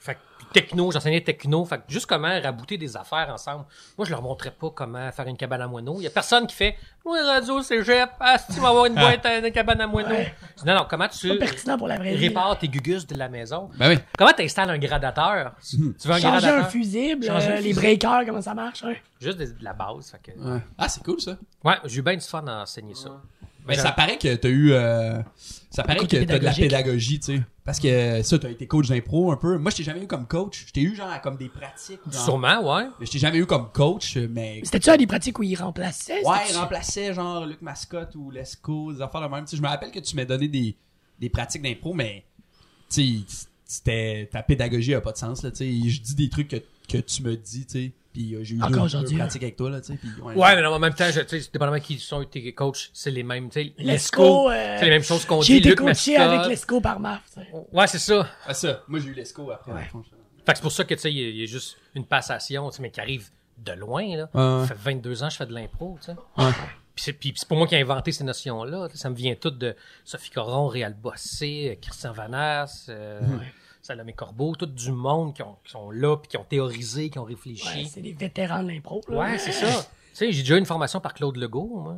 Fait 0.06 0.15
que 0.15 0.19
techno, 0.53 0.91
j'enseignais 0.91 1.22
techno. 1.22 1.65
Fait 1.65 1.77
que 1.77 1.84
juste 1.88 2.06
comment 2.06 2.30
rabouter 2.41 2.77
des 2.77 2.95
affaires 2.95 3.30
ensemble. 3.34 3.65
Moi, 3.98 4.06
je 4.06 4.11
leur 4.11 4.22
montrais 4.22 4.52
pas 4.52 4.69
comment 4.69 5.11
faire 5.11 5.27
une 5.27 5.36
cabane 5.36 5.61
à 5.61 5.68
moineaux. 5.68 5.95
Il 5.99 6.03
y 6.03 6.07
a 6.07 6.11
personne 6.11 6.45
qui 6.48 6.56
fait, 6.56 6.77
ouais, 7.03 7.22
radio, 7.22 7.61
cégep, 7.61 8.11
ah, 8.19 8.38
si 8.38 8.53
tu 8.53 8.60
vas 8.60 8.69
avoir 8.69 8.86
une 8.86 8.94
boîte 8.94 9.26
à 9.26 9.40
une 9.40 9.52
cabane 9.52 9.82
à 9.82 9.88
moineaux. 9.88 10.15
Non, 10.65 10.76
non, 10.76 10.86
comment 10.90 11.07
tu 11.07 11.38
pertinent 11.38 11.77
pour 11.77 11.88
la 11.88 11.98
vraie 11.98 12.14
vie. 12.15 12.27
répares 12.27 12.57
tes 12.60 12.68
gugus 12.69 13.06
de 13.07 13.18
la 13.18 13.27
maison? 13.27 13.69
Ben 13.77 13.90
oui. 13.90 13.99
Comment 14.18 14.32
t'installes 14.32 14.69
un 14.69 14.77
gradateur? 14.77 15.53
Tu 15.68 15.77
veux 15.77 15.94
un 16.14 16.19
Changer 16.19 16.27
un 16.27 16.32
gradateur? 16.40 16.69
fusible, 16.72 17.26
Changer 17.26 17.48
un 17.48 17.52
euh, 17.52 17.56
les 17.56 17.61
fusible. 17.73 17.80
breakers, 17.82 18.26
comment 18.27 18.41
ça 18.41 18.53
marche, 18.53 18.84
hein? 18.84 18.94
Juste 19.19 19.38
de, 19.40 19.45
de 19.45 19.64
la 19.64 19.73
base. 19.73 20.11
Fait 20.11 20.32
que... 20.32 20.40
Ouais. 20.40 20.60
Ah, 20.77 20.88
c'est 20.88 21.03
cool 21.03 21.19
ça. 21.19 21.36
Ouais, 21.64 21.76
j'ai 21.86 21.99
eu 21.99 22.02
bien 22.02 22.15
du 22.15 22.22
fun 22.26 22.45
à 22.48 22.61
enseigner 22.61 22.94
ça. 22.95 23.10
Ben, 23.67 23.75
ça 23.77 23.91
paraît 23.91 24.17
que 24.17 24.35
t'as 24.35 24.49
eu. 24.49 24.71
euh, 24.73 25.21
ça 25.71 25.83
paraît 25.83 25.99
que 25.99 26.05
t'as 26.25 26.39
de 26.39 26.43
la 26.45 26.53
pédagogie, 26.53 27.19
tu 27.19 27.37
sais. 27.37 27.41
Parce 27.63 27.79
que 27.79 28.21
ça, 28.21 28.37
t'as 28.37 28.49
été 28.51 28.67
coach 28.67 28.87
d'impro 28.89 29.31
un 29.31 29.37
peu. 29.37 29.57
Moi, 29.57 29.71
je 29.71 29.77
t'ai 29.77 29.83
jamais 29.83 30.03
eu 30.03 30.07
comme 30.07 30.27
coach. 30.27 30.65
Je 30.67 30.71
t'ai 30.71 30.81
eu 30.81 30.95
genre 30.95 31.09
à 31.09 31.17
comme 31.19 31.35
des 31.35 31.49
pratiques. 31.49 31.99
genre. 32.11 32.23
Sûrement, 32.23 32.61
ouais. 32.75 32.85
Mais 32.99 33.05
je 33.07 33.11
t'ai 33.11 33.17
jamais 33.19 33.39
eu 33.39 33.45
comme 33.47 33.71
coach, 33.71 34.17
mais. 34.17 34.61
C'était-tu 34.63 34.89
à 34.91 34.97
des 34.97 35.07
pratiques 35.07 35.39
où 35.39 35.43
il 35.43 35.55
remplaçait? 35.55 36.23
Ouais, 36.23 36.37
il 36.49 36.55
remplaçait 36.55 37.13
genre 37.13 37.45
Luc 37.45 37.61
Mascotte 37.63 38.13
ou 38.15 38.29
Lesco, 38.29 38.93
des 38.93 39.01
affaires 39.01 39.21
de 39.21 39.27
même. 39.33 39.45
Je 39.51 39.59
me 39.61 39.67
rappelle 39.67 39.91
que 39.91 39.99
tu 39.99 40.15
m'as 40.15 40.25
donné 40.25 40.47
des, 40.47 40.75
des 41.19 41.29
pratiques 41.29 41.63
d'impro, 41.63 41.93
mais 41.93 42.23
tu 42.89 43.23
sais, 43.25 43.45
c'était 43.65 44.29
ta 44.31 44.43
pédagogie 44.43 44.93
a 44.93 45.01
pas 45.01 45.11
de 45.11 45.17
sens 45.17 45.41
là. 45.41 45.49
Tu 45.49 45.57
sais, 45.57 45.89
je 45.89 46.01
dis 46.01 46.13
des 46.15 46.29
trucs 46.29 46.49
que, 46.49 46.57
que 46.87 46.99
tu 46.99 47.23
me 47.23 47.35
dis, 47.35 47.65
tu 47.65 47.71
sais. 47.85 47.91
Puis 48.15 48.33
euh, 48.33 48.43
j'ai 48.43 48.55
eu 48.55 48.61
Encore 48.61 48.83
aujourd'hui, 48.83 49.09
deux 49.09 49.21
hein. 49.21 49.25
pratiques 49.25 49.43
avec 49.43 49.57
toi 49.57 49.69
là, 49.69 49.81
tu 49.81 49.87
sais. 49.87 49.97
Puis 49.97 50.09
ouais. 50.21 50.35
Ouais, 50.35 50.55
mais 50.55 50.61
non, 50.61 50.69
en 50.69 50.79
même 50.79 50.93
temps, 50.93 51.11
je, 51.11 51.19
tu 51.19 51.41
sais, 51.41 51.49
dépendamment 51.51 51.81
qui 51.81 51.99
sont 51.99 52.23
tes 52.23 52.53
coachs, 52.53 52.89
c'est 52.93 53.11
les 53.11 53.23
mêmes, 53.23 53.49
tu 53.49 53.61
sais. 53.61 53.73
Lesco, 53.77 54.49
euh, 54.49 54.77
c'est 54.79 54.85
les 54.85 54.91
mêmes 54.91 55.03
choses 55.03 55.25
qu'on 55.25 55.41
dit. 55.41 55.47
J'ai 55.47 55.57
été 55.57 55.69
Luc 55.71 55.79
coaché 55.79 56.15
avec 56.15 56.47
l'ESCO 56.47 56.79
par 56.79 56.97
sais. 57.25 57.41
Ouais, 57.73 57.87
c'est 57.87 57.99
ça. 57.99 58.25
Ah, 58.47 58.53
ça. 58.53 58.83
Moi 58.87 59.01
j'ai 59.01 59.09
eu 59.09 59.13
Lesco 59.13 59.51
après. 59.51 59.73
Fait 60.45 60.51
que 60.53 60.57
c'est 60.57 60.61
pour 60.61 60.71
ça 60.71 60.85
que, 60.85 60.93
tu 60.93 61.01
sais, 61.01 61.11
il 61.11 61.17
y 61.17 61.25
a- 61.25 61.29
il 61.29 61.37
y, 61.39 61.43
a 61.43 61.45
juste 61.47 61.75
une 61.93 62.05
passation, 62.05 62.69
tu 62.69 62.77
sais, 62.77 62.81
mais 62.81 62.91
qui 62.91 63.01
arrive 63.01 63.31
de 63.57 63.73
loin, 63.73 64.15
là. 64.15 64.29
Ça 64.33 64.75
fait 64.75 64.91
22 64.93 65.23
ans 65.23 65.27
que 65.27 65.33
je 65.33 65.37
fais 65.37 65.45
de 65.45 65.53
l'impro, 65.53 65.97
tu 65.99 66.05
sais. 66.05 66.15
Ouais. 66.37 66.51
Puis 66.95 67.33
c'est, 67.35 67.47
pas 67.47 67.55
moi 67.55 67.67
qui 67.67 67.75
ai 67.75 67.81
inventé 67.81 68.13
ces 68.13 68.23
notions-là. 68.23 68.87
Ça 68.93 69.09
me 69.09 69.15
vient 69.15 69.35
tout 69.35 69.49
de 69.49 69.75
Sophie 70.05 70.29
Coron, 70.29 70.67
Réal 70.67 70.93
Bossé, 70.93 71.77
Christian 71.81 72.13
Vanas, 72.13 72.85
euh, 72.89 73.19
Salomé 73.86 74.14
Corbeau, 74.14 74.56
tout 74.56 74.66
du 74.66 74.91
monde 74.91 75.36
qui, 75.36 75.44
ont- 75.44 75.57
qui 75.64 75.72
sont 75.72 75.91
là, 75.91 76.18
puis 76.18 76.28
qui 76.30 76.38
ont 76.38 76.44
théorisé, 76.44 77.12
qui 77.12 77.20
ont 77.20 77.24
Ouais, 77.24 77.34
réfléchi. 77.34 77.86
c'est 77.88 78.02
des 78.02 78.14
vétérans 78.14 78.64
de 78.64 78.70
l'impro. 78.70 78.99
là. 79.10 79.18
Ouais, 79.18 79.38
c'est 79.38 79.52
ça. 79.52 79.68
Tu 80.16 80.20
sais, 80.20 80.32
j'ai 80.32 80.41
déjà 80.44 80.56
eu 80.56 80.60
une 80.60 80.66
formation 80.66 80.99
par 81.02 81.14
Claude 81.14 81.36
Legault, 81.36 81.68
moi. 81.68 81.98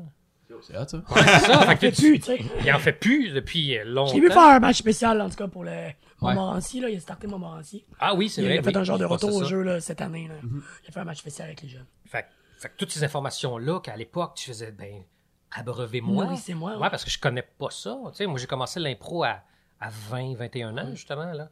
C'est 0.64 0.74
ça. 0.74 0.98
Ouais, 0.98 1.04
c'est 1.24 1.40
ça. 1.46 1.62
Fait 1.68 1.76
que 1.76 1.80
fait 1.82 1.92
tu- 1.92 2.02
plus, 2.02 2.20
tu 2.20 2.26
sais. 2.26 2.40
Il 2.66 2.74
en 2.74 2.80
fait 2.80 2.92
plus 2.94 3.30
depuis 3.32 3.78
longtemps. 3.86 4.12
J'ai 4.14 4.20
vu 4.20 4.28
faire 4.30 4.40
un 4.56 4.60
match 4.60 4.78
spécial, 4.80 5.22
en 5.22 5.30
tout 5.30 5.36
cas, 5.36 5.48
pour 5.48 5.64
le 5.64 5.92
Montmorency, 6.20 6.80
là. 6.82 6.90
Il 6.90 6.98
a 6.98 7.00
starté 7.00 7.28
Montmorency. 7.28 7.86
Ah 8.00 8.16
oui, 8.16 8.28
c'est 8.28 8.42
Il 8.42 8.46
vrai. 8.48 8.58
a 8.58 8.64
fait 8.64 8.70
oui, 8.72 8.78
un 8.78 8.84
genre 8.84 8.98
de 8.98 9.06
retour 9.06 9.34
au 9.36 9.44
ça. 9.44 9.46
jeu, 9.50 9.62
là, 9.62 9.80
cette 9.80 10.02
année, 10.02 10.28
là. 10.28 10.34
Mhm. 10.42 10.64
Il 10.84 10.90
a 10.90 10.92
fait 10.92 11.00
un 11.00 11.04
match 11.06 11.20
spécial 11.20 11.46
avec 11.48 11.62
les 11.62 11.70
jeunes. 11.70 11.86
Fait, 12.06 12.24
que- 12.24 12.62
fait 12.62 12.70
que 12.70 12.74
toutes 12.76 12.92
ces 12.92 13.04
informations-là, 13.04 13.80
qu'à 13.82 13.96
l'époque, 13.96 14.34
tu 14.36 14.50
faisais, 14.50 14.72
ben, 14.72 15.04
abreuvez-moi. 15.52 16.24
Nourrissez-moi, 16.26 16.72
ouais. 16.74 16.78
Ouais, 16.82 16.90
parce 16.90 17.06
que 17.06 17.12
je 17.12 17.20
connais 17.20 17.44
pas 17.44 17.70
ça. 17.70 17.96
Tu 18.08 18.16
sais, 18.16 18.26
moi, 18.26 18.40
j'ai 18.40 18.48
commencé 18.48 18.80
l'impro 18.80 19.24
à, 19.24 19.42
à 19.80 19.90
20, 20.10 20.34
21 20.36 20.76
ans, 20.78 20.90
justement, 20.96 21.32
là. 21.34 21.50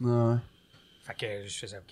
Ouais. 0.00 0.36
Fait 1.02 1.14
que 1.14 1.46
je 1.48 1.58
faisais, 1.58 1.76
OK, 1.78 1.86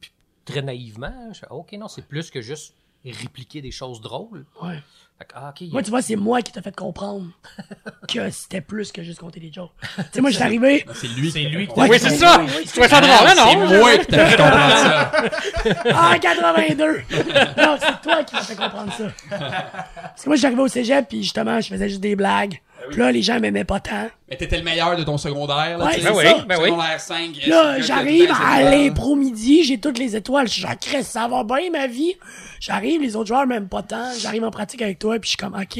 puis 0.00 0.12
très 0.44 0.62
naïvement, 0.62 1.32
je 1.32 1.40
fais, 1.40 1.46
OK, 1.50 1.72
non, 1.72 1.88
c'est 1.88 2.06
plus 2.06 2.30
que 2.30 2.40
juste 2.42 2.74
répliquer 3.04 3.62
des 3.62 3.70
choses 3.70 4.00
drôles. 4.02 4.44
Ouais. 4.62 4.78
Fait 5.18 5.24
que, 5.24 5.32
ah, 5.34 5.48
a- 5.48 5.64
Moi, 5.72 5.82
tu 5.82 5.88
vois, 5.90 6.02
c'est 6.02 6.16
moi 6.16 6.42
qui 6.42 6.52
t'a 6.52 6.60
fait 6.62 6.74
comprendre 6.76 7.26
que 8.08 8.28
c'était 8.30 8.60
plus 8.60 8.92
que 8.92 9.02
juste 9.02 9.20
compter 9.20 9.40
des 9.40 9.50
jokes. 9.52 9.70
tu 9.96 10.02
sais, 10.12 10.20
moi, 10.20 10.30
j'étais 10.30 10.44
arrivé. 10.44 10.84
C'est 10.94 11.08
lui. 11.08 11.30
C'est 11.30 11.44
lui 11.44 11.66
qui 11.66 11.78
Ouais, 11.80 11.88
oui, 11.90 11.98
c'est 11.98 12.10
ça! 12.10 12.42
Tu 12.62 12.66
trouvais 12.68 12.88
ça 12.88 13.00
drôle, 13.00 13.26
là, 13.26 13.34
non? 13.34 13.68
C'est 13.68 13.78
moi 13.78 13.98
qui 13.98 14.06
t'ai 14.06 14.16
fait 14.26 14.36
comprendre 14.36 14.76
ça. 14.76 15.12
Ah, 15.94 16.18
82! 16.20 17.02
non, 17.56 17.78
c'est 17.80 18.00
toi 18.02 18.24
qui 18.24 18.34
m'as 18.34 18.42
fait 18.42 18.56
comprendre 18.56 18.92
ça. 18.92 19.12
Parce 20.02 20.22
que 20.24 20.28
moi, 20.28 20.36
j'arrivais 20.36 20.62
au 20.62 20.68
cégep, 20.68 21.08
puis 21.08 21.22
justement, 21.22 21.58
je 21.60 21.68
faisais 21.68 21.88
juste 21.88 22.00
des 22.02 22.16
blagues. 22.16 22.60
Puis 22.88 22.98
là, 22.98 23.12
les 23.12 23.22
gens 23.22 23.38
m'aimaient 23.40 23.64
pas 23.64 23.80
tant. 23.80 24.08
Mais 24.28 24.36
t'étais 24.36 24.56
le 24.58 24.64
meilleur 24.64 24.96
de 24.96 25.04
ton 25.04 25.18
secondaire, 25.18 25.76
là. 25.78 25.84
Ouais, 25.86 25.92
c'est 25.94 26.02
Ben 26.02 26.12
oui, 26.16 26.24
ça. 26.24 26.44
ben 26.48 26.58
oui. 26.60 26.64
Secondaire 26.68 27.00
5. 27.00 27.32
Puis 27.32 27.50
là, 27.50 27.80
j'arrive 27.80 28.30
à 28.32 28.62
l'impro 28.62 29.14
midi, 29.16 29.64
j'ai 29.64 29.78
toutes 29.78 29.98
les 29.98 30.16
étoiles. 30.16 30.46
Je 30.48 30.52
suis 30.54 30.62
genre, 30.62 30.78
Chris, 30.80 31.04
ça 31.04 31.28
va 31.28 31.44
bien 31.44 31.70
ma 31.70 31.86
vie. 31.86 32.14
J'arrive, 32.60 33.00
les 33.02 33.16
autres 33.16 33.28
joueurs 33.28 33.46
m'aiment 33.46 33.68
pas 33.68 33.82
tant. 33.82 34.12
J'arrive 34.18 34.44
en 34.44 34.50
pratique 34.50 34.82
avec 34.82 34.98
toi, 34.98 35.18
puis 35.18 35.26
je 35.26 35.30
suis 35.30 35.36
comme, 35.36 35.54
OK. 35.54 35.76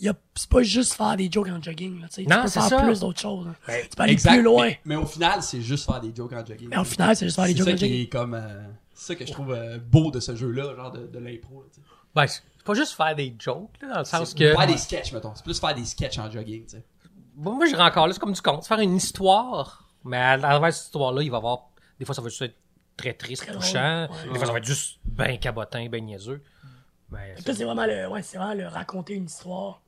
Y 0.00 0.08
a- 0.08 0.14
C'est 0.34 0.48
pas 0.48 0.62
juste 0.62 0.94
faire 0.94 1.16
des 1.16 1.30
jokes 1.30 1.48
en 1.48 1.62
jogging, 1.62 2.00
là, 2.00 2.08
tu 2.08 2.14
sais. 2.14 2.22
Tu 2.24 2.28
Non, 2.28 2.42
peux 2.42 2.48
c'est 2.48 2.58
faire 2.60 2.68
ça. 2.70 2.82
plus 2.82 3.00
d'autres 3.00 3.20
choses. 3.20 3.46
hein. 3.48 3.54
Ben, 3.68 3.82
tu 3.82 3.88
peux 3.96 4.02
aller 4.02 4.12
Exact. 4.14 4.32
plus 4.32 4.42
loin. 4.42 4.66
Mais, 4.66 4.80
mais 4.84 4.96
au 4.96 5.06
final, 5.06 5.42
c'est 5.42 5.60
juste 5.60 5.86
faire 5.86 6.00
des 6.00 6.12
jokes 6.16 6.32
en 6.32 6.44
jogging. 6.44 6.68
Mais 6.70 6.78
au 6.78 6.84
final, 6.84 7.14
c'est 7.14 7.26
juste 7.26 7.36
faire 7.36 7.44
des 7.46 7.52
c'est 7.52 7.58
jokes 7.58 7.68
ça 7.68 7.74
en 7.74 7.76
qui 7.76 7.84
jogging. 7.86 8.02
est 8.02 8.08
comme. 8.08 8.34
euh, 8.34 8.62
c'est 8.94 9.06
ça 9.08 9.14
que 9.14 9.26
je 9.26 9.32
trouve 9.32 9.52
euh, 9.52 9.78
beau 9.78 10.10
de 10.10 10.18
ce 10.18 10.34
jeu-là, 10.34 10.74
genre 10.74 10.90
de, 10.90 11.06
de 11.06 11.18
l'impro. 11.20 11.60
là, 11.60 11.66
tu 11.72 11.80
sais. 11.80 12.40
C'est 12.62 12.66
pas 12.66 12.74
juste 12.74 12.92
faire 12.92 13.16
des 13.16 13.34
jokes, 13.40 13.70
là, 13.82 13.88
dans 13.94 13.98
le 13.98 14.04
sens 14.04 14.28
C'est 14.30 14.38
que. 14.38 14.54
Faire 14.56 14.66
des 14.68 14.76
sketchs, 14.76 15.12
mettons. 15.12 15.32
C'est 15.34 15.42
plus 15.42 15.58
faire 15.58 15.74
des 15.74 15.84
sketchs 15.84 16.18
en 16.18 16.30
jogging, 16.30 16.62
tu 16.64 16.76
sais. 16.76 16.84
Bon, 17.34 17.54
moi, 17.56 17.66
je 17.66 17.72
dirais 17.72 17.82
encore 17.82 18.06
là, 18.06 18.12
c'est 18.12 18.20
comme 18.20 18.32
du 18.32 18.40
conte. 18.40 18.64
Faire 18.64 18.78
une 18.78 18.94
histoire, 18.94 19.88
mais 20.04 20.16
à 20.18 20.38
travers 20.38 20.72
cette 20.72 20.84
histoire-là, 20.86 21.22
il 21.22 21.30
va 21.30 21.38
y 21.38 21.38
avoir. 21.38 21.70
Des 21.98 22.04
fois, 22.04 22.14
ça 22.14 22.22
va 22.22 22.28
juste 22.28 22.42
être 22.42 22.54
très 22.96 23.14
triste, 23.14 23.42
Très 23.42 23.52
touchant. 23.52 24.06
Des 24.32 24.38
fois, 24.38 24.46
ça 24.46 24.52
va 24.52 24.58
être 24.58 24.64
juste 24.64 25.00
ben 25.04 25.36
cabotin, 25.38 25.88
ben 25.88 26.04
niaiseux. 26.04 26.40
Mais 27.10 27.34
Toi, 27.44 27.52
c'est 27.54 27.64
vraiment 27.64 27.84
le, 27.86 28.06
ouais, 28.08 28.22
c'est 28.22 28.38
vraiment 28.38 28.54
le 28.54 28.68
raconter 28.68 29.14
une 29.14 29.24
histoire. 29.26 29.80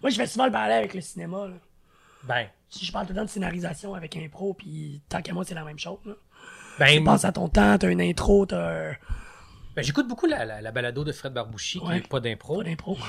Moi, 0.00 0.10
je 0.10 0.16
fais 0.16 0.26
souvent 0.26 0.46
le 0.46 0.52
parallèle 0.52 0.78
avec 0.78 0.94
le 0.94 1.00
cinéma, 1.00 1.48
là. 1.48 1.54
ben, 2.22 2.46
Si 2.68 2.84
je 2.84 2.92
parle 2.92 3.06
tout 3.06 3.12
le 3.12 3.18
temps 3.18 3.24
de 3.24 3.30
scénarisation 3.30 3.94
avec 3.94 4.16
impro, 4.16 4.54
puis 4.54 5.02
tant 5.08 5.20
qu'à 5.20 5.32
moi, 5.32 5.44
c'est 5.44 5.54
la 5.54 5.64
même 5.64 5.78
chose, 5.78 5.98
là. 6.04 6.14
ben, 6.78 6.98
Tu 6.98 7.02
penses 7.02 7.24
à 7.24 7.32
ton 7.32 7.48
temps, 7.48 7.76
t'as 7.76 7.90
une 7.90 8.00
intro, 8.00 8.46
t'as 8.46 8.90
un... 8.90 8.94
ben, 9.76 9.82
j'écoute 9.82 10.08
beaucoup 10.08 10.26
la, 10.26 10.44
la, 10.44 10.60
la 10.60 10.72
balado 10.72 11.04
de 11.04 11.12
Fred 11.12 11.32
Barbouchi, 11.32 11.78
qui 11.80 11.86
Ouais. 11.86 11.98
est 11.98 12.08
pas 12.08 12.20
d'impro. 12.20 12.58
pas 12.58 12.64
d'impro. 12.64 12.96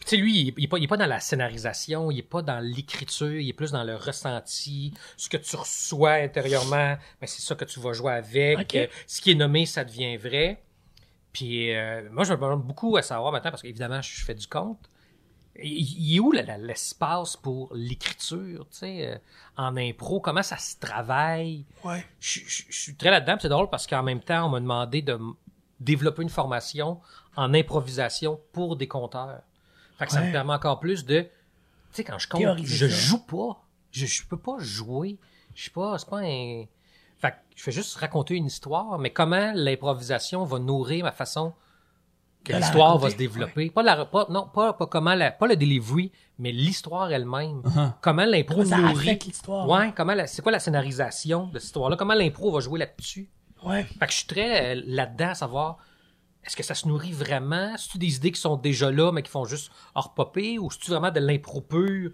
Tu 0.00 0.06
sais, 0.06 0.16
lui, 0.16 0.40
il 0.40 0.48
est, 0.48 0.54
il 0.56 0.64
est 0.64 0.68
pas, 0.68 0.78
pas 0.88 0.96
dans 0.96 1.06
la 1.06 1.20
scénarisation, 1.20 2.10
il 2.10 2.18
est 2.18 2.22
pas 2.22 2.40
dans 2.40 2.58
l'écriture, 2.58 3.32
il 3.38 3.48
est 3.48 3.52
plus 3.52 3.70
dans 3.72 3.84
le 3.84 3.94
ressenti, 3.96 4.94
ce 5.18 5.28
que 5.28 5.36
tu 5.36 5.54
reçois 5.56 6.12
intérieurement, 6.12 6.96
ben 7.20 7.26
c'est 7.26 7.42
ça 7.42 7.54
que 7.54 7.66
tu 7.66 7.80
vas 7.80 7.92
jouer 7.92 8.14
avec. 8.14 8.74
Euh, 8.74 8.86
ce 9.06 9.20
qui 9.20 9.32
est 9.32 9.34
nommé, 9.34 9.66
ça 9.66 9.84
devient 9.84 10.16
vrai. 10.16 10.62
Puis 11.34 11.74
euh, 11.74 12.08
moi, 12.10 12.24
je 12.24 12.32
me 12.32 12.36
demande 12.38 12.62
beaucoup 12.64 12.96
à 12.96 13.02
savoir 13.02 13.30
maintenant, 13.30 13.50
parce 13.50 13.60
qu'évidemment, 13.62 14.00
je 14.00 14.24
fais 14.24 14.34
du 14.34 14.46
compte. 14.46 14.78
Il 15.62 16.16
est 16.16 16.20
où 16.20 16.32
l'espace 16.32 17.36
pour 17.36 17.70
l'écriture, 17.74 18.66
tu 18.70 18.78
sais, 18.78 19.06
euh, 19.06 19.18
en 19.58 19.76
impro? 19.76 20.20
Comment 20.20 20.42
ça 20.42 20.56
se 20.56 20.76
travaille? 20.78 21.66
Ouais. 21.84 22.02
je, 22.20 22.40
je- 22.46 22.62
je 22.70 22.80
suis 22.80 22.94
très 22.96 23.10
là-dedans, 23.10 23.36
c'est 23.38 23.48
drôle 23.50 23.68
parce 23.68 23.86
qu'en 23.86 24.02
même 24.02 24.20
temps, 24.20 24.46
on 24.46 24.48
m'a 24.48 24.60
demandé 24.60 25.02
de 25.02 25.18
développer 25.80 26.22
une 26.22 26.28
formation 26.28 27.00
en 27.36 27.52
improvisation 27.54 28.40
pour 28.52 28.76
des 28.76 28.88
compteurs. 28.88 29.40
Fait 29.98 30.06
que 30.06 30.12
ça 30.12 30.22
me 30.22 30.32
permet 30.32 30.54
encore 30.54 30.80
plus 30.80 31.04
de, 31.04 31.20
tu 31.22 31.28
sais, 31.92 32.04
quand 32.04 32.18
je 32.18 32.28
compte, 32.28 32.58
je 32.62 32.86
joue 32.86 33.24
pas. 33.24 33.62
Je, 33.90 34.06
je 34.06 34.24
peux 34.24 34.38
pas 34.38 34.56
jouer. 34.58 35.18
Je 35.54 35.62
suis 35.62 35.70
pas, 35.70 35.98
c'est 35.98 36.08
pas 36.08 36.20
un, 36.20 36.64
fait 37.20 37.32
que 37.32 37.36
je 37.54 37.62
fais 37.62 37.72
juste 37.72 37.96
raconter 37.96 38.34
une 38.34 38.46
histoire, 38.46 38.98
mais 38.98 39.10
comment 39.10 39.52
l'improvisation 39.54 40.44
va 40.44 40.58
nourrir 40.58 41.04
ma 41.04 41.12
façon 41.12 41.52
que 42.44 42.54
l'histoire 42.54 42.96
va 42.96 43.10
se 43.10 43.16
développer. 43.16 43.68
Pas 43.68 43.82
la, 43.82 44.06
pas, 44.06 44.26
non, 44.30 44.48
pas, 44.48 44.72
pas 44.72 44.86
comment 44.86 45.14
la, 45.14 45.30
pas 45.30 45.46
le 45.46 45.56
delivery, 45.56 46.12
mais 46.38 46.52
l'histoire 46.52 47.12
elle-même. 47.12 47.62
Comment 48.00 48.24
l'impro 48.24 48.62
Comment 48.62 48.70
ça 48.70 48.78
nourrit. 48.78 49.18
l'histoire. 49.26 49.68
Ouais, 49.68 49.92
comment 49.94 50.14
la, 50.14 50.26
c'est 50.26 50.40
quoi 50.40 50.52
la 50.52 50.60
scénarisation 50.60 51.48
de 51.48 51.58
cette 51.58 51.66
histoire-là? 51.66 51.96
Comment 51.96 52.14
l'impro 52.14 52.50
va 52.50 52.60
jouer 52.60 52.78
là-dessus? 52.78 53.28
Ouais. 53.64 53.84
Fait 53.84 54.06
que 54.06 54.12
je 54.12 54.16
suis 54.18 54.26
très 54.26 54.76
euh, 54.76 54.82
là-dedans 54.86 55.30
à 55.30 55.34
savoir, 55.34 55.78
est-ce 56.44 56.56
que 56.56 56.62
ça 56.62 56.74
se 56.74 56.88
nourrit 56.88 57.12
vraiment? 57.12 57.76
C'est-tu 57.76 57.98
des 57.98 58.16
idées 58.16 58.32
qui 58.32 58.40
sont 58.40 58.56
déjà 58.56 58.90
là, 58.90 59.12
mais 59.12 59.22
qui 59.22 59.30
font 59.30 59.44
juste 59.44 59.70
hors-popper? 59.94 60.58
Ou 60.58 60.70
c'est-tu 60.70 60.90
vraiment 60.90 61.10
de 61.10 61.20
l'impro 61.20 61.60
pur, 61.60 62.10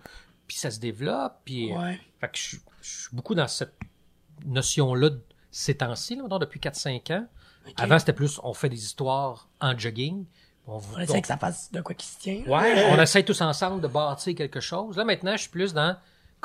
puis 0.48 0.56
ça 0.56 0.70
se 0.70 0.81
développe? 0.81 1.35
Puis, 1.44 1.73
euh, 1.73 1.78
Ouais. 1.78 2.01
Fait 2.20 2.28
que 2.28 2.36
je, 2.39 2.43
suis- 2.43 2.60
je 2.82 3.01
suis 3.02 3.16
beaucoup 3.16 3.35
dans 3.35 3.47
cette 3.48 3.74
notion-là 4.44 5.10
de- 5.10 5.23
ces 5.51 5.77
temps-ci, 5.77 6.16
depuis 6.40 6.60
4-5 6.60 7.10
ans. 7.12 7.27
Avant, 7.77 7.98
c'était 7.98 8.12
plus, 8.12 8.39
on 8.43 8.52
fait 8.52 8.68
des 8.68 8.85
histoires 8.85 9.48
en 9.60 9.77
jogging. 9.77 10.24
On, 10.66 10.81
On 10.94 10.98
essaie 10.98 11.20
que 11.20 11.27
ça 11.28 11.36
fasse 11.36 11.70
de 11.73 11.81
quoi 11.81 11.94
qui 11.94 12.06
se 12.06 12.18
tient. 12.18 12.43
Ouais, 12.47 12.85
on 12.90 13.01
essaie 13.01 13.23
tous 13.24 13.40
ensemble 13.40 13.81
de 13.81 13.89
bâtir 13.89 14.35
quelque 14.35 14.60
chose. 14.60 14.97
Là, 14.97 15.05
maintenant, 15.05 15.32
je 15.36 15.43
suis 15.43 15.51
plus 15.51 15.73
dans 15.73 15.97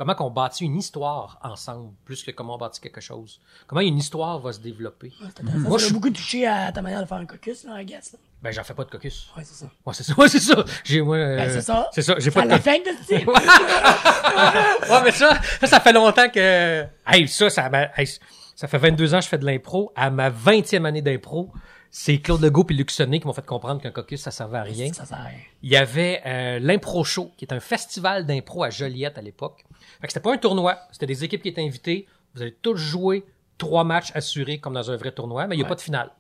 comment 0.02 0.16
qu'on 0.16 0.32
bâtit 0.32 0.66
une 0.66 0.78
histoire 0.78 1.38
ensemble, 1.44 1.92
plus 2.06 2.24
que 2.24 2.32
comment 2.32 2.56
on 2.56 2.58
bâtit 2.58 2.82
quelque 2.82 3.02
chose? 3.02 3.40
Comment 3.68 3.82
une 3.82 4.00
histoire 4.00 4.40
va 4.40 4.52
se 4.52 4.60
développer? 4.60 5.14
Ouais. 5.22 5.28
Moi, 5.60 5.74
ça 5.74 5.78
je 5.78 5.86
suis- 5.86 5.94
beaucoup 5.94 6.10
touché 6.10 6.48
à 6.48 6.72
ta 6.72 6.82
manière 6.82 7.02
de 7.02 7.06
faire 7.06 7.20
un 7.20 7.26
caucus, 7.28 7.64
là, 7.66 7.80
I 7.80 7.86
guess. 7.86 8.14
Là. 8.14 8.20
Ben, 8.42 8.52
j'en 8.52 8.64
fais 8.64 8.74
pas 8.74 8.84
de 8.84 8.90
caucus. 8.90 9.30
Ouais, 9.38 9.44
c'est 9.46 9.54
ça. 9.64 9.70
Ouais, 9.86 9.94
c'est 9.94 10.04
ça. 10.04 10.14
Ouais, 10.18 10.28
c'est 10.28 10.40
ça. 10.40 10.66
J'ai, 10.84 11.02
moi, 11.04 11.18
euh, 11.18 11.36
Ben, 11.38 11.52
c'est 11.52 11.62
ça. 11.62 11.88
C'est 11.94 12.02
ça. 12.02 12.16
J'ai 12.18 12.32
Ça 12.32 12.42
pas 12.42 12.48
de 12.48 12.52
caucus. 12.56 12.66
l'affecte, 12.66 12.88
de. 13.12 14.92
Ouais, 14.92 15.02
mais 15.04 15.12
ça, 15.12 15.40
ça, 15.60 15.68
ça 15.68 15.80
fait 15.80 15.94
longtemps 15.94 16.30
que, 16.30 16.84
hey, 17.08 17.28
ça, 17.28 17.50
ça 17.52 17.70
m'a, 17.70 17.90
hey, 17.96 18.08
ça 18.56 18.68
fait 18.68 18.80
22 18.80 19.14
ans 19.14 19.20
que 19.20 19.24
je 19.26 19.30
fais 19.30 19.38
de 19.38 19.46
l'impro. 19.46 19.92
À 19.96 20.10
ma 20.10 20.32
20e 20.32 20.86
année 20.86 21.04
d'impro, 21.04 21.52
c'est 21.94 22.20
Claude 22.20 22.42
Legault 22.42 22.66
et 22.70 22.74
Luc 22.74 22.90
Sonnet 22.90 23.20
qui 23.20 23.28
m'ont 23.28 23.34
fait 23.34 23.46
comprendre 23.46 23.82
qu'un 23.82 23.92
caucus, 23.92 24.22
ça 24.22 24.32
servait 24.32 24.60
à 24.60 24.64
rien. 24.64 24.92
Ça 24.94 25.06
sert 25.06 25.18
à 25.18 25.24
rien. 25.24 25.38
il 25.62 25.70
y 25.70 25.76
avait 25.76 26.22
euh, 26.26 26.60
l'impro 26.60 27.04
show 27.04 27.32
qui 27.36 27.44
est 27.44 27.54
un 27.54 27.60
festival 27.60 28.26
d'impro 28.26 28.64
à 28.64 28.70
Joliette 28.70 29.18
à 29.18 29.22
l'époque. 29.22 29.66
Fait 30.00 30.08
que 30.08 30.14
c'était 30.14 30.24
pas 30.24 30.34
un 30.34 30.38
tournoi, 30.38 30.80
c'était 30.92 31.06
des 31.06 31.26
équipes 31.26 31.42
qui 31.44 31.50
étaient 31.50 31.66
invitées. 31.66 32.08
Vous 32.34 32.42
allez 32.42 32.56
tous 32.62 32.78
jouer 32.78 33.26
trois 33.58 33.84
matchs 33.84 34.12
assurés 34.16 34.58
comme 34.58 34.74
dans 34.74 34.90
un 34.90 34.96
vrai 34.96 35.12
tournoi, 35.12 35.48
mais 35.48 35.58
il 35.58 35.60
y 35.60 35.64
a 35.64 35.68
pas 35.68 35.76
de 35.76 35.82
finale. 35.82 36.12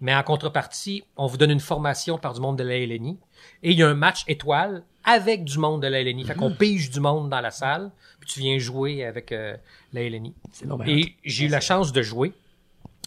Mais 0.00 0.14
en 0.14 0.22
contrepartie, 0.22 1.02
on 1.16 1.26
vous 1.26 1.36
donne 1.36 1.50
une 1.50 1.58
formation 1.58 2.18
par 2.18 2.34
du 2.34 2.40
monde 2.40 2.56
de 2.56 2.62
la 2.62 2.78
LNI 2.78 3.18
et 3.62 3.72
il 3.72 3.78
y 3.78 3.82
a 3.82 3.88
un 3.88 3.94
match 3.94 4.22
étoile 4.28 4.84
avec 5.04 5.42
du 5.44 5.58
monde 5.58 5.82
de 5.82 5.88
la 5.88 6.02
LNI. 6.02 6.24
Fait 6.24 6.34
qu'on 6.34 6.52
pige 6.52 6.90
du 6.90 7.00
monde 7.00 7.30
dans 7.30 7.40
la 7.40 7.50
salle, 7.50 7.90
puis 8.20 8.28
tu 8.28 8.40
viens 8.40 8.58
jouer 8.58 9.04
avec 9.04 9.32
euh, 9.32 9.56
la 9.92 10.08
LNI. 10.08 10.34
C'est 10.52 10.66
normal. 10.66 10.88
Et 10.88 11.14
j'ai 11.24 11.46
eu 11.46 11.48
la 11.48 11.60
chance 11.60 11.92
de 11.92 12.02
jouer. 12.02 12.32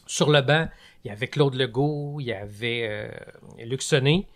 Sur 0.05 0.29
le 0.29 0.41
banc, 0.41 0.67
il 1.03 1.09
y 1.09 1.11
avait 1.11 1.27
Claude 1.27 1.55
Legault, 1.55 2.17
il 2.19 2.27
y 2.27 2.33
avait 2.33 2.87
euh, 2.89 3.65
Luc 3.65 3.81
Sonnet. 3.81 4.27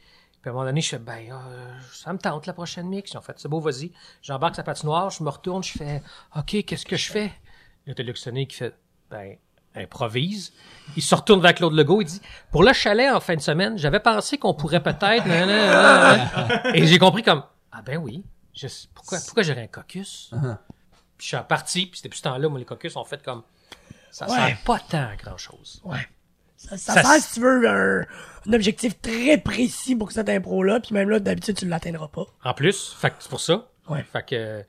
Puis 0.41 0.49
à 0.49 0.51
un 0.51 0.53
moment 0.53 0.65
donné, 0.65 0.81
je 0.81 0.89
fais, 0.89 0.99
ben, 0.99 1.31
euh, 1.31 1.79
ça 1.91 2.13
me 2.13 2.17
tente 2.17 2.45
la 2.45 2.53
prochaine 2.53 2.87
mix. 2.87 3.15
En 3.15 3.21
fait, 3.21 3.33
c'est 3.37 3.47
beau, 3.47 3.59
vas-y. 3.59 3.91
J'embarque 4.21 4.55
sa 4.55 4.63
patinoire, 4.63 5.09
je 5.09 5.23
me 5.23 5.29
retourne, 5.29 5.63
je 5.63 5.71
fais, 5.71 6.01
OK, 6.35 6.63
qu'est-ce 6.65 6.85
que 6.85 6.97
je 6.97 7.11
fais? 7.11 7.31
Là, 7.87 7.93
t'as 7.93 8.03
Luc 8.03 8.17
Sonnet 8.17 8.45
qui 8.45 8.57
fait, 8.57 8.75
ben, 9.09 9.37
improvise. 9.75 10.53
Il 10.95 11.03
se 11.03 11.13
retourne 11.13 11.41
vers 11.41 11.53
Claude 11.53 11.73
Legault, 11.73 12.01
il 12.01 12.05
dit, 12.05 12.21
pour 12.51 12.63
le 12.63 12.73
chalet 12.73 13.11
en 13.11 13.19
fin 13.19 13.35
de 13.35 13.41
semaine, 13.41 13.77
j'avais 13.77 13.99
pensé 13.99 14.37
qu'on 14.37 14.53
pourrait 14.53 14.81
peut-être, 14.81 15.25
et 16.73 16.87
j'ai 16.87 16.97
compris 16.97 17.23
comme, 17.23 17.43
ah 17.71 17.81
ben 17.81 17.97
oui, 17.97 18.23
je, 18.53 18.67
pourquoi, 18.93 19.19
pourquoi 19.25 19.43
j'aurais 19.43 19.63
un 19.63 19.67
caucus? 19.67 20.31
Uh-huh. 20.31 20.57
Puis 21.17 21.27
je 21.27 21.35
suis 21.35 21.45
parti, 21.47 21.85
puis 21.87 21.97
c'était 21.97 22.09
plus 22.09 22.17
ce 22.17 22.23
temps-là, 22.23 22.47
moi, 22.49 22.59
les 22.59 22.65
caucus 22.65 22.95
ont 22.95 23.03
fait 23.03 23.21
comme, 23.23 23.43
ça 24.15 24.27
Ouais. 24.29 24.35
sert 24.35 24.57
pas 24.65 24.79
tant 24.79 25.09
à 25.09 25.15
grand-chose. 25.15 25.81
Ouais. 25.83 25.97
Ça, 26.57 26.77
ça, 26.77 26.93
Ça 26.93 27.03
sert, 27.03 27.21
si 27.21 27.33
tu 27.35 27.39
veux, 27.41 27.67
un, 27.69 28.05
un 28.47 28.53
objectif 28.53 28.99
très 29.01 29.37
précis 29.37 29.95
pour 29.95 30.11
cette 30.11 30.29
impro-là, 30.29 30.79
puis 30.79 30.93
même 30.93 31.09
là, 31.09 31.19
d'habitude, 31.19 31.57
tu 31.57 31.67
l'atteindras 31.67 32.07
pas. 32.07 32.25
En 32.43 32.53
plus, 32.53 32.95
fait 32.99 33.09
que 33.09 33.15
c'est 33.19 33.29
pour 33.29 33.41
ça. 33.41 33.67
Ouais. 33.89 34.03
Fait 34.11 34.25
que, 34.25 34.63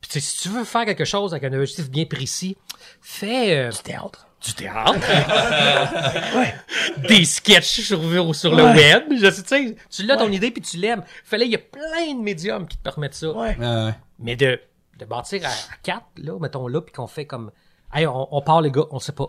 Puis 0.00 0.10
tu 0.10 0.20
sais, 0.20 0.20
si 0.20 0.40
tu 0.42 0.48
veux 0.48 0.64
faire 0.64 0.84
quelque 0.86 1.04
chose 1.04 1.34
avec 1.34 1.44
un 1.52 1.56
objectif 1.56 1.90
bien 1.90 2.04
précis, 2.06 2.56
fais 3.02 3.56
euh, 3.56 3.70
Du 3.70 3.78
théâtre. 3.78 4.26
du 4.40 4.54
théâtre, 4.54 4.94
Ouais. 6.36 6.54
des 7.08 7.24
sketchs 7.24 7.80
sur, 7.82 8.34
sur 8.34 8.54
le 8.54 8.62
web. 8.64 9.04
Je 9.20 9.30
sais, 9.30 9.42
tu 9.42 9.48
sais, 9.48 9.76
tu 9.90 10.02
l'as 10.04 10.16
ton 10.16 10.30
idée 10.30 10.50
puis 10.50 10.62
tu 10.62 10.76
l'aimes. 10.76 11.02
Fallait, 11.24 11.46
il 11.46 11.52
y 11.52 11.56
a 11.56 11.58
plein 11.58 12.14
de 12.14 12.22
médiums 12.22 12.66
qui 12.68 12.76
te 12.78 12.82
permettent 12.82 13.14
ça. 13.14 13.30
Ouais. 13.32 13.56
Mais 14.18 14.36
de, 14.36 14.60
de 14.98 15.04
bâtir 15.04 15.44
à, 15.44 15.48
à 15.48 15.76
quatre, 15.82 16.06
là, 16.16 16.38
mettons 16.38 16.68
là, 16.68 16.80
puis 16.80 16.92
qu'on 16.94 17.06
fait 17.08 17.26
comme, 17.26 17.50
hey, 17.94 18.06
on, 18.06 18.28
on 18.34 18.40
part 18.42 18.60
les 18.60 18.70
gars, 18.70 18.84
on 18.90 18.98
sait 18.98 19.12
pas. 19.12 19.28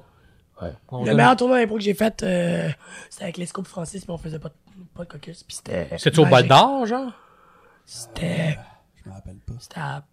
Ouais. 0.62 0.70
On 0.90 1.00
Le 1.02 1.06
donne- 1.08 1.18
meilleur 1.18 1.36
tournoi 1.36 1.60
d'impro 1.60 1.76
que 1.76 1.82
j'ai 1.84 1.94
fait, 1.94 2.24
euh, 2.24 2.70
c'était 3.10 3.24
avec 3.26 3.38
les 3.38 3.46
scopes 3.46 3.68
Francis, 3.68 4.08
mais 4.08 4.14
on 4.14 4.18
faisait 4.18 4.40
pas 4.40 4.50
de, 4.50 4.54
pas 4.96 5.04
de 5.04 5.10
caucus. 5.10 5.44
Puis 5.44 5.58
c'était. 5.58 5.90
C'est 5.98 6.18
au 6.18 6.24
bol 6.24 6.32
magique. 6.32 6.50
d'or, 6.50 6.86
genre? 6.86 7.12
C'était. 7.86 8.58
Je 9.04 9.10
me 9.10 9.14
rappelle 9.16 9.36
pas. 9.38 9.54
C'était 9.60 9.80
à. 9.80 10.04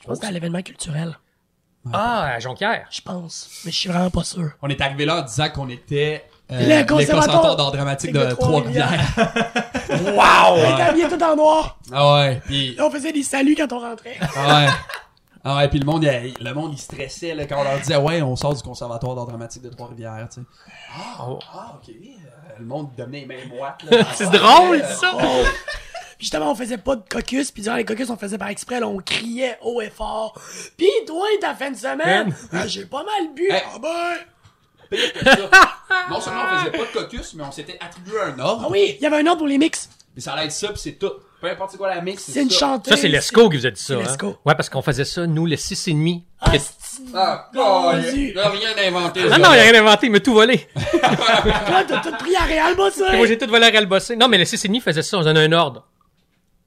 Je 0.00 0.04
pense 0.06 0.10
que 0.10 0.14
c'était 0.16 0.26
à 0.26 0.32
l'événement 0.32 0.62
culturel. 0.62 1.16
Ah, 1.92 2.34
à 2.34 2.38
Jonquière. 2.38 2.86
Je 2.90 3.00
pense. 3.00 3.48
Mais 3.64 3.72
je 3.72 3.76
suis 3.76 3.88
vraiment 3.88 4.10
pas 4.10 4.22
sûr. 4.24 4.50
On 4.62 4.68
est 4.68 4.80
arrivé 4.80 5.04
là 5.04 5.20
en 5.20 5.22
disant 5.22 5.48
qu'on 5.50 5.68
était 5.68 6.24
euh, 6.52 6.60
Le 6.60 6.66
les 6.80 6.86
conservatoire 6.86 7.24
conservateurs 7.26 7.56
d'art 7.56 7.72
dramatique 7.72 8.12
de 8.12 8.24
de 8.26 8.30
Trois-Rivières. 8.34 9.00
Wow! 9.90 10.56
On 10.56 10.72
était 10.74 10.82
habillés 10.82 11.08
tout 11.08 11.22
en 11.22 11.36
noir. 11.36 11.78
ah 11.92 12.14
ouais, 12.14 12.40
puis 12.46 12.74
Là, 12.76 12.86
on 12.86 12.90
faisait 12.90 13.12
des 13.12 13.22
saluts 13.22 13.54
quand 13.56 13.70
on 13.72 13.78
rentrait. 13.80 14.16
ah 14.36 14.64
ouais. 14.64 14.70
Ah 15.44 15.56
ouais, 15.56 15.68
puis 15.68 15.78
le 15.80 15.84
monde, 15.86 16.04
il- 16.04 16.34
le 16.44 16.54
monde, 16.54 16.72
il 16.72 16.78
stressait 16.78 17.34
là, 17.34 17.46
quand 17.46 17.60
on 17.60 17.64
leur 17.64 17.78
disait 17.80 17.96
ouais, 17.96 18.22
on 18.22 18.36
sort 18.36 18.54
du 18.54 18.62
conservatoire 18.62 19.14
d'art 19.16 19.26
dramatique 19.26 19.62
de 19.62 19.68
Trois-Rivières, 19.70 20.28
tu 20.32 20.40
sais. 20.40 20.46
Ah, 20.94 21.24
Oh. 21.28 21.38
ah, 21.52 21.74
ok. 21.82 21.90
Euh, 21.94 22.52
le 22.60 22.64
monde 22.64 22.90
devenait 22.96 23.26
les 23.28 23.46
moites. 23.46 23.82
là. 23.90 24.04
C'est 24.14 24.30
drôle, 24.30 24.70
ouais, 24.78 24.82
ça! 24.84 25.12
Oh. 25.14 25.18
Puis 26.18 26.26
justement, 26.26 26.52
on 26.52 26.54
faisait 26.54 26.78
pas 26.78 26.94
de 26.94 27.02
caucus, 27.10 27.50
puis 27.50 27.64
durant 27.64 27.74
les 27.74 27.84
caucus, 27.84 28.08
on 28.08 28.16
faisait 28.16 28.38
par 28.38 28.46
exprès, 28.48 28.78
là, 28.78 28.86
on 28.86 28.98
criait 28.98 29.58
haut 29.62 29.80
et 29.80 29.90
fort. 29.90 30.40
Pis 30.76 30.86
toi, 31.04 31.26
ta 31.40 31.52
fin 31.56 31.72
de 31.72 31.76
semaine, 31.76 32.28
Man. 32.28 32.34
Ah, 32.52 32.66
j'ai 32.68 32.86
pas 32.86 33.02
mal 33.02 33.34
bu. 33.34 33.50
Hey. 33.50 33.60
Ah 33.74 33.78
ben! 33.80 34.18
Pire 34.88 35.12
que 35.14 35.24
ça. 35.24 35.48
Non 36.10 36.20
seulement 36.20 36.42
on 36.52 36.58
faisait 36.58 36.70
pas 36.70 36.84
de 36.84 36.92
caucus, 37.00 37.34
mais 37.34 37.42
on 37.42 37.50
s'était 37.50 37.76
attribué 37.80 38.20
un 38.20 38.38
ordre. 38.38 38.62
Ah 38.66 38.70
oui, 38.70 38.94
il 38.98 39.02
y 39.02 39.06
avait 39.06 39.16
un 39.18 39.26
ordre 39.26 39.38
pour 39.38 39.46
les 39.48 39.58
mix. 39.58 39.88
Puis 40.12 40.22
ça 40.22 40.34
allait 40.34 40.44
être 40.44 40.52
ça, 40.52 40.68
puis 40.68 40.78
c'est 40.80 40.92
tout. 40.92 41.10
Peu 41.42 41.50
importe 41.50 41.72
c'est 41.72 41.76
quoi 41.76 41.92
la 41.92 42.00
mix, 42.00 42.22
C'est 42.22 42.40
une 42.40 42.50
ça. 42.50 42.58
chanteuse. 42.60 42.94
Ça, 42.94 43.00
c'est 43.00 43.08
Lesco 43.08 43.50
qui 43.50 43.56
vous 43.56 43.66
a 43.66 43.70
dit 43.72 43.80
ça. 43.82 43.96
C'est 44.04 44.22
hein? 44.24 44.36
Ouais, 44.46 44.54
parce 44.54 44.68
qu'on 44.70 44.80
faisait 44.80 45.04
ça, 45.04 45.26
nous, 45.26 45.44
les 45.44 45.56
six 45.56 45.88
et 45.88 45.92
demi. 45.92 46.24
Ah, 46.40 46.50
Que- 46.52 46.58
c'est- 46.58 47.02
Ah, 47.12 47.50
oh, 47.56 47.90
il 48.14 48.28
y 48.32 48.38
a 48.38 48.48
rien 48.48 48.68
inventé. 48.88 49.22
Ah 49.28 49.38
non, 49.38 49.48
il 49.52 49.58
a 49.58 49.62
rien 49.62 49.74
inventé, 49.82 50.06
il 50.06 50.12
m'a 50.12 50.20
tout 50.20 50.34
volé. 50.34 50.68
Toi, 50.74 51.82
t'as 51.88 51.98
tout 52.00 52.12
pris 52.16 52.36
à 52.36 52.44
Réal 52.44 52.76
Bossé. 52.76 53.02
Moi, 53.16 53.26
j'ai 53.26 53.36
tout 53.38 53.48
volé 53.48 53.66
à 53.66 53.70
Real 53.70 53.86
Bossé. 53.86 54.14
Non, 54.14 54.28
mais 54.28 54.38
les 54.38 54.44
six 54.44 54.64
et 54.64 54.68
demi 54.68 54.78
faisaient 54.80 55.02
ça, 55.02 55.18
on 55.18 55.22
donnait 55.24 55.44
un 55.46 55.52
ordre. 55.52 55.84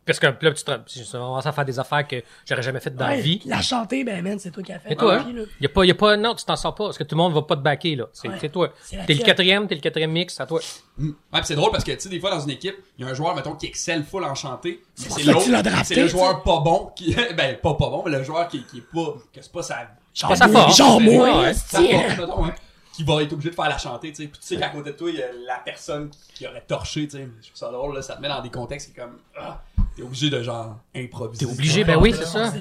Parce 0.05 0.19
que 0.19 0.27
là, 0.27 0.33
tu 0.33 0.63
te 0.63 0.71
tu 0.85 0.99
commences 1.11 1.45
à 1.45 1.51
faire 1.51 1.65
des 1.65 1.79
affaires 1.79 2.07
que 2.07 2.21
j'aurais 2.47 2.61
jamais 2.61 2.79
faites 2.79 2.95
dans 2.95 3.07
la 3.07 3.13
Ouais, 3.15 3.21
vie. 3.21 3.41
La 3.45 3.61
chanter, 3.61 4.03
ben 4.03 4.23
man, 4.23 4.37
c'est 4.37 4.51
toi 4.51 4.61
qui 4.61 4.71
as 4.71 4.79
fait. 4.79 4.91
Et 4.93 4.95
toi, 4.95 5.17
Ah, 5.21 5.25
hein? 5.27 5.45
Y 5.59 5.65
a 5.65 5.69
pas, 5.69 5.83
y 5.85 5.91
a 5.91 5.95
pas, 5.95 6.15
non, 6.15 6.35
tu 6.35 6.45
t'en 6.45 6.55
sors 6.55 6.75
pas, 6.75 6.85
parce 6.85 6.97
que 6.97 7.03
tout 7.03 7.15
le 7.15 7.21
monde 7.21 7.33
va 7.33 7.41
pas 7.41 7.55
te 7.55 7.61
backer, 7.61 7.95
là. 7.95 8.05
C'est 8.13 8.27
Ouais. 8.27 8.35
c'est 8.39 8.49
toi. 8.49 8.71
C'est 8.83 8.97
la 8.97 9.05
T'es 9.05 9.13
le 9.15 9.23
quatrième, 9.23 9.67
t'es 9.67 9.75
le 9.75 9.81
quatrième 9.81 10.11
mix, 10.11 10.35
c'est 10.35 10.43
à 10.43 10.45
toi. 10.45 10.59
Mm. 10.97 11.09
Ouais, 11.33 11.39
pis 11.41 11.47
c'est 11.47 11.55
drôle 11.55 11.71
parce 11.71 11.83
que, 11.83 11.91
tu 11.91 11.99
sais, 12.01 12.09
des 12.09 12.19
fois, 12.19 12.29
dans 12.29 12.39
une 12.39 12.51
équipe, 12.51 12.75
il 12.97 13.05
y 13.05 13.07
a 13.07 13.11
un 13.11 13.15
joueur, 13.15 13.35
mettons, 13.35 13.55
qui 13.55 13.65
excelle 13.65 14.03
full 14.03 14.23
en 14.23 14.33
pour 14.33 14.59
C'est 14.95 15.23
l'autre, 15.23 15.49
drafté, 15.63 15.95
c'est 15.95 16.01
le 16.01 16.07
tu 16.07 16.11
joueur 16.11 16.43
pas 16.43 16.59
bon 16.59 16.91
qui, 16.95 17.15
ben, 17.35 17.57
pas 17.57 17.73
pas 17.73 17.89
bon, 17.89 18.03
mais 18.05 18.11
le 18.11 18.23
joueur 18.23 18.47
qui, 18.47 18.63
qui 18.63 18.77
est 18.77 18.81
pas, 18.93 19.15
que 19.33 19.41
c'est 19.41 19.51
pas 19.51 19.63
sa, 19.63 19.87
Genre, 20.13 20.29
Pas 20.29 20.35
sa 20.37 20.47
moi, 20.47 20.61
force. 20.61 20.77
genre 20.77 21.01
moi, 21.01 21.47
hein, 21.49 22.53
qui 22.93 23.03
va 23.03 23.21
être 23.21 23.33
obligé 23.33 23.49
de 23.49 23.55
faire 23.55 23.67
la 23.67 23.77
chanter, 23.77 24.09
tu 24.11 24.23
sais. 24.23 24.27
Puis 24.29 24.39
tu 24.39 24.47
sais 24.47 24.57
qu'à 24.57 24.69
côté 24.69 24.91
de 24.91 24.95
toi, 24.95 25.09
il 25.09 25.17
y 25.17 25.21
a 25.21 25.27
la 25.45 25.57
personne 25.57 26.09
qui 26.33 26.47
aurait 26.47 26.63
torché, 26.65 27.05
tu 27.07 27.17
sais. 27.17 27.27
Je 27.41 27.47
trouve 27.47 27.55
ça 27.57 27.69
drôle, 27.69 27.95
là, 27.95 28.01
ça 28.01 28.15
te 28.15 28.21
met 28.21 28.29
dans 28.29 28.41
des 28.41 28.49
contextes 28.49 28.93
qui 28.93 28.97
est 28.99 29.03
comme, 29.03 29.17
ah, 29.37 29.61
t'es 29.95 30.03
obligé 30.03 30.29
de 30.29 30.41
genre 30.43 30.79
improviser. 30.95 31.45
T'es 31.45 31.51
obligé, 31.51 31.83
ben 31.83 31.97
oui, 31.97 32.13
c'est 32.17 32.25
ça. 32.25 32.47
Hein. 32.47 32.53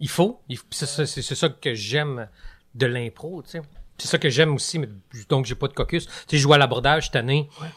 Il 0.00 0.08
faut. 0.08 0.40
C'est 0.70 0.86
ça, 0.86 1.06
c'est- 1.06 1.22
c'est 1.22 1.34
ça 1.34 1.48
que 1.48 1.74
j'aime 1.74 2.28
de 2.74 2.86
l'impro, 2.86 3.42
tu 3.42 3.50
sais. 3.50 3.62
C'est 3.98 4.08
ça 4.08 4.18
que 4.18 4.28
j'aime 4.30 4.54
aussi, 4.54 4.78
mais 4.80 4.88
donc 5.28 5.44
j'ai 5.46 5.54
pas 5.54 5.68
de 5.68 5.74
caucus. 5.74 6.06
Tu 6.06 6.12
sais, 6.12 6.36
je 6.38 6.42
jouais 6.42 6.56
à 6.56 6.58
l'abordage 6.58 7.06
cette 7.06 7.16
année. 7.16 7.48
Ouais. 7.60 7.68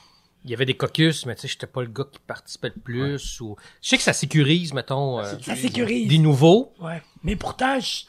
Il 0.44 0.52
y 0.52 0.54
avait 0.54 0.66
des 0.66 0.76
caucus, 0.78 1.26
mais 1.26 1.36
tu 1.36 1.42
sais, 1.42 1.48
j'étais 1.48 1.68
pas 1.68 1.82
le 1.82 1.88
gars 1.88 2.06
qui 2.12 2.20
participait 2.20 2.72
le 2.76 2.82
plus. 2.82 3.42
Ou... 3.42 3.56
Je 3.82 3.90
sais 3.90 3.98
que 3.98 4.04
ça 4.04 4.14
sécurise, 4.14 4.74
mettons, 4.74 5.20
euh, 5.20 5.38
Ça 5.42 5.56
sécurise. 5.56 6.08
des 6.08 6.18
nouveaux. 6.20 6.74
Ouais. 6.80 7.02
Mais 7.24 7.36
pourtant, 7.36 7.80
je- 7.80 8.06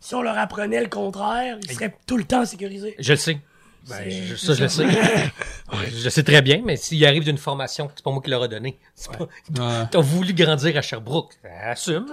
si 0.00 0.14
on 0.14 0.22
leur 0.22 0.38
apprenait 0.38 0.80
le 0.82 0.88
contraire, 0.88 1.58
ils 1.62 1.70
seraient 1.72 1.96
tout 2.06 2.16
le 2.16 2.24
temps 2.24 2.44
sécurisés. 2.44 2.94
Je 2.98 3.12
le 3.12 3.18
sais. 3.18 3.40
Ben, 3.88 4.10
je- 4.10 4.36
ça, 4.36 4.54
je 4.54 4.62
le 4.64 4.68
sais. 4.68 4.86
je 5.90 6.04
le 6.04 6.10
sais 6.10 6.22
très 6.22 6.42
bien, 6.42 6.60
mais 6.64 6.76
s'il 6.76 7.04
arrive 7.06 7.24
d'une 7.24 7.38
formation, 7.38 7.88
c'est 7.94 8.04
pas 8.04 8.10
moi 8.10 8.20
qui 8.22 8.30
leur 8.30 8.44
ai 8.44 8.48
donné. 8.48 8.78
C'est 8.94 9.12
pas... 9.12 9.24
Ouais. 9.24 9.86
T'as 9.90 10.00
voulu 10.00 10.32
grandir 10.34 10.76
à 10.76 10.82
Sherbrooke. 10.82 11.34
Assume. 11.64 12.06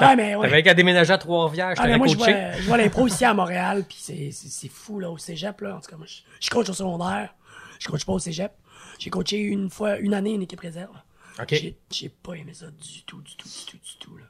Ouais, 0.00 0.16
mais 0.16 0.34
ouais. 0.36 0.48
T'avais 0.48 0.62
qu'à 0.62 0.74
déménager 0.74 1.12
à 1.12 1.18
Trois-Rivières, 1.18 1.74
je 1.76 1.82
Ah, 1.82 1.98
moi, 1.98 2.06
je 2.06 2.16
vois, 2.16 2.52
je 2.56 2.62
vois 2.62 2.76
l'impro 2.78 3.06
ici 3.06 3.24
à 3.24 3.34
Montréal, 3.34 3.84
puis 3.88 3.98
c'est, 4.32 4.68
fou, 4.68 5.00
là, 5.00 5.10
au 5.10 5.18
cégep, 5.18 5.60
là. 5.60 5.76
En 5.76 5.80
tout 5.80 5.90
cas, 5.90 5.96
moi, 5.96 6.06
je, 6.08 6.20
je 6.40 6.50
coach 6.50 6.68
au 6.68 6.72
secondaire. 6.74 7.34
Je 7.78 7.88
coach 7.88 8.04
pas 8.04 8.12
au 8.12 8.18
cégep. 8.18 8.52
J'ai 8.98 9.10
coaché 9.10 9.38
une 9.38 9.68
fois, 9.70 9.98
une 9.98 10.14
année, 10.14 10.32
une 10.32 10.42
équipe 10.42 10.60
réserve. 10.60 10.94
OK. 11.40 11.48
J'ai, 11.50 11.76
j'ai 11.90 12.08
pas 12.08 12.34
aimé 12.34 12.52
ça 12.54 12.66
du 12.66 13.02
tout, 13.04 13.20
du 13.22 13.34
tout, 13.36 13.48
du 13.48 13.64
tout, 13.66 13.76
du 13.78 13.96
tout, 13.98 14.16
là. 14.16 14.24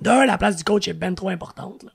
D'un, 0.00 0.26
la 0.26 0.36
place 0.36 0.56
du 0.56 0.64
coach 0.64 0.88
est 0.88 0.92
ben 0.92 1.14
trop 1.14 1.28
importante, 1.30 1.82
là. 1.84 1.90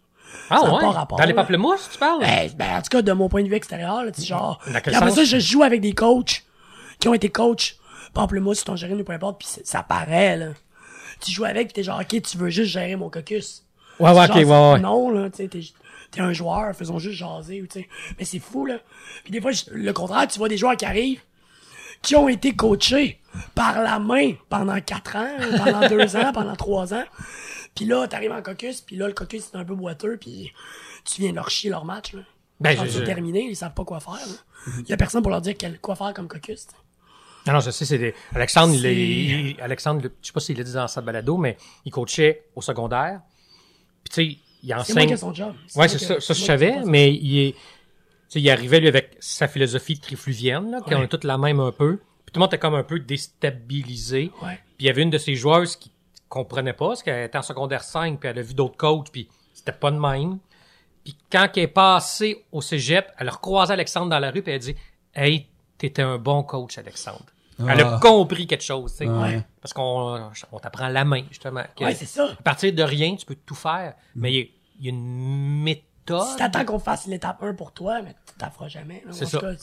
Ah 0.50 0.60
ça 0.62 0.74
ouais? 0.74 0.80
pas 0.82 0.92
rapport, 0.92 1.18
Dans 1.18 1.26
les 1.26 1.34
pamplemousses, 1.34 1.90
tu 1.92 1.98
parles? 1.98 2.20
Ben, 2.22 2.50
ben, 2.56 2.78
en 2.78 2.82
tout 2.82 2.90
cas, 2.90 3.02
de 3.02 3.12
mon 3.12 3.30
point 3.30 3.44
de 3.44 3.48
vue 3.48 3.56
extérieur, 3.56 4.04
là, 4.04 4.12
tu 4.12 4.22
genre. 4.22 4.60
Après 4.74 5.12
ça, 5.12 5.24
je 5.24 5.40
joue 5.40 5.64
avec 5.64 5.82
des 5.82 5.94
coachs 5.94 6.44
qui 7.00 7.08
ont 7.08 7.14
été 7.14 7.30
coachs 7.30 7.78
Pamplemousse, 8.14 8.64
Tangerine 8.64 9.02
ou 9.02 9.04
peu 9.04 9.14
importe, 9.14 9.40
puis 9.40 9.48
ça 9.64 9.84
paraît, 9.84 10.38
là. 10.38 10.48
Tu 11.20 11.32
joues 11.32 11.46
avec, 11.46 11.68
pis 11.68 11.74
t'es 11.74 11.84
genre, 11.84 12.00
ok, 12.00 12.22
tu 12.22 12.38
veux 12.38 12.50
juste 12.50 12.72
gérer 12.72 12.96
mon 12.96 13.10
caucus. 13.10 13.64
Ouais, 14.00 14.12
ouais, 14.12 14.26
ok, 14.26 14.36
ouais, 14.36 14.44
ouais. 14.46 14.80
Non, 14.80 15.10
là, 15.10 15.30
tu 15.30 15.38
sais, 15.38 15.48
t'es, 15.48 15.62
t'es 16.12 16.22
un 16.22 16.34
joueur, 16.34 16.74
faisons 16.76 17.00
juste 17.00 17.18
jaser, 17.18 17.62
ou 17.62 17.68
tu 17.68 17.82
sais. 17.82 17.90
Mais 18.18 18.26
c'est 18.26 18.40
fou, 18.40 18.66
là. 18.66 18.78
Puis 19.24 19.32
des 19.32 19.42
fois, 19.42 19.52
le 19.72 19.92
contraire, 19.94 20.28
tu 20.28 20.40
vois 20.40 20.50
des 20.50 20.58
joueurs 20.58 20.78
qui 20.78 20.86
arrivent, 20.86 21.22
qui 22.02 22.16
ont 22.16 22.28
été 22.28 22.56
coachés 22.56 23.20
par 23.54 23.82
la 23.82 24.00
main 24.00 24.34
pendant 24.50 24.80
quatre 24.80 25.16
ans, 25.16 25.30
pendant 25.64 25.88
deux 25.88 26.16
ans, 26.18 26.32
pendant 26.34 26.56
trois 26.56 26.94
ans. 26.94 27.04
Puis 27.76 27.86
là, 27.86 28.08
t'arrives 28.08 28.32
en 28.32 28.42
caucus, 28.42 28.82
puis 28.82 28.96
là, 28.96 29.08
le 29.08 29.14
caucus, 29.14 29.44
c'est 29.52 29.58
un 29.58 29.66
peu 29.66 29.76
boiteux, 29.76 30.18
puis 30.18 30.52
tu 31.04 31.22
viens 31.22 31.34
leur 31.34 31.50
chier 31.50 31.70
leur 31.70 31.86
match, 31.86 32.14
là. 32.14 32.22
Ben, 32.60 32.76
Quand 32.76 32.86
je- 32.86 32.90
c'est 32.90 33.00
je- 33.00 33.04
terminé, 33.04 33.42
ils 33.50 33.56
savent 33.56 33.74
pas 33.74 33.84
quoi 33.84 34.00
faire. 34.00 34.18
Il 34.80 34.90
y 34.90 34.94
a 34.94 34.98
personne 34.98 35.22
pour 35.22 35.30
leur 35.32 35.42
dire 35.42 35.56
quel- 35.60 35.78
quoi 35.80 35.96
faire 35.96 36.14
comme 36.14 36.28
caucus. 36.30 36.68
Non, 37.46 37.54
non, 37.54 37.60
je 37.60 37.70
sais, 37.70 37.84
c'est 37.86 37.98
des... 37.98 38.16
Alexandre, 38.34 38.74
il, 38.74 38.82
C'est- 38.82 38.94
est- 38.96 39.52
il- 39.52 39.62
Alexandre, 39.62 40.02
le- 40.04 40.12
je 40.22 40.28
sais 40.28 40.34
pas 40.34 40.40
s'il 40.40 40.58
l'a 40.58 40.64
dit 40.64 40.72
dans 40.74 40.88
sa 40.88 41.02
balado, 41.02 41.38
mais 41.38 41.58
il 41.84 41.92
coachait 41.92 42.46
au 42.56 42.62
secondaire. 42.62 43.22
Puis 44.04 44.10
tu 44.10 44.16
sais, 44.16 44.26
il 44.26 44.40
C'est 44.64 44.74
moi 44.74 44.82
enseigne. 44.82 45.08
qui 45.08 45.14
ai 45.14 45.18
son 45.18 45.34
job. 45.34 45.50
Ouais, 45.50 45.56
moi 45.76 45.88
c'est 45.90 46.00
ça, 46.00 46.20
ça 46.22 46.34
je 46.34 46.42
savais, 46.44 46.78
mais 46.86 47.14
il 47.14 47.40
est, 47.40 47.52
tu 47.52 47.58
sais, 48.30 48.42
il 48.42 48.50
arrivait 48.50 48.80
lui 48.80 48.88
avec 48.88 49.16
sa 49.20 49.48
philosophie 49.50 50.00
trifluvienne, 50.00 50.72
là, 50.72 50.80
qui 50.82 50.96
Ouais. 50.96 51.08
toute 51.08 51.24
la 51.26 51.38
même 51.38 51.60
un 51.60 51.72
peu. 51.74 51.98
Puis 51.98 52.32
tout 52.34 52.40
le 52.40 52.40
monde 52.40 52.50
était 52.50 52.58
comme 52.60 52.74
un 52.76 52.84
peu 52.84 53.00
déstabilisé. 53.00 54.32
Ouais. 54.42 54.56
Puis 54.78 54.80
il 54.80 54.86
y 54.88 54.90
avait 54.90 55.02
une 55.04 55.10
de 55.12 55.18
ces 55.18 55.36
joueuses 55.36 55.76
qui 55.76 55.92
comprenait 56.36 56.74
pas, 56.74 56.88
parce 56.90 57.02
qu'elle 57.04 57.26
était 57.26 57.38
en 57.38 57.42
secondaire 57.44 57.84
5, 57.84 58.20
puis 58.20 58.30
elle 58.30 58.40
a 58.40 58.42
vu 58.42 58.54
d'autres 58.54 58.78
coachs, 58.78 59.10
puis 59.12 59.30
c'était 59.54 59.72
pas 59.72 59.90
de 59.92 59.98
même. 59.98 60.40
Puis 61.04 61.16
quand 61.32 61.48
elle 61.56 61.64
est 61.64 61.68
passée 61.68 62.46
au 62.52 62.62
cégep, 62.62 63.12
elle 63.18 63.30
a 63.30 63.32
recroisé 63.32 63.72
Alexandre 63.74 64.10
dans 64.10 64.20
la 64.20 64.32
rue, 64.32 64.42
puis 64.42 64.52
elle 64.52 64.58
a 64.58 64.60
dit 64.60 64.76
«Hey, 65.16 65.48
t'étais 65.78 66.02
un 66.02 66.18
bon 66.18 66.44
coach, 66.44 66.78
Alexandre. 66.78 67.26
Elle 67.60 67.82
a 67.82 67.96
Ah. 67.96 68.00
compris 68.02 68.48
quelque 68.48 68.64
chose, 68.64 68.92
tu 68.92 68.98
sais. 68.98 69.08
Ouais. 69.08 69.42
Parce 69.62 69.72
qu'on 69.72 70.30
on 70.52 70.60
t'apprend 70.60 70.90
la 70.90 71.06
main, 71.06 71.24
justement. 71.30 71.64
que 71.78 71.86
Ouais, 71.86 71.96
c'est 71.96 72.06
ça. 72.06 72.26
à 72.38 72.42
partir 72.44 72.74
de 72.74 72.84
rien, 72.84 73.16
tu 73.16 73.26
peux 73.26 73.36
tout 73.46 73.56
faire, 73.56 73.94
mais 74.14 74.34
il 74.34 74.36
y 74.36 74.42
a- 74.42 74.46
il 74.80 74.86
y, 74.86 74.88
a 74.88 74.92
une 74.92 75.62
méthode. 75.64 76.24
Si 76.32 76.36
t'attends 76.36 76.66
qu'on 76.66 76.80
fasse 76.80 77.08
l'étape 77.08 77.42
1 77.42 77.54
pour 77.54 77.72
toi, 77.72 78.02
mais 78.02 78.14
tu 78.28 78.34
t'en 78.38 78.52
feras 78.52 78.68
jamais. 78.68 79.04
C'est 79.12 79.26
ça. 79.26 79.40
cas, 79.40 79.54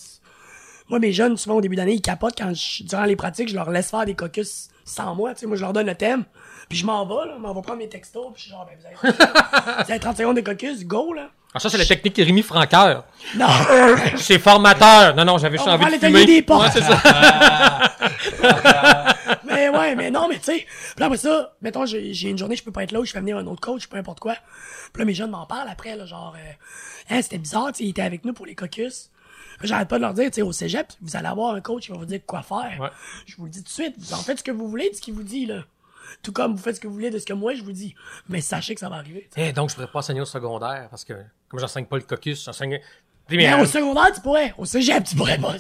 moi, 0.89 0.99
mes 1.01 1.13
jeunes, 1.13 1.37
souvent, 1.37 1.57
au 1.57 1.61
début 1.61 1.77
d'année, 1.77 1.93
ils 1.95 2.01
capotent 2.01 2.37
quand 2.39 2.55
je, 2.55 2.85
durant 2.85 3.05
les 3.05 3.15
pratiques, 3.17 3.49
je 3.51 3.55
leur 3.55 3.71
laisse 3.71 3.91
faire 3.91 4.07
des 4.07 4.15
caucus 4.17 4.69
sans 4.87 5.15
moi. 5.15 5.35
Tu 5.35 5.41
sais, 5.41 5.47
moi, 5.47 5.57
je 5.57 5.61
leur 5.63 5.73
donne 5.75 5.87
le 5.87 5.95
thème, 5.95 6.25
puis 6.69 6.79
je 6.79 6.87
m'en 6.87 7.05
vais, 7.07 7.29
là, 7.29 7.39
m'en 7.39 7.55
vais 7.55 7.63
prendre 7.63 7.79
mes 7.79 7.89
textos, 7.89 8.33
puis 8.33 8.43
je 8.43 8.43
suis 8.43 8.51
genre, 8.51 8.67
ben, 8.67 8.77
vous 8.79 8.87
avez, 8.87 9.17
vous 9.85 9.91
avez 9.91 10.01
30 10.01 10.17
secondes 10.17 10.37
de 10.37 10.41
caucus, 10.41 10.85
go, 10.85 11.13
là. 11.13 11.31
Ah, 11.55 11.59
ça, 11.59 11.69
c'est 11.69 11.77
la 11.77 11.85
technique 11.85 12.17
Rémi 12.17 12.43
Franqueur. 12.43 13.05
Non! 13.37 13.47
C'est 14.17 14.39
formateur. 14.39 15.15
Non, 15.15 15.27
non, 15.27 15.37
j'avais 15.37 15.59
juste 15.59 15.69
envie 15.69 15.85
de 15.85 15.99
fumer. 15.99 16.25
des 16.25 16.41
portes. 16.41 16.75
Ouais, 16.75 16.81
c'est 16.81 16.81
ça. 16.81 17.93
mais 19.45 19.69
ouais, 19.69 19.95
mais 19.95 20.11
non, 20.11 20.29
mais 20.29 20.39
tu 20.39 20.45
sais. 20.45 20.67
Puis 20.67 21.01
là, 21.01 21.07
après 21.07 21.19
ça, 21.19 21.55
mettons, 21.61 21.85
j'ai 21.85 22.15
j'ai 22.15 22.31
une 22.31 22.39
journée, 22.39 22.57
je 22.57 22.65
peux 22.65 22.73
pas 22.73 22.85
être 22.85 22.93
là, 22.93 23.01
ou 23.01 23.05
je 23.05 23.13
fais 23.13 23.21
venir 23.21 23.37
un 23.37 23.47
autre 23.47 23.61
coach, 23.61 23.87
peu 23.87 23.99
importe 23.99 24.21
quoi. 24.21 24.35
Puis 24.95 25.03
là, 25.03 25.05
mes 25.05 25.13
jeunes 25.13 25.31
m'en 25.31 25.45
parlent 25.45 25.69
après, 25.69 25.95
là, 25.95 26.07
genre, 26.07 26.35
euh, 26.39 27.15
hein, 27.15 27.21
c'était 27.21 27.37
bizarre, 27.37 27.67
tu 27.73 27.79
sais, 27.79 27.85
ils 27.85 27.91
étaient 27.91 28.01
avec 28.01 28.25
nous 28.25 28.33
pour 28.33 28.47
les 28.47 28.55
caucus. 28.55 29.11
J'arrête 29.63 29.89
pas 29.89 29.97
de 29.97 30.03
leur 30.03 30.15
dire, 30.15 30.31
tu 30.31 30.37
sais, 30.37 30.43
au 30.43 30.53
cégep, 30.53 30.87
vous 31.03 31.17
allez 31.17 31.29
avoir 31.29 31.55
un 31.55 31.61
coach 31.61 31.85
qui 31.85 31.93
va 31.93 31.99
vous 31.99 32.07
dire 32.07 32.21
quoi 32.27 32.43
faire. 32.43 32.79
Ouais. 32.81 32.89
Je 33.27 33.37
vous 33.37 33.45
le 33.45 33.51
dis 33.51 33.59
tout 33.59 33.69
de 33.69 33.69
suite, 33.69 33.95
vous 33.99 34.15
en 34.15 34.23
faites 34.23 34.39
ce 34.39 34.45
que 34.45 34.51
vous 34.51 34.69
voulez 34.69 34.89
de 34.89 34.97
ce 34.97 35.03
qu'il 35.03 35.13
vous 35.13 35.23
dit, 35.23 35.45
là. 35.45 35.65
Tout 36.23 36.33
comme 36.33 36.53
vous 36.55 36.63
faites 36.63 36.77
ce 36.77 36.81
que 36.81 36.87
vous 36.89 36.95
voulez 36.95 37.11
de 37.11 37.19
ce 37.19 37.27
que 37.27 37.33
moi 37.33 37.55
je 37.55 37.63
vous 37.63 37.73
dis. 37.73 37.95
Mais 38.29 38.41
sachez 38.41 38.75
que 38.75 38.81
ça 38.81 38.89
va 38.89 38.97
arriver. 38.97 39.29
Eh, 39.37 39.53
donc, 39.53 39.71
je 39.71 39.75
pourrais 39.75 39.87
pas 39.87 40.01
enseigner 40.01 40.21
au 40.21 40.25
secondaire 40.27 40.89
parce 40.91 41.05
que, 41.05 41.15
comme 41.49 41.61
j'enseigne 41.61 41.87
pas 41.87 41.97
le 41.97 42.03
caucus, 42.03 42.45
j'enseigne. 42.45 42.81
Mais, 43.31 43.55
au 43.55 43.65
secondaire, 43.67 44.13
tu 44.13 44.21
pourrais. 44.21 44.53
Au 44.59 44.65
cégep, 44.65 45.05
tu 45.05 45.17
pourrais 45.17 45.39
pas. 45.39 45.55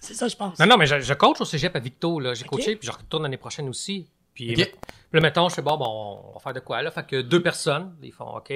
C'est 0.00 0.14
ça, 0.14 0.26
je 0.28 0.34
pense. 0.34 0.58
Non, 0.58 0.66
non, 0.66 0.76
mais 0.76 0.86
je, 0.86 0.98
je 1.00 1.14
coach 1.14 1.40
au 1.40 1.44
cégep 1.44 1.76
à 1.76 1.78
Victo, 1.78 2.18
là. 2.18 2.34
J'ai 2.34 2.44
coaché, 2.44 2.74
puis 2.76 2.86
je 2.86 2.92
retourne 2.92 3.22
l'année 3.22 3.36
prochaine 3.36 3.68
aussi. 3.68 4.08
Puis, 4.34 4.50
Ok. 4.52 4.56
puis 4.56 4.74
là, 5.12 5.20
mettons, 5.20 5.48
je 5.50 5.54
fais, 5.54 5.62
bon, 5.62 5.76
bon, 5.76 6.22
on 6.30 6.32
va 6.32 6.40
faire 6.40 6.54
de 6.54 6.60
quoi, 6.60 6.80
là? 6.82 6.90
Fait 6.90 7.06
que 7.06 7.20
deux 7.20 7.42
personnes, 7.42 7.94
ils 8.02 8.12
font, 8.12 8.24
OK, 8.36 8.52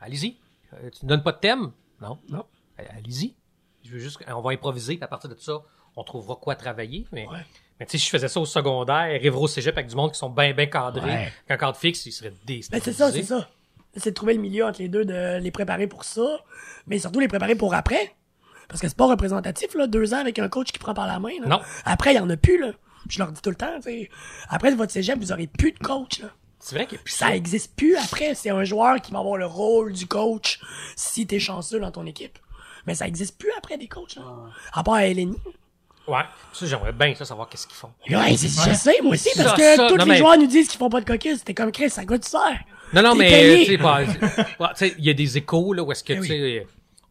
allez-y. 0.00 0.38
Euh, 0.74 0.90
tu 0.90 1.04
ne 1.04 1.08
donnes 1.08 1.22
pas 1.24 1.32
de 1.32 1.38
thème? 1.38 1.72
Non. 2.00 2.18
Non. 2.28 2.44
Allez-y. 2.78 3.34
Je 3.84 3.90
veux 3.90 3.98
juste, 3.98 4.18
on 4.28 4.40
va 4.40 4.52
improviser, 4.52 4.94
puis 4.94 5.04
à 5.04 5.08
partir 5.08 5.28
de 5.28 5.36
ça, 5.38 5.60
on 5.96 6.04
trouvera 6.04 6.36
quoi 6.36 6.54
travailler. 6.54 7.04
Mais, 7.12 7.26
Ouais. 7.26 7.44
Mais 7.78 7.86
tu 7.86 7.92
sais, 7.92 7.98
si 7.98 8.04
je 8.06 8.10
faisais 8.10 8.28
ça 8.28 8.40
au 8.40 8.46
secondaire, 8.46 8.96
arriver 8.96 9.30
au 9.30 9.46
cégep 9.46 9.76
avec 9.76 9.88
du 9.88 9.96
monde 9.96 10.12
qui 10.12 10.18
sont 10.18 10.30
bien, 10.30 10.52
bien 10.52 10.66
cadrés, 10.66 11.02
Ouais. 11.10 11.16
avec 11.16 11.32
un 11.50 11.56
cadre 11.56 11.76
fixe, 11.76 12.06
ils 12.06 12.12
seraient 12.12 12.30
Ben, 12.30 12.36
déstabilisés. 12.46 12.92
c'est 12.92 12.96
ça, 12.98 13.12
c'est 13.12 13.22
ça. 13.22 13.48
C'est 13.96 14.10
de 14.10 14.14
trouver 14.14 14.34
le 14.34 14.40
milieu 14.40 14.64
entre 14.66 14.80
les 14.80 14.88
deux, 14.88 15.04
de 15.04 15.38
les 15.38 15.50
préparer 15.50 15.86
pour 15.86 16.04
ça, 16.04 16.40
mais 16.86 16.98
surtout 16.98 17.20
les 17.20 17.28
préparer 17.28 17.54
pour 17.54 17.74
après. 17.74 18.14
Parce 18.68 18.80
que 18.82 18.88
c'est 18.88 18.96
pas 18.96 19.06
représentatif, 19.06 19.74
là, 19.74 19.86
deux 19.86 20.12
ans 20.12 20.18
avec 20.18 20.38
un 20.38 20.48
coach 20.48 20.72
qui 20.72 20.78
prend 20.78 20.92
par 20.94 21.06
la 21.06 21.18
main. 21.18 21.30
Là. 21.40 21.46
Non. 21.48 21.60
Après, 21.86 22.12
il 22.12 22.16
y 22.16 22.20
en 22.20 22.28
a 22.28 22.36
plus, 22.36 22.58
là. 22.60 22.72
Je 23.08 23.18
leur 23.18 23.32
dis 23.32 23.40
tout 23.40 23.48
le 23.50 23.56
temps, 23.56 23.76
tu 23.76 23.82
sais. 23.84 24.10
Après 24.50 24.70
votre 24.74 24.92
cégep, 24.92 25.18
vous 25.18 25.32
aurez 25.32 25.46
plus 25.46 25.72
de 25.72 25.78
coach, 25.78 26.20
là. 26.20 26.28
C'est 26.60 26.74
vrai 26.74 26.86
plus 26.86 27.00
Ça 27.06 27.34
existe 27.34 27.74
plus 27.76 27.96
après. 27.96 28.34
C'est 28.34 28.50
un 28.50 28.64
joueur 28.64 29.00
qui 29.00 29.12
va 29.12 29.20
avoir 29.20 29.36
le 29.38 29.46
rôle 29.46 29.92
du 29.92 30.06
coach 30.06 30.60
si 30.96 31.26
t'es 31.26 31.38
chanceux 31.38 31.78
dans 31.80 31.92
ton 31.92 32.04
équipe. 32.04 32.38
Mais 32.86 32.94
ça 32.94 33.06
existe 33.06 33.38
plus 33.38 33.50
après 33.56 33.78
des 33.78 33.86
coachs, 33.88 34.16
là. 34.16 34.22
À 34.72 34.82
part 34.82 34.94
à 34.94 35.06
LNI. 35.06 35.36
Ouais. 36.08 36.22
Ça, 36.52 36.66
j'aimerais 36.66 36.92
bien 36.92 37.14
ça 37.14 37.24
savoir 37.24 37.48
qu'est-ce 37.48 37.66
qu'ils 37.66 37.76
font. 37.76 37.90
Ouais, 38.08 38.36
c'est, 38.36 38.48
je 38.48 38.74
sais, 38.74 38.98
moi 39.02 39.12
aussi, 39.12 39.28
parce 39.36 39.50
Ça, 39.50 39.56
que 39.56 39.76
ça, 39.76 39.88
tous 39.88 39.96
non, 39.96 40.04
les 40.04 40.10
mais- 40.12 40.16
joueurs 40.18 40.38
nous 40.38 40.46
disent 40.46 40.68
qu'ils 40.68 40.78
font 40.78 40.88
pas 40.90 41.00
de 41.00 41.04
caucus. 41.06 41.44
T'es 41.44 41.54
comme 41.54 41.70
Chris, 41.72 41.90
ça 41.90 42.04
coûte 42.06 42.26
cher. 42.28 42.58
Non, 42.92 43.02
non, 43.02 43.14
mais 43.14 43.64
tu 43.64 43.72
sais, 43.72 43.78
pas- 43.78 44.00
ouais, 44.00 44.06
tu 44.06 44.76
sais, 44.76 44.94
il 44.98 45.04
y 45.04 45.10
a 45.10 45.14
des 45.14 45.36
échos 45.36 45.72
là 45.74 45.82
où 45.82 45.92
est-ce 45.92 46.02
que 46.02 46.14
Eh 46.14 46.20
tu 46.20 46.26
sais, 46.26 46.66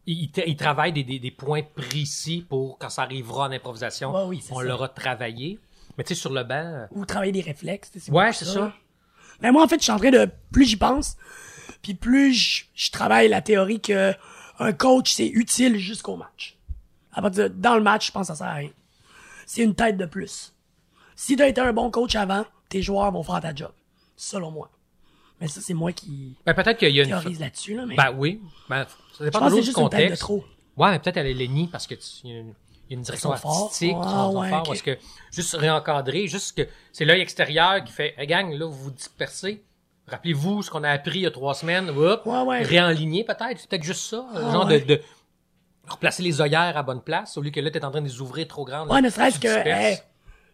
ils, 0.06 0.22
ils 0.24 0.28
tra- 0.30 0.44
ils 0.46 0.56
travaillent 0.56 0.92
des, 0.92 1.04
des, 1.04 1.18
des 1.20 1.30
points 1.30 1.62
précis 1.62 2.44
pour 2.48 2.78
quand 2.78 2.90
ça 2.90 3.02
arrivera 3.02 3.44
en 3.46 3.52
improvisation, 3.52 4.12
Ouais, 4.12 4.22
oui, 4.26 4.42
on 4.50 4.58
ça. 4.58 4.64
l'aura 4.64 4.88
travaillé. 4.88 5.58
Mais 5.96 6.04
tu 6.04 6.14
sais, 6.14 6.20
sur 6.20 6.32
le 6.32 6.42
banc, 6.44 6.54
euh, 6.54 6.86
Ou 6.92 7.04
travailler 7.06 7.32
des 7.32 7.40
réflexes. 7.40 7.90
tu 7.92 8.00
sais, 8.00 8.10
Ouais, 8.10 8.32
c'est 8.32 8.44
ça. 8.44 8.72
Mais 9.40 9.52
moi, 9.52 9.62
en 9.62 9.68
fait, 9.68 9.78
je 9.78 9.82
suis 9.84 9.92
en 9.92 9.98
train 9.98 10.10
de, 10.10 10.28
plus 10.52 10.64
j'y 10.64 10.76
pense, 10.76 11.16
puis 11.82 11.94
plus 11.94 12.32
je, 12.34 12.64
je 12.74 12.90
travaille 12.90 13.28
la 13.28 13.40
théorie 13.42 13.80
que 13.80 14.12
un 14.58 14.72
coach, 14.72 15.12
c'est 15.12 15.28
utile 15.28 15.78
jusqu'au 15.78 16.16
match. 16.16 16.56
À 17.12 17.22
partir 17.22 17.44
de, 17.44 17.48
dans 17.54 17.76
le 17.76 17.82
match, 17.82 18.08
je 18.08 18.12
pense 18.12 18.22
que 18.28 18.34
ça 18.34 18.38
sert 18.38 18.46
à 18.48 18.54
rien. 18.54 18.70
C'est 19.50 19.62
une 19.62 19.74
tête 19.74 19.96
de 19.96 20.04
plus. 20.04 20.52
Si 21.16 21.34
t'as 21.34 21.48
été 21.48 21.58
un 21.62 21.72
bon 21.72 21.90
coach 21.90 22.14
avant, 22.16 22.44
tes 22.68 22.82
joueurs 22.82 23.10
vont 23.10 23.22
faire 23.22 23.40
ta 23.40 23.54
job. 23.54 23.72
Selon 24.14 24.50
moi. 24.50 24.68
Mais 25.40 25.48
ça, 25.48 25.62
c'est 25.62 25.72
moi 25.72 25.92
qui 25.92 26.36
ben, 26.44 26.52
peut-être 26.52 26.76
qu'il 26.78 26.94
y 26.94 27.00
a 27.00 27.04
une. 27.04 27.38
là-dessus, 27.38 27.74
là, 27.74 27.86
mais 27.86 27.94
Ben 27.96 28.12
oui. 28.14 28.42
Ben, 28.68 28.84
ça 28.84 28.88
je 29.20 29.24
dépend 29.24 29.38
pense 29.38 29.54
de 29.54 29.62
juste 29.62 29.78
une 29.78 29.88
tête 29.88 30.00
de 30.00 30.04
contexte. 30.04 30.20
trop. 30.20 30.44
Ouais, 30.76 30.90
mais 30.90 30.98
peut-être 30.98 31.16
elle 31.16 31.28
est 31.28 31.34
Lenny 31.34 31.66
parce 31.68 31.86
que 31.86 31.94
tu, 31.94 32.26
y 32.26 32.32
a 32.32 32.40
une, 32.40 32.54
il 32.88 32.92
y 32.92 32.94
a 32.94 32.96
une 32.98 33.02
direction 33.02 33.34
forts. 33.36 33.62
artistique, 33.64 33.96
Ah, 34.02 34.28
ouais, 34.28 34.50
parce 34.50 34.82
que 34.82 34.98
juste 35.32 35.54
réencadrer, 35.54 36.26
juste 36.26 36.56
que 36.56 36.68
c'est 36.92 37.04
l'œil 37.06 37.20
extérieur 37.22 37.82
qui 37.84 37.92
fait, 37.92 38.14
hey 38.18 38.26
gang, 38.26 38.52
là, 38.52 38.66
vous 38.66 38.72
vous 38.72 38.90
dispersez. 38.90 39.64
Rappelez-vous 40.08 40.62
ce 40.62 40.70
qu'on 40.70 40.84
a 40.84 40.90
appris 40.90 41.20
il 41.20 41.22
y 41.22 41.26
a 41.26 41.30
trois 41.30 41.54
semaines. 41.54 41.88
Hop, 41.90 42.22
Ouais, 42.26 42.42
ouais. 42.42 42.62
réaligner 42.62 43.24
peut-être. 43.24 43.58
C'est 43.58 43.68
peut-être 43.68 43.82
juste 43.82 44.02
ça. 44.10 44.26
Ah, 44.34 44.52
genre 44.52 44.66
de 44.66 45.00
replacer 45.88 46.22
les 46.22 46.40
œillères 46.40 46.76
à 46.76 46.82
bonne 46.82 47.02
place 47.02 47.36
au 47.36 47.42
lieu 47.42 47.50
que 47.50 47.60
là, 47.60 47.70
t'es 47.70 47.84
en 47.84 47.90
train 47.90 48.00
de 48.00 48.06
les 48.06 48.20
ouvrir 48.20 48.46
trop 48.48 48.64
grandes. 48.64 48.90
Ouais, 48.90 49.00
ne 49.00 49.10
serait-ce 49.10 49.38
que, 49.38 49.48
hey, 49.66 49.98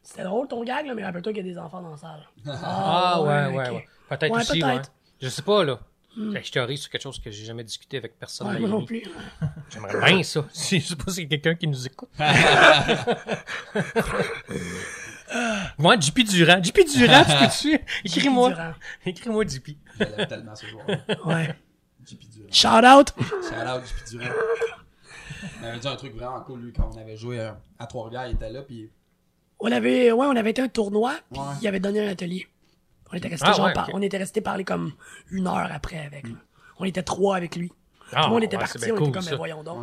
c'était 0.02 0.24
drôle 0.24 0.48
ton 0.48 0.62
gag, 0.64 0.86
là, 0.86 0.94
mais 0.94 1.04
rappelle-toi 1.04 1.32
qu'il 1.32 1.46
y 1.46 1.50
a 1.50 1.52
des 1.52 1.58
enfants 1.58 1.80
dans 1.80 1.90
la 1.90 1.96
salle. 1.96 2.28
Ah, 2.62 3.20
ouais, 3.22 3.46
ouais, 3.56 3.70
ouais. 3.70 3.88
Peut-être 4.08 4.32
Ouais, 4.32 4.40
aussi, 4.40 4.58
peut-être. 4.60 4.64
Hmm. 4.64 4.76
ouais. 4.76 4.82
Je 5.22 5.28
sais 5.28 5.42
pas, 5.42 5.64
là. 5.64 5.78
Que 6.16 6.40
Je 6.44 6.52
théorise 6.52 6.80
sur 6.82 6.90
quelque 6.90 7.02
chose 7.02 7.18
que 7.20 7.28
j'ai 7.30 7.44
jamais 7.44 7.64
discuté 7.64 7.96
avec 7.96 8.16
personne. 8.18 8.46
Ouais, 8.46 8.58
moi 8.60 8.68
la 8.68 8.74
non 8.74 8.78
vie. 8.80 8.86
plus. 8.86 9.02
J'aimerais 9.70 10.12
bien 10.12 10.22
ça. 10.22 10.44
Si, 10.52 10.78
je 10.80 10.86
sais 10.88 10.94
pas 10.96 11.04
si 11.10 11.22
c'est 11.22 11.26
quelqu'un 11.26 11.56
qui 11.56 11.66
nous 11.66 11.86
écoute. 11.86 12.08
Moi, 15.78 15.96
JP 15.98 16.18
Durand. 16.24 16.62
JP 16.62 16.78
Durand, 16.96 17.24
tu 17.24 17.36
peux-tu? 17.72 17.80
Écris-moi. 18.04 18.50
Durand. 18.50 18.72
Écris-moi, 19.04 19.44
JP. 19.44 19.70
Je 19.98 20.04
l'aime 20.04 20.26
tellement 20.28 20.54
ce 20.54 20.66
joueur. 20.66 20.86
Ouais. 21.26 21.54
JP 22.06 22.20
Durant. 22.30 22.52
Shout 22.52 22.86
out. 22.86 23.12
Shout 23.18 23.66
out 23.66 23.82
JP 23.84 24.10
Durant. 24.18 24.32
On 25.62 25.64
avait 25.66 25.78
dit 25.78 25.88
un 25.88 25.96
truc 25.96 26.14
vraiment 26.14 26.40
cool, 26.40 26.60
lui, 26.60 26.72
quand 26.72 26.90
on 26.94 26.98
avait 26.98 27.16
joué 27.16 27.40
euh, 27.40 27.52
à 27.78 27.86
Trois-Rivières, 27.86 28.26
il 28.28 28.34
était 28.34 28.50
là, 28.50 28.62
puis 28.62 28.90
On 29.60 29.70
avait, 29.72 30.12
ouais, 30.12 30.26
on 30.26 30.36
avait 30.36 30.50
été 30.50 30.62
à 30.62 30.64
un 30.64 30.68
tournoi, 30.68 31.14
puis 31.30 31.40
Ouais. 31.40 31.46
il 31.62 31.68
avait 31.68 31.80
donné 31.80 32.06
un 32.06 32.10
atelier. 32.10 32.46
On 33.12 33.16
était 33.16 33.28
resté 33.28 33.46
Ah, 33.48 33.52
genre 33.52 33.66
ouais, 33.66 33.72
par- 33.72 33.88
ok. 33.88 33.94
on 33.94 34.02
était 34.02 34.16
resté 34.18 34.40
parler 34.40 34.64
comme 34.64 34.92
une 35.30 35.46
heure 35.46 35.68
après 35.72 35.98
avec. 35.98 36.28
là. 36.28 36.34
On 36.78 36.84
était 36.84 37.02
trois 37.02 37.36
avec 37.36 37.54
lui. 37.56 37.72
Ah, 38.12 38.22
Tout 38.22 38.28
le 38.28 38.34
monde 38.34 38.44
était 38.44 38.56
ouais, 38.56 38.62
parti, 38.62 38.78
on 38.92 38.96
cool, 38.96 39.08
était 39.08 39.12
comme, 39.18 39.24
mais 39.30 39.36
voyons 39.36 39.62
donc. 39.62 39.78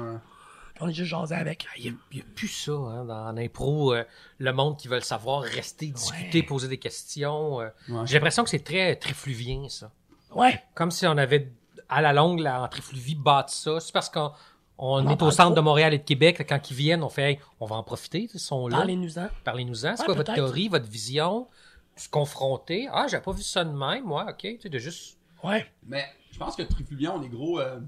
Puis 0.74 0.84
on 0.84 0.88
est 0.90 0.94
juste 0.94 1.10
jasé 1.10 1.36
avec. 1.36 1.66
Il 1.78 1.86
y 1.86 1.90
a, 1.90 1.94
il 2.12 2.18
y 2.18 2.22
a 2.22 2.24
plus 2.36 2.48
ça, 2.50 2.72
hein, 2.74 3.06
dans 3.06 3.32
l'impro. 3.32 3.94
euh, 3.94 4.04
le 4.40 4.52
monde 4.54 4.78
qui 4.78 4.88
veut 4.88 4.96
le 4.96 5.02
savoir, 5.02 5.42
rester, 5.42 5.88
discuter, 5.88 6.40
Ouais. 6.42 6.46
poser 6.46 6.68
des 6.68 6.78
questions. 6.78 7.62
euh. 7.62 7.70
Ouais. 7.90 8.02
J'ai 8.06 8.16
l'impression 8.16 8.44
que 8.44 8.50
c'est 8.50 8.64
très 8.64 8.96
trifluvien, 8.98 9.68
ça. 9.70 9.92
Ouais. 10.36 10.62
Comme 10.76 10.92
si 10.92 11.06
on 11.08 11.18
avait, 11.18 11.52
à 11.90 12.02
la 12.02 12.14
longue, 12.14 12.40
la, 12.40 12.62
en 12.62 12.68
trifluvie, 12.68 13.16
bâti 13.16 13.56
ça. 13.58 13.80
C'est 13.80 13.94
parce 13.94 14.10
qu'on 14.10 14.32
on 14.82 15.06
en 15.06 15.10
est 15.10 15.22
au 15.22 15.32
centre 15.32 15.49
trop. 15.52 15.56
de 15.56 15.62
Montréal 15.62 15.94
et 15.94 15.99
de 15.99 16.03
Québec. 16.03 16.44
Quand 16.49 16.70
ils 16.72 16.76
viennent, 16.76 17.03
on 17.03 17.10
fait, 17.10 17.34
hey, 17.34 17.40
on 17.60 17.66
va 17.66 17.76
en 17.78 17.84
profiter. 17.84 18.28
Ils 18.34 18.40
sont 18.40 18.68
là. 18.68 18.78
Parlez-nous-en. 18.78 19.28
Parlez-nous-en. 19.44 19.95
C'est 19.95 20.02
Ouais, 20.02 20.06
quoi 20.08 20.16
votre 20.16 20.34
théorie, 20.34 20.68
votre 20.68 20.88
vision? 20.88 21.48
Se 21.95 22.10
confronter. 22.10 22.88
Ah, 22.91 23.06
j'ai 23.10 23.20
pas 23.20 23.32
vu 23.32 23.44
ça 23.44 23.64
de 23.64 23.72
même, 23.72 24.06
moi. 24.06 24.26
OK. 24.30 24.38
Tu 24.40 24.60
sais, 24.60 24.70
de 24.70 24.80
juste. 24.80 25.18
Ouais. 25.44 25.66
Mais 25.86 26.03
je 26.32 26.38
pense 26.40 26.56
que 26.56 26.64
Trifluvian, 26.64 27.16
on 27.18 27.24
est 27.24 27.30
gros. 27.30 27.60
euh, 27.60 27.80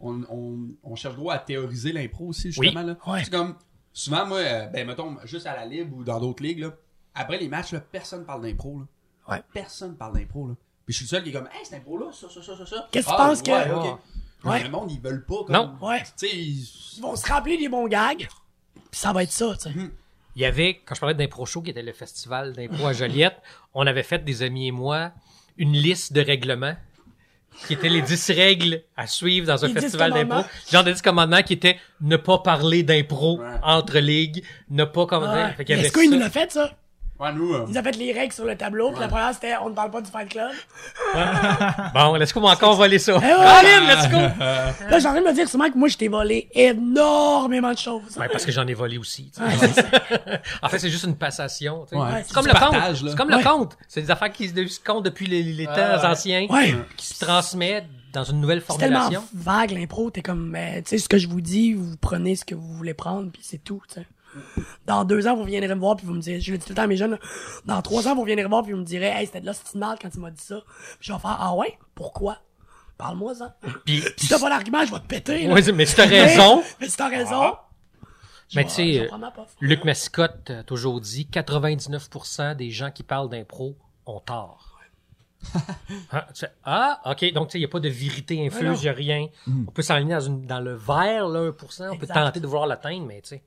on, 0.00 0.22
on, 0.30 0.58
on 0.82 0.94
cherche 0.96 1.14
gros 1.16 1.30
à 1.30 1.38
théoriser 1.38 1.92
l'impro 1.92 2.26
aussi, 2.26 2.50
justement. 2.52 2.82
Là. 2.82 2.96
Ouais. 3.06 3.24
C'est 3.24 3.30
comme. 3.30 3.56
Souvent, 3.94 4.26
moi, 4.26 4.38
euh, 4.38 4.66
ben, 4.68 4.86
mettons, 4.86 5.16
juste 5.24 5.46
à 5.46 5.54
la 5.54 5.66
Libre 5.66 5.96
ou 5.98 6.02
dans 6.04 6.18
d'autres 6.18 6.42
ligues, 6.42 6.60
là, 6.60 6.70
après 7.14 7.38
les 7.38 7.48
matchs, 7.48 7.72
là, 7.72 7.80
personne 7.80 8.24
parle 8.24 8.42
d'impro. 8.42 8.78
Là. 8.80 8.86
Ouais. 9.34 9.42
Personne 9.52 9.96
parle 9.96 10.14
d'impro. 10.18 10.48
Là. 10.48 10.54
Puis 10.86 10.94
je 10.94 10.98
suis 10.98 11.04
le 11.04 11.08
seul 11.10 11.22
qui 11.22 11.28
est 11.28 11.32
comme, 11.32 11.46
hey, 11.52 11.64
cette 11.64 11.74
impro-là, 11.74 12.06
ça, 12.10 12.28
ça, 12.28 12.42
ça, 12.42 12.56
ça, 12.56 12.66
ça. 12.66 12.88
Qu'est-ce 12.90 13.06
que 13.06 13.10
tu 13.12 13.16
Ah, 13.18 13.26
penses 13.28 13.42
que- 13.42 13.50
ouais, 13.50 13.70
ok. 13.70 13.84
Mais 13.84 14.21
Ouais. 14.44 14.62
Le 14.64 14.70
monde, 14.70 14.90
ils 14.90 15.00
veulent 15.00 15.24
pas. 15.24 15.44
Comme, 15.46 15.54
Non. 15.54 15.74
Ouais. 15.80 16.00
Tu 16.02 16.28
sais, 16.28 16.30
ils- 16.36 16.68
Ils 16.98 17.00
vont 17.02 17.16
se 17.16 17.26
rappeler 17.26 17.56
des 17.56 17.68
bons 17.68 17.86
gags, 17.88 18.26
puis 18.74 19.00
ça 19.00 19.12
va 19.12 19.22
être 19.22 19.32
ça, 19.32 19.54
tu 19.56 19.72
sais. 19.72 19.74
Il 20.36 20.42
y 20.42 20.44
avait, 20.44 20.80
quand 20.84 20.94
je 20.94 21.00
parlais 21.00 21.14
d'impro 21.14 21.44
show, 21.46 21.60
qui 21.62 21.70
était 21.70 21.82
le 21.82 21.92
festival 21.92 22.52
d'impro 22.54 22.86
à 22.86 22.92
Joliette, 22.92 23.36
on 23.74 23.86
avait 23.86 24.02
fait, 24.02 24.24
des 24.24 24.42
amis 24.42 24.68
et 24.68 24.72
moi, 24.72 25.12
une 25.58 25.72
liste 25.72 26.12
de 26.12 26.20
règlements 26.22 26.74
qui 27.66 27.74
étaient 27.74 27.90
les 27.90 28.00
10 28.00 28.30
règles 28.30 28.82
à 28.96 29.06
suivre 29.06 29.46
dans 29.46 29.62
un 29.64 29.68
Les 29.68 29.74
10 29.74 29.80
festival 29.80 30.12
d'impro. 30.12 30.42
Genre 30.70 30.84
de 30.84 30.92
10 30.92 31.02
commandements 31.02 31.42
qui 31.42 31.52
étaient 31.52 31.78
ne 32.00 32.16
pas 32.16 32.38
parler 32.38 32.82
d'impro 32.82 33.38
Ouais. 33.40 33.46
entre 33.62 33.98
ligues, 33.98 34.42
ne 34.70 34.84
pas 34.84 35.04
commander. 35.06 35.40
Ouais. 35.42 35.52
Fait 35.52 35.64
qu'il 35.66 35.76
y 35.76 35.78
avait 35.78 35.88
Est-ce 35.88 35.98
qu'il 35.98 36.10
nous 36.10 36.18
l'a 36.18 36.30
fait, 36.30 36.50
ça? 36.50 36.74
Ouais, 37.22 37.32
nous, 37.32 37.54
euh, 37.54 37.66
Ils 37.68 37.78
ont 37.78 37.82
fait 37.82 37.96
les 37.96 38.12
règles 38.12 38.32
sur 38.32 38.44
le 38.44 38.56
tableau, 38.56 38.90
puis 38.90 39.00
la 39.00 39.08
première, 39.08 39.32
c'était 39.32 39.54
on 39.62 39.70
ne 39.70 39.74
parle 39.74 39.90
pas 39.90 40.00
du 40.00 40.10
Fight 40.10 40.28
Club. 40.28 40.50
Bon, 41.94 42.14
let's 42.16 42.32
go, 42.32 42.40
on 42.40 42.44
va 42.46 42.50
encore 42.54 42.74
voler 42.76 42.98
ça. 42.98 43.12
Eh 43.16 43.24
ouais. 43.24 43.30
Colin, 43.30 43.86
let's 43.86 44.08
go! 44.10 44.16
Là, 44.90 44.98
j'ai 44.98 45.06
en 45.06 45.12
train 45.12 45.20
de 45.20 45.26
me 45.26 45.32
dire, 45.32 45.48
sûrement 45.48 45.70
que 45.70 45.78
moi, 45.78 45.88
je 45.88 45.96
t'ai 45.96 46.08
volé 46.08 46.48
énormément 46.52 47.72
de 47.72 47.78
choses. 47.78 48.16
Ouais, 48.16 48.28
parce 48.30 48.44
que 48.44 48.52
j'en 48.52 48.66
ai 48.66 48.74
volé 48.74 48.98
aussi. 48.98 49.30
tu 49.34 49.40
sais. 49.72 49.82
En 50.62 50.68
fait, 50.68 50.78
c'est 50.78 50.90
juste 50.90 51.04
une 51.04 51.16
passation. 51.16 51.84
tu 51.88 51.96
sais. 51.96 52.02
Ouais, 52.02 52.24
c'est 52.26 52.34
comme 52.34 52.46
le 52.46 52.52
partage, 52.52 52.98
compte. 52.98 53.02
là. 53.04 53.10
C'est 53.10 53.16
comme 53.16 53.30
le 53.30 53.42
compte. 53.42 53.76
C'est 53.88 54.02
des 54.02 54.10
affaires 54.10 54.32
qui 54.32 54.48
se 54.48 54.80
comptent 54.84 55.04
depuis 55.04 55.26
les, 55.26 55.42
les 55.42 55.66
temps 55.66 56.04
anciens, 56.04 56.46
Ouais. 56.50 56.74
qui 56.96 57.06
se 57.06 57.24
transmettent 57.24 57.86
dans 58.12 58.24
une 58.24 58.40
nouvelle 58.40 58.62
C'est 58.68 58.76
tellement 58.78 59.00
formulation. 59.00 59.28
vague, 59.34 59.70
l'impro. 59.70 60.10
T'es 60.10 60.22
comme, 60.22 60.50
mais, 60.50 60.82
tu 60.82 60.90
sais, 60.90 60.98
ce 60.98 61.08
que 61.08 61.18
je 61.18 61.28
vous 61.28 61.40
dis, 61.40 61.72
vous 61.74 61.96
prenez 62.00 62.36
ce 62.36 62.44
que 62.44 62.54
vous 62.54 62.72
voulez 62.74 62.94
prendre, 62.94 63.30
puis 63.30 63.42
c'est 63.44 63.62
tout, 63.62 63.80
tu 63.88 63.94
sais. 64.00 64.06
Dans 64.86 65.04
deux 65.04 65.26
ans, 65.26 65.36
vous 65.36 65.44
viendrez 65.44 65.74
me 65.74 65.80
voir, 65.80 65.96
puis 65.96 66.06
vous 66.06 66.14
me 66.14 66.20
direz, 66.20 66.40
je 66.40 66.52
le 66.52 66.58
dis 66.58 66.64
tout 66.64 66.70
le 66.72 66.76
temps 66.76 66.82
à 66.82 66.86
mes 66.86 66.96
jeunes, 66.96 67.12
là, 67.12 67.18
dans 67.64 67.82
trois 67.82 68.08
ans, 68.08 68.14
vous 68.14 68.24
viendrez 68.24 68.44
me 68.44 68.48
voir, 68.48 68.62
puis 68.62 68.72
vous 68.72 68.78
me 68.78 68.84
direz, 68.84 69.06
hey, 69.06 69.26
c'était 69.26 69.40
de 69.40 69.46
là, 69.46 69.52
c'était 69.52 69.78
mal 69.78 69.98
quand 70.00 70.10
tu 70.10 70.18
m'as 70.18 70.30
dit 70.30 70.42
ça. 70.42 70.62
Puis 70.98 71.08
je 71.08 71.12
vais 71.12 71.18
faire, 71.18 71.36
ah 71.38 71.54
ouais? 71.54 71.78
Pourquoi? 71.94 72.38
Parle-moi 72.98 73.34
ça. 73.34 73.56
Puis, 73.84 74.02
Si 74.16 74.28
t'as 74.28 74.38
pas 74.38 74.48
d'argument, 74.48 74.84
je 74.84 74.92
vais 74.92 75.00
te 75.00 75.06
péter, 75.06 75.46
là. 75.46 75.54
Mais 75.74 75.86
tu 75.86 76.00
as 76.00 76.04
raison. 76.04 76.62
Mais, 76.80 76.88
si 76.88 76.96
t'as 76.96 77.08
raison. 77.08 77.56
je 78.48 78.56
Mais 78.56 78.64
tu 78.64 78.70
sais. 78.70 79.10
Luc 79.60 79.84
Mascotte 79.84 80.50
a 80.50 80.62
toujours 80.62 81.00
dit 81.00 81.28
99% 81.30 82.54
des 82.56 82.70
gens 82.70 82.90
qui 82.90 83.02
parlent 83.02 83.28
d'impro 83.28 83.76
ont 84.06 84.20
tort. 84.20 84.71
Ah, 86.10 86.26
tu 86.34 86.40
fais, 86.40 86.52
ah, 86.64 87.00
ok, 87.06 87.32
donc 87.32 87.48
tu 87.48 87.52
sais, 87.52 87.58
il 87.58 87.60
n'y 87.62 87.64
a 87.66 87.68
pas 87.68 87.80
de 87.80 87.88
vérité 87.88 88.36
non. 88.38 88.46
infuse, 88.46 88.80
il 88.80 88.84
n'y 88.84 88.88
a 88.88 88.92
rien. 88.92 89.26
On 89.48 89.70
peut 89.70 89.82
s'enligner 89.82 90.16
dans, 90.46 90.60
le 90.60 90.74
vert, 90.74 91.28
là, 91.28 91.50
1%, 91.50 91.90
on 91.90 91.96
peut 91.96 92.06
tenter 92.06 92.40
de 92.40 92.46
vouloir 92.46 92.66
l'atteindre, 92.66 93.06
mais 93.06 93.20
tu 93.22 93.30
sais, 93.30 93.42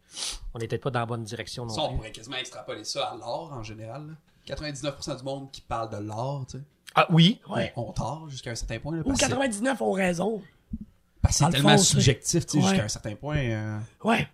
on 0.54 0.60
n'est 0.60 0.68
peut-être 0.68 0.84
pas 0.84 0.92
dans 0.92 1.00
la 1.00 1.06
bonne 1.06 1.24
direction 1.24 1.66
non 1.66 1.74
ça, 1.74 1.82
on 1.82 1.88
plus. 1.90 1.96
pourrait 1.98 2.12
quasiment 2.12 2.38
extrapoler 2.38 2.84
ça 2.84 3.06
à 3.08 3.18
l'art 3.18 3.52
en 3.54 3.64
général. 3.64 4.08
là. 4.08 4.56
99% 4.56 5.18
du 5.18 5.24
monde 5.24 5.52
qui 5.52 5.62
parle 5.62 5.90
de 5.90 5.98
l'art, 6.08 6.46
tu 6.50 6.58
sais, 6.58 6.64
Ah 6.94 7.08
oui, 7.10 7.40
Ouais. 7.50 7.74
on 7.76 7.92
tort 7.92 8.30
jusqu'à 8.30 8.52
un 8.52 8.56
certain 8.56 8.80
point. 8.80 8.94
Là, 8.96 9.02
Ou 9.02 9.06
parce 9.06 9.20
que 9.20 9.26
c'est- 9.26 9.32
99 9.32 9.82
ont 9.82 9.92
raison. 9.92 10.42
parce 11.22 11.34
que 11.34 11.38
c'est 11.40 11.46
le 11.48 11.52
tellement 11.54 11.70
fond, 11.72 11.78
subjectif, 11.84 12.46
tu 12.46 12.52
sais, 12.52 12.58
Ouais. 12.64 12.70
jusqu'à 12.70 12.86
un 12.86 12.90
certain 12.90 13.16
point. 13.16 13.38
euh, 13.38 13.80
Ouais. 14.04 14.28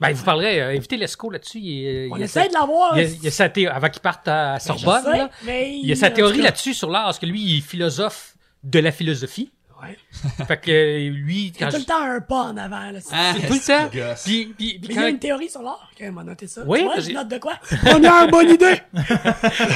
Ben 0.00 0.12
vous 0.12 0.24
parlerez, 0.24 0.60
euh, 0.60 0.76
invitez 0.76 0.96
Lesco 0.96 1.30
là-dessus. 1.30 1.58
Il, 1.60 2.08
On 2.12 2.16
il 2.16 2.22
a 2.22 2.24
essaie 2.24 2.42
sa- 2.42 2.48
de 2.48 2.54
l'avoir. 2.54 2.98
il 2.98 3.02
y 3.02 3.06
a- 3.06 3.16
il 3.22 3.28
a 3.28 3.30
sa 3.30 3.48
thé- 3.48 3.68
avant 3.68 3.88
qu'il 3.88 4.02
parte 4.02 4.26
à 4.26 4.58
Sorbonne, 4.58 5.02
sais, 5.04 5.16
là, 5.18 5.30
mais 5.44 5.76
il 5.78 5.86
y 5.86 5.92
a 5.92 5.96
sa 5.96 6.10
théorie 6.10 6.38
cas, 6.38 6.44
là-dessus 6.44 6.74
sur 6.74 6.90
l'art, 6.90 7.04
parce 7.04 7.18
que 7.18 7.26
lui, 7.26 7.40
il 7.40 7.58
est 7.58 7.60
philosophe 7.60 8.34
de 8.64 8.78
la 8.80 8.90
philosophie. 8.92 9.52
Ouais. 9.82 9.96
Fait 10.46 10.56
que 10.60 11.08
lui, 11.08 11.46
Il 11.48 11.60
y 11.60 11.64
a 11.64 11.66
quand 11.66 11.72
tout 11.72 11.78
le 11.78 11.84
temps 11.84 12.00
un 12.02 12.20
pas 12.20 12.42
en 12.42 12.56
avant, 12.56 12.90
là. 12.92 13.00
C'est- 13.00 13.10
Ah, 13.12 13.34
tout 13.34 13.52
le 13.52 13.58
temps. 13.58 13.88
Puis, 13.90 14.44
puis, 14.46 14.54
puis 14.56 14.80
il 14.84 14.92
y 14.92 14.94
quand... 14.94 15.02
a 15.02 15.08
une 15.08 15.18
théorie 15.18 15.50
sur 15.50 15.60
l'art. 15.60 15.90
Ok, 15.92 16.06
on 16.08 16.12
va 16.12 16.22
noter 16.22 16.46
ça. 16.46 16.62
Oui, 16.64 16.78
Tu 16.78 16.84
vois, 16.84 16.94
parce 16.94 17.06
je 17.08 17.12
note 17.12 17.28
de 17.28 17.38
quoi? 17.38 17.54
Première 17.84 18.28
bonne 18.28 18.50
idée! 18.50 18.80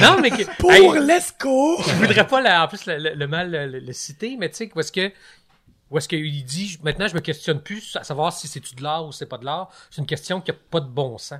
Non, 0.01 0.17
mais 0.21 0.29
que... 0.31 0.43
Pour 0.57 0.71
Hey, 0.73 0.87
l'ESCO! 1.05 1.77
je 1.85 1.91
voudrais 1.95 2.25
pas 2.27 2.39
la- 2.41 2.63
en 2.63 2.67
plus 2.69 2.85
le, 2.85 2.97
le- 2.97 3.13
le 3.15 3.27
mal 3.27 3.51
le, 3.51 3.79
le- 3.79 3.93
citer, 3.93 4.37
mais 4.39 4.49
tu 4.49 4.55
sais, 4.55 4.71
est-ce 4.75 4.91
que 4.91 5.11
où 5.89 5.97
est-ce 5.97 6.07
qu'il 6.07 6.43
dit 6.43 6.77
maintenant 6.83 7.07
je 7.07 7.15
me 7.15 7.21
questionne 7.21 7.61
plus 7.61 7.95
à 7.95 8.03
savoir 8.03 8.33
si 8.33 8.47
c'est 8.47 8.59
de 8.59 8.83
l'art 8.83 9.05
ou 9.05 9.11
c'est 9.11 9.25
pas 9.25 9.37
de 9.37 9.45
l'art, 9.45 9.69
c'est 9.89 10.01
une 10.01 10.07
question 10.07 10.41
qui 10.41 10.51
a 10.51 10.55
pas 10.55 10.79
de 10.79 10.87
bon 10.87 11.17
sens. 11.17 11.39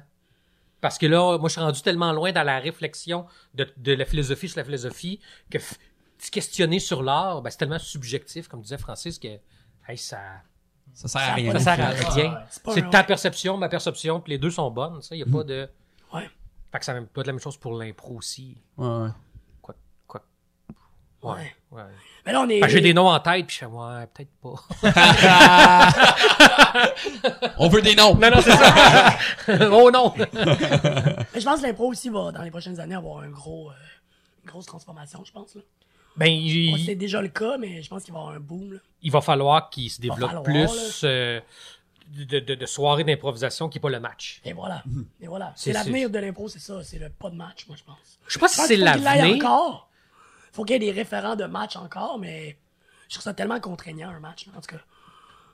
Parce 0.79 0.97
que 0.97 1.05
là, 1.07 1.37
moi 1.37 1.49
je 1.49 1.53
suis 1.53 1.61
rendu 1.61 1.81
tellement 1.81 2.11
loin 2.13 2.31
dans 2.31 2.43
la 2.43 2.59
réflexion 2.59 3.25
de, 3.55 3.67
de 3.77 3.93
la 3.93 4.05
philosophie 4.05 4.47
sur 4.47 4.59
la 4.59 4.63
philosophie 4.63 5.19
que 5.49 5.57
se 5.59 6.31
questionner 6.31 6.79
sur 6.79 7.03
l'art, 7.03 7.41
ben, 7.41 7.49
c'est 7.49 7.57
tellement 7.57 7.79
subjectif, 7.79 8.47
comme 8.47 8.61
disait 8.61 8.77
Francis, 8.77 9.19
que 9.19 9.39
hey, 9.87 9.97
ça, 9.97 10.19
Ça 10.93 11.07
sert 11.07 11.21
à 11.21 11.33
rien. 11.33 11.51
ça 11.53 11.59
sert 11.59 11.79
à 11.85 11.89
rien. 11.89 12.39
C'est 12.73 12.89
ta 12.89 13.03
perception, 13.03 13.57
ma 13.57 13.69
perception, 13.69 14.19
puis 14.19 14.33
les 14.33 14.37
deux 14.37 14.51
sont 14.51 14.69
bonnes. 14.71 14.99
Il 15.11 15.17
n'y 15.17 15.23
a 15.23 15.25
pas 15.25 15.43
de. 15.43 15.69
Ouais. 16.13 16.29
Fait 16.71 16.79
que 16.79 16.85
ça 16.85 16.93
même 16.93 17.07
pas 17.07 17.21
de 17.21 17.27
la 17.27 17.33
même 17.33 17.39
chose 17.41 17.57
pour 17.57 17.73
l'impro 17.77 18.15
aussi. 18.15 18.57
Ouais, 18.77 18.87
ouais. 18.87 19.09
Ouais. 21.23 21.55
ouais. 21.71 21.81
Mais 22.25 22.31
là, 22.33 22.41
on 22.41 22.49
est. 22.49 22.59
Que 22.59 22.67
j'ai 22.67 22.81
des 22.81 22.93
noms 22.93 23.07
en 23.09 23.19
tête, 23.19 23.47
puis 23.47 23.55
je 23.55 23.59
fais, 23.59 23.65
ouais, 23.65 24.05
peut-être 24.13 24.29
pas. 24.41 24.53
On 27.57 27.69
veut 27.69 27.81
des 27.81 27.95
noms. 27.95 28.15
non, 28.15 28.29
non, 28.29 28.41
c'est 28.41 28.51
ça. 28.55 29.17
oh 29.71 29.89
non. 29.91 30.13
Mais 30.17 31.39
je 31.39 31.43
pense 31.45 31.61
que 31.61 31.67
l'impro 31.67 31.87
aussi 31.87 32.09
va, 32.09 32.31
dans 32.31 32.41
les 32.43 32.51
prochaines 32.51 32.79
années, 32.79 32.95
avoir 32.95 33.23
un 33.23 33.29
gros, 33.29 33.69
euh, 33.69 33.73
une 34.43 34.49
grosse 34.49 34.65
transformation, 34.65 35.23
je 35.25 35.31
pense. 35.31 35.55
Là. 35.55 35.61
Ben, 36.15 36.27
Bon, 36.71 36.77
C'est 36.85 36.95
déjà 36.95 37.21
le 37.21 37.27
cas, 37.29 37.57
mais 37.57 37.81
je 37.81 37.89
pense 37.89 38.03
qu'il 38.03 38.13
va 38.13 38.19
y 38.19 38.23
avoir 38.23 38.35
un 38.35 38.39
boom. 38.39 38.73
Là. 38.73 38.79
il 39.01 39.11
va 39.11 39.21
falloir 39.21 39.69
qu'il 39.69 39.89
se 39.89 40.01
développe 40.01 40.29
falloir, 40.31 40.43
plus 40.43 41.01
euh, 41.03 41.39
de, 42.09 42.39
de, 42.39 42.55
de 42.55 42.65
soirées 42.65 43.03
d'improvisation 43.03 43.69
qui 43.69 43.77
n'est 43.77 43.81
pas 43.81 43.89
le 43.89 43.99
match. 43.99 44.41
Et 44.43 44.53
voilà. 44.53 44.83
Et 45.21 45.27
voilà. 45.27 45.53
C'est- 45.55 45.73
l'avenir 45.73 46.09
de 46.09 46.19
l'impro, 46.19 46.47
c'est 46.47 46.59
ça. 46.59 46.83
C'est 46.83 46.99
le 46.99 47.09
pas 47.09 47.29
de 47.29 47.35
match, 47.35 47.65
moi, 47.67 47.77
je 47.77 47.83
pense. 47.83 48.19
Je 48.27 48.33
sais 48.33 48.39
pas 48.39 48.47
Je 48.47 48.51
si 48.53 48.57
pense 48.57 48.67
c'est 48.67 48.77
l'avenir. 48.77 49.35
encore. 49.45 49.86
Faut 50.57 50.65
qu'il 50.65 50.73
y 50.73 50.87
ait 50.87 50.91
des 50.91 50.91
référents 50.91 51.35
de 51.35 51.45
match 51.45 51.75
encore, 51.75 52.17
mais 52.17 52.57
je 53.07 53.13
trouve 53.13 53.25
ça 53.25 53.35
tellement 53.35 53.59
contraignant, 53.59 54.09
un 54.09 54.19
match. 54.19 54.47
là. 54.47 54.53
En 54.57 54.59
tout 54.59 54.75
cas, 54.75 54.81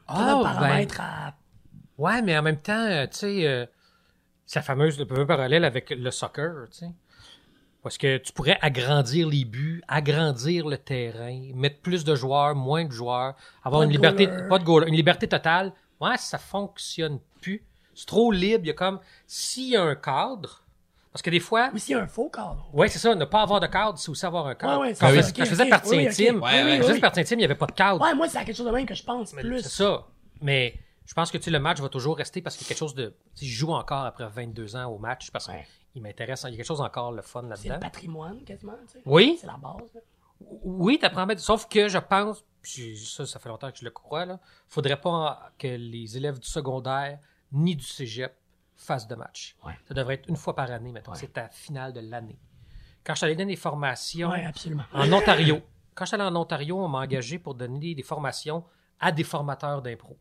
ben, 0.07 0.41
paramètre 0.41 1.01
à. 1.01 1.33
Ouais, 1.97 2.21
mais 2.21 2.37
en 2.37 2.41
même 2.41 2.61
temps, 2.61 2.71
euh, 2.87 3.05
tu 3.07 3.17
sais, 3.17 3.45
euh, 3.45 3.65
c'est 4.45 4.59
la 4.59 4.63
fameuse, 4.63 4.97
le 4.97 5.05
fameux 5.05 5.27
parallèle 5.27 5.65
avec 5.65 5.89
le 5.89 6.09
soccer, 6.09 6.69
tu 6.71 6.77
sais. 6.77 6.91
Parce 7.81 7.97
que 7.97 8.15
tu 8.15 8.31
pourrais 8.31 8.57
agrandir 8.61 9.27
les 9.27 9.43
buts, 9.43 9.83
agrandir 9.89 10.67
le 10.69 10.77
terrain, 10.77 11.37
mettre 11.53 11.81
plus 11.81 12.05
de 12.05 12.15
joueurs, 12.15 12.55
moins 12.55 12.85
de 12.85 12.91
joueurs, 12.93 13.35
avoir 13.61 13.81
Pas 13.81 13.85
une 13.85 13.91
liberté, 13.91 14.25
goaler. 14.27 14.47
pas 14.47 14.59
de 14.59 14.63
goal, 14.63 14.87
une 14.87 14.95
liberté 14.95 15.27
totale. 15.27 15.73
Ouais, 15.99 16.15
ça 16.15 16.37
fonctionne 16.37 17.19
plus. 17.41 17.61
C'est 17.93 18.07
trop 18.07 18.31
libre. 18.31 18.63
Il 18.63 18.67
y 18.67 18.71
a 18.71 18.73
comme, 18.73 19.01
s'il 19.27 19.71
y 19.71 19.75
a 19.75 19.83
un 19.83 19.95
cadre, 19.95 20.62
parce 21.13 21.21
que 21.21 21.29
des 21.29 21.39
fois, 21.39 21.69
Ou 21.73 21.77
s'il 21.77 21.95
y 21.95 21.97
a 21.97 22.01
un 22.03 22.07
faux 22.07 22.29
cadre. 22.29 22.67
ouais, 22.73 22.89
c'est 22.89 22.99
ça, 22.99 23.15
ne 23.15 23.23
pas 23.25 23.41
avoir 23.43 23.59
de 23.61 23.67
cadre, 23.67 23.97
c'est 23.97 24.09
aussi 24.09 24.25
avoir 24.25 24.47
un 24.47 24.55
cadre. 24.55 24.81
Ouais, 24.81 24.87
ouais, 24.89 24.95
quand, 24.99 25.07
je, 25.09 25.21
faisais- 25.21 25.33
quand 25.33 25.45
je 25.45 25.49
faisais 25.51 25.63
ok, 25.63 25.69
partie 25.69 25.89
oui, 25.91 26.07
intime, 26.07 26.39
quand 26.41 26.45
ouais. 26.47 26.59
je 26.61 26.65
Oui, 26.65 26.77
faisais 26.79 26.93
oui. 26.93 26.99
partie 26.99 27.19
intime, 27.21 27.37
il 27.39 27.41
n'y 27.41 27.45
avait 27.45 27.55
pas 27.55 27.67
de 27.67 27.71
cadre. 27.71 28.01
Ouais, 28.03 28.13
moi, 28.15 28.27
c'est 28.27 28.43
quelque 28.43 28.55
chose 28.57 28.65
de 28.65 28.71
même 28.71 28.85
que 28.85 28.95
je 28.95 29.03
pense 29.03 29.33
Mais 29.33 29.41
plus. 29.43 29.61
C'est 29.61 29.69
ça. 29.69 30.07
Mais 30.41 30.73
je 31.05 31.13
pense 31.13 31.31
que 31.31 31.37
tu 31.37 31.45
sais, 31.45 31.51
le 31.51 31.59
match 31.59 31.79
va 31.79 31.87
toujours 31.89 32.17
rester 32.17 32.41
parce 32.41 32.57
qu'il 32.57 32.65
y 32.65 32.67
a 32.67 32.69
quelque 32.69 32.77
chose 32.79 32.95
de. 32.95 33.15
Tu 33.35 33.45
sais, 33.45 33.45
je 33.45 33.55
joue 33.57 33.71
encore 33.71 34.03
après 34.05 34.27
22 34.27 34.75
ans 34.75 34.85
au 34.91 34.97
match 34.97 35.31
parce 35.31 35.47
Ouais. 35.47 35.65
qu'il 35.93 36.01
m'intéresse. 36.01 36.43
Il 36.47 36.51
y 36.51 36.53
a 36.53 36.57
quelque 36.57 36.65
chose 36.65 36.81
encore 36.81 37.11
le 37.11 37.21
fun 37.21 37.41
C'est 37.55 37.63
le 37.67 37.69
là-dedans. 37.69 37.79
patrimoine, 37.79 38.43
quasiment. 38.43 38.73
tu 38.87 38.93
sais. 38.93 39.01
Oui, 39.05 39.37
C'est 39.39 39.47
la 39.47 39.53
base. 39.57 39.93
là. 39.93 40.01
oui, 40.63 40.99
t'apprends 40.99 41.21
à 41.21 41.25
mettre. 41.25 41.41
Sauf 41.41 41.67
que 41.69 41.87
je 41.87 41.97
pense, 41.99 42.43
puis 42.61 42.97
ça, 42.97 43.25
ça 43.25 43.39
fait 43.39 43.49
longtemps 43.49 43.71
que 43.71 43.77
je 43.77 43.85
le 43.85 43.91
crois, 43.91 44.25
là, 44.25 44.39
faudrait 44.67 44.99
pas 44.99 45.51
que 45.57 45.67
les 45.67 46.17
élèves 46.17 46.39
du 46.39 46.47
secondaire 46.47 47.19
ni 47.51 47.75
du 47.75 47.85
cégep 47.85 48.33
fassent 48.83 49.07
de 49.07 49.15
match. 49.15 49.55
Ouais. 49.65 49.73
Ça 49.87 49.93
devrait 49.93 50.15
être 50.15 50.29
une 50.29 50.35
fois 50.35 50.55
par 50.55 50.69
année, 50.71 50.91
mettons. 50.91 51.11
Ouais. 51.11 51.17
C'est 51.17 51.33
ta 51.33 51.49
finale 51.49 51.93
de 51.93 51.99
l'année. 51.99 52.39
Quand 53.03 53.13
je 53.13 53.19
suis 53.19 53.25
allé 53.25 53.35
donner 53.35 53.53
des 53.53 53.59
formations 53.59 54.29
Ouais, 54.29 54.47
en 54.93 55.11
Ontario, 55.11 55.61
quand 55.93 56.05
je 56.05 56.09
suis 56.09 56.15
allé 56.15 56.23
en 56.23 56.35
Ontario, 56.35 56.79
on 56.79 56.87
m'a 56.87 56.99
engagé 56.99 57.39
pour 57.39 57.55
donner 57.55 57.95
des 57.95 58.03
formations 58.03 58.63
à 58.99 59.11
des 59.11 59.23
formateurs 59.23 59.81
d'impro 59.81 60.17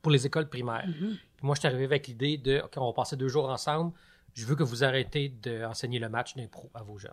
pour 0.00 0.10
les 0.10 0.26
écoles 0.26 0.48
primaires. 0.48 0.86
Mhm. 0.86 1.16
Puis 1.36 1.46
moi, 1.46 1.54
je 1.54 1.60
suis 1.60 1.68
arrivé 1.68 1.84
avec 1.84 2.06
l'idée 2.08 2.36
de, 2.36 2.60
OK, 2.64 2.72
on 2.76 2.86
va 2.86 2.92
passer 2.92 3.16
deux 3.16 3.28
jours 3.28 3.48
ensemble. 3.48 3.92
Je 4.34 4.44
veux 4.44 4.56
que 4.56 4.62
vous 4.62 4.82
arrêtez 4.82 5.28
d'enseigner 5.28 5.98
le 5.98 6.08
match 6.08 6.34
d'impro 6.34 6.70
à 6.74 6.82
vos 6.82 6.98
jeunes. 6.98 7.12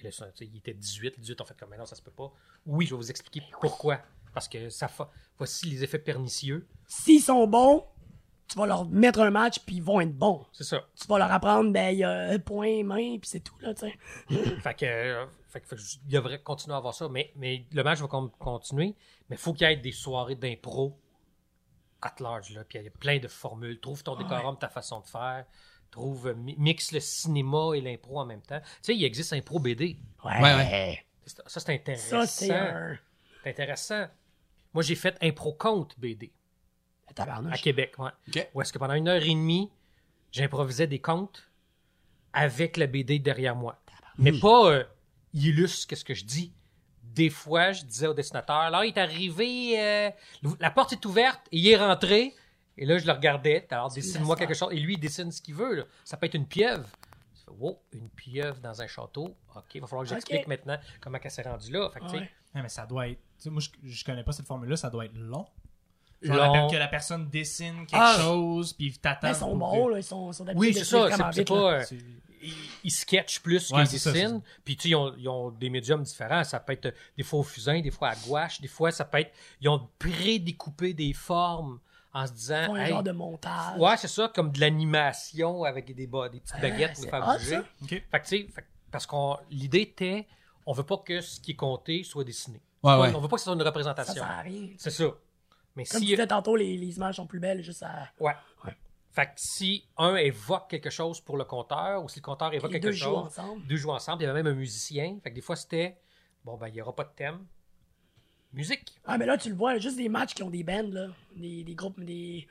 Et 0.00 0.04
là, 0.04 0.10
il 0.40 0.56
était 0.56 0.74
18. 0.74 1.16
Les 1.16 1.22
18 1.22 1.40
ont 1.40 1.44
fait 1.44 1.58
comme, 1.58 1.70
mais 1.70 1.78
non, 1.78 1.86
ça 1.86 1.96
se 1.96 2.02
peut 2.02 2.12
pas. 2.12 2.32
Oui, 2.66 2.86
je 2.86 2.94
vais 2.94 2.96
vous 2.96 3.10
expliquer 3.10 3.42
pourquoi. 3.60 4.00
Parce 4.32 4.46
que 4.46 4.68
ça 4.68 4.86
fa... 4.86 5.10
voici 5.36 5.66
les 5.66 5.82
effets 5.82 5.98
pernicieux. 5.98 6.68
S'ils 6.86 7.22
sont 7.22 7.46
bons, 7.48 7.84
tu 8.48 8.58
vas 8.58 8.66
leur 8.66 8.86
mettre 8.88 9.20
un 9.20 9.30
match, 9.30 9.58
puis 9.60 9.76
ils 9.76 9.82
vont 9.82 10.00
être 10.00 10.12
bons. 10.16 10.44
C'est 10.52 10.64
ça. 10.64 10.84
Tu 11.00 11.06
vas 11.06 11.18
leur 11.18 11.30
apprendre, 11.30 11.72
ben, 11.72 11.90
il 11.94 11.98
y 11.98 12.04
a 12.04 12.38
point, 12.38 12.82
main, 12.84 13.18
puis 13.18 13.28
c'est 13.28 13.40
tout, 13.40 13.58
là, 13.60 13.74
tu 13.74 13.86
sais. 13.86 13.98
fait 14.60 14.74
que, 14.74 14.86
euh, 14.86 15.26
fait 15.48 15.60
que- 15.60 15.66
fait 15.68 15.76
que 15.76 15.82
je- 15.82 15.98
il 16.06 16.12
devrait 16.12 16.40
continuer 16.42 16.74
à 16.74 16.78
avoir 16.78 16.94
ça. 16.94 17.08
Mais, 17.08 17.32
mais 17.36 17.66
le 17.72 17.82
match 17.84 18.00
va 18.00 18.08
continuer. 18.38 18.94
Mais 19.28 19.36
il 19.36 19.38
faut 19.38 19.52
qu'il 19.52 19.68
y 19.68 19.70
ait 19.72 19.76
des 19.76 19.92
soirées 19.92 20.34
d'impro 20.36 20.98
at 22.02 22.14
large. 22.20 22.50
Là. 22.54 22.64
Puis 22.64 22.78
il 22.78 22.84
y 22.84 22.88
a 22.88 22.90
plein 22.90 23.18
de 23.18 23.28
formules. 23.28 23.78
Trouve 23.80 24.02
ton 24.02 24.16
décorum, 24.16 24.56
ta 24.58 24.68
façon 24.68 25.00
de 25.00 25.06
faire. 25.06 25.44
Trouve, 25.90 26.28
euh, 26.28 26.34
mi- 26.34 26.54
mixe 26.58 26.92
le 26.92 27.00
cinéma 27.00 27.70
et 27.74 27.80
l'impro 27.80 28.20
en 28.20 28.26
même 28.26 28.42
temps. 28.42 28.60
Tu 28.60 28.66
sais, 28.82 28.96
il 28.96 29.04
existe 29.04 29.32
impro 29.32 29.58
BD. 29.58 29.98
Ouais, 30.24 30.42
Ouais, 30.42 30.54
ouais. 30.54 31.04
C'est- 31.24 31.42
Ça, 31.46 31.60
c'est 31.60 31.74
intéressant. 31.74 32.20
Ça, 32.20 32.26
c'est 32.26 32.50
un. 32.54 32.98
Intéressant. 33.44 34.06
Moi, 34.74 34.82
j'ai 34.82 34.94
fait 34.94 35.16
impro 35.22 35.52
conte 35.54 35.98
BD 35.98 36.30
à. 37.20 37.56
Québec. 37.58 37.94
Ouais. 37.98 38.10
Où 38.54 38.60
est-ce 38.62 38.72
que 38.72 38.78
pendant 38.78 38.94
une 38.94 39.08
heure 39.08 39.22
et 39.22 39.28
demie, 39.28 39.70
j'improvisais 40.32 40.86
des 40.86 41.00
contes 41.00 41.48
avec 42.32 42.76
la 42.76 42.86
BD 42.86 43.18
derrière 43.18 43.56
moi. 43.56 43.80
Mais 44.18 44.32
pas 44.38 44.70
euh, 44.70 44.84
il 45.32 45.46
illustre 45.46 45.86
qu'est-ce 45.86 46.04
que 46.04 46.14
je 46.14 46.24
dis. 46.24 46.52
Des 47.02 47.30
fois, 47.30 47.72
je 47.72 47.84
disais 47.84 48.06
au 48.06 48.14
dessinateur, 48.14 48.70
là, 48.70 48.84
il 48.84 48.88
est 48.88 48.98
arrivé, 48.98 49.80
euh, 49.80 50.10
la 50.60 50.70
porte 50.70 50.92
est 50.92 51.04
ouverte, 51.06 51.40
et 51.50 51.58
il 51.58 51.66
est 51.68 51.76
rentré, 51.76 52.34
et 52.76 52.84
là, 52.86 52.98
je 52.98 53.06
le 53.06 53.12
regardais, 53.12 53.66
alors 53.70 53.90
dessine-moi 53.92 54.36
quelque 54.36 54.54
chose, 54.54 54.72
et 54.72 54.78
lui, 54.78 54.94
il 54.94 55.00
dessine 55.00 55.32
ce 55.32 55.40
qu'il 55.42 55.54
veut. 55.54 55.74
là. 55.74 55.84
Ça 56.04 56.16
peut 56.16 56.26
être 56.26 56.34
une 56.34 56.46
pieuvre. 56.46 56.86
Je 57.34 57.40
fais, 57.44 57.50
wow, 57.58 57.80
une 57.92 58.08
pieuvre 58.10 58.60
dans 58.60 58.80
un 58.82 58.86
château. 58.86 59.34
OK, 59.56 59.64
il 59.74 59.80
va 59.80 59.86
falloir 59.88 60.04
que 60.04 60.10
j'explique 60.10 60.46
maintenant 60.46 60.78
comment 61.00 61.18
elle 61.22 61.30
s'est 61.30 61.42
rendue 61.42 61.72
là. 61.72 61.90
Fait 61.90 62.00
que, 62.00 62.04
tu 62.04 62.10
sais, 62.12 62.16
Ouais. 62.18 62.30
Ouais, 62.54 62.62
mais 62.62 62.68
ça 62.68 62.86
doit 62.86 63.08
être. 63.08 63.18
tu 63.36 63.44
sais, 63.44 63.50
moi, 63.50 63.60
je, 63.60 63.68
je 63.88 64.04
connais 64.04 64.22
pas 64.24 64.32
cette 64.32 64.46
formule-là, 64.46 64.76
ça 64.76 64.88
doit 64.90 65.04
être 65.06 65.16
long. 65.16 65.46
Genre, 66.20 66.56
long. 66.56 66.68
que 66.68 66.76
la 66.76 66.88
personne 66.88 67.28
dessine 67.28 67.86
quelque 67.86 67.92
Ah! 67.94 68.16
chose, 68.20 68.72
puis 68.72 68.92
t'attends. 68.98 69.28
Ils 69.28 69.34
sont 69.36 69.46
pour 69.50 69.56
bons, 69.56 69.86
que- 69.86 69.90
là. 69.92 69.98
Ils 69.98 70.02
sont, 70.02 70.30
ils 70.30 70.34
sont 70.34 70.46
Oui, 70.56 70.74
c'est 70.74 70.84
ça. 70.84 71.08
C'est 71.32 71.44
pas. 71.46 71.54
euh, 71.74 71.84
ils, 72.42 72.52
ils 72.84 72.90
sketchent 72.90 73.40
plus 73.40 73.70
Ouais, 73.70 73.84
qu'ils 73.86 73.98
ça, 74.00 74.12
dessinent. 74.12 74.40
Puis, 74.64 74.76
tu 74.76 74.82
sais, 74.82 74.88
ils 74.90 74.94
ont, 74.96 75.12
ils 75.16 75.28
ont 75.28 75.50
des 75.50 75.70
médiums 75.70 76.02
différents. 76.02 76.42
Ça 76.44 76.58
peut 76.60 76.72
être 76.72 76.92
des 77.16 77.22
fois 77.22 77.40
au 77.40 77.42
fusain, 77.42 77.80
des 77.80 77.90
fois 77.90 78.08
à 78.10 78.16
gouache, 78.16 78.60
des 78.60 78.68
fois, 78.68 78.90
ça 78.90 79.04
peut 79.04 79.18
être. 79.18 79.32
Ils 79.60 79.68
ont 79.68 79.88
pré-découpé 79.98 80.92
des 80.94 81.12
formes 81.12 81.78
en 82.12 82.26
se 82.26 82.32
Ils 82.32 82.34
disant. 82.36 82.66
font 82.66 82.74
un 82.74 82.80
hey, 82.84 82.88
genre 82.90 83.02
de 83.02 83.12
montage. 83.12 83.78
Ouais, 83.78 83.96
c'est 83.96 84.08
ça, 84.08 84.30
comme 84.34 84.50
de 84.52 84.60
l'animation 84.60 85.64
avec 85.64 85.94
des, 85.94 86.06
ba- 86.06 86.28
des 86.28 86.40
petites 86.40 86.60
baguettes 86.60 86.94
pour 86.94 87.10
faire 87.10 87.24
bouger. 87.26 87.56
ça. 87.56 87.64
Ok. 87.82 87.88
Fait 87.88 88.00
que, 88.10 88.16
tu 88.18 88.28
sais, 88.28 88.44
que- 88.44 88.60
parce 88.90 89.06
qu'on 89.06 89.36
l'idée 89.50 89.80
était, 89.82 90.26
on 90.66 90.72
veut 90.72 90.82
pas 90.84 90.98
que 90.98 91.20
ce 91.20 91.40
qui 91.40 91.52
est 91.52 91.56
compté 91.56 92.02
soit 92.02 92.24
dessiné. 92.24 92.60
Ouais, 92.82 92.92
On- 92.92 93.00
ouais. 93.00 93.14
On 93.14 93.20
veut 93.20 93.28
pas 93.28 93.36
que 93.36 93.40
ce 93.40 93.44
soit 93.44 93.54
une 93.54 93.60
Ça 93.60 93.66
représentation. 93.66 94.14
sert 94.14 94.24
à 94.30 94.40
rien. 94.40 94.68
C'est 94.78 94.90
ça. 94.90 95.04
Mais 95.78 95.84
Comme 95.84 96.00
si. 96.00 96.06
tu 96.06 96.12
disais 96.12 96.26
tantôt, 96.26 96.56
les, 96.56 96.76
les 96.76 96.96
images 96.96 97.14
sont 97.16 97.26
plus 97.26 97.40
belles 97.40 97.62
juste 97.62 97.82
à. 97.84 98.10
Ouais. 98.20 98.34
Ouais. 98.64 98.76
Fait 99.12 99.26
que 99.26 99.32
si 99.36 99.84
un 99.96 100.16
évoque 100.16 100.68
quelque 100.68 100.90
chose 100.90 101.20
pour 101.20 101.36
le 101.38 101.44
compteur, 101.44 102.02
ou 102.04 102.08
si 102.08 102.18
le 102.18 102.24
compteur 102.24 102.52
évoque 102.52 102.70
Les 102.72 102.80
quelque 102.80 102.90
deux 102.90 102.92
jouent 102.92 103.04
chose, 103.14 103.26
ensemble. 103.28 103.66
deux 103.66 103.76
jouent 103.76 103.90
ensemble, 103.92 104.22
il 104.22 104.26
y 104.26 104.28
avait 104.28 104.42
même 104.42 104.52
un 104.52 104.56
musicien. 104.56 105.18
Fait 105.22 105.30
que 105.30 105.34
des 105.36 105.40
fois, 105.40 105.56
c'était, 105.56 105.96
bon, 106.44 106.56
ben, 106.56 106.68
il 106.68 106.74
n'y 106.74 106.82
aura 106.82 106.94
pas 106.94 107.04
de 107.04 107.12
thème. 107.16 107.38
Musique. 108.52 108.98
Ah, 109.04 109.18
mais 109.18 109.26
là, 109.26 109.36
tu 109.38 109.50
le 109.50 109.54
vois, 109.54 109.78
juste 109.78 109.96
des 109.96 110.08
matchs 110.08 110.34
qui 110.34 110.42
ont 110.42 110.50
des 110.50 110.64
bands, 110.64 110.88
là. 110.90 111.08
Des, 111.36 111.64
des 111.64 111.74
groupes, 111.74 112.00
des. 112.02 112.46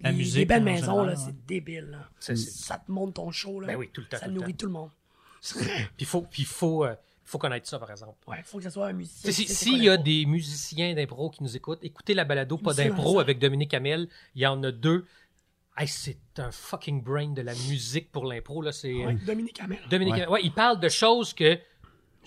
La 0.00 0.10
des, 0.10 0.16
musique, 0.18 0.34
des 0.36 0.44
bands 0.46 0.56
en 0.56 0.64
maison, 0.64 0.80
général, 0.80 1.06
là. 1.06 1.12
ouais. 1.12 1.18
C'est 1.24 1.46
débile, 1.46 1.84
là. 1.90 2.08
Ça 2.18 2.78
te 2.78 2.90
monte 2.90 3.14
ton 3.14 3.30
show, 3.30 3.60
là. 3.60 3.68
Ben 3.68 3.76
oui, 3.76 3.90
tout 3.92 4.00
le 4.00 4.08
temps, 4.08 4.16
Ça 4.18 4.24
tout 4.26 4.30
le 4.32 4.36
nourrit 4.36 4.52
temps. 4.54 4.58
tout 4.58 4.66
le 4.66 4.72
monde. 4.72 4.90
Puis 5.42 5.92
il 6.00 6.06
faut, 6.06 6.22
puis 6.22 6.44
faut, 6.44 6.84
euh, 6.84 6.94
faut 7.24 7.38
connaître 7.38 7.68
ça, 7.68 7.78
par 7.78 7.90
exemple. 7.90 8.16
Ouais, 8.26 8.42
faut 8.44 8.58
que 8.58 8.64
ce 8.64 8.70
soit 8.70 8.88
un 8.88 8.92
musicien. 8.92 9.30
sais, 9.30 9.44
si- 9.46 9.52
S'il 9.54 9.72
quoi 9.74 9.84
y 9.84 9.88
a 9.88 9.96
des 9.96 10.26
musiciens 10.26 10.94
d'impro 10.94 11.30
qui 11.30 11.42
nous 11.42 11.56
écoutent, 11.56 11.82
écoutez 11.82 12.14
la 12.14 12.24
balado 12.24 12.58
Pas 12.58 12.74
d'impro 12.74 13.20
avec 13.20 13.38
Dominique 13.38 13.74
Hamel. 13.74 14.08
Il 14.34 14.42
y 14.42 14.46
en 14.46 14.62
a 14.62 14.70
deux. 14.72 15.06
Hey, 15.76 15.88
c'est 15.88 16.18
un 16.38 16.50
fucking 16.50 17.02
brain 17.02 17.28
de 17.32 17.40
la 17.42 17.54
musique 17.54 18.10
pour 18.12 18.26
l'impro. 18.26 18.60
là. 18.60 18.72
C'est 18.72 18.92
Ouais, 18.92 19.14
Dominique 19.14 19.60
Hamel. 19.60 19.78
Dominique 19.88 20.14
Ouais. 20.14 20.20
Hamel. 20.22 20.32
Ouais, 20.32 20.40
il 20.44 20.52
parle 20.52 20.80
de 20.80 20.88
choses 20.88 21.32
que. 21.32 21.54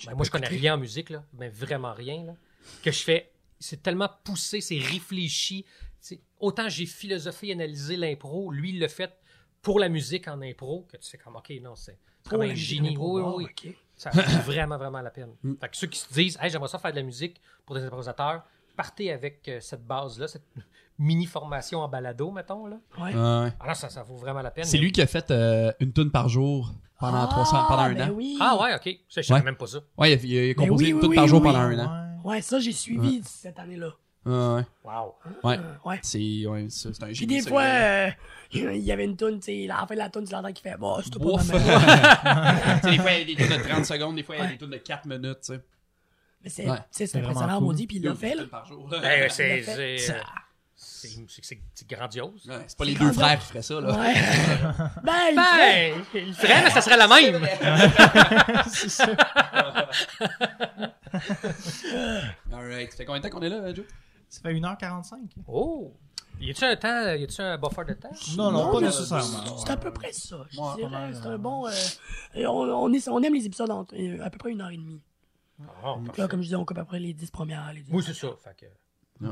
ben, 0.07 0.15
moi, 0.15 0.25
je 0.25 0.31
connais 0.31 0.47
écouté. 0.47 0.61
rien 0.61 0.75
en 0.75 0.77
musique, 0.77 1.09
là, 1.11 1.23
mais 1.33 1.49
vraiment 1.49 1.93
rien. 1.93 2.23
Là, 2.25 2.35
que 2.83 2.91
je 2.91 2.99
fais. 3.03 3.31
C'est 3.59 3.83
tellement 3.83 4.09
poussé, 4.23 4.61
c'est 4.61 4.79
réfléchi. 4.79 5.63
C'est- 6.01 6.19
autant 6.39 6.67
j'ai 6.69 6.85
philosophé, 6.85 7.51
analysé 7.51 7.95
l'impro, 7.97 8.51
lui, 8.51 8.71
il 8.71 8.79
l'a 8.79 8.87
fait 8.89 9.13
pour 9.61 9.79
la 9.79 9.89
musique 9.89 10.27
en 10.27 10.41
impro, 10.41 10.85
que 10.91 10.97
tu 10.97 11.09
fais 11.09 11.17
comme, 11.17 11.35
OK, 11.35 11.51
non, 11.61 11.75
c'est 11.75 11.97
comme 12.27 12.41
un 12.41 12.53
génie. 12.55 12.89
d'impro. 12.89 13.19
Oui, 13.37 13.45
oui, 13.45 13.53
oui. 13.63 13.75
Ça 13.97 14.09
vaut 14.11 14.21
vraiment, 14.45 14.77
vraiment 14.77 15.01
la 15.01 15.09
peine. 15.09 15.29
Mm. 15.43 15.53
Fait 15.59 15.69
que 15.69 15.77
ceux 15.77 15.87
qui 15.87 15.99
se 15.99 16.13
disent, 16.13 16.37
hey, 16.41 16.49
j'aimerais 16.49 16.67
ça 16.69 16.79
faire 16.79 16.91
de 16.91 16.97
la 16.97 17.03
musique 17.03 17.41
pour 17.65 17.75
des 17.75 17.83
improvisateurs, 17.83 18.43
partez 18.75 19.11
avec 19.11 19.47
euh, 19.47 19.59
cette 19.61 19.85
base-là, 19.85 20.27
cette 20.27 20.43
mini 20.99 21.25
formation 21.25 21.79
en 21.79 21.87
balado, 21.87 22.31
mettons. 22.31 22.65
Là. 22.67 22.77
Ouais. 22.97 23.13
Ouais. 23.13 23.53
Alors, 23.59 23.75
ça, 23.75 23.89
ça 23.89 24.03
vaut 24.03 24.15
vraiment 24.17 24.41
la 24.41 24.51
peine. 24.51 24.65
C'est 24.65 24.77
lui 24.77 24.91
qui 24.91 25.01
a 25.01 25.07
fait 25.07 25.29
euh, 25.31 25.71
une 25.79 25.93
tune 25.93 26.11
par 26.11 26.29
jour 26.29 26.73
pendant, 26.99 27.23
Ah, 27.23 27.27
300, 27.29 27.65
pendant 27.67 27.81
un 27.83 27.93
ben 27.93 28.09
an. 28.09 28.13
Oui. 28.13 28.37
Ah 28.39 28.57
ouais, 28.61 28.73
ok. 28.75 28.97
Je 29.09 29.21
savais 29.21 29.39
Ouais. 29.39 29.45
même 29.45 29.55
pas 29.57 29.67
ça. 29.67 29.79
Ouais, 29.97 30.13
il 30.13 30.37
a, 30.37 30.43
il 30.45 30.51
a 30.51 30.53
composé 30.53 30.85
oui, 30.93 30.99
une 31.01 31.05
oui, 31.09 31.15
par 31.15 31.27
jour 31.27 31.41
oui. 31.41 31.47
pendant 31.47 31.59
un 31.59 31.79
an. 31.79 32.21
Ouais, 32.23 32.41
ça, 32.41 32.59
j'ai 32.59 32.71
suivi 32.71 33.21
cette 33.23 33.59
année-là. 33.59 33.89
Ouais, 34.25 34.33
ouais. 34.55 34.65
Wow. 34.83 35.15
Ouais. 35.43 35.57
Euh, 35.59 35.73
ouais. 35.85 35.99
C'est 36.01 36.45
ouais, 36.47 36.65
c'est- 36.69 36.93
c'est 36.93 37.03
un 37.03 37.07
Puis 37.07 37.15
génie. 37.15 37.35
des 37.35 37.41
ce 37.41 37.49
fois, 37.49 37.61
euh, 37.63 38.09
il 38.53 38.77
y 38.77 38.91
avait 38.91 39.05
une 39.05 39.15
toune, 39.15 39.39
tu 39.39 39.45
sais, 39.45 39.69
à 39.69 39.81
la 39.81 39.87
fin 39.87 39.93
de 39.93 39.99
la 39.99 40.09
toune, 40.09 40.25
tu 40.25 40.31
l'entends 40.33 40.51
qui 40.53 40.61
fait 40.63 40.77
Bon, 40.77 40.97
c'est 41.03 41.13
pas 41.13 41.25
ma- 41.25 42.79
Tu 42.81 42.89
sais, 42.89 42.91
des 42.91 42.97
fois, 42.99 43.11
il 43.11 43.19
y 43.19 43.21
a 43.21 43.25
des 43.25 43.35
tunes 43.35 43.57
de 43.57 43.63
30 43.63 43.85
secondes, 43.85 44.15
des 44.15 44.23
fois, 44.23 44.35
il 44.37 44.41
y 44.41 44.45
a 44.45 44.47
des 44.47 44.57
tunes 44.57 44.69
de 44.71 44.77
4 44.77 45.05
minutes, 45.05 45.39
tu 45.41 45.53
sais. 45.53 45.59
Mais 46.43 46.49
c'est 46.49 46.69
Ouais. 46.69 46.77
c'est 46.91 47.07
C'est 47.07 47.17
impressionnant, 47.19 47.45
vraiment 47.45 47.57
cool. 47.59 47.67
maudit, 47.67 47.87
puis 47.87 47.97
il 47.97 48.03
l'a 48.03 48.15
fait, 48.15 48.35
là. 48.35 48.43
Une 48.43 48.47
par 48.49 48.65
jour. 48.65 48.87
Ben, 48.89 49.01
Ouais, 49.01 49.27
c'est 49.29 49.61
c'est, 49.63 49.71
euh, 49.71 49.97
c'est- 49.97 49.97
c'est- 50.77 51.25
c'est- 51.41 51.59
c'est 51.73 51.87
grandiose. 51.89 52.49
c'est 52.67 52.77
pas 52.77 52.85
les 52.85 52.93
C'est 52.93 52.99
deux 52.99 53.05
grandiose. 53.05 53.23
frères 53.23 53.39
qui 53.39 53.45
feraient 53.47 53.61
ça, 53.61 53.81
là. 53.81 53.99
Ouais. 53.99 54.13
ben, 55.03 55.13
il 55.31 55.35
fait. 55.35 55.35
Ben, 55.35 56.03
il 56.15 56.27
le 56.27 56.33
ferait, 56.33 56.63
mais 56.63 56.69
ça 56.71 56.81
serait 56.81 56.97
la 56.97 57.07
même. 57.07 57.47
Alright. 62.53 62.91
Ça 62.91 62.97
fait 62.97 63.05
combien 63.05 63.19
de 63.21 63.27
temps 63.27 63.29
qu'on 63.37 63.41
est 63.43 63.49
là, 63.49 63.73
Joe? 63.73 63.85
Ça 64.35 64.41
fait 64.41 64.53
1h45. 64.53 65.13
Oh! 65.47 65.93
Y 66.41 66.51
a-tu 66.51 66.65
un 66.65 66.75
temps, 66.75 67.13
y 67.13 67.23
a-tu 67.23 67.41
un 67.41 67.57
buffer 67.57 67.85
de 67.87 67.93
temps? 67.93 68.09
Non, 68.35 68.51
non, 68.51 68.71
pas 68.71 68.81
nécessairement. 68.81 69.57
C'est 69.57 69.69
à 69.69 69.77
peu 69.77 69.91
près 69.93 70.11
ça. 70.11 70.45
Je 70.49 70.59
Ouais, 70.59 70.75
dirais, 70.75 70.89
mal, 70.89 71.15
c'est 71.15 71.27
euh, 71.27 71.35
un 71.35 71.37
bon. 71.37 71.65
euh, 71.67 71.71
on, 72.45 72.69
on, 72.69 72.91
est, 72.93 73.07
on 73.07 73.23
aime 73.23 73.33
les 73.33 73.45
épisodes 73.45 73.71
en, 73.71 73.87
euh, 73.93 74.19
à 74.21 74.29
peu 74.29 74.37
près 74.37 74.51
une 74.51 74.59
heure 74.61 74.69
et 74.71 74.75
demie. 74.77 75.01
Donc 75.83 76.17
là, 76.17 76.27
comme 76.27 76.41
je 76.41 76.47
disais, 76.47 76.57
on 76.57 76.65
coupe 76.65 76.77
après 76.77 76.99
les 76.99 77.13
10 77.13 77.31
premières. 77.31 77.71
Les 77.73 77.81
10 77.83 77.91
Oui, 77.93 78.03
c'est 78.05 78.13
ça. 78.13 78.27
Fait 78.43 78.55
que, 78.57 79.25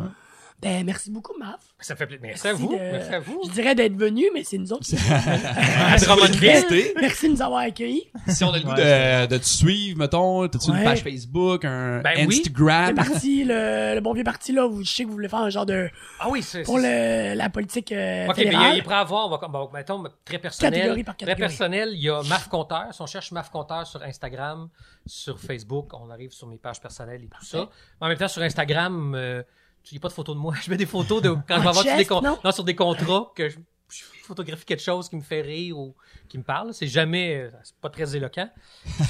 Ben, 0.62 0.86
merci 0.86 1.12
beaucoup, 1.12 1.38
Mav. 1.38 1.58
ça 1.80 1.96
fait 1.96 2.06
plaisir. 2.08 2.22
Merci 2.26 2.48
à 2.48 2.54
vous. 2.54 2.70
de- 2.74 2.80
Merci 2.80 3.14
à 3.14 3.20
vous. 3.20 3.42
Je 3.46 3.52
dirais 3.52 3.76
d'être 3.76 3.96
venu, 3.98 4.26
mais 4.34 4.44
c'est 4.46 4.58
nous 4.58 4.72
autres. 4.72 4.86
qui-. 4.86 4.96
Félicité. 6.38 6.94
Merci 7.00 7.28
de 7.28 7.34
nous 7.34 7.42
avoir 7.42 7.62
accueillis. 7.62 8.10
Si 8.28 8.44
on 8.44 8.54
a 8.54 8.58
le 8.58 8.64
goût 8.64 8.72
Ouais, 8.72 9.28
de, 9.28 9.34
de 9.34 9.38
te 9.38 9.46
suivre, 9.46 9.98
mettons, 10.00 10.48
t'as-tu 10.48 10.72
Ouais. 10.72 10.78
une 10.78 10.84
page 10.84 11.04
Facebook, 11.04 11.66
un 11.66 12.00
Ben 12.02 12.12
oui. 12.28 12.42
Le 12.46 12.50
Instagram? 12.52 12.96
parti, 12.96 13.44
le, 13.44 13.96
le 13.96 14.00
bon 14.00 14.14
vieux 14.14 14.24
parti, 14.24 14.54
là, 14.54 14.66
vous, 14.66 14.84
je 14.84 14.90
sais 14.92 15.04
que 15.04 15.08
vous 15.10 15.14
voulez 15.16 15.28
faire 15.28 15.40
un 15.40 15.50
genre 15.50 15.66
de. 15.66 15.90
Ah 16.20 16.30
oui, 16.30 16.42
c'est. 16.42 16.64
Pour 16.64 16.78
le, 16.78 17.34
la 17.36 17.50
politique 17.50 17.92
euh, 17.92 18.28
Ok, 18.28 18.38
mais 18.38 18.46
il, 18.74 18.78
est 18.80 18.82
prêt 18.84 18.96
à 18.96 19.04
voir. 19.04 19.28
On 19.28 19.30
va, 19.38 19.48
bon, 19.48 19.70
mettons, 19.74 20.04
très 20.26 20.40
personnel. 20.40 20.74
Catégorie 20.74 21.04
par 21.04 21.18
Très 21.18 21.26
catégorie. 21.28 21.50
personnel, 21.50 21.90
il 21.94 22.02
y 22.02 22.10
a 22.10 22.22
MAF 22.24 22.48
Compteur. 22.48 22.88
Si 22.94 23.02
on 23.02 23.06
cherche 23.06 23.32
MAF 23.32 23.50
Compteur 23.50 23.86
sur 23.86 24.02
Instagram, 24.02 24.70
sur 25.06 25.40
Facebook, 25.40 25.90
on 25.94 26.10
arrive 26.10 26.32
sur 26.32 26.48
mes 26.48 26.58
pages 26.58 26.80
personnelles 26.80 27.24
et 27.24 27.28
tout 27.30 27.44
ça. 27.46 27.68
Mais 28.00 28.06
en 28.06 28.10
même 28.10 28.18
temps, 28.18 28.28
sur 28.30 28.42
Instagram, 28.42 29.14
euh, 29.16 29.44
il 29.92 29.96
n'y 29.96 29.98
a 29.98 30.02
pas 30.02 30.08
de 30.10 30.14
photos 30.14 30.36
de 30.36 30.42
moi. 30.42 30.54
Je 30.64 30.70
mets 30.70 30.78
des 30.78 30.86
photos 30.86 31.22
de 31.22 31.30
quand 31.30 31.40
je 31.48 31.48
vais 31.48 31.54
En 31.56 31.60
avoir 31.70 31.76
sur 31.76 31.84
des, 31.84 31.90
chest, 31.98 32.10
con- 32.10 32.22
non? 32.22 32.38
non, 32.44 32.52
sur 32.52 32.64
des 32.64 32.76
contrats 32.76 33.32
que 33.36 33.50
je, 33.50 33.58
je 33.90 34.04
photographie 34.24 34.66
quelque 34.66 34.82
chose 34.82 35.10
qui 35.10 35.16
me 35.16 35.22
fait 35.22 35.42
rire 35.42 35.78
ou 35.78 35.96
qui 36.30 36.38
me 36.38 36.44
parle. 36.44 36.74
C'est 36.74 36.88
jamais, 36.88 37.36
euh, 37.38 37.52
c'est 37.64 37.76
pas 37.78 37.90
très 37.90 38.16
éloquent. 38.16 38.50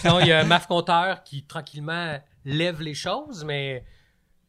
Sinon, 0.01 0.19
il 0.19 0.27
y 0.27 0.31
a 0.31 0.43
MAF 0.43 0.67
Compteur 0.67 1.23
qui 1.23 1.43
tranquillement 1.43 2.17
lève 2.45 2.81
les 2.81 2.93
choses, 2.95 3.43
mais 3.45 3.83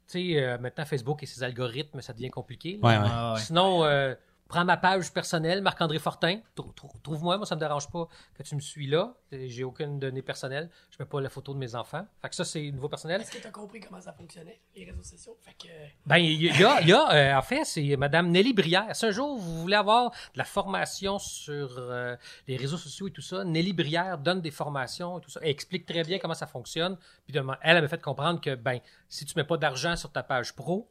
tu 0.09 0.33
sais, 0.35 0.43
euh, 0.43 0.59
maintenant 0.59 0.85
Facebook 0.85 1.23
et 1.23 1.27
ses 1.27 1.43
algorithmes, 1.43 2.01
ça 2.01 2.13
devient 2.13 2.31
compliqué. 2.31 2.79
Ouais, 2.83 2.97
ouais. 2.97 3.05
Ah, 3.07 3.35
ouais. 3.35 3.41
Sinon, 3.41 3.85
euh, 3.85 4.15
prends 4.55 4.65
ma 4.65 4.77
page 4.77 5.13
personnelle, 5.13 5.63
Marc-André 5.63 5.99
Fortin. 5.99 6.39
Trou- 6.55 6.73
trou- 6.73 6.93
Trouve-moi, 7.03 7.37
moi, 7.39 7.45
ça 7.47 7.57
me 7.57 7.61
dérange 7.61 7.91
pas 7.91 8.07
que 8.35 8.43
tu 8.45 8.55
me 8.55 8.61
suis 8.61 8.87
là. 8.87 9.13
J'ai 9.33 9.65
aucune 9.65 9.99
donnée 9.99 10.23
personnelle. 10.23 10.71
Je 10.91 10.97
mets 11.01 11.07
pas 11.09 11.21
la 11.21 11.29
photo 11.29 11.53
de 11.55 11.59
mes 11.59 11.75
enfants. 11.75 12.07
Fait 12.23 12.29
que 12.29 12.35
ça, 12.37 12.45
c'est 12.45 12.61
niveau 12.61 12.89
personnel. 12.89 13.21
Est-ce 13.21 13.33
que 13.33 13.39
tu 13.39 13.47
as 13.47 13.51
compris 13.51 13.81
comment 13.81 14.01
ça 14.01 14.13
fonctionnait, 14.13 14.61
les 14.77 14.85
réseaux 14.85 15.03
sociaux? 15.03 15.37
Fait 15.41 15.55
que. 15.61 15.69
Ben, 16.07 16.19
il 16.19 16.41
y 16.41 16.65
a, 16.65 16.81
il 16.83 16.89
y 16.89 16.93
a, 16.93 17.13
euh, 17.13 17.37
en 17.37 17.43
fait, 17.43 17.65
c'est 17.65 17.97
Madame 17.97 18.31
Nelly 18.31 18.53
Brière. 18.53 18.95
Si 18.95 19.05
un 19.07 19.11
jour 19.11 19.37
vous 19.37 19.63
voulez 19.63 19.77
avoir 19.77 20.11
de 20.11 20.39
la 20.39 20.45
formation 20.45 21.19
sur 21.19 21.77
euh, 21.79 22.15
les 22.47 22.57
réseaux 22.57 22.79
sociaux 22.79 23.09
et 23.09 23.11
tout 23.11 23.23
ça, 23.23 23.43
Nelly 23.45 23.73
Brière 23.73 24.19
donne 24.19 24.41
des 24.41 24.53
formations 24.53 25.19
et 25.19 25.21
tout 25.21 25.31
ça. 25.31 25.41
Elle 25.43 25.51
explique 25.51 25.85
très 25.85 26.05
bien 26.05 26.19
comment 26.21 26.35
ça 26.35 26.47
fonctionne. 26.47 26.97
Puis 27.27 27.37
elle, 27.37 27.45
elle 27.63 27.83
m'a 27.83 27.89
fait 27.89 28.01
comprendre 28.01 28.41
que, 28.41 28.55
ben, 28.55 28.79
si 29.09 29.25
tu 29.27 29.35
mets 29.37 29.45
pas 29.45 29.57
d'argent 29.57 29.97
sur 29.97 30.13
ta 30.13 30.23
page 30.23 30.55
pro, 30.55 30.89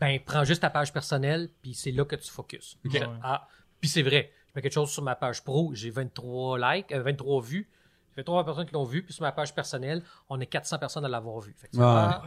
ben, 0.00 0.18
prends 0.24 0.44
juste 0.44 0.62
ta 0.62 0.70
page 0.70 0.92
personnelle, 0.92 1.48
puis 1.62 1.74
c'est 1.74 1.90
là 1.90 2.04
que 2.04 2.16
tu 2.16 2.30
focuses. 2.30 2.78
Ah, 3.22 3.48
puis 3.80 3.88
c'est 3.88 4.02
vrai. 4.02 4.32
Je 4.48 4.52
mets 4.56 4.62
quelque 4.62 4.72
chose 4.72 4.90
sur 4.90 5.02
ma 5.02 5.14
page 5.14 5.42
pro, 5.44 5.70
j'ai 5.74 5.90
23 5.90 6.58
likes, 6.74 6.92
euh, 6.92 7.02
23 7.02 7.42
vues. 7.42 7.68
J'ai 8.10 8.22
23 8.22 8.44
personnes 8.44 8.66
qui 8.66 8.72
l'ont 8.74 8.84
vu, 8.84 9.02
puis 9.02 9.12
sur 9.14 9.22
ma 9.22 9.32
page 9.32 9.54
personnelle, 9.54 10.02
on 10.28 10.40
est 10.40 10.46
400 10.46 10.78
personnes 10.78 11.04
à 11.04 11.08
l'avoir 11.08 11.38
vu. 11.40 11.54
Fait 11.56 11.68
que 11.68 11.76
ça. 11.76 12.22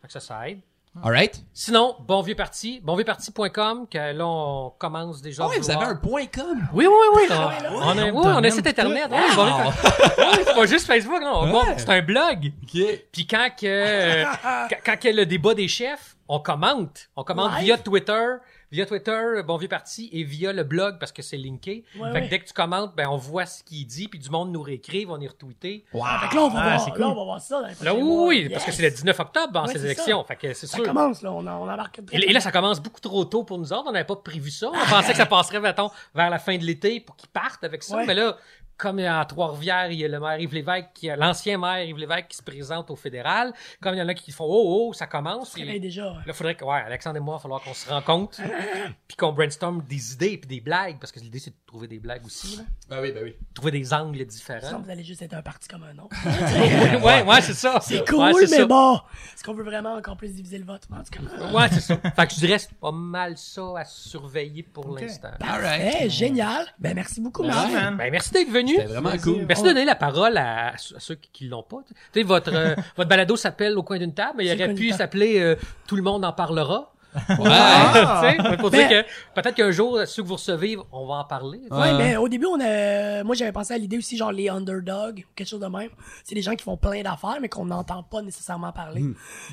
Fait 0.00 0.06
que 0.06 0.12
ça, 0.12 0.20
ça 0.20 0.48
aide. 0.50 0.60
Alright. 1.02 1.42
Sinon, 1.54 1.96
bon 2.06 2.20
vieux 2.20 2.34
parti, 2.34 2.78
bonvieuxparti.com, 2.84 3.86
que 3.88 4.12
là, 4.12 4.26
on 4.26 4.72
commence 4.78 5.22
déjà. 5.22 5.44
Ah 5.44 5.48
ouais, 5.48 5.56
à 5.56 5.60
vous 5.60 5.70
avez 5.70 5.84
un 5.86 5.96
point 5.96 6.26
com. 6.26 6.68
Oui, 6.74 6.86
oui, 6.86 6.94
oui. 7.14 7.22
on, 7.30 7.34
ouais, 7.34 7.78
on 7.82 7.98
a, 7.98 8.04
oui, 8.10 8.10
on 8.14 8.44
a 8.44 8.50
site 8.50 8.66
internet. 8.66 9.08
Oui, 9.10 9.16
parti. 9.34 9.70
Oui, 10.18 10.42
c'est 10.44 10.54
pas 10.54 10.66
juste 10.66 10.86
Facebook, 10.86 11.22
non. 11.22 11.48
Bon, 11.50 11.60
Ouais. 11.64 11.74
c'est 11.78 11.88
un 11.88 12.02
blog. 12.02 12.52
Ok. 12.62 12.82
Puis 13.10 13.26
quand 13.26 13.48
que, 13.58 13.64
euh, 13.66 14.24
quand, 14.84 14.96
a 15.02 15.12
le 15.12 15.24
débat 15.24 15.54
des 15.54 15.66
chefs, 15.66 16.14
on 16.28 16.40
commente. 16.40 17.08
On 17.16 17.24
commente 17.24 17.52
Live? 17.52 17.64
via 17.64 17.78
Twitter, 17.78 18.26
via 18.72 18.86
Twitter, 18.86 19.42
bon 19.46 19.56
vieux 19.58 19.68
parti, 19.68 20.08
et 20.12 20.24
via 20.24 20.52
le 20.52 20.64
blog 20.64 20.98
parce 20.98 21.12
que 21.12 21.22
c'est 21.22 21.36
linké. 21.36 21.84
Ouais, 21.96 22.10
fait 22.12 22.18
que 22.18 22.22
ouais. 22.24 22.28
dès 22.28 22.38
que 22.40 22.46
tu 22.46 22.52
commentes, 22.54 22.96
ben 22.96 23.06
on 23.08 23.16
voit 23.18 23.46
ce 23.46 23.62
qu'il 23.62 23.86
dit, 23.86 24.08
puis 24.08 24.18
du 24.18 24.30
monde 24.30 24.50
nous 24.50 24.62
réécrive, 24.62 25.10
on 25.10 25.20
est 25.20 25.28
retweeté. 25.28 25.84
Wow. 25.92 26.04
Fait 26.22 26.28
que 26.30 26.34
là, 26.34 26.40
on 26.42 26.48
va, 26.48 26.60
Ah, 26.60 26.68
voir, 26.70 26.80
c'est 26.80 26.90
là, 26.90 26.96
cool. 26.96 27.04
on 27.04 27.14
va 27.14 27.24
voir 27.24 27.40
ça 27.40 27.60
dans 27.60 27.68
les 27.68 27.74
Là, 27.84 27.94
oui, 27.94 28.02
mois. 28.02 28.26
oui, 28.28 28.40
Yes. 28.42 28.52
parce 28.52 28.64
que 28.64 28.72
c'est 28.72 28.82
le 28.82 28.90
19 28.90 29.20
octobre 29.20 29.52
dans 29.52 29.66
Ouais, 29.66 29.72
ces 29.72 29.84
élections. 29.84 30.24
Fait 30.24 30.36
que 30.36 30.54
c'est 30.54 30.66
Ça 30.66 30.76
sûr. 30.78 30.84
commence, 30.86 31.22
là. 31.22 31.30
On, 31.32 31.46
on 31.46 31.68
embarque 31.68 32.00
Et, 32.12 32.30
et 32.30 32.32
là, 32.32 32.40
ça 32.40 32.50
commence 32.50 32.80
beaucoup 32.80 33.00
trop 33.00 33.24
tôt 33.24 33.44
pour 33.44 33.58
nous 33.58 33.72
autres. 33.72 33.84
On 33.86 33.92
n'avait 33.92 34.04
pas 34.06 34.16
prévu 34.16 34.50
ça. 34.50 34.68
On 34.70 34.72
pensait 34.90 35.12
que 35.12 35.18
ça 35.18 35.26
passerait, 35.26 35.60
mettons, 35.60 35.90
vers 36.14 36.30
la 36.30 36.38
fin 36.38 36.56
de 36.56 36.64
l'été 36.64 36.98
pour 37.00 37.14
qu'ils 37.16 37.28
partent 37.28 37.64
avec 37.64 37.82
ça. 37.82 37.96
Ouais. 37.98 38.06
Mais 38.06 38.14
là, 38.14 38.36
comme 38.82 38.98
à 38.98 39.24
Trois-Rivières, 39.24 39.92
il 39.92 40.00
y 40.00 40.04
a 40.04 40.08
le 40.08 40.18
maire 40.18 40.40
Yves 40.40 40.54
Lévesque, 40.54 40.88
qui, 40.92 41.06
l'ancien 41.16 41.56
maire 41.56 41.84
Yves 41.84 41.98
Lévesque 41.98 42.26
qui 42.28 42.36
se 42.36 42.42
présente 42.42 42.90
au 42.90 42.96
fédéral. 42.96 43.52
Comme 43.80 43.94
il 43.94 43.98
y 43.98 44.02
en 44.02 44.08
a 44.08 44.14
qui 44.14 44.32
font 44.32 44.44
Oh, 44.48 44.88
oh, 44.88 44.92
ça 44.92 45.06
commence. 45.06 45.56
Et 45.56 45.78
déjà. 45.78 46.06
Là, 46.06 46.22
il 46.26 46.32
faudrait 46.32 46.56
que, 46.56 46.64
ouais, 46.64 46.82
Alexandre 46.84 47.18
et 47.18 47.20
moi, 47.20 47.34
il 47.34 47.38
va 47.38 47.42
falloir 47.42 47.62
qu'on 47.62 47.74
se 47.74 47.88
rencontre. 47.88 48.40
puis 49.06 49.16
qu'on 49.16 49.32
brainstorm 49.32 49.82
des 49.88 50.14
idées 50.14 50.36
puis 50.36 50.48
des 50.48 50.60
blagues. 50.60 50.98
Parce 50.98 51.12
que 51.12 51.20
l'idée, 51.20 51.38
c'est 51.38 51.50
de 51.50 51.56
trouver 51.64 51.86
des 51.86 52.00
blagues 52.00 52.26
aussi. 52.26 52.56
Là. 52.56 52.64
Ben 52.90 53.00
oui, 53.00 53.12
ben 53.12 53.22
oui. 53.22 53.36
Trouver 53.54 53.70
des 53.70 53.94
angles 53.94 54.16
Sinon, 54.16 54.28
différents. 54.28 54.80
vous 54.80 54.90
allez 54.90 55.04
juste 55.04 55.22
être 55.22 55.34
un 55.34 55.42
parti 55.42 55.68
comme 55.68 55.84
un 55.84 55.96
autre. 56.02 56.16
ouais, 57.06 57.22
ouais, 57.22 57.40
c'est 57.40 57.54
ça. 57.54 57.78
C'est 57.80 58.04
cool, 58.08 58.18
Ouais, 58.18 58.32
mais 58.40 58.46
ça. 58.46 58.66
bon. 58.66 58.96
Est-ce 59.34 59.44
qu'on 59.44 59.54
veut 59.54 59.62
vraiment 59.64 59.94
encore 59.94 60.16
plus 60.16 60.34
diviser 60.34 60.58
le 60.58 60.64
vote? 60.64 60.82
En 60.90 61.04
tout 61.04 61.10
cas, 61.12 61.52
Ouais, 61.52 61.68
c'est 61.70 61.80
ça. 61.80 61.96
Fait 61.96 62.26
que 62.26 62.34
je 62.34 62.38
dirais, 62.40 62.58
c'est 62.58 62.74
pas 62.74 62.90
mal 62.90 63.38
ça 63.38 63.62
à 63.78 63.84
surveiller 63.84 64.64
pour 64.64 64.98
l'instant. 64.98 65.30
Parfait, 65.38 66.10
génial. 66.10 66.66
Ben, 66.80 66.94
merci 66.94 67.20
beaucoup, 67.20 67.44
Marc. 67.44 67.70
Ben, 67.96 68.10
merci 68.10 68.32
d'être 68.32 68.50
venu. 68.50 68.71
C'était 68.76 68.86
vraiment 68.86 69.16
cool. 69.22 69.44
Merci 69.46 69.62
de 69.62 69.68
donner 69.68 69.84
la 69.84 69.94
parole 69.94 70.36
à, 70.36 70.68
à 70.68 70.76
ceux 70.76 71.14
qui, 71.16 71.30
qui 71.32 71.48
l'ont 71.48 71.62
pas. 71.62 71.78
Tu 71.88 71.94
sais, 72.14 72.22
votre, 72.22 72.52
euh, 72.54 72.74
votre 72.96 73.08
balado 73.08 73.36
s'appelle 73.36 73.76
Au 73.78 73.82
coin 73.82 73.98
d'une 73.98 74.14
table, 74.14 74.34
mais 74.38 74.46
il 74.46 74.52
aurait 74.62 74.74
pu 74.74 74.90
s'appeler 74.90 75.40
euh, 75.40 75.56
Tout 75.86 75.96
le 75.96 76.02
monde 76.02 76.24
en 76.24 76.32
parlera. 76.32 76.88
Ouais. 77.14 78.56
Pour 78.58 78.70
dire 78.70 78.88
Ben- 78.88 79.04
que 79.04 79.08
peut-être 79.40 79.54
qu'un 79.54 79.70
jour, 79.70 80.00
ceux 80.06 80.22
que 80.22 80.28
vous 80.28 80.36
recevez, 80.36 80.76
on 80.92 81.06
va 81.06 81.14
en 81.16 81.24
parler. 81.24 81.60
Ouais, 81.70 81.78
Ouais. 81.78 81.98
mais 81.98 82.16
au 82.16 82.26
début, 82.28 82.46
on 82.46 82.58
a, 82.60 83.22
moi, 83.22 83.34
j'avais 83.34 83.52
pensé 83.52 83.74
à 83.74 83.78
l'idée 83.78 83.98
aussi, 83.98 84.16
genre 84.16 84.32
les 84.32 84.48
underdogs, 84.48 85.18
ou 85.18 85.28
quelque 85.34 85.46
chose 85.48 85.60
de 85.60 85.66
même. 85.66 85.90
C'est 86.24 86.34
des 86.34 86.40
gens 86.40 86.54
qui 86.54 86.64
font 86.64 86.78
plein 86.78 87.02
d'affaires, 87.02 87.36
mais 87.40 87.50
qu'on 87.50 87.66
n'entend 87.66 88.02
pas 88.02 88.22
nécessairement 88.22 88.72
parler. 88.72 89.04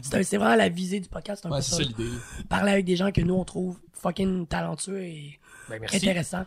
C'est 0.01 0.15
un- 0.15 0.23
C'est 0.23 0.37
vraiment 0.37 0.55
la 0.55 0.69
visée 0.69 1.01
du 1.01 1.09
podcast, 1.09 1.41
c'est 1.41 1.49
un 1.49 1.51
Ouais, 1.51 1.57
peu 1.57 1.63
c'est 1.63 1.71
ça. 1.71 1.77
ça 1.77 1.83
l'idée. 1.83 2.09
Parler 2.47 2.71
avec 2.71 2.85
des 2.85 2.95
gens 2.95 3.11
que 3.11 3.19
nous, 3.21 3.35
on 3.35 3.43
trouve 3.43 3.77
fucking 3.91 4.47
talentueux 4.47 5.01
et 5.03 5.37
Ben, 5.69 5.79
merci. 5.81 5.97
intéressants. 5.97 6.45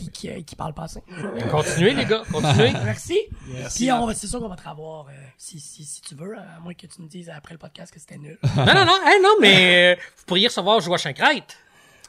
Puis 0.00 0.08
qui, 0.10 0.28
euh, 0.30 0.40
qui 0.46 0.56
parlent 0.56 0.72
pas 0.72 0.84
assez. 0.84 1.02
Continuez, 1.50 1.92
les 1.92 2.06
gars. 2.06 2.22
Continuez. 2.32 2.72
Merci. 2.84 3.18
Merci. 3.48 3.78
Puis 3.84 3.92
on 3.92 4.06
va, 4.06 4.14
c'est 4.14 4.26
sûr 4.26 4.40
qu'on 4.40 4.48
va 4.48 4.56
te 4.56 4.66
revoir 4.68 5.06
euh, 5.08 5.12
si, 5.36 5.60
si, 5.60 5.84
si 5.84 6.00
tu 6.00 6.14
veux, 6.14 6.36
à 6.38 6.58
moins 6.62 6.72
que 6.72 6.86
tu 6.86 7.00
nous 7.00 7.08
dises 7.08 7.30
après 7.34 7.52
le 7.52 7.58
podcast 7.58 7.92
que 7.92 8.00
c'était 8.00 8.16
nul. 8.16 8.38
non, 8.56 8.64
non, 8.64 8.84
non. 8.86 8.98
Non, 9.22 9.34
mais 9.40 9.94
euh, 9.94 10.00
vous 10.16 10.24
pourriez 10.26 10.46
recevoir 10.48 10.80
Joachim 10.80 11.12
Crête. 11.12 11.56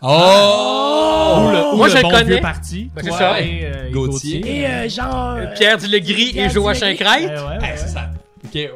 Oh! 0.03 0.07
Ou 0.07 1.51
le, 1.51 1.73
ou 1.73 1.77
Moi, 1.77 1.87
le 1.87 1.91
je 1.91 1.97
le 1.97 2.03
bon 2.03 2.09
connais. 2.11 2.23
vieux 2.23 2.41
parti. 2.41 2.89
Ben, 2.95 3.01
toi 3.05 3.11
c'est 3.11 3.17
ça. 3.23 3.41
Et, 3.41 3.61
euh, 3.65 3.87
et 3.87 3.91
Gauthier. 3.91 4.59
Et 4.61 4.65
euh, 4.67 4.89
Jean. 4.89 5.35
euh, 5.37 5.53
Pierre 5.55 5.77
Dulegris 5.77 6.31
Pierre 6.31 6.45
et 6.49 6.49
Joachim 6.49 6.79
Dulegris. 6.87 7.03
Crête. 7.05 7.29
Ouais, 7.29 7.35
ouais, 7.35 7.57
ouais, 7.61 7.73
c'est 7.77 7.87
ça. 7.89 8.09
Ok, 8.53 8.55
ouais. 8.55 8.69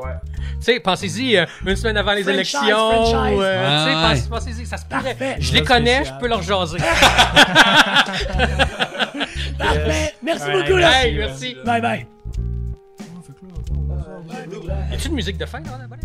Tu 0.59 0.61
sais, 0.61 0.79
pensez-y, 0.79 1.37
euh, 1.37 1.45
une 1.65 1.75
semaine 1.75 1.97
avant 1.97 2.13
les 2.13 2.21
Franchise, 2.23 2.33
élections. 2.35 2.61
franchise. 2.91 3.39
euh, 3.41 3.85
tu 3.85 3.91
sais, 3.91 3.95
Ouais, 3.95 4.01
pense- 4.01 4.19
ouais. 4.21 4.29
pensez-y, 4.29 4.65
ça 4.65 4.77
se 4.77 4.85
pourrait. 4.85 5.03
Parfait. 5.15 5.35
Je 5.39 5.53
les 5.53 5.63
connais, 5.63 6.05
je 6.05 6.11
peux 6.19 6.27
leur 6.27 6.41
jaser. 6.41 6.77
Parfait. 9.57 10.13
Merci 10.23 10.45
Ouais, 10.47 10.61
beaucoup, 10.63 10.77
là. 10.77 11.05
hey, 11.05 11.17
merci. 11.17 11.55
Bye 11.65 11.81
bye. 11.81 12.07
Y 14.91 14.93
a-tu 14.95 15.07
une 15.09 15.13
musique 15.15 15.37
de 15.37 15.45
fin, 15.45 15.59
là? 15.59 15.65
voilà? 15.87 16.01